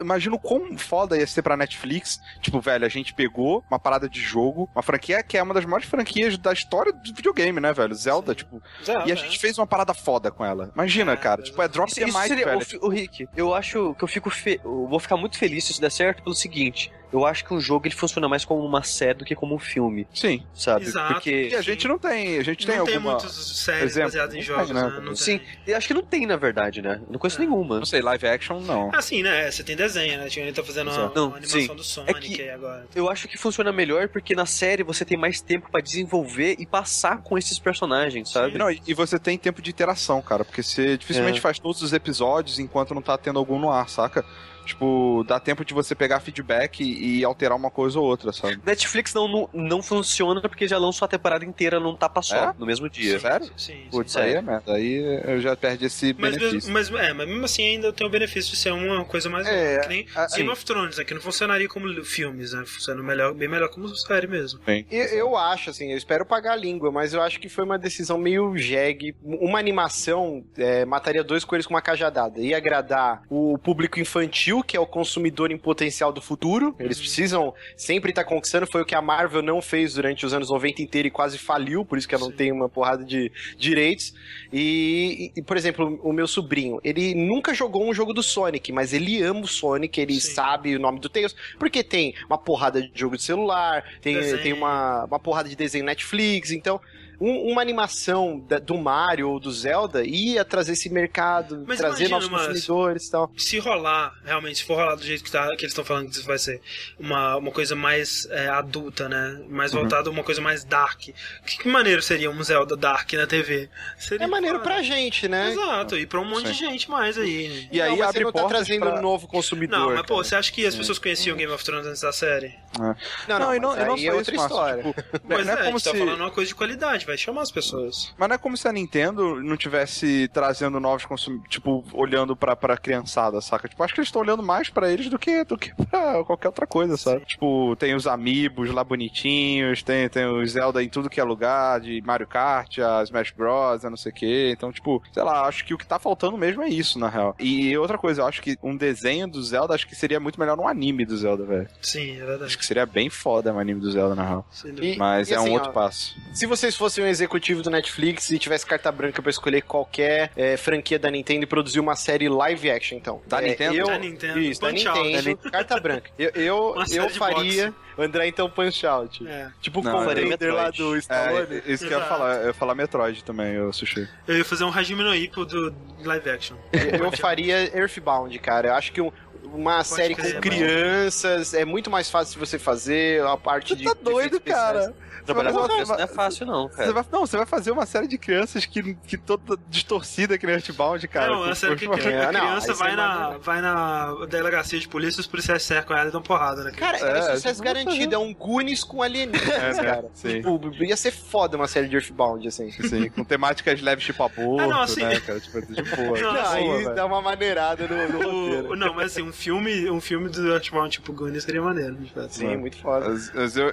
Imagina 0.00 0.36
o 0.36 0.38
quão 0.38 0.76
foda 0.76 1.16
ia 1.16 1.26
ser 1.26 1.42
pra 1.42 1.56
Netflix. 1.56 2.20
Tipo, 2.40 2.60
velho, 2.60 2.84
a 2.84 2.88
gente 2.88 3.14
pegou 3.14 3.64
uma 3.70 3.78
parada 3.78 4.08
de 4.08 4.20
jogo, 4.20 4.68
uma 4.74 4.82
franquia 4.82 5.22
que 5.22 5.36
é 5.38 5.42
uma 5.42 5.54
das 5.54 5.64
maiores 5.64 5.86
franquias 5.88 6.36
da 6.38 6.52
história 6.52 6.92
do 6.92 7.14
videogame, 7.14 7.60
né, 7.60 7.72
velho? 7.72 7.94
Zelda, 7.94 8.34
tipo. 8.34 8.62
E 9.06 9.12
a 9.12 9.14
gente 9.14 9.38
fez 9.38 9.58
uma 9.58 9.66
parada 9.66 9.94
foda 9.94 10.30
com 10.30 10.44
ela. 10.44 10.70
Imagina, 10.74 11.12
É, 11.12 11.16
cara. 11.16 11.42
Tipo, 11.42 11.62
é 11.62 11.68
drop 11.68 11.88
Isso, 11.90 12.00
the 12.00 12.06
isso 12.08 12.18
mic, 12.18 12.28
seria, 12.28 12.44
velho. 12.44 12.66
o, 12.82 12.86
o 12.86 12.88
Rick, 12.88 13.28
eu 13.36 13.54
acho 13.54 13.94
que 13.94 14.04
eu 14.04 14.08
fico 14.08 14.30
fe- 14.30 14.60
eu 14.64 14.86
vou 14.88 14.98
ficar 15.00 15.16
muito 15.16 15.38
feliz 15.38 15.64
se 15.64 15.72
isso 15.72 15.80
der 15.80 15.90
certo 15.90 16.22
pelo 16.22 16.34
seguinte. 16.34 16.92
Eu 17.12 17.24
acho 17.24 17.44
que 17.44 17.54
um 17.54 17.60
jogo 17.60 17.86
ele 17.86 17.94
funciona 17.94 18.28
mais 18.28 18.44
como 18.44 18.64
uma 18.64 18.82
série 18.82 19.14
do 19.18 19.24
que 19.24 19.34
como 19.34 19.54
um 19.54 19.58
filme, 19.58 20.06
Sim. 20.14 20.42
sabe? 20.54 20.84
Exato. 20.86 21.14
Porque 21.14 21.48
E 21.50 21.54
a 21.54 21.62
gente 21.62 21.88
não 21.88 21.98
tem. 21.98 22.36
A 22.38 22.42
gente 22.44 22.66
tem 22.66 22.76
não 22.76 22.84
tem 22.84 22.96
alguma. 22.96 23.12
muitas 23.14 23.32
séries 23.32 23.84
exemplo? 23.92 24.08
baseadas 24.10 24.34
em 24.34 24.38
Não 24.38 24.44
jogos, 24.44 24.66
tem, 24.66 24.74
né? 24.74 24.82
né? 24.90 25.00
Não 25.00 25.16
Sim, 25.16 25.38
tem. 25.38 25.46
eu 25.68 25.76
acho 25.76 25.86
que 25.86 25.94
não 25.94 26.02
tem 26.02 26.26
na 26.26 26.36
verdade, 26.36 26.82
né? 26.82 27.00
Não 27.10 27.18
conheço 27.18 27.38
É. 27.40 27.46
nenhuma. 27.46 27.78
Não 27.78 27.86
sei, 27.86 28.02
live 28.02 28.26
action, 28.26 28.60
não. 28.60 28.90
Assim, 28.94 29.22
né? 29.22 29.50
Você 29.50 29.62
tem 29.64 29.74
desenho, 29.76 30.18
né? 30.18 30.28
Tinha- 30.28 30.44
Ele 30.44 30.54
tá 30.54 30.62
fazendo 30.62 30.90
uma, 30.90 31.12
Não, 31.14 31.28
uma 31.28 31.36
animação 31.36 31.60
sim. 31.60 31.74
do 31.74 31.84
Sonic 31.84 32.10
É 32.16 32.20
que- 32.36 32.42
aí 32.42 32.50
agora. 32.50 32.86
Eu 32.94 33.08
acho 33.10 33.26
que 33.28 33.38
funciona 33.38 33.72
melhor 33.72 34.08
porque 34.08 34.34
na 34.34 34.46
série 34.46 34.82
você 34.82 35.04
tem 35.04 35.16
mais 35.16 35.40
tempo 35.40 35.70
pra 35.70 35.80
desenvolver 35.80 36.56
e 36.58 36.66
passar 36.66 37.22
com 37.22 37.38
esses 37.38 37.58
personagens, 37.58 38.30
sabe? 38.30 38.58
Não, 38.58 38.70
e 38.70 38.82
e 38.86 38.94
você 38.94 39.18
tem 39.18 39.36
tempo 39.38 39.60
de 39.62 39.70
interação, 39.70 40.20
cara, 40.22 40.44
porque 40.44 40.62
você 40.62 40.96
dificilmente 40.96 41.38
É. 41.38 41.40
faz 41.40 41.58
todos 41.58 41.82
os 41.82 41.92
episódios 41.92 42.58
enquanto 42.58 42.94
não 42.94 43.02
tá 43.02 43.16
tendo 43.18 43.38
algum 43.38 43.58
no 43.58 43.70
ar, 43.70 43.88
saca? 43.88 44.24
Tipo, 44.68 45.24
dá 45.26 45.40
tempo 45.40 45.64
de 45.64 45.72
você 45.72 45.94
pegar 45.94 46.20
feedback 46.20 46.80
e, 46.82 47.20
e 47.20 47.24
alterar 47.24 47.56
uma 47.56 47.70
coisa 47.70 47.98
ou 47.98 48.04
outra, 48.04 48.32
sabe? 48.32 48.60
Netflix 48.66 49.14
não, 49.14 49.26
não, 49.26 49.50
não 49.54 49.82
funciona 49.82 50.42
porque 50.42 50.68
já 50.68 50.76
lançou 50.76 51.06
a 51.06 51.08
temporada 51.08 51.42
inteira 51.44 51.80
num 51.80 51.96
tapa 51.96 52.20
só, 52.20 52.50
É? 52.50 52.54
no 52.58 52.66
mesmo 52.66 52.88
dia. 52.88 53.18
Sério? 53.18 53.46
Sim, 53.46 53.52
sim. 53.56 53.86
Putz, 53.90 54.12
Sério. 54.12 54.28
aí 54.28 54.36
é 54.36 54.42
merda. 54.42 54.72
Aí 54.74 55.22
eu 55.24 55.40
já 55.40 55.56
perdi 55.56 55.86
esse 55.86 56.14
Mas 56.18 56.36
benefício. 56.36 56.70
mesmo, 56.72 56.72
mas, 56.98 57.08
é, 57.08 57.12
mas 57.14 57.26
mesmo 57.28 57.44
assim 57.46 57.66
ainda 57.66 57.92
tem 57.94 58.06
o 58.06 58.10
benefício 58.10 58.50
de 58.52 58.58
ser 58.58 58.70
uma 58.72 59.04
coisa 59.06 59.30
mais 59.30 59.46
É, 59.46 59.50
longa, 59.76 59.80
que 59.82 59.88
nem 59.88 60.06
assim- 60.14 60.36
Game 60.36 60.50
of 60.50 60.64
Thrones, 60.64 60.98
né, 60.98 61.04
que 61.04 61.14
não 61.14 61.20
funcionaria 61.22 61.66
como 61.68 61.88
filmes, 62.04 62.52
né? 62.52 62.62
Funciona 62.66 63.02
melhor, 63.02 63.32
bem 63.32 63.48
melhor 63.48 63.70
como 63.70 63.88
série 63.96 64.26
mesmo. 64.26 64.60
Bem, 64.66 64.86
Eu, 64.90 65.04
eu 65.06 65.36
acho, 65.36 65.70
assim, 65.70 65.90
eu 65.92 65.96
espero 65.96 66.26
pagar 66.26 66.52
a 66.52 66.56
língua, 66.56 66.92
mas 66.92 67.14
eu 67.14 67.22
acho 67.22 67.40
que 67.40 67.48
foi 67.48 67.64
uma 67.64 67.78
decisão 67.78 68.18
meio 68.18 68.54
jegue. 68.58 69.16
Uma 69.22 69.58
animação 69.58 70.44
é, 70.58 70.84
mataria 70.84 71.24
dois 71.24 71.42
coelhos 71.44 71.66
com 71.66 71.72
uma 71.74 71.80
cajadada. 71.82 72.38
Ia 72.40 72.56
agradar 72.58 73.22
o 73.30 73.56
público 73.58 73.98
infantil, 73.98 74.57
que 74.62 74.76
é 74.76 74.80
o 74.80 74.86
consumidor 74.86 75.50
em 75.50 75.58
potencial 75.58 76.12
do 76.12 76.20
futuro. 76.20 76.74
Eles 76.78 76.98
precisam 76.98 77.54
sempre 77.76 78.10
estar 78.10 78.24
conquistando. 78.24 78.66
Foi 78.66 78.82
o 78.82 78.84
que 78.84 78.94
a 78.94 79.02
Marvel 79.02 79.42
não 79.42 79.60
fez 79.60 79.94
durante 79.94 80.24
os 80.24 80.32
anos 80.32 80.50
90 80.50 80.82
inteiro 80.82 81.08
e 81.08 81.10
quase 81.10 81.38
faliu, 81.38 81.84
por 81.84 81.98
isso 81.98 82.08
que 82.08 82.14
ela 82.14 82.24
não 82.24 82.30
Sim. 82.30 82.36
tem 82.36 82.52
uma 82.52 82.68
porrada 82.68 83.04
de 83.04 83.30
direitos. 83.56 84.14
E, 84.52 85.32
e, 85.36 85.42
por 85.42 85.56
exemplo, 85.56 86.00
o 86.02 86.12
meu 86.12 86.26
sobrinho, 86.26 86.80
ele 86.82 87.14
nunca 87.14 87.54
jogou 87.54 87.88
um 87.88 87.94
jogo 87.94 88.12
do 88.12 88.22
Sonic, 88.22 88.72
mas 88.72 88.92
ele 88.92 89.22
ama 89.22 89.40
o 89.40 89.48
Sonic, 89.48 90.00
ele 90.00 90.20
Sim. 90.20 90.32
sabe 90.32 90.76
o 90.76 90.80
nome 90.80 91.00
do 91.00 91.08
Tails, 91.08 91.34
porque 91.58 91.82
tem 91.82 92.14
uma 92.26 92.38
porrada 92.38 92.82
de 92.82 92.90
jogo 92.94 93.16
de 93.16 93.22
celular, 93.22 93.84
tem, 94.00 94.14
Desenho. 94.14 94.42
tem 94.42 94.52
uma, 94.52 95.04
uma 95.04 95.18
porrada 95.18 95.48
de 95.48 95.56
desenho 95.56 95.84
Netflix, 95.84 96.50
então 96.50 96.80
um- 97.20 97.50
uma 97.52 97.60
animação 97.62 98.38
da- 98.48 98.58
do 98.58 98.76
Mario 98.78 99.28
ou 99.30 99.40
do 99.40 99.50
Zelda 99.50 100.04
ia 100.04 100.44
trazer 100.44 100.72
esse 100.72 100.88
mercado, 100.88 101.64
Mas 101.66 101.78
trazer 101.78 102.06
imagina, 102.06 102.20
novos 102.20 102.28
consumidores 102.46 103.06
e 103.06 103.10
tal. 103.10 103.30
Se 103.36 103.58
rolar, 103.58 104.14
realmente, 104.24 104.58
se 104.58 104.64
for 104.64 104.76
rolar 104.76 104.94
do 104.94 105.02
jeito 105.02 105.24
que, 105.24 105.30
tá, 105.30 105.44
que 105.56 105.64
eles 105.64 105.72
estão 105.72 105.84
falando 105.84 106.08
que 106.10 106.16
isso 106.16 106.24
vai 106.26 106.38
ser 106.38 106.60
uma, 106.98 107.36
uma 107.36 107.50
coisa 107.50 107.74
mais 107.74 108.26
é, 108.30 108.48
adulta, 108.48 109.08
né? 109.08 109.40
Mais 109.48 109.72
Uhum. 109.72 109.80
voltada 109.80 110.08
a 110.08 110.12
uma 110.12 110.22
coisa 110.24 110.40
mais 110.40 110.64
dark. 110.64 111.00
Que, 111.00 111.14
que 111.58 111.68
maneiro 111.68 112.00
seria 112.02 112.30
um 112.30 112.42
Zelda 112.42 112.76
dark 112.76 113.12
na 113.14 113.26
TV? 113.26 113.68
Seria 113.98 114.24
É 114.24 114.26
maneiro 114.28 114.58
foda. 114.58 114.70
pra 114.70 114.82
gente, 114.82 115.28
né? 115.28 115.50
Exato, 115.52 115.96
e 115.96 116.06
pra 116.06 116.20
um 116.20 116.24
monte 116.24 116.46
de 116.46 116.52
gente 116.52 116.90
mais 116.90 117.18
aí. 117.18 117.68
E 117.72 117.80
aí 117.80 117.90
não, 117.90 117.98
mas 117.98 118.08
abre 118.08 118.18
você 118.20 118.24
não 118.24 118.32
tá 118.32 118.44
trazendo 118.48 118.80
pra- 118.80 118.98
um 118.98 119.02
novo 119.02 119.26
consumidor. 119.26 119.78
Não, 119.78 119.86
mas 119.90 120.02
pô, 120.02 120.14
cara. 120.16 120.24
você 120.24 120.36
acha 120.36 120.52
que 120.52 120.64
as 120.66 120.74
pessoas 120.74 120.98
conheciam 120.98 121.36
Game 121.36 121.52
of 121.52 121.64
Thrones 121.64 121.86
antes 121.86 122.00
da 122.00 122.12
série? 122.12 122.54
Não, 122.78 122.94
Não, 123.28 123.38
não, 123.38 123.54
e 123.54 123.58
não, 123.60 123.70
mas 123.76 123.86
não 123.86 123.94
aí 123.94 124.00
só 124.04 124.10
é 124.10 124.14
outra 124.14 124.34
isso, 124.34 124.44
história. 124.44 124.82
tipo, 124.84 125.04
Mas 125.28 125.46
não 125.46 125.52
é, 125.52 125.56
é 125.56 125.60
a 125.60 125.64
como 125.64 125.78
gente 125.78 125.84
tá 125.84 125.90
se... 125.92 125.98
falando 125.98 126.20
uma 126.20 126.30
coisa 126.30 126.48
de 126.48 126.54
qualidade, 126.54 127.06
vai 127.08 127.16
chamar 127.18 127.42
as 127.42 127.50
pessoas. 127.50 128.14
Mas 128.16 128.28
não 128.28 128.34
é 128.34 128.38
como 128.38 128.56
se 128.56 128.68
a 128.68 128.72
Nintendo 128.72 129.42
não 129.42 129.56
tivesse 129.56 130.28
trazendo 130.32 130.78
novos 130.78 131.04
consumidores, 131.04 131.50
tipo, 131.50 131.84
olhando 131.92 132.36
pra, 132.36 132.54
pra 132.54 132.76
criançada, 132.76 133.40
saca? 133.40 133.68
Tipo, 133.68 133.82
acho 133.82 133.94
que 133.94 134.00
eles 134.00 134.08
estão 134.08 134.22
olhando 134.22 134.42
mais 134.42 134.68
pra 134.68 134.90
eles 134.90 135.08
do 135.08 135.18
que, 135.18 135.42
do 135.44 135.56
que 135.58 135.74
pra 135.90 136.22
qualquer 136.24 136.48
outra 136.48 136.66
coisa, 136.66 136.96
sabe? 136.96 137.24
Tipo, 137.24 137.74
tem 137.76 137.94
os 137.94 138.06
amigos 138.06 138.70
lá 138.70 138.84
bonitinhos, 138.84 139.82
tem, 139.82 140.08
tem 140.08 140.26
o 140.26 140.46
Zelda 140.46 140.82
em 140.82 140.88
tudo 140.88 141.10
que 141.10 141.20
é 141.20 141.24
lugar, 141.24 141.80
de 141.80 142.00
Mario 142.02 142.26
Kart, 142.26 142.78
a 142.78 143.02
Smash 143.02 143.32
Bros, 143.32 143.84
a 143.84 143.90
não 143.90 143.96
sei 143.96 144.12
o 144.12 144.14
que. 144.14 144.50
Então, 144.52 144.70
tipo, 144.72 145.02
sei 145.12 145.22
lá, 145.22 145.42
acho 145.46 145.64
que 145.64 145.74
o 145.74 145.78
que 145.78 145.86
tá 145.86 145.98
faltando 145.98 146.36
mesmo 146.36 146.62
é 146.62 146.68
isso, 146.68 146.98
na 146.98 147.08
real. 147.08 147.34
E 147.38 147.76
outra 147.76 147.96
coisa, 147.98 148.22
eu 148.22 148.26
acho 148.26 148.42
que 148.42 148.56
um 148.62 148.76
desenho 148.76 149.26
do 149.26 149.42
Zelda, 149.42 149.74
acho 149.74 149.86
que 149.86 149.94
seria 149.96 150.20
muito 150.20 150.38
melhor 150.38 150.56
num 150.56 150.68
anime 150.68 151.04
do 151.04 151.16
Zelda, 151.16 151.44
velho. 151.44 151.68
Sim, 151.80 152.12
é 152.16 152.24
verdade. 152.24 152.44
Acho 152.44 152.58
que 152.58 152.66
seria 152.66 152.86
bem 152.86 153.08
foda 153.10 153.52
um 153.52 153.58
anime 153.58 153.80
do 153.80 153.90
Zelda, 153.90 154.14
na 154.14 154.24
real. 154.24 154.46
Sem 154.50 154.72
dúvida. 154.72 154.94
E- 154.94 154.98
Mas 154.98 155.30
e 155.30 155.34
é 155.34 155.36
assim, 155.36 155.48
um 155.48 155.52
outro 155.52 155.70
ó, 155.70 155.72
passo. 155.72 156.16
Se 156.32 156.46
vocês 156.46 156.76
fossem 156.76 156.97
um 157.02 157.06
executivo 157.06 157.62
do 157.62 157.70
Netflix 157.70 158.30
e 158.30 158.38
tivesse 158.38 158.64
carta 158.66 158.90
branca 158.92 159.20
pra 159.22 159.30
escolher 159.30 159.62
qualquer 159.62 160.30
é, 160.36 160.56
franquia 160.56 160.98
da 160.98 161.10
Nintendo 161.10 161.44
e 161.44 161.46
produzir 161.46 161.80
uma 161.80 161.96
série 161.96 162.28
live 162.28 162.70
action, 162.70 162.96
então. 162.96 163.20
Da 163.26 163.42
É, 163.42 163.48
Nintendo? 163.48 163.76
Eu, 163.76 163.86
Da 163.86 163.98
Nintendo, 163.98 164.38
Isso, 164.38 164.60
da 164.60 164.68
Punch 164.70 164.88
Out. 164.88 165.02
Nintendo. 165.02 165.50
Carta 165.50 165.80
branca. 165.80 166.10
Eu, 166.18 166.30
eu, 166.34 166.72
Uma 166.76 166.86
série 166.86 167.00
eu 167.00 167.06
de 167.10 167.18
faria 167.18 167.74
o 167.96 168.02
André 168.02 168.26
então 168.28 168.48
Punch 168.50 168.86
Out. 168.86 169.26
É. 169.26 169.48
Tipo 169.60 169.80
o 169.80 169.82
Não, 169.82 170.02
eu 170.02 170.06
Raider 170.28 170.54
lá 170.54 170.70
do 170.70 170.96
Stallone. 170.96 171.62
É, 171.66 171.72
isso 171.72 171.86
que 171.86 171.92
eu 171.92 171.98
ia 171.98 172.04
falar. 172.06 172.34
Eu 172.42 172.46
ia 172.48 172.54
falar 172.54 172.74
Metroid 172.74 173.24
também, 173.24 173.54
eu 173.54 173.72
sushi. 173.72 174.08
Eu 174.26 174.38
ia 174.38 174.44
fazer 174.44 174.64
um 174.64 174.70
Hajime 174.70 175.02
no 175.02 175.14
Ippo 175.14 175.44
do 175.44 175.74
live 176.04 176.30
action. 176.30 176.56
Eu 176.72 177.10
faria 177.18 177.76
Earthbound, 177.76 178.38
cara. 178.38 178.68
Eu 178.68 178.74
acho 178.74 178.92
que 178.92 179.00
um- 179.00 179.12
uma 179.50 179.82
série 179.82 180.14
crer, 180.14 180.32
com 180.32 180.38
é 180.38 180.40
crianças 180.42 181.54
é 181.54 181.64
muito 181.64 181.90
mais 181.90 182.10
fácil 182.10 182.34
de 182.34 182.38
você 182.46 182.58
fazer 182.58 183.22
a 183.24 183.34
parte 183.36 183.74
de. 183.74 183.84
Você 183.84 183.94
tá 183.94 183.98
de 183.98 184.04
doido, 184.04 184.36
efeitos 184.36 184.38
especiais. 184.46 184.90
Cara. 185.08 185.24
Trabalhar 185.24 185.50
Você 185.52 185.54
com 185.56 185.60
vai 185.60 185.68
criança 185.76 185.86
fazer 185.92 185.98
não 185.98 186.04
é 186.04 186.14
fácil, 186.14 186.46
não, 186.46 186.68
Você 186.68 186.76
cara. 186.76 186.92
vai, 186.92 187.04
não, 187.12 187.20
você 187.20 187.36
vai 187.36 187.46
fazer 187.46 187.70
uma 187.70 187.86
série 187.86 188.06
de 188.08 188.18
crianças 188.18 188.64
que, 188.66 188.94
que 188.94 189.16
toda 189.16 189.58
distorcida 189.68 190.36
que 190.38 190.46
nem 190.46 190.54
Earthbound, 190.56 191.06
cara. 191.08 191.32
não, 191.32 191.48
é 191.48 191.54
sério 191.54 191.76
que, 191.76 191.88
que 191.88 192.08
É, 192.08 192.24
a 192.26 192.32
não, 192.32 192.40
criança 192.40 192.66
você 192.68 192.74
vai, 192.74 192.96
na, 192.96 193.30
vai 193.38 193.60
na 193.60 194.26
delegacia 194.28 194.78
de 194.78 194.88
polícia 194.88 195.18
e 195.18 195.22
os 195.22 195.26
policiais 195.26 195.62
cercam 195.62 195.96
ela 195.96 196.08
e 196.08 196.12
dão 196.12 196.22
porrada, 196.22 196.64
né? 196.64 196.72
Cara, 196.72 196.98
era 196.98 197.18
É, 197.18 197.22
sucesso 197.36 197.62
tipo, 197.62 197.64
garantido. 197.64 198.14
É 198.14 198.18
um 198.18 198.34
Goonies 198.34 198.84
com 198.84 199.02
alienígenas, 199.02 199.78
É, 199.78 199.82
né? 199.82 199.90
cara. 199.94 200.10
Sim. 200.14 200.42
Tipo, 200.42 200.84
ia 200.84 200.96
ser 200.96 201.10
foda 201.10 201.56
uma 201.56 201.68
série 201.68 201.88
de 201.88 201.96
Earthbound, 201.96 202.46
assim. 202.46 202.68
Assim, 202.78 203.08
com 203.10 203.24
temáticas 203.24 203.80
leves 203.80 204.04
tipo 204.04 204.22
aborto, 204.22 204.62
Ah, 204.62 204.66
não, 204.66 204.80
assim- 204.82 205.02
né, 205.04 205.20
cara? 205.20 205.40
Tipo, 205.40 205.60
de 205.62 205.82
boa. 205.82 206.18
Não, 206.18 206.32
de 206.32 206.38
aí 206.48 206.68
velho. 206.84 206.94
dá 206.94 207.06
uma 207.06 207.20
maneirada 207.22 207.86
no, 207.86 207.96
no 208.08 208.18
roteiro. 208.42 208.72
O, 208.72 208.76
não, 208.76 208.94
mas 208.94 209.12
assim, 209.12 209.22
um, 209.22 209.32
filme, 209.32 209.88
um 209.90 210.00
filme 210.00 210.28
do 210.28 210.48
Earthbound 210.52 210.90
tipo 210.90 211.12
Goonies 211.12 211.44
seria 211.44 211.62
maneiro, 211.62 211.94
de 211.96 212.12
fato. 212.12 212.30
Sim, 212.30 212.56
muito 212.56 212.76
foda. 212.78 213.08
Mas, 213.08 213.56
eu, 213.56 213.68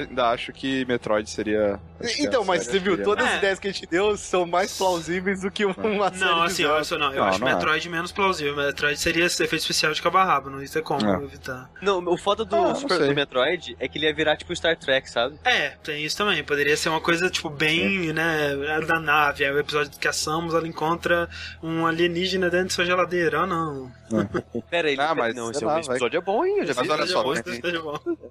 ainda 0.00 0.28
acho 0.30 0.52
que 0.52 0.73
Metroid 0.86 1.28
seria. 1.28 1.78
Então, 2.18 2.42
a 2.42 2.44
mas 2.44 2.64
você 2.66 2.78
viu, 2.78 3.02
todas 3.02 3.24
É. 3.26 3.28
as 3.30 3.36
ideias 3.38 3.58
que 3.58 3.68
a 3.68 3.72
gente 3.72 3.86
deu 3.86 4.16
são 4.16 4.46
mais 4.46 4.76
plausíveis 4.78 5.42
do 5.42 5.50
que 5.50 5.64
uma 5.64 5.74
série 6.12 6.20
Não, 6.24 6.42
assim, 6.42 6.62
eu, 6.62 6.70
não, 6.98 7.12
eu 7.12 7.20
Não, 7.20 7.24
acho 7.24 7.40
não 7.40 7.48
é. 7.48 7.54
Metroid 7.54 7.88
menos 7.88 8.12
plausível. 8.12 8.56
Metroid 8.56 8.98
seria 8.98 9.24
efeito 9.26 9.56
especial 9.56 9.92
de 9.92 10.00
cabo 10.02 10.18
a 10.18 10.24
rabo, 10.24 10.50
não 10.50 10.62
isso 10.62 10.78
é 10.78 10.82
como 10.82 11.04
É. 11.06 11.22
evitar. 11.22 11.70
Não, 11.82 11.98
o 12.06 12.16
foda 12.16 12.44
do, 12.44 12.56
Ah, 12.56 12.74
Super- 12.74 12.98
sei. 12.98 13.08
do 13.08 13.14
Metroid 13.14 13.76
é 13.78 13.88
que 13.88 13.98
ele 13.98 14.06
ia 14.06 14.14
virar 14.14 14.36
tipo 14.36 14.54
Star 14.56 14.76
Trek, 14.78 15.10
sabe? 15.10 15.38
É, 15.44 15.70
tem 15.82 16.04
isso 16.04 16.16
também. 16.16 16.42
Poderia 16.44 16.76
ser 16.76 16.88
uma 16.88 17.00
coisa, 17.00 17.28
tipo, 17.30 17.48
bem, 17.50 18.12
né, 18.12 18.54
da 18.86 18.98
nave. 18.98 19.44
Aí 19.44 19.52
o 19.52 19.58
episódio 19.58 19.92
que 19.98 20.08
a 20.08 20.12
Samus, 20.12 20.54
ela 20.54 20.66
encontra 20.66 21.28
um 21.62 21.86
alienígena 21.86 22.48
dentro 22.50 22.68
de 22.68 22.72
sua 22.74 22.84
geladeira. 22.84 23.40
Ah, 23.40 23.46
não. 23.46 23.90
Pera 24.70 24.88
aí, 24.88 24.96
Ah, 24.98 25.14
mas 25.14 25.34
não, 25.34 25.52
sei 25.52 25.66
esse, 25.66 25.90
episódio 25.90 26.18
é 26.18 26.20
bom, 26.20 26.44
hein? 26.44 26.58
Eu 26.60 26.66
já 26.66 26.74
Mas 26.76 26.90
olha 26.90 27.06
só. 27.06 27.24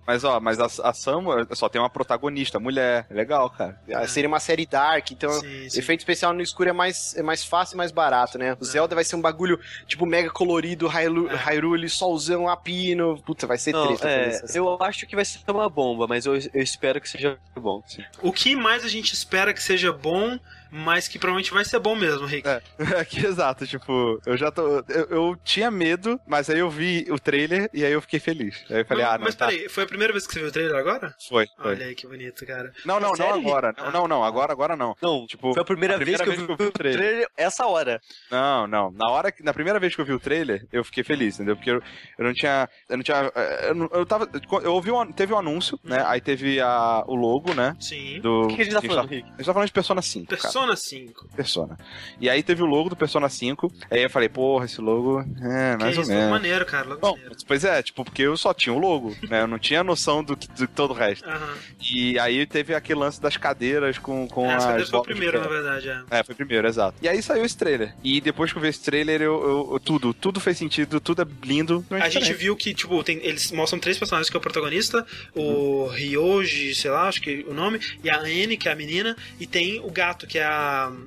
Mas 0.05 0.23
ó, 0.23 0.39
mas 0.39 0.59
a, 0.59 0.65
a 0.89 0.93
Samus 0.93 1.47
só 1.57 1.67
tem 1.69 1.81
uma 1.81 1.89
protagonista, 1.89 2.32
mulher. 2.59 3.05
É 3.09 3.13
Legal, 3.13 3.49
cara. 3.49 3.79
Ah, 3.93 4.07
Seria 4.07 4.27
uma 4.27 4.39
série 4.39 4.65
dark, 4.65 5.11
então 5.11 5.29
Sim, 5.31 5.69
sim. 5.69 5.79
efeito 5.79 5.99
especial 6.01 6.33
no 6.33 6.41
escuro 6.41 6.69
é 6.69 6.73
mais, 6.73 7.15
é 7.15 7.21
mais 7.21 7.43
fácil 7.43 7.75
e 7.75 7.77
mais 7.77 7.91
barato, 7.91 8.37
né? 8.37 8.55
O 8.59 8.65
Zelda 8.65 8.95
vai 8.95 9.03
ser 9.03 9.15
um 9.15 9.21
bagulho, 9.21 9.59
tipo, 9.87 10.05
mega 10.05 10.29
colorido, 10.29 10.87
Hyrule, 10.87 11.29
É. 11.33 11.35
Hyrule 11.35 11.89
solzão, 11.89 12.47
apino. 12.49 13.21
Puta, 13.25 13.45
vai 13.47 13.57
ser 13.57 13.71
Não, 13.71 13.87
treta 13.87 14.09
é, 14.09 14.41
eu 14.55 14.81
acho 14.81 15.05
que 15.05 15.15
vai 15.15 15.25
ser 15.25 15.39
uma 15.49 15.69
bomba, 15.69 16.07
mas 16.07 16.25
eu, 16.25 16.35
eu 16.35 16.61
espero 16.61 16.99
que 16.99 17.09
seja 17.09 17.37
bom. 17.55 17.83
O 18.21 18.31
que 18.31 18.55
mais 18.55 18.83
a 18.83 18.87
gente 18.87 19.13
espera 19.13 19.53
que 19.53 19.61
seja 19.61 19.91
bom, 19.91 20.39
mas 20.75 21.07
que 21.07 21.19
provavelmente 21.19 21.53
vai 21.53 21.63
ser 21.63 21.79
bom 21.79 21.95
mesmo, 21.95 22.25
Rick? 22.25 22.47
É, 22.47 22.61
que 23.05 23.25
exato, 23.25 23.67
tipo, 23.67 24.19
eu 24.25 24.35
já 24.35 24.51
tô. 24.51 24.83
Eu, 24.89 25.05
eu 25.09 25.37
tinha 25.43 25.69
medo, 25.69 26.19
mas 26.27 26.49
aí 26.49 26.59
eu 26.59 26.69
vi 26.69 27.05
o 27.11 27.19
trailer 27.19 27.69
e 27.73 27.85
aí 27.85 27.91
eu 27.93 28.01
fiquei 28.01 28.19
feliz. 28.19 28.63
Aí 28.69 28.79
eu 28.79 28.85
falei, 28.85 29.03
Não, 29.05 29.11
ah, 29.11 29.17
não, 29.17 29.25
mas 29.25 29.35
tá. 29.35 29.47
peraí, 29.47 29.69
foi 29.69 29.83
a 29.83 29.87
primeira 29.87 30.11
vez 30.11 30.25
que 30.25 30.33
você 30.33 30.39
viu 30.39 30.49
o 30.49 30.51
trailer 30.51 30.75
agora? 30.75 31.13
Foi, 31.29 31.45
foi. 31.61 31.71
Olha 31.71 31.85
aí 31.85 31.95
que 31.95 32.07
bonito, 32.07 32.45
cara. 32.45 32.73
Não, 32.85 32.99
não, 32.99 33.13
não 33.13 33.33
agora. 33.33 33.73
Ah. 33.77 33.83
Não, 33.85 33.91
não, 33.91 34.07
não, 34.07 34.23
agora, 34.23 34.51
agora 34.51 34.75
não. 34.75 34.95
Não, 35.01 35.27
Tipo, 35.27 35.53
foi 35.53 35.61
a 35.61 35.65
primeira, 35.65 35.95
a 35.95 35.97
primeira 35.97 36.25
vez 36.25 36.37
que 36.41 36.51
eu 36.51 36.57
vi 36.57 36.63
o 36.63 36.71
trailer. 36.71 37.27
essa 37.37 37.65
hora. 37.67 38.01
Não, 38.31 38.65
não. 38.67 38.91
Na 38.91 39.09
hora 39.09 39.31
que, 39.31 39.43
na 39.43 39.53
primeira 39.53 39.79
vez 39.79 39.95
que 39.95 40.01
eu 40.01 40.05
vi 40.05 40.13
o 40.13 40.19
trailer, 40.19 40.65
eu 40.71 40.83
fiquei 40.83 41.03
feliz, 41.03 41.35
entendeu? 41.35 41.55
Porque 41.55 41.69
eu, 41.71 41.81
eu 42.17 42.25
não 42.25 42.33
tinha, 42.33 42.67
eu 42.89 42.97
não 42.97 43.03
tinha, 43.03 43.31
eh, 43.35 43.69
eu, 43.69 43.75
não- 43.75 43.89
eu 43.93 44.05
tava, 44.05 44.29
eu 44.63 44.73
ouvi 44.73 44.91
um, 44.91 45.11
teve 45.11 45.33
um 45.33 45.37
anúncio, 45.37 45.79
né? 45.83 46.03
Aí 46.07 46.19
teve 46.21 46.59
a, 46.59 47.03
o 47.07 47.15
logo, 47.15 47.53
né? 47.53 47.75
Sim. 47.79 48.19
Do 48.21 48.43
O 48.43 48.47
que, 48.47 48.55
que 48.55 48.61
a 48.61 48.65
gente 48.65 48.73
tá 48.73 48.81
falando, 48.81 49.09
Rick? 49.09 49.27
A 49.27 49.31
gente 49.37 49.45
tá 49.45 49.53
falando 49.53 49.67
de 49.67 49.73
Persona 49.73 50.01
5, 50.01 50.27
cara. 50.37 50.41
Persona 50.67 50.75
5. 50.75 51.27
Persona. 51.35 51.77
E 52.21 52.29
aí 52.29 52.41
teve 52.41 52.61
o 52.63 52.65
logo 52.65 52.89
do 52.89 52.95
Persona 52.95 53.27
5. 53.29 53.71
Aí 53.91 54.01
eu 54.03 54.09
falei, 54.09 54.29
porra, 54.29 54.65
esse 54.65 54.79
logo 54.79 55.19
é 55.41 55.77
mais 55.77 55.93
que 55.93 55.97
ou 55.97 56.03
isso, 56.03 56.11
menos. 56.11 56.29
maneiro, 56.29 56.65
cara. 56.65 56.87
Logo 56.87 57.01
Bom, 57.01 57.11
maneiro. 57.13 57.35
pois 57.45 57.63
é, 57.63 57.81
tipo, 57.83 58.03
porque 58.05 58.21
eu 58.23 58.37
só 58.37 58.53
tinha 58.53 58.73
o 58.73 58.79
logo, 58.79 59.15
né? 59.29 59.41
Eu 59.41 59.47
não 59.47 59.59
tinha 59.59 59.83
noção 59.83 60.23
do, 60.23 60.37
que, 60.37 60.47
do 60.47 60.67
todo 60.67 60.91
o 60.91 60.93
resto. 60.93 61.27
Aham. 61.29 61.53
E 61.81 62.17
aí 62.19 62.45
teve 62.45 62.73
aquele 62.73 62.99
lance 62.99 63.21
das 63.21 63.35
cadeiras 63.37 63.97
com, 63.97 64.27
com 64.27 64.49
É, 64.49 64.55
as 64.55 64.65
deve 64.65 64.85
foi 64.85 64.99
o 64.99 65.03
primeiro, 65.03 65.41
na 65.41 65.47
verdade, 65.47 65.89
é. 65.89 66.19
É, 66.19 66.23
foi 66.23 66.35
primeiro, 66.35 66.67
exato. 66.67 66.95
E 67.01 67.07
aí 67.09 67.21
saiu 67.21 67.43
esse 67.45 67.57
trailer. 67.57 67.93
E 68.03 68.21
depois 68.21 68.51
que 68.51 68.57
eu 68.57 68.61
vi 68.61 68.69
esse 68.69 68.81
trailer, 68.81 69.21
eu, 69.21 69.69
eu- 69.73 69.79
tudo, 69.79 70.13
tudo 70.13 70.39
fez 70.39 70.57
sentido, 70.57 70.99
tudo 70.99 71.21
é 71.21 71.25
lindo. 71.45 71.85
A 71.91 72.09
gente 72.09 72.31
viu 72.33 72.55
que, 72.55 72.73
tipo, 72.73 73.03
tem- 73.03 73.19
eles 73.23 73.51
mostram 73.51 73.79
três 73.79 73.97
personagens 73.97 74.29
que 74.29 74.37
é 74.37 74.39
o 74.39 74.41
protagonista, 74.41 75.05
o 75.35 75.87
Ryoji, 75.87 76.73
sei 76.75 76.91
lá, 76.91 77.07
acho 77.07 77.21
que 77.21 77.45
o 77.47 77.53
nome, 77.53 77.79
e 78.03 78.09
a 78.09 78.19
Anne, 78.19 78.55
que 78.57 78.69
é 78.69 78.71
a 78.71 78.75
menina, 78.75 79.15
e 79.39 79.45
tem 79.47 79.79
o 79.79 79.91
gato, 79.91 80.25
que 80.27 80.37
é 80.39 80.43
a. 80.45 80.52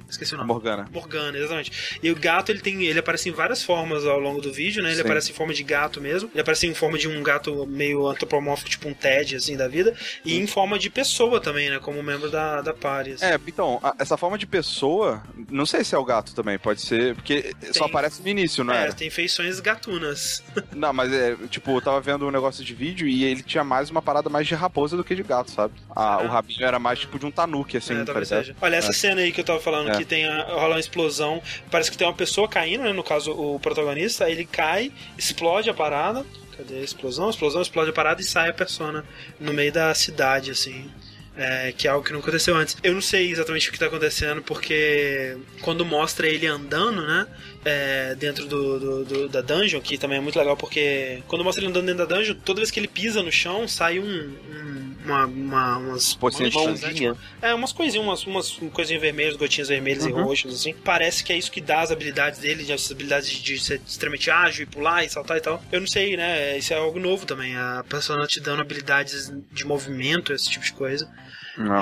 Esqueci 0.09 0.35
o 0.35 0.37
nome. 0.39 0.49
Morgana. 0.49 0.87
Morgana, 0.93 1.37
exatamente. 1.39 1.99
E 2.03 2.11
o 2.11 2.17
gato, 2.17 2.51
ele 2.51 2.61
tem. 2.61 2.85
Ele 2.85 2.99
aparece 2.99 3.29
em 3.29 3.33
várias 3.33 3.63
formas 3.63 4.05
ao 4.07 4.19
longo 4.19 4.41
do 4.41 4.53
vídeo, 4.53 4.83
né? 4.83 4.89
Ele 4.91 4.97
Sim. 4.97 5.03
aparece 5.03 5.31
em 5.31 5.35
forma 5.35 5.53
de 5.55 5.63
gato 5.63 6.01
mesmo. 6.01 6.31
Ele 6.33 6.41
aparece 6.41 6.67
em 6.67 6.75
forma 6.75 6.99
de 6.99 7.09
um 7.09 7.23
gato 7.23 7.67
meio 7.67 8.07
antropomórfico, 8.07 8.71
tipo 8.71 8.89
um 8.89 8.95
Ted, 8.95 9.37
assim, 9.37 9.57
da 9.57 9.69
vida. 9.69 9.95
E 10.25 10.37
em 10.39 10.47
forma 10.47 10.79
de 10.79 10.91
pessoa 10.91 11.41
também, 11.41 11.71
né? 11.71 11.79
Como 11.79 12.03
membro 12.03 12.31
da, 12.31 12.61
da 12.61 12.73
party. 12.75 13.13
assim. 13.13 13.25
É, 13.25 13.39
então, 13.47 13.79
a- 13.83 13.95
essa 13.99 14.17
forma 14.17 14.39
de 14.39 14.47
pessoa, 14.47 15.23
não 15.51 15.67
sei 15.67 15.85
se 15.85 15.95
é 15.95 15.99
o 15.99 16.05
gato 16.05 16.35
também, 16.35 16.59
pode 16.59 16.81
ser, 16.81 17.15
porque 17.15 17.53
só 17.73 17.85
aparece 17.85 18.23
no 18.23 18.29
início, 18.29 18.63
não 18.65 18.75
É, 18.75 18.83
era? 18.85 18.93
tem 18.93 19.11
feições 19.11 19.61
gatunas. 19.61 20.43
Não, 20.75 20.93
mas 20.93 21.13
é, 21.13 21.35
tipo, 21.49 21.71
eu 21.71 21.81
tava 21.81 22.01
vendo 22.01 22.27
um 22.27 22.31
negócio 22.31 22.63
de 22.65 22.75
vídeo 22.75 23.07
e 23.09 23.25
ele 23.25 23.43
tinha 23.43 23.65
mais 23.65 23.89
uma 23.91 24.03
parada 24.03 24.29
mais 24.29 24.47
de 24.47 24.55
raposa 24.55 24.97
do 24.97 25.03
que 25.05 25.15
de 25.15 25.23
gato, 25.23 25.51
sabe? 25.51 25.75
Ah, 25.95 26.17
Ah. 26.17 26.23
o 26.23 26.29
rabinho 26.29 26.65
era 26.67 26.79
mais 26.79 26.99
tipo 26.99 27.19
de 27.19 27.25
um 27.27 27.31
tanuki, 27.31 27.77
assim, 27.77 27.95
É, 27.95 27.99
tá 28.01 28.07
talvez 28.07 28.29
seja. 28.29 28.55
Olha, 28.61 28.77
essa 28.77 28.91
É. 28.91 28.93
cena 28.93 29.21
aí 29.23 29.33
que 29.37 29.41
eu 29.43 29.45
tava 29.45 29.61
falando, 29.61 29.91
É. 29.91 29.97
que 29.99 30.05
tem 30.05 30.27
a, 30.27 30.45
rola 30.45 30.75
uma 30.75 30.81
explosão, 30.81 31.41
parece 31.71 31.91
que 31.91 31.97
tem 31.97 32.07
uma 32.07 32.13
pessoa 32.15 32.49
caindo, 32.49 32.83
né? 32.85 32.93
No 32.93 33.05
caso, 33.05 33.33
o 33.33 33.61
protagonista, 33.61 34.25
aí 34.25 34.33
ele 34.33 34.45
cai, 34.47 34.91
explode 35.17 35.69
a 35.71 35.75
parada. 35.75 36.25
Cadê 36.57 36.77
a 36.77 36.83
explosão? 36.83 37.29
Explosão, 37.29 37.61
explode 37.61 37.91
a 37.91 37.93
parada 37.93 38.21
e 38.21 38.25
sai 38.25 38.49
a 38.49 38.53
persona 38.55 39.05
no 39.39 39.53
meio 39.53 39.71
da 39.71 39.95
cidade, 39.95 40.51
assim. 40.51 40.91
É, 41.39 41.71
que 41.77 41.87
é 41.87 41.91
algo 41.91 42.03
que 42.03 42.15
não 42.15 42.21
aconteceu 42.21 42.57
antes. 42.57 42.79
Eu 42.83 42.95
não 42.95 43.03
sei 43.03 43.31
exatamente 43.31 43.69
o 43.69 43.73
que 43.73 43.79
tá 43.79 43.85
acontecendo, 43.87 44.41
porque 44.41 45.37
quando 45.61 45.85
mostra 45.85 46.27
ele 46.27 46.47
andando, 46.47 47.07
né? 47.07 47.27
É, 47.69 48.15
dentro 48.15 48.47
do, 48.47 48.79
do- 48.79 49.05
do- 49.05 49.29
da 49.29 49.41
dungeon, 49.41 49.81
que 49.81 49.99
também 49.99 50.19
é 50.19 50.21
muito 50.21 50.39
legal, 50.39 50.57
porque 50.57 51.21
quando 51.27 51.43
mostra 51.43 51.61
ele 51.65 51.69
andando 51.71 51.87
dentro 51.87 52.07
da 52.07 52.15
dungeon, 52.17 52.37
toda 52.45 52.61
vez 52.61 52.71
que 52.71 52.79
ele 52.79 52.87
pisa 52.87 53.25
no 53.25 53.33
chão, 53.33 53.67
sai 53.67 53.99
um, 53.99 54.05
um- 54.05 54.95
uma, 55.05 55.27
uma- 55.27 55.79
umas 55.79 56.15
de 56.15 56.19
manchas, 56.21 56.41
né? 56.41 56.51
mãozinha. 56.65 57.13
Tipo, 57.15 57.19
é, 57.43 57.53
umas 57.55 57.73
coisinhas, 57.73 58.05
umas, 58.07 58.25
umas 58.27 58.51
coisinhas 58.73 59.03
vermelhas, 59.03 59.35
gotinhas 59.37 59.69
vermelhas 59.69 60.05
e 60.07 60.13
Uhum. 60.13 60.23
roxas, 60.25 60.55
assim. 60.55 60.75
Parece 60.75 61.25
que 61.25 61.33
é 61.33 61.37
isso 61.37 61.51
que 61.51 61.61
dá 61.61 61.81
as 61.81 61.91
habilidades 61.91 62.39
dele, 62.39 62.63
de- 62.65 62.73
as 62.73 62.89
habilidades 62.91 63.29
de, 63.31 63.43
de 63.43 63.59
ser 63.61 63.81
extremamente 63.85 64.31
ágil 64.31 64.63
e 64.63 64.67
pular 64.67 65.05
e 65.05 65.09
saltar 65.09 65.37
e 65.37 65.41
tal. 65.41 65.61
Eu 65.73 65.81
não 65.81 65.87
sei, 65.89 66.17
né? 66.17 66.57
Isso 66.57 66.73
é 66.73 66.77
algo 66.77 67.01
novo 67.01 67.27
também. 67.27 67.57
A 67.57 67.85
persona 67.89 68.27
te 68.29 68.39
dando 68.41 68.63
habilidades 68.63 69.33
de 69.53 69.65
movimento, 69.65 70.33
esse 70.33 70.49
tipo 70.49 70.65
de 70.65 70.73
coisa. 70.73 71.09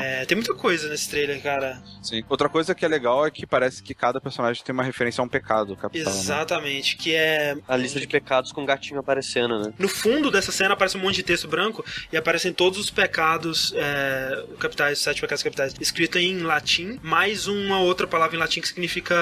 É, 0.02 0.24
tem 0.24 0.36
muita 0.36 0.54
coisa 0.54 0.88
nesse 0.88 1.08
trailer, 1.08 1.42
cara. 1.42 1.82
sim. 2.02 2.22
Outra 2.28 2.48
coisa 2.48 2.74
que 2.74 2.84
é 2.84 2.88
legal 2.88 3.26
é 3.26 3.30
que 3.30 3.46
parece 3.46 3.82
que 3.82 3.94
cada 3.94 4.20
personagem 4.20 4.62
tem 4.62 4.72
uma 4.72 4.82
referência 4.82 5.20
a 5.20 5.24
um 5.24 5.28
pecado 5.28 5.76
capital, 5.76 6.12
né? 6.12 6.18
Exatamente. 6.18 6.96
Que 6.96 7.14
é. 7.14 7.56
A 7.66 7.76
lista 7.76 7.98
de 7.98 8.06
pecados 8.06 8.52
com 8.52 8.62
o 8.62 8.66
gatinho 8.66 9.00
aparecendo, 9.00 9.58
né? 9.58 9.72
No 9.78 9.88
fundo 9.88 10.30
dessa 10.30 10.52
cena 10.52 10.74
aparece 10.74 10.96
um 10.96 11.00
monte 11.00 11.16
de 11.16 11.22
texto 11.22 11.48
branco 11.48 11.84
e 12.12 12.16
aparecem 12.16 12.52
todos 12.52 12.78
os 12.78 12.90
pecados 12.90 13.72
é, 13.76 14.44
capitais, 14.58 14.98
sete 14.98 15.20
pecados 15.20 15.42
capitais, 15.42 15.74
escrito 15.80 16.18
em 16.18 16.38
latim, 16.40 16.98
mais 17.02 17.46
uma 17.46 17.80
outra 17.80 18.06
palavra 18.06 18.36
em 18.36 18.38
latim 18.38 18.60
que 18.60 18.68
significa 18.68 19.14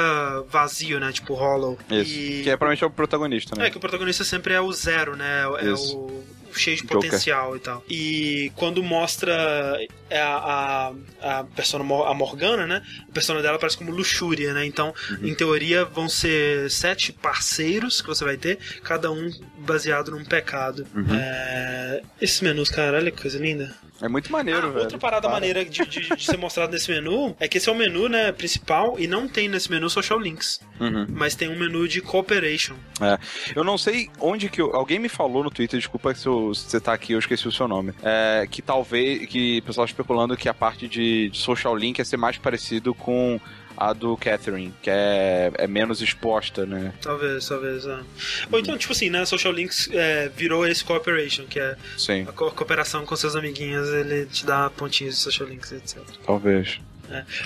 vazio, 0.49 1.01
né? 1.01 1.12
Tipo 1.12 1.35
hollow. 1.35 1.79
Isso. 1.91 2.11
E... 2.11 2.43
Que 2.43 2.51
é 2.51 2.57
provavelmente 2.57 2.85
é 2.85 2.87
o 2.87 2.91
protagonista, 2.91 3.57
né? 3.57 3.66
É, 3.66 3.70
que 3.70 3.77
o 3.77 3.81
protagonista 3.81 4.24
sempre 4.24 4.55
é 4.55 4.61
o 4.61 4.73
zero, 4.73 5.16
né? 5.16 5.45
É 5.61 5.70
Isso. 5.70 5.97
o 5.97 6.03
o 6.03 6.41
cheio 6.55 6.77
de 6.77 6.83
Joker. 6.83 6.97
potencial 7.03 7.57
e 7.57 7.61
tal. 7.61 7.85
E 7.89 8.53
quando 8.57 8.83
mostra 8.83 9.79
a, 10.11 10.93
a, 11.23 11.39
a 11.41 11.45
persona, 11.45 11.85
a 12.07 12.15
Morgana, 12.15 12.66
né? 12.66 12.83
A 13.09 13.12
persona 13.12 13.41
dela 13.43 13.59
parece 13.59 13.77
como 13.79 13.91
luxúria, 13.91 14.53
né? 14.53 14.65
Então, 14.66 14.95
Uhum. 15.11 15.29
em 15.29 15.35
teoria, 15.35 15.85
vão 15.85 16.09
ser 16.09 16.70
sete 16.70 17.12
parceiros 17.12 18.01
que 18.01 18.07
você 18.09 18.24
vai 18.24 18.37
ter, 18.37 18.59
cada 18.83 19.11
um 19.11 19.31
baseado 19.59 20.11
num 20.11 20.24
pecado. 20.24 20.87
Uhum. 20.95 21.07
É... 21.15 22.03
Esses 22.20 22.41
menus, 22.41 22.69
cara, 22.69 22.97
olha 22.99 23.11
que 23.11 23.20
coisa 23.23 23.39
linda. 23.39 23.74
É 24.01 24.09
muito 24.09 24.33
maneiro, 24.33 24.66
Ah, 24.66 24.70
velho. 24.70 24.81
outra 24.81 24.99
parada 24.99 25.23
Para. 25.29 25.33
maneira 25.33 25.65
de, 25.65 25.85
de- 25.87 26.16
de 26.16 26.24
ser 26.24 26.37
mostrado 26.37 26.73
nesse 26.73 26.91
menu 26.91 27.37
é 27.39 27.47
que 27.47 27.59
esse 27.59 27.69
é 27.69 27.73
o 27.73 27.74
menu, 27.74 28.09
né, 28.09 28.33
principal, 28.33 28.97
e 28.99 29.07
não 29.07 29.29
tem 29.29 29.49
nesse 29.49 29.70
menu 29.70 29.89
social 29.89 30.19
links. 30.19 30.61
Uhum. 30.81 31.07
Mas 31.11 31.37
tem 31.37 31.49
um 31.49 31.57
menu 31.57 31.87
de 31.87 32.01
cooperation. 32.01 32.74
Eu 33.55 33.62
não 33.62 33.79
sei 33.79 34.11
onde 34.19 34.49
que. 34.49 34.61
eu- 34.61 34.74
alguém 34.74 34.99
me 34.99 35.09
falou 35.09 35.45
no 35.45 35.51
Twitter, 35.51 35.79
desculpa 35.79 36.12
se, 36.15 36.27
eu- 36.27 36.41
você 36.48 36.81
tá 36.81 36.93
aqui, 36.93 37.12
eu 37.12 37.19
esqueci 37.19 37.47
o 37.48 37.52
seu 37.52 37.66
nome. 37.69 37.93
É, 38.02 38.47
que 38.51 38.60
talvez. 38.62 39.27
Que 39.27 39.59
o 39.59 39.62
pessoal 39.62 39.85
especulando 39.85 40.36
que 40.36 40.48
a 40.48 40.55
parte 40.55 40.89
de, 40.89 41.28
de 41.31 41.39
social 41.39 41.77
link 41.77 41.98
ia 41.98 42.05
ser 42.05 42.16
mais 42.16 42.36
parecido 42.39 42.94
com 42.94 43.40
a 43.77 43.93
do 43.94 44.16
Catherine, 44.19 44.73
que 44.82 44.90
é, 44.90 45.51
é 45.55 45.66
menos 45.66 46.02
exposta, 46.02 46.66
né? 46.66 46.93
Talvez, 47.01 47.48
talvez. 47.48 47.86
é. 47.86 48.01
Ou 48.52 48.59
então, 48.59 48.77
tipo 48.77 48.93
assim, 48.93 49.09
né? 49.09 49.24
Social 49.24 49.52
Links 49.52 49.89
é, 49.93 50.28
virou 50.28 50.66
esse 50.66 50.85
cooperation, 50.85 51.47
que 51.47 51.59
é 51.59 51.74
Sim, 51.97 52.27
a 52.28 52.32
co- 52.32 52.51
cooperação 52.51 53.06
com 53.06 53.16
seus 53.16 53.35
amiguinhos, 53.35 53.89
ele 53.89 54.27
te 54.27 54.44
dá 54.44 54.69
pontinhos 54.69 55.14
de 55.16 55.20
social 55.23 55.48
links, 55.48 55.73
etc. 55.73 55.98
talvez. 56.24 56.81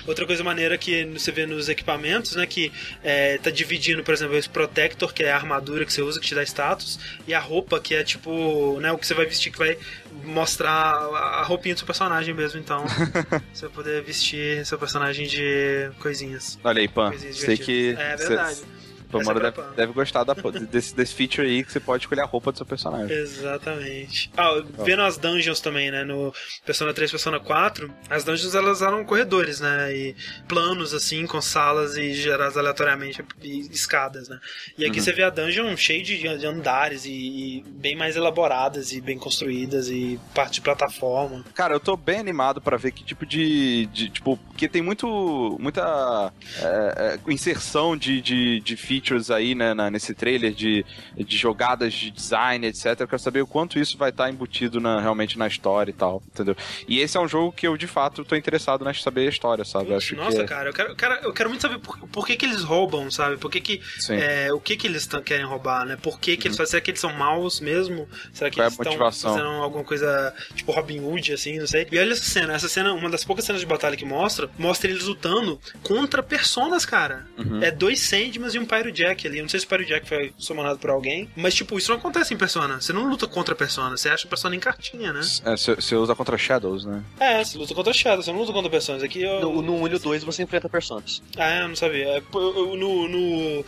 Outra 0.07 0.25
coisa 0.27 0.43
maneira 0.45 0.77
que 0.79 1.05
você 1.07 1.31
vê 1.33 1.47
nos 1.47 1.69
equipamentos, 1.69 2.37
né? 2.37 2.47
Que 2.47 2.73
é, 3.03 3.39
tá 3.39 3.51
dividindo, 3.51 4.03
por 4.05 4.15
exemplo, 4.15 4.37
esse 4.37 4.49
Protector, 4.49 5.13
que 5.13 5.23
é 5.25 5.33
a 5.33 5.37
armadura 5.37 5.85
que 5.85 5.93
você 5.93 6.03
usa, 6.03 6.21
que 6.21 6.27
te 6.27 6.35
dá 6.35 6.43
status, 6.43 6.99
e 7.27 7.35
a 7.35 7.41
roupa, 7.41 7.81
que 7.81 7.95
é 7.95 8.03
tipo, 8.05 8.79
né? 8.81 8.93
O 8.93 8.99
que 8.99 9.07
você 9.07 9.15
vai 9.15 9.27
vestir, 9.27 9.51
que 9.53 9.59
vai 9.59 9.77
mostrar 10.25 10.71
a 10.73 11.43
roupinha 11.43 11.75
do 11.75 11.79
seu 11.79 11.87
personagem 11.87 12.35
mesmo. 12.35 12.59
Então, 12.61 12.85
você 13.53 13.67
vai 13.67 13.71
poder 13.75 14.03
vestir 14.03 14.65
seu 14.67 14.79
personagem 14.79 15.27
de 15.27 15.91
coisinhas. 16.01 16.59
Olha 16.65 16.81
aí, 16.81 16.89
Pan. 16.89 17.11
Coisinhas 17.11 17.37
Sei 17.37 17.57
que. 17.57 17.95
É 17.99 18.17
cê- 18.17 18.29
verdade. 18.29 18.61
Tomara 19.19 19.49
é 19.49 19.51
deve, 19.51 19.75
deve 19.77 19.93
gostar 19.93 20.25
da, 20.25 20.35
desse, 20.71 20.95
desse 20.95 21.15
feature 21.15 21.47
aí 21.47 21.65
que 21.65 21.73
você 21.73 21.81
pode 21.81 22.05
escolher 22.05 22.23
a 22.23 22.27
roupa 22.27 22.53
do 22.53 22.57
seu 22.59 22.67
personagem. 22.67 23.17
Exatamente. 23.17 24.31
Ah, 24.37 24.63
vendo 24.85 25.03
as 25.03 25.17
dungeons 25.17 25.61
também, 25.61 25.91
né? 25.91 26.05
No 26.05 26.33
Persona 26.65 26.93
3 26.93 27.11
Persona 27.11 27.41
4, 27.41 27.93
as 28.11 28.25
dungeons 28.25 28.55
elas 28.55 28.83
eram 28.83 29.05
corredores, 29.05 29.61
né? 29.61 29.95
E 29.95 30.17
planos, 30.49 30.93
assim, 30.95 31.27
com 31.27 31.41
salas 31.41 31.97
e 31.97 32.13
geradas 32.15 32.57
aleatoriamente 32.57 33.25
e 33.43 33.61
escadas, 33.71 34.29
né? 34.29 34.39
E 34.77 34.85
aqui 34.85 34.99
Uhum. 34.99 35.05
você 35.05 35.13
vê 35.13 35.23
a 35.23 35.31
dungeon 35.31 35.77
cheia 35.77 36.03
de, 36.03 36.47
andares 36.47 37.05
e, 37.05 37.11
e 37.11 37.65
bem 37.69 37.95
mais 37.97 38.17
elaboradas 38.17 38.93
e 38.93 39.01
bem 39.01 39.19
construídas 39.19 39.89
e 39.89 40.19
parte 40.35 40.55
de 40.55 40.61
plataforma. 40.61 41.45
Cara, 41.55 41.75
eu 41.75 41.81
tô 41.81 41.97
bem 41.97 42.19
animado 42.19 42.61
pra 42.61 42.77
ver 42.77 42.93
que 42.93 43.05
tipo 43.05 43.25
de. 43.27 43.87
de 43.87 44.09
tipo, 44.11 44.37
porque 44.37 44.69
tem 44.69 44.83
muito. 44.83 45.57
muita 45.61 46.33
é, 46.61 47.19
é, 47.27 47.33
inserção 47.33 47.97
de, 47.97 48.21
de, 48.21 48.61
de 48.61 48.77
features 49.07 49.31
aí, 49.31 49.55
né, 49.55 49.73
na- 49.73 49.91
nesse 49.91 50.13
trailer, 50.15 50.53
de, 50.53 50.85
de 51.17 51.37
jogadas 51.37 51.95
de 51.95 52.11
design, 52.11 52.67
etc. 52.67 52.87
Eu 53.01 53.09
quero 53.09 53.23
saber 53.23 53.41
o 53.43 53.47
quanto 53.47 53.79
isso 53.79 53.97
vai 53.97 54.11
estar 54.11 54.29
embutido 54.29 54.81
na- 54.81 55.01
realmente 55.01 55.39
na 55.39 55.47
história 55.47 55.91
e 55.91 55.95
tal, 55.95 56.23
entendeu? 56.33 56.57
E 56.89 56.99
esse 57.01 57.17
é 57.17 57.21
um 57.21 57.29
jogo 57.29 57.53
que 57.53 57.67
eu, 57.67 57.77
de 57.77 57.87
fato, 57.87 58.25
tô 58.25 58.35
interessado 58.35 58.89
em 58.89 58.95
saber 58.95 59.27
a 59.27 59.31
história, 59.31 59.65
sabe? 59.65 59.91
Nossa, 59.91 60.37
que. 60.39 60.43
é- 60.43 60.45
cara, 60.45 60.69
eu 60.71 60.73
quero, 60.73 60.97
quero, 60.97 61.15
eu 61.23 61.33
quero 61.33 61.49
muito 61.49 61.63
saber 61.63 61.79
por, 61.79 61.97
por 62.09 62.27
que, 62.27 62.37
que 62.37 62.45
eles 62.47 62.63
roubam, 62.63 63.11
sabe? 63.11 63.37
Por 63.37 63.51
que, 63.51 63.61
que. 63.61 63.81
É, 64.11 64.53
o 64.53 64.61
que 64.61 64.77
que 64.77 64.87
eles 64.87 65.07
querem 65.25 65.45
roubar, 65.47 65.85
né? 65.87 65.97
Por 66.01 66.19
que, 66.19 66.37
que 66.37 66.49
eles 66.49 66.57
fazem? 66.57 66.71
Será 66.71 66.81
que 66.81 66.91
eles 66.91 67.01
são 67.01 67.13
maus 67.13 67.61
mesmo? 67.61 68.09
Será 68.33 68.51
que 68.51 68.57
Qual 68.57 68.65
é 68.65 68.67
a 68.67 68.69
eles 68.69 68.73
estão 68.79 68.85
motivação? 68.93 69.33
fazendo 69.35 69.49
alguma 69.63 69.85
coisa 69.85 70.35
tipo 70.55 70.73
Robin 70.73 71.01
Hood, 71.01 71.33
assim, 71.33 71.59
não 71.59 71.67
sei. 71.67 71.87
E 71.91 71.99
olha 71.99 72.13
essa 72.13 72.25
cena, 72.25 72.55
essa 72.55 72.69
cena, 72.69 72.93
uma 72.93 73.11
das 73.11 73.25
poucas 73.25 73.45
cenas 73.45 73.61
de 73.61 73.67
batalha 73.67 73.97
que 73.97 74.05
mostra, 74.05 74.49
mostra 74.59 74.91
eles 74.91 75.05
lutando 75.05 75.61
contra 75.83 76.23
personas, 76.23 76.85
cara. 76.87 77.27
Uhum. 77.39 77.63
É 77.63 77.71
dois 77.71 78.01
Sandmans 78.01 78.55
e 78.55 78.59
um 78.59 78.65
Pyro 78.67 78.86
Jack 78.93 79.27
ali. 79.27 79.39
Eu 79.39 79.43
não 79.43 79.49
sei 79.49 79.61
se 79.61 79.67
o 79.67 79.69
Pyro 79.69 79.85
Jack 79.85 80.09
foi 80.09 80.33
summonado 80.39 80.79
por 80.79 80.91
alguém, 80.91 81.29
mas 81.37 81.55
tipo, 81.55 81.77
isso 81.79 81.91
não 81.91 81.99
acontece 81.99 82.33
em 82.35 82.37
Persona. 82.37 82.81
Você 82.81 82.93
não 82.93 83.09
luta 83.09 83.27
contra 83.27 83.55
a 83.55 83.57
Persona, 83.57 83.97
você 83.97 84.09
acha 84.09 84.27
a 84.27 84.29
Persona 84.29 84.55
em 84.57 84.61
cartinha, 84.61 85.13
né? 85.13 85.21
É, 85.45 85.57
você 85.57 85.95
usa 85.97 86.15
contra 86.15 86.37
Shadows, 86.39 86.85
né? 86.85 87.03
É, 87.21 87.45
você 87.45 87.59
luta 87.59 87.75
contra 87.75 87.93
Shadow, 87.93 88.23
você 88.23 88.33
não 88.33 88.41
luta 88.41 88.53
contra 88.53 88.71
personas. 88.71 89.03
Aqui 89.03 89.23
eu... 89.23 89.41
No, 89.41 89.63
no 89.63 89.75
1 89.83 89.87
e 89.87 89.91
no 89.91 89.99
2 89.99 90.25
você 90.25 90.43
enfrenta 90.43 90.69
personas. 90.69 91.23
Ah, 91.37 91.49
é, 91.51 91.63
eu 91.63 91.69
não 91.69 91.77
sabia. 91.77 92.09
É, 92.09 92.21
pô, 92.21 92.41
eu- 92.41 92.57
eu- 92.71 92.77
no, 92.77 93.09
no- 93.09 93.65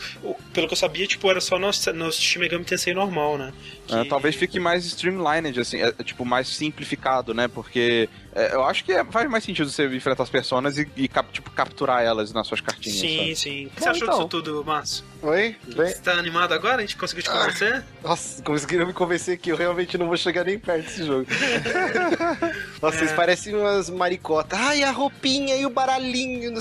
pelo 0.52 0.66
que 0.66 0.72
eu 0.72 0.76
sabia, 0.78 1.06
tipo, 1.06 1.30
era 1.30 1.40
só 1.40 1.58
no, 1.58 1.68
no 1.94 2.12
Shin 2.12 2.38
Megami 2.38 2.64
Tensei 2.64 2.94
normal, 2.94 3.38
né? 3.38 3.52
É, 3.90 4.02
Que- 4.02 4.08
talvez 4.08 4.34
fique 4.36 4.60
mais 4.60 4.84
streamlined, 4.84 5.58
assim, 5.60 5.80
é, 5.80 5.90
tipo, 6.04 6.24
mais 6.24 6.46
simplificado, 6.48 7.32
né? 7.32 7.48
Porque 7.48 8.08
é, 8.34 8.54
eu 8.54 8.64
acho 8.64 8.84
que 8.84 8.92
é- 8.92 9.04
faz 9.04 9.28
mais 9.30 9.42
sentido 9.44 9.70
você 9.70 9.86
enfrentar 9.94 10.22
as 10.24 10.28
personas 10.30 10.76
e, 10.78 10.86
e 10.96 11.08
cap- 11.08 11.32
tipo, 11.32 11.50
capturar 11.50 12.02
elas 12.02 12.32
nas 12.32 12.46
suas 12.46 12.60
cartinhas. 12.60 12.98
Sim, 12.98 13.18
sabe? 13.18 13.36
sim. 13.36 13.66
O 13.66 13.70
que 13.70 13.74
Bom, 13.76 13.82
você 13.84 13.88
achou 13.88 14.02
então. 14.06 14.16
disso 14.18 14.28
tudo, 14.28 14.64
Márcio? 14.64 15.04
Oi? 15.20 15.56
Bem? 15.74 15.88
Você 15.88 15.98
tá 16.00 16.12
animado 16.12 16.52
agora? 16.54 16.76
A 16.76 16.80
gente 16.80 16.96
conseguiu 16.96 17.24
te 17.24 17.30
convencer? 17.30 17.82
Nossa, 18.02 18.40
conseguiram 18.42 18.86
me 18.86 18.92
convencer 18.92 19.36
que 19.36 19.50
eu 19.50 19.56
realmente 19.56 19.98
não 19.98 20.06
vou 20.06 20.16
chegar 20.16 20.44
nem 20.44 20.58
perto 20.58 20.84
desse 20.84 21.04
jogo. 21.04 21.26
Nossa, 22.80 22.96
É. 22.96 22.98
vocês 23.00 23.12
parecem 23.12 23.54
umas 23.56 23.90
maricotas. 23.90 24.56
Ai, 24.58 24.84
a 24.84 24.92
roupinha 24.92 25.56
e 25.56 25.66
o 25.66 25.70
baralhinho. 25.70 26.54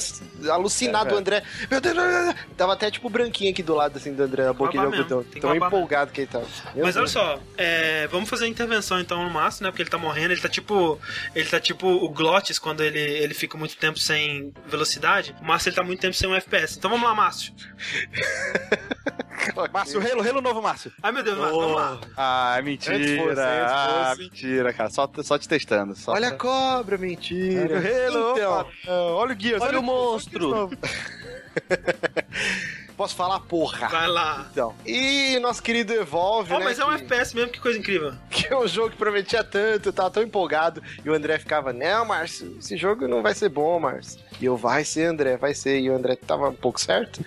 Alucinado 0.49 1.11
É, 1.11 1.13
o 1.13 1.17
André. 1.17 1.43
Meu 1.69 1.79
Deus, 1.79 1.95
meu 1.95 2.05
Deus. 2.23 2.35
Tava 2.57 2.73
até 2.73 2.89
tipo 2.89 3.07
branquinho 3.11 3.51
aqui 3.51 3.61
do 3.61 3.75
lado 3.75 3.97
assim 3.97 4.13
do 4.13 4.23
André, 4.23 4.47
a 4.47 4.53
boquinha 4.53 4.87
de 4.89 4.95
algodão. 4.97 5.23
Tão 5.39 5.55
empolgado 5.55 6.11
que 6.11 6.21
ele 6.21 6.27
tava. 6.27 6.45
Meu 6.73 6.83
Mas 6.83 6.95
olha 6.95 7.03
Deus. 7.05 7.11
só, 7.11 7.39
é, 7.57 8.07
vamos 8.07 8.27
fazer 8.27 8.45
a 8.45 8.47
intervenção 8.47 8.99
então 8.99 9.23
no 9.23 9.29
Márcio, 9.29 9.63
né? 9.63 9.69
Porque 9.69 9.83
ele 9.83 9.89
tá 9.91 9.99
morrendo, 9.99 10.31
ele 10.33 10.41
tá 10.41 10.49
tipo. 10.49 10.99
Ele 11.35 11.47
tá 11.47 11.59
tipo 11.59 11.87
o 11.87 12.09
Glottis 12.09 12.57
quando 12.57 12.81
ele, 12.81 12.99
ele 12.99 13.35
fica 13.35 13.55
muito 13.55 13.77
tempo 13.77 13.99
sem 13.99 14.51
velocidade. 14.65 15.35
O 15.39 15.45
Márcio 15.45 15.69
ele 15.69 15.75
tá 15.75 15.83
muito 15.83 15.99
tempo 15.99 16.15
sem 16.15 16.27
um 16.27 16.33
FPS. 16.33 16.75
Então 16.77 16.89
vamos 16.89 17.07
lá, 17.07 17.13
Márcio. 17.13 17.53
Márcio, 19.73 19.99
relo, 19.99 20.21
relo 20.21 20.39
novo, 20.41 20.61
Márcio. 20.61 20.91
Ai 21.01 21.11
meu 21.11 21.23
Deus, 21.23 21.37
Márcio, 21.37 21.59
vamos 21.59 21.75
lá. 21.75 21.99
Ah, 22.15 22.57
Antes 22.59 22.65
mentira. 22.65 22.97
fosse, 23.23 23.39
antes 23.41 23.71
ah, 23.73 24.05
fosse. 24.09 24.21
mentira, 24.21 24.73
cara. 24.73 24.89
Só, 24.89 25.09
só 25.23 25.37
te 25.39 25.47
testando. 25.47 25.95
Só 25.95 26.11
Olha 26.11 26.27
a 26.27 26.31
pra- 26.31 26.39
cobra, 26.39 26.97
mentira. 26.97 27.79
Relo, 27.79 28.33
Então, 28.37 28.67
não, 28.85 28.93
olha 29.15 29.33
o 29.33 29.35
guia. 29.35 29.57
Olha 29.59 29.79
o 29.79 29.83
monstro! 29.83 30.69
posso 32.97 33.15
falar, 33.15 33.39
porra. 33.41 33.87
Vai 33.87 34.07
lá. 34.07 34.47
Então. 34.51 34.75
E 34.85 35.37
nosso 35.39 35.61
querido 35.61 35.93
Evolve, 35.93 36.51
Ó, 36.53 36.59
né? 36.59 36.65
mas 36.65 36.79
é 36.79 36.83
um 36.85 36.89
que- 36.89 37.03
FPS 37.03 37.33
mesmo, 37.35 37.51
que 37.51 37.59
coisa 37.59 37.77
incrível. 37.79 38.13
que 38.29 38.47
é 38.47 38.57
um 38.57 38.67
jogo 38.67 38.89
que 38.89 38.97
prometia 38.97 39.43
tanto, 39.43 39.89
eu 39.89 39.93
tava 39.93 40.09
tão 40.09 40.23
empolgado. 40.23 40.81
E 41.05 41.09
o 41.09 41.13
André 41.13 41.37
ficava, 41.37 41.71
não, 41.71 42.05
Márcio, 42.05 42.57
esse 42.59 42.75
jogo 42.75 43.07
não 43.07 43.21
vai 43.21 43.33
ser 43.35 43.49
bom, 43.49 43.79
Márcio. 43.79 44.19
E 44.41 44.45
eu, 44.45 44.57
vai 44.57 44.83
ser, 44.83 45.05
André, 45.05 45.37
vai 45.37 45.53
ser. 45.53 45.79
E 45.79 45.89
o 45.89 45.95
André 45.95 46.15
tava 46.15 46.49
um 46.49 46.53
pouco 46.55 46.79
certo. 46.81 47.23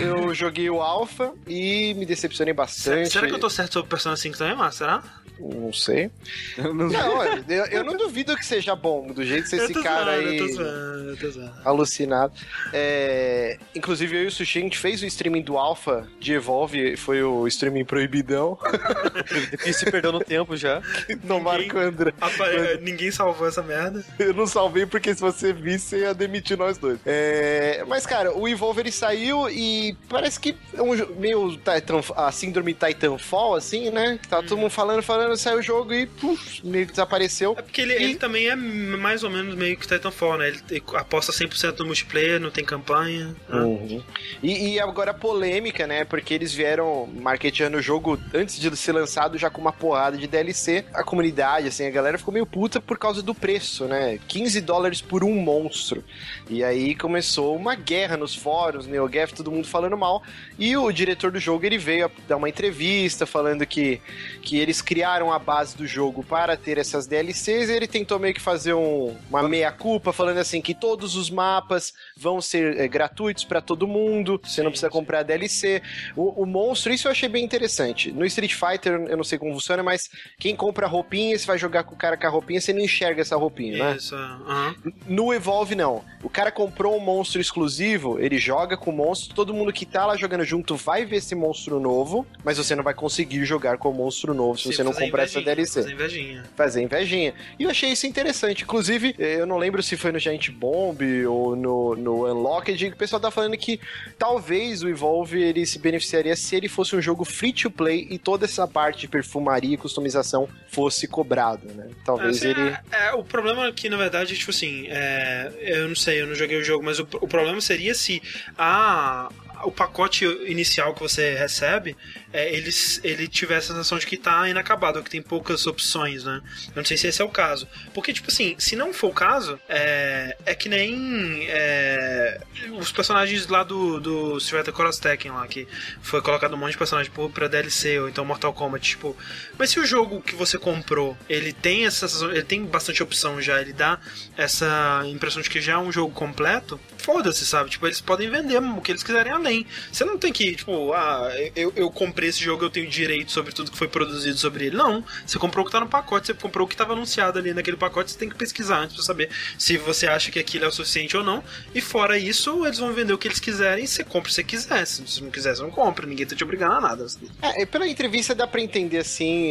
Eu 0.00 0.32
joguei 0.34 0.68
o 0.70 0.80
Alpha 0.80 1.32
e 1.46 1.94
me 1.94 2.04
decepcionei 2.06 2.52
bastante. 2.54 3.10
Será 3.10 3.26
que 3.26 3.34
eu 3.34 3.38
tô 3.40 3.50
certo 3.50 3.74
sobre 3.74 3.88
Persona 3.90 4.16
5 4.16 4.36
também, 4.38 4.56
Márcio? 4.56 4.78
Será? 4.78 5.02
Não 5.40 5.72
sei. 5.72 6.10
Eu 6.56 6.72
não- 6.74 6.88
Não, 6.88 7.24
eu, 7.48 7.64
eu 7.66 7.84
não 7.84 7.96
duvido 7.96 8.36
que 8.36 8.44
seja 8.46 8.76
bom, 8.76 9.08
do 9.08 9.24
jeito 9.24 9.48
que 9.48 9.56
esse 9.56 9.72
cara 9.82 10.12
zoando, 10.16 10.28
aí... 10.28 10.38
Eu 10.38 10.46
tô 10.46 10.52
zoando, 10.54 11.08
eu 11.10 11.16
tô 11.16 11.30
zoando. 11.30 11.52
Alucinado. 11.64 12.32
É, 12.72 13.58
Inclusive, 13.74 14.16
eu 14.16 14.22
e 14.24 14.26
o 14.26 14.30
Sushi, 14.30 14.58
a 14.58 14.62
gente 14.62 14.78
fez 14.78 15.01
o 15.02 15.08
streaming 15.08 15.42
do 15.42 15.56
Alpha 15.58 16.06
de 16.20 16.32
Evolve, 16.34 16.96
foi 16.96 17.22
o 17.22 17.46
streaming 17.46 17.84
proibidão. 17.84 18.58
E 19.66 19.72
se 19.72 19.90
perdeu 19.90 20.12
no 20.12 20.20
tempo 20.20 20.56
já. 20.56 20.82
Não 21.24 21.40
marca 21.40 21.76
o 21.78 21.80
André. 21.80 22.12
Apa- 22.20 22.46
é, 22.48 22.76
Ninguém 22.78 23.10
salvou 23.10 23.46
essa 23.46 23.62
merda. 23.62 24.04
Eu 24.18 24.34
não 24.34 24.46
salvei 24.46 24.84
porque 24.86 25.14
se 25.14 25.20
você 25.20 25.52
visse, 25.52 25.86
você 25.90 25.98
ia 26.00 26.14
demitir 26.14 26.56
nós 26.58 26.78
dois. 26.78 26.98
É, 27.06 27.84
Mas, 27.86 28.04
cara, 28.06 28.36
o 28.36 28.48
Evolve 28.48 28.80
ele 28.80 28.92
saiu 28.92 29.48
e 29.48 29.96
parece 30.08 30.38
que 30.40 30.56
é 30.74 30.82
um 30.82 30.94
meio 31.18 31.50
Titan, 31.56 32.00
a 32.16 32.30
síndrome 32.32 32.74
Titanfall, 32.74 33.54
assim, 33.54 33.90
né? 33.90 34.18
Tá 34.28 34.42
todo 34.42 34.56
mundo 34.58 34.70
falando, 34.70 35.02
falando, 35.02 35.36
saiu 35.36 35.58
o 35.58 35.62
jogo 35.62 35.92
e 35.92 36.06
puf, 36.06 36.66
meio 36.66 36.86
que 36.86 36.92
desapareceu. 36.92 37.54
É 37.58 37.62
porque 37.62 37.80
ele, 37.80 37.94
E- 37.94 38.02
ele 38.02 38.14
também 38.16 38.48
é 38.48 38.56
mais 38.56 39.22
ou 39.22 39.30
menos 39.30 39.54
meio 39.54 39.76
que 39.76 39.86
Titanfall, 39.86 40.38
né? 40.38 40.48
Ele, 40.48 40.82
aposta 40.94 41.32
100% 41.32 41.78
no 41.80 41.86
multiplayer, 41.86 42.40
não 42.40 42.50
tem 42.50 42.64
campanha. 42.64 43.28
né? 43.48 43.60
Uhum. 43.60 44.02
E, 44.42 44.74
e 44.74 44.80
agora 44.92 45.14
polêmica, 45.14 45.86
né? 45.86 46.04
Porque 46.04 46.34
eles 46.34 46.52
vieram 46.52 47.06
marketeando 47.06 47.78
o 47.78 47.82
jogo 47.82 48.18
antes 48.34 48.60
de 48.60 48.76
ser 48.76 48.92
lançado 48.92 49.38
já 49.38 49.48
com 49.48 49.58
uma 49.60 49.72
porrada 49.72 50.18
de 50.18 50.26
DLC. 50.26 50.84
A 50.92 51.02
comunidade, 51.02 51.68
assim, 51.68 51.86
a 51.86 51.90
galera 51.90 52.18
ficou 52.18 52.32
meio 52.32 52.44
puta 52.44 52.78
por 52.78 52.98
causa 52.98 53.22
do 53.22 53.34
preço, 53.34 53.86
né? 53.86 54.18
15 54.28 54.60
dólares 54.60 55.00
por 55.00 55.24
um 55.24 55.34
monstro. 55.34 56.04
E 56.48 56.62
aí 56.62 56.94
começou 56.94 57.56
uma 57.56 57.74
guerra 57.74 58.18
nos 58.18 58.34
fóruns, 58.34 58.86
NeoGaf, 58.86 59.32
todo 59.32 59.50
mundo 59.50 59.66
falando 59.66 59.96
mal. 59.96 60.22
E 60.58 60.76
o 60.76 60.92
diretor 60.92 61.32
do 61.32 61.40
jogo, 61.40 61.64
ele 61.64 61.78
veio 61.78 62.06
a 62.06 62.10
dar 62.28 62.36
uma 62.36 62.48
entrevista 62.48 63.24
falando 63.24 63.64
que, 63.66 63.98
que 64.42 64.58
eles 64.58 64.82
criaram 64.82 65.32
a 65.32 65.38
base 65.38 65.74
do 65.74 65.86
jogo 65.86 66.22
para 66.22 66.54
ter 66.54 66.76
essas 66.76 67.06
DLCs 67.06 67.70
e 67.70 67.72
ele 67.72 67.86
tentou 67.86 68.18
meio 68.18 68.34
que 68.34 68.40
fazer 68.40 68.74
um- 68.74 69.16
uma 69.30 69.48
meia-culpa, 69.48 70.12
falando 70.12 70.36
assim 70.38 70.60
que 70.60 70.74
todos 70.74 71.16
os 71.16 71.30
mapas 71.30 71.94
vão 72.14 72.42
ser 72.42 72.78
é, 72.78 72.86
gratuitos 72.86 73.44
para 73.44 73.62
todo 73.62 73.86
mundo, 73.86 74.38
você 74.44 74.62
não 74.62 74.70
Sim, 74.70 74.81
precisa 74.82 74.90
comprar 74.90 75.22
DLC. 75.22 75.82
O, 76.16 76.42
o 76.42 76.46
monstro, 76.46 76.92
isso 76.92 77.06
eu 77.08 77.12
achei 77.12 77.28
bem 77.28 77.44
interessante. 77.44 78.10
No 78.10 78.24
Street 78.26 78.54
Fighter, 78.54 78.92
eu 79.08 79.16
não 79.16 79.24
sei 79.24 79.38
como 79.38 79.52
funciona, 79.52 79.82
mas 79.82 80.10
quem 80.38 80.54
compra 80.56 80.86
roupinha, 80.86 81.38
você 81.38 81.46
vai 81.46 81.58
jogar 81.58 81.84
com 81.84 81.94
o 81.94 81.98
cara 81.98 82.16
com 82.16 82.26
a 82.26 82.30
roupinha, 82.30 82.60
você 82.60 82.72
não 82.72 82.80
enxerga 82.80 83.20
essa 83.22 83.36
roupinha, 83.36 83.78
né? 83.78 83.96
Isso, 83.96 84.14
aham. 84.14 84.74
No 85.06 85.32
Evolve, 85.32 85.74
não. 85.74 86.04
O 86.22 86.28
cara 86.28 86.50
comprou 86.50 86.96
um 86.96 87.00
monstro 87.00 87.40
exclusivo, 87.40 88.18
ele 88.18 88.38
joga 88.38 88.76
com 88.76 88.90
o 88.90 88.94
monstro, 88.94 89.34
todo 89.34 89.52
mundo 89.54 89.72
que 89.72 89.84
tá 89.84 90.06
lá 90.06 90.16
jogando 90.16 90.44
junto 90.44 90.76
vai 90.76 91.04
ver 91.04 91.16
esse 91.16 91.34
monstro 91.34 91.78
novo, 91.80 92.26
mas 92.44 92.58
você 92.58 92.74
não 92.74 92.82
vai 92.84 92.94
conseguir 92.94 93.44
jogar 93.44 93.78
com 93.78 93.90
o 93.90 93.94
monstro 93.94 94.34
novo 94.34 94.58
se 94.58 94.64
Sim, 94.68 94.72
você 94.72 94.82
não 94.82 94.92
comprar 94.92 95.24
essa 95.24 95.40
DLC 95.40 95.82
Fazer 95.82 95.92
invejinha. 95.94 96.42
fazer 96.56 96.82
invejinha. 96.82 97.34
E 97.58 97.64
eu 97.64 97.70
achei 97.70 97.90
isso 97.90 98.06
interessante. 98.06 98.62
Inclusive, 98.62 99.14
eh, 99.18 99.40
eu 99.40 99.46
não 99.46 99.58
lembro 99.58 99.82
se 99.82 99.96
foi 99.96 100.12
no 100.12 100.18
Giant 100.18 100.50
Bomb 100.50 101.00
ou 101.26 101.56
no, 101.56 101.96
no 101.96 102.26
Unlocked, 102.30 102.76
que 102.88 102.94
o 102.94 102.96
pessoal 102.96 103.20
tá 103.20 103.30
falando 103.30 103.56
que 103.56 103.80
talvez 104.18 104.71
o 104.80 104.88
Evolve 104.88 105.42
ele 105.42 105.66
se 105.66 105.78
beneficiaria 105.78 106.36
se 106.36 106.54
ele 106.54 106.68
fosse 106.68 106.94
um 106.94 107.02
jogo 107.02 107.24
free 107.24 107.52
to 107.52 107.70
play 107.70 108.06
e 108.08 108.16
toda 108.16 108.44
essa 108.44 108.66
parte 108.66 109.00
de 109.00 109.08
perfumaria 109.08 109.74
e 109.74 109.76
customização 109.76 110.48
fosse 110.68 111.08
cobrado, 111.08 111.66
né? 111.74 111.90
Talvez 112.04 112.38
Assim, 112.38 112.48
ele. 112.48 112.60
é, 112.60 113.08
é, 113.08 113.12
o 113.12 113.24
problema 113.24 113.66
aqui, 113.66 113.88
na 113.88 113.96
verdade, 113.96 114.32
é 114.32 114.36
tipo 114.36 114.50
assim, 114.50 114.86
é, 114.88 115.52
eu 115.60 115.88
não 115.88 115.96
sei, 115.96 116.22
eu 116.22 116.26
não 116.26 116.34
joguei 116.34 116.56
o 116.56 116.64
jogo, 116.64 116.84
mas 116.84 116.98
o, 116.98 117.02
o 117.20 117.28
problema 117.28 117.60
seria 117.60 117.94
se 117.94 118.22
a, 118.56 119.28
o 119.62 119.70
pacote 119.70 120.24
inicial 120.46 120.94
que 120.94 121.00
você 121.00 121.34
recebe, 121.34 121.96
é, 122.32 122.54
ele, 122.54 122.70
ele 123.02 123.28
tiver 123.28 123.56
a 123.56 123.60
sensação 123.60 123.98
de 123.98 124.06
que 124.06 124.16
tá 124.16 124.48
inacabado, 124.48 125.02
que 125.02 125.10
tem 125.10 125.22
poucas 125.22 125.66
opções, 125.66 126.24
né? 126.24 126.40
Eu 126.68 126.76
não 126.76 126.84
sei 126.84 126.96
se 126.96 127.06
esse 127.06 127.20
é 127.20 127.24
o 127.24 127.28
caso. 127.28 127.68
Porque, 127.92 128.12
tipo 128.12 128.30
assim, 128.30 128.54
se 128.58 128.74
não 128.74 128.92
for 128.92 129.08
o 129.08 129.14
caso, 129.14 129.58
é, 129.68 130.36
é 130.44 130.54
que 130.54 130.68
nem 130.68 131.46
é, 131.48 132.40
os 132.72 132.90
personagens 132.90 133.46
lá 133.46 133.62
do, 133.62 134.00
do 134.00 134.40
Fighter 134.40 134.72
Cross 134.72 134.98
Tekken 134.98 135.32
lá, 135.32 135.46
que 135.46 135.66
foi 136.02 136.22
colocado 136.22 136.54
um 136.54 136.56
monte 136.56 136.72
de 136.72 136.78
personagem 136.78 137.12
pra 137.32 137.48
DLC, 137.48 137.98
ou 137.98 138.08
então 138.08 138.24
Mortal 138.24 138.52
Kombat, 138.52 138.88
tipo... 138.88 139.16
Mas 139.58 139.70
se 139.70 139.78
o 139.78 139.86
jogo 139.86 140.20
que 140.20 140.34
você 140.34 140.58
comprou, 140.58 141.16
ele 141.28 141.52
tem 141.52 141.86
essa 141.86 142.06
ele 142.26 142.42
tem 142.42 142.64
bastante 142.64 143.02
opção 143.02 143.40
já, 143.40 143.60
ele 143.60 143.72
dá 143.72 143.98
essa 144.36 145.02
impressão 145.06 145.42
de 145.42 145.50
que 145.50 145.60
já 145.60 145.74
é 145.74 145.78
um 145.78 145.92
jogo 145.92 146.12
completo, 146.12 146.80
foda-se, 146.98 147.44
sabe? 147.44 147.70
Tipo, 147.70 147.86
eles 147.86 148.00
podem 148.00 148.30
vender 148.30 148.58
o 148.58 148.80
que 148.80 148.92
eles 148.92 149.02
quiserem 149.02 149.32
além 149.32 149.51
tem. 149.52 149.66
Você 149.90 150.04
não 150.04 150.18
tem 150.18 150.32
que, 150.32 150.54
tipo, 150.54 150.92
ah, 150.92 151.30
eu, 151.54 151.72
eu 151.76 151.90
comprei 151.90 152.28
esse 152.28 152.42
jogo, 152.42 152.64
eu 152.64 152.70
tenho 152.70 152.88
direito 152.88 153.30
sobre 153.30 153.52
tudo 153.52 153.70
que 153.70 153.76
foi 153.76 153.88
produzido 153.88 154.36
sobre 154.38 154.66
ele. 154.66 154.76
Não. 154.76 155.04
Você 155.26 155.38
comprou 155.38 155.64
o 155.64 155.66
que 155.66 155.72
tá 155.72 155.80
no 155.80 155.88
pacote, 155.88 156.28
você 156.28 156.34
comprou 156.34 156.66
o 156.66 156.68
que 156.68 156.76
tava 156.76 156.92
anunciado 156.92 157.38
ali 157.38 157.52
naquele 157.52 157.76
pacote, 157.76 158.10
você 158.10 158.18
tem 158.18 158.28
que 158.28 158.34
pesquisar 158.34 158.78
antes 158.78 158.96
pra 158.96 159.04
saber 159.04 159.30
se 159.58 159.76
você 159.76 160.06
acha 160.06 160.30
que 160.30 160.38
aquilo 160.38 160.64
é 160.64 160.68
o 160.68 160.72
suficiente 160.72 161.16
ou 161.16 161.22
não. 161.22 161.42
E 161.74 161.80
fora 161.80 162.18
isso, 162.18 162.64
eles 162.66 162.78
vão 162.78 162.92
vender 162.92 163.12
o 163.12 163.18
que 163.18 163.28
eles 163.28 163.40
quiserem, 163.40 163.86
você 163.86 164.02
compra 164.04 164.30
se 164.30 164.36
você 164.36 164.44
quiser. 164.44 164.86
Se 164.86 165.02
você 165.02 165.20
não 165.20 165.30
quiser, 165.30 165.54
você 165.54 165.62
não 165.62 165.70
compra. 165.70 166.06
Ninguém 166.06 166.26
tá 166.26 166.34
te 166.34 166.44
obrigando 166.44 166.74
a 166.74 166.80
nada. 166.80 167.06
É, 167.42 167.66
pela 167.66 167.86
entrevista 167.86 168.34
dá 168.34 168.46
pra 168.46 168.60
entender 168.60 168.98
assim, 168.98 169.44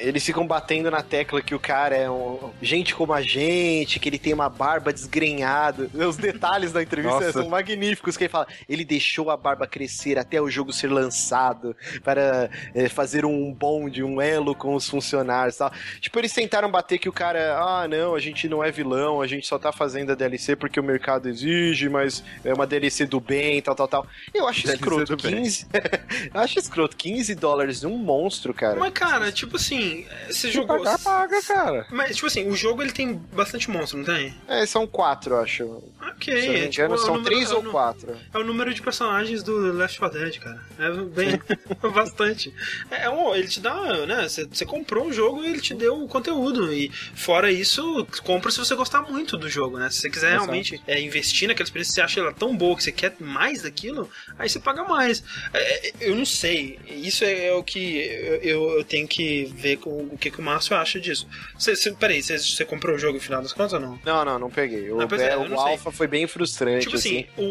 eles 0.00 0.24
ficam 0.24 0.46
batendo 0.46 0.90
na 0.90 1.02
tecla 1.02 1.42
que 1.42 1.54
o 1.54 1.60
cara 1.60 1.94
é 1.94 2.10
um 2.10 2.50
gente 2.62 2.94
como 2.94 3.12
a 3.12 3.20
gente, 3.22 4.00
que 4.00 4.08
ele 4.08 4.18
tem 4.18 4.32
uma 4.32 4.48
barba 4.48 4.92
desgrenhada. 4.92 5.90
Os 5.94 6.16
detalhes 6.16 6.72
da 6.72 6.82
entrevista 6.82 7.20
Nossa. 7.20 7.32
são 7.32 7.48
magníficos, 7.48 8.16
que 8.16 8.24
ele 8.24 8.30
fala, 8.30 8.46
ele 8.68 8.84
deixou 8.84 9.30
a 9.30 9.36
barba 9.44 9.66
crescer 9.66 10.18
até 10.18 10.40
o 10.40 10.48
jogo 10.48 10.72
ser 10.72 10.90
lançado 10.90 11.76
para 12.02 12.48
é, 12.74 12.88
fazer 12.88 13.26
um 13.26 13.52
bonde, 13.52 14.02
um 14.02 14.20
elo 14.22 14.54
com 14.54 14.74
os 14.74 14.88
funcionários 14.88 15.56
e 15.56 15.58
tal. 15.58 15.72
Tipo, 16.00 16.18
eles 16.18 16.32
tentaram 16.32 16.70
bater 16.70 16.98
que 16.98 17.08
o 17.08 17.12
cara, 17.12 17.58
ah, 17.58 17.86
não, 17.86 18.14
a 18.14 18.20
gente 18.20 18.48
não 18.48 18.64
é 18.64 18.70
vilão, 18.70 19.20
a 19.20 19.26
gente 19.26 19.46
só 19.46 19.58
tá 19.58 19.70
fazendo 19.70 20.12
a 20.12 20.14
DLC 20.14 20.56
porque 20.56 20.80
o 20.80 20.82
mercado 20.82 21.28
exige, 21.28 21.90
mas 21.90 22.24
é 22.42 22.54
uma 22.54 22.66
DLC 22.66 23.04
do 23.04 23.20
bem, 23.20 23.60
tal, 23.60 23.74
tal, 23.74 23.86
tal. 23.88 24.06
Eu 24.32 24.48
acho 24.48 24.62
DLC 24.62 24.82
escroto, 24.82 25.16
do 25.16 25.22
bem. 25.22 25.42
15... 25.42 25.66
eu 26.32 26.40
acho 26.40 26.58
escroto, 26.58 26.96
15 26.96 27.34
dólares 27.34 27.84
um 27.84 27.98
monstro, 27.98 28.54
cara. 28.54 28.76
Mas, 28.80 28.92
cara, 28.94 29.30
tipo 29.30 29.56
assim, 29.56 30.06
você 30.28 30.50
jogou. 30.50 30.78
pagar, 30.78 30.98
paga, 30.98 31.42
cara. 31.42 31.86
Mas, 31.90 32.16
tipo 32.16 32.26
assim, 32.26 32.48
o 32.48 32.56
jogo 32.56 32.82
ele 32.82 32.92
tem 32.92 33.14
bastante 33.32 33.70
monstro, 33.70 33.98
não 33.98 34.04
tem? 34.06 34.34
É, 34.48 34.64
são 34.64 34.86
quatro, 34.86 35.34
eu 35.34 35.40
acho. 35.40 35.82
Ok. 36.00 36.40
Se 36.40 36.46
eu 36.46 36.46
não 36.46 36.52
me 36.52 36.58
é, 36.60 36.66
engano, 36.66 36.70
tipo, 36.70 36.82
é 36.82 36.94
o 36.94 36.98
são 36.98 37.14
número- 37.16 37.24
três 37.24 37.50
é 37.50 37.54
ou 37.54 37.62
quatro. 37.64 38.16
É 38.32 38.38
o 38.38 38.44
número 38.44 38.72
de 38.72 38.80
personagens 38.82 39.23
do 39.42 39.72
Left 39.72 39.98
4 39.98 40.18
Dead, 40.20 40.38
cara. 40.38 40.60
É 40.78 40.90
bem. 40.90 41.40
bastante. 41.92 42.52
É, 42.90 43.04
é 43.04 43.10
um, 43.10 43.34
ele 43.34 43.48
te 43.48 43.60
dá, 43.60 44.06
né? 44.06 44.26
Você 44.28 44.64
comprou 44.64 45.06
o 45.08 45.12
jogo 45.12 45.44
e 45.44 45.48
ele 45.48 45.60
te 45.60 45.74
deu 45.74 46.02
o 46.02 46.08
conteúdo. 46.08 46.72
E 46.72 46.90
fora 47.14 47.50
isso, 47.50 48.06
compra 48.24 48.50
se 48.50 48.58
você 48.58 48.74
gostar 48.74 49.02
muito 49.02 49.36
do 49.36 49.48
jogo, 49.48 49.78
né? 49.78 49.88
Se 49.90 49.98
você 50.00 50.10
quiser 50.10 50.28
Exato. 50.30 50.42
realmente 50.44 50.82
é, 50.86 51.00
investir 51.00 51.48
naquela 51.48 51.64
experiência, 51.64 51.94
você 51.94 52.00
acha 52.00 52.20
ela 52.20 52.32
tão 52.32 52.56
boa 52.56 52.76
que 52.76 52.82
você 52.84 52.92
quer 52.92 53.14
mais 53.20 53.62
daquilo, 53.62 54.08
aí 54.38 54.48
você 54.48 54.58
paga 54.60 54.84
mais. 54.84 55.22
É, 55.52 55.88
é, 55.88 55.92
eu 56.00 56.14
não 56.16 56.24
sei. 56.26 56.78
Isso 56.86 57.24
é, 57.24 57.46
é 57.48 57.52
o 57.54 57.62
que 57.62 57.98
eu, 58.42 58.68
eu- 58.78 58.84
tenho 58.84 59.08
que 59.08 59.44
ver 59.56 59.76
com, 59.78 59.90
o 59.90 60.18
que, 60.18 60.30
que 60.30 60.38
o 60.40 60.42
Márcio 60.42 60.76
acha 60.76 61.00
disso. 61.00 61.26
Você, 61.58 61.74
você, 61.74 61.92
peraí, 61.92 62.22
você, 62.22 62.64
comprou 62.64 62.94
o 62.96 62.98
jogo 62.98 63.14
no 63.14 63.20
final 63.20 63.40
das 63.42 63.52
contas 63.52 63.72
ou 63.72 63.80
não? 63.80 63.98
Não, 64.04 64.24
não, 64.24 64.38
não 64.38 64.50
peguei. 64.50 64.90
O, 64.90 65.00
é, 65.00 65.36
o. 65.36 65.54
Alpha 65.60 65.90
foi 65.90 66.06
bem 66.06 66.26
frustrante, 66.26 66.82
Tipo 66.84 66.96
assim, 66.96 67.20
assim. 67.20 67.26
o- 67.36 67.42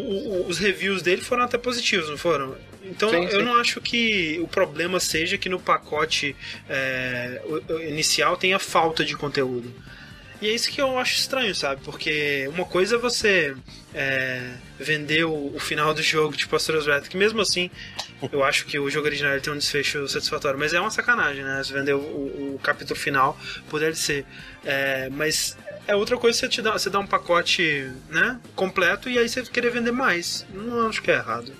o- 0.44 0.48
os 0.48 0.58
reviews 0.58 1.02
dele 1.02 1.22
foram 1.22 1.42
até 1.44 1.58
positivos, 1.64 2.08
não 2.08 2.16
foram? 2.16 2.54
Então 2.84 3.08
Sim, 3.10 3.24
eu 3.24 3.40
sim. 3.40 3.42
não 3.42 3.56
acho 3.56 3.80
que 3.80 4.38
o 4.42 4.46
problema 4.46 5.00
seja 5.00 5.38
que 5.38 5.48
no 5.48 5.58
pacote 5.58 6.36
é, 6.68 7.40
inicial 7.88 8.36
tenha 8.36 8.58
falta 8.58 9.04
de 9.04 9.16
conteúdo. 9.16 9.72
E 10.42 10.48
é 10.48 10.52
isso 10.52 10.70
que 10.70 10.80
eu 10.82 10.98
acho 10.98 11.14
estranho, 11.14 11.54
sabe? 11.54 11.80
Porque 11.82 12.46
uma 12.52 12.66
coisa 12.66 12.96
é 12.96 12.98
você 12.98 13.56
é, 13.94 14.50
vender 14.78 15.24
o, 15.24 15.54
o 15.56 15.58
final 15.58 15.94
do 15.94 16.02
jogo, 16.02 16.36
tipo 16.36 16.54
Astro's 16.54 16.86
Wrath, 16.86 17.08
que 17.08 17.16
mesmo 17.16 17.40
assim 17.40 17.70
eu 18.30 18.44
acho 18.44 18.66
que 18.66 18.78
o 18.78 18.90
jogo 18.90 19.06
original 19.06 19.40
tem 19.40 19.52
um 19.52 19.56
desfecho 19.56 20.06
satisfatório, 20.08 20.58
mas 20.58 20.74
é 20.74 20.80
uma 20.80 20.90
sacanagem, 20.90 21.42
né? 21.42 21.62
Você 21.64 21.72
vender 21.72 21.94
o, 21.94 21.98
o- 22.00 22.54
o 22.56 22.58
capítulo 22.62 22.98
final 22.98 23.38
por 23.70 23.80
DLC. 23.80 24.24
É, 24.64 25.08
mas 25.10 25.56
é 25.86 25.94
outra 25.94 26.16
coisa 26.16 26.38
você 26.38 26.48
te 26.48 26.62
dá, 26.62 26.72
você 26.72 26.90
dá 26.90 26.98
um 26.98 27.06
pacote 27.06 27.90
né, 28.08 28.40
completo 28.54 29.08
e 29.08 29.18
aí 29.18 29.28
você 29.28 29.42
querer 29.42 29.70
vender 29.70 29.92
mais. 29.92 30.46
Não 30.52 30.88
acho 30.88 31.02
que 31.02 31.10
é 31.10 31.14
errado. 31.14 31.52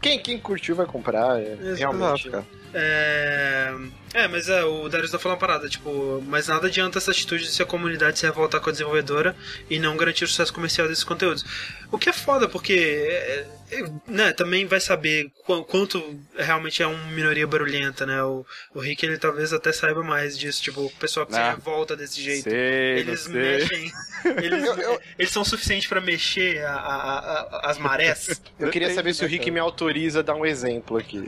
Quem, 0.00 0.18
quem 0.18 0.38
curtiu 0.38 0.76
vai 0.76 0.86
comprar, 0.86 1.40
é, 1.40 1.56
realmente. 1.76 2.30
Cara. 2.30 2.44
É, 2.72 3.74
é 4.14 4.28
mas 4.28 4.48
é, 4.48 4.64
o 4.64 4.88
Darius 4.88 5.10
tá 5.10 5.18
falando 5.18 5.36
uma 5.38 5.46
parada, 5.46 5.68
tipo, 5.68 6.22
mas 6.26 6.48
nada 6.48 6.66
adianta 6.68 6.98
essa 6.98 7.10
atitude 7.10 7.44
de 7.44 7.50
se 7.52 7.62
a 7.62 7.66
comunidade 7.66 8.18
se 8.18 8.24
revoltar 8.26 8.60
com 8.60 8.68
a 8.70 8.72
desenvolvedora 8.72 9.36
e 9.68 9.78
não 9.78 9.96
garantir 9.96 10.24
o 10.24 10.28
sucesso 10.28 10.52
comercial 10.52 10.88
desses 10.88 11.04
conteúdos. 11.04 11.44
O 11.92 11.98
que 11.98 12.08
é 12.08 12.12
foda, 12.12 12.48
porque 12.48 12.72
é, 12.72 13.46
é, 13.72 13.84
né, 14.06 14.32
também 14.32 14.66
vai 14.66 14.80
saber 14.80 15.30
qu- 15.46 15.64
quanto 15.64 16.18
realmente 16.36 16.82
é 16.82 16.86
uma 16.86 17.06
minoria 17.08 17.46
barulhenta, 17.46 18.04
né? 18.06 18.22
O, 18.22 18.44
o 18.74 18.80
Rick 18.80 19.04
ele 19.04 19.18
talvez 19.18 19.52
até 19.52 19.72
saiba 19.72 20.02
mais 20.02 20.36
disso, 20.38 20.62
tipo, 20.62 20.80
o 20.86 20.90
pessoal 20.90 21.26
que 21.26 21.32
se 21.34 21.38
Ah, 21.38 21.50
revolta 21.52 21.96
desse 21.96 22.20
jeito. 22.20 22.44
Sei, 22.44 22.98
Eles 22.98 23.26
não 23.26 23.34
mexem. 23.34 23.92
Eles, 24.42 24.64
Eu- 24.64 24.76
eu- 24.78 25.00
eles 25.18 25.30
são 25.30 25.44
suficientes 25.44 25.86
pra 25.86 26.00
mexer 26.00 26.64
a- 26.64 26.72
a- 26.72 27.18
a- 27.18 27.70
as 27.70 27.78
marés. 27.78 28.40
Eu 28.58 28.70
queria 28.70 28.92
saber 28.94 29.12
se 29.14 29.22
o 29.24 29.28
Rick 29.28 29.50
me 29.50 29.60
autoriza 29.60 30.20
a 30.20 30.22
dar 30.22 30.34
um 30.34 30.46
exemplo 30.46 30.96
aqui. 30.96 31.24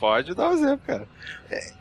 Pode 0.00 0.34
dar 0.34 0.48
um 0.48 0.54
exemplo, 0.54 0.80
cara. 0.86 1.06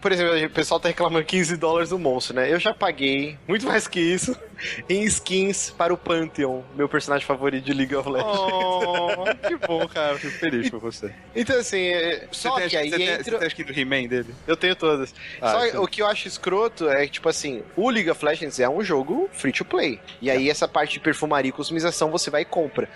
Por 0.02 0.12
exemplo, 0.12 0.47
o 0.48 0.50
pessoal 0.50 0.80
tá 0.80 0.88
reclamando 0.88 1.26
15 1.26 1.56
dólares 1.58 1.90
do 1.90 2.00
monstro, 2.00 2.36
né? 2.36 2.52
Eu 2.52 2.60
já 2.60 2.74
paguei 2.74 3.38
muito 3.48 3.66
mais 3.66 3.88
que 3.88 4.00
isso 4.00 4.36
em 4.90 5.04
skins 5.04 5.70
para 5.70 5.94
o 5.94 5.98
Pantheon, 5.98 6.62
meu 6.76 6.90
personagem 6.90 7.26
favorito 7.26 7.66
de 7.66 7.74
League 7.74 7.96
of 7.96 8.10
Legends. 8.10 8.38
Oh, 8.38 9.26
que 9.48 9.56
bom, 9.68 9.88
cara. 9.88 10.18
Fico 10.18 10.38
feliz 10.38 10.70
por 10.70 10.80
você. 10.80 11.14
Então, 11.36 11.60
assim, 11.60 11.88
é, 11.88 12.28
só 12.32 12.52
você 12.54 12.62
tem, 12.62 12.70
que 12.70 12.78
aí 12.78 12.90
você 12.90 12.98
tem, 12.98 13.08
entra. 13.08 13.24
você 13.24 13.32
tem 13.32 13.44
a 13.44 13.48
skin 13.48 13.64
do 13.64 13.80
He-Man 13.80 14.08
dele? 14.08 14.34
Eu 14.48 14.58
tenho 14.58 14.76
todas. 14.76 15.14
Ah, 15.42 15.52
Só 15.52 15.66
então. 15.66 15.84
o 15.84 15.88
que 15.88 16.02
eu 16.02 16.08
acho 16.08 16.28
escroto 16.28 16.90
é 16.90 17.06
que, 17.06 17.14
tipo 17.14 17.30
assim, 17.30 17.64
o 17.76 17.90
League 17.90 18.10
of 18.10 18.24
Legends 18.24 18.60
é 18.60 18.70
um 18.70 18.84
jogo 18.84 19.30
free 19.32 19.52
to 19.52 19.66
play. 19.66 20.00
E 20.22 20.32
aí 20.32 20.50
essa 20.50 20.68
parte 20.68 20.94
de 20.94 21.00
perfumaria 21.00 21.50
e 21.50 21.52
customização 21.52 22.10
você 22.10 22.30
vai 22.30 22.42
e 22.42 22.46
compra. 22.46 22.90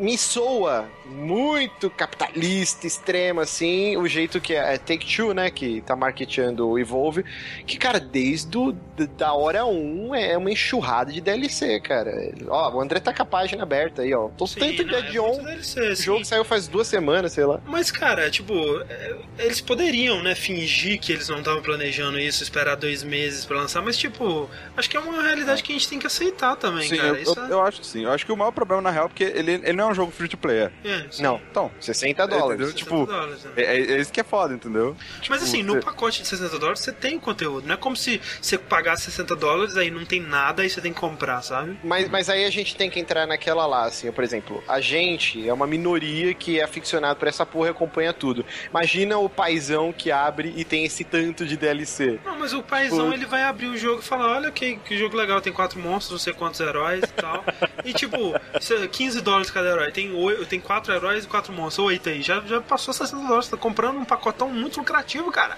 Me 0.00 0.18
soa 0.18 0.88
muito 1.06 1.88
capitalista, 1.88 2.86
extremo, 2.86 3.40
assim, 3.40 3.96
o 3.96 4.06
jeito 4.08 4.40
que 4.40 4.54
é 4.54 4.76
Take-Two, 4.76 5.32
né, 5.32 5.50
que 5.50 5.80
tá 5.82 5.94
marketeando 5.96 6.68
o 6.68 6.78
Evolve, 6.78 7.24
que, 7.66 7.78
cara, 7.78 7.98
desde 8.00 8.56
o, 8.58 8.72
da 9.16 9.32
hora 9.32 9.64
1 9.64 10.14
é 10.14 10.36
uma 10.36 10.50
enxurrada 10.50 11.12
de 11.12 11.20
DLC, 11.20 11.80
cara. 11.80 12.10
Ó, 12.48 12.72
o 12.76 12.80
André 12.80 13.00
tá 13.00 13.12
com 13.14 13.22
a 13.22 13.26
página 13.26 13.62
aberta 13.62 14.02
aí, 14.02 14.12
ó. 14.14 14.28
Tô 14.36 14.46
Sim, 14.46 14.60
tanto 14.60 14.84
de 14.84 14.84
não, 14.84 14.94
é 14.98 14.98
add-on. 14.98 15.28
muito 15.34 15.44
DLC, 15.44 15.80
O 15.92 15.96
jogo 15.96 16.24
saiu 16.24 16.44
faz 16.44 16.66
duas 16.68 16.86
semanas, 16.88 17.32
sei 17.32 17.44
lá. 17.44 17.60
Mas, 17.66 17.90
cara, 17.90 18.30
tipo, 18.30 18.52
é, 18.88 19.16
eles 19.38 19.60
poderiam, 19.60 20.22
né, 20.22 20.34
fingir 20.34 20.98
que 21.00 21.12
eles 21.12 21.28
não 21.28 21.38
estavam 21.38 21.62
planejando 21.62 22.18
isso, 22.18 22.42
esperar 22.42 22.74
dois 22.76 23.02
meses 23.02 23.44
pra 23.46 23.58
lançar, 23.58 23.80
mas, 23.82 23.96
tipo, 23.96 24.48
acho 24.76 24.90
que 24.90 24.96
é 24.96 25.00
uma 25.00 25.22
realidade 25.22 25.62
que 25.62 25.72
a 25.72 25.74
gente 25.74 25.88
tem 25.88 25.98
que 25.98 26.06
aceitar 26.06 26.56
também, 26.56 26.88
Sim, 26.88 26.96
cara. 26.96 27.08
eu, 27.08 27.16
Isso 27.22 27.38
eu, 27.38 27.44
é- 27.46 27.52
eu 27.52 27.62
acho 27.62 27.80
que 27.80 27.86
sim. 27.86 28.02
Eu 28.04 28.12
acho 28.12 28.26
que 28.26 28.32
o 28.32 28.36
maior 28.36 28.50
problema, 28.50 28.82
na 28.82 28.90
real, 28.90 29.06
é 29.06 29.08
porque 29.08 29.24
ele, 29.24 29.60
ele 29.68 29.76
não 29.76 29.88
é 29.88 29.92
um 29.92 29.94
jogo 29.94 30.10
free 30.12 30.28
to 30.28 30.36
player. 30.36 30.70
é, 30.84 31.04
sim. 31.10 31.22
Não, 31.22 31.40
Então, 31.50 31.70
60 31.80 32.26
dólares. 32.26 32.46
entendeu? 32.60 32.66
60 32.68 32.78
tipo, 32.78 33.06
dólares, 33.06 33.44
né? 33.44 33.50
é, 33.56 33.62
é- 33.62 33.92
é 33.92 34.00
isso 34.00 34.12
que 34.12 34.20
é 34.20 34.24
foda, 34.24 34.54
entendeu? 34.54 34.96
Mas 34.98 35.20
Tipo, 35.20 35.34
assim, 35.36 35.62
no 35.62 35.74
você- 35.74 35.80
pacote 35.82 36.22
de 36.22 36.28
60 36.28 36.58
dólares 36.58 36.80
você 36.80 36.92
tem 36.92 37.18
conteúdo. 37.18 37.66
Não 37.66 37.74
é 37.74 37.76
como 37.76 37.96
se 37.96 38.20
você 38.40 38.56
pagasse 38.58 39.04
60 39.04 39.34
dólares 39.36 39.76
aí 39.76 39.90
não 39.90 40.04
tem 40.04 40.20
nada 40.20 40.64
e 40.64 40.70
você 40.70 40.80
tem 40.80 40.92
que 40.92 40.98
comprar, 41.00 41.42
sabe? 41.42 41.78
Mas, 41.84 42.08
mas 42.08 42.28
aí 42.28 42.44
a 42.44 42.50
gente 42.50 42.74
tem 42.76 42.88
que 42.90 42.98
entrar 43.00 43.26
naquela 43.26 43.66
lá, 43.66 43.84
assim, 43.86 44.10
por 44.12 44.24
exemplo, 44.24 44.62
a 44.68 44.80
gente 44.80 45.48
é 45.48 45.52
uma 45.52 45.66
minoria 45.66 46.32
que 46.34 46.58
é 46.60 46.64
aficionado 46.64 47.18
por 47.18 47.28
essa 47.28 47.44
porra 47.46 47.68
e 47.68 47.70
acompanha 47.70 48.12
tudo. 48.12 48.44
Imagina 48.70 49.18
o 49.18 49.28
paizão 49.28 49.92
que 49.92 50.10
abre 50.10 50.52
e 50.56 50.64
tem 50.64 50.84
esse 50.84 51.04
tanto 51.04 51.44
de 51.46 51.56
DLC. 51.56 52.18
Não, 52.24 52.38
mas 52.38 52.52
o 52.52 52.62
paizão 52.62 53.08
Pô. 53.08 53.12
ele 53.12 53.26
vai 53.26 53.42
abrir 53.42 53.66
o 53.66 53.76
jogo 53.76 54.00
e 54.00 54.04
falar: 54.04 54.36
olha 54.36 54.50
que, 54.50 54.76
que 54.76 54.96
jogo 54.96 55.16
legal, 55.16 55.40
tem 55.40 55.52
quatro 55.52 55.78
monstros, 55.78 56.12
não 56.12 56.18
sei 56.18 56.32
quantos 56.32 56.60
heróis 56.60 57.02
e 57.04 57.06
tal. 57.08 57.44
e 57.84 57.92
tipo, 57.92 58.34
isso 58.60 58.74
é 58.74 58.86
15 58.86 59.20
dólares 59.20 59.50
cada 59.58 59.68
herói. 59.70 59.92
Tem, 59.92 60.12
oito, 60.14 60.46
tem 60.46 60.60
quatro 60.60 60.92
heróis 60.92 61.24
e 61.24 61.28
quatro 61.28 61.52
monstros. 61.52 61.86
Oito 61.86 62.08
aí. 62.08 62.22
Já, 62.22 62.40
já 62.40 62.60
passou 62.60 62.92
60 62.94 63.22
dólares. 63.22 63.46
Você 63.46 63.50
tá 63.52 63.56
comprando 63.56 63.96
um 63.98 64.04
pacotão 64.04 64.48
muito 64.50 64.78
lucrativo, 64.78 65.30
cara. 65.30 65.56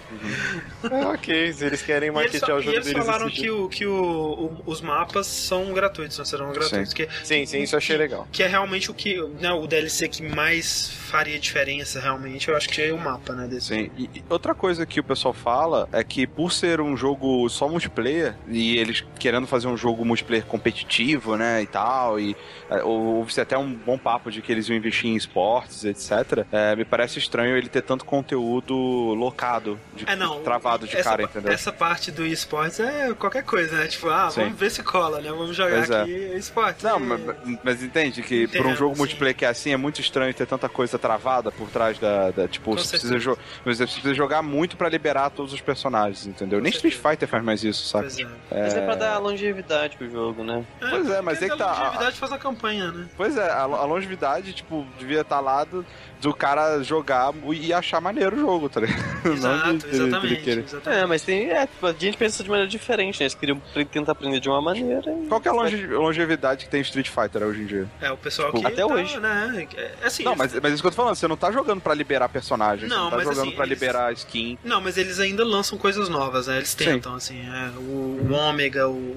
É, 0.91 1.07
ok, 1.07 1.53
se 1.53 1.65
eles 1.65 1.83
querem 1.83 2.09
E 2.09 2.11
eles, 2.11 2.15
marketear 2.33 2.57
o 2.57 2.61
e 2.61 2.65
jogo 2.65 2.77
eles 2.77 2.87
deles 2.87 3.05
falaram 3.05 3.27
desse 3.27 3.37
que, 3.37 3.47
jeito. 3.47 3.65
o, 3.65 3.69
que 3.69 3.87
o, 3.87 3.93
o- 3.95 4.63
os 4.67 4.81
mapas 4.81 5.27
são 5.27 5.73
gratuitos, 5.73 6.17
não 6.19 6.25
serão 6.25 6.53
gratuitos. 6.53 6.93
Que, 6.95 7.09
Sim, 7.23 7.45
sim, 7.47 7.63
isso 7.63 7.75
eu 7.75 7.79
achei 7.79 7.97
legal. 7.97 8.27
que 8.33 8.43
é 8.43 8.47
realmente 8.47 8.91
o 8.91 8.95
que. 8.95 9.21
Né, 9.41 9.53
o 9.53 9.67
DLC 9.67 10.09
que 10.09 10.23
mais 10.23 10.91
faria 11.11 11.39
diferença, 11.39 12.01
realmente, 12.01 12.49
eu 12.49 12.57
acho 12.57 12.69
que 12.69 12.81
é 12.81 12.93
o 12.93 12.99
mapa, 12.99 13.35
né? 13.35 13.47
Desse. 13.47 13.66
Sim. 13.66 13.91
E, 13.97 14.05
e 14.15 14.24
outra 14.28 14.55
coisa 14.55 14.87
que 14.87 15.01
o 15.01 15.05
pessoal 15.05 15.35
fala 15.35 15.89
é 15.93 16.03
que 16.05 16.27
por 16.27 16.53
ser 16.53 16.81
um 16.81 16.97
jogo 16.97 17.49
só 17.49 17.69
multiplayer 17.69 18.35
e 18.49 18.77
eles 18.78 19.05
querendo 19.19 19.47
fazer 19.47 19.66
um 19.69 19.77
jogo 19.77 20.05
multiplayer 20.05 20.45
competitivo, 20.47 21.37
né, 21.37 21.62
e 21.62 21.66
tal, 21.66 22.19
e 22.19 22.37
é, 22.70 22.82
houve 22.82 23.39
até 23.41 23.57
um 23.57 23.73
bom 23.73 23.99
papo 23.99 24.31
de 24.31 24.41
que 24.43 24.51
eles 24.53 24.69
iam 24.69 24.77
investir 24.77 25.11
em 25.11 25.16
esportes, 25.16 25.85
etc. 25.85 26.47
é, 26.53 26.77
me 26.77 26.85
parece 26.85 27.19
estranho 27.19 27.57
ele 27.57 27.69
ter 27.69 27.82
tanto 27.82 28.05
conteúdo 28.05 28.74
locado, 28.74 29.78
de, 29.95 30.09
É, 30.09 30.16
não. 30.16 30.41
travado 30.43 30.87
de 30.87 30.97
essa, 30.97 31.11
cara, 31.11 31.23
entendeu? 31.24 31.53
Essa 31.53 31.73
parte 31.73 32.11
do 32.11 32.27
esportes 32.27 32.81
é 32.81 33.12
qualquer 33.15 33.43
coisa, 33.45 33.77
né? 33.77 33.87
Tipo, 33.87 34.09
ah, 34.09 34.31
Sim. 34.31 34.43
vamos 34.43 34.59
ver 34.59 34.70
se 34.70 34.82
cola, 34.82 35.20
né? 35.20 35.31
Vamos 35.31 35.57
jogar 35.57 35.77
Pois 35.77 35.91
é. 35.91 36.03
aqui 36.03 36.11
esporte. 36.37 36.85
Não, 36.85 36.99
mas, 36.99 37.20
mas 37.62 37.82
entende 37.82 38.23
que 38.23 38.47
por 38.49 38.66
um 38.66 38.74
jogo 38.77 38.95
sim. 38.95 38.99
multiplayer 39.01 39.37
que 39.37 39.45
é 39.45 39.49
assim 39.49 39.73
é 39.73 39.77
muito 39.77 40.01
estranho 40.01 40.32
ter 40.35 40.47
tanta 40.47 40.69
coisa 40.69 40.99
travada 41.01 41.51
por 41.51 41.69
trás 41.69 41.99
da. 41.99 42.31
da- 42.31 42.47
tipo, 42.49 42.71
Com 42.71 42.77
você 42.77 42.99
certeza. 42.99 43.15
precisa, 43.15 43.37
você 43.65 43.85
precisa 43.87 44.15
jogar 44.15 44.43
muito 44.43 44.77
pra 44.77 44.89
liberar 44.89 45.31
todos 45.31 45.53
os 45.53 45.61
personagens, 45.61 46.27
entendeu? 46.27 46.61
Nem 46.61 46.71
Street 46.71 46.95
Fighter 46.95 47.27
faz 47.29 47.43
mais 47.43 47.65
isso, 47.65 47.87
sabe? 47.89 48.05
Pois 48.07 48.19
é. 48.19 48.63
Mas 48.63 48.75
é 48.77 48.81
pra 48.85 48.95
dar 48.95 49.19
longevidade 49.19 49.97
pro 49.97 50.09
jogo, 50.11 50.45
né? 50.45 50.65
Pois 50.79 51.11
é, 51.11 51.21
mas 51.21 51.43
é 51.43 51.49
que 51.49 51.57
tá- 51.57 51.71
A 51.73 51.85
longevidade 51.85 52.17
faz 52.17 52.33
a 52.33 52.39
campanha, 52.39 52.93
né? 52.93 53.09
Pois 53.17 53.37
é, 53.37 53.51
a, 53.51 53.63
a 53.63 53.85
longevidade, 53.85 54.53
tipo, 54.53 54.87
devia 54.99 55.23
estar 55.23 55.41
lá 55.41 55.65
do, 55.65 55.85
do 56.21 56.35
cara 56.35 56.83
jogar 56.83 57.33
e 57.53 57.73
achar 57.73 58.01
maneiro 58.01 58.37
o 58.37 58.41
jogo, 58.41 58.69
tá 58.69 58.81
ligado? 58.81 59.01
Não 59.25 59.33
Exato, 59.33 59.73
de- 59.73 59.79
de- 59.79 59.91
de 59.91 59.97
ele 59.97 60.07
exatamente. 60.07 60.43
querer. 60.43 60.65
exatamente. 60.65 61.03
É, 61.03 61.07
mas 61.07 61.23
tem. 61.23 61.51
É, 61.51 61.67
tipo, 61.67 61.87
a 61.87 61.93
gente 61.93 62.17
pensa 62.17 62.43
de 62.43 62.49
maneira 62.51 62.69
diferente, 62.71 63.19
né? 63.21 63.25
Eles 63.25 63.35
queriam 63.35 63.61
tentar 63.91 64.13
aprender 64.13 64.41
de 64.41 64.49
uma 64.49 64.61
maneira. 64.61 65.11
e- 65.11 65.27
Qual 65.29 65.41
que 65.41 65.49
é 65.49 65.51
a 65.51 65.55
longe- 65.55 65.87
longevidade 65.87 66.65
que 66.65 66.71
tem 66.71 66.81
Street 66.83 67.09
Fighter 67.09 67.43
hoje 67.43 67.63
em 67.63 67.67
dia? 67.67 67.87
É, 68.01 68.11
o 68.11 68.17
pessoal 68.17 68.49
Tipo, 68.49 68.61
que. 68.61 68.67
até 68.67 68.77
tá, 68.77 68.87
hoje. 68.87 69.19
Né, 69.21 69.67
é, 69.77 70.07
assim, 70.07 70.25
Não, 70.25 70.35
mas, 70.37 70.53
mas 70.61 70.73
isso 70.75 70.83
que 70.83 70.89
eu 70.91 70.97
tô 70.97 71.03
falando, 71.03 71.15
você 71.17 71.29
não 71.29 71.37
tá 71.37 71.51
jogando 71.51 71.81
pra 71.81 71.95
liberar 71.95 72.29
personagem, 72.29 72.89
Não, 72.89 72.97
você 72.97 73.03
não 73.03 73.11
tá 73.11 73.17
mas 73.17 73.25
jogando 73.27 73.47
assim, 73.49 73.57
pra 73.57 73.67
eles- 73.67 73.81
liberar 73.81 74.12
skin. 74.12 74.59
Não, 74.65 74.81
mas 74.81 74.97
eles 74.97 75.19
ainda 75.19 75.45
lançam 75.45 75.77
coisas 75.79 76.09
novas, 76.09 76.47
né? 76.47 76.59
Eles 76.59 76.69
Sim. 76.71 76.77
tentam, 76.85 77.15
assim, 77.15 77.41
é, 77.41 77.71
o, 77.79 78.27
o 78.29 78.33
Ômega, 78.33 78.89
o. 78.89 79.17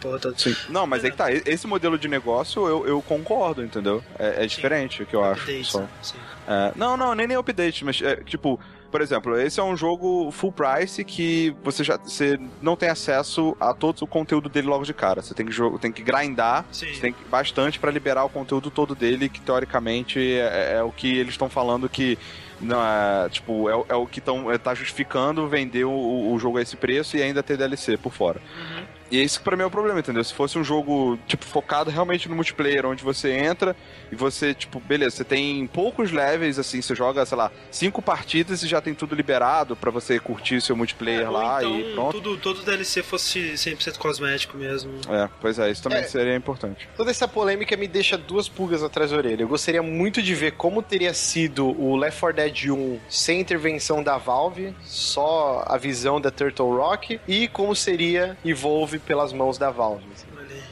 Porra 0.00 0.18
toda. 0.18 0.38
Sim. 0.38 0.54
Não, 0.68 0.86
mas 0.86 1.04
é 1.04 1.10
que 1.10 1.16
tá, 1.16 1.32
esse 1.32 1.66
modelo 1.66 1.98
de 1.98 2.08
negócio 2.08 2.66
eu, 2.66 2.86
eu 2.86 3.02
concordo, 3.02 3.62
entendeu? 3.64 4.02
É, 4.18 4.44
é 4.44 4.46
diferente 4.46 5.02
o 5.02 5.06
que 5.06 5.16
eu 5.16 5.24
acho. 5.24 5.42
Updates, 5.42 5.68
Só. 5.68 5.86
Sim. 6.02 6.16
É, 6.46 6.72
não, 6.76 6.96
não, 6.96 7.14
nem 7.14 7.26
nem 7.26 7.36
update, 7.36 7.84
mas 7.84 8.00
é, 8.02 8.16
tipo, 8.16 8.60
por 8.90 9.00
exemplo, 9.00 9.38
esse 9.38 9.58
é 9.60 9.62
um 9.62 9.76
jogo 9.76 10.30
full 10.30 10.52
price 10.52 11.04
que 11.04 11.54
você 11.62 11.82
já 11.84 11.96
você 11.96 12.38
não 12.62 12.76
tem 12.76 12.88
acesso 12.88 13.56
a 13.60 13.72
todo 13.74 14.02
o 14.02 14.06
conteúdo 14.06 14.48
dele 14.48 14.66
logo 14.68 14.84
de 14.84 14.94
cara. 14.94 15.22
Você 15.22 15.34
tem 15.34 15.44
que 15.46 15.52
jogo, 15.52 15.78
tem 15.78 15.92
que 15.92 16.02
grindar, 16.02 16.64
Sim. 16.72 16.92
você 16.92 17.00
tem 17.00 17.12
que 17.12 17.24
bastante 17.24 17.78
pra 17.78 17.90
liberar 17.90 18.24
o 18.24 18.28
conteúdo 18.28 18.70
todo 18.70 18.94
dele, 18.94 19.28
que 19.28 19.40
teoricamente 19.40 20.18
é, 20.20 20.74
é 20.78 20.82
o 20.82 20.90
que 20.92 21.16
eles 21.18 21.34
estão 21.34 21.48
falando 21.48 21.88
que 21.88 22.18
não 22.58 22.80
é, 22.82 23.28
tipo, 23.28 23.68
é, 23.68 23.76
o- 23.76 23.86
é 23.90 23.94
o 23.94 24.06
que 24.06 24.18
estão 24.18 24.50
é, 24.50 24.56
tá 24.56 24.74
justificando 24.74 25.46
vender 25.46 25.84
o, 25.84 26.32
o 26.32 26.38
jogo 26.38 26.56
a 26.56 26.62
esse 26.62 26.74
preço 26.76 27.16
e 27.16 27.22
ainda 27.22 27.42
ter 27.42 27.56
DLC 27.58 27.98
por 27.98 28.12
fora. 28.12 28.40
Uhum. 28.40 28.75
E 29.10 29.18
esse 29.20 29.38
que 29.38 29.44
pra 29.44 29.56
mim 29.56 29.62
é 29.62 29.66
o 29.66 29.70
problema, 29.70 30.00
entendeu? 30.00 30.22
Se 30.24 30.34
fosse 30.34 30.58
um 30.58 30.64
jogo, 30.64 31.18
tipo, 31.26 31.44
focado 31.44 31.90
realmente 31.90 32.28
no 32.28 32.34
multiplayer, 32.34 32.84
onde 32.86 33.04
você 33.04 33.32
entra 33.32 33.76
e 34.10 34.16
você, 34.16 34.52
tipo, 34.54 34.80
beleza, 34.80 35.16
você 35.16 35.24
tem 35.24 35.66
poucos 35.66 36.10
levels, 36.12 36.58
assim, 36.58 36.80
você 36.82 36.94
joga, 36.94 37.24
sei 37.24 37.36
lá, 37.38 37.50
cinco 37.70 38.02
partidas 38.02 38.62
e 38.62 38.66
já 38.68 38.80
tem 38.80 38.94
tudo 38.94 39.14
liberado 39.14 39.76
pra 39.76 39.90
você 39.90 40.18
curtir 40.18 40.60
seu 40.60 40.76
multiplayer 40.76 41.26
Ou 41.28 41.32
lá 41.32 41.62
então, 41.62 41.78
e 41.78 41.92
pronto. 41.94 42.12
Tudo, 42.20 42.36
todo 42.38 42.62
DLC 42.62 43.02
fosse 43.02 43.52
100% 43.54 43.98
cosmético 43.98 44.56
mesmo. 44.56 44.92
É, 45.08 45.28
pois 45.40 45.58
é, 45.58 45.70
isso 45.70 45.82
também 45.82 45.98
É. 46.00 46.02
seria 46.04 46.34
importante. 46.34 46.88
Toda 46.96 47.10
essa 47.10 47.28
polêmica 47.28 47.76
me 47.76 47.86
deixa 47.86 48.16
duas 48.18 48.48
pulgas 48.48 48.82
atrás 48.82 49.10
da 49.10 49.16
orelha. 49.16 49.42
Eu 49.42 49.48
gostaria 49.48 49.82
muito 49.82 50.22
de 50.22 50.34
ver 50.34 50.52
como 50.52 50.82
teria 50.82 51.14
sido 51.14 51.66
o 51.80 51.96
Left 51.96 52.18
4 52.20 52.36
Dead 52.36 52.70
1 52.70 52.98
sem 53.08 53.40
intervenção 53.40 54.02
da 54.02 54.16
Valve, 54.18 54.74
só 54.82 55.64
a 55.66 55.76
visão 55.76 56.20
da 56.20 56.30
Turtle 56.30 56.76
Rock, 56.76 57.20
e 57.28 57.48
como 57.48 57.74
seria 57.76 58.36
Evolve 58.44 58.95
pelas 58.98 59.32
mãos 59.32 59.58
da 59.58 59.70
Valve. 59.70 60.04
Olha 60.36 60.46
aí. 60.54 60.62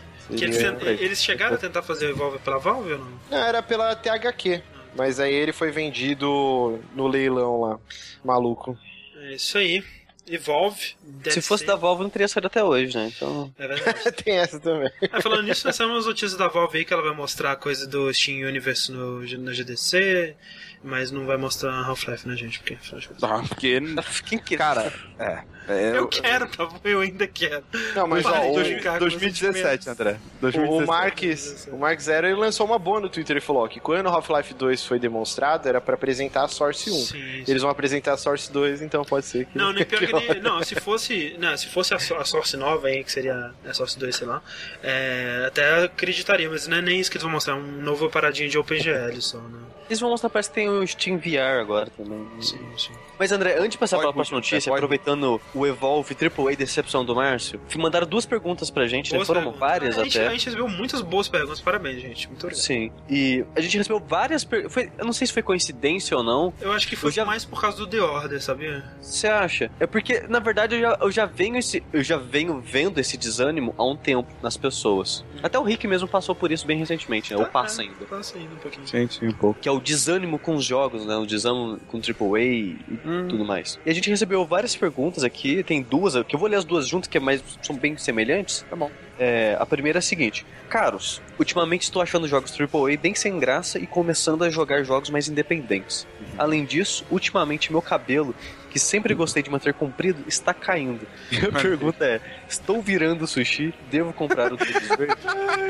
Eles, 0.43 0.57
eles 1.03 1.23
chegaram 1.23 1.55
a 1.55 1.59
tentar 1.59 1.83
fazer 1.83 2.07
o 2.07 2.11
Evolve 2.11 2.39
pela 2.39 2.59
Valve 2.59 2.93
ou 2.93 2.99
não? 2.99 3.13
Não, 3.31 3.39
era 3.39 3.63
pela 3.63 3.95
THQ, 3.95 4.63
mas 4.97 5.21
aí 5.21 5.35
ele 5.35 5.53
foi 5.53 5.71
vendido 5.71 6.81
no 6.95 7.07
leilão 7.07 7.61
lá. 7.61 7.79
Maluco. 8.25 8.79
É 9.17 9.35
isso 9.35 9.59
aí. 9.59 9.85
Evolve. 10.27 10.95
Se 11.29 11.43
fosse 11.43 11.65
ser- 11.65 11.67
da 11.67 11.77
Valve, 11.77 12.03
não 12.05 12.09
teria 12.09 12.27
saído 12.27 12.47
até 12.47 12.65
hoje, 12.65 12.97
né? 12.97 13.13
Então. 13.15 13.53
É 13.59 13.69
verdade. 13.69 14.13
Tem 14.25 14.39
essa 14.39 14.59
também. 14.59 14.91
Ah, 15.13 15.21
falando 15.21 15.43
nisso, 15.43 15.67
nós 15.67 15.77
temos 15.77 16.07
notícias 16.07 16.35
da 16.35 16.49
Valve 16.49 16.79
aí 16.79 16.85
que 16.87 16.95
ela 16.95 17.03
vai 17.03 17.15
mostrar 17.15 17.53
a 17.53 17.57
coisa 17.57 17.87
do 17.87 18.11
Steam 18.15 18.49
Universe 18.49 18.91
no, 18.91 19.21
na 19.21 19.53
GDC, 19.53 20.35
mas 20.83 21.11
não 21.11 21.27
vai 21.27 21.37
mostrar 21.37 21.75
Half-Life, 21.75 22.27
né, 22.27 22.35
gente? 22.37 22.59
Porque, 22.61 22.79
Ah, 23.21 23.43
porque, 23.47 23.79
Quem 24.25 24.39
que. 24.39 24.57
cara, 24.57 24.91
é. 25.19 25.43
É, 25.69 25.99
Eu 25.99 26.07
quero, 26.09 26.49
tá 26.49 26.67
bom? 26.67 26.79
Eu 26.85 27.01
ainda 27.01 27.27
quero. 27.27 27.65
Não, 27.95 28.07
mas 28.07 28.25
ó, 28.25 28.51
o, 28.51 28.59
justificar 28.59 28.95
com 28.95 28.99
2017, 29.01 29.85
sentimentos. 29.85 29.89
André. 29.89 30.19
o, 30.39 30.41
2017. 30.41 30.83
o 30.83 30.87
Marques, 30.87 31.69
o 31.73 31.77
Mark 31.77 32.01
Zero, 32.01 32.27
ele 32.27 32.37
lançou 32.37 32.67
uma 32.67 32.79
boa 32.79 33.01
no 33.01 33.09
Twitter 33.09 33.37
e 33.37 33.41
falou 33.41 33.65
ó, 33.65 33.69
que 33.69 33.81
quando 33.81 34.09
Half-Life 34.09 34.55
2 34.55 34.85
foi 34.85 34.99
demonstrado, 34.99 35.69
era 35.69 35.81
pra 35.81 35.95
apresentar 35.95 36.45
a 36.45 36.49
Source 36.49 36.91
1. 36.91 36.93
Sim, 36.93 37.05
sim. 37.05 37.45
Eles 37.49 37.63
vão 37.63 37.71
apresentar 37.71 38.13
a 38.13 38.17
Source 38.17 38.51
2, 38.53 38.83
então 38.83 39.05
pode 39.05 39.27
ser 39.27 39.47
que. 39.47 39.57
Não, 39.57 39.73
nem 39.73 39.85
pior 39.87 39.99
que 39.99 40.31
ele. 40.31 40.41
Não, 40.41 40.63
se 40.63 40.75
fosse. 40.75 41.37
Não, 41.39 41.57
se 41.57 41.69
fosse 41.69 41.95
a, 41.95 41.97
a 41.97 42.25
Source 42.25 42.57
nova 42.57 42.89
aí, 42.89 43.03
que 43.03 43.13
seria 43.13 43.53
a 43.67 43.73
Source 43.75 43.99
2, 43.99 44.15
sei 44.17 44.27
lá. 44.27 44.43
é, 44.83 45.45
até 45.47 45.85
acreditaria, 45.85 46.49
mas 46.49 46.67
não 46.67 46.79
é 46.79 46.83
nem 46.83 47.01
isso 47.01 47.11
que 47.11 47.17
eles 47.17 47.23
vão 47.23 47.33
mostrar, 47.33 47.55
é 47.55 47.57
um 47.57 47.83
novo 47.83 48.09
paradinho 48.11 48.49
de 48.49 48.59
OpenGL 48.59 49.21
só, 49.21 49.39
né? 49.39 49.59
Eles 49.87 50.01
vão 50.01 50.09
mostrar, 50.11 50.31
parece 50.31 50.49
que 50.49 50.55
tem 50.55 50.69
o 50.69 50.87
Steam 50.87 51.19
VR 51.19 51.61
agora 51.61 51.91
também. 51.95 52.27
Sim, 52.41 52.59
sim. 52.79 52.93
Mas 53.19 53.31
André, 53.31 53.57
antes 53.59 53.73
de 53.73 53.79
passar 53.79 53.97
Pode, 53.97 54.07
para 54.07 54.11
a 54.11 54.15
próxima 54.15 54.39
notícia, 54.39 54.71
pode. 54.71 54.79
aproveitando 54.79 55.41
o 55.55 55.67
Evolve 55.67 56.15
AAA 56.15 56.57
Decepção 56.57 57.05
do 57.05 57.15
Márcio, 57.15 57.61
mandaram 57.77 58.07
duas 58.07 58.27
perguntas 58.27 58.71
pra 58.71 58.87
gente, 58.87 59.13
né? 59.13 59.25
Foram 59.25 59.41
perguntas. 59.43 59.61
várias 59.61 59.99
a 59.99 60.05
gente, 60.05 60.19
até. 60.19 60.29
A 60.29 60.31
gente 60.33 60.45
recebeu 60.47 60.69
muitas 60.69 61.01
boas 61.03 61.29
perguntas, 61.29 61.61
parabéns, 61.61 62.01
gente. 62.03 62.29
Muito 62.29 62.45
obrigado. 62.45 62.63
Sim. 62.65 62.91
E 63.09 63.45
a 63.55 63.61
gente 63.61 63.77
recebeu 63.77 64.01
várias 64.01 64.45
perguntas. 64.45 64.89
Eu 64.99 65.05
não 65.05 65.13
sei 65.13 65.27
se 65.27 65.33
foi 65.33 65.43
coincidência 65.43 66.17
ou 66.17 66.23
não. 66.23 66.53
Eu 66.61 66.73
acho 66.73 66.89
que 66.89 66.97
foi 66.97 67.13
já- 67.13 67.25
mais 67.25 67.45
por 67.45 67.61
causa 67.61 67.77
do 67.79 67.87
The 67.87 68.01
Order, 68.01 68.43
sabia? 68.43 68.85
Você 69.01 69.27
acha? 69.27 69.71
É 69.81 69.87
porque, 69.87 70.21
na 70.29 70.39
verdade, 70.41 70.75
eu 70.77 70.81
já, 70.81 70.99
eu 71.01 71.11
já 71.11 71.27
venho 71.27 71.57
esse, 71.57 71.83
eu 71.93 72.03
já 72.03 72.17
venho 72.17 72.61
vendo 72.61 72.99
esse 72.99 73.17
desânimo 73.17 73.75
há 73.79 73.85
um 73.85 73.97
tempo 73.97 74.29
nas 74.43 74.57
pessoas. 74.57 75.25
Até 75.43 75.59
o 75.59 75.63
Rick 75.63 75.87
mesmo 75.87 76.09
passou 76.09 76.35
por 76.35 76.51
isso 76.51 76.67
bem 76.67 76.79
recentemente, 76.79 77.33
né? 77.33 77.39
Ou 77.39 77.45
Tá, 77.45 77.51
passa 77.51 77.83
é, 77.83 77.87
ainda. 77.87 78.05
Passa 78.07 78.39
ainda 78.39 78.55
um 78.55 78.59
pouquinho. 78.59 78.87
Sim, 78.87 79.09
sim, 79.09 79.27
um 79.29 79.33
pouco. 79.33 79.61
Que 79.61 79.69
é 79.69 79.73
o 79.73 79.79
desânimo 79.81 80.39
com 80.39 80.55
os 80.55 80.65
jogos, 80.65 81.05
né? 81.07 81.17
O 81.17 81.27
desânimo 81.27 81.79
com 81.89 81.99
AAA 82.01 82.41
e 82.41 82.79
Hum. 83.05 83.27
tudo 83.29 83.45
mais. 83.45 83.79
E 83.85 83.91
a 83.91 83.95
gente 83.95 84.09
recebeu 84.11 84.45
várias 84.47 84.75
perguntas 84.77 85.23
aqui, 85.25 85.44
tem 85.65 85.83
duas, 85.83 86.15
que 86.23 86.35
eu 86.35 86.41
vou 86.41 86.49
ler 86.49 86.57
as 86.57 86.65
duas 86.65 86.89
juntas, 86.89 87.09
que 87.09 87.19
é 87.19 87.21
mais, 87.21 87.43
são 87.63 87.77
bem 87.77 87.97
semelhantes. 87.97 88.65
Tá 88.69 88.77
bom. 88.77 88.91
É, 89.19 89.57
a 89.59 89.67
primeira 89.67 89.99
é 89.99 90.01
a 90.01 90.03
seguinte: 90.03 90.47
Caros, 90.69 91.21
ultimamente 91.39 91.83
estou 91.83 92.01
achando 92.01 92.27
jogos 92.27 92.53
AAA 92.59 92.97
bem 93.01 93.15
sem 93.15 93.39
graça 93.39 93.79
e 93.79 93.87
começando 93.87 94.43
a 94.43 94.51
jogar 94.51 94.83
jogos 94.83 95.11
mais 95.11 95.29
independentes. 95.29 96.07
Além 96.39 96.65
disso, 96.65 97.05
ultimamente 97.11 97.71
meu 97.71 97.83
cabelo, 97.83 98.35
que 98.75 98.79
sempre 98.81 99.15
gostei 99.15 99.41
de 99.41 99.49
manter 99.49 99.73
comprido, 99.73 100.25
está 100.27 100.53
caindo. 100.53 101.07
E 101.31 101.37
a 101.47 101.53
pergunta 101.53 102.05
é: 102.05 102.21
Estou 102.49 102.83
virando 102.83 103.25
sushi? 103.25 103.73
Devo 103.89 104.13
comprar 104.13 104.53
o 104.53 104.57
verde? 104.57 104.75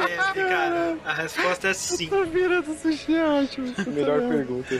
É, 0.04 0.42
cara, 0.42 0.96
a 1.04 1.12
resposta 1.14 1.68
é 1.68 1.74
sim. 1.74 2.10
virando 2.32 2.74
sushi, 2.74 3.14
é 3.14 3.24
ótimo. 3.24 3.72
Melhor 3.86 4.20
pergunta. 4.28 4.74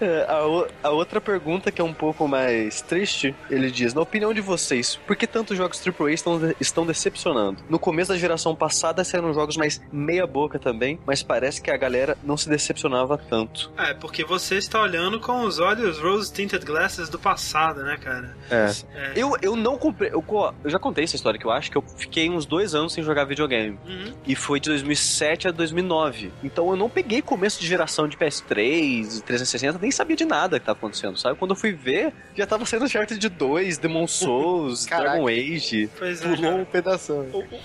É, 0.00 0.24
a, 0.28 0.46
o- 0.46 0.66
a 0.82 0.90
outra 0.90 1.20
pergunta, 1.20 1.72
que 1.72 1.80
é 1.80 1.84
um 1.84 1.92
pouco 1.92 2.28
mais 2.28 2.80
triste, 2.82 3.34
ele 3.50 3.70
diz: 3.70 3.92
Na 3.94 4.00
opinião 4.02 4.32
de 4.32 4.40
vocês, 4.40 4.96
por 5.06 5.16
que 5.16 5.26
tantos 5.26 5.56
jogos 5.56 5.82
AAA 5.84 6.12
estão, 6.12 6.40
estão 6.60 6.86
decepcionando? 6.86 7.62
No 7.68 7.78
começo 7.78 8.12
da 8.12 8.18
geração 8.18 8.54
passada 8.54 9.02
saíram 9.02 9.32
jogos 9.34 9.56
mais 9.56 9.80
meia-boca 9.90 10.58
também, 10.58 10.98
mas 11.06 11.22
parece 11.22 11.60
que 11.60 11.70
a 11.70 11.76
galera 11.76 12.16
não 12.22 12.36
se 12.36 12.48
decepcionava 12.48 13.18
tanto. 13.18 13.72
É, 13.76 13.94
porque 13.94 14.24
você 14.24 14.56
está 14.56 14.80
olhando 14.80 15.18
com 15.20 15.40
os 15.42 15.58
olhos 15.58 15.98
rose 15.98 16.32
tinted 16.32 16.64
glasses 16.64 17.08
do 17.08 17.18
passado, 17.18 17.45
né, 17.82 17.96
cara? 18.02 18.36
É. 18.50 18.70
É. 18.94 19.12
Eu, 19.16 19.36
eu 19.42 19.56
não 19.56 19.76
comprei. 19.78 20.10
Eu, 20.10 20.24
eu 20.64 20.70
já 20.70 20.78
contei 20.78 21.04
essa 21.04 21.16
história 21.16 21.38
que 21.38 21.46
eu 21.46 21.50
acho 21.50 21.70
que 21.70 21.76
eu 21.76 21.82
fiquei 21.96 22.28
uns 22.30 22.44
dois 22.46 22.74
anos 22.74 22.92
sem 22.92 23.02
jogar 23.04 23.24
videogame. 23.24 23.78
Uhum. 23.86 24.12
E 24.26 24.34
foi 24.34 24.58
de 24.60 24.68
2007 24.70 25.48
a 25.48 25.50
2009. 25.50 26.32
Então 26.42 26.70
eu 26.70 26.76
não 26.76 26.88
peguei 26.88 27.22
começo 27.22 27.60
de 27.60 27.66
geração 27.66 28.08
de 28.08 28.16
PS3, 28.16 29.22
360, 29.22 29.78
nem 29.80 29.90
sabia 29.90 30.16
de 30.16 30.24
nada 30.24 30.58
que 30.58 30.66
tava 30.66 30.78
acontecendo, 30.78 31.18
sabe? 31.18 31.38
Quando 31.38 31.50
eu 31.52 31.56
fui 31.56 31.72
ver, 31.72 32.12
já 32.34 32.46
tava 32.46 32.64
sendo 32.66 32.84
Uncharted 32.84 33.28
2, 33.28 33.78
Demon 33.78 34.06
Souls. 34.06 34.86
Dragon 34.86 35.28
Age. 35.28 35.88
Pois 35.98 36.22
é. 36.24 36.34
Pulou 36.36 36.58
um 36.60 36.64
pedaço. 36.64 37.12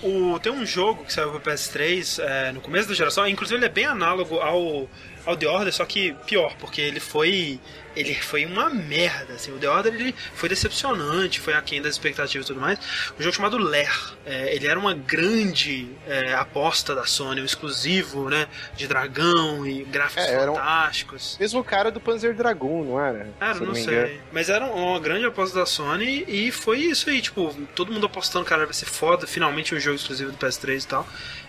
O, 0.02 0.34
o- 0.34 0.38
tem 0.40 0.52
um 0.52 0.64
jogo 0.66 1.04
que 1.04 1.12
saiu 1.12 1.30
pro 1.30 1.40
PS3 1.52 2.22
é, 2.22 2.52
no 2.52 2.60
começo 2.60 2.88
da 2.88 2.94
geração, 2.94 3.26
inclusive 3.28 3.58
ele 3.58 3.66
é 3.66 3.68
bem 3.68 3.84
análogo 3.86 4.36
ao, 4.38 4.88
ao 5.24 5.36
The 5.36 5.46
Order, 5.48 5.72
só 5.72 5.84
que 5.84 6.14
pior, 6.26 6.54
porque 6.58 6.80
ele 6.80 7.00
foi. 7.00 7.60
Ele 7.94 8.14
foi 8.14 8.46
uma 8.46 8.70
merda, 8.70 9.34
assim. 9.34 9.52
O 9.52 9.58
The 9.58 9.68
Order 9.68 9.92
ele 9.94 10.14
foi 10.34 10.48
decepcionante, 10.48 11.38
foi 11.38 11.52
aquém 11.52 11.82
das 11.82 11.92
expectativas 11.92 12.46
e 12.46 12.48
tudo 12.48 12.58
mais. 12.58 12.78
Um 13.18 13.22
jogo 13.22 13.36
chamado 13.36 13.58
Lair. 13.58 14.14
É, 14.24 14.54
ele 14.54 14.66
era 14.66 14.78
uma 14.80 14.94
grande 14.94 15.88
é, 16.06 16.32
aposta 16.32 16.94
da 16.94 17.04
Sony, 17.04 17.42
um 17.42 17.44
exclusivo, 17.44 18.30
né? 18.30 18.46
De 18.76 18.86
dragão 18.88 19.66
e 19.66 19.84
gráficos 19.84 20.24
É, 20.24 20.32
era 20.32 20.50
um- 20.50 20.54
fantásticos. 20.54 21.36
Mesmo 21.38 21.62
cara 21.62 21.90
do 21.90 22.00
Panzer 22.00 22.34
Dragoon, 22.34 22.84
não 22.84 22.98
era? 23.04 23.28
Cara, 23.38 23.54
Se 23.56 23.60
não 23.60 23.76
engano. 23.76 23.84
sei. 24.08 24.20
Mas 24.32 24.48
era 24.48 24.64
uma 24.64 24.98
grande 24.98 25.26
aposta 25.26 25.58
da 25.58 25.66
Sony 25.66 26.24
e 26.26 26.50
foi 26.50 26.78
isso 26.78 27.10
aí, 27.10 27.20
tipo, 27.20 27.54
todo 27.74 27.92
mundo 27.92 28.06
apostando, 28.06 28.46
cara, 28.46 28.64
vai 28.64 28.72
ser 28.74 28.86
foda, 28.86 29.26
finalmente 29.26 29.74
um 29.74 29.78
jogo 29.80 29.96
exclusivo 29.96 30.32
do 30.32 30.38
PS3 30.38 30.84
e 30.84 30.86
tal. 30.86 31.06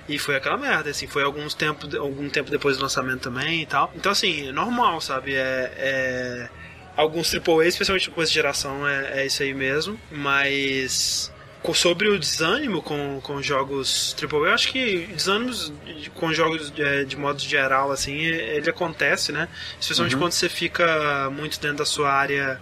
E 0.07 0.19
foi 0.19 0.35
aquela 0.35 0.57
merda, 0.57 0.89
assim, 0.89 1.07
foi 1.07 1.23
alguns 1.23 1.53
tempo, 1.53 1.87
algum 1.97 2.29
tempo 2.29 2.51
depois 2.51 2.77
do 2.77 2.83
lançamento 2.83 3.21
também 3.21 3.61
e 3.61 3.65
tal. 3.65 3.91
Então, 3.95 4.11
assim, 4.11 4.49
é 4.49 4.51
normal, 4.51 4.99
sabe? 5.01 5.33
É. 5.35 5.71
é... 5.77 6.49
Alguns 6.95 7.33
AAA, 7.33 7.65
especialmente 7.67 8.11
com 8.11 8.21
essa 8.21 8.31
geração, 8.31 8.87
é, 8.87 9.21
é 9.21 9.25
isso 9.25 9.41
aí 9.41 9.53
mesmo. 9.53 9.99
Mas. 10.11 11.31
sobre 11.73 12.07
o 12.09 12.19
desânimo 12.19 12.81
com, 12.81 13.19
com 13.23 13.41
jogos 13.41 14.15
AAA, 14.21 14.49
eu 14.49 14.53
acho 14.53 14.67
que 14.71 15.07
desânimos 15.07 15.71
de- 15.85 16.09
com 16.11 16.31
jogos 16.33 16.69
de, 16.69 17.05
de 17.05 17.15
modo 17.15 17.39
geral, 17.39 17.91
assim, 17.91 18.17
ele 18.19 18.69
acontece, 18.69 19.31
né? 19.31 19.47
Especialmente 19.79 20.15
quando 20.17 20.33
você 20.33 20.49
fica 20.49 21.29
muito 21.31 21.59
dentro 21.59 21.77
da 21.77 21.85
sua 21.85 22.11
área. 22.11 22.59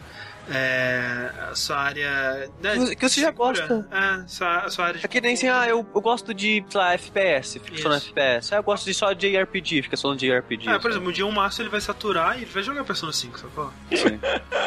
É, 0.49 1.29
a 1.51 1.55
sua 1.55 1.77
área. 1.77 2.49
né, 2.61 2.95
Que 2.95 3.07
você 3.07 3.21
já 3.21 3.31
gosta. 3.31 3.87
É, 3.91 4.27
sua, 4.27 4.69
sua 4.69 4.85
área 4.87 4.99
de 4.99 5.05
É 5.05 5.07
que 5.07 5.21
nem 5.21 5.33
assim, 5.33 5.47
ah, 5.47 5.67
eu, 5.67 5.85
eu 5.93 6.01
gosto 6.01 6.33
de, 6.33 6.63
sei 6.69 6.79
lá, 6.81 6.93
FPS, 6.93 7.59
fica 7.59 7.77
só. 7.81 7.93
FPS. 7.93 8.53
Ah, 8.53 8.57
eu 8.57 8.63
gosto 8.63 8.85
de 8.85 8.93
só 8.93 9.13
de 9.13 9.37
RPG, 9.37 9.83
fica 9.83 9.95
só 9.95 10.09
no 10.09 10.15
JRPG. 10.17 10.69
É, 10.69 10.79
por 10.79 10.89
exemplo, 10.91 11.09
um 11.09 11.11
dia 11.11 11.25
um 11.25 11.31
março 11.31 11.61
ele 11.61 11.69
vai 11.69 11.79
saturar 11.81 12.37
e 12.37 12.41
ele 12.43 12.51
vai 12.51 12.63
jogar 12.63 12.83
Persona 12.83 13.13
5, 13.13 13.39
sacou? 13.39 13.71
Sim. 13.95 14.19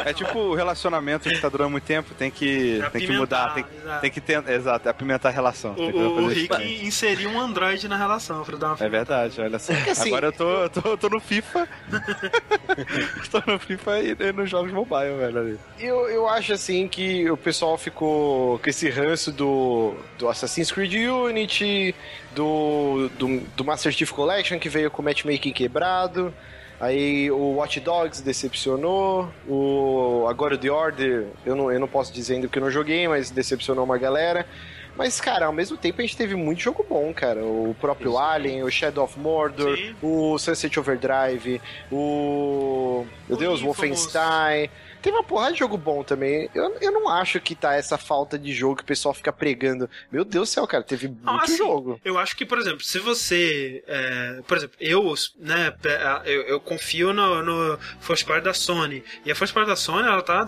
É 0.05 0.13
tipo 0.13 0.37
o 0.39 0.55
relacionamento 0.55 1.29
que 1.29 1.39
tá 1.39 1.49
durando 1.49 1.71
muito 1.71 1.83
tempo, 1.85 2.13
tem 2.13 2.31
que, 2.31 2.77
Pra 2.79 2.89
tem 2.91 3.05
que 3.05 3.11
mudar, 3.17 3.53
tem, 3.53 3.65
exato. 3.81 4.01
tem 4.01 4.11
que 4.11 4.21
ter, 4.21 4.49
exato, 4.49 4.89
apimentar 4.89 5.29
a 5.29 5.31
relação. 5.31 5.73
O, 5.75 5.81
o, 5.81 6.23
o 6.23 6.27
Rick 6.27 6.41
diferente. 6.47 6.85
inseriu 6.85 7.29
um 7.29 7.39
Android 7.39 7.87
na 7.87 7.97
relação 7.97 8.43
pra 8.43 8.57
dar 8.57 8.67
uma 8.73 8.77
É 8.85 8.89
verdade, 8.89 9.39
olha 9.41 9.59
só. 9.59 9.73
assim- 9.73 10.07
Agora 10.07 10.27
eu 10.27 10.31
tô, 10.33 10.63
eu 10.63 10.69
tô, 10.69 10.89
eu 10.89 10.97
tô 10.97 11.09
no 11.09 11.19
FIFA. 11.19 11.67
tô 13.31 13.51
no 13.51 13.59
FIFA 13.59 13.99
e, 13.99 14.15
e 14.19 14.31
nos 14.31 14.49
jogos 14.49 14.71
mobile, 14.71 15.15
velho. 15.17 15.39
ali. 15.39 15.59
Eu, 15.77 16.07
eu 16.09 16.27
acho 16.27 16.53
assim 16.53 16.87
que 16.87 17.29
o 17.29 17.35
pessoal 17.35 17.77
ficou 17.77 18.57
com 18.59 18.69
esse 18.69 18.89
ranço 18.89 19.31
do, 19.31 19.93
do 20.17 20.29
Assassin's 20.29 20.71
Creed 20.71 20.93
Unity, 20.93 21.93
do, 22.33 23.09
do, 23.19 23.41
do 23.57 23.65
Master 23.65 23.91
Chief 23.91 24.09
Collection 24.09 24.57
que 24.57 24.69
veio 24.69 24.89
com 24.89 25.01
o 25.01 25.05
matchmaking 25.05 25.51
quebrado. 25.51 26.33
Aí 26.79 27.29
o 27.31 27.55
Watch 27.55 27.79
Dogs 27.79 28.21
decepcionou. 28.21 29.29
O 29.47 30.25
agora 30.29 30.55
o 30.55 30.57
The 30.57 30.71
Order, 30.71 31.27
eu 31.45 31.55
não, 31.55 31.71
eu 31.71 31.79
não 31.79 31.87
posso 31.87 32.13
dizer 32.13 32.35
ainda 32.35 32.47
que 32.47 32.57
eu 32.57 32.63
não 32.63 32.71
joguei, 32.71 33.07
mas 33.07 33.29
decepcionou 33.29 33.83
uma 33.83 33.97
galera. 33.97 34.45
Mas, 34.97 35.19
cara, 35.19 35.47
ao 35.47 35.51
mesmo 35.51 35.75
tempo 35.75 36.01
a 36.01 36.05
gente 36.05 36.15
teve 36.15 36.35
muito 36.35 36.61
jogo 36.61 36.85
bom, 36.87 37.13
cara. 37.13 37.43
O 37.43 37.75
próprio 37.81 38.17
Alien, 38.17 38.63
o 38.63 38.71
Shadow 38.71 39.03
of 39.03 39.19
Mordor, 39.19 39.75
Sim. 39.75 39.95
o 40.01 40.37
Sunset 40.37 40.79
Overdrive, 40.79 41.61
o. 41.91 43.05
Meu 43.27 43.35
O 43.35 43.39
Deus, 43.39 43.59
Infamous. 43.59 43.77
Wolfenstein. 43.77 44.69
Teve 45.05 45.17
uma 45.17 45.23
porrada 45.23 45.53
de 45.53 45.59
jogo 45.59 45.77
bom 45.77 46.03
também. 46.03 46.49
Eu, 46.55 46.75
eu 46.81 46.91
não 46.91 47.07
acho 47.07 47.39
que 47.39 47.53
tá 47.53 47.75
essa 47.75 47.95
falta 47.95 48.39
de 48.39 48.51
jogo 48.51 48.77
que 48.77 48.81
o 48.81 48.85
pessoal 48.87 49.13
fica 49.13 49.31
pregando. 49.31 49.87
Meu 50.11 50.25
Deus 50.25 50.49
do 50.49 50.51
céu, 50.51 50.65
cara, 50.65 50.83
teve 50.83 51.07
muito 51.07 51.29
Ah, 51.29 51.43
assim, 51.43 51.57
jogo. 51.57 52.01
Eu 52.03 52.17
acho 52.17 52.35
que, 52.35 52.43
por 52.43 52.57
exemplo, 52.57 52.81
se 52.83 52.97
você. 52.97 53.83
é, 53.87 54.41
por 54.47 54.57
exemplo, 54.57 54.75
eu, 54.79 55.13
né, 55.37 55.71
eu, 56.25 56.41
eu 56.47 56.59
confio 56.59 57.13
no, 57.13 57.43
no 57.43 57.77
first 57.99 58.25
party 58.25 58.45
da 58.45 58.53
Sony. 58.55 59.03
E 59.23 59.31
a 59.31 59.35
first 59.35 59.53
party 59.53 59.69
da 59.69 59.75
Sony, 59.75 60.07
ela 60.07 60.23
tá 60.23 60.43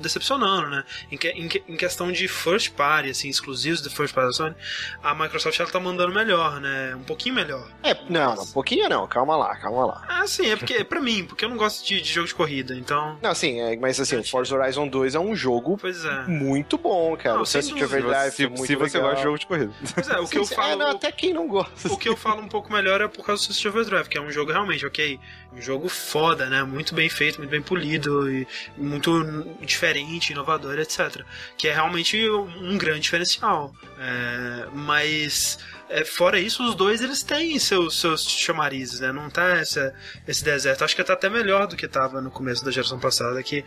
decepcionando, 0.00 0.68
né? 0.70 0.84
Em, 1.10 1.16
que- 1.16 1.28
em 1.30 1.48
em 1.68 1.76
questão 1.76 2.12
de 2.12 2.28
first 2.28 2.72
party, 2.74 3.10
assim, 3.10 3.28
exclusivos 3.28 3.82
de 3.82 3.90
first 3.90 4.14
party 4.14 4.28
da 4.28 4.32
Sony, 4.34 4.54
a 5.02 5.14
Microsoft 5.14 5.58
ela 5.58 5.68
tá 5.68 5.80
mandando 5.80 6.12
melhor, 6.14 6.60
né? 6.60 6.94
Um 6.94 7.02
pouquinho 7.02 7.34
melhor. 7.34 7.68
É, 7.82 7.94
não, 8.08 8.36
não, 8.36 8.42
um 8.44 8.52
pouquinho 8.52 8.88
não, 8.88 9.06
calma 9.08 9.36
lá, 9.36 9.56
calma 9.56 9.86
lá. 9.86 10.04
Ah, 10.08 10.26
sim, 10.28 10.46
é 10.50 10.56
porque 10.56 10.74
é 10.74 10.84
pra 10.84 11.00
mim, 11.00 11.24
porque 11.24 11.44
eu 11.44 11.48
não 11.48 11.56
gosto 11.56 11.84
de, 11.84 12.00
de 12.00 12.12
jogo 12.12 12.28
de 12.28 12.34
corrida, 12.34 12.74
então. 12.74 13.18
Não, 13.22 13.30
assim, 13.30 13.60
é, 13.60 13.76
mas 13.76 13.95
assim, 14.00 14.16
o 14.16 14.24
Forza 14.24 14.54
Horizon 14.56 14.88
2 14.88 15.14
é 15.14 15.20
um 15.20 15.34
jogo 15.34 15.76
Pois 15.80 16.04
é. 16.04 16.22
muito 16.26 16.76
bom, 16.78 17.16
cara. 17.16 17.36
Não, 17.36 17.42
o 17.42 17.46
sem 17.46 17.62
Sunset 17.62 17.80
dúvida. 17.80 18.06
Overdrive 18.08 18.34
Se, 18.36 18.46
muito 18.46 18.66
se 18.66 18.74
você 18.76 18.96
legal. 18.98 19.02
gosta 19.02 19.16
de 19.16 19.22
jogo 19.22 19.38
de 19.38 19.46
corrida. 19.46 19.72
Pois 19.94 20.08
é, 20.08 20.18
o 20.18 20.22
que 20.24 20.28
Sim, 20.28 20.36
eu 20.38 20.46
falo. 20.46 20.72
É, 20.72 20.76
não, 20.76 20.90
até 20.90 21.12
quem 21.12 21.32
não 21.32 21.46
gosta. 21.48 21.92
O 21.92 21.96
que 21.96 22.08
eu 22.08 22.16
falo 22.16 22.40
um 22.42 22.48
pouco 22.48 22.72
melhor 22.72 23.00
é 23.00 23.08
por 23.08 23.24
causa 23.24 23.42
do 23.42 23.46
Sunset 23.46 23.68
Overdrive, 23.68 24.08
que 24.08 24.18
é 24.18 24.20
um 24.20 24.30
jogo 24.30 24.52
realmente, 24.52 24.84
ok, 24.86 25.18
um 25.52 25.60
jogo 25.60 25.88
foda, 25.88 26.48
né? 26.48 26.62
Muito 26.62 26.94
bem 26.94 27.08
feito, 27.08 27.38
muito 27.38 27.50
bem 27.50 27.62
polido 27.62 28.30
e 28.30 28.46
muito 28.76 29.56
diferente, 29.62 30.32
inovador, 30.32 30.78
etc. 30.78 31.22
Que 31.56 31.68
é 31.68 31.74
realmente 31.74 32.28
um 32.28 32.76
grande 32.76 33.00
diferencial. 33.00 33.74
É, 33.98 34.66
mas 34.72 35.58
é, 35.88 36.04
fora 36.04 36.38
isso, 36.38 36.66
os 36.68 36.74
dois 36.74 37.00
eles 37.00 37.22
têm 37.22 37.58
seus, 37.58 38.00
seus 38.00 38.28
chamarizes, 38.28 39.00
né? 39.00 39.12
Não 39.12 39.30
tá 39.30 39.50
essa, 39.50 39.94
esse 40.26 40.42
deserto. 40.42 40.82
Acho 40.82 40.96
que 40.96 41.04
tá 41.04 41.12
até 41.12 41.28
melhor 41.28 41.66
do 41.66 41.76
que 41.76 41.86
tava 41.86 42.20
no 42.20 42.30
começo 42.30 42.64
da 42.64 42.70
geração 42.72 42.98
passada, 42.98 43.40
que 43.42 43.64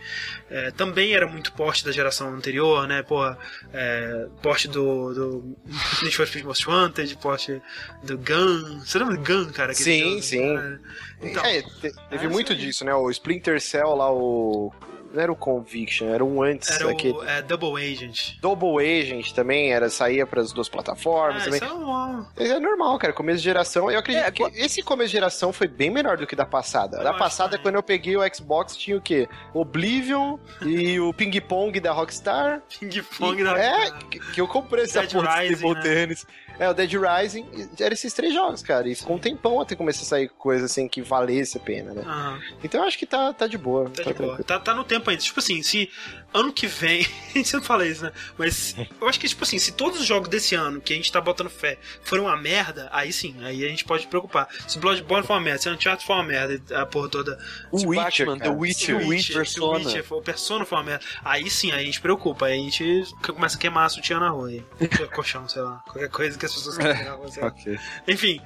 é, 0.50 0.70
também 0.70 1.14
era 1.14 1.26
muito 1.26 1.52
porte 1.52 1.84
da 1.84 1.90
geração 1.90 2.32
anterior, 2.34 2.86
né? 2.86 3.02
Porra, 3.02 3.38
é, 3.72 4.26
porte 4.42 4.68
do, 4.68 5.14
do 5.14 5.56
Need 6.02 6.14
for 6.14 6.26
Speed 6.26 6.44
Most 6.44 6.68
Wanted, 6.68 7.16
porte 7.16 7.60
do 8.02 8.18
Gun. 8.18 8.80
Você 8.80 8.98
lembra 8.98 9.16
do 9.16 9.24
Gun, 9.24 9.50
cara? 9.52 9.72
Sim, 9.72 10.10
jogo? 10.10 10.22
sim. 10.22 10.58
É. 10.58 10.78
Então, 11.22 11.44
é, 11.44 11.62
te- 11.62 11.92
teve 12.08 12.26
é 12.26 12.28
muito 12.28 12.54
disso, 12.54 12.84
né? 12.84 12.94
O 12.94 13.10
Splinter 13.10 13.60
Cell 13.60 13.94
lá, 13.94 14.10
o. 14.12 14.72
Não 15.12 15.20
era 15.22 15.32
o 15.32 15.36
Conviction, 15.36 16.08
era 16.08 16.24
um 16.24 16.42
antes 16.42 16.70
era 16.70 16.90
aquele. 16.90 17.14
o 17.14 17.24
é, 17.24 17.42
Double 17.42 17.82
Agent. 17.82 18.38
Double 18.40 18.78
Agent 18.78 19.32
também 19.32 19.72
era 19.72 19.90
saía 19.90 20.26
para 20.26 20.40
as 20.40 20.52
duas 20.52 20.68
plataformas 20.68 21.42
Ah, 21.42 21.44
também. 21.46 21.60
isso 21.60 21.64
é 21.68 21.74
um... 21.74 22.26
É 22.36 22.60
normal, 22.60 22.98
cara. 22.98 23.12
Começo 23.12 23.38
de 23.38 23.44
geração. 23.44 23.90
Eu 23.90 23.98
acredito 23.98 24.24
É, 24.24 24.30
que 24.30 24.42
esse 24.54 24.82
começo 24.82 25.08
de 25.08 25.12
geração 25.14 25.52
foi 25.52 25.66
bem 25.66 25.90
melhor 25.90 26.16
do 26.16 26.26
que 26.26 26.36
da 26.36 26.46
passada. 26.46 26.98
Eu 26.98 27.04
da 27.04 27.14
passada, 27.14 27.50
também. 27.50 27.62
quando 27.64 27.74
eu 27.76 27.82
peguei 27.82 28.16
o 28.16 28.34
Xbox, 28.34 28.76
tinha 28.76 28.96
o 28.96 29.00
quê? 29.00 29.28
Oblivion 29.52 30.38
e 30.62 30.98
o 31.00 31.12
Ping 31.12 31.40
Pong 31.40 31.78
da 31.80 31.92
Rockstar. 31.92 32.62
Ping 32.78 33.02
Pong 33.18 33.40
E- 33.40 33.44
da 33.44 33.58
É, 33.58 33.90
que, 34.10 34.18
que 34.32 34.40
eu 34.40 34.46
comprei 34.48 34.84
essa 34.84 35.00
Dead 35.00 35.12
porra 35.12 35.28
de 35.42 35.48
Rising, 35.48 35.62
table 35.62 35.74
né? 35.74 35.80
tennis. 35.82 36.26
É, 36.58 36.68
o 36.68 36.74
Dead 36.74 36.92
Rising. 36.92 37.46
Eram 37.80 37.92
esses 37.94 38.12
três 38.12 38.34
jogos, 38.34 38.62
cara. 38.62 38.86
E 38.86 38.94
ficou 38.94 39.16
um 39.16 39.18
tempão 39.18 39.60
até 39.62 39.74
começar 39.74 40.02
a 40.02 40.04
sair 40.04 40.28
coisa 40.28 40.66
assim 40.66 40.86
que 40.88 41.00
valesse 41.00 41.56
a 41.56 41.60
pena, 41.60 41.94
né? 41.94 42.02
Aham. 42.04 42.38
Então 42.62 42.82
eu 42.82 42.86
acho 42.86 42.98
que 42.98 43.06
tá, 43.06 43.32
tá 43.32 43.46
de 43.46 43.56
boa. 43.56 43.88
Tá 43.88 44.02
de 44.02 44.12
boa. 44.12 44.42
Tá, 44.44 44.58
tá 44.60 44.74
no 44.74 44.84
tempo 44.84 44.99
ainda. 45.08 45.22
Tipo 45.22 45.38
assim, 45.40 45.62
se 45.62 45.88
ano 46.34 46.52
que 46.52 46.66
vem. 46.66 47.06
a 47.30 47.38
gente 47.38 47.48
sempre 47.48 47.66
fala 47.66 47.86
isso, 47.86 48.02
né? 48.04 48.12
Mas 48.36 48.74
eu 49.00 49.08
acho 49.08 49.18
que, 49.18 49.28
tipo 49.28 49.42
assim, 49.44 49.58
se 49.58 49.72
todos 49.72 50.00
os 50.00 50.06
jogos 50.06 50.28
desse 50.28 50.54
ano 50.54 50.80
que 50.80 50.92
a 50.92 50.96
gente 50.96 51.10
tá 51.10 51.20
botando 51.20 51.48
fé 51.48 51.78
forem 52.02 52.24
uma 52.24 52.36
merda, 52.36 52.88
aí 52.92 53.12
sim, 53.12 53.36
aí 53.42 53.64
a 53.64 53.68
gente 53.68 53.84
pode 53.84 54.02
se 54.02 54.08
preocupar. 54.08 54.48
Se 54.66 54.78
Bloodborne 54.78 55.26
for 55.26 55.34
uma 55.34 55.40
merda, 55.40 55.62
se 55.62 55.70
Uncharted 55.70 56.04
for 56.04 56.14
uma 56.14 56.24
merda, 56.24 56.60
a 56.80 56.84
porra 56.84 57.08
toda. 57.08 57.38
O 57.70 57.78
Se 57.78 57.86
Witcher, 57.86 58.26
Batman. 58.26 58.38
The 58.38 58.50
Witcher, 58.50 58.86
Se 58.86 58.92
o 59.04 59.08
Witcher, 59.08 59.36
Persona. 59.36 59.78
se 59.78 59.84
o 59.84 59.88
Witcher 59.88 60.12
o 60.12 60.22
Persona 60.22 60.64
for 60.64 60.76
uma 60.76 60.84
merda, 60.84 61.04
aí 61.24 61.48
sim, 61.48 61.70
aí 61.72 61.82
a 61.82 61.84
gente 61.84 62.00
preocupa. 62.00 62.46
Aí 62.46 62.58
a 62.58 62.62
gente 62.62 63.04
começa 63.22 63.56
a 63.56 63.60
queimar 63.60 63.86
a 63.86 63.88
sutiã 63.88 64.18
na 64.20 64.30
rua. 64.30 64.48
Aí. 64.48 64.64
Colchão, 65.14 65.48
sei 65.48 65.62
lá. 65.62 65.82
Qualquer 65.86 66.08
coisa 66.10 66.38
que 66.38 66.46
as 66.46 66.54
pessoas 66.54 66.76
querem 66.76 67.04
na 67.04 67.12
rua, 67.12 67.28
sei 67.30 67.42
lá. 67.42 67.48
ok. 67.48 67.78
Enfim. 68.08 68.40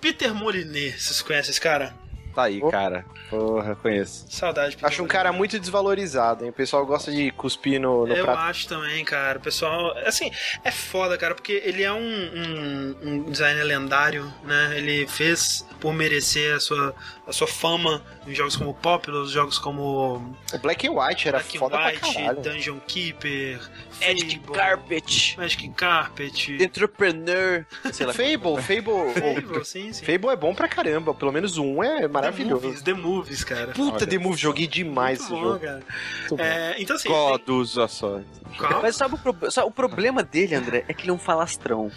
Peter 0.00 0.34
Molyneux, 0.34 0.94
vocês 1.02 1.20
conhecem 1.20 1.50
esse 1.50 1.60
cara? 1.60 1.94
Tá 2.34 2.44
aí, 2.44 2.60
Oh. 2.62 2.70
cara. 2.70 3.04
Porra, 3.28 3.74
conheço. 3.76 4.26
Saudade. 4.28 4.76
Acho 4.82 5.02
um 5.02 5.06
cara 5.06 5.32
muito 5.32 5.58
desvalorizado, 5.58 6.44
hein? 6.44 6.50
O 6.50 6.52
pessoal 6.52 6.84
gosta 6.86 7.10
de 7.12 7.30
cuspir 7.32 7.80
no, 7.80 8.06
no 8.06 8.14
Eu 8.14 8.24
prato. 8.24 8.38
acho 8.40 8.68
também, 8.68 9.04
cara. 9.04 9.38
O 9.38 9.42
pessoal. 9.42 9.96
Assim, 10.06 10.30
é 10.64 10.70
foda, 10.70 11.16
cara, 11.18 11.34
porque 11.34 11.60
ele 11.64 11.82
é 11.82 11.92
um, 11.92 11.96
um, 11.98 12.96
um 13.02 13.22
designer 13.30 13.62
lendário, 13.64 14.32
né? 14.44 14.74
Ele 14.76 15.06
fez 15.06 15.66
por 15.80 15.92
merecer 15.92 16.54
a 16.56 16.60
sua, 16.60 16.94
a 17.26 17.32
sua 17.32 17.46
fama 17.46 18.02
em 18.26 18.34
jogos 18.34 18.54
como 18.56 18.74
Populous, 18.74 19.30
jogos 19.30 19.58
como 19.58 20.34
O 20.52 20.58
Black 20.58 20.86
and 20.86 20.92
White 20.92 21.28
era 21.28 21.38
Black 21.38 21.58
foda 21.58 21.78
pra 21.78 21.86
White, 21.88 22.00
caralho. 22.14 22.40
Dungeon 22.42 22.78
Keeper, 22.86 23.60
Magic 24.00 24.38
Carpet, 24.40 25.34
Magic 25.38 25.68
Carpet. 25.70 26.62
Entrepreneur, 26.62 27.64
sei 27.92 28.06
lá. 28.06 28.12
Fable, 28.12 28.60
Fable. 28.62 29.12
Fable, 29.14 29.64
sim, 29.64 29.92
sim. 29.92 30.04
Fable 30.04 30.30
é 30.30 30.36
bom 30.36 30.54
pra 30.54 30.68
caramba. 30.68 31.14
Pelo 31.14 31.32
menos 31.32 31.56
um 31.56 31.82
é 31.82 32.06
The 32.20 32.26
maravilhoso. 32.26 32.66
Movies, 32.66 32.82
The 32.82 32.92
Movies, 32.94 33.44
cara. 33.44 33.72
Puta 33.72 33.96
Olha. 33.96 34.06
The 34.06 34.18
Move, 34.18 34.36
joguei 34.36 34.66
demais 34.66 35.18
Muito 35.20 35.32
esse 35.32 35.40
bom, 35.42 35.48
jogo. 35.52 35.60
cara. 35.60 35.82
Muito 36.20 36.36
bom. 36.36 36.42
É, 36.42 36.74
então 36.78 36.96
assim. 36.96 37.08
God 37.08 37.48
usa 37.48 37.88
só. 37.88 38.20
Qual? 38.58 38.82
Mas 38.82 38.96
sabe 38.96 39.14
o, 39.14 39.18
pro- 39.18 39.50
sabe 39.50 39.68
o 39.68 39.70
problema 39.70 40.22
dele, 40.22 40.54
André? 40.54 40.84
É 40.88 40.92
que 40.94 41.02
ele 41.04 41.10
é 41.10 41.14
um 41.14 41.18
falastrão. 41.18 41.90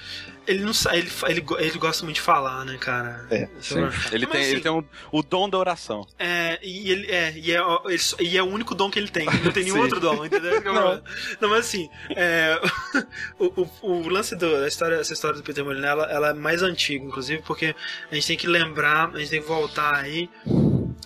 Ele 0.46 0.60
não 0.66 0.74
ele, 0.92 1.10
ele, 1.30 1.46
ele 1.60 1.78
gosta 1.80 2.04
muito 2.04 2.16
de 2.18 2.22
falar, 2.22 2.66
né, 2.66 2.78
cara? 2.78 3.26
É, 3.32 3.48
Sim. 3.62 3.78
Ele 4.12 4.28
tem, 4.28 4.42
assim, 4.42 4.52
ele 4.52 4.60
tem 4.62 4.72
um- 4.74 4.84
o 5.10 5.24
dom 5.24 5.48
da 5.50 5.58
oração. 5.58 6.06
É, 6.20 6.60
e 6.62 6.92
ele 6.92 7.10
é, 7.10 7.32
e 7.34 7.52
é, 7.56 7.60
ele 7.88 8.02
e 8.30 8.38
é 8.38 8.44
o 8.44 8.48
único 8.48 8.76
dom 8.76 8.92
que 8.92 9.00
ele 9.00 9.08
tem. 9.08 9.26
Não 9.26 9.54
tem 9.54 9.64
nenhum 9.64 9.80
outro 9.82 10.02
dom, 10.02 10.26
entendeu? 10.26 10.60
Não. 10.62 11.02
Não, 11.40 11.50
mas 11.50 11.60
assim, 11.62 11.90
é, 12.10 12.60
o, 13.40 13.62
o, 13.62 13.70
o 14.04 14.10
lance 14.10 14.36
do, 14.36 14.60
da 14.60 14.68
história, 14.68 14.96
essa 14.96 15.14
história 15.14 15.38
do 15.38 15.44
Peter 15.44 15.64
Molyneux, 15.64 15.90
ela, 15.90 16.12
ela 16.12 16.30
é 16.32 16.34
mais 16.34 16.62
antiga, 16.62 17.06
inclusive, 17.06 17.42
porque 17.44 17.74
a 18.12 18.16
gente 18.16 18.28
tem 18.28 18.38
que 18.38 18.48
lembrar, 18.48 19.12
a 19.16 19.20
gente 19.20 19.30
tem 19.30 19.42
que 19.42 19.48
voltar 19.48 19.96
aí 19.96 20.13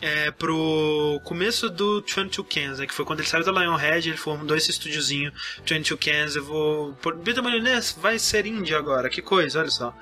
é, 0.02 0.32
pro 0.32 1.20
começo 1.24 1.70
do 1.70 2.02
22 2.02 2.48
Cans, 2.48 2.80
né, 2.80 2.86
que 2.86 2.94
foi 2.94 3.06
quando 3.06 3.20
ele 3.20 3.28
saiu 3.28 3.44
da 3.44 3.52
Lionhead, 3.52 4.10
ele 4.10 4.18
formou 4.18 4.56
esse 4.56 4.70
estúdiozinho, 4.70 5.32
22 5.66 6.00
Cans, 6.00 6.36
eu 6.36 6.44
vou... 6.44 6.96
Molyneux 7.42 7.98
vai 8.00 8.20
ser 8.20 8.46
indie 8.46 8.76
agora, 8.76 9.10
que 9.10 9.22
coisa, 9.22 9.60
olha 9.60 9.70
só. 9.70 9.94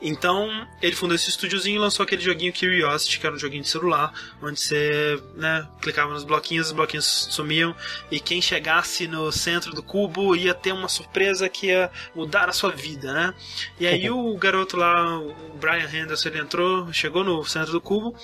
Então, 0.00 0.66
ele 0.82 0.94
fundou 0.94 1.14
esse 1.14 1.30
estúdiozinho 1.30 1.76
e 1.76 1.78
lançou 1.78 2.04
aquele 2.04 2.22
joguinho 2.22 2.52
Curiosity, 2.52 3.18
que 3.18 3.26
era 3.26 3.34
um 3.34 3.38
joguinho 3.38 3.62
de 3.62 3.68
celular, 3.68 4.12
onde 4.42 4.60
você, 4.60 5.20
né, 5.34 5.66
clicava 5.80 6.12
nos 6.12 6.24
bloquinhos, 6.24 6.68
os 6.68 6.72
bloquinhos 6.72 7.28
sumiam, 7.30 7.74
e 8.10 8.20
quem 8.20 8.42
chegasse 8.42 9.06
no 9.06 9.30
centro 9.32 9.72
do 9.72 9.82
cubo 9.82 10.36
ia 10.36 10.54
ter 10.54 10.72
uma 10.72 10.88
surpresa 10.88 11.48
que 11.48 11.68
ia 11.68 11.90
mudar 12.14 12.48
a 12.48 12.52
sua 12.52 12.70
vida, 12.70 13.12
né? 13.12 13.34
E 13.80 13.86
aí 13.86 14.08
o 14.10 14.36
garoto 14.36 14.76
lá, 14.76 15.18
o 15.18 15.56
Brian 15.58 15.88
Henderson, 15.90 16.28
ele 16.28 16.40
entrou, 16.40 16.92
chegou 16.92 17.24
no 17.24 17.44
centro 17.44 17.72
do 17.72 17.80
cubo 17.80 18.14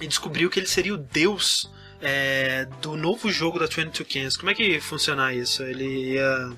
e 0.00 0.06
descobriu 0.06 0.48
que 0.50 0.58
ele 0.60 0.66
seria 0.66 0.94
o 0.94 0.98
deus 0.98 1.70
é, 2.00 2.66
do 2.80 2.96
novo 2.96 3.30
jogo 3.30 3.58
da 3.58 3.66
22 3.66 4.06
Cans. 4.06 4.36
Como 4.36 4.50
é 4.50 4.54
que 4.54 4.62
ia 4.62 4.80
funcionar 4.82 5.34
isso? 5.34 5.62
Ele 5.62 6.12
ia 6.14 6.50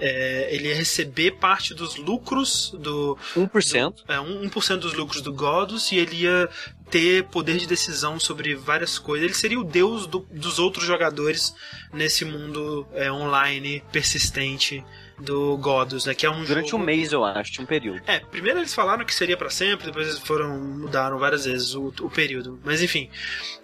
é, 0.00 0.48
ele 0.54 0.68
ia 0.68 0.74
receber 0.76 1.32
parte 1.32 1.74
dos 1.74 1.96
lucros 1.96 2.70
do. 2.78 3.18
1%. 3.36 3.94
É, 4.08 4.16
1% 4.16 4.76
dos 4.76 4.94
lucros 4.94 5.20
do 5.20 5.32
Godus 5.32 5.90
e 5.90 5.96
ele 5.96 6.22
ia 6.22 6.48
ter 6.88 7.24
poder 7.24 7.58
de 7.58 7.66
decisão 7.66 8.18
sobre 8.20 8.54
várias 8.54 8.96
coisas. 8.98 9.24
Ele 9.24 9.34
seria 9.34 9.58
o 9.58 9.64
deus 9.64 10.06
do- 10.06 10.26
dos 10.30 10.58
outros 10.60 10.84
jogadores 10.86 11.52
nesse 11.92 12.24
mundo 12.24 12.86
é, 12.94 13.10
online 13.10 13.82
persistente 13.92 14.84
do 15.18 15.56
Godus, 15.58 16.06
né? 16.06 16.14
Que 16.14 16.24
é 16.26 16.30
um 16.30 16.44
Durante 16.44 16.70
jogo... 16.70 16.82
um 16.82 16.86
mês, 16.86 17.12
eu 17.12 17.24
acho, 17.24 17.52
tinha 17.52 17.64
um 17.64 17.66
período. 17.66 18.00
É, 18.06 18.20
primeiro 18.20 18.58
eles 18.60 18.72
falaram 18.74 19.04
que 19.04 19.14
seria 19.14 19.36
pra 19.36 19.50
sempre, 19.50 19.86
depois 19.86 20.06
eles 20.08 20.20
foram 20.20 20.58
mudaram 20.58 21.18
várias 21.18 21.44
vezes 21.44 21.74
o, 21.74 21.92
o 22.00 22.08
período. 22.10 22.58
Mas 22.64 22.82
enfim, 22.82 23.10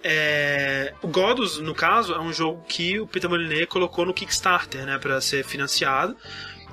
é, 0.03 0.93
o 1.03 1.09
Godus, 1.09 1.59
no 1.61 1.75
caso, 1.75 2.13
é 2.15 2.21
um 2.21 2.33
jogo 2.33 2.65
que 2.69 2.99
o 3.01 3.07
Peter 3.07 3.29
Molyneux 3.31 3.67
colocou 3.69 4.05
no 4.05 4.13
Kickstarter, 4.15 4.85
né, 4.85 4.99
para 4.99 5.21
ser 5.21 5.45
financiado. 5.45 6.17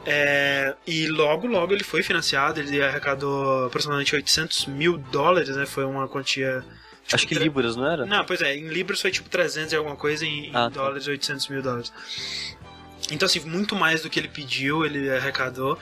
É, 0.03 0.75
e 0.87 1.07
logo, 1.07 1.45
logo 1.45 1.73
ele 1.73 1.83
foi 1.83 2.01
financiado, 2.01 2.59
ele 2.59 2.81
arrecadou 2.81 3.67
aproximadamente 3.67 4.15
800 4.15 4.65
mil 4.65 4.97
dólares, 4.97 5.55
né? 5.55 5.65
Foi 5.67 5.85
uma 5.85 6.07
quantia. 6.07 6.61
tipo, 7.03 7.15
Acho 7.15 7.27
que 7.27 7.35
tre- 7.35 7.43
Libras, 7.43 7.75
não 7.75 7.85
era? 7.85 8.03
não, 8.05 8.25
pois 8.25 8.41
é, 8.41 8.55
em 8.55 8.67
libras 8.67 8.99
foi 8.99 9.11
tipo 9.11 9.29
300 9.29 9.73
e 9.73 9.75
alguma 9.75 9.95
coisa, 9.95 10.25
em, 10.25 10.47
em 10.47 10.49
Ah, 10.49 10.69
tá. 10.69 10.69
dólares 10.69 11.05
800 11.07 11.47
mil 11.49 11.61
dólares. 11.61 11.93
Então, 13.11 13.25
assim, 13.25 13.39
muito 13.41 13.75
mais 13.75 14.01
do 14.01 14.09
que 14.09 14.19
ele 14.19 14.27
pediu, 14.27 14.85
ele 14.85 15.09
arrecadou. 15.09 15.77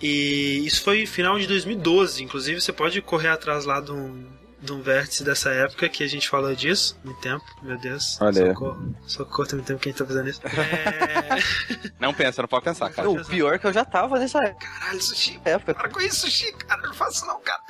E 0.00 0.62
isso 0.66 0.82
foi 0.82 1.06
final 1.06 1.38
de 1.38 1.46
2012. 1.46 2.22
Inclusive, 2.22 2.60
você 2.60 2.72
pode 2.72 3.00
correr 3.00 3.28
atrás 3.28 3.64
lá 3.64 3.80
de 3.80 3.92
um, 3.92 4.26
de 4.60 4.72
um 4.72 4.82
vértice 4.82 5.22
dessa 5.24 5.50
época 5.50 5.88
que 5.88 6.02
a 6.02 6.06
gente 6.06 6.28
falou 6.28 6.54
disso. 6.54 6.98
Muito 7.04 7.20
tempo, 7.20 7.44
meu 7.62 7.78
Deus. 7.78 8.20
Olha. 8.20 8.48
Socorro. 8.48 8.94
Socorro, 9.06 9.46
tem 9.48 9.56
muito 9.56 9.66
tempo 9.68 9.80
que 9.80 9.88
a 9.88 9.92
gente 9.92 9.98
tá 9.98 10.06
fazendo 10.06 10.28
isso. 10.28 10.40
É... 10.46 11.92
Não 12.00 12.12
pensa, 12.12 12.42
não 12.42 12.48
pode 12.48 12.64
pensar, 12.64 12.90
cara. 12.90 13.06
Não, 13.06 13.14
o 13.14 13.24
pior 13.24 13.54
é 13.54 13.58
que 13.58 13.66
eu 13.66 13.72
já 13.72 13.84
tava 13.84 14.18
nessa 14.18 14.40
Caralho, 14.54 15.00
sushi. 15.00 15.40
época. 15.44 15.72
Para 15.74 15.88
com 15.88 16.00
isso, 16.00 16.22
sushi, 16.26 16.52
cara. 16.52 16.82
Não 16.82 16.92
faço 16.94 17.24
não, 17.26 17.40
cara. 17.40 17.62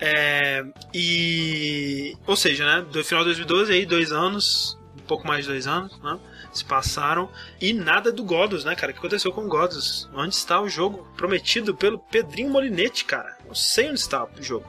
É, 0.00 0.64
e. 0.94 2.16
Ou 2.26 2.36
seja, 2.36 2.64
né? 2.64 2.82
Do 2.90 3.04
final 3.04 3.22
de 3.24 3.30
2012, 3.30 3.72
aí, 3.72 3.86
dois 3.86 4.12
anos, 4.12 4.78
um 4.96 5.02
pouco 5.02 5.26
mais 5.26 5.44
de 5.44 5.50
dois 5.52 5.66
anos, 5.66 5.96
né? 6.02 6.18
Se 6.52 6.64
passaram. 6.64 7.28
E 7.60 7.72
nada 7.72 8.10
do 8.10 8.24
Godus, 8.24 8.64
né, 8.64 8.74
cara? 8.74 8.90
O 8.90 8.94
que 8.94 8.98
aconteceu 8.98 9.32
com 9.32 9.42
o 9.42 9.48
Godus? 9.48 10.08
Onde 10.14 10.34
está 10.34 10.60
o 10.60 10.68
jogo 10.68 11.06
prometido 11.16 11.74
pelo 11.74 11.98
Pedrinho 11.98 12.50
Molinete, 12.50 13.04
cara? 13.04 13.36
Não 13.46 13.54
sei 13.54 13.90
onde 13.90 14.00
está 14.00 14.24
o 14.24 14.42
jogo 14.42 14.66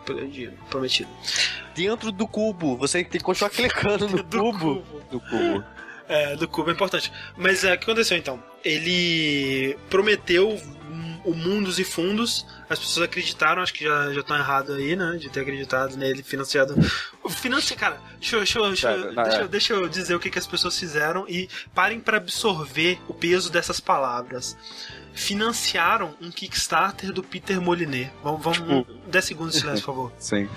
prometido. 0.70 1.10
Dentro 1.76 2.12
do 2.12 2.28
cubo, 2.28 2.76
você 2.76 3.04
tem 3.04 3.20
que 3.20 3.20
continuar 3.20 3.50
clicando 3.50 4.08
no 4.08 4.22
Do 4.24 4.40
cubo. 4.40 4.84
Do 5.10 5.20
cubo. 5.20 5.64
É, 6.08 6.36
do 6.36 6.48
cubo 6.48 6.70
é 6.70 6.74
importante. 6.74 7.12
Mas 7.38 7.64
é, 7.64 7.74
o 7.74 7.78
que 7.78 7.84
aconteceu 7.84 8.18
então? 8.18 8.44
Ele 8.64 9.78
prometeu 9.90 10.60
o 11.26 11.34
mundos 11.34 11.80
e 11.80 11.84
fundos. 11.84 12.46
As 12.70 12.78
pessoas 12.80 13.06
acreditaram, 13.06 13.62
acho 13.62 13.74
que 13.74 13.84
já 13.84 14.14
já 14.14 14.20
estão 14.22 14.38
errado 14.38 14.74
aí, 14.74 14.96
né? 14.96 15.18
De 15.20 15.30
ter 15.30 15.42
acreditado 15.42 15.98
nele 15.98 16.22
financiado. 16.24 16.76
O 17.24 17.30
financi... 17.30 17.76
Cara, 17.76 18.00
deixa, 18.20 18.36
eu- 18.36 18.40
deixa, 18.40 18.60
deixa, 18.68 18.98
não, 18.98 19.24
deixa, 19.24 19.42
é. 19.42 19.48
deixa 19.48 19.74
eu 19.74 19.90
dizer 19.90 20.16
o 20.16 20.20
que, 20.20 20.30
que 20.30 20.40
as 20.40 20.48
pessoas 20.48 20.78
fizeram 20.80 21.26
e 21.28 21.50
parem 21.74 22.00
pra 22.00 22.18
absorver 22.18 23.00
o 23.08 23.14
peso 23.14 23.52
dessas 23.52 23.80
palavras. 23.80 24.58
Financiaram 25.14 26.16
um 26.22 26.32
Kickstarter 26.32 27.12
do 27.12 27.22
Peter 27.24 27.60
Moliné. 27.60 28.12
Vamos, 28.24 28.42
vamos 28.44 28.58
Tipo- 28.60 28.94
10 29.10 29.26
segundos 29.26 29.54
de 29.56 29.60
silêncio, 29.62 29.84
por 29.86 29.94
favor. 29.94 30.12
Sim. 30.20 30.48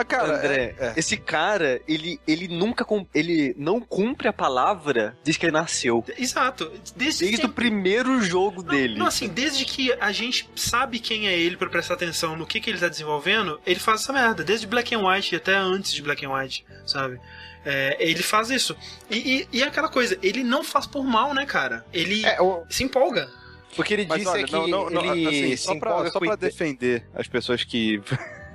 Mas, 0.00 0.06
cara, 0.08 0.36
André, 0.38 0.74
é- 0.78 0.86
é. 0.86 0.92
esse 0.96 1.16
cara, 1.16 1.80
ele, 1.86 2.20
ele 2.26 2.48
nunca. 2.48 2.86
Ele 3.14 3.54
não 3.58 3.80
cumpre 3.80 4.28
a 4.28 4.32
palavra 4.32 5.16
desde 5.24 5.38
que 5.38 5.46
ele 5.46 5.52
nasceu. 5.52 6.04
Exato. 6.18 6.70
Desde, 6.96 7.20
Desde 7.24 7.36
o 7.36 7.40
sempre. 7.48 7.54
primeiro 7.54 8.20
jogo 8.22 8.62
Não, 8.62 8.70
dele. 8.70 8.98
Não, 8.98 9.06
assim, 9.06 9.28
desde 9.28 9.64
que 9.64 9.92
a 10.00 10.12
gente 10.12 10.48
sabe 10.56 10.98
quem 10.98 11.28
é 11.28 11.38
ele 11.38 11.56
pra 11.56 11.68
prestar 11.68 11.94
atenção 11.94 12.36
no 12.36 12.46
que, 12.46 12.60
que 12.60 12.70
ele 12.70 12.78
tá 12.78 12.88
desenvolvendo, 12.88 13.60
ele 13.66 13.78
faz 13.80 14.00
essa 14.02 14.12
merda. 14.12 14.42
Desde 14.44 14.66
Black 14.66 14.94
and 14.94 15.06
White 15.06 15.34
e 15.34 15.36
até 15.36 15.54
antes 15.54 15.92
de 15.92 16.02
Black 16.02 16.24
and 16.24 16.32
White, 16.32 16.64
sabe? 16.86 17.20
É, 17.64 17.96
ele 18.00 18.22
faz 18.22 18.50
isso. 18.50 18.74
E, 19.10 19.16
e, 19.52 19.58
e 19.58 19.62
é 19.62 19.66
aquela 19.66 19.88
coisa, 19.88 20.18
ele 20.22 20.42
não 20.42 20.64
faz 20.64 20.86
por 20.86 21.04
mal, 21.04 21.34
né, 21.34 21.44
cara? 21.44 21.84
Ele 21.92 22.24
É, 22.24 22.40
o, 22.40 22.64
se 22.70 22.82
empolga. 22.84 23.28
o 23.76 23.82
que 23.82 23.92
ele 23.92 24.06
Mas 24.08 24.18
disse 24.20 24.30
olha, 24.30 24.40
é 24.40 24.44
que 24.44 24.52
não, 24.52 24.88
não, 24.88 25.14
ele 25.14 25.26
assim, 25.28 25.56
se 25.56 25.62
só 25.64 25.74
pra, 25.76 25.90
empolga 25.90 26.10
só 26.10 26.18
pra 26.20 26.36
defender 26.36 27.04
as 27.14 27.28
pessoas 27.28 27.62
que, 27.62 28.00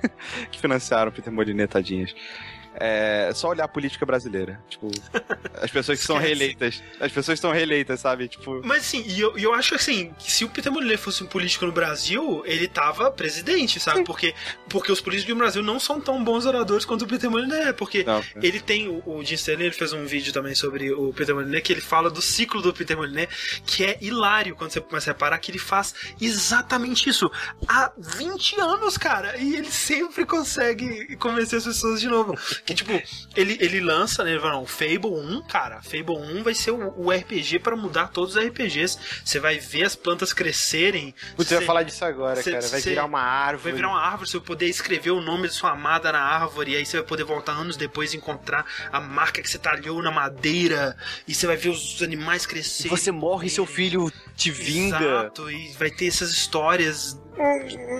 que 0.50 0.60
financiaram 0.60 1.12
Peter 1.12 1.32
Moliné, 1.32 1.66
tadinhas. 1.66 2.14
É 2.78 3.30
só 3.34 3.48
olhar 3.48 3.64
a 3.64 3.68
política 3.68 4.04
brasileira. 4.04 4.60
Tipo, 4.68 4.90
as 5.60 5.70
pessoas 5.70 5.98
que 5.98 6.04
são 6.04 6.18
reeleitas. 6.18 6.82
As 7.00 7.12
pessoas 7.12 7.38
que 7.38 7.42
são 7.42 7.52
reeleitas, 7.52 8.00
sabe? 8.00 8.28
Tipo. 8.28 8.60
Mas 8.64 8.78
assim, 8.78 9.04
e 9.06 9.20
eu, 9.20 9.36
eu 9.38 9.54
acho 9.54 9.74
assim, 9.74 10.12
que 10.18 10.30
se 10.30 10.44
o 10.44 10.48
Peter 10.48 10.70
Molyneux 10.72 11.00
fosse 11.00 11.22
um 11.22 11.26
político 11.26 11.66
no 11.66 11.72
Brasil, 11.72 12.42
ele 12.46 12.68
tava 12.68 13.10
presidente, 13.10 13.80
sabe? 13.80 14.04
Porque, 14.04 14.34
porque 14.68 14.92
os 14.92 15.00
políticos 15.00 15.34
do 15.34 15.38
Brasil 15.38 15.62
não 15.62 15.78
são 15.78 16.00
tão 16.00 16.22
bons 16.22 16.46
oradores 16.46 16.84
quanto 16.84 17.02
o 17.02 17.06
Peter 17.06 17.30
Molyneux 17.30 17.66
porque 17.76 18.04
Não, 18.04 18.22
Ele 18.42 18.60
tem 18.60 18.88
o, 18.88 19.02
o 19.06 19.24
Jim 19.24 19.36
ele 19.48 19.70
fez 19.70 19.92
um 19.92 20.04
vídeo 20.04 20.32
também 20.32 20.54
sobre 20.54 20.92
o 20.92 21.12
Peter 21.12 21.34
Molyneux, 21.34 21.62
que 21.62 21.72
ele 21.72 21.80
fala 21.80 22.10
do 22.10 22.20
ciclo 22.20 22.60
do 22.60 22.72
Peter 22.72 22.96
Molyneux, 22.96 23.28
que 23.64 23.84
é 23.84 23.98
hilário 24.00 24.56
quando 24.56 24.72
você 24.72 24.80
começa 24.80 25.10
a 25.10 25.12
reparar 25.12 25.38
que 25.38 25.50
ele 25.50 25.58
faz 25.58 25.94
exatamente 26.20 27.08
isso 27.08 27.30
há 27.68 27.92
20 27.96 28.60
anos, 28.60 28.96
cara, 28.96 29.36
e 29.36 29.54
ele 29.54 29.70
sempre 29.70 30.24
consegue 30.24 31.16
convencer 31.16 31.58
as 31.58 31.64
pessoas 31.64 32.00
de 32.00 32.08
novo. 32.08 32.34
Que 32.66 32.74
tipo, 32.74 33.00
ele, 33.36 33.56
ele 33.60 33.80
lança, 33.80 34.24
né, 34.24 34.32
ele 34.32 34.40
fala, 34.40 34.54
não, 34.54 34.66
Fable 34.66 35.06
1, 35.06 35.42
cara, 35.42 35.80
Fable 35.82 36.16
1 36.18 36.42
vai 36.42 36.52
ser 36.52 36.72
o, 36.72 36.92
o 37.00 37.12
RPG 37.12 37.60
para 37.60 37.76
mudar 37.76 38.08
todos 38.08 38.34
os 38.34 38.44
RPGs. 38.44 38.98
Você 39.24 39.38
vai 39.38 39.58
ver 39.60 39.84
as 39.84 39.94
plantas 39.94 40.32
crescerem. 40.32 41.14
Putz, 41.36 41.50
eu 41.52 41.58
você- 41.58 41.62
ia 41.62 41.66
falar 41.66 41.84
disso 41.84 42.04
agora, 42.04 42.42
cê- 42.42 42.50
cara. 42.50 42.66
Vai 42.68 42.80
cê- 42.80 42.90
virar 42.90 43.04
uma 43.04 43.20
árvore. 43.20 43.62
Vai 43.70 43.72
virar 43.72 43.88
uma 43.90 44.00
árvore, 44.00 44.28
você 44.28 44.38
vai 44.38 44.46
poder 44.46 44.66
escrever 44.66 45.12
o 45.12 45.20
nome 45.20 45.46
de 45.46 45.54
sua 45.54 45.70
amada 45.70 46.10
na 46.10 46.20
árvore, 46.20 46.72
e 46.72 46.76
aí 46.76 46.84
você 46.84 46.96
vai 46.98 47.06
poder 47.06 47.22
voltar 47.24 47.52
anos 47.52 47.76
depois 47.76 48.12
e 48.12 48.16
encontrar 48.16 48.66
a 48.92 49.00
marca 49.00 49.40
que 49.40 49.48
você 49.48 49.58
talhou 49.58 50.02
na 50.02 50.10
madeira, 50.10 50.96
e 51.28 51.34
você 51.34 51.46
vai 51.46 51.56
ver 51.56 51.68
os 51.68 52.02
animais 52.02 52.46
crescerem. 52.46 52.90
Você 52.90 53.12
morre 53.12 53.46
e 53.46 53.50
seu 53.50 53.64
filho 53.64 54.12
te 54.34 54.50
vinga. 54.50 54.96
Exato, 54.96 55.48
e 55.50 55.72
vai 55.78 55.90
ter 55.90 56.08
essas 56.08 56.30
histórias. 56.32 57.16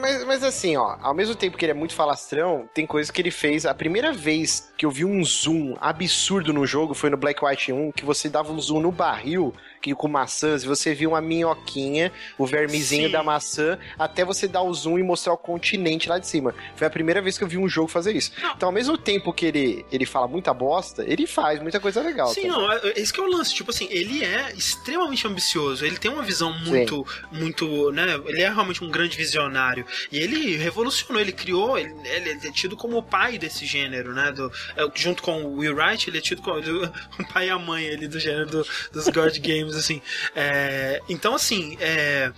Mas, 0.00 0.24
mas 0.24 0.42
assim, 0.42 0.76
ó, 0.76 0.96
ao 1.02 1.14
mesmo 1.14 1.34
tempo 1.34 1.56
que 1.56 1.64
ele 1.64 1.72
é 1.72 1.74
muito 1.74 1.94
falastrão, 1.94 2.68
tem 2.72 2.86
coisas 2.86 3.10
que 3.10 3.20
ele 3.20 3.30
fez. 3.30 3.66
A 3.66 3.74
primeira 3.74 4.12
vez 4.12 4.72
que 4.76 4.86
eu 4.86 4.90
vi 4.90 5.04
um 5.04 5.22
zoom 5.22 5.74
absurdo 5.80 6.52
no 6.52 6.66
jogo 6.66 6.94
foi 6.94 7.10
no 7.10 7.16
Black 7.16 7.44
White 7.44 7.72
1, 7.72 7.92
que 7.92 8.04
você 8.04 8.28
dava 8.28 8.52
um 8.52 8.60
zoom 8.60 8.80
no 8.80 8.92
barril 8.92 9.52
que 9.80 9.94
com 9.94 10.08
maçãs 10.08 10.62
e 10.62 10.66
você 10.66 10.94
via 10.94 11.08
uma 11.08 11.20
minhoquinha, 11.20 12.12
o 12.38 12.46
vermezinho 12.46 13.06
Sim. 13.06 13.12
da 13.12 13.22
maçã, 13.22 13.78
até 13.98 14.24
você 14.24 14.48
dar 14.48 14.62
o 14.62 14.72
zoom 14.74 14.98
e 14.98 15.02
mostrar 15.02 15.32
o 15.32 15.36
continente 15.38 16.08
lá 16.08 16.18
de 16.18 16.26
cima. 16.26 16.54
Foi 16.74 16.86
a 16.86 16.90
primeira 16.90 17.20
vez 17.22 17.38
que 17.38 17.44
eu 17.44 17.48
vi 17.48 17.56
um 17.58 17.68
jogo 17.68 17.88
fazer 17.88 18.14
isso. 18.14 18.32
Então, 18.56 18.68
ao 18.68 18.72
mesmo 18.72 18.96
tempo 18.98 19.32
que 19.32 19.46
ele, 19.46 19.86
ele 19.92 20.06
fala 20.06 20.26
muita 20.26 20.52
bosta, 20.52 21.04
ele 21.06 21.26
faz 21.26 21.60
muita 21.60 21.78
coisa 21.80 22.00
legal. 22.02 22.28
Sim, 22.28 22.42
também. 22.42 22.50
não, 22.56 22.72
é- 22.72 22.92
esse 22.96 23.12
que 23.12 23.20
é 23.20 23.22
o 23.22 23.26
lance. 23.30 23.54
Tipo 23.54 23.70
assim, 23.70 23.86
ele 23.90 24.24
é 24.24 24.52
extremamente 24.54 25.26
ambicioso, 25.26 25.84
ele 25.84 25.96
tem 25.98 26.10
uma 26.10 26.22
visão 26.22 26.52
muito, 26.64 27.06
muito, 27.30 27.90
né? 27.92 28.20
Ele 28.26 28.42
é 28.42 28.48
realmente 28.48 28.82
um 28.82 28.90
grande 28.90 29.16
visionário. 29.16 29.84
E 30.10 30.18
ele 30.18 30.56
revolucionou, 30.56 31.20
ele 31.20 31.32
criou, 31.32 31.78
ele, 31.78 31.94
ele 32.04 32.30
é 32.30 32.50
tido 32.52 32.76
como 32.76 32.96
o 32.98 33.02
pai 33.02 33.38
desse 33.38 33.64
gênero, 33.66 34.12
né? 34.14 34.32
Do, 34.32 34.50
é, 34.76 34.88
junto 34.94 35.22
com 35.22 35.42
o 35.44 35.56
Will 35.58 35.74
Wright, 35.76 36.08
ele 36.08 36.18
é 36.18 36.20
tido 36.20 36.42
como 36.42 36.56
o 37.20 37.26
pai 37.32 37.46
e 37.48 37.50
a 37.50 37.58
mãe 37.58 37.84
ele, 37.84 38.08
do 38.08 38.18
gênero 38.18 38.46
do- 38.46 38.66
dos 38.92 39.08
God 39.08 39.36
Games, 39.38 39.65
assim. 39.74 40.02
É, 40.34 41.00
então, 41.08 41.34
assim, 41.34 41.76
é, 41.80 42.30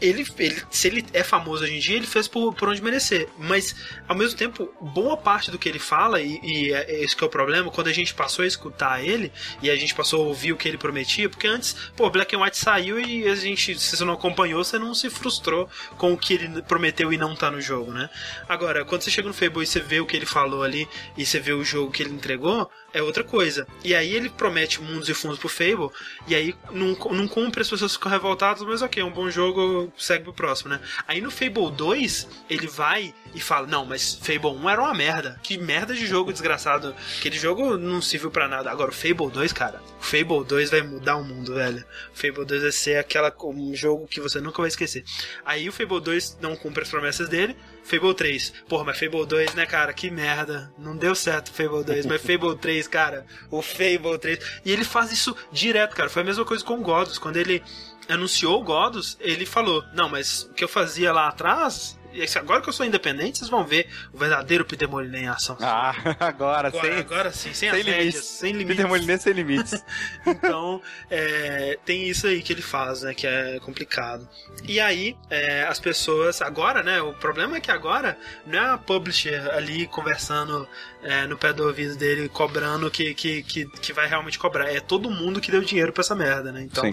ele, 0.00 0.26
ele, 0.38 0.62
se 0.70 0.88
ele 0.88 1.06
é 1.12 1.22
famoso 1.22 1.64
hoje 1.64 1.74
em 1.74 1.78
dia, 1.78 1.96
ele 1.96 2.06
fez 2.06 2.28
por, 2.28 2.52
por 2.54 2.68
onde 2.68 2.82
merecer. 2.82 3.28
Mas, 3.38 3.74
ao 4.06 4.14
mesmo 4.14 4.36
tempo, 4.36 4.72
boa 4.80 5.16
parte 5.16 5.50
do 5.50 5.58
que 5.58 5.68
ele 5.68 5.78
fala, 5.78 6.20
e, 6.20 6.38
e 6.42 6.72
é 6.72 6.86
é 6.86 7.02
esse 7.02 7.16
que 7.16 7.24
é 7.24 7.26
o 7.26 7.30
problema, 7.30 7.70
quando 7.70 7.88
a 7.88 7.92
gente 7.92 8.14
passou 8.14 8.44
a 8.44 8.46
escutar 8.46 9.02
ele, 9.02 9.32
e 9.62 9.70
a 9.70 9.76
gente 9.76 9.94
passou 9.94 10.22
a 10.22 10.28
ouvir 10.28 10.52
o 10.52 10.56
que 10.56 10.68
ele 10.68 10.76
prometia, 10.76 11.28
porque 11.28 11.46
antes, 11.46 11.74
pô, 11.96 12.10
Black 12.10 12.34
and 12.36 12.40
White 12.40 12.56
saiu 12.56 13.00
e 13.00 13.26
a 13.26 13.34
gente, 13.34 13.78
se 13.78 13.96
você 13.96 14.04
não 14.04 14.14
acompanhou, 14.14 14.62
você 14.62 14.78
não 14.78 14.94
se 14.94 15.08
frustrou 15.08 15.68
com 15.96 16.12
o 16.12 16.18
que 16.18 16.34
ele 16.34 16.62
prometeu 16.62 17.12
e 17.12 17.16
não 17.16 17.34
tá 17.34 17.50
no 17.50 17.60
jogo, 17.60 17.92
né? 17.92 18.10
Agora, 18.48 18.84
quando 18.84 19.02
você 19.02 19.10
chega 19.10 19.28
no 19.28 19.34
Fable 19.34 19.62
e 19.62 19.66
você 19.66 19.80
vê 19.80 20.00
o 20.00 20.06
que 20.06 20.16
ele 20.16 20.26
falou 20.26 20.62
ali, 20.62 20.86
e 21.16 21.24
você 21.24 21.40
vê 21.40 21.52
o 21.52 21.64
jogo 21.64 21.90
que 21.90 22.02
ele 22.02 22.12
entregou, 22.12 22.70
é 22.96 23.02
outra 23.02 23.22
coisa. 23.22 23.66
E 23.84 23.94
aí 23.94 24.14
ele 24.14 24.30
promete 24.30 24.80
mundos 24.80 25.08
e 25.08 25.14
fundos 25.14 25.38
pro 25.38 25.48
Fable, 25.48 25.90
e 26.26 26.34
aí 26.34 26.54
não, 26.70 26.94
não 27.12 27.28
cumpre, 27.28 27.60
as 27.60 27.68
pessoas 27.68 27.92
ficam 27.92 28.10
revoltadas, 28.10 28.62
mas 28.62 28.80
ok, 28.80 29.02
é 29.02 29.04
um 29.04 29.10
bom 29.10 29.28
jogo, 29.28 29.92
segue 29.98 30.24
pro 30.24 30.32
próximo, 30.32 30.70
né? 30.70 30.80
Aí 31.06 31.20
no 31.20 31.30
Fable 31.30 31.70
2, 31.70 32.26
ele 32.48 32.66
vai 32.66 33.14
e 33.34 33.40
fala, 33.40 33.66
não, 33.66 33.84
mas 33.84 34.14
Fable 34.14 34.48
1 34.48 34.70
era 34.70 34.80
uma 34.80 34.94
merda. 34.94 35.38
Que 35.42 35.58
merda 35.58 35.92
de 35.92 36.06
jogo 36.06 36.32
desgraçado. 36.32 36.94
Aquele 37.18 37.38
jogo 37.38 37.76
não 37.76 38.00
serviu 38.00 38.30
pra 38.30 38.48
nada. 38.48 38.70
Agora, 38.70 38.90
o 38.90 38.94
Fable 38.94 39.30
2, 39.30 39.52
cara, 39.52 39.82
Fable 40.06 40.44
2 40.44 40.70
vai 40.70 40.82
mudar 40.82 41.16
o 41.16 41.24
mundo, 41.24 41.54
velho. 41.54 41.84
Fable 42.14 42.44
2 42.44 42.62
vai 42.62 42.70
ser 42.70 42.96
aquela, 42.96 43.34
um 43.42 43.74
jogo 43.74 44.06
que 44.06 44.20
você 44.20 44.40
nunca 44.40 44.62
vai 44.62 44.68
esquecer. 44.68 45.04
Aí 45.44 45.68
o 45.68 45.72
Fable 45.72 46.00
2 46.00 46.38
não 46.40 46.54
cumpre 46.54 46.84
as 46.84 46.88
promessas 46.88 47.28
dele, 47.28 47.56
Fable 47.82 48.14
3. 48.14 48.52
Porra, 48.68 48.84
mas 48.84 48.98
Fable 49.00 49.26
2, 49.26 49.54
né, 49.54 49.66
cara? 49.66 49.92
Que 49.92 50.08
merda. 50.08 50.72
Não 50.78 50.96
deu 50.96 51.12
certo 51.12 51.50
Fable 51.50 51.82
2. 51.82 52.06
Mas 52.06 52.20
Fable 52.20 52.56
3, 52.56 52.60
3, 52.60 52.88
cara. 52.88 53.26
O 53.50 53.60
Fable 53.60 54.16
3. 54.20 54.60
E 54.64 54.70
ele 54.70 54.84
faz 54.84 55.10
isso 55.10 55.36
direto, 55.50 55.96
cara. 55.96 56.08
Foi 56.08 56.22
a 56.22 56.24
mesma 56.24 56.44
coisa 56.44 56.64
com 56.64 56.74
o 56.74 56.82
Godus. 56.82 57.18
Quando 57.18 57.38
ele 57.38 57.60
anunciou 58.08 58.60
o 58.60 58.64
Godus, 58.64 59.16
ele 59.20 59.44
falou: 59.44 59.84
Não, 59.92 60.08
mas 60.08 60.42
o 60.44 60.54
que 60.54 60.62
eu 60.62 60.68
fazia 60.68 61.12
lá 61.12 61.26
atrás 61.26 61.98
agora 62.36 62.60
que 62.60 62.68
eu 62.68 62.72
sou 62.72 62.86
independente, 62.86 63.38
vocês 63.38 63.50
vão 63.50 63.64
ver 63.64 63.88
o 64.12 64.18
verdadeiro 64.18 64.64
Peter 64.64 64.88
Molyneux 64.88 65.22
em 65.22 65.28
ação. 65.28 65.56
Ah, 65.60 65.94
agora, 66.20 66.68
agora, 66.68 66.70
sem, 66.70 66.98
agora 66.98 67.32
sim, 67.32 67.54
sem, 67.54 67.70
sem 67.70 67.82
limites. 67.82 68.24
sem 68.24 68.52
limites. 68.52 68.76
Peter 68.76 68.88
Molyneux 68.88 69.22
sem 69.22 69.32
limites. 69.32 69.84
então, 70.26 70.80
é, 71.10 71.78
tem 71.84 72.08
isso 72.08 72.26
aí 72.26 72.42
que 72.42 72.52
ele 72.52 72.62
faz, 72.62 73.02
né, 73.02 73.14
que 73.14 73.26
é 73.26 73.58
complicado. 73.60 74.28
E 74.64 74.80
aí, 74.80 75.16
é, 75.30 75.64
as 75.64 75.78
pessoas, 75.78 76.42
agora, 76.42 76.82
né, 76.82 77.00
o 77.00 77.12
problema 77.14 77.56
é 77.56 77.60
que 77.60 77.70
agora 77.70 78.18
não 78.46 78.58
é 78.58 78.70
a 78.70 78.78
publisher 78.78 79.50
ali 79.52 79.86
conversando 79.86 80.68
é, 81.02 81.26
no 81.26 81.36
pé 81.36 81.52
do 81.52 81.64
ouvido 81.66 81.96
dele, 81.96 82.28
cobrando 82.28 82.90
que, 82.90 83.14
que, 83.14 83.42
que, 83.42 83.66
que 83.66 83.92
vai 83.92 84.06
realmente 84.08 84.38
cobrar. 84.38 84.70
É 84.72 84.80
todo 84.80 85.10
mundo 85.10 85.40
que 85.40 85.50
deu 85.50 85.60
dinheiro 85.62 85.92
pra 85.92 86.00
essa 86.02 86.14
merda, 86.14 86.52
né? 86.52 86.62
Então, 86.62 86.84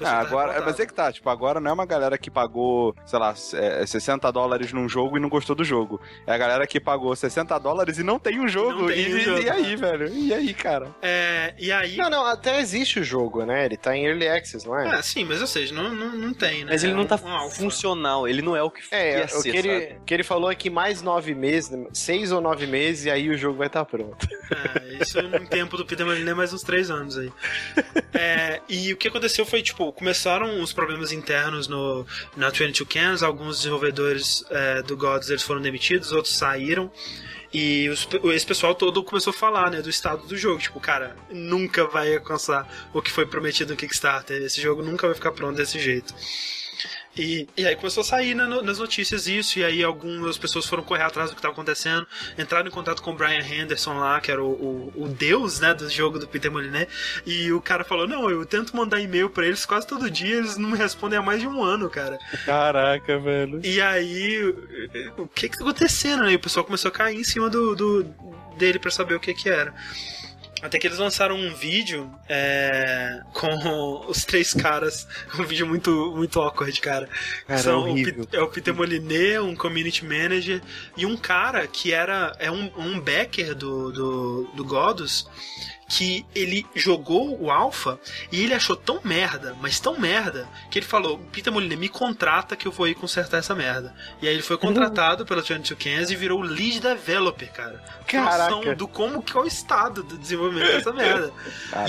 Ah, 0.00 0.02
tá 0.02 0.18
agora, 0.20 0.60
mas 0.62 0.78
é 0.80 0.86
que 0.86 0.94
tá, 0.94 1.12
tipo, 1.12 1.28
agora 1.30 1.60
não 1.60 1.70
é 1.70 1.74
uma 1.74 1.86
galera 1.86 2.18
que 2.18 2.30
pagou, 2.30 2.94
sei 3.06 3.18
lá, 3.18 3.34
é, 3.54 3.86
60 3.86 4.30
dólares 4.30 4.72
num 4.72 4.88
jogo 4.88 5.16
e 5.16 5.20
não 5.20 5.28
gostou 5.28 5.54
do 5.56 5.64
jogo. 5.64 6.00
É 6.26 6.32
a 6.32 6.38
galera 6.38 6.66
que 6.66 6.78
pagou 6.80 7.14
60 7.14 7.58
dólares 7.58 7.98
e 7.98 8.02
não 8.02 8.18
tem 8.18 8.40
um 8.40 8.48
jogo. 8.48 8.88
Tem 8.88 9.08
e, 9.08 9.14
um 9.14 9.20
jogo, 9.20 9.40
e 9.40 9.50
aí, 9.50 9.76
velho? 9.76 10.08
E 10.12 10.34
aí, 10.34 10.54
cara? 10.54 10.88
É, 11.02 11.54
e 11.58 11.70
aí. 11.72 11.96
Não, 11.96 12.10
não, 12.10 12.26
até 12.26 12.60
existe 12.60 13.00
o 13.00 13.04
jogo, 13.04 13.44
né? 13.44 13.64
Ele 13.64 13.76
tá 13.76 13.96
em 13.96 14.04
Early 14.06 14.28
Access, 14.28 14.66
não 14.66 14.78
é? 14.78 14.98
É, 14.98 15.02
sim, 15.02 15.24
mas 15.24 15.40
ou 15.40 15.46
seja, 15.46 15.74
não, 15.74 15.94
não, 15.94 16.12
não 16.12 16.34
tem, 16.34 16.64
né? 16.64 16.72
Mas 16.72 16.82
ele 16.84 16.92
É 16.92 16.96
não 16.96 17.06
tá 17.06 17.16
um 17.16 17.50
funcional, 17.50 18.26
ele 18.28 18.42
não 18.42 18.56
é 18.56 18.62
o 18.62 18.70
que 18.70 18.82
É, 18.90 19.20
ia 19.20 19.24
o 19.26 19.28
ser, 19.28 19.50
que, 19.52 19.56
ele, 19.56 19.80
sabe? 19.88 20.00
que 20.06 20.14
ele 20.14 20.22
falou 20.22 20.50
é 20.50 20.54
que 20.54 20.68
mais 20.70 21.02
nove 21.02 21.34
meses, 21.34 21.70
seis 21.92 22.32
ou 22.32 22.40
nove 22.40 22.66
meses, 22.66 23.04
e 23.06 23.10
aí 23.10 23.28
o 23.28 23.36
jogo 23.36 23.53
vai 23.54 23.66
estar 23.68 23.84
pronto. 23.84 24.26
É, 24.50 25.02
isso 25.02 25.18
em 25.18 25.46
tempo 25.46 25.76
do 25.76 25.84
Peter 25.86 26.04
Molyneux 26.04 26.36
mais 26.36 26.52
uns 26.52 26.62
três 26.62 26.90
anos 26.90 27.16
aí. 27.18 27.32
É, 28.12 28.60
e 28.68 28.92
o 28.92 28.96
que 28.96 29.08
aconteceu 29.08 29.44
foi, 29.44 29.62
tipo, 29.62 29.92
começaram 29.92 30.60
os 30.62 30.72
problemas 30.72 31.12
internos 31.12 31.68
no, 31.68 32.06
na 32.36 32.50
22 32.50 32.88
Cans, 32.88 33.22
alguns 33.22 33.58
desenvolvedores 33.58 34.44
é, 34.50 34.82
do 34.82 34.96
Gods 34.96 35.30
eles 35.30 35.42
foram 35.42 35.60
demitidos, 35.60 36.12
outros 36.12 36.36
saíram. 36.36 36.90
E 37.52 37.88
os- 37.88 38.08
esse 38.34 38.44
pessoal 38.46 38.74
todo 38.74 39.02
começou 39.04 39.30
a 39.30 39.34
falar, 39.34 39.70
né, 39.70 39.80
do 39.80 39.88
estado 39.88 40.26
do 40.26 40.36
jogo. 40.36 40.60
Tipo, 40.60 40.80
cara, 40.80 41.14
nunca 41.30 41.86
vai 41.86 42.12
alcançar 42.14 42.68
o 42.92 43.00
que 43.00 43.12
foi 43.12 43.26
prometido 43.26 43.70
no 43.72 43.76
Kickstarter. 43.76 44.42
Esse 44.42 44.60
jogo 44.60 44.82
nunca 44.82 45.06
vai 45.06 45.14
ficar 45.14 45.30
pronto 45.30 45.56
desse 45.56 45.78
jeito. 45.78 46.12
E, 47.16 47.46
e 47.56 47.64
aí 47.66 47.76
começou 47.76 48.00
a 48.00 48.04
sair 48.04 48.34
na- 48.34 48.46
no- 48.46 48.62
nas 48.62 48.78
notícias 48.78 49.26
isso, 49.28 49.58
e 49.58 49.64
aí 49.64 49.84
algumas 49.84 50.36
pessoas 50.36 50.66
foram 50.66 50.82
correr 50.82 51.02
atrás 51.04 51.30
do 51.30 51.34
que 51.34 51.38
estava 51.38 51.52
acontecendo, 51.52 52.06
entraram 52.38 52.66
em 52.66 52.70
contato 52.70 53.00
com 53.02 53.12
o 53.12 53.14
Brian 53.14 53.40
Henderson 53.40 53.94
lá, 53.98 54.20
que 54.20 54.30
era 54.32 54.42
o, 54.42 54.48
o, 54.96 55.04
o 55.04 55.08
deus, 55.08 55.60
né, 55.60 55.72
do 55.74 55.88
jogo 55.88 56.18
do 56.18 56.26
Peter 56.26 56.50
Molyneux, 56.50 56.88
e 57.24 57.52
o 57.52 57.60
cara 57.60 57.84
falou, 57.84 58.08
não, 58.08 58.28
eu 58.30 58.44
tento 58.44 58.76
mandar 58.76 59.00
e-mail 59.00 59.30
pra 59.30 59.46
eles 59.46 59.64
quase 59.64 59.86
todo 59.86 60.10
dia, 60.10 60.36
eles 60.36 60.56
não 60.56 60.70
me 60.70 60.76
respondem 60.76 61.18
há 61.18 61.22
mais 61.22 61.40
de 61.40 61.46
um 61.46 61.62
ano, 61.62 61.88
cara. 61.88 62.18
Caraca, 62.44 63.18
velho. 63.18 63.60
E 63.64 63.80
aí, 63.80 64.54
o 65.16 65.26
que 65.28 65.48
que 65.48 65.56
tá 65.58 65.64
acontecendo, 65.64 66.24
né? 66.24 66.32
E 66.32 66.36
o 66.36 66.40
pessoal 66.40 66.64
começou 66.64 66.88
a 66.88 66.92
cair 66.92 67.16
em 67.18 67.24
cima 67.24 67.48
do, 67.48 67.74
do- 67.76 68.04
dele 68.58 68.78
pra 68.78 68.90
saber 68.90 69.14
o 69.14 69.20
que 69.20 69.32
que 69.34 69.48
era. 69.48 69.72
Até 70.64 70.78
que 70.78 70.86
eles 70.86 70.98
lançaram 70.98 71.36
um 71.36 71.54
vídeo 71.54 72.10
é, 72.26 73.20
com 73.34 73.50
os 74.08 74.24
três 74.24 74.54
caras. 74.54 75.06
Um 75.38 75.44
vídeo 75.44 75.66
muito, 75.66 76.14
muito 76.16 76.40
awkward, 76.40 76.80
cara. 76.80 77.06
Cara, 77.46 77.60
São 77.60 77.86
é 77.86 77.92
o 77.92 78.28
é 78.32 78.40
o 78.40 78.48
Peter 78.48 78.74
Molyneux, 78.74 79.44
um 79.44 79.54
community 79.54 80.02
manager, 80.06 80.62
e 80.96 81.04
um 81.04 81.18
cara 81.18 81.66
que 81.66 81.92
era 81.92 82.34
é 82.38 82.50
um, 82.50 82.72
um 82.78 82.98
backer 82.98 83.54
do, 83.54 83.92
do, 83.92 84.50
do 84.54 84.64
Godus, 84.64 85.28
que 85.88 86.24
ele 86.34 86.66
jogou 86.74 87.40
o 87.40 87.50
Alpha 87.50 87.98
e 88.32 88.42
ele 88.42 88.54
achou 88.54 88.74
tão 88.76 89.00
merda, 89.04 89.56
mas 89.60 89.78
tão 89.80 89.98
merda, 89.98 90.48
que 90.70 90.78
ele 90.78 90.86
falou: 90.86 91.18
Peter 91.32 91.52
Molyneux, 91.52 91.78
me 91.78 91.88
contrata 91.88 92.56
que 92.56 92.66
eu 92.66 92.72
vou 92.72 92.88
ir 92.88 92.94
consertar 92.94 93.38
essa 93.38 93.54
merda. 93.54 93.94
E 94.22 94.28
aí 94.28 94.34
ele 94.34 94.42
foi 94.42 94.56
contratado 94.58 95.24
pela 95.26 95.42
22 95.42 95.74
Cans 95.82 96.10
e 96.10 96.16
virou 96.16 96.40
lead 96.40 96.80
developer, 96.80 97.52
cara. 97.52 97.82
Caraca. 98.06 98.50
noção 98.54 98.74
do 98.74 98.86
como 98.86 99.22
que 99.22 99.36
é 99.36 99.40
o 99.40 99.46
estado 99.46 100.02
do 100.02 100.16
desenvolvimento 100.18 100.72
dessa 100.72 100.92
merda. 100.94 101.32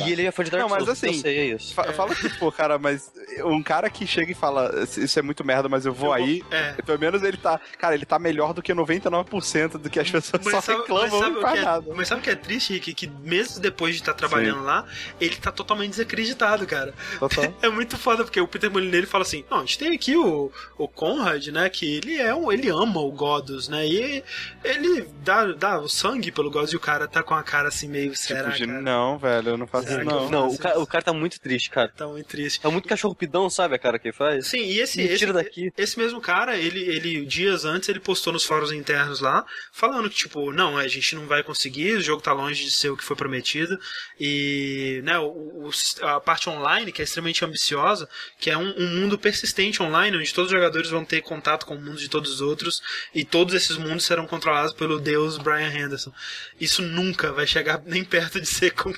E 0.06 0.12
ele 0.12 0.26
é 0.26 0.32
fã 0.32 0.44
de 0.44 0.52
Dark 0.52 0.62
Não, 0.64 0.70
mas 0.70 0.84
Souls, 0.84 0.98
assim, 0.98 1.16
eu 1.16 1.22
sei, 1.22 1.38
é 1.40 1.46
isso. 1.56 1.74
Fa- 1.74 1.92
Fala 1.94 2.16
que, 2.16 2.30
pô, 2.38 2.52
cara, 2.52 2.78
mas 2.78 3.12
um 3.44 3.62
cara 3.62 3.90
que 3.90 4.06
chega 4.08 4.32
e 4.32 4.36
fala, 4.36 4.72
isso 4.98 5.20
é 5.20 5.22
muito 5.22 5.44
merda, 5.44 5.68
mas 5.70 5.86
eu 5.86 5.94
vou 5.94 6.16
Eu 6.16 6.24
vou- 6.26 6.30
aí. 6.30 6.44
é. 6.52 6.74
Pelo 6.86 7.00
menos 7.00 7.22
ele 7.24 7.38
tá. 7.38 7.60
Cara, 7.78 7.96
ele 7.96 8.06
tá 8.06 8.18
melhor 8.20 8.54
do 8.54 8.62
que 8.62 8.74
99% 8.74 9.78
do 9.78 9.90
que 9.90 10.00
as 10.00 10.10
pessoas 10.10 10.44
só 10.44 10.60
reclamam 10.60 11.20
sabe 11.20 11.36
e 11.36 11.38
o 11.38 11.42
faz 11.42 11.54
que 11.54 11.60
é, 11.60 11.64
nada. 11.66 11.94
mas 11.96 12.08
sabe 12.08 12.22
o 12.22 12.24
que 12.24 12.30
é 12.30 12.36
triste, 12.36 12.74
Rick? 12.74 12.94
Que 12.94 13.08
mesmo 13.08 13.62
depois 13.62 13.85
de 13.94 14.02
estar 14.02 14.14
trabalhando 14.14 14.64
lá, 14.64 14.86
ele 15.20 15.36
tá 15.36 15.52
totalmente 15.52 15.92
desacreditado, 15.92 16.66
cara. 16.66 16.94
Total. 17.20 17.46
É 17.62 17.70
muito 17.70 17.98
foda, 17.98 18.24
porque 18.24 18.40
o 18.40 18.48
Peter 18.48 18.70
Molyneux 18.70 18.98
ele 19.00 19.08
fala 19.08 19.24
assim: 19.24 19.44
Não, 19.50 19.58
a 19.58 19.62
gente 19.62 19.78
tem 19.80 19.94
aqui 19.96 20.16
o, 20.16 20.52
o 20.78 20.88
Conrad, 20.88 21.48
né? 21.48 21.70
Que 21.70 21.96
ele 21.96 22.18
é 22.18 22.34
um. 22.34 22.52
Ele 22.52 22.70
ama 22.70 23.00
o 23.00 23.12
Godus, 23.12 23.68
né? 23.68 23.88
E 23.88 24.24
ele 24.64 25.08
dá, 25.24 25.46
dá 25.54 25.80
o 25.80 25.88
sangue 25.90 26.32
pelo 26.32 26.52
Godus 26.52 26.74
e 26.74 26.76
o 26.76 26.80
cara 26.80 27.08
tá 27.08 27.24
com 27.24 27.34
a 27.34 27.44
cara 27.44 27.70
assim 27.70 27.88
meio. 27.88 28.16
Será, 28.16 28.52
Tipo, 28.52 28.68
cara? 28.68 28.82
não, 28.82 29.18
velho, 29.18 29.50
eu 29.50 29.58
não 29.58 29.68
faço 29.68 29.88
Será 29.88 30.04
isso, 30.04 30.12
não. 30.12 30.30
Não, 30.30 30.48
o 30.50 30.58
cara, 30.58 30.80
o 30.80 30.88
cara 30.88 31.04
tá 31.04 31.14
muito 31.14 31.40
triste, 31.40 31.70
cara. 31.70 31.90
Tá 31.90 32.08
muito 32.08 32.28
triste. 32.28 32.60
Tá 32.62 32.70
muito 32.70 32.88
cachorro 32.88 33.16
pidão, 33.16 33.50
sabe 33.50 33.76
a 33.76 33.80
cara 33.80 33.98
que 33.98 34.08
ele 34.10 34.16
faz? 34.16 34.48
Sim, 34.48 34.62
e 34.64 34.80
esse, 34.80 34.98
Me 34.98 35.04
tira 35.18 35.32
esse, 35.32 35.34
daqui. 35.34 35.72
esse 35.78 35.98
mesmo 35.98 36.22
cara, 36.22 36.58
ele, 36.58 36.80
ele, 36.82 37.26
dias 37.26 37.66
antes, 37.66 37.90
ele 37.90 38.00
postou 38.00 38.32
nos 38.34 38.44
fóruns 38.46 38.72
internos 38.72 39.20
lá, 39.22 39.46
falando 39.72 40.10
que, 40.10 40.16
tipo, 40.16 40.52
não, 40.52 40.78
a 40.78 40.88
gente 40.88 41.16
não 41.16 41.26
vai 41.26 41.44
conseguir, 41.44 41.96
o 41.98 42.02
jogo 42.02 42.22
tá 42.22 42.34
longe 42.34 42.64
de 42.64 42.72
ser 42.72 42.90
o 42.90 42.98
que 42.98 43.04
foi 43.04 43.16
prometido, 43.16 43.75
e, 44.20 45.02
né, 45.04 45.18
o, 45.20 45.26
o- 45.70 45.72
a 46.06 46.20
parte 46.20 46.50
online, 46.50 46.92
que 46.92 47.02
é 47.02 47.06
extremamente 47.06 47.44
ambiciosa, 47.44 48.08
que 48.40 48.50
é 48.50 48.58
um, 48.58 48.74
um 48.78 48.88
mundo 49.02 49.18
persistente 49.18 49.82
online, 49.82 50.18
onde 50.18 50.34
todos 50.34 50.52
os 50.52 50.56
jogadores 50.58 50.90
vão 50.90 51.04
ter 51.06 51.22
contato 51.22 51.66
com 51.66 51.76
o 51.76 51.82
mundo 51.82 51.98
de 51.98 52.10
todos 52.10 52.32
os 52.32 52.42
outros, 52.42 52.82
e 53.14 53.24
todos 53.26 53.54
esses 53.54 53.78
mundos 53.78 54.06
serão 54.06 54.26
controlados 54.28 54.74
pelo 54.74 55.00
deus 55.00 55.38
Brian 55.38 55.70
Henderson. 55.70 56.12
Isso 56.60 56.82
nunca 56.82 57.32
vai 57.32 57.46
chegar 57.48 57.82
nem 57.86 58.04
perto 58.04 58.40
de 58.40 58.48
ser 58.48 58.72
con- 58.72 58.94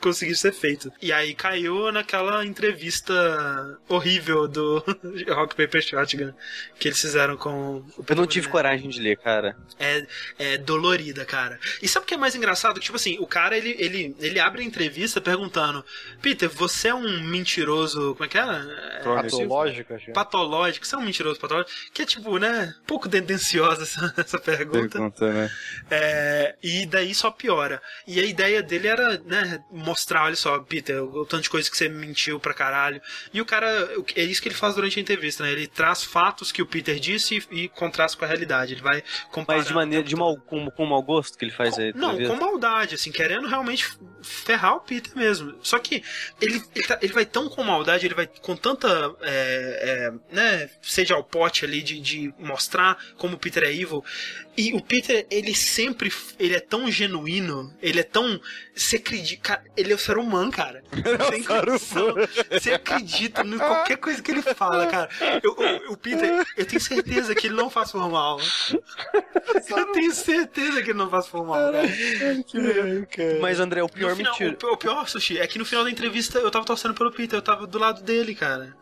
conseguir 0.00 0.34
ser 0.36 0.52
feito. 0.52 0.92
E 1.00 1.12
aí 1.12 1.34
caiu 1.34 1.90
naquela 1.92 2.44
entrevista 2.44 3.12
horrível 3.88 4.48
do 4.48 4.78
Rock 5.28 5.54
Paper 5.54 5.82
Shotgun 5.82 6.32
que 6.78 6.88
eles 6.88 7.00
fizeram 7.00 7.36
com 7.36 7.78
o 7.96 8.04
Eu 8.08 8.16
não 8.16 8.26
tive 8.26 8.46
Molyneux. 8.46 8.50
coragem 8.50 8.88
de 8.90 9.00
ler, 9.00 9.16
cara. 9.18 9.56
É, 9.78 10.06
é 10.38 10.58
dolorida, 10.58 11.24
cara. 11.24 11.58
E 11.80 11.88
sabe 11.88 12.04
o 12.04 12.06
que 12.06 12.14
é 12.14 12.16
mais 12.16 12.34
engraçado? 12.34 12.80
Tipo 12.80 12.96
assim, 12.96 13.16
o 13.20 13.26
cara, 13.26 13.56
ele, 13.56 13.74
ele, 13.78 13.91
ele 14.18 14.40
abre 14.40 14.62
a 14.62 14.64
entrevista 14.64 15.20
perguntando 15.20 15.84
Peter, 16.20 16.48
você 16.48 16.88
é 16.88 16.94
um 16.94 17.22
mentiroso... 17.22 18.14
Como 18.14 18.24
é 18.24 18.28
que 18.28 18.38
é? 18.38 18.42
é 18.42 19.00
Crônico. 19.02 19.30
Patológico, 19.30 19.94
acho. 19.94 20.12
patológico, 20.12 20.86
você 20.86 20.94
é 20.94 20.98
um 20.98 21.02
mentiroso 21.02 21.40
patológico? 21.40 21.72
Que 21.92 22.02
é, 22.02 22.06
tipo, 22.06 22.38
né, 22.38 22.74
um 22.82 22.86
pouco 22.86 23.08
tendenciosa 23.08 23.82
essa, 23.82 24.14
essa 24.18 24.38
pergunta. 24.38 24.98
Pergunta, 24.98 25.32
né? 25.32 25.50
É, 25.90 26.56
e 26.62 26.86
daí 26.86 27.14
só 27.14 27.30
piora. 27.30 27.80
E 28.06 28.20
a 28.20 28.24
ideia 28.24 28.62
dele 28.62 28.88
era, 28.88 29.18
né, 29.18 29.62
mostrar, 29.70 30.24
olha 30.24 30.36
só, 30.36 30.58
Peter, 30.60 31.02
o 31.02 31.24
tanto 31.24 31.42
de 31.42 31.50
coisa 31.50 31.70
que 31.70 31.76
você 31.76 31.88
mentiu 31.88 32.38
pra 32.38 32.54
caralho. 32.54 33.00
E 33.32 33.40
o 33.40 33.44
cara, 33.44 33.68
o 33.98 34.04
é 34.14 34.22
isso 34.22 34.40
que 34.42 34.48
ele 34.48 34.54
faz 34.54 34.74
durante 34.74 34.98
a 34.98 35.02
entrevista, 35.02 35.42
né? 35.42 35.52
Ele 35.52 35.66
traz 35.66 36.02
fatos 36.02 36.52
que 36.52 36.62
o 36.62 36.66
Peter 36.66 36.98
disse 36.98 37.44
e, 37.50 37.64
e 37.64 37.68
contrasta 37.68 38.16
com 38.16 38.24
a 38.24 38.28
realidade. 38.28 38.74
Ele 38.74 38.82
vai 38.82 39.02
comparar. 39.30 39.58
Mas 39.58 39.68
de 39.68 39.74
maneira, 39.74 40.04
de 40.04 40.16
mau, 40.16 40.36
com, 40.36 40.70
com 40.70 40.86
mau 40.86 41.02
gosto 41.02 41.38
que 41.38 41.44
ele 41.44 41.52
faz 41.52 41.78
aí. 41.78 41.92
Não, 41.94 42.16
com 42.16 42.36
maldade, 42.36 42.94
assim, 42.94 43.10
querendo 43.10 43.46
realmente 43.46 43.81
ferrar 44.22 44.76
o 44.76 44.80
Peter 44.80 45.16
mesmo. 45.16 45.54
Só 45.62 45.78
que 45.78 46.02
ele, 46.40 46.62
ele, 46.74 46.86
tá- 46.86 46.98
ele 47.02 47.12
vai 47.12 47.24
tão 47.26 47.48
com 47.48 47.62
maldade, 47.62 48.06
ele 48.06 48.14
vai 48.14 48.26
com 48.26 48.56
tanta, 48.56 48.88
é, 49.20 50.10
é, 50.30 50.34
né, 50.34 50.70
sede 50.80 51.12
ao 51.12 51.24
pote 51.24 51.64
ali 51.64 51.82
de, 51.82 52.00
de 52.00 52.34
mostrar 52.38 52.96
como 53.16 53.34
o 53.34 53.38
Peter 53.38 53.64
é 53.64 53.72
evil. 53.72 54.04
E 54.56 54.72
o 54.74 54.82
Peter, 54.82 55.26
ele 55.30 55.54
sempre, 55.54 56.12
ele 56.38 56.54
é 56.54 56.60
tão 56.60 56.90
genuíno, 56.90 57.74
ele 57.80 58.00
é 58.00 58.04
tão, 58.04 58.40
você 58.74 58.96
acredita, 58.96 59.42
cara, 59.42 59.64
ele 59.76 59.92
é 59.92 59.94
o 59.94 59.98
ser 59.98 60.16
humano, 60.18 60.50
cara. 60.50 60.82
Sem 61.30 61.42
condição. 61.44 62.14
Você 62.50 62.72
acredita 62.72 63.42
em 63.42 63.58
qualquer 63.58 63.96
coisa 63.98 64.22
que 64.22 64.30
ele 64.30 64.42
fala, 64.42 64.86
cara. 64.86 65.08
Eu- 65.42 65.56
eu- 65.58 65.92
o 65.92 65.96
Peter, 65.96 66.44
eu 66.56 66.64
tenho 66.64 66.80
certeza 66.80 67.34
que 67.34 67.46
ele 67.48 67.54
não 67.54 67.68
faz 67.70 67.90
por 67.92 68.08
mal. 68.10 68.38
Eu 69.76 69.92
tenho 69.92 70.12
certeza 70.12 70.82
que 70.82 70.90
ele 70.90 70.98
não 70.98 71.10
faz 71.10 71.26
por 71.26 71.44
mal, 71.46 71.56
cara. 71.72 71.82
Mas, 73.40 73.60
André, 73.60 73.82
o 73.82 73.88
pior 73.88 74.14
final, 74.16 74.32
mentira. 74.32 74.56
o, 74.64 74.72
o 74.72 74.76
pior, 74.76 75.08
Sushi, 75.08 75.38
é 75.38 75.46
que 75.46 75.58
no 75.58 75.64
final 75.64 75.84
da 75.84 75.90
entrevista 75.90 76.38
eu 76.38 76.50
tava 76.50 76.64
torcendo 76.64 76.94
pelo 76.94 77.10
Peter, 77.12 77.36
eu 77.38 77.42
tava 77.42 77.66
do 77.66 77.78
lado 77.78 78.02
dele, 78.02 78.34
cara. 78.34 78.74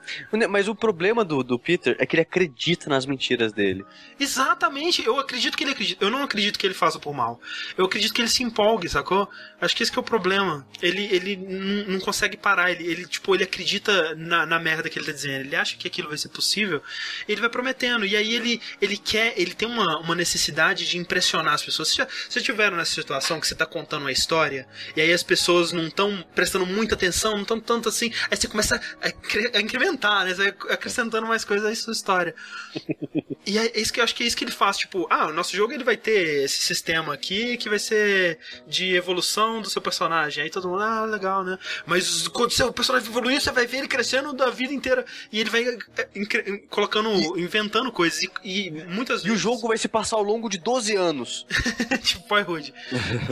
Mas 0.48 0.68
o 0.68 0.74
problema 0.74 1.24
do, 1.24 1.42
do 1.42 1.58
Peter 1.58 1.96
é 1.98 2.06
que 2.06 2.14
ele 2.16 2.22
acredita 2.22 2.88
nas 2.88 3.06
mentiras 3.06 3.52
dele. 3.52 3.84
Exatamente, 4.18 5.04
eu 5.04 5.18
acredito 5.18 5.56
que 5.56 5.64
ele 5.64 5.72
acredita. 5.72 6.04
Eu 6.04 6.10
não 6.10 6.22
acredito 6.22 6.58
que 6.58 6.66
ele 6.66 6.74
faça 6.74 6.98
por 6.98 7.12
mal. 7.14 7.40
Eu 7.76 7.84
acredito 7.86 8.12
que 8.14 8.20
ele 8.20 8.28
se 8.28 8.42
empolgue, 8.42 8.88
sacou? 8.88 9.28
Acho 9.60 9.76
que 9.76 9.79
esse 9.82 9.92
que 9.92 9.98
é 9.98 10.00
o 10.00 10.04
problema. 10.04 10.66
Ele, 10.82 11.04
ele 11.12 11.36
não, 11.36 11.94
não 11.94 12.00
consegue 12.00 12.36
parar, 12.36 12.70
ele, 12.70 12.86
ele, 12.86 13.06
tipo, 13.06 13.34
ele 13.34 13.44
acredita 13.44 14.14
na, 14.14 14.46
na 14.46 14.58
merda 14.58 14.88
que 14.88 14.98
ele 14.98 15.06
tá 15.06 15.12
dizendo. 15.12 15.46
Ele 15.46 15.56
acha 15.56 15.76
que 15.76 15.86
aquilo 15.86 16.08
vai 16.08 16.18
ser 16.18 16.28
possível, 16.28 16.82
ele 17.28 17.40
vai 17.40 17.50
prometendo. 17.50 18.06
E 18.06 18.16
aí 18.16 18.34
ele, 18.34 18.60
ele 18.80 18.96
quer, 18.96 19.34
ele 19.36 19.54
tem 19.54 19.68
uma, 19.68 19.98
uma 19.98 20.14
necessidade 20.14 20.88
de 20.88 20.98
impressionar 20.98 21.54
as 21.54 21.62
pessoas. 21.62 21.88
Vocês 21.88 21.96
já, 21.96 22.08
vocês 22.28 22.44
tiveram 22.44 22.76
nessa 22.76 22.94
situação 22.94 23.40
que 23.40 23.46
você 23.46 23.54
tá 23.54 23.66
contando 23.66 24.02
uma 24.02 24.12
história, 24.12 24.66
e 24.96 25.00
aí 25.00 25.12
as 25.12 25.22
pessoas 25.22 25.72
não 25.72 25.86
estão 25.86 26.24
prestando 26.34 26.66
muita 26.66 26.94
atenção, 26.94 27.32
não 27.32 27.42
estão 27.42 27.60
tanto 27.60 27.88
assim. 27.88 28.12
Aí 28.30 28.36
você 28.36 28.48
começa 28.48 28.80
a, 29.00 29.58
a 29.58 29.60
incrementar, 29.60 30.24
né? 30.24 30.34
Você 30.34 30.42
vai 30.42 30.74
acrescentando 30.74 31.26
mais 31.26 31.44
coisas 31.44 31.70
à 31.70 31.74
sua 31.74 31.92
história. 31.92 32.34
E 33.46 33.58
é 33.58 33.80
isso 33.80 33.92
que 33.92 34.00
eu 34.00 34.04
acho 34.04 34.14
que 34.14 34.22
é 34.22 34.26
isso 34.26 34.36
que 34.36 34.44
ele 34.44 34.50
faz, 34.52 34.76
tipo, 34.76 35.06
ah, 35.10 35.28
o 35.28 35.32
nosso 35.32 35.56
jogo 35.56 35.72
ele 35.72 35.82
vai 35.82 35.96
ter 35.96 36.44
esse 36.44 36.62
sistema 36.62 37.14
aqui 37.14 37.56
que 37.56 37.70
vai 37.70 37.78
ser 37.78 38.38
de 38.66 38.94
evolução 38.94 39.62
do 39.62 39.69
seu 39.70 39.82
personagem. 39.82 40.44
Aí 40.44 40.50
todo 40.50 40.68
mundo, 40.68 40.82
ah, 40.82 41.04
legal, 41.04 41.44
né? 41.44 41.58
Mas 41.86 42.28
quando 42.28 42.50
seu 42.52 42.72
personagem 42.72 43.08
evoluir, 43.08 43.40
você 43.40 43.50
vai 43.50 43.66
ver 43.66 43.78
ele 43.78 43.88
crescendo 43.88 44.32
da 44.32 44.50
vida 44.50 44.72
inteira 44.72 45.04
e 45.32 45.40
ele 45.40 45.50
vai 45.50 45.64
é, 45.96 46.08
incre- 46.14 46.58
colocando, 46.68 47.10
inventando 47.38 47.90
coisas 47.92 48.22
e, 48.22 48.30
e 48.44 48.70
muitas 48.88 49.22
E 49.22 49.26
o 49.26 49.28
vezes 49.28 49.42
jogo 49.42 49.68
vai 49.68 49.78
se 49.78 49.88
passar 49.88 50.16
ao 50.16 50.22
longo 50.22 50.48
de 50.48 50.58
12 50.58 50.94
anos. 50.96 51.46
tipo 52.02 52.26
Boyhood. 52.28 52.72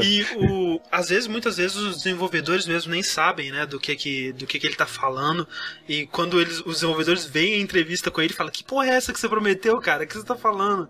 E 0.03 0.23
o, 0.37 0.81
às 0.91 1.09
vezes, 1.09 1.27
muitas 1.27 1.57
vezes, 1.57 1.77
os 1.77 1.97
desenvolvedores 1.99 2.67
mesmo 2.67 2.93
nem 2.93 3.03
sabem, 3.03 3.51
né, 3.51 3.67
do 3.67 3.79
que 3.79 3.95
que, 3.97 4.33
do 4.33 4.47
que, 4.47 4.59
que 4.59 4.67
ele 4.67 4.77
tá 4.77 4.87
falando. 4.87 5.47
E 5.89 6.07
quando 6.07 6.41
eles, 6.41 6.61
os 6.61 6.75
desenvolvedores 6.75 7.25
veem 7.25 7.55
a 7.55 7.59
entrevista 7.59 8.11
com 8.11 8.21
ele, 8.21 8.33
falam: 8.33 8.53
Que 8.53 8.65
porra 8.65 8.87
é 8.87 8.91
essa 8.95 9.13
que 9.13 9.21
você 9.21 9.29
prometeu, 9.29 9.79
cara? 9.81 10.05
O 10.05 10.07
que 10.07 10.15
você 10.15 10.25
tá 10.25 10.37
falando? 10.37 10.89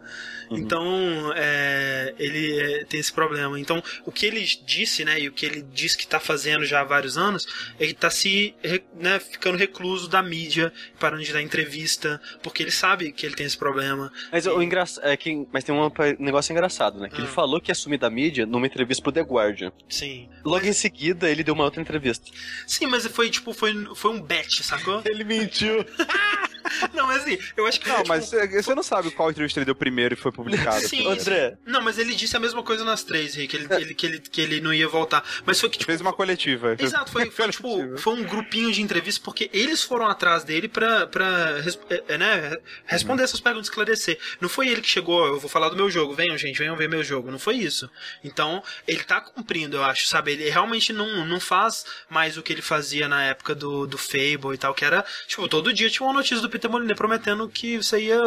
Então, 0.50 1.32
é, 1.36 2.14
ele 2.18 2.58
é, 2.60 2.84
tem 2.84 2.98
esse 3.00 3.12
problema. 3.12 3.58
Então, 3.58 3.82
o 4.04 4.12
que 4.12 4.26
ele 4.26 4.44
disse, 4.64 5.04
né, 5.04 5.20
e 5.20 5.28
o 5.28 5.32
que 5.32 5.44
ele 5.46 5.62
diz 5.62 5.94
que 5.96 6.06
tá 6.06 6.18
fazendo 6.20 6.64
já 6.64 6.80
há 6.80 6.84
vários 6.84 7.16
anos, 7.18 7.46
é 7.78 7.86
que 7.86 7.94
tá 7.94 8.10
se, 8.10 8.54
re- 8.62 8.82
né, 8.98 9.18
ficando 9.18 9.56
recluso 9.58 10.08
da 10.08 10.22
mídia, 10.22 10.72
parando 10.98 11.22
de 11.22 11.32
dar 11.32 11.42
entrevista, 11.42 12.20
porque 12.42 12.62
ele 12.62 12.70
sabe 12.70 13.12
que 13.12 13.26
ele 13.26 13.34
tem 13.34 13.46
esse 13.46 13.56
problema. 13.58 14.12
Mas 14.32 14.46
o 14.46 14.62
engraçado 14.62 15.04
é 15.06 15.16
que. 15.16 15.46
Mas 15.52 15.64
tem 15.64 15.74
um 15.74 15.90
negócio 16.18 16.52
engraçado, 16.52 16.98
né? 16.98 17.08
Que 17.08 17.16
ele 17.16 17.26
Ah. 17.28 17.30
falou 17.30 17.60
que 17.60 17.70
ia 17.70 17.74
sumir 17.74 17.98
da 17.98 18.08
mídia 18.10 18.46
numa 18.46 18.66
entrevista 18.66 19.02
pro 19.02 19.12
The 19.12 19.20
Guardian. 19.22 19.72
Sim. 19.88 20.28
Logo 20.44 20.66
em 20.66 20.72
seguida, 20.72 21.28
ele 21.30 21.42
deu 21.44 21.54
uma 21.54 21.64
outra 21.64 21.80
entrevista. 21.80 22.24
Sim, 22.66 22.86
mas 22.86 23.06
foi 23.06 23.30
tipo, 23.30 23.52
foi, 23.52 23.72
foi 23.94 24.10
um 24.12 24.20
bet, 24.20 24.62
sacou? 24.62 25.02
Ele 25.04 25.24
mentiu. 25.24 25.84
Não, 26.94 27.06
mas 27.06 27.22
assim, 27.22 27.38
eu 27.56 27.66
acho 27.66 27.80
que. 27.80 27.88
Não, 27.88 27.96
tipo, 27.96 28.08
mas 28.08 28.24
você 28.26 28.62
você 28.62 28.74
não 28.74 28.82
sabe 28.82 29.10
qual 29.10 29.30
entrevista 29.30 29.58
ele 29.60 29.64
deu 29.66 29.74
primeiro 29.74 30.14
e 30.14 30.16
foi 30.16 30.32
publicado. 30.32 30.80
Sim, 30.86 31.06
André. 31.10 31.56
Não, 31.66 31.80
mas 31.82 31.98
ele 31.98 32.14
disse 32.14 32.36
a 32.36 32.40
mesma 32.40 32.62
coisa 32.62 32.84
nas 32.84 33.02
três, 33.02 33.34
Rick, 33.34 33.54
ele, 33.56 33.66
ele- 33.74 33.94
que, 33.94 34.06
ele, 34.06 34.18
que 34.20 34.40
ele 34.40 34.60
não 34.60 34.72
ia 34.72 34.88
voltar. 34.88 35.24
Mas 35.44 35.60
foi 35.60 35.68
que, 35.70 35.78
tipo. 35.78 35.86
Fez 35.90 36.00
uma 36.00 36.12
coletiva. 36.12 36.76
Exato, 36.78 37.10
foi, 37.10 37.30
foi, 37.30 37.48
tipo, 37.50 37.96
foi 37.98 38.14
um 38.14 38.24
grupinho 38.24 38.72
de 38.72 38.82
entrevistas 38.82 39.22
porque 39.22 39.48
eles 39.52 39.82
foram 39.82 40.06
atrás 40.06 40.44
dele 40.44 40.68
pra, 40.68 41.06
pra 41.06 41.60
res- 41.60 41.78
é, 42.08 42.18
né, 42.18 42.56
responder 42.86 43.22
essas 43.22 43.40
perguntas, 43.40 43.68
esclarecer. 43.68 44.18
Não 44.40 44.48
foi 44.48 44.68
ele 44.68 44.80
que 44.80 44.88
chegou, 44.88 45.26
eu 45.26 45.38
vou 45.40 45.48
falar 45.48 45.68
do 45.68 45.76
meu 45.76 45.90
jogo, 45.90 46.14
venham 46.14 46.36
gente, 46.36 46.58
venham 46.58 46.76
ver 46.76 46.88
meu 46.88 47.02
jogo. 47.02 47.30
Não 47.30 47.38
foi 47.38 47.56
isso. 47.56 47.90
Então, 48.22 48.62
ele 48.86 49.02
tá 49.04 49.20
cumprindo, 49.20 49.76
eu 49.76 49.84
acho, 49.84 50.06
sabe? 50.06 50.32
Ele 50.32 50.48
realmente 50.50 50.92
não, 50.92 51.24
não 51.26 51.40
faz 51.40 51.84
mais 52.10 52.36
o 52.36 52.42
que 52.42 52.52
ele 52.52 52.62
fazia 52.62 53.08
na 53.08 53.22
época 53.24 53.54
do, 53.54 53.86
do 53.86 53.96
Fable 53.98 54.54
e 54.54 54.58
tal, 54.58 54.74
que 54.74 54.84
era, 54.84 55.04
tipo, 55.26 55.48
todo 55.48 55.72
dia 55.72 55.88
tinha 55.90 56.06
uma 56.06 56.12
notícia 56.14 56.40
do 56.40 56.48
Peter 56.58 56.70
Molyneux 56.70 56.96
prometendo 56.96 57.48
que 57.48 57.76
você 57.76 58.00
ia 58.00 58.20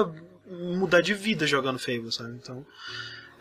mudar 0.47 1.01
de 1.01 1.13
vida 1.13 1.45
jogando 1.45 1.79
Fable, 1.79 2.11
sabe? 2.11 2.31
Então, 2.41 2.65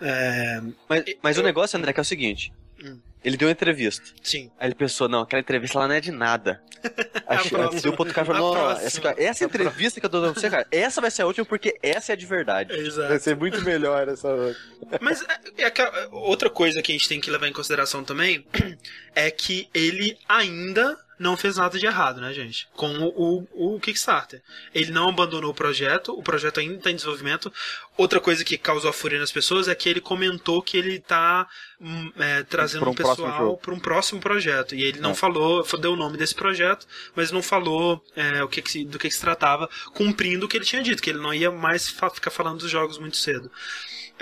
é, 0.00 0.60
Mas, 0.88 1.04
mas 1.22 1.38
o 1.38 1.42
negócio, 1.42 1.78
André, 1.78 1.92
que 1.92 2.00
é 2.00 2.02
o 2.02 2.04
seguinte. 2.04 2.52
Hum. 2.82 2.98
Ele 3.22 3.36
deu 3.36 3.48
uma 3.48 3.52
entrevista. 3.52 4.06
sim. 4.22 4.50
Aí 4.58 4.68
ele 4.68 4.74
pensou, 4.74 5.06
não, 5.06 5.20
aquela 5.20 5.40
entrevista 5.40 5.78
lá 5.78 5.86
não 5.86 5.94
é 5.94 6.00
de 6.00 6.10
nada. 6.10 6.62
Aí 7.26 7.36
A 7.36 7.42
che- 7.42 7.50
próxima. 7.50 7.74
aí 7.76 7.80
deu 7.82 7.92
pro 7.92 8.00
outro 8.02 8.14
cara 8.14 8.26
falou, 8.26 8.54
não, 8.54 8.70
essa, 8.70 9.14
essa 9.18 9.44
entrevista 9.44 10.00
que 10.00 10.06
eu 10.06 10.10
tô 10.10 10.18
dando 10.22 10.32
pra 10.32 10.40
você, 10.40 10.48
cara, 10.48 10.66
essa 10.72 11.00
vai 11.02 11.10
ser 11.10 11.22
a 11.22 11.26
última 11.26 11.44
porque 11.44 11.76
essa 11.82 12.12
é 12.12 12.14
a 12.14 12.16
de 12.16 12.24
verdade. 12.24 12.72
Exato. 12.72 13.08
Vai 13.08 13.18
ser 13.18 13.36
muito 13.36 13.60
melhor 13.62 14.08
essa 14.08 14.28
outra. 14.28 14.56
Mas 15.02 15.22
é, 15.58 15.64
é 15.66 16.08
outra 16.10 16.48
coisa 16.48 16.80
que 16.80 16.90
a 16.90 16.94
gente 16.94 17.06
tem 17.08 17.20
que 17.20 17.30
levar 17.30 17.46
em 17.46 17.52
consideração 17.52 18.02
também 18.02 18.46
é 19.14 19.30
que 19.30 19.68
ele 19.74 20.16
ainda 20.26 20.98
não 21.20 21.36
fez 21.36 21.56
nada 21.56 21.78
de 21.78 21.84
errado, 21.84 22.18
né, 22.20 22.32
gente? 22.32 22.66
Com 22.72 22.88
o, 22.98 23.44
o, 23.52 23.74
o 23.76 23.80
Kickstarter. 23.80 24.40
Ele 24.74 24.90
não 24.90 25.10
abandonou 25.10 25.50
o 25.50 25.54
projeto, 25.54 26.12
o 26.18 26.22
projeto 26.22 26.58
ainda 26.60 26.76
está 26.76 26.90
em 26.90 26.94
desenvolvimento. 26.96 27.52
Outra 27.96 28.18
coisa 28.18 28.42
que 28.42 28.56
causou 28.56 28.88
a 28.88 28.92
fúria 28.92 29.20
nas 29.20 29.30
pessoas 29.30 29.68
é 29.68 29.74
que 29.74 29.86
ele 29.88 30.00
comentou 30.00 30.62
que 30.62 30.78
ele 30.78 30.98
tá 30.98 31.46
hum, 31.78 32.10
é, 32.16 32.42
trazendo 32.44 32.88
um 32.88 32.94
próximo 32.94 33.26
pessoal 33.26 33.56
para 33.58 33.74
um 33.74 33.78
próximo 33.78 34.18
projeto. 34.20 34.74
E 34.74 34.82
ele 34.82 34.98
não 34.98 35.10
É. 35.10 35.14
falou, 35.14 35.62
deu 35.78 35.92
o 35.92 35.96
nome 35.96 36.16
desse 36.16 36.34
projeto, 36.34 36.86
mas 37.14 37.30
não 37.30 37.42
falou 37.42 38.02
é, 38.16 38.42
o 38.42 38.48
que 38.48 38.62
que 38.62 38.84
do 38.86 38.98
que, 38.98 39.08
que 39.08 39.14
se 39.14 39.20
tratava, 39.20 39.68
cumprindo 39.92 40.46
o 40.46 40.48
que 40.48 40.56
ele 40.56 40.64
tinha 40.64 40.82
dito, 40.82 41.02
que 41.02 41.10
ele 41.10 41.20
não 41.20 41.34
ia 41.34 41.50
mais 41.50 41.86
fa- 41.88 42.08
ficar 42.08 42.30
falando 42.30 42.60
dos 42.60 42.70
jogos 42.70 42.96
muito 42.98 43.18
cedo. 43.18 43.50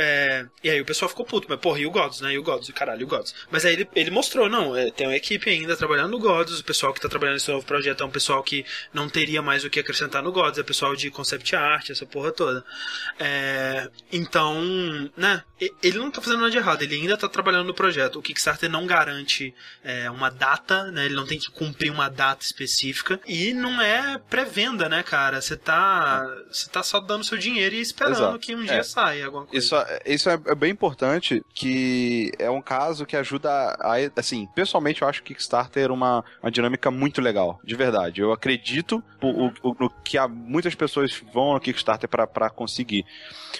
É, 0.00 0.46
e 0.62 0.70
aí 0.70 0.80
o 0.80 0.84
pessoal 0.84 1.08
ficou 1.08 1.26
puto, 1.26 1.48
mas 1.50 1.58
porra, 1.58 1.80
e 1.80 1.86
o 1.86 1.90
Gods, 1.90 2.20
né? 2.20 2.32
E 2.32 2.38
o 2.38 2.42
Gods, 2.42 2.70
caralho, 2.70 3.00
e 3.00 3.04
o 3.04 3.08
Gods. 3.08 3.34
Mas 3.50 3.64
aí 3.64 3.72
ele, 3.72 3.88
ele 3.96 4.10
mostrou, 4.12 4.48
não, 4.48 4.76
é, 4.76 4.92
tem 4.92 5.08
uma 5.08 5.16
equipe 5.16 5.50
ainda 5.50 5.76
trabalhando 5.76 6.12
no 6.12 6.20
Gods, 6.20 6.60
o 6.60 6.64
pessoal 6.64 6.94
que 6.94 7.00
tá 7.00 7.08
trabalhando 7.08 7.34
nesse 7.34 7.50
novo 7.50 7.66
projeto 7.66 8.02
é 8.02 8.06
um 8.06 8.10
pessoal 8.10 8.40
que 8.42 8.64
não 8.94 9.08
teria 9.08 9.42
mais 9.42 9.64
o 9.64 9.70
que 9.70 9.80
acrescentar 9.80 10.22
no 10.22 10.30
Gods, 10.30 10.58
é 10.58 10.62
pessoal 10.62 10.94
de 10.94 11.10
concept 11.10 11.56
art, 11.56 11.90
essa 11.90 12.06
porra 12.06 12.30
toda. 12.30 12.64
É, 13.18 13.90
então, 14.12 15.10
né, 15.16 15.42
ele 15.82 15.98
não 15.98 16.10
tá 16.10 16.20
fazendo 16.20 16.40
nada 16.40 16.50
de 16.52 16.58
errado, 16.58 16.82
ele 16.82 16.94
ainda 16.94 17.16
tá 17.16 17.28
trabalhando 17.28 17.66
no 17.66 17.74
projeto. 17.74 18.18
O 18.18 18.22
Kickstarter 18.22 18.70
não 18.70 18.86
garante 18.86 19.52
é, 19.82 20.08
uma 20.10 20.30
data, 20.30 20.90
né? 20.92 21.06
Ele 21.06 21.14
não 21.14 21.26
tem 21.26 21.38
que 21.38 21.50
cumprir 21.50 21.90
uma 21.90 22.08
data 22.08 22.44
específica. 22.44 23.20
E 23.26 23.52
não 23.52 23.80
é 23.80 24.18
pré-venda, 24.30 24.88
né, 24.88 25.02
cara? 25.02 25.40
Você 25.40 25.56
tá, 25.56 26.24
você 26.50 26.70
tá 26.70 26.82
só 26.82 27.00
dando 27.00 27.24
seu 27.24 27.36
dinheiro 27.36 27.74
e 27.74 27.80
esperando 27.80 28.14
Exato. 28.14 28.38
que 28.38 28.54
um 28.54 28.62
dia 28.62 28.74
É. 28.74 28.82
saia 28.82 29.26
alguma 29.26 29.46
coisa. 29.46 29.64
Isso, 29.64 29.74
isso 30.06 30.28
é 30.30 30.38
é 30.46 30.54
bem 30.54 30.70
importante, 30.70 31.42
que 31.54 32.32
é 32.38 32.50
um 32.50 32.62
caso 32.62 33.04
que 33.04 33.16
ajuda 33.16 33.50
a, 33.50 33.94
assim, 34.16 34.48
pessoalmente 34.54 35.02
eu 35.02 35.08
acho 35.08 35.20
o 35.20 35.24
Kickstarter 35.24 35.90
uma, 35.90 36.24
uma 36.42 36.50
dinâmica 36.50 36.90
muito 36.90 37.20
legal, 37.20 37.60
de 37.64 37.74
verdade. 37.74 38.20
Eu 38.20 38.32
acredito 38.32 39.02
no 39.20 39.90
que 40.04 40.16
há, 40.16 40.28
muitas 40.28 40.74
pessoas 40.74 41.22
vão 41.32 41.52
ao 41.52 41.60
Kickstarter 41.60 42.08
pra 42.08 42.50
conseguir. 42.50 43.04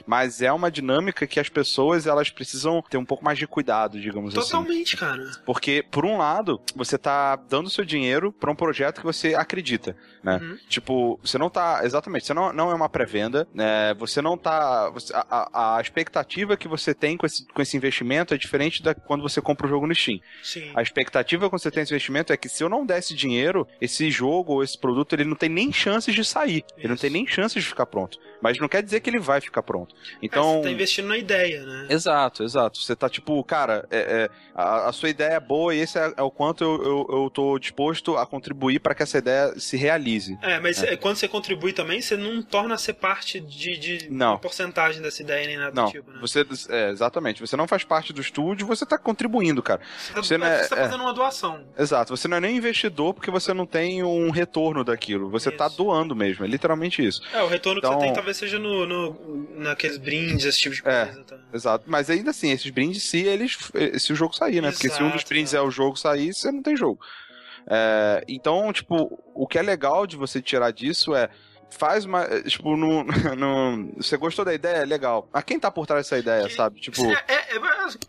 Mas 0.07 0.41
é 0.43 0.53
uma 0.53 0.71
dinâmica 0.71 1.27
que 1.27 1.39
as 1.41 1.49
pessoas, 1.49 2.07
elas 2.07 2.31
precisam 2.31 2.83
ter 2.89 2.97
um 2.97 3.05
pouco 3.05 3.25
mais 3.25 3.39
de 3.39 3.47
cuidado, 3.47 4.01
digamos 4.01 4.37
assim. 4.37 4.47
Totalmente, 4.51 4.97
cara. 4.97 5.31
Porque, 5.45 5.85
por 5.91 6.05
um 6.05 6.19
lado, 6.19 6.61
você 6.75 6.97
tá 6.99 7.37
dando 7.37 7.71
seu 7.71 7.85
dinheiro 7.85 8.33
pra 8.33 8.51
um 8.51 8.55
projeto 8.55 8.99
que 9.01 9.07
você 9.07 9.35
acredita, 9.35 9.97
né? 10.23 10.39
Uhum. 10.43 10.59
Tipo, 10.69 11.19
você 11.23 11.39
não 11.39 11.49
tá. 11.51 11.81
Exatamente, 11.85 12.27
você 12.27 12.35
não, 12.35 12.53
não 12.53 12.71
é 12.71 12.75
uma 12.75 12.89
pré-venda, 12.89 13.47
né? 13.55 13.95
Você 13.95 14.21
não 14.23 14.37
tá. 14.37 14.91
você- 14.91 15.13
a, 15.15 15.77
a- 15.77 15.81
expectativa 15.81 16.57
que 16.57 16.69
você 16.69 16.95
tem 16.95 17.17
com 17.17 17.27
esse, 17.27 17.47
com 17.47 17.63
esse 17.63 17.77
investimento 17.77 18.35
é 18.35 18.39
diferente 18.39 18.83
da 18.83 18.95
quando 18.95 19.23
você 19.23 19.41
compra 19.41 19.67
o 19.67 19.71
jogo 19.71 19.87
no 19.87 19.95
Steam. 19.95 20.21
Sim. 20.43 20.71
A 20.75 20.83
expectativa 20.83 21.49
quando 21.49 21.61
você 21.63 21.71
tem 21.71 21.83
esse 21.83 21.93
investimento 21.93 22.33
é 22.33 22.37
que 22.37 22.49
se 22.49 22.63
eu 22.63 22.69
não 22.69 22.85
desse 22.85 23.15
dinheiro, 23.15 23.67
esse 23.81 24.11
jogo 24.11 24.55
ou 24.55 24.63
esse 24.63 24.77
produto, 24.79 25.13
ele 25.15 25.25
não 25.25 25.37
tem 25.37 25.49
nem 25.49 25.73
chances 25.73 26.15
de 26.15 26.25
sair. 26.25 26.65
Ele 26.77 26.89
não 26.89 26.95
Isso. 26.95 27.03
tem 27.03 27.11
nem 27.11 27.27
chances 27.27 27.63
de 27.63 27.69
ficar 27.69 27.87
pronto. 27.87 28.19
Mas 28.41 28.59
não 28.59 28.69
quer 28.69 28.83
dizer 28.83 29.01
que 29.01 29.11
ele 29.11 29.19
vai 29.19 29.41
ficar 29.41 29.63
pronto. 29.63 29.95
É, 29.95 30.19
Então. 30.23 30.59
você 30.59 30.63
tá 30.63 30.71
investindo 30.71 31.09
na 31.09 31.19
ideia, 31.19 31.65
né? 31.65 31.87
Exato, 31.91 32.43
exato. 32.45 32.79
Você 32.81 32.95
tá 32.95 33.09
tipo, 33.09 33.43
cara, 33.45 33.87
é, 33.91 33.99
é, 33.99 34.31
a, 34.55 34.89
a 34.89 34.93
sua 34.93 35.09
ideia 35.09 35.35
é 35.35 35.41
boa 35.41 35.75
e 35.75 35.81
esse 35.81 35.99
é, 35.99 36.13
é 36.17 36.23
o 36.23 36.31
quanto 36.31 36.63
eu, 36.63 36.83
eu, 36.83 37.07
eu 37.23 37.31
tô 37.31 37.59
disposto 37.59 38.17
a 38.17 38.27
contribuir 38.27 38.79
para 38.81 38.95
que 38.95 39.03
essa 39.03 39.19
ideia 39.19 39.59
se 39.59 39.77
realize. 39.77 40.39
É, 40.43 40.61
mas 40.61 40.83
é, 40.83 40.97
quando 40.97 41.17
você 41.17 41.27
contribui 41.29 41.73
também, 41.73 42.01
você 42.01 42.17
não 42.17 42.41
torna 42.43 42.77
ser 42.79 42.95
parte 42.95 43.41
de, 43.41 43.77
de 43.77 44.09
Não. 44.11 44.39
porcentagem 44.39 45.03
dessa 45.03 45.23
ideia 45.23 45.47
nem 45.47 45.57
nada 45.57 45.73
Não, 45.75 45.87
do 45.87 45.93
tipo, 45.93 46.11
né? 46.11 46.19
você, 46.21 46.47
é, 46.69 46.91
exatamente, 46.91 47.41
você 47.41 47.57
não 47.57 47.67
faz 47.67 47.83
parte 47.85 48.13
do 48.13 48.21
estúdio, 48.21 48.67
você 48.67 48.87
tá 48.87 48.97
contribuindo, 48.99 49.63
cara. 49.63 49.81
Você 49.99 50.13
tá, 50.13 50.23
você 50.23 50.39
não 50.39 50.47
é- 50.47 50.63
você 50.63 50.69
tá 50.69 50.77
é. 50.81 50.85
fazendo 50.85 51.01
uma 51.03 51.13
doação. 51.13 51.65
Exato, 51.77 52.17
você 52.17 52.29
não 52.29 52.37
é 52.37 52.41
nem 52.41 52.57
investidor 52.57 53.15
porque 53.15 53.31
você 53.31 53.53
não 53.53 53.67
tem 53.67 54.03
um 54.03 54.31
retorno 54.31 54.85
daquilo, 54.85 55.29
você 55.29 55.51
tá 55.51 55.67
Isso. 55.67 55.77
doando 55.77 56.15
mesmo, 56.15 56.45
é 56.45 56.49
literalmente 56.49 57.05
isso. 57.05 57.21
É, 57.33 57.43
o 57.43 57.49
retorno 57.49 57.81
que 57.81 57.87
Então- 57.87 57.99
você 57.99 58.07
tem 58.07 58.15
talvez 58.29 58.37
seja 58.37 58.59
no, 58.59 58.85
no- 58.87 59.49
naqueles 59.57 59.97
brindes, 59.97 60.45
esse 60.45 60.59
tipo 60.61 60.75
de 60.75 60.83
É. 60.85 61.07
coisa. 61.07 61.25
Tá? 61.25 61.39
Exato, 61.53 61.85
mas 61.87 62.11
ainda 62.11 62.31
assim, 62.31 62.51
esses 62.51 62.71
brindes 62.71 63.03
se 63.03 63.23
eles 63.25 63.57
se 63.99 64.13
o 64.13 64.17
jogo 64.17 64.35
sair, 64.37 64.61
né? 64.61 64.71
Porque 64.71 64.89
se 64.91 65.03
um 65.03 65.07
dos 65.07 65.17
Exato, 65.17 65.29
brindes 65.29 65.55
é. 65.55 65.57
é 65.57 65.61
o 65.63 65.71
jogo 65.71 65.97
sair, 65.97 66.35
você 66.35 66.51
não 66.53 66.63
tem 66.63 66.77
jogo. 66.77 67.01
É, 67.67 68.25
então, 68.29 68.73
tipo, 68.73 69.23
o 69.35 69.47
que 69.47 69.59
é 69.59 69.63
legal 69.63 70.07
de 70.07 70.17
você 70.17 70.41
tirar 70.43 70.71
disso 70.73 71.15
é 71.15 71.29
faz 71.71 72.05
uma, 72.07 72.25
tipo, 72.43 72.77
no, 72.77 73.05
no- 73.37 73.93
você 73.97 74.17
gostou 74.17 74.45
da 74.45 74.55
ideia, 74.55 74.85
legal. 74.85 75.29
A 75.33 75.43
quem 75.43 75.59
tá 75.61 75.71
por 75.71 75.87
trás 75.87 76.05
dessa 76.07 76.19
ideia, 76.19 76.49
Que- 76.49 76.55
sabe? 76.55 76.81
Tipo, 76.81 77.05
É, 77.07 77.25
é- 77.29 77.57
é 77.57 77.59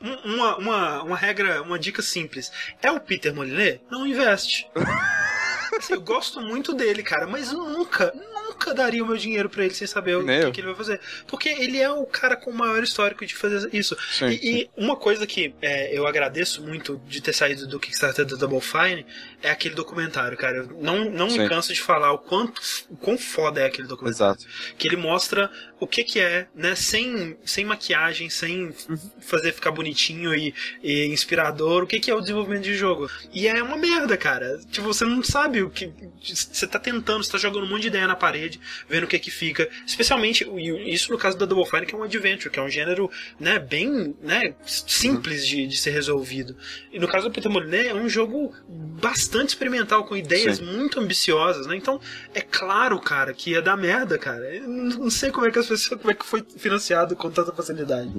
um- 0.01 0.35
uma, 0.35 0.57
uma, 0.57 1.03
uma 1.03 1.15
regra, 1.17 1.61
uma 1.61 1.77
dica 1.79 2.01
simples. 2.01 2.51
É 2.81 2.91
o 2.91 2.99
Peter 2.99 3.33
Molyneux? 3.33 3.79
Não 3.89 4.05
investe. 4.07 4.69
Assim, 5.77 5.93
eu 5.93 6.01
gosto 6.01 6.41
muito 6.41 6.73
dele, 6.73 7.03
cara, 7.03 7.27
mas 7.27 7.51
nunca, 7.53 8.11
nunca 8.59 8.73
daria 8.73 9.01
o 9.03 9.07
meu 9.07 9.15
dinheiro 9.15 9.49
pra 9.49 9.63
ele 9.63 9.73
sem 9.73 9.87
saber 9.87 10.17
o 10.17 10.25
que, 10.25 10.51
que 10.51 10.59
ele 10.61 10.67
vai 10.67 10.75
fazer. 10.75 10.99
Porque 11.25 11.47
ele 11.47 11.79
é 11.79 11.89
o 11.89 12.05
cara 12.05 12.35
com 12.35 12.51
o 12.51 12.53
maior 12.53 12.83
histórico 12.83 13.25
de 13.25 13.33
fazer 13.33 13.69
isso. 13.71 13.97
Sim, 14.11 14.27
E, 14.27 14.61
e 14.61 14.69
uma 14.75 14.97
coisa 14.97 15.25
que 15.25 15.55
é, 15.61 15.97
eu 15.97 16.05
agradeço 16.05 16.61
muito 16.61 17.01
de 17.07 17.21
ter 17.21 17.33
saído 17.33 17.65
do 17.65 17.79
Kickstarter 17.79 18.25
do 18.25 18.37
Double 18.37 18.59
Fine 18.59 19.05
é 19.41 19.49
aquele 19.51 19.75
documentário, 19.75 20.37
cara. 20.37 20.57
Eu 20.57 20.67
não, 20.81 21.09
não 21.09 21.27
me 21.27 21.47
canso 21.47 21.73
de 21.73 21.81
falar 21.81 22.11
o 22.11 22.17
quanto 22.17 22.61
o 22.89 22.97
quão 22.97 23.17
foda 23.17 23.61
é 23.61 23.65
aquele 23.65 23.87
documentário. 23.87 24.39
Exato. 24.39 24.75
Que 24.77 24.87
ele 24.87 24.97
mostra 24.97 25.49
o 25.79 25.87
que 25.87 26.03
que 26.03 26.19
é, 26.19 26.47
né, 26.53 26.75
sem, 26.75 27.37
sem 27.45 27.63
maquiagem, 27.63 28.29
sem 28.29 28.73
fazer 29.21 29.53
ficar 29.53 29.71
bonitinho 29.71 30.35
e, 30.35 30.53
e 30.83 31.05
inspirador, 31.05 31.83
o 31.83 31.87
que 31.87 31.99
que 31.99 32.11
é 32.11 32.15
o 32.15 32.19
desenvolvimento 32.19 32.63
de 32.63 32.75
jogo. 32.75 33.09
E 33.33 33.47
é 33.47 33.63
uma 33.63 33.77
merda, 33.77 34.17
cara. 34.17 34.59
Tipo, 34.69 34.87
você 34.87 35.05
não 35.05 35.23
sabe 35.23 35.63
o 35.63 35.69
que. 35.69 35.91
Você 36.21 36.67
tá 36.67 36.79
tentando, 36.79 37.23
você 37.23 37.31
tá 37.31 37.37
jogando 37.37 37.63
um 37.63 37.69
monte 37.69 37.83
de 37.83 37.87
ideia 37.87 38.07
na 38.07 38.15
parede, 38.15 38.59
vendo 38.89 39.05
o 39.05 39.07
que 39.07 39.19
que 39.19 39.31
fica. 39.31 39.69
Especialmente, 39.85 40.45
isso 40.85 41.11
no 41.11 41.17
caso 41.17 41.37
da 41.37 41.45
Double 41.45 41.65
Fine, 41.65 41.85
que 41.85 41.95
é 41.95 41.97
um 41.97 42.03
adventure, 42.03 42.49
que 42.49 42.59
é 42.59 42.63
um 42.63 42.69
gênero, 42.69 43.09
né, 43.39 43.57
bem, 43.57 44.15
né, 44.21 44.53
simples 44.65 45.47
de, 45.47 45.65
de 45.65 45.77
ser 45.77 45.91
resolvido. 45.91 46.57
E 46.91 46.99
no 46.99 47.07
caso 47.07 47.29
do 47.29 47.33
Peter 47.33 47.49
Molyneux, 47.49 47.87
é 47.87 47.93
um 47.93 48.09
jogo 48.09 48.53
bastante 48.67 49.28
experimental, 49.49 50.03
com 50.05 50.15
ideias 50.15 50.57
Sim. 50.57 50.65
muito 50.65 50.99
ambiciosas, 50.99 51.67
né? 51.67 51.75
Então, 51.75 51.99
é 52.33 52.41
claro, 52.41 52.99
cara, 52.99 53.33
que 53.33 53.51
ia 53.51 53.61
dar 53.61 53.77
merda, 53.77 54.17
cara. 54.17 54.43
Eu 54.55 54.67
não 54.67 55.09
sei 55.09 55.31
como 55.31 55.45
é 55.47 55.51
que 55.51 55.59
as 55.59 55.67
pessoas, 55.67 55.99
como 55.99 56.11
é 56.11 56.13
que 56.13 56.25
foi 56.25 56.43
financiado 56.57 57.15
com 57.15 57.29
tanta 57.29 57.51
facilidade. 57.51 58.11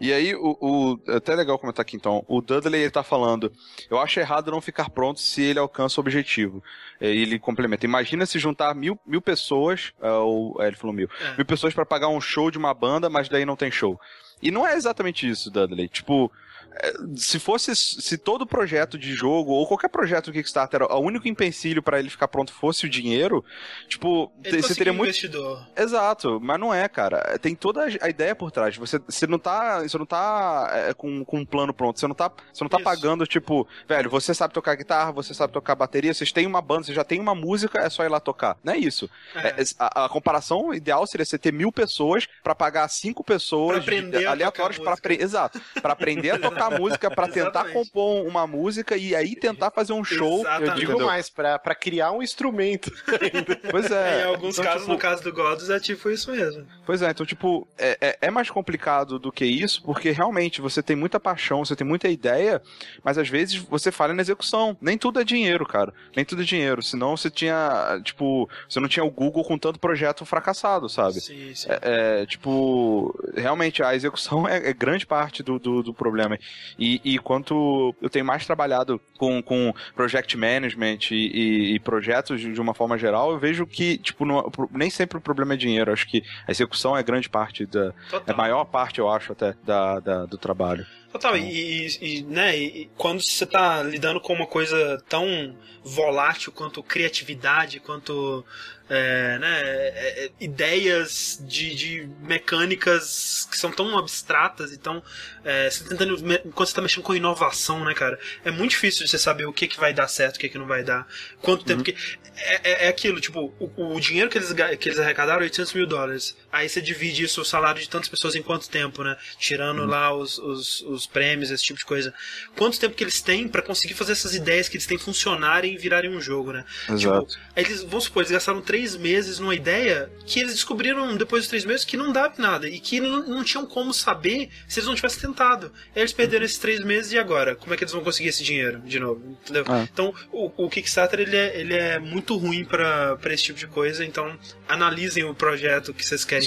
E 0.00 0.12
aí, 0.12 0.34
o, 0.34 0.56
o- 0.60 1.00
é 1.08 1.16
até 1.16 1.34
legal 1.34 1.58
comentar 1.58 1.82
aqui 1.82 1.96
então. 1.96 2.24
O 2.26 2.40
Dudley 2.40 2.82
ele 2.82 2.90
tá 2.90 3.02
falando: 3.02 3.52
Eu 3.90 3.98
acho 3.98 4.18
errado 4.20 4.50
não 4.50 4.60
ficar 4.60 4.90
pronto 4.90 5.20
se 5.20 5.42
ele 5.42 5.58
alcança 5.58 6.00
o 6.00 6.02
objetivo. 6.02 6.62
É, 7.00 7.08
ele 7.08 7.38
complementa: 7.38 7.84
Imagina 7.84 8.26
se 8.26 8.38
juntar 8.38 8.74
mil, 8.74 8.98
mil 9.06 9.20
pessoas, 9.22 9.92
é, 10.00 10.10
ou 10.10 10.56
é, 10.62 10.66
ele 10.68 10.76
falou 10.76 10.94
mil, 10.94 11.08
É. 11.20 11.36
mil 11.36 11.46
pessoas 11.46 11.74
pra 11.74 11.84
pagar 11.86 12.08
um 12.08 12.20
show 12.20 12.50
de 12.50 12.58
uma 12.58 12.72
banda, 12.74 13.08
mas 13.10 13.28
daí 13.28 13.44
não 13.44 13.56
tem 13.56 13.70
show. 13.70 14.00
E 14.42 14.50
não 14.50 14.66
é 14.66 14.74
exatamente 14.74 15.28
isso, 15.28 15.50
Dudley. 15.50 15.88
Tipo. 15.88 16.30
é, 16.74 16.92
Se 17.16 17.38
fosse, 17.38 17.74
se 17.76 18.18
todo 18.18 18.46
projeto 18.46 18.98
de 18.98 19.12
jogo, 19.14 19.52
ou 19.52 19.66
qualquer 19.66 19.88
projeto 19.88 20.26
do 20.26 20.32
Kickstarter, 20.32 20.82
o 20.82 20.98
único 21.00 21.28
empecilho 21.28 21.82
pra 21.82 21.98
ele 21.98 22.10
ficar 22.10 22.28
pronto 22.28 22.52
fosse 22.52 22.86
o 22.86 22.88
dinheiro, 22.88 23.44
tipo, 23.88 24.32
Ele 24.42 24.62
você 24.62 24.74
teria 24.74 24.92
muito. 24.92 25.10
investidor. 25.10 25.66
Exato, 25.76 26.40
mas 26.40 26.58
não 26.58 26.72
é, 26.72 26.88
cara. 26.88 27.38
Tem 27.38 27.54
toda 27.54 27.84
a 28.00 28.08
ideia 28.08 28.34
por 28.34 28.50
trás. 28.50 28.76
Você, 28.76 28.98
você 28.98 29.26
não 29.26 29.38
tá, 29.38 29.82
você 29.82 29.98
não 29.98 30.06
tá 30.06 30.70
é, 30.72 30.94
com, 30.94 31.24
com 31.24 31.38
um 31.40 31.44
plano 31.44 31.74
pronto. 31.74 32.00
Você 32.00 32.06
não 32.06 32.14
tá, 32.14 32.30
você 32.52 32.64
não 32.64 32.70
tá 32.70 32.78
Isso. 32.78 32.84
pagando, 32.84 33.26
tipo, 33.26 33.68
velho, 33.86 34.08
você 34.10 34.32
sabe 34.34 34.54
tocar 34.54 34.74
guitarra, 34.74 35.12
você 35.12 35.34
sabe 35.34 35.52
tocar 35.52 35.74
bateria, 35.74 36.14
vocês 36.14 36.32
têm 36.32 36.46
uma 36.46 36.62
banda, 36.62 36.84
você 36.84 36.94
já 36.94 37.04
tem 37.04 37.20
uma 37.20 37.34
música, 37.34 37.80
é 37.80 37.90
só 37.90 38.02
ir 38.04 38.08
lá 38.08 38.18
tocar. 38.20 38.56
Não 38.64 38.72
é 38.72 38.78
isso. 38.78 39.10
É. 39.34 39.48
É, 39.60 39.64
a, 39.78 40.06
a 40.06 40.08
comparação 40.08 40.72
ideal 40.72 41.06
seria 41.06 41.24
você 41.26 41.38
ter 41.38 41.52
mil 41.52 41.70
pessoas 41.70 42.26
pra 42.42 42.54
pagar 42.54 42.88
cinco 42.88 43.22
pessoas 43.22 43.84
Pra 43.84 43.94
aprender 43.94 44.26
a 44.26 44.31
aleatórias 44.32 44.76
tocar 44.78 44.90
pra 44.96 44.98
apre- 44.98 45.22
Exato. 45.22 45.60
Pra 45.80 45.92
aprender 45.92 46.30
a 46.30 46.38
tocar 46.38 46.70
música, 46.78 47.10
pra 47.10 47.28
tentar 47.28 47.72
compor 47.72 48.26
uma 48.26 48.46
música 48.46 48.96
e 48.96 49.14
aí 49.14 49.34
tentar 49.36 49.70
fazer 49.70 49.92
um 49.92 50.04
show. 50.04 50.40
Exatamente. 50.40 50.68
Eu 50.70 50.74
digo 50.76 50.90
entendeu? 50.92 51.06
mais, 51.06 51.30
pra, 51.30 51.58
pra 51.58 51.74
criar 51.74 52.12
um 52.12 52.22
instrumento. 52.22 52.90
Pois 53.70 53.90
É, 53.90 54.22
em 54.22 54.24
alguns 54.26 54.54
Então, 54.58 54.64
casos, 54.64 54.80
tipo, 54.82 54.92
no 54.92 54.98
caso 54.98 55.22
do 55.22 55.32
Gods, 55.32 55.70
é 55.70 55.78
tipo 55.80 56.10
isso 56.10 56.30
mesmo. 56.30 56.66
Pois 56.84 57.02
é, 57.02 57.10
então, 57.10 57.24
tipo, 57.24 57.66
é, 57.78 57.96
é- 58.00 58.18
é 58.22 58.30
mais 58.30 58.50
complicado 58.50 59.18
do 59.18 59.30
que 59.32 59.44
isso, 59.44 59.82
porque 59.82 60.10
realmente 60.10 60.60
você 60.60 60.82
tem 60.82 60.96
muita 60.96 61.18
paixão, 61.20 61.64
você 61.64 61.74
tem 61.76 61.86
muita 61.86 62.08
ideia, 62.08 62.60
mas 63.02 63.18
às 63.18 63.28
vezes 63.28 63.56
você 63.56 63.90
falha 63.90 64.14
na 64.14 64.22
execução. 64.22 64.76
Nem 64.80 64.98
tudo 64.98 65.20
é 65.20 65.24
dinheiro, 65.24 65.64
cara. 65.66 65.92
Nem 66.14 66.24
tudo 66.24 66.42
é 66.42 66.44
dinheiro. 66.44 66.82
Senão 66.82 67.16
você 67.16 67.30
tinha, 67.30 68.00
tipo, 68.04 68.48
você 68.68 68.78
não 68.80 68.88
tinha 68.88 69.04
o 69.04 69.10
Google 69.10 69.44
com 69.44 69.58
tanto 69.58 69.78
projeto 69.78 70.24
fracassado, 70.24 70.88
sabe? 70.88 71.20
Sim, 71.20 71.54
sim. 71.54 71.68
É, 71.70 72.20
é, 72.22 72.26
tipo, 72.26 73.14
realmente 73.34 73.82
a 73.82 73.94
execução 73.94 74.21
é, 74.48 74.70
é 74.70 74.72
grande 74.72 75.06
parte 75.06 75.42
do, 75.42 75.58
do, 75.58 75.82
do 75.82 75.94
problema. 75.94 76.38
E, 76.78 77.00
e 77.04 77.18
quanto 77.18 77.94
eu 78.00 78.08
tenho 78.10 78.24
mais 78.24 78.46
trabalhado 78.46 79.00
com, 79.18 79.42
com 79.42 79.72
project 79.94 80.36
management 80.36 80.98
e, 81.10 81.14
e- 81.14 81.74
e 81.74 81.78
projetos 81.80 82.40
de 82.40 82.52
de 82.52 82.60
uma 82.60 82.74
forma 82.74 82.96
geral, 82.98 83.32
eu 83.32 83.38
vejo 83.38 83.66
que, 83.66 83.96
tipo, 83.98 84.24
não- 84.24 84.50
nem 84.70 84.90
sempre 84.90 85.18
o 85.18 85.20
problema 85.20 85.54
é 85.54 85.56
dinheiro. 85.56 85.92
Acho 85.92 86.06
que 86.06 86.22
a 86.46 86.50
execução 86.50 86.96
é 86.96 87.02
grande 87.02 87.28
parte 87.28 87.64
da. 87.66 87.86
É 87.86 87.92
Total. 88.10 88.34
a 88.34 88.36
maior 88.36 88.64
parte, 88.64 88.98
eu 88.98 89.08
acho, 89.10 89.32
até, 89.32 89.54
da, 89.64 89.98
da- 90.00 90.26
do 90.26 90.36
trabalho. 90.38 90.86
Total, 91.12 91.36
e, 91.36 91.88
e- 92.00 92.22
né, 92.22 92.56
e, 92.56 92.90
quando 92.96 93.20
você 93.22 93.44
tá 93.44 93.82
lidando 93.82 94.18
com 94.18 94.32
uma 94.32 94.46
coisa 94.46 94.98
tão 95.10 95.54
volátil 95.84 96.50
quanto 96.50 96.82
criatividade, 96.82 97.80
quanto 97.80 98.42
é, 98.88 99.38
né, 99.38 99.60
é, 99.62 100.24
é, 100.24 100.30
ideias 100.40 101.38
de, 101.46 101.74
de 101.74 102.08
mecânicas 102.20 103.46
que 103.50 103.58
são 103.58 103.70
tão 103.70 103.98
abstratas 103.98 104.72
e 104.72 104.78
tão. 104.78 105.02
É, 105.44 105.68
você 105.70 105.84
tá 105.84 105.90
tentando, 105.90 106.16
quando 106.52 106.68
você 106.68 106.74
tá 106.74 106.80
mexendo 106.80 107.02
com 107.04 107.14
inovação, 107.14 107.84
né, 107.84 107.92
cara? 107.92 108.18
É 108.42 108.50
muito 108.50 108.70
difícil 108.70 109.06
você 109.06 109.18
saber 109.18 109.44
o 109.44 109.52
que, 109.52 109.68
que 109.68 109.78
vai 109.78 109.92
dar 109.92 110.08
certo, 110.08 110.36
o 110.36 110.38
que, 110.40 110.48
que 110.48 110.56
não 110.58 110.66
vai 110.66 110.82
dar, 110.82 111.06
quanto 111.42 111.62
tempo 111.64 111.82
que. 111.82 111.94
É, 112.36 112.70
é- 112.70 112.84
é 112.86 112.88
aquilo, 112.88 113.20
tipo, 113.20 113.52
o, 113.58 113.94
o 113.96 114.00
dinheiro 114.00 114.30
que 114.30 114.38
eles, 114.38 114.50
que 114.78 114.88
eles 114.88 114.98
arrecadaram 114.98 115.40
é 115.42 115.44
800 115.44 115.74
mil 115.74 115.86
dólares. 115.86 116.34
Aí 116.52 116.68
você 116.68 116.82
divide 116.82 117.24
isso, 117.24 117.40
o 117.40 117.44
salário 117.44 117.80
de 117.80 117.88
tantas 117.88 118.10
pessoas 118.10 118.34
em 118.34 118.42
quanto 118.42 118.68
tempo, 118.68 119.02
né? 119.02 119.16
Tirando 119.38 119.86
lá 119.86 120.14
os, 120.14 120.36
os, 120.38 120.82
os 120.82 121.06
prêmios, 121.06 121.50
esse 121.50 121.64
tipo 121.64 121.78
de 121.78 121.84
coisa. 121.86 122.12
Quanto 122.54 122.78
tempo 122.78 122.94
que 122.94 123.02
eles 123.02 123.22
têm 123.22 123.48
pra 123.48 123.62
conseguir 123.62 123.94
fazer 123.94 124.12
essas 124.12 124.34
ideias 124.34 124.68
que 124.68 124.76
eles 124.76 124.86
têm 124.86 124.98
funcionarem 124.98 125.74
e 125.74 125.78
virarem 125.78 126.10
um 126.10 126.20
jogo, 126.20 126.52
né? 126.52 126.64
Exato. 126.90 127.26
Tipo, 127.26 127.42
eles, 127.56 127.82
vamos 127.82 128.04
supor, 128.04 128.22
eles 128.22 128.32
gastaram 128.32 128.60
três 128.60 128.94
meses 128.94 129.38
numa 129.38 129.54
ideia 129.54 130.10
que 130.26 130.40
eles 130.40 130.52
descobriram 130.52 131.16
depois 131.16 131.44
dos 131.44 131.48
três 131.48 131.64
meses 131.64 131.86
que 131.86 131.96
não 131.96 132.12
dava 132.12 132.34
nada 132.36 132.68
e 132.68 132.78
que 132.78 133.00
não, 133.00 133.26
não 133.26 133.42
tinham 133.42 133.64
como 133.64 133.94
saber 133.94 134.50
se 134.68 134.80
eles 134.80 134.88
não 134.88 134.94
tivessem 134.94 135.22
tentado. 135.22 135.72
Aí 135.96 136.02
eles 136.02 136.12
perderam 136.12 136.44
esses 136.44 136.58
três 136.58 136.80
meses 136.80 137.12
e 137.12 137.18
agora? 137.18 137.56
Como 137.56 137.72
é 137.72 137.76
que 137.78 137.84
eles 137.84 137.92
vão 137.94 138.04
conseguir 138.04 138.28
esse 138.28 138.44
dinheiro 138.44 138.80
de 138.80 139.00
novo? 139.00 139.38
Entendeu? 139.42 139.64
É. 139.74 139.88
Então, 139.90 140.14
o, 140.30 140.52
o 140.64 140.68
Kickstarter 140.68 141.20
ele 141.20 141.36
é, 141.36 141.58
ele 141.58 141.74
é 141.74 141.98
muito 141.98 142.36
ruim 142.36 142.62
pra 142.62 143.18
esse 143.26 143.44
tipo 143.44 143.58
de 143.58 143.66
coisa. 143.66 144.04
Então, 144.04 144.38
analisem 144.68 145.24
o 145.24 145.34
projeto 145.34 145.94
que 145.94 146.04
vocês 146.04 146.24
querem 146.24 146.41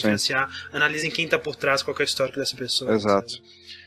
Analisem 0.73 1.11
quem 1.11 1.27
tá 1.27 1.37
por 1.39 1.55
trás, 1.55 1.81
qual 1.83 1.95
que 1.95 2.01
é 2.01 2.05
o 2.05 2.07
histórico 2.07 2.37
dessa 2.39 2.55
pessoa. 2.55 2.93
Exato. 2.93 3.31
sabe? 3.33 3.43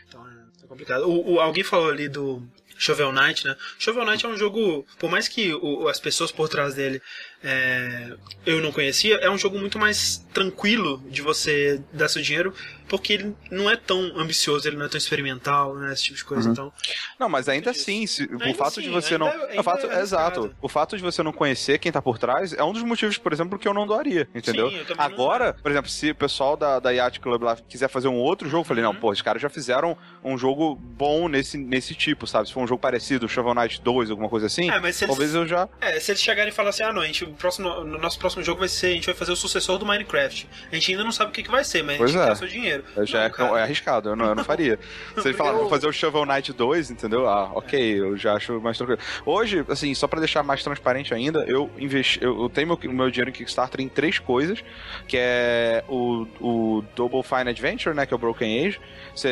Então, 0.09 0.26
é, 0.28 0.64
é 0.64 0.66
complicado. 0.66 1.02
O, 1.09 1.35
o- 1.35 1.40
alguém 1.40 1.64
falou 1.64 1.90
ali 1.90 2.09
do. 2.09 2.43
Shovel 2.80 3.10
Knight, 3.10 3.44
né? 3.44 3.56
Shovel 3.76 4.05
Knight 4.05 4.24
é 4.24 4.28
um 4.28 4.36
jogo, 4.36 4.86
por 5.01 5.10
mais 5.10 5.26
que 5.26 5.52
o- 5.52 5.89
as 5.89 5.98
pessoas 5.98 6.30
por 6.30 6.48
trás 6.48 6.74
dele 6.74 7.02
é, 7.43 8.12
eu 8.44 8.60
não 8.60 8.73
conhecia, 8.73 9.16
é 9.16 9.31
um 9.31 9.39
jogo 9.39 9.59
muito 9.59 9.78
mais 9.78 10.24
tranquilo 10.35 11.02
de 11.09 11.23
você 11.23 11.81
dar 11.93 12.09
seu 12.09 12.20
dinheiro, 12.23 12.52
porque 12.89 13.12
ele 13.12 13.35
não 13.51 13.69
é 13.70 13.77
tão 13.77 14.01
ambicioso, 14.19 14.66
ele 14.66 14.77
não 14.77 14.86
é 14.86 14.89
tão 14.89 14.97
experimental, 14.98 15.74
né? 15.74 15.93
Esse 15.93 16.05
tipo 16.05 16.16
de 16.16 16.24
coisa. 16.24 16.47
Uhum. 16.47 16.52
Então, 16.52 16.73
Não, 17.19 17.28
mas 17.28 17.48
ainda 17.48 17.70
assim, 17.70 18.06
se, 18.06 18.24
o 18.24 18.43
Ainda 18.43 18.55
fato 18.55 18.81
de 18.81 18.89
você 18.89 19.15
ainda 19.15 19.27
não. 19.27 19.28
é- 19.28 19.60
o 19.60 19.62
fato, 19.62 19.85
ainda 19.86 19.98
é 19.98 20.02
exato. 20.02 20.55
O 20.62 20.69
fato 20.69 20.97
de 20.97 21.02
você 21.02 21.23
não 21.23 21.32
conhecer 21.32 21.78
quem 21.78 21.93
tá 21.93 22.01
por 22.01 22.19
trás 22.19 22.52
é 22.55 22.65
um 22.65 22.73
dos 22.73 22.82
motivos, 22.82 23.19
por 23.19 23.32
exemplo, 23.32 23.59
que 23.59 23.69
eu 23.69 23.74
não 23.74 23.86
doaria, 23.86 24.27
entendeu? 24.35 24.70
Sim, 24.70 24.77
eu 24.78 24.85
também 24.86 24.97
não 24.97 25.05
Agora, 25.05 25.52
por 25.55 25.70
exemplo, 25.70 25.90
se 25.90 26.10
o 26.10 26.15
pessoal 26.15 26.56
da, 26.56 26.81
da 26.81 26.90
Yacht 26.90 27.20
Club 27.20 27.43
lá 27.43 27.56
quiser 27.69 27.89
fazer 27.89 28.09
um 28.09 28.16
outro 28.16 28.48
jogo, 28.48 28.62
eu 28.62 28.66
falei, 28.66 28.82
não, 28.82 28.93
Uhum. 28.93 28.97
pô, 29.01 29.10
os 29.10 29.20
caras 29.23 29.43
já 29.43 29.51
fizeram 29.51 29.97
um 30.24 30.39
jogo 30.39 30.74
bom 30.74 31.28
nesse, 31.28 31.59
nesse 31.59 31.94
tipo, 31.94 32.27
sabe? 32.27 32.48
Se 32.48 32.55
for 32.55 32.62
um 32.62 32.66
jogo 32.66 32.81
parecido, 32.81 33.28
Shovel 33.28 33.55
Knight 33.55 33.82
2, 33.82 34.10
alguma 34.10 34.28
coisa 34.31 34.47
assim, 34.47 34.70
é, 34.70 34.81
mas 34.81 34.97
se 34.97 35.05
eles, 35.05 35.15
talvez 35.15 35.35
eu 35.35 35.47
já. 35.47 35.69
é, 35.81 36.01
se 36.01 36.10
eles 36.12 36.23
chegarem 36.23 36.51
e 36.51 36.55
falarem 36.55 36.70
assim, 36.70 36.82
ah 36.85 36.93
não, 36.93 37.02
a 37.02 37.06
gente, 37.06 37.27
o, 37.28 37.34
próximo, 37.34 37.68
o 37.68 37.84
nosso 37.84 38.18
próximo 38.18 38.42
jogo 38.42 38.60
vai 38.60 38.68
ser, 38.68 38.88
a 38.88 38.90
gente 38.94 39.06
vai 39.06 39.14
fazer 39.14 39.32
o 39.32 39.36
sucessor 39.36 39.78
do 39.78 39.86
Minecraft. 39.86 40.48
A 40.70 40.74
gente 40.74 40.90
ainda 40.92 41.05
não 41.05 41.12
sabe 41.12 41.30
o 41.30 41.32
que, 41.32 41.42
que 41.42 41.50
vai 41.50 41.64
ser, 41.64 41.82
mas 41.82 41.96
a 41.96 41.98
Pois 41.98 42.10
gente 42.12 42.22
é. 42.22 42.26
quer 42.26 42.36
seu 42.36 42.48
dinheiro. 42.48 42.84
já 43.05 43.28
Não, 43.38 43.56
é, 43.56 43.60
é 43.60 43.62
arriscado, 43.62 44.10
eu 44.10 44.16
não, 44.16 44.26
eu 44.26 44.34
não 44.34 44.44
faria. 44.44 44.78
Se 45.18 45.26
eles 45.28 45.36
falaram, 45.36 45.59
vou 45.59 45.68
fazer 45.68 45.86
o 45.86 45.92
Shovel 45.92 46.24
Knight 46.26 46.52
2, 46.52 46.90
entendeu? 46.90 47.28
Ah, 47.28 47.50
ok, 47.55 48.00
eu 48.00 48.16
já 48.16 48.34
acho 48.34 48.60
mais 48.60 48.76
tranquilo. 48.76 49.00
Hoje, 49.24 49.64
assim, 49.68 49.94
só 49.94 50.06
pra 50.06 50.18
deixar 50.18 50.42
mais 50.42 50.62
transparente 50.62 51.12
ainda, 51.14 51.44
eu 51.46 51.70
investi, 51.78 52.22
eu, 52.22 52.42
eu 52.42 52.48
tenho 52.48 52.66
meu, 52.68 52.78
meu 52.92 53.10
dinheiro 53.10 53.30
em 53.30 53.32
Kickstarter 53.32 53.80
em 53.80 53.88
três 53.88 54.18
coisas, 54.18 54.62
que 55.06 55.16
é 55.18 55.84
o, 55.88 56.26
o 56.40 56.84
Double 56.94 57.22
Fine 57.22 57.50
Adventure, 57.50 57.94
né, 57.94 58.06
que 58.06 58.12
é 58.14 58.16
o 58.16 58.18
Broken 58.18 58.66
Age, 58.66 58.80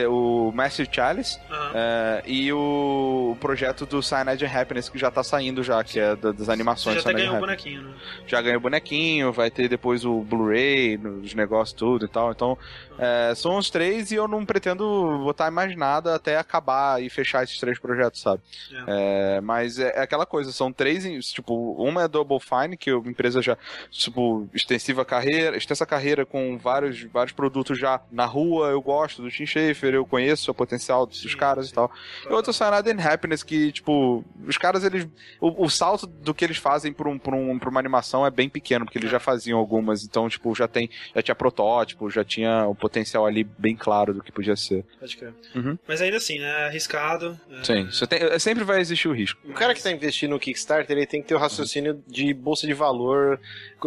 o 0.08 0.52
Massive 0.52 0.88
Chalice, 0.90 1.38
é, 1.74 2.22
e 2.26 2.52
o, 2.52 3.36
projeto 3.40 3.86
do 3.86 4.02
Cyanide 4.02 4.44
and 4.44 4.50
Happiness 4.60 4.88
que 4.88 4.98
já 4.98 5.10
tá 5.10 5.22
saindo 5.22 5.62
já, 5.62 5.82
que 5.84 5.98
é 6.00 6.16
da- 6.16 6.32
das 6.32 6.46
Você 6.46 6.50
animações 6.52 6.96
já 6.96 7.10
até 7.10 7.12
ganhou 7.12 7.36
o 7.36 7.40
bonequinho, 7.40 7.82
né? 7.82 7.85
Já 8.26 8.40
ganhou 8.42 8.60
bonequinho, 8.60 9.32
vai 9.32 9.50
ter 9.50 9.68
depois 9.68 10.04
o 10.04 10.20
Blu-ray, 10.22 10.96
os 10.96 11.34
negócios 11.34 11.72
tudo 11.72 12.06
e 12.06 12.08
tal. 12.08 12.32
Então, 12.32 12.58
é, 12.98 13.34
são 13.34 13.56
os 13.56 13.70
três 13.70 14.10
e 14.10 14.14
eu 14.14 14.26
não 14.26 14.44
pretendo 14.44 15.18
botar 15.24 15.50
mais 15.50 15.76
nada 15.76 16.14
até 16.14 16.36
acabar 16.36 17.02
e 17.02 17.08
fechar 17.08 17.44
esses 17.44 17.58
três 17.58 17.78
projetos, 17.78 18.20
sabe? 18.20 18.42
É, 18.86 19.40
mas 19.40 19.78
é, 19.78 19.92
é 19.96 20.00
aquela 20.00 20.26
coisa, 20.26 20.52
são 20.52 20.72
três, 20.72 21.04
tipo, 21.32 21.72
uma 21.72 22.02
é 22.02 22.08
Double 22.08 22.38
Fine, 22.40 22.76
que 22.76 22.90
é 22.90 22.94
uma 22.94 23.10
empresa 23.10 23.42
já, 23.42 23.56
tipo, 23.90 24.48
extensiva 24.54 25.04
carreira, 25.04 25.56
extensa 25.56 25.84
carreira 25.86 26.24
com 26.24 26.56
vários, 26.58 27.02
vários 27.04 27.32
produtos 27.32 27.78
já 27.78 28.00
na 28.10 28.24
rua, 28.24 28.68
eu 28.68 28.80
gosto 28.80 29.22
do 29.22 29.30
Tim 29.30 29.46
Schafer, 29.46 29.94
eu 29.94 30.06
conheço 30.06 30.50
o 30.50 30.54
potencial 30.54 31.06
dos 31.06 31.20
Sim, 31.20 31.36
caras 31.36 31.66
sim. 31.66 31.72
e 31.72 31.74
tal. 31.74 31.90
E 32.28 32.32
outro 32.32 32.52
Cyanide 32.52 32.90
and 32.90 33.02
Happiness, 33.02 33.42
que, 33.42 33.72
tipo, 33.72 34.24
os 34.46 34.56
caras, 34.56 34.84
eles. 34.84 35.06
O, 35.40 35.64
o 35.64 35.70
salto 35.70 36.06
do 36.06 36.34
que 36.34 36.44
eles 36.44 36.56
fazem 36.56 36.92
pra, 36.92 37.08
um, 37.08 37.18
pra, 37.18 37.34
um, 37.34 37.58
pra 37.58 37.68
uma 37.68 37.80
animação 37.80 38.24
é 38.24 38.30
bem 38.30 38.48
pequeno, 38.48 38.84
porque 38.84 38.98
eles 38.98 39.10
já 39.10 39.20
faziam 39.20 39.58
algumas, 39.58 40.04
então, 40.04 40.28
tipo, 40.28 40.54
já 40.54 40.66
tem. 40.66 40.88
Já 41.14 41.22
tinha 41.22 41.34
protótipo, 41.34 42.10
já 42.10 42.24
tinha 42.24 42.66
o 42.66 42.74
potencial 42.88 43.26
ali 43.26 43.44
bem 43.44 43.74
claro 43.76 44.14
do 44.14 44.22
que 44.22 44.30
podia 44.32 44.56
ser. 44.56 44.84
Pode 45.00 45.16
crer. 45.16 45.32
Uhum. 45.54 45.76
Mas 45.86 46.00
ainda 46.00 46.16
assim, 46.18 46.38
né? 46.38 46.66
Arriscado. 46.66 47.38
é, 47.50 47.64
Sim, 47.64 47.86
você 47.86 48.06
tem, 48.06 48.22
é, 48.22 48.38
sempre 48.38 48.62
vai 48.64 48.80
existir 48.80 49.08
o 49.08 49.12
risco. 49.12 49.40
O 49.44 49.52
cara 49.52 49.74
que 49.74 49.82
tá 49.82 49.90
investindo 49.90 50.30
no 50.30 50.38
Kickstarter, 50.38 50.96
ele 50.96 51.06
tem 51.06 51.20
que 51.22 51.28
ter 51.28 51.34
o 51.34 51.38
raciocínio 51.38 52.02
de 52.06 52.32
bolsa 52.32 52.66
de 52.66 52.74
valor 52.74 53.40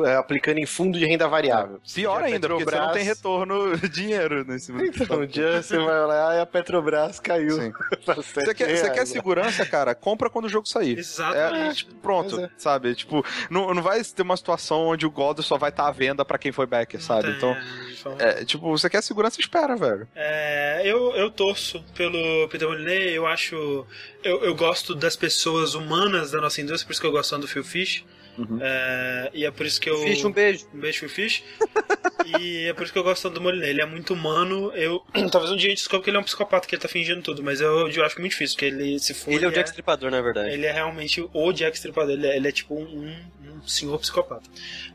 é, 0.05 0.15
aplicando 0.15 0.57
em 0.59 0.65
fundo 0.65 0.97
de 0.99 1.05
renda 1.05 1.27
variável. 1.27 1.79
Pior 1.93 2.19
Já 2.19 2.25
ainda, 2.27 2.47
porque 2.47 2.63
você 2.63 2.75
não 2.75 2.87
Petrobras- 2.87 2.93
tem 2.97 3.03
retorno 3.05 3.77
dinheiro 3.89 4.43
nesse 4.45 4.71
Então, 4.71 5.21
um 5.21 5.25
dia 5.25 5.61
você 5.61 5.77
vai 5.77 6.05
lá 6.05 6.35
e 6.35 6.39
a 6.41 6.45
Petrobras 6.45 7.19
caiu. 7.19 7.57
Você 8.15 8.53
quer, 8.53 8.75
você 8.77 8.89
quer 8.89 9.05
segurança, 9.05 9.65
cara? 9.65 9.93
Compra 9.95 10.29
quando 10.29 10.45
o 10.45 10.49
jogo 10.49 10.67
sair. 10.67 10.97
Exatamente. 10.97 11.87
É, 11.89 12.01
pronto, 12.01 12.39
é. 12.39 12.49
sabe? 12.57 12.95
Tipo, 12.95 13.23
não, 13.49 13.73
não 13.73 13.81
vai 13.81 14.03
ter 14.03 14.21
uma 14.21 14.35
situação 14.37 14.87
onde 14.87 15.05
o 15.05 15.11
God 15.11 15.39
só 15.41 15.57
vai 15.57 15.69
estar 15.69 15.87
à 15.87 15.91
venda 15.91 16.23
pra 16.25 16.37
quem 16.37 16.51
foi 16.51 16.65
backer, 16.65 17.01
sabe? 17.01 17.23
Tem, 17.27 17.35
Então, 17.37 17.55
forma- 18.01 18.21
é, 18.21 18.43
tipo, 18.45 18.69
você 18.69 18.88
quer 18.89 19.01
segurança, 19.01 19.39
espera, 19.39 19.75
velho. 19.75 20.07
É, 20.15 20.81
eu, 20.83 21.15
eu 21.15 21.29
torço 21.29 21.83
pelo 21.95 22.47
Peter 22.49 22.67
Molyneux, 22.67 23.13
eu 23.13 23.25
acho. 23.27 23.85
Eu, 24.23 24.43
eu 24.43 24.55
gosto 24.55 24.95
das 24.95 25.15
pessoas 25.15 25.75
humanas 25.75 26.31
da 26.31 26.41
nossa 26.41 26.61
indústria, 26.61 26.85
por 26.87 26.91
isso 26.91 27.01
que 27.01 27.07
eu 27.07 27.11
gosto 27.11 27.31
tanto 27.31 27.41
do 27.41 27.47
Phil 27.47 27.63
Fish. 27.63 28.03
Uhum. 28.37 28.59
É, 28.61 29.29
e 29.33 29.45
é 29.45 29.51
por 29.51 29.65
isso 29.65 29.81
que 29.81 29.89
eu. 29.89 29.97
Fish, 30.01 30.23
um 30.23 30.31
beijo. 30.31 30.65
Um 30.73 30.79
beijo, 30.79 30.99
Phil 30.99 31.09
Fish. 31.09 31.43
e 32.39 32.67
é 32.67 32.73
por 32.73 32.83
isso 32.83 32.93
que 32.93 32.99
eu 32.99 33.03
gosto 33.03 33.23
tanto 33.23 33.35
do 33.35 33.41
Molyneux. 33.41 33.69
Ele 33.69 33.81
é 33.81 33.85
muito 33.85 34.13
humano. 34.13 34.71
Eu, 34.73 35.03
talvez 35.29 35.51
um 35.51 35.57
dia 35.57 35.67
a 35.67 35.69
gente 35.71 35.79
descubra 35.79 36.03
que 36.03 36.09
ele 36.09 36.17
é 36.17 36.19
um 36.19 36.23
psicopata, 36.23 36.67
que 36.67 36.75
ele 36.75 36.81
tá 36.81 36.87
fingindo 36.87 37.21
tudo, 37.21 37.43
mas 37.43 37.59
eu, 37.59 37.89
eu 37.89 38.05
acho 38.05 38.19
muito 38.19 38.31
difícil, 38.31 38.55
porque 38.55 38.65
ele 38.65 38.99
se 38.99 39.13
for. 39.13 39.33
Ele 39.33 39.45
é 39.45 39.47
o 39.47 39.51
Jack 39.51 39.69
Stripador, 39.69 40.09
na 40.09 40.21
verdade. 40.21 40.53
Ele 40.53 40.65
é 40.65 40.71
realmente 40.71 41.27
o 41.33 41.51
Jack 41.51 41.75
Stripador, 41.75 42.11
ele 42.11 42.27
é, 42.27 42.37
ele 42.37 42.47
é 42.47 42.51
tipo 42.51 42.75
um, 42.75 43.15
um 43.63 43.67
senhor 43.67 43.97
psicopata. 43.99 44.49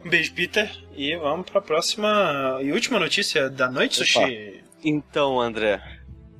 Um 0.05 0.09
beijo, 0.09 0.33
Peter, 0.35 0.71
e 0.97 1.17
vamos 1.17 1.49
pra 1.51 1.61
próxima 1.61 2.59
e 2.63 2.73
última 2.73 2.99
notícia 2.99 3.49
da 3.51 3.71
noite, 3.71 3.97
Opa. 4.03 4.07
Sushi. 4.07 4.65
Então, 4.85 5.41
André, 5.41 5.81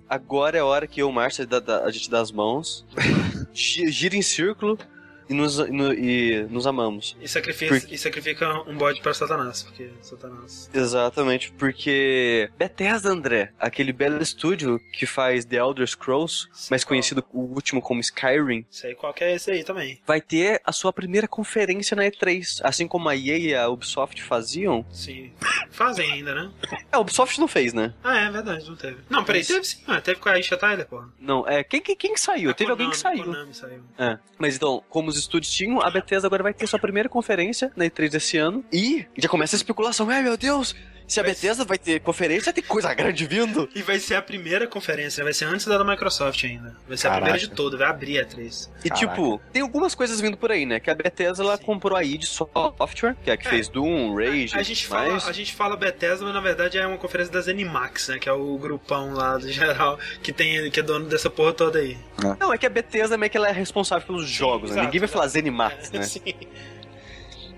agora 0.09 0.57
é 0.57 0.61
a 0.61 0.65
hora 0.67 0.87
que 0.87 1.01
eu 1.01 1.09
e 1.09 1.11
o 1.11 1.13
Márcio 1.13 1.47
a 1.85 1.91
gente 1.91 2.11
dá 2.11 2.21
as 2.21 2.31
mãos, 2.33 2.85
gi- 3.55 3.91
gira 3.91 4.17
em 4.17 4.23
círculo 4.23 4.79
e 5.29 5.35
nos, 5.35 5.59
no- 5.59 5.93
e 5.93 6.43
nos 6.51 6.67
amamos. 6.67 7.17
E 7.21 7.29
sacrifica, 7.29 7.81
Por- 7.81 7.93
e 7.93 7.99
sacrifica 7.99 8.53
um 8.69 8.77
bode 8.77 9.01
para 9.01 9.15
Satanás, 9.15 9.63
porque 9.63 9.91
Satanás. 10.03 10.69
Exatamente, 10.73 11.53
porque 11.53 12.51
Bethesda, 12.59 13.11
André, 13.11 13.53
aquele 13.59 13.93
belo 13.93 14.23
estúdio 14.23 14.81
que 14.93 15.07
faz 15.07 15.45
The 15.45 15.57
Elder 15.57 15.87
Scrolls, 15.87 16.49
mais 16.71 16.85
conhecido 16.85 17.25
o 17.33 17.41
último 17.41 17.81
como 17.81 18.01
Skyrim, 18.01 18.65
Sei 18.71 18.95
qual 18.95 19.13
que 19.15 19.25
é 19.25 19.35
esse 19.35 19.51
aí 19.51 19.65
também. 19.65 20.01
vai 20.07 20.21
ter 20.21 20.61
a 20.65 20.73
sua 20.73 20.93
primeira 20.93 21.27
conferência 21.29 21.95
na 21.97 22.05
E3, 22.05 22.61
assim 22.63 22.87
como 22.87 23.09
a 23.09 23.17
EA 23.17 23.39
e 23.39 23.55
a 23.55 23.69
Ubisoft 23.69 24.23
faziam. 24.23 24.85
Sim. 24.91 25.33
Fazem 25.71 26.13
ainda, 26.13 26.35
né? 26.35 26.51
É, 26.71 26.97
a 26.97 27.01
Ubisoft 27.01 27.41
não 27.41 27.49
fez, 27.49 27.73
né? 27.73 27.93
Ah, 28.05 28.17
é 28.19 28.31
verdade, 28.31 28.69
não 28.69 28.77
teve. 28.77 28.99
Não, 29.11 29.25
peraí, 29.25 29.45
teve 29.45 29.65
sim. 29.65 29.79
Ah, 29.87 30.01
teve 30.01 30.21
com 30.21 30.29
a 30.29 30.39
Isha 30.39 30.57
Tyler, 30.57 30.87
porra. 30.87 31.09
Não, 31.19 31.47
é, 31.49 31.65
quem, 31.65 31.81
quem, 31.81 31.97
quem 31.97 32.15
que 32.15 32.21
saiu? 32.21 32.51
A 32.51 32.55
Teve 32.55 32.71
alguém 32.71 32.89
que 32.91 32.97
Konami, 33.03 33.19
saiu. 33.19 33.33
Konami 33.33 33.55
saiu. 33.55 33.81
É. 33.99 34.19
Mas 34.39 34.55
então, 34.57 34.83
como 34.89 35.11
os 35.15 35.21
estúdios 35.21 35.53
tinham, 35.53 35.81
a 35.81 35.91
Bethesda 35.91 36.27
agora 36.27 36.43
vai 36.43 36.53
ter 36.53 36.67
sua 36.67 36.79
primeira 36.79 37.09
conferência 37.09 37.73
na 37.77 37.85
E3 37.85 38.11
desse 38.11 38.37
ano. 38.37 38.65
E 38.73 39.07
já 39.17 39.29
começa 39.29 39.57
a 39.57 39.59
especulação. 39.59 40.09
Ai, 40.11 40.23
meu 40.23 40.37
Deus! 40.37 40.75
Se 41.07 41.21
a 41.21 41.23
Vai 41.23 41.33
Bethesda 41.33 41.65
vai 41.65 41.77
ter 41.79 42.01
conferência, 42.01 42.53
tem 42.53 42.65
coisa 42.65 42.93
grande 42.95 43.27
vindo. 43.27 43.69
E 43.75 43.83
vai 43.83 43.99
ser 43.99 44.15
a 44.15 44.23
primeira 44.23 44.67
conferência, 44.67 45.23
vai 45.23 45.33
ser 45.35 45.45
antes 45.45 45.67
da 45.67 45.77
da 45.77 45.85
Microsoft 45.85 46.43
ainda. 46.45 46.75
Vai 46.89 46.97
ser 46.97 47.09
a 47.09 47.11
Caraca. 47.11 47.25
primeira 47.33 47.39
de 47.49 47.55
todo, 47.55 47.77
vai 47.77 47.89
abrir 47.89 48.19
a 48.21 48.25
3. 48.25 48.71
E 48.85 48.89
Caraca. 48.89 49.07
tipo, 49.09 49.41
tem 49.53 49.61
algumas 49.63 49.95
coisas 49.95 50.21
vindo 50.21 50.37
por 50.37 50.51
aí, 50.51 50.65
né? 50.65 50.81
Que 50.81 50.91
a 50.91 50.95
Bethesda 50.95 51.43
ela 51.43 51.57
Sim. 51.59 51.65
comprou 51.65 51.97
a 51.97 52.03
id 52.03 52.25
Software, 52.25 53.17
que 53.23 53.31
é 53.31 53.35
a 53.35 53.37
que 53.37 53.47
É. 53.47 53.51
fez 53.51 53.69
Doom, 53.69 54.15
Rage, 54.15 54.57
A 54.57 54.63
gente, 54.63 54.87
fala, 54.87 55.11
mais. 55.11 55.29
a 55.29 55.33
gente 55.33 55.53
fala 55.55 55.77
Bethesda, 55.77 56.25
mas 56.25 56.33
na 56.35 56.41
verdade 56.41 56.79
é 56.79 56.87
uma 56.87 56.97
conferência 56.97 57.33
da 57.33 57.41
Zenimax, 57.43 58.09
né? 58.09 58.19
Que 58.19 58.29
é 58.29 58.33
o 58.33 58.57
grupão 58.57 59.13
lá 59.13 59.37
do 59.37 59.49
geral 59.53 59.99
que, 60.23 60.33
tem, 60.33 60.71
que 60.71 60.81
é 60.81 60.83
dono 60.83 61.05
dessa 61.07 61.29
porra 61.29 61.53
toda 61.53 61.79
aí. 61.81 61.99
Não, 62.41 62.53
é 62.53 62.57
que 62.57 62.65
a 62.67 62.71
Bethesda 62.71 63.19
meio 63.19 63.29
que 63.31 63.37
ela 63.37 63.49
é 63.49 63.53
responsável 63.53 64.07
pelos 64.07 64.27
jogos, 64.29 64.71
né? 64.71 64.77
exato, 64.77 64.87
Ninguém 64.87 65.01
vai 65.01 65.09
falar. 65.09 65.27
Zenimax, 65.29 65.91
né? 65.91 66.01
Sim. 66.03 66.23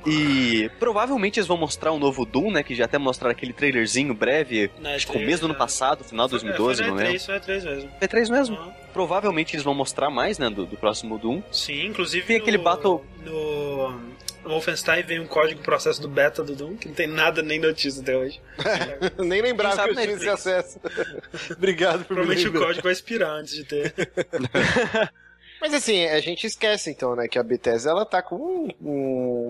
E 0.06 0.70
provavelmente 0.78 1.38
eles 1.40 1.48
vão 1.48 1.56
mostrar 1.56 1.92
um 1.92 1.98
novo 1.98 2.24
Doom, 2.24 2.52
né? 2.52 2.62
Que 2.62 2.74
já 2.74 2.84
até 2.84 2.96
mostraram 2.98 3.32
aquele 3.32 3.52
trailerzinho 3.52 4.14
breve, 4.14 4.70
Na 4.80 4.94
acho 4.94 5.06
que 5.06 5.12
E3, 5.12 5.20
começo 5.20 5.40
do 5.40 5.46
ano 5.46 5.54
é. 5.54 5.58
passado, 5.58 6.04
final 6.04 6.26
de 6.26 6.30
2012, 6.32 6.82
é, 6.82 6.86
não 6.86 6.94
foi 6.94 7.02
na 7.02 7.08
lembro. 7.10 7.20
E3, 7.20 7.26
foi 7.26 7.34
na 7.34 7.40
E3 7.40 7.64
mesmo. 7.64 7.90
É 8.00 8.06
3 8.06 8.30
mesmo? 8.30 8.56
Uhum. 8.56 8.72
Provavelmente 8.92 9.54
eles 9.56 9.64
vão 9.64 9.74
mostrar 9.74 10.08
mais, 10.08 10.38
né? 10.38 10.48
Do, 10.48 10.64
do 10.64 10.76
próximo 10.76 11.18
Doom. 11.18 11.42
Sim, 11.50 11.86
inclusive. 11.86 12.24
Tem 12.26 12.36
aquele 12.36 12.56
no, 12.58 12.62
Battle- 12.64 13.04
No, 13.24 13.90
no 13.90 14.50
Wolfenstein 14.50 15.02
vem 15.02 15.18
um 15.20 15.26
código 15.26 15.60
processo 15.60 16.00
do 16.00 16.08
beta 16.08 16.42
do 16.44 16.54
Doom, 16.54 16.76
que 16.76 16.86
não 16.88 16.94
tem 16.94 17.06
nada 17.08 17.42
nem 17.42 17.58
notícia 17.58 18.00
até 18.00 18.16
hoje. 18.16 18.40
Nem 19.18 19.42
lembrava 19.42 19.82
que 19.84 19.90
eu 19.90 19.94
tinha 19.94 20.12
esse 20.14 20.28
acesso. 20.28 20.80
Obrigado 21.50 22.04
por 22.04 22.16
me 22.16 22.22
Provavelmente 22.26 22.48
o 22.48 22.52
código 22.52 22.82
vai 22.84 22.92
expirar 22.92 23.30
antes 23.32 23.54
de 23.54 23.64
ter. 23.64 23.92
Mas 25.60 25.72
assim, 25.74 26.04
a 26.06 26.20
gente 26.20 26.46
esquece 26.46 26.90
então, 26.90 27.16
né, 27.16 27.26
que 27.28 27.38
a 27.38 27.42
Bethesda 27.42 27.90
ela 27.90 28.04
tá 28.04 28.22
com 28.22 28.36
um, 28.36 28.68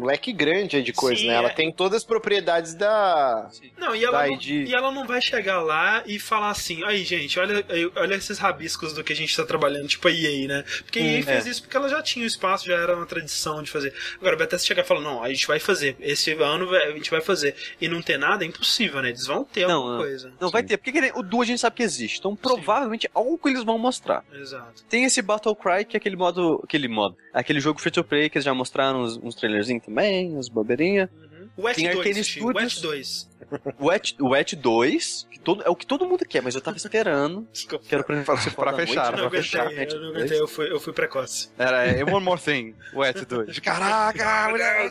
um 0.01 0.05
leque 0.05 0.33
grande 0.33 0.83
de 0.83 0.93
coisa, 0.93 1.21
Sim, 1.21 1.29
né? 1.29 1.35
Ela 1.35 1.49
é. 1.49 1.53
tem 1.53 1.73
todas 1.73 1.99
as 1.99 2.05
propriedades 2.05 2.75
da. 2.75 3.49
Não, 3.77 3.95
e 3.95 4.05
ela, 4.05 4.27
não, 4.27 4.35
e 4.41 4.65
e 4.69 4.75
ela 4.75 4.91
não 4.93 5.07
vai 5.07 5.21
chegar 5.21 5.61
lá 5.63 6.03
e 6.07 6.19
falar 6.19 6.51
assim, 6.51 6.85
aí 6.85 7.05
gente, 7.05 7.39
olha, 7.39 7.65
olha 7.97 8.15
esses 8.15 8.39
rabiscos 8.39 8.93
do 8.93 9.03
que 9.05 9.13
a 9.13 9.17
gente 9.17 9.37
tá 9.37 9.45
trabalhando, 9.45 9.89
tipo 9.89 10.07
a 10.09 10.11
EA, 10.13 10.49
né? 10.49 10.65
Porque 10.85 10.99
a 10.99 11.03
EA 11.03 11.21
Hum, 11.21 11.23
fez 11.23 11.47
é. 11.47 11.51
isso 11.51 11.63
porque 11.63 11.77
ela 11.77 11.89
já 11.89 12.03
tinha 12.03 12.25
o 12.25 12.29
espaço, 12.29 12.67
já 12.67 12.77
era 12.77 12.97
uma 12.97 13.07
tradição 13.07 13.63
de 13.63 13.71
fazer. 13.71 13.93
Agora, 14.19 14.35
a 14.35 14.39
Bethesda 14.39 14.67
chegar 14.67 14.83
e 14.83 14.87
falar, 14.87 15.01
não, 15.01 15.23
a 15.23 15.29
gente 15.29 15.47
vai 15.47 15.59
fazer, 15.59 15.97
esse 16.01 16.33
ano 16.33 16.69
vai- 16.69 16.85
a 16.89 16.93
gente 16.93 17.11
vai 17.11 17.21
fazer, 17.21 17.55
e 17.81 17.89
não 17.89 18.01
ter 18.01 18.19
nada, 18.19 18.45
é 18.45 18.49
impossível, 18.49 19.03
né? 19.03 19.09
Eles 19.09 19.27
vão 19.27 19.45
ter 19.45 19.67
Não, 19.67 19.75
alguma 19.77 19.93
não. 19.95 19.99
coisa. 20.03 20.33
Não 20.41 20.51
vai 20.51 20.63
ter, 20.63 20.77
porque 20.77 20.93
que 20.93 21.13
o 21.19 21.23
Doom 21.23 21.43
a 21.43 21.45
gente 21.45 21.61
sabe 21.61 21.77
que 21.77 21.83
existe. 21.83 22.19
Então 22.19 22.35
provavelmente 22.37 23.09
algo 23.15 23.41
eles 23.49 23.65
vão 23.65 23.79
mostrar. 23.79 24.25
Exato. 24.33 24.85
Tem 24.89 25.05
esse 25.05 25.21
Battle 25.23 25.55
Cry, 25.55 25.85
que 25.85 25.96
é 25.97 25.99
aquele 25.99 26.17
modo. 26.17 26.61
Aquele 26.63 26.89
modo. 26.89 27.17
Aquele 27.33 27.61
jogo 27.61 27.81
free 27.81 27.91
to 27.91 28.05
play 28.05 28.29
que 28.29 28.39
eles 28.39 28.45
já 28.45 28.55
mostraram 28.55 29.03
uns, 29.03 29.17
uns 29.17 29.35
trailerzinhos 29.35 29.85
também, 29.85 30.37
uns 30.37 30.49
bobeirinha. 30.49 31.11
Uhum. 31.15 31.49
O 31.57 31.63
Wet 31.63 31.77
Tem 31.77 31.87
2, 31.87 31.97
Arcane 31.97 32.25
Sushi, 32.25 32.41
o 32.41 32.47
Wet 32.49 32.71
Studios. 32.71 33.29
2. 33.51 33.77
O 33.79 33.87
Wet, 33.87 34.17
o 34.21 34.29
Wet 34.31 34.57
2, 34.57 35.29
que 35.31 35.39
todo, 35.39 35.63
é 35.63 35.71
o 35.71 35.77
que 35.77 35.87
todo 35.87 36.07
mundo 36.07 36.25
quer, 36.27 36.43
mas 36.43 36.55
eu 36.55 36.61
tava 36.61 36.77
esperando. 36.77 37.49
Desculpa. 37.53 37.85
Quero 37.89 38.05
pra, 38.05 38.23
pra, 38.23 38.37
você 38.37 38.51
Pra 38.51 38.73
fechar, 38.75 39.07
Eu 39.07 39.11
não 39.23 39.31
pra 39.31 39.39
aguentei, 39.39 39.43
fechar. 39.43 39.73
eu 39.73 40.01
não 40.01 40.09
aguentei, 40.11 40.41
eu 40.41 40.49
fui, 40.49 40.71
eu 40.71 40.81
fui 40.81 40.93
precoce. 40.93 41.49
Era 41.57 41.85
é, 41.87 42.05
One 42.05 42.25
More 42.25 42.41
Thing, 42.41 42.75
o 42.93 43.05
Et 43.05 43.25
2. 43.25 43.59
Caraca, 43.61 44.51
mulher! 44.51 44.91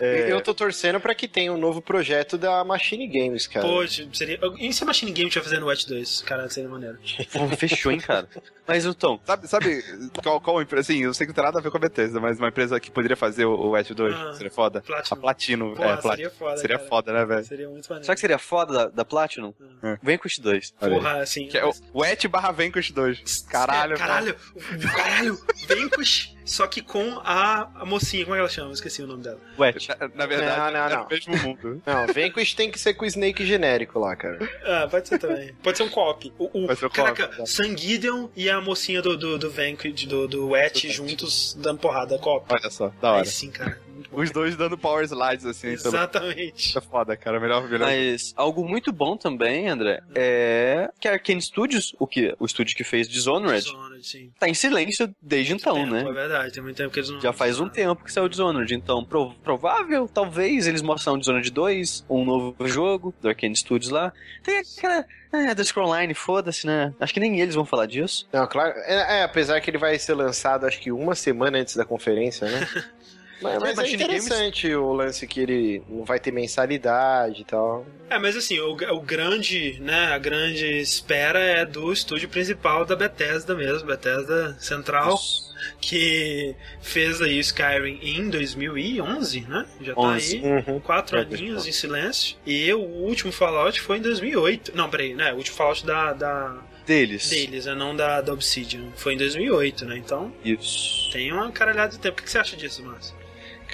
É. 0.00 0.30
Eu 0.30 0.40
tô 0.40 0.52
torcendo 0.52 0.98
pra 1.00 1.14
que 1.14 1.28
tenha 1.28 1.52
um 1.52 1.56
novo 1.56 1.80
projeto 1.80 2.36
da 2.36 2.64
Machine 2.64 3.06
Games, 3.06 3.46
cara. 3.46 3.66
Pô, 3.66 3.86
seria. 3.86 4.38
E 4.58 4.72
se 4.72 4.82
a 4.82 4.86
Machine 4.86 5.12
Game 5.12 5.28
estiver 5.28 5.44
fazendo 5.44 5.62
o 5.62 5.66
Wet 5.66 5.88
2? 5.88 6.22
Cara, 6.22 6.48
seria 6.50 6.68
maneiro. 6.68 6.98
Pô, 7.32 7.48
fechou, 7.56 7.92
hein, 7.92 8.00
cara. 8.00 8.28
Mas 8.66 8.84
então, 8.84 9.20
Sabe, 9.24 9.46
sabe 9.48 9.82
qual, 10.22 10.40
qual 10.40 10.62
empresa? 10.62 10.92
Assim, 10.92 11.02
eu 11.04 11.12
sei 11.14 11.26
que 11.26 11.30
não 11.30 11.34
tem 11.34 11.44
nada 11.44 11.58
a 11.58 11.62
ver 11.62 11.70
com 11.70 11.76
a 11.76 11.80
Bethesda, 11.80 12.18
mas 12.20 12.38
uma 12.38 12.48
empresa 12.48 12.80
que 12.80 12.90
poderia 12.90 13.16
fazer 13.16 13.44
o, 13.44 13.54
o 13.70 13.76
Et 13.76 13.92
2 13.94 14.14
Ah, 14.14 14.32
seria 14.34 14.50
foda? 14.50 14.80
Platinum. 14.80 15.12
A 15.12 15.16
Platino. 15.20 15.74
Porra, 15.74 15.90
é, 15.90 15.96
Plat- 15.96 16.16
seria 16.16 16.30
foda, 16.30 16.56
Seria 16.56 16.76
cara. 16.78 16.88
foda, 16.88 17.12
né, 17.12 17.24
velho? 17.24 17.44
Seria 17.44 17.68
muito 17.68 17.88
maneiro. 17.88 18.10
o 18.10 18.14
que 18.14 18.20
seria 18.20 18.38
foda 18.38 18.72
da, 18.72 18.86
da 18.88 19.04
Platinum? 19.04 19.52
Hum. 19.82 19.96
Vanquish 20.02 20.38
2. 20.38 20.74
Olha 20.80 20.92
aí. 20.92 20.98
Porra, 20.98 21.16
assim. 21.20 21.46
Que 21.48 21.58
é 21.58 21.64
o, 21.66 21.72
o 21.92 22.04
Et 22.04 22.26
barra 22.28 22.50
Vanquish 22.52 22.90
2. 22.92 23.42
Caralho, 23.50 23.94
É, 23.94 23.96
caralho, 23.98 24.36
caralho, 24.96 25.38
Vanquish, 25.68 26.34
só 26.44 26.66
que 26.66 26.80
com 26.82 27.20
a, 27.24 27.68
a 27.80 27.84
mocinha, 27.84 28.24
como 28.24 28.34
é 28.34 28.38
que 28.38 28.40
ela 28.40 28.48
chama? 28.48 28.68
Eu 28.70 28.74
esqueci 28.74 29.02
o 29.02 29.06
nome 29.06 29.22
dela. 29.22 29.38
Wet. 29.58 29.88
Na, 29.88 30.08
na 30.08 30.26
verdade, 30.26 30.58
Não, 30.58 30.70
não, 30.70 30.86
era 30.86 30.96
não. 30.96 31.04
o 31.04 31.08
mesmo 31.08 31.36
mundo. 31.38 31.82
Não, 31.86 32.06
Vanquish 32.06 32.54
tem 32.54 32.70
que 32.70 32.78
ser 32.78 32.94
com 32.94 33.04
o 33.04 33.08
Snake 33.08 33.44
genérico 33.44 33.98
lá, 33.98 34.14
cara. 34.16 34.38
Ah, 34.64 34.86
pode 34.90 35.08
ser 35.08 35.18
também. 35.18 35.52
Pode 35.62 35.76
ser 35.76 35.84
um 35.84 35.88
co-op. 35.90 36.32
O, 36.38 36.44
o, 36.44 36.66
Pode 36.66 36.78
ser 36.78 36.86
um 36.86 36.90
co-op, 36.90 37.12
caraca. 37.14 37.46
Sanguideon 37.46 38.28
e 38.36 38.48
a 38.50 38.53
mocinha 38.60 39.00
do, 39.02 39.16
do, 39.16 39.38
do 39.38 39.50
do, 40.06 40.28
do 40.28 40.48
Wet, 40.48 40.90
juntos 40.90 41.56
dando 41.58 41.78
porrada, 41.78 42.18
co-op. 42.18 42.46
Olha 42.48 42.70
só, 42.70 42.92
da 43.00 43.12
hora. 43.12 43.22
Aí 43.22 43.26
sim, 43.26 43.50
cara. 43.50 43.83
Muito. 43.94 44.20
Os 44.20 44.30
dois 44.30 44.56
dando 44.56 44.76
power 44.76 45.04
slides, 45.04 45.46
assim. 45.46 45.68
Exatamente. 45.68 46.68
Isso 46.68 46.78
é 46.78 46.80
foda, 46.80 47.16
cara. 47.16 47.40
Melhor, 47.40 47.68
melhor. 47.68 47.86
Mas 47.86 48.32
algo 48.36 48.68
muito 48.68 48.92
bom 48.92 49.16
também, 49.16 49.68
André, 49.68 50.00
é 50.14 50.90
que 51.00 51.08
a 51.08 51.12
Arkane 51.12 51.40
Studios, 51.40 51.94
o, 51.98 52.06
que, 52.06 52.34
o 52.38 52.44
estúdio 52.46 52.76
que 52.76 52.84
fez 52.84 53.08
Dishonored, 53.08 53.64
Dishonored, 53.64 54.06
sim. 54.06 54.30
tá 54.38 54.48
em 54.48 54.54
silêncio 54.54 55.14
desde 55.20 55.52
então, 55.54 55.74
Tempo, 55.74 55.90
né? 55.92 56.04
É 56.08 56.12
verdade, 56.12 56.52
tem 56.52 56.62
muito 56.62 56.76
tempo 56.76 56.90
que 56.90 57.00
eles 57.00 57.10
não. 57.10 57.20
Já 57.20 57.32
faz 57.32 57.60
um 57.60 57.68
tempo 57.68 58.04
que 58.04 58.12
saiu 58.12 58.24
o 58.24 58.28
Dishonored, 58.28 58.74
então 58.74 59.04
prov- 59.04 59.34
provável, 59.42 60.08
talvez, 60.12 60.66
eles 60.66 60.82
mostram 60.82 61.14
o 61.14 61.18
Dishonored 61.18 61.50
2, 61.50 62.06
um 62.08 62.24
novo 62.24 62.68
jogo 62.68 63.14
do 63.20 63.28
Arkane 63.28 63.56
Studios 63.56 63.90
lá. 63.90 64.12
Tem 64.42 64.58
aquela... 64.58 65.04
É, 65.32 65.52
da 65.52 65.64
Scrollline, 65.64 66.14
foda-se, 66.14 66.64
né? 66.64 66.94
Acho 67.00 67.12
que 67.12 67.18
nem 67.18 67.40
eles 67.40 67.56
vão 67.56 67.64
falar 67.64 67.86
disso. 67.86 68.24
Não, 68.32 68.46
claro. 68.46 68.72
É, 68.84 69.18
é, 69.18 69.22
apesar 69.24 69.60
que 69.60 69.68
ele 69.68 69.78
vai 69.78 69.98
ser 69.98 70.14
lançado 70.14 70.64
acho 70.64 70.78
que 70.78 70.92
uma 70.92 71.16
semana 71.16 71.58
antes 71.58 71.74
da 71.74 71.84
conferência, 71.84 72.48
né? 72.48 72.68
Mas, 73.44 73.58
mas 73.60 73.72
é 73.78 73.82
Machine 73.82 74.04
Games- 74.04 74.24
interessante 74.26 74.74
o 74.74 74.92
lance 74.92 75.26
que 75.26 75.40
ele 75.40 75.82
não 75.88 76.04
vai 76.04 76.18
ter 76.18 76.32
mensalidade 76.32 77.42
e 77.42 77.44
tal. 77.44 77.86
É, 78.10 78.18
mas 78.18 78.36
assim, 78.36 78.58
o, 78.60 78.72
o 78.72 79.00
grande, 79.00 79.78
né, 79.80 80.06
a 80.12 80.18
grande 80.18 80.66
espera 80.80 81.38
é 81.38 81.64
do 81.64 81.92
estúdio 81.92 82.28
principal 82.28 82.84
da 82.84 82.94
Bethesda 82.96 83.54
mesmo, 83.54 83.86
Bethesda 83.88 84.56
Central, 84.60 85.16
que 85.80 86.54
fez 86.80 87.20
aí 87.22 87.38
o 87.38 87.40
Skyrim 87.40 87.98
em 88.02 88.28
2011, 88.28 89.40
né? 89.42 89.66
Já 89.80 89.94
tá 89.94 90.00
11. 90.00 90.36
aí. 90.36 90.42
Uhum. 90.42 90.80
Quatro 90.80 91.16
É, 91.18 91.22
aninhos 91.22 91.66
em 91.66 91.72
silêncio. 91.72 92.36
E 92.46 92.72
o 92.72 92.80
último 92.80 93.32
Fallout 93.32 93.80
foi 93.80 93.98
em 93.98 94.02
2008. 94.02 94.72
Não, 94.74 94.88
peraí, 94.90 95.14
né? 95.14 95.32
O 95.32 95.36
último 95.36 95.56
Fallout 95.56 95.84
da, 95.86 96.12
da, 96.12 96.56
Deles. 96.86 97.28
deles, 97.30 97.66
né? 97.66 97.74
Não 97.74 97.96
da, 97.96 98.20
da 98.20 98.32
Obsidian. 98.32 98.90
Foi 98.96 99.14
em 99.14 99.16
2008, 99.16 99.84
né? 99.86 99.96
Então 99.98 100.32
Isso. 100.44 101.10
tem 101.12 101.32
uma 101.32 101.50
caralhada 101.50 101.92
de 101.92 101.98
tempo. 101.98 102.20
O 102.20 102.24
que 102.24 102.30
você 102.30 102.38
acha 102.38 102.56
disso, 102.56 102.82
Márcio? 102.84 103.14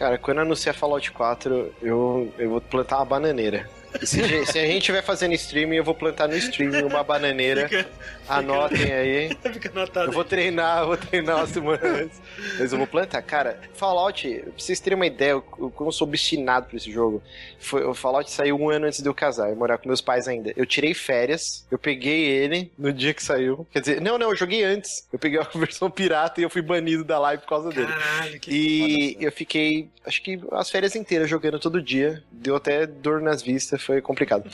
Cara, 0.01 0.17
quando 0.17 0.39
anunciar 0.41 0.75
Fallout 0.75 1.13
4, 1.13 1.75
eu, 1.83 2.33
eu 2.39 2.49
vou 2.49 2.61
plantar 2.63 2.97
uma 2.97 3.05
bananeira. 3.05 3.69
Se, 4.03 4.19
a- 4.23 4.47
se 4.47 4.59
a 4.59 4.63
gente 4.65 4.79
estiver 4.79 5.03
fazendo 5.03 5.35
streaming, 5.35 5.77
eu 5.77 5.85
vou 5.85 5.95
plantar 5.95 6.27
no 6.27 6.35
streaming 6.37 6.85
uma 6.85 7.05
bananeira. 7.05 7.69
Fica, 7.69 7.87
Anotem 8.31 8.93
aí. 8.93 9.37
fica 9.53 9.71
anotado. 9.71 10.09
Eu 10.09 10.13
vou 10.13 10.25
treinar, 10.25 10.81
eu 10.83 10.87
vou 10.89 10.97
treinar 10.97 11.37
uma 11.37 11.47
semana 11.47 11.87
antes. 11.87 12.21
Mas 12.59 12.73
eu 12.73 12.79
vou 12.79 12.87
plantar. 12.87 13.23
Cara, 13.23 13.61
Fallout, 13.75 14.29
pra 14.29 14.53
vocês 14.57 14.81
terem 14.81 14.97
uma 14.97 15.07
ideia, 15.07 15.31
eu, 15.31 15.45
eu, 15.59 15.71
como 15.71 15.89
eu 15.89 15.93
sou 15.93 16.07
obstinado 16.07 16.67
por 16.67 16.77
esse 16.77 16.91
jogo. 16.91 17.23
Foi, 17.59 17.85
o 17.85 17.95
Fallout 17.95 18.31
saiu 18.31 18.57
um 18.57 18.71
ano 18.71 18.87
antes 18.87 19.03
de 19.03 19.09
eu 19.09 19.15
casar, 19.15 19.51
eu 19.51 19.57
morar 19.57 19.79
com 19.79 19.89
meus 19.89 20.01
pais 20.01 20.29
ainda. 20.29 20.53
Eu 20.57 20.65
tirei 20.67 20.95
férias, 20.95 21.67
eu 21.71 21.79
peguei 21.79 22.25
ele 22.27 22.71
no 22.79 22.93
dia 22.93 23.13
que 23.13 23.23
saiu. 23.23 23.67
Quer 23.73 23.81
dizer, 23.81 24.01
não, 24.01 24.19
não, 24.19 24.31
eu 24.31 24.37
joguei 24.37 24.63
antes. 24.65 25.07
Eu 25.13 25.19
peguei 25.19 25.39
a 25.41 25.59
versão 25.59 25.91
pirata 25.91 26.41
e 26.41 26.45
eu 26.45 26.51
fui 26.51 26.63
banido 26.63 27.05
da 27.05 27.19
live 27.19 27.43
por 27.43 27.49
causa 27.49 27.71
dele. 27.71 27.89
Caralho, 27.89 28.41
que 28.41 28.51
E 28.51 29.17
eu 29.25 29.33
fiquei, 29.33 29.89
acho 30.07 30.23
que 30.23 30.41
as 30.53 30.71
férias 30.71 30.95
inteiras 30.95 31.29
jogando 31.29 31.59
todo 31.59 31.83
dia. 31.83 32.23
Deu 32.31 32.57
até 32.57 32.87
dor 32.87 33.21
nas 33.21 33.43
vistas, 33.43 33.83
foi 33.83 34.01
complicado. 34.01 34.45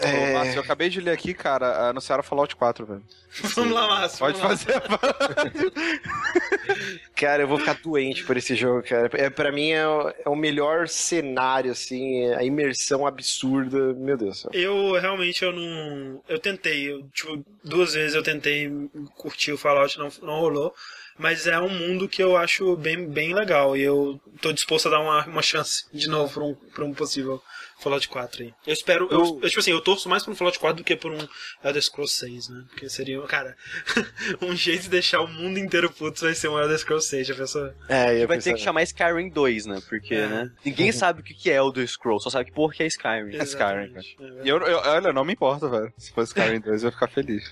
Ô, 0.00 0.06
É, 0.06 0.32
Márcio, 0.32 0.56
eu 0.56 0.62
acabei 0.62 0.88
de 0.88 1.00
ler 1.00 1.12
aqui, 1.12 1.34
cara, 1.34 1.88
anunciaram 1.88 2.22
Fallout 2.22 2.54
4, 2.56 2.75
velho. 2.84 3.02
Vamos 3.54 3.72
lá, 3.74 3.86
Márcio. 3.86 4.18
Pode 4.18 4.38
vamos 4.40 4.64
lá. 4.64 4.74
fazer. 4.74 5.72
cara, 7.14 7.42
eu 7.42 7.48
vou 7.48 7.58
ficar 7.58 7.74
doente 7.82 8.24
por 8.24 8.36
esse 8.36 8.54
jogo, 8.54 8.82
cara. 8.82 9.10
É, 9.14 9.30
pra 9.30 9.52
mim 9.52 9.70
é, 9.70 9.86
o- 9.86 10.08
é 10.24 10.28
o 10.28 10.36
melhor 10.36 10.88
cenário, 10.88 11.70
assim, 11.72 12.24
é 12.24 12.36
a 12.36 12.44
imersão 12.44 13.06
absurda. 13.06 13.92
Meu 13.94 14.16
Deus 14.16 14.36
do 14.36 14.40
céu. 14.42 14.50
Eu 14.52 14.92
realmente 15.00 15.44
eu 15.44 15.52
não. 15.52 16.20
Eu 16.28 16.38
tentei, 16.38 16.90
eu, 16.92 17.02
tipo, 17.12 17.44
duas 17.64 17.94
vezes 17.94 18.14
eu 18.14 18.22
tentei 18.22 18.70
curtir 19.16 19.52
o 19.52 19.58
Fallout, 19.58 19.98
não, 19.98 20.08
não 20.22 20.40
rolou. 20.40 20.74
Mas 21.18 21.46
é 21.46 21.58
um 21.58 21.70
mundo 21.70 22.06
que 22.08 22.22
eu 22.22 22.36
acho 22.36 22.76
bem, 22.76 23.06
bem 23.08 23.32
legal. 23.34 23.74
E 23.76 23.80
eu 23.82 24.20
tô 24.42 24.52
disposto 24.52 24.88
a 24.88 24.90
dar 24.90 25.00
uma, 25.00 25.24
uma 25.26 25.40
chance 25.42 25.86
de 25.92 26.08
novo 26.08 26.32
pra 26.34 26.44
um, 26.44 26.54
pra 26.74 26.84
um 26.84 26.92
possível 26.92 27.42
Fallout 27.78 28.08
4 28.08 28.42
aí. 28.42 28.54
Eu 28.66 28.72
espero. 28.72 29.08
Eu, 29.10 29.38
eu, 29.42 29.48
tipo 29.48 29.60
assim, 29.60 29.70
eu 29.70 29.80
torço 29.80 30.08
mais 30.08 30.24
por 30.24 30.30
um 30.30 30.34
Fallout 30.34 30.58
4 30.58 30.76
do 30.78 30.84
que 30.84 30.96
por 30.96 31.12
um 31.12 31.18
Elder 31.64 31.82
Scrolls 31.82 32.14
6, 32.18 32.48
né? 32.48 32.64
Porque 32.70 32.88
seria, 32.88 33.20
cara, 33.22 33.54
um 34.42 34.54
jeito 34.56 34.82
de 34.84 34.88
deixar 34.88 35.20
o 35.20 35.28
mundo 35.28 35.58
inteiro 35.58 35.90
puto 35.90 36.22
vai 36.22 36.34
ser 36.34 36.48
um 36.48 36.58
Elder 36.58 36.78
Scrolls 36.78 37.08
6, 37.08 37.26
já 37.26 37.34
pensou? 37.34 37.70
É, 37.88 38.22
eu 38.22 38.26
Vai 38.28 38.38
ter 38.38 38.54
que 38.54 38.60
chamar 38.60 38.82
Skyrim 38.82 39.28
2, 39.30 39.66
né? 39.66 39.82
Porque, 39.88 40.14
É. 40.14 40.26
né? 40.26 40.50
Ninguém 40.64 40.90
sabe 40.92 41.20
o 41.20 41.24
que 41.24 41.50
é 41.50 41.56
Elder 41.56 41.86
Scrolls, 41.86 42.24
só 42.24 42.30
sabe 42.30 42.46
que 42.46 42.52
porra 42.52 42.74
que 42.74 42.82
é 42.82 42.86
Skyrim. 42.86 43.34
Exatamente. 43.34 44.16
É 44.20 44.44
E 44.44 44.48
eu, 44.48 44.58
eu, 44.58 44.78
olha, 44.78 45.12
não 45.12 45.24
me 45.24 45.32
importa, 45.34 45.68
velho. 45.68 45.92
Se 45.98 46.10
fosse 46.12 46.30
Skyrim 46.32 46.60
2, 46.60 46.82
eu 46.82 46.88
ia 46.88 46.92
ficar 46.92 47.08
feliz. 47.08 47.44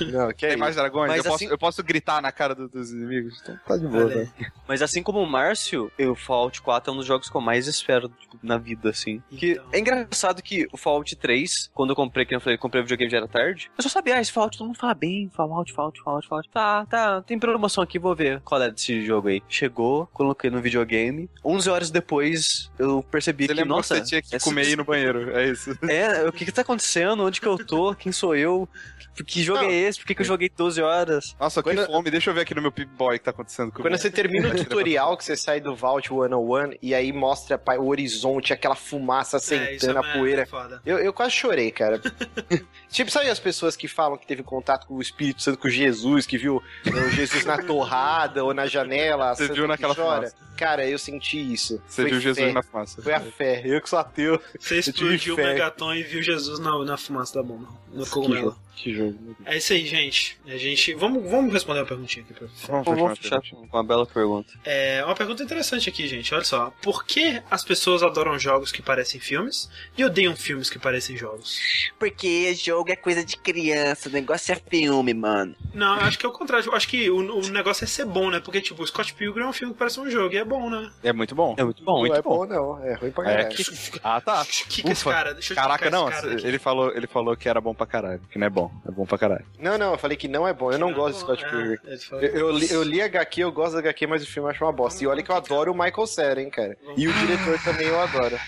Não, 0.12 0.32
que 0.32 0.46
é 0.46 0.50
Tem 0.50 0.56
mais 0.58 0.76
dragões? 0.76 1.08
Mas 1.08 1.18
eu, 1.18 1.24
posso, 1.24 1.44
assim- 1.44 1.52
eu 1.52 1.58
posso 1.58 1.82
gritar 1.82 2.22
na 2.22 2.32
cara 2.32 2.54
do- 2.54 2.68
dos 2.68 2.90
inimigos? 2.90 3.38
Então 3.42 3.58
tá 3.66 3.76
de 3.76 3.86
boa, 3.86 4.06
velho. 4.06 4.32
Mas 4.66 4.80
assim 4.82 5.02
como 5.02 5.20
o 5.20 5.26
Márcio, 5.26 5.90
o 5.98 6.14
Fallout 6.14 6.60
4 6.62 6.90
é 6.90 6.94
um 6.94 6.96
dos 6.98 7.06
jogos 7.06 7.28
que 7.28 7.36
eu 7.36 7.40
mais 7.40 7.66
espero 7.66 8.08
tipo, 8.08 8.38
na 8.42 8.56
vida, 8.56 8.88
assim. 8.90 9.22
Que 9.36 9.43
Então. 9.52 9.64
é 9.72 9.78
engraçado 9.78 10.42
que 10.42 10.66
o 10.72 10.76
Fallout 10.76 11.14
3, 11.16 11.70
quando 11.74 11.90
eu 11.90 11.96
comprei, 11.96 12.24
que 12.24 12.34
eu 12.34 12.40
falei, 12.40 12.58
comprei 12.58 12.80
o 12.82 12.84
videogame 12.84 13.10
já 13.10 13.18
era 13.18 13.28
tarde, 13.28 13.70
eu 13.76 13.82
só 13.82 13.88
sabia, 13.88 14.16
ah, 14.16 14.20
esse 14.20 14.32
Fallout 14.32 14.56
todo 14.58 14.66
mundo 14.66 14.78
fala 14.78 14.94
bem, 14.94 15.30
Fallout, 15.34 15.72
Fallout, 15.72 16.00
Fallout, 16.02 16.28
Fallout. 16.28 16.48
Tá, 16.50 16.86
tá, 16.86 17.22
tem 17.22 17.38
promoção 17.38 17.82
aqui, 17.84 17.98
vou 17.98 18.14
ver 18.14 18.40
qual 18.40 18.62
é 18.62 18.70
desse 18.70 19.04
jogo 19.04 19.28
aí. 19.28 19.42
Chegou, 19.48 20.06
coloquei 20.12 20.50
no 20.50 20.60
videogame, 20.60 21.28
11 21.44 21.70
horas 21.70 21.90
depois 21.90 22.70
eu 22.78 23.02
percebi 23.10 23.46
Você 23.46 23.54
que, 23.54 23.64
nossa... 23.64 23.94
que 23.94 24.00
você 24.00 24.06
tinha 24.08 24.22
que 24.22 24.36
essa- 24.36 24.44
comer 24.44 24.66
e 24.68 24.72
ir 24.72 24.76
no 24.76 24.84
banheiro, 24.84 25.36
é 25.36 25.48
isso. 25.48 25.74
É, 25.94 26.26
o 26.28 26.32
que 26.32 26.44
que 26.44 26.52
tá 26.52 26.62
acontecendo? 26.62 27.24
Onde 27.24 27.40
que 27.40 27.46
eu 27.46 27.56
tô? 27.64 27.94
Quem 27.94 28.10
sou 28.12 28.34
eu? 28.34 28.68
Que, 29.14 29.22
que 29.22 29.42
jogo 29.42 29.60
Não. 29.62 29.68
é 29.68 29.72
esse? 29.72 29.98
Por 29.98 30.06
que, 30.06 30.14
que 30.14 30.22
eu 30.22 30.26
joguei 30.26 30.48
12 30.54 30.82
horas? 30.82 31.36
Nossa, 31.38 31.62
que 31.62 31.70
Quando- 31.72 31.86
fome. 31.86 32.10
Deixa 32.10 32.30
eu 32.30 32.34
ver 32.34 32.40
aqui 32.42 32.54
no 32.54 32.62
meu 32.62 32.72
Pip 32.72 32.90
Boy 32.96 33.14
o 33.16 33.18
que 33.18 33.24
tá 33.24 33.30
acontecendo 33.30 33.70
comigo. 33.70 33.88
Quando 33.88 33.96
você 34.00 34.10
termina 34.10 34.48
o 34.48 34.54
tutorial, 34.56 35.16
que 35.16 35.24
você 35.24 35.36
sai 35.36 35.60
do 35.60 35.74
Vault 35.74 36.08
101 36.08 36.76
e 36.82 36.94
aí 36.94 37.12
mostra 37.12 37.60
o 37.78 37.88
horizonte, 37.88 38.52
aquela 38.52 38.74
fumaça 38.74 39.23
É, 39.32 39.74
isso 39.74 39.86
sentando, 39.86 40.04
é 40.04 40.10
a 40.10 40.12
poeira. 40.14 40.46
foda. 40.46 40.82
Eu, 40.84 40.98
eu 40.98 41.12
quase 41.12 41.32
chorei, 41.32 41.70
cara. 41.70 42.00
tipo, 42.90 43.10
sabe 43.10 43.28
as 43.28 43.38
pessoas 43.38 43.76
que 43.76 43.88
falam 43.88 44.16
que 44.16 44.26
teve 44.26 44.42
contato 44.42 44.86
com 44.86 44.94
o 44.94 45.02
Espírito 45.02 45.42
Santo, 45.42 45.58
com 45.58 45.68
Jesus, 45.68 46.26
que 46.26 46.38
viu 46.38 46.62
o 46.86 47.10
Jesus 47.10 47.44
na 47.44 47.58
torrada 47.58 48.44
ou 48.44 48.52
na 48.52 48.66
janela? 48.66 49.34
Você 49.34 49.46
viu 49.48 49.64
que 49.64 49.68
naquela 49.68 49.94
chora? 49.94 50.28
fumaça. 50.28 50.36
Cara, 50.56 50.86
eu 50.86 50.98
senti 50.98 51.38
isso. 51.52 51.82
Você 51.86 52.02
Foi 52.02 52.10
viu 52.10 52.20
Jesus 52.20 52.46
fé. 52.46 52.52
na 52.52 52.62
fumaça. 52.62 53.02
Foi 53.02 53.12
a 53.12 53.20
fé. 53.20 53.62
Eu 53.64 53.80
que 53.80 53.88
sou 53.88 53.98
ateu. 53.98 54.40
Você 54.58 54.80
tive 54.82 55.16
explodiu 55.16 55.34
o. 55.34 55.36
Megaton 55.36 55.94
e 55.94 56.02
viu 56.02 56.22
Jesus 56.22 56.58
na, 56.58 56.78
na 56.84 56.96
fumaça 56.96 57.34
da 57.34 57.42
bomba. 57.42 57.68
No 57.92 58.06
cogumelo. 58.06 58.56
Que 58.76 58.92
jogo. 58.92 59.36
É 59.46 59.56
isso 59.56 59.72
aí, 59.72 59.86
gente. 59.86 60.38
A 60.46 60.56
gente. 60.56 60.94
Vamos, 60.94 61.28
vamos 61.30 61.52
responder 61.52 61.80
uma 61.80 61.86
perguntinha 61.86 62.24
aqui 62.24 62.34
pra 62.34 62.46
você. 62.48 62.66
Vamos 62.66 62.84
Vamos 62.86 63.18
fechar 63.18 63.40
com 63.40 63.56
uma 63.72 63.84
bela 63.84 64.04
pergunta. 64.06 64.52
É 64.64 65.02
uma 65.04 65.14
pergunta 65.14 65.42
interessante 65.42 65.88
aqui, 65.88 66.06
gente. 66.08 66.34
Olha 66.34 66.44
só. 66.44 66.72
Por 66.82 67.04
que 67.04 67.40
as 67.50 67.64
pessoas 67.64 68.02
adoram 68.02 68.38
jogos 68.38 68.70
que 68.72 68.82
parecem 68.82 69.20
filmes 69.20 69.70
e 69.96 70.04
odeiam 70.04 70.34
filmes 70.36 70.68
que 70.68 70.78
parecem 70.78 71.16
jogos? 71.16 71.58
Porque 71.98 72.54
jogo 72.54 72.90
é 72.90 72.96
coisa 72.96 73.24
de 73.24 73.36
criança, 73.36 74.08
o 74.08 74.12
negócio 74.12 74.52
é 74.52 74.56
filme, 74.56 75.14
mano. 75.14 75.54
Não, 75.72 75.92
acho 75.94 76.18
que 76.18 76.26
é 76.26 76.28
o 76.28 76.32
contrário. 76.32 76.66
Eu 76.66 76.74
acho 76.74 76.88
que 76.88 77.08
o, 77.10 77.16
o 77.16 77.48
negócio 77.48 77.84
é 77.84 77.86
ser 77.86 78.04
bom, 78.04 78.30
né? 78.30 78.40
Porque, 78.40 78.60
tipo, 78.60 78.82
o 78.82 78.86
Scott 78.86 79.14
Pilgrim 79.14 79.44
é 79.44 79.46
um 79.46 79.52
filme 79.52 79.72
que 79.72 79.78
parece 79.78 80.00
um 80.00 80.10
jogo 80.10 80.34
e 80.34 80.38
é 80.38 80.44
bom, 80.44 80.68
né? 80.68 80.90
É 81.02 81.12
muito 81.12 81.34
bom. 81.34 81.54
É 81.56 81.64
muito 81.64 81.82
bom. 81.84 81.92
não 81.92 82.00
muito 82.00 82.16
é 82.16 82.22
bom, 82.22 82.44
não. 82.46 82.84
É 82.84 82.94
ruim 82.94 83.10
pra 83.10 83.30
É. 83.30 83.36
caralho. 83.44 83.56
Ah, 84.02 84.20
tá. 84.20 84.42
O 84.42 84.46
que, 84.46 84.82
que 84.82 84.90
esse 84.90 85.04
cara? 85.04 85.32
Deixa 85.32 85.52
eu 85.52 85.56
Caraca, 85.56 85.90
não. 85.90 86.08
cara. 86.10 86.32
Ele 86.46 86.58
falou, 86.58 86.92
ele 86.94 87.06
falou 87.06 87.36
que 87.36 87.48
era 87.48 87.60
bom 87.60 87.74
pra 87.74 87.86
caralho. 87.86 88.20
Que 88.30 88.38
não 88.38 88.46
é 88.46 88.50
bom. 88.50 88.63
É 88.86 88.90
bom 88.90 89.04
pra 89.06 89.18
caralho. 89.18 89.44
Não, 89.58 89.76
não, 89.78 89.92
eu 89.92 89.98
falei 89.98 90.16
que 90.16 90.28
não 90.28 90.46
é 90.46 90.52
bom. 90.52 90.70
Eu 90.72 90.78
não 90.78 90.92
gosto 90.92 91.14
de 91.14 91.20
Scott 91.20 91.44
É, 91.44 91.48
Pilgrim. 91.48 91.76
Eu, 92.12 92.20
eu 92.48 92.50
li, 92.52 92.70
eu 92.70 92.82
li 92.82 93.00
HQ, 93.02 93.40
eu 93.42 93.52
gosto 93.52 93.72
da 93.74 93.78
HQ, 93.80 94.06
mas 94.06 94.22
o 94.22 94.26
filme 94.26 94.46
eu 94.48 94.50
acho 94.50 94.64
uma 94.64 94.72
bosta. 94.72 95.02
E 95.02 95.06
olha 95.06 95.22
que 95.22 95.30
eu 95.30 95.36
adoro 95.36 95.72
o 95.72 95.74
Michael 95.74 96.06
Cera, 96.06 96.40
hein, 96.42 96.50
cara. 96.50 96.76
E 96.96 97.06
o 97.08 97.12
diretor 97.12 97.58
também 97.62 97.86
eu 97.86 98.00
adoro. 98.00 98.38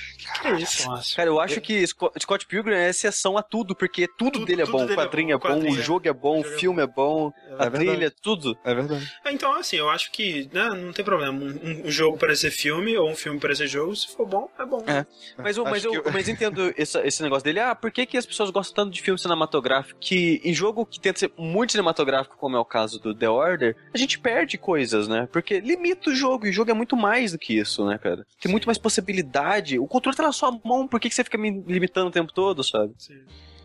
Que 0.42 0.48
é 0.48 0.54
isso, 0.56 0.88
Márcio? 0.88 1.14
Cara, 1.16 1.28
eu 1.30 1.38
acho 1.40 1.60
que 1.60 1.86
Sco- 1.86 2.12
Scott 2.20 2.46
Pilgrim 2.46 2.74
é 2.74 2.88
exceção 2.88 3.38
a 3.38 3.42
tudo, 3.42 3.76
porque 3.76 4.08
tudo, 4.08 4.32
Tudo- 4.32 4.44
dele 4.46 4.62
é 4.62 4.64
tudo 4.64 4.72
bom. 4.78 4.86
dele 4.86 4.92
o 4.92 5.00
é 5.00 5.04
quadrinho 5.04 5.28
bom, 5.28 5.32
é 5.32 5.36
o 5.36 5.38
bom, 5.38 5.46
quadrinho 5.48 5.76
o 5.76 5.78
é- 5.80 5.82
jogo 5.84 6.08
é 6.08 6.12
bom, 6.12 6.38
o 6.38 6.40
é 6.40 6.58
filme 6.58 6.82
é 6.82 6.86
bom, 6.86 7.32
a 7.58 7.68
verdade. 7.68 7.84
trilha, 7.86 8.10
tudo. 8.22 8.58
É 8.64 8.74
verdade. 8.74 9.12
É, 9.24 9.30
Então, 9.32 9.54
assim, 9.54 9.76
eu 9.76 9.88
acho 9.88 10.10
que 10.10 10.50
né, 10.52 10.68
não 10.70 10.92
tem 10.92 11.04
problema. 11.04 11.32
Um, 11.38 11.82
um 11.86 11.90
jogo 11.90 12.18
parecer 12.18 12.50
filme 12.50 12.96
ou 12.98 13.08
um 13.08 13.14
filme 13.14 13.38
parecer 13.38 13.68
jogo, 13.68 13.94
se 13.94 14.08
for 14.16 14.26
bom, 14.26 14.50
é 14.58 14.66
bom. 14.66 14.82
É. 14.88 15.06
Mas 15.38 15.56
eu, 15.58 15.64
mas 15.64 15.84
eu, 15.84 15.90
que 15.92 15.98
eu- 16.08 16.12
mas 16.12 16.28
entendo 16.28 16.74
esse, 16.76 16.98
esse 17.02 17.22
negócio 17.22 17.44
dele. 17.44 17.60
Ah, 17.60 17.74
por 17.76 17.92
que, 17.92 18.04
que 18.04 18.16
as 18.16 18.26
pessoas 18.26 18.50
gostam 18.50 18.84
tanto 18.84 18.94
de 18.94 19.00
filme 19.02 19.18
cinematográfico? 19.20 19.98
Que 20.06 20.40
em 20.44 20.54
jogo 20.54 20.86
que 20.86 21.00
tenta 21.00 21.18
ser 21.18 21.32
muito 21.36 21.72
cinematográfico, 21.72 22.36
como 22.36 22.56
é 22.56 22.60
o 22.60 22.64
caso 22.64 23.00
do 23.00 23.12
The 23.12 23.28
Order, 23.28 23.76
a 23.92 23.98
gente 23.98 24.20
perde 24.20 24.56
coisas, 24.56 25.08
né? 25.08 25.28
Porque 25.32 25.58
limita 25.58 26.10
o 26.10 26.14
jogo, 26.14 26.46
e 26.46 26.50
o 26.50 26.52
jogo 26.52 26.70
é 26.70 26.74
muito 26.74 26.96
mais 26.96 27.32
do 27.32 27.38
que 27.38 27.58
isso, 27.58 27.84
né, 27.84 27.98
cara? 27.98 28.24
Tem 28.40 28.48
muito 28.48 28.66
mais 28.66 28.78
possibilidade. 28.78 29.80
O 29.80 29.88
controle 29.88 30.16
tá 30.16 30.22
na 30.22 30.30
sua 30.30 30.56
mão, 30.64 30.86
por 30.86 31.00
que, 31.00 31.08
que 31.08 31.14
você 31.16 31.24
fica 31.24 31.36
me 31.36 31.60
limitando 31.66 32.06
o 32.06 32.12
tempo 32.12 32.32
todo, 32.32 32.62
sabe? 32.62 32.94
Sim. 32.96 33.18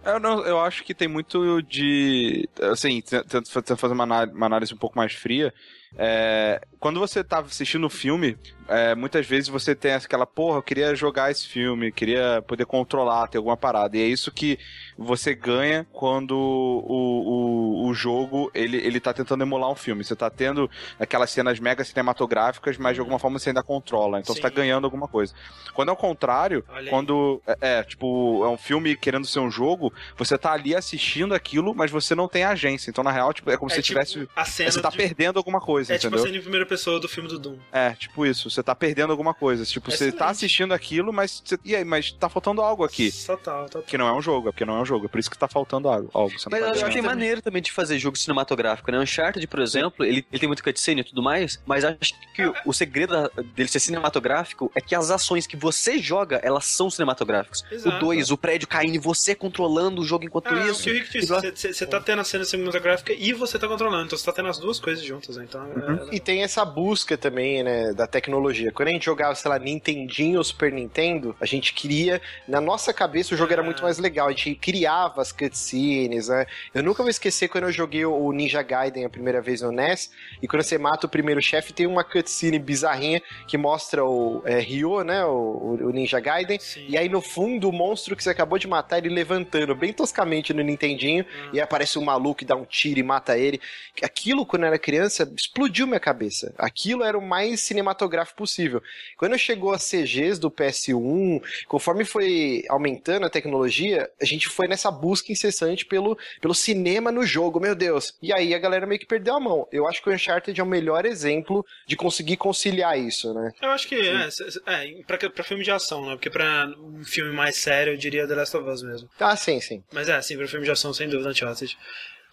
Eu, 0.04 0.20
não, 0.20 0.44
eu 0.44 0.60
acho 0.60 0.84
que 0.84 0.96
tem 0.96 1.08
muito 1.08 1.62
de. 1.62 2.50
Assim, 2.72 3.02
tento 3.02 3.78
fazer 3.78 3.94
uma 3.94 4.04
análise, 4.04 4.36
uma 4.36 4.48
análise 4.48 4.74
um 4.74 4.78
pouco 4.78 4.98
mais 4.98 5.14
fria. 5.14 5.54
É, 5.96 6.60
quando 6.80 7.00
você 7.00 7.24
tá 7.24 7.40
assistindo 7.40 7.86
o 7.86 7.90
filme, 7.90 8.36
é, 8.72 8.96
muitas 8.96 9.26
vezes 9.28 9.50
você 9.50 9.76
tem 9.76 9.94
aquela, 9.94 10.26
porra, 10.26 10.58
eu 10.58 10.64
queria 10.64 10.96
jogar 10.96 11.30
esse 11.32 11.48
filme, 11.48 11.92
queria 11.92 12.42
poder 12.48 12.66
controlar, 12.66 13.28
ter 13.28 13.38
alguma 13.38 13.58
parada. 13.58 13.98
E 13.98 14.02
é 14.02 14.06
isso 14.06 14.32
que 14.32 14.58
você 14.98 15.34
ganha 15.36 15.86
quando 15.92 16.32
o, 16.38 17.84
o, 17.86 17.88
o 17.90 17.94
jogo, 17.94 18.50
ele, 18.54 18.78
ele 18.78 19.00
tá 19.00 19.14
tentando 19.14 19.44
emular 19.44 19.70
um 19.70 19.76
filme. 19.76 20.04
Você 20.04 20.16
tá 20.16 20.30
tendo 20.30 20.70
aquelas 21.00 21.32
cenas 21.32 21.60
mega 21.60 21.84
cinematográficas, 21.84 22.78
mas 22.78 22.96
de 22.96 23.00
alguma 23.00 23.20
forma 23.20 23.40
você 23.40 23.50
ainda 23.50 23.64
controla. 23.64 24.20
Então 24.20 24.34
Sim. 24.36 24.42
você 24.42 24.48
tá 24.50 24.54
ganhando 24.54 24.86
alguma 24.86 25.08
coisa. 25.08 25.34
Quando 25.74 25.90
é 25.90 25.92
o 25.92 25.96
contrário, 25.96 26.64
quando 26.90 27.42
é, 27.48 27.80
é, 27.80 27.84
tipo, 27.84 28.44
é 28.46 28.50
um 28.50 28.58
filme 28.58 28.96
querendo 28.96 29.26
ser 29.26 29.40
um 29.40 29.50
jogo, 29.52 29.94
você 30.18 30.38
tá 30.38 30.52
ali 30.52 30.76
assistindo 30.76 31.34
aquilo, 31.34 31.74
mas 31.76 31.90
você 31.92 32.14
não 32.16 32.28
tem 32.28 32.44
agência. 32.44 32.90
Então, 32.90 33.04
na 33.04 33.12
real, 33.12 33.34
tipo, 33.34 33.50
é 33.50 33.58
como 33.58 33.72
É 33.72 33.76
se 33.76 33.82
tipo 33.82 34.00
tivesse. 34.00 34.28
Você 34.46 34.82
tá 34.82 34.90
de- 34.90 34.98
perdendo 34.98 35.38
alguma 35.38 35.60
coisa, 35.60 35.94
É 35.94 35.98
tipo 35.98 36.08
a 36.08 36.10
entendeu? 36.18 36.26
cena 36.26 36.38
em 36.38 36.42
primeira 36.42 36.66
pessoa 36.66 37.00
do 37.00 37.08
filme 37.08 37.28
do 37.30 37.40
Doom. 37.40 37.58
É, 37.72 37.92
tipo 37.92 38.26
isso. 38.26 38.50
Você 38.50 38.61
tá 38.64 38.76
perdendo 38.76 39.12
alguma 39.12 39.34
coisa. 39.34 39.66
Tipo, 39.66 39.90
você 39.90 39.96
Excelente. 39.96 40.18
tá 40.18 40.30
assistindo 40.30 40.74
aquilo, 40.74 41.12
mas. 41.14 41.42
Você... 41.46 41.58
E 41.64 41.76
aí, 41.76 41.84
mas 41.86 42.12
tá 42.12 42.30
faltando 42.30 42.62
algo 42.62 42.84
aqui. 42.84 43.12
Total, 43.26 43.66
total. 43.66 43.82
Que 43.84 43.98
não 43.98 44.08
é 44.08 44.14
um 44.14 44.22
jogo, 44.22 44.50
é 44.50 44.52
porque 44.52 44.66
não 44.66 44.78
é 44.78 44.82
um 44.82 44.86
jogo. 44.86 45.06
É 45.06 45.10
por 45.10 45.20
isso 45.20 45.30
que 45.30 45.38
tá 45.38 45.48
faltando 45.48 45.88
algo. 45.90 46.10
algo. 46.14 46.38
Você 46.40 46.50
Mas 46.50 46.62
tá 46.62 46.68
eu 46.82 46.88
achei 46.88 47.02
maneiro 47.02 47.42
também 47.42 47.62
de 47.62 47.72
fazer 47.72 47.98
jogo 48.00 48.18
cinematográfico, 48.18 48.92
né? 48.92 49.00
Uncharted, 49.00 49.46
por 49.48 49.60
exemplo, 49.60 50.06
ele, 50.06 50.26
ele 50.32 50.40
tem 50.40 50.48
muito 50.48 50.64
cutscene 50.64 51.02
e 51.02 51.04
tudo 51.04 51.22
mais, 51.22 51.62
mas 51.66 51.84
acho 51.84 52.14
que 52.34 52.46
o, 52.46 52.54
o 52.66 52.74
segredo 52.74 53.30
dele 53.56 53.70
ser 53.70 53.80
cinematográfico 53.80 54.72
é 54.76 54.82
que 54.82 54.96
as 54.96 55.10
ações 55.12 55.46
que 55.48 55.56
você 55.56 55.98
joga, 56.00 56.38
elas 56.44 56.66
são 56.66 56.90
cinematográficas. 56.90 57.64
Exato. 57.72 57.96
O 57.98 58.00
2, 58.00 58.32
o 58.32 58.38
prédio 58.38 58.68
caindo 58.68 58.96
e 58.96 59.00
você 59.00 59.34
controlando 59.36 60.02
o 60.02 60.06
jogo 60.06 60.26
enquanto 60.26 60.48
É, 60.50 60.70
isso. 60.70 60.82
o 60.82 60.84
que 60.84 60.90
o 60.90 60.94
Rick 60.94 61.12
disse, 61.12 61.28
você- 61.28 61.74
você 61.74 61.86
tá 61.86 62.00
tendo 62.00 62.20
a 62.22 62.24
cena 62.24 62.44
cinematográfica 62.44 63.14
e 63.14 63.34
você 63.34 63.58
tá 63.60 63.68
controlando, 63.68 64.06
então 64.06 64.18
você 64.18 64.26
tá 64.26 64.34
tendo 64.34 64.50
as 64.50 64.58
duas 64.58 64.80
coisas 64.80 65.04
juntas, 65.04 65.38
né? 65.38 65.46
Então, 65.48 65.64
é- 65.66 66.16
E 66.16 66.20
tem 66.20 66.44
essa 66.44 66.64
busca 66.66 67.18
também, 67.18 67.64
né, 67.64 67.94
da 67.94 68.08
tecnologia. 68.08 68.51
Quando 68.74 68.90
a 68.90 68.92
gente 68.92 69.06
jogava, 69.06 69.36
sei 69.36 69.50
lá, 69.50 69.60
Nintendinho 69.60 70.38
ou 70.38 70.44
Super 70.44 70.72
Nintendo, 70.72 71.36
a 71.40 71.46
gente 71.46 71.74
queria, 71.74 72.22
na 72.48 72.62
nossa 72.62 72.94
cabeça 72.94 73.34
o 73.34 73.38
jogo 73.38 73.52
era 73.54 73.64
muito 73.64 73.84
mais 73.84 73.98
legal, 73.98 74.28
a 74.28 74.32
gente 74.32 74.56
criava 74.56 75.22
as 75.22 75.32
cutscenes, 75.32 76.28
né? 76.28 76.46
Eu 76.74 76.84
nunca 76.84 77.04
vou 77.04 77.10
esquecer 77.10 77.48
quando 77.48 77.66
eu 77.66 77.72
joguei 77.72 78.06
o 78.06 78.32
Ninja 78.32 78.62
Gaiden 78.62 79.06
a 79.06 79.10
primeira 79.10 79.42
vez 79.42 79.62
no 79.62 79.72
NES, 79.72 80.12
e 80.42 80.48
quando 80.48 80.64
você 80.64 80.78
mata 80.78 81.08
o 81.08 81.10
primeiro 81.10 81.42
chefe, 81.42 81.74
tem 81.74 81.88
uma 81.88 82.04
cutscene 82.04 82.60
bizarrinha 82.60 83.22
que 83.48 83.58
mostra 83.58 84.04
o 84.06 84.42
é, 84.46 84.60
Ryo, 84.60 85.04
né, 85.04 85.24
o, 85.26 85.78
o 85.82 85.90
Ninja 85.92 86.20
Gaiden, 86.20 86.60
Sim. 86.60 86.86
e 86.88 86.98
aí 86.98 87.10
no 87.10 87.22
fundo 87.22 87.70
o 87.70 87.72
monstro 87.72 88.16
que 88.16 88.24
você 88.24 88.30
acabou 88.30 88.58
de 88.58 88.68
matar, 88.68 88.98
ele 88.98 89.10
levantando 89.10 89.76
bem 89.76 89.94
toscamente 89.94 90.54
no 90.54 90.62
Nintendinho, 90.62 91.26
Ah. 91.30 91.50
e 91.54 91.60
aí 91.60 91.62
aparece 91.62 91.98
um 91.98 92.04
maluco 92.04 92.44
e 92.44 92.46
dá 92.46 92.56
um 92.56 92.66
tiro 92.66 93.00
e 93.00 93.04
mata 93.04 93.38
ele. 93.38 93.60
Aquilo, 94.02 94.46
quando 94.46 94.64
eu 94.64 94.68
era 94.68 94.80
criança, 94.80 95.32
explodiu 95.36 95.88
minha 95.88 96.00
cabeça. 96.00 96.54
Aquilo 96.58 97.04
era 97.04 97.18
o 97.18 97.22
mais 97.22 97.62
cinematográfico 97.62 98.31
possível. 98.36 98.82
Quando 99.18 99.38
chegou 99.38 99.74
as 99.74 99.84
CGs 99.84 100.40
do 100.40 100.50
PS1, 100.50 101.42
conforme 101.68 102.06
foi 102.06 102.64
aumentando 102.70 103.26
a 103.26 103.30
tecnologia, 103.30 104.10
a 104.22 104.26
gente 104.26 104.48
foi 104.48 104.68
nessa 104.68 104.92
busca 104.92 105.32
incessante 105.32 105.86
pelo, 105.86 106.18
pelo 106.40 106.54
cinema 106.54 107.12
no 107.12 107.26
jogo, 107.26 107.60
meu 107.60 107.76
Deus. 107.76 108.16
E 108.22 108.34
aí 108.34 108.54
a 108.54 108.60
galera 108.60 108.86
meio 108.86 109.00
que 109.00 109.06
perdeu 109.06 109.36
a 109.36 109.40
mão. 109.40 109.68
Eu 109.72 109.88
acho 109.88 110.02
que 110.02 110.10
o 110.10 110.14
Uncharted 110.14 110.60
é 110.60 110.64
o 110.64 110.68
melhor 110.68 111.06
exemplo 111.06 111.66
de 111.86 111.96
conseguir 111.96 112.38
conciliar 112.38 112.98
isso, 112.98 113.34
né? 113.34 113.52
Eu 113.62 113.70
acho 113.70 113.88
que 113.88 113.96
é, 113.96 114.30
é 114.68 115.04
pra, 115.06 115.18
pra 115.30 115.44
filme 115.44 115.64
de 115.64 115.72
ação, 115.72 116.06
né? 116.06 116.14
Porque 116.14 116.30
pra 116.30 116.68
um 116.78 117.04
filme 117.04 117.34
mais 117.34 117.58
sério, 117.58 117.94
eu 117.94 117.98
diria 117.98 118.28
The 118.28 118.36
Last 118.36 118.58
of 118.58 118.70
Us 118.70 118.84
mesmo. 118.84 119.10
Ah, 119.20 119.36
sim, 119.36 119.60
sim. 119.60 119.84
Mas 119.92 120.10
é, 120.10 120.22
sim, 120.22 120.38
pra 120.38 120.48
filme 120.48 120.66
de 120.66 120.72
ação, 120.72 120.94
sem 120.94 121.08
dúvida, 121.08 121.30
Uncharted. 121.30 121.78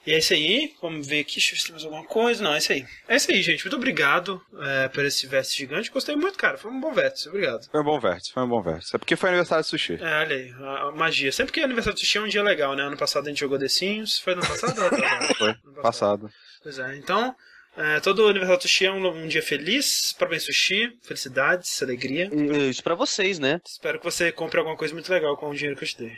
E 0.08 0.14
é 0.14 0.16
isso 0.16 0.32
aí, 0.32 0.74
vamos 0.80 1.06
ver 1.06 1.20
aqui, 1.20 1.34
deixa 1.34 1.50
eu 1.50 1.54
ver 1.54 1.60
se 1.60 1.66
temos 1.66 1.84
alguma 1.84 2.02
coisa. 2.02 2.42
Não, 2.42 2.54
é 2.54 2.56
isso 2.56 2.72
aí. 2.72 2.86
É 3.06 3.16
isso 3.16 3.30
aí, 3.30 3.42
gente. 3.42 3.62
Muito 3.62 3.76
obrigado 3.76 4.40
é, 4.58 4.88
por 4.88 5.04
esse 5.04 5.26
vértice 5.26 5.58
gigante. 5.58 5.90
Gostei 5.90 6.16
muito, 6.16 6.38
cara. 6.38 6.56
Foi 6.56 6.70
um 6.70 6.80
bom 6.80 6.94
vértice, 6.94 7.28
obrigado. 7.28 7.68
Foi 7.70 7.78
um 7.78 7.84
bom 7.84 8.00
vértice, 8.00 8.32
foi 8.32 8.42
um 8.42 8.48
bom 8.48 8.62
vértice. 8.62 8.96
É 8.96 8.98
porque 8.98 9.16
foi 9.16 9.28
aniversário 9.28 9.62
de 9.62 9.68
sushi. 9.68 9.98
É, 10.00 10.20
olha 10.20 10.34
aí, 10.34 10.50
a, 10.60 10.82
a 10.84 10.92
magia. 10.92 11.30
Sempre 11.30 11.52
que 11.52 11.60
é 11.60 11.64
aniversário 11.64 11.94
do 11.94 12.00
Sushi 12.00 12.16
é 12.16 12.20
um 12.22 12.26
dia 12.26 12.42
legal, 12.42 12.74
né? 12.74 12.84
Ano 12.84 12.96
passado 12.96 13.26
a 13.26 13.28
gente 13.28 13.40
jogou 13.40 13.58
The 13.58 13.68
Sims. 13.68 14.18
Foi 14.18 14.32
ano 14.32 14.40
passado? 14.40 14.78
ou 14.78 14.86
ano 14.86 14.96
passado? 14.98 15.34
Foi. 15.34 15.48
Ano 15.50 15.82
Passado. 15.82 16.30
Pois 16.62 16.78
é, 16.78 16.96
então, 16.96 17.36
é, 17.76 18.00
todo 18.00 18.26
aniversário 18.28 18.58
do 18.58 18.62
Sushi 18.62 18.86
é 18.86 18.90
um, 18.90 19.24
um 19.24 19.28
dia 19.28 19.42
feliz. 19.42 20.14
Parabéns, 20.18 20.44
Sushi. 20.44 20.90
Felicidades, 21.02 21.82
alegria. 21.82 22.30
Isso 22.70 22.82
pra 22.82 22.94
vocês, 22.94 23.38
né? 23.38 23.60
Espero 23.62 23.98
que 23.98 24.06
você 24.06 24.32
compre 24.32 24.58
alguma 24.58 24.74
coisa 24.74 24.94
muito 24.94 25.12
legal 25.12 25.36
com 25.36 25.50
o 25.50 25.54
dinheiro 25.54 25.76
que 25.76 25.84
eu 25.84 25.88
te 25.88 25.98
dei. 25.98 26.12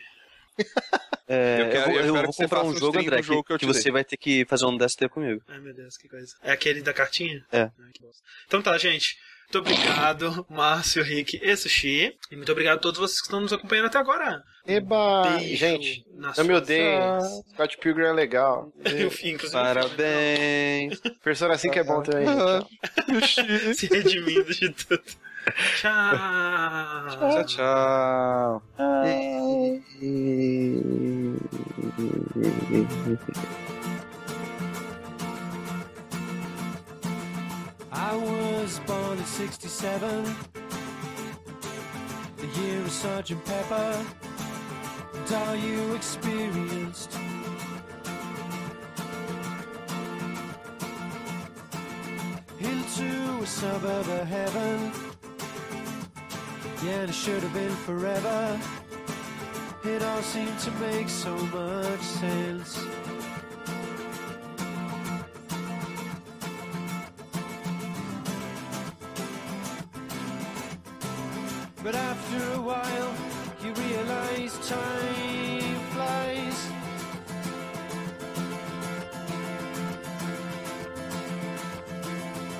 É, 1.28 1.60
Eu 1.60 1.64
eu, 1.66 1.70
quero- 1.70 1.84
vou, 1.84 1.94
eu 1.94 2.00
eu 2.00 2.06
espero 2.06 2.26
vou 2.26 2.34
comprar 2.34 2.62
um 2.64 2.76
jogo, 2.76 2.98
André, 2.98 3.22
jogo 3.22 3.42
que, 3.42 3.46
que 3.48 3.52
eu 3.54 3.58
que 3.58 3.66
você 3.66 3.84
dei. 3.84 3.92
vai 3.92 4.04
ter 4.04 4.16
que 4.16 4.44
fazer 4.46 4.66
um 4.66 4.76
DST 4.76 5.08
comigo. 5.08 5.40
Ai, 5.48 5.60
meu 5.60 5.72
Deus, 5.74 5.96
que 5.96 6.08
coisa. 6.08 6.34
É 6.42 6.50
aquele 6.52 6.82
da 6.82 6.92
cartinha? 6.92 7.44
É. 7.52 7.62
Ai, 7.62 7.70
que 7.94 8.02
bosta. 8.02 8.22
Então 8.46 8.60
tá, 8.60 8.76
gente. 8.78 9.16
Muito 9.52 9.68
obrigado, 9.68 10.46
Márcio, 10.50 11.02
Rick 11.02 11.40
e 11.42 11.56
Sushi. 11.56 12.16
E 12.30 12.36
muito 12.36 12.50
obrigado 12.52 12.78
a 12.78 12.80
todos 12.80 13.00
vocês 13.00 13.20
que 13.20 13.26
estão 13.26 13.40
nos 13.40 13.52
acompanhando 13.52 13.86
até 13.86 13.98
agora. 13.98 14.42
Eba! 14.66 15.22
Beijo 15.38 15.56
gente, 15.56 16.04
na 16.14 16.32
não 16.36 16.44
me 16.44 16.54
face. 16.60 17.42
Scott 17.54 17.78
Pilgrim 17.78 18.04
é 18.06 18.12
legal. 18.12 18.72
Eu, 18.84 19.06
inclusive, 19.08 19.50
Parabéns! 19.52 21.00
Persona 21.22 21.56
5 21.58 21.78
é 21.78 21.82
bom 21.84 22.02
também. 22.02 22.26
se 23.74 23.86
redimindo 23.86 24.52
de 24.54 24.70
tudo. 24.70 25.02
Tchau. 25.76 26.12
Tchau, 27.08 27.42
tchau. 27.44 28.62
I 37.92 38.16
was 38.16 38.80
born 38.86 39.18
in 39.18 39.24
67, 39.24 40.36
the 42.36 42.46
year 42.60 42.80
of 42.82 42.90
Sergeant 42.90 43.44
Pepper, 43.44 44.04
and 45.14 45.32
all 45.32 45.56
you 45.56 45.94
experienced. 45.94 47.18
Into 52.58 53.42
a 53.42 53.46
suburb 53.46 54.08
of 54.08 54.26
heaven, 54.28 55.09
yeah, 56.82 57.02
it 57.02 57.14
should 57.14 57.42
have 57.42 57.52
been 57.52 57.76
forever. 57.84 58.58
It 59.84 60.02
all 60.02 60.22
seemed 60.22 60.58
to 60.60 60.70
make 60.72 61.08
so 61.08 61.36
much 61.36 62.00
sense. 62.00 62.86
But 71.82 71.94
after 71.94 72.52
a 72.52 72.60
while, 72.60 73.14
you 73.62 73.72
realize 73.72 74.68
time 74.68 75.80
flies. 75.92 76.68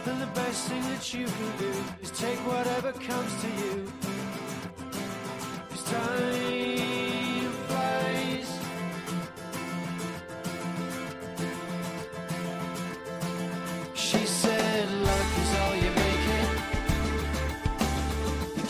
And 0.07 0.21
the 0.21 0.27
best 0.35 0.69
thing 0.69 0.83
that 0.83 1.15
you 1.15 1.27
can 1.27 1.57
do 1.59 1.73
is 2.03 2.11
take 2.11 2.39
whatever 2.47 2.93
comes 2.93 3.41
to 3.43 3.49
you. 3.49 4.10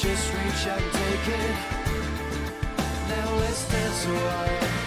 Just 0.00 0.32
reach 0.32 0.66
out 0.66 0.80
and 0.80 0.92
take 0.92 1.28
it. 1.28 1.56
Now 3.08 3.34
let's 3.34 3.68
dance 3.70 4.06
a 4.06 4.14
while. 4.14 4.79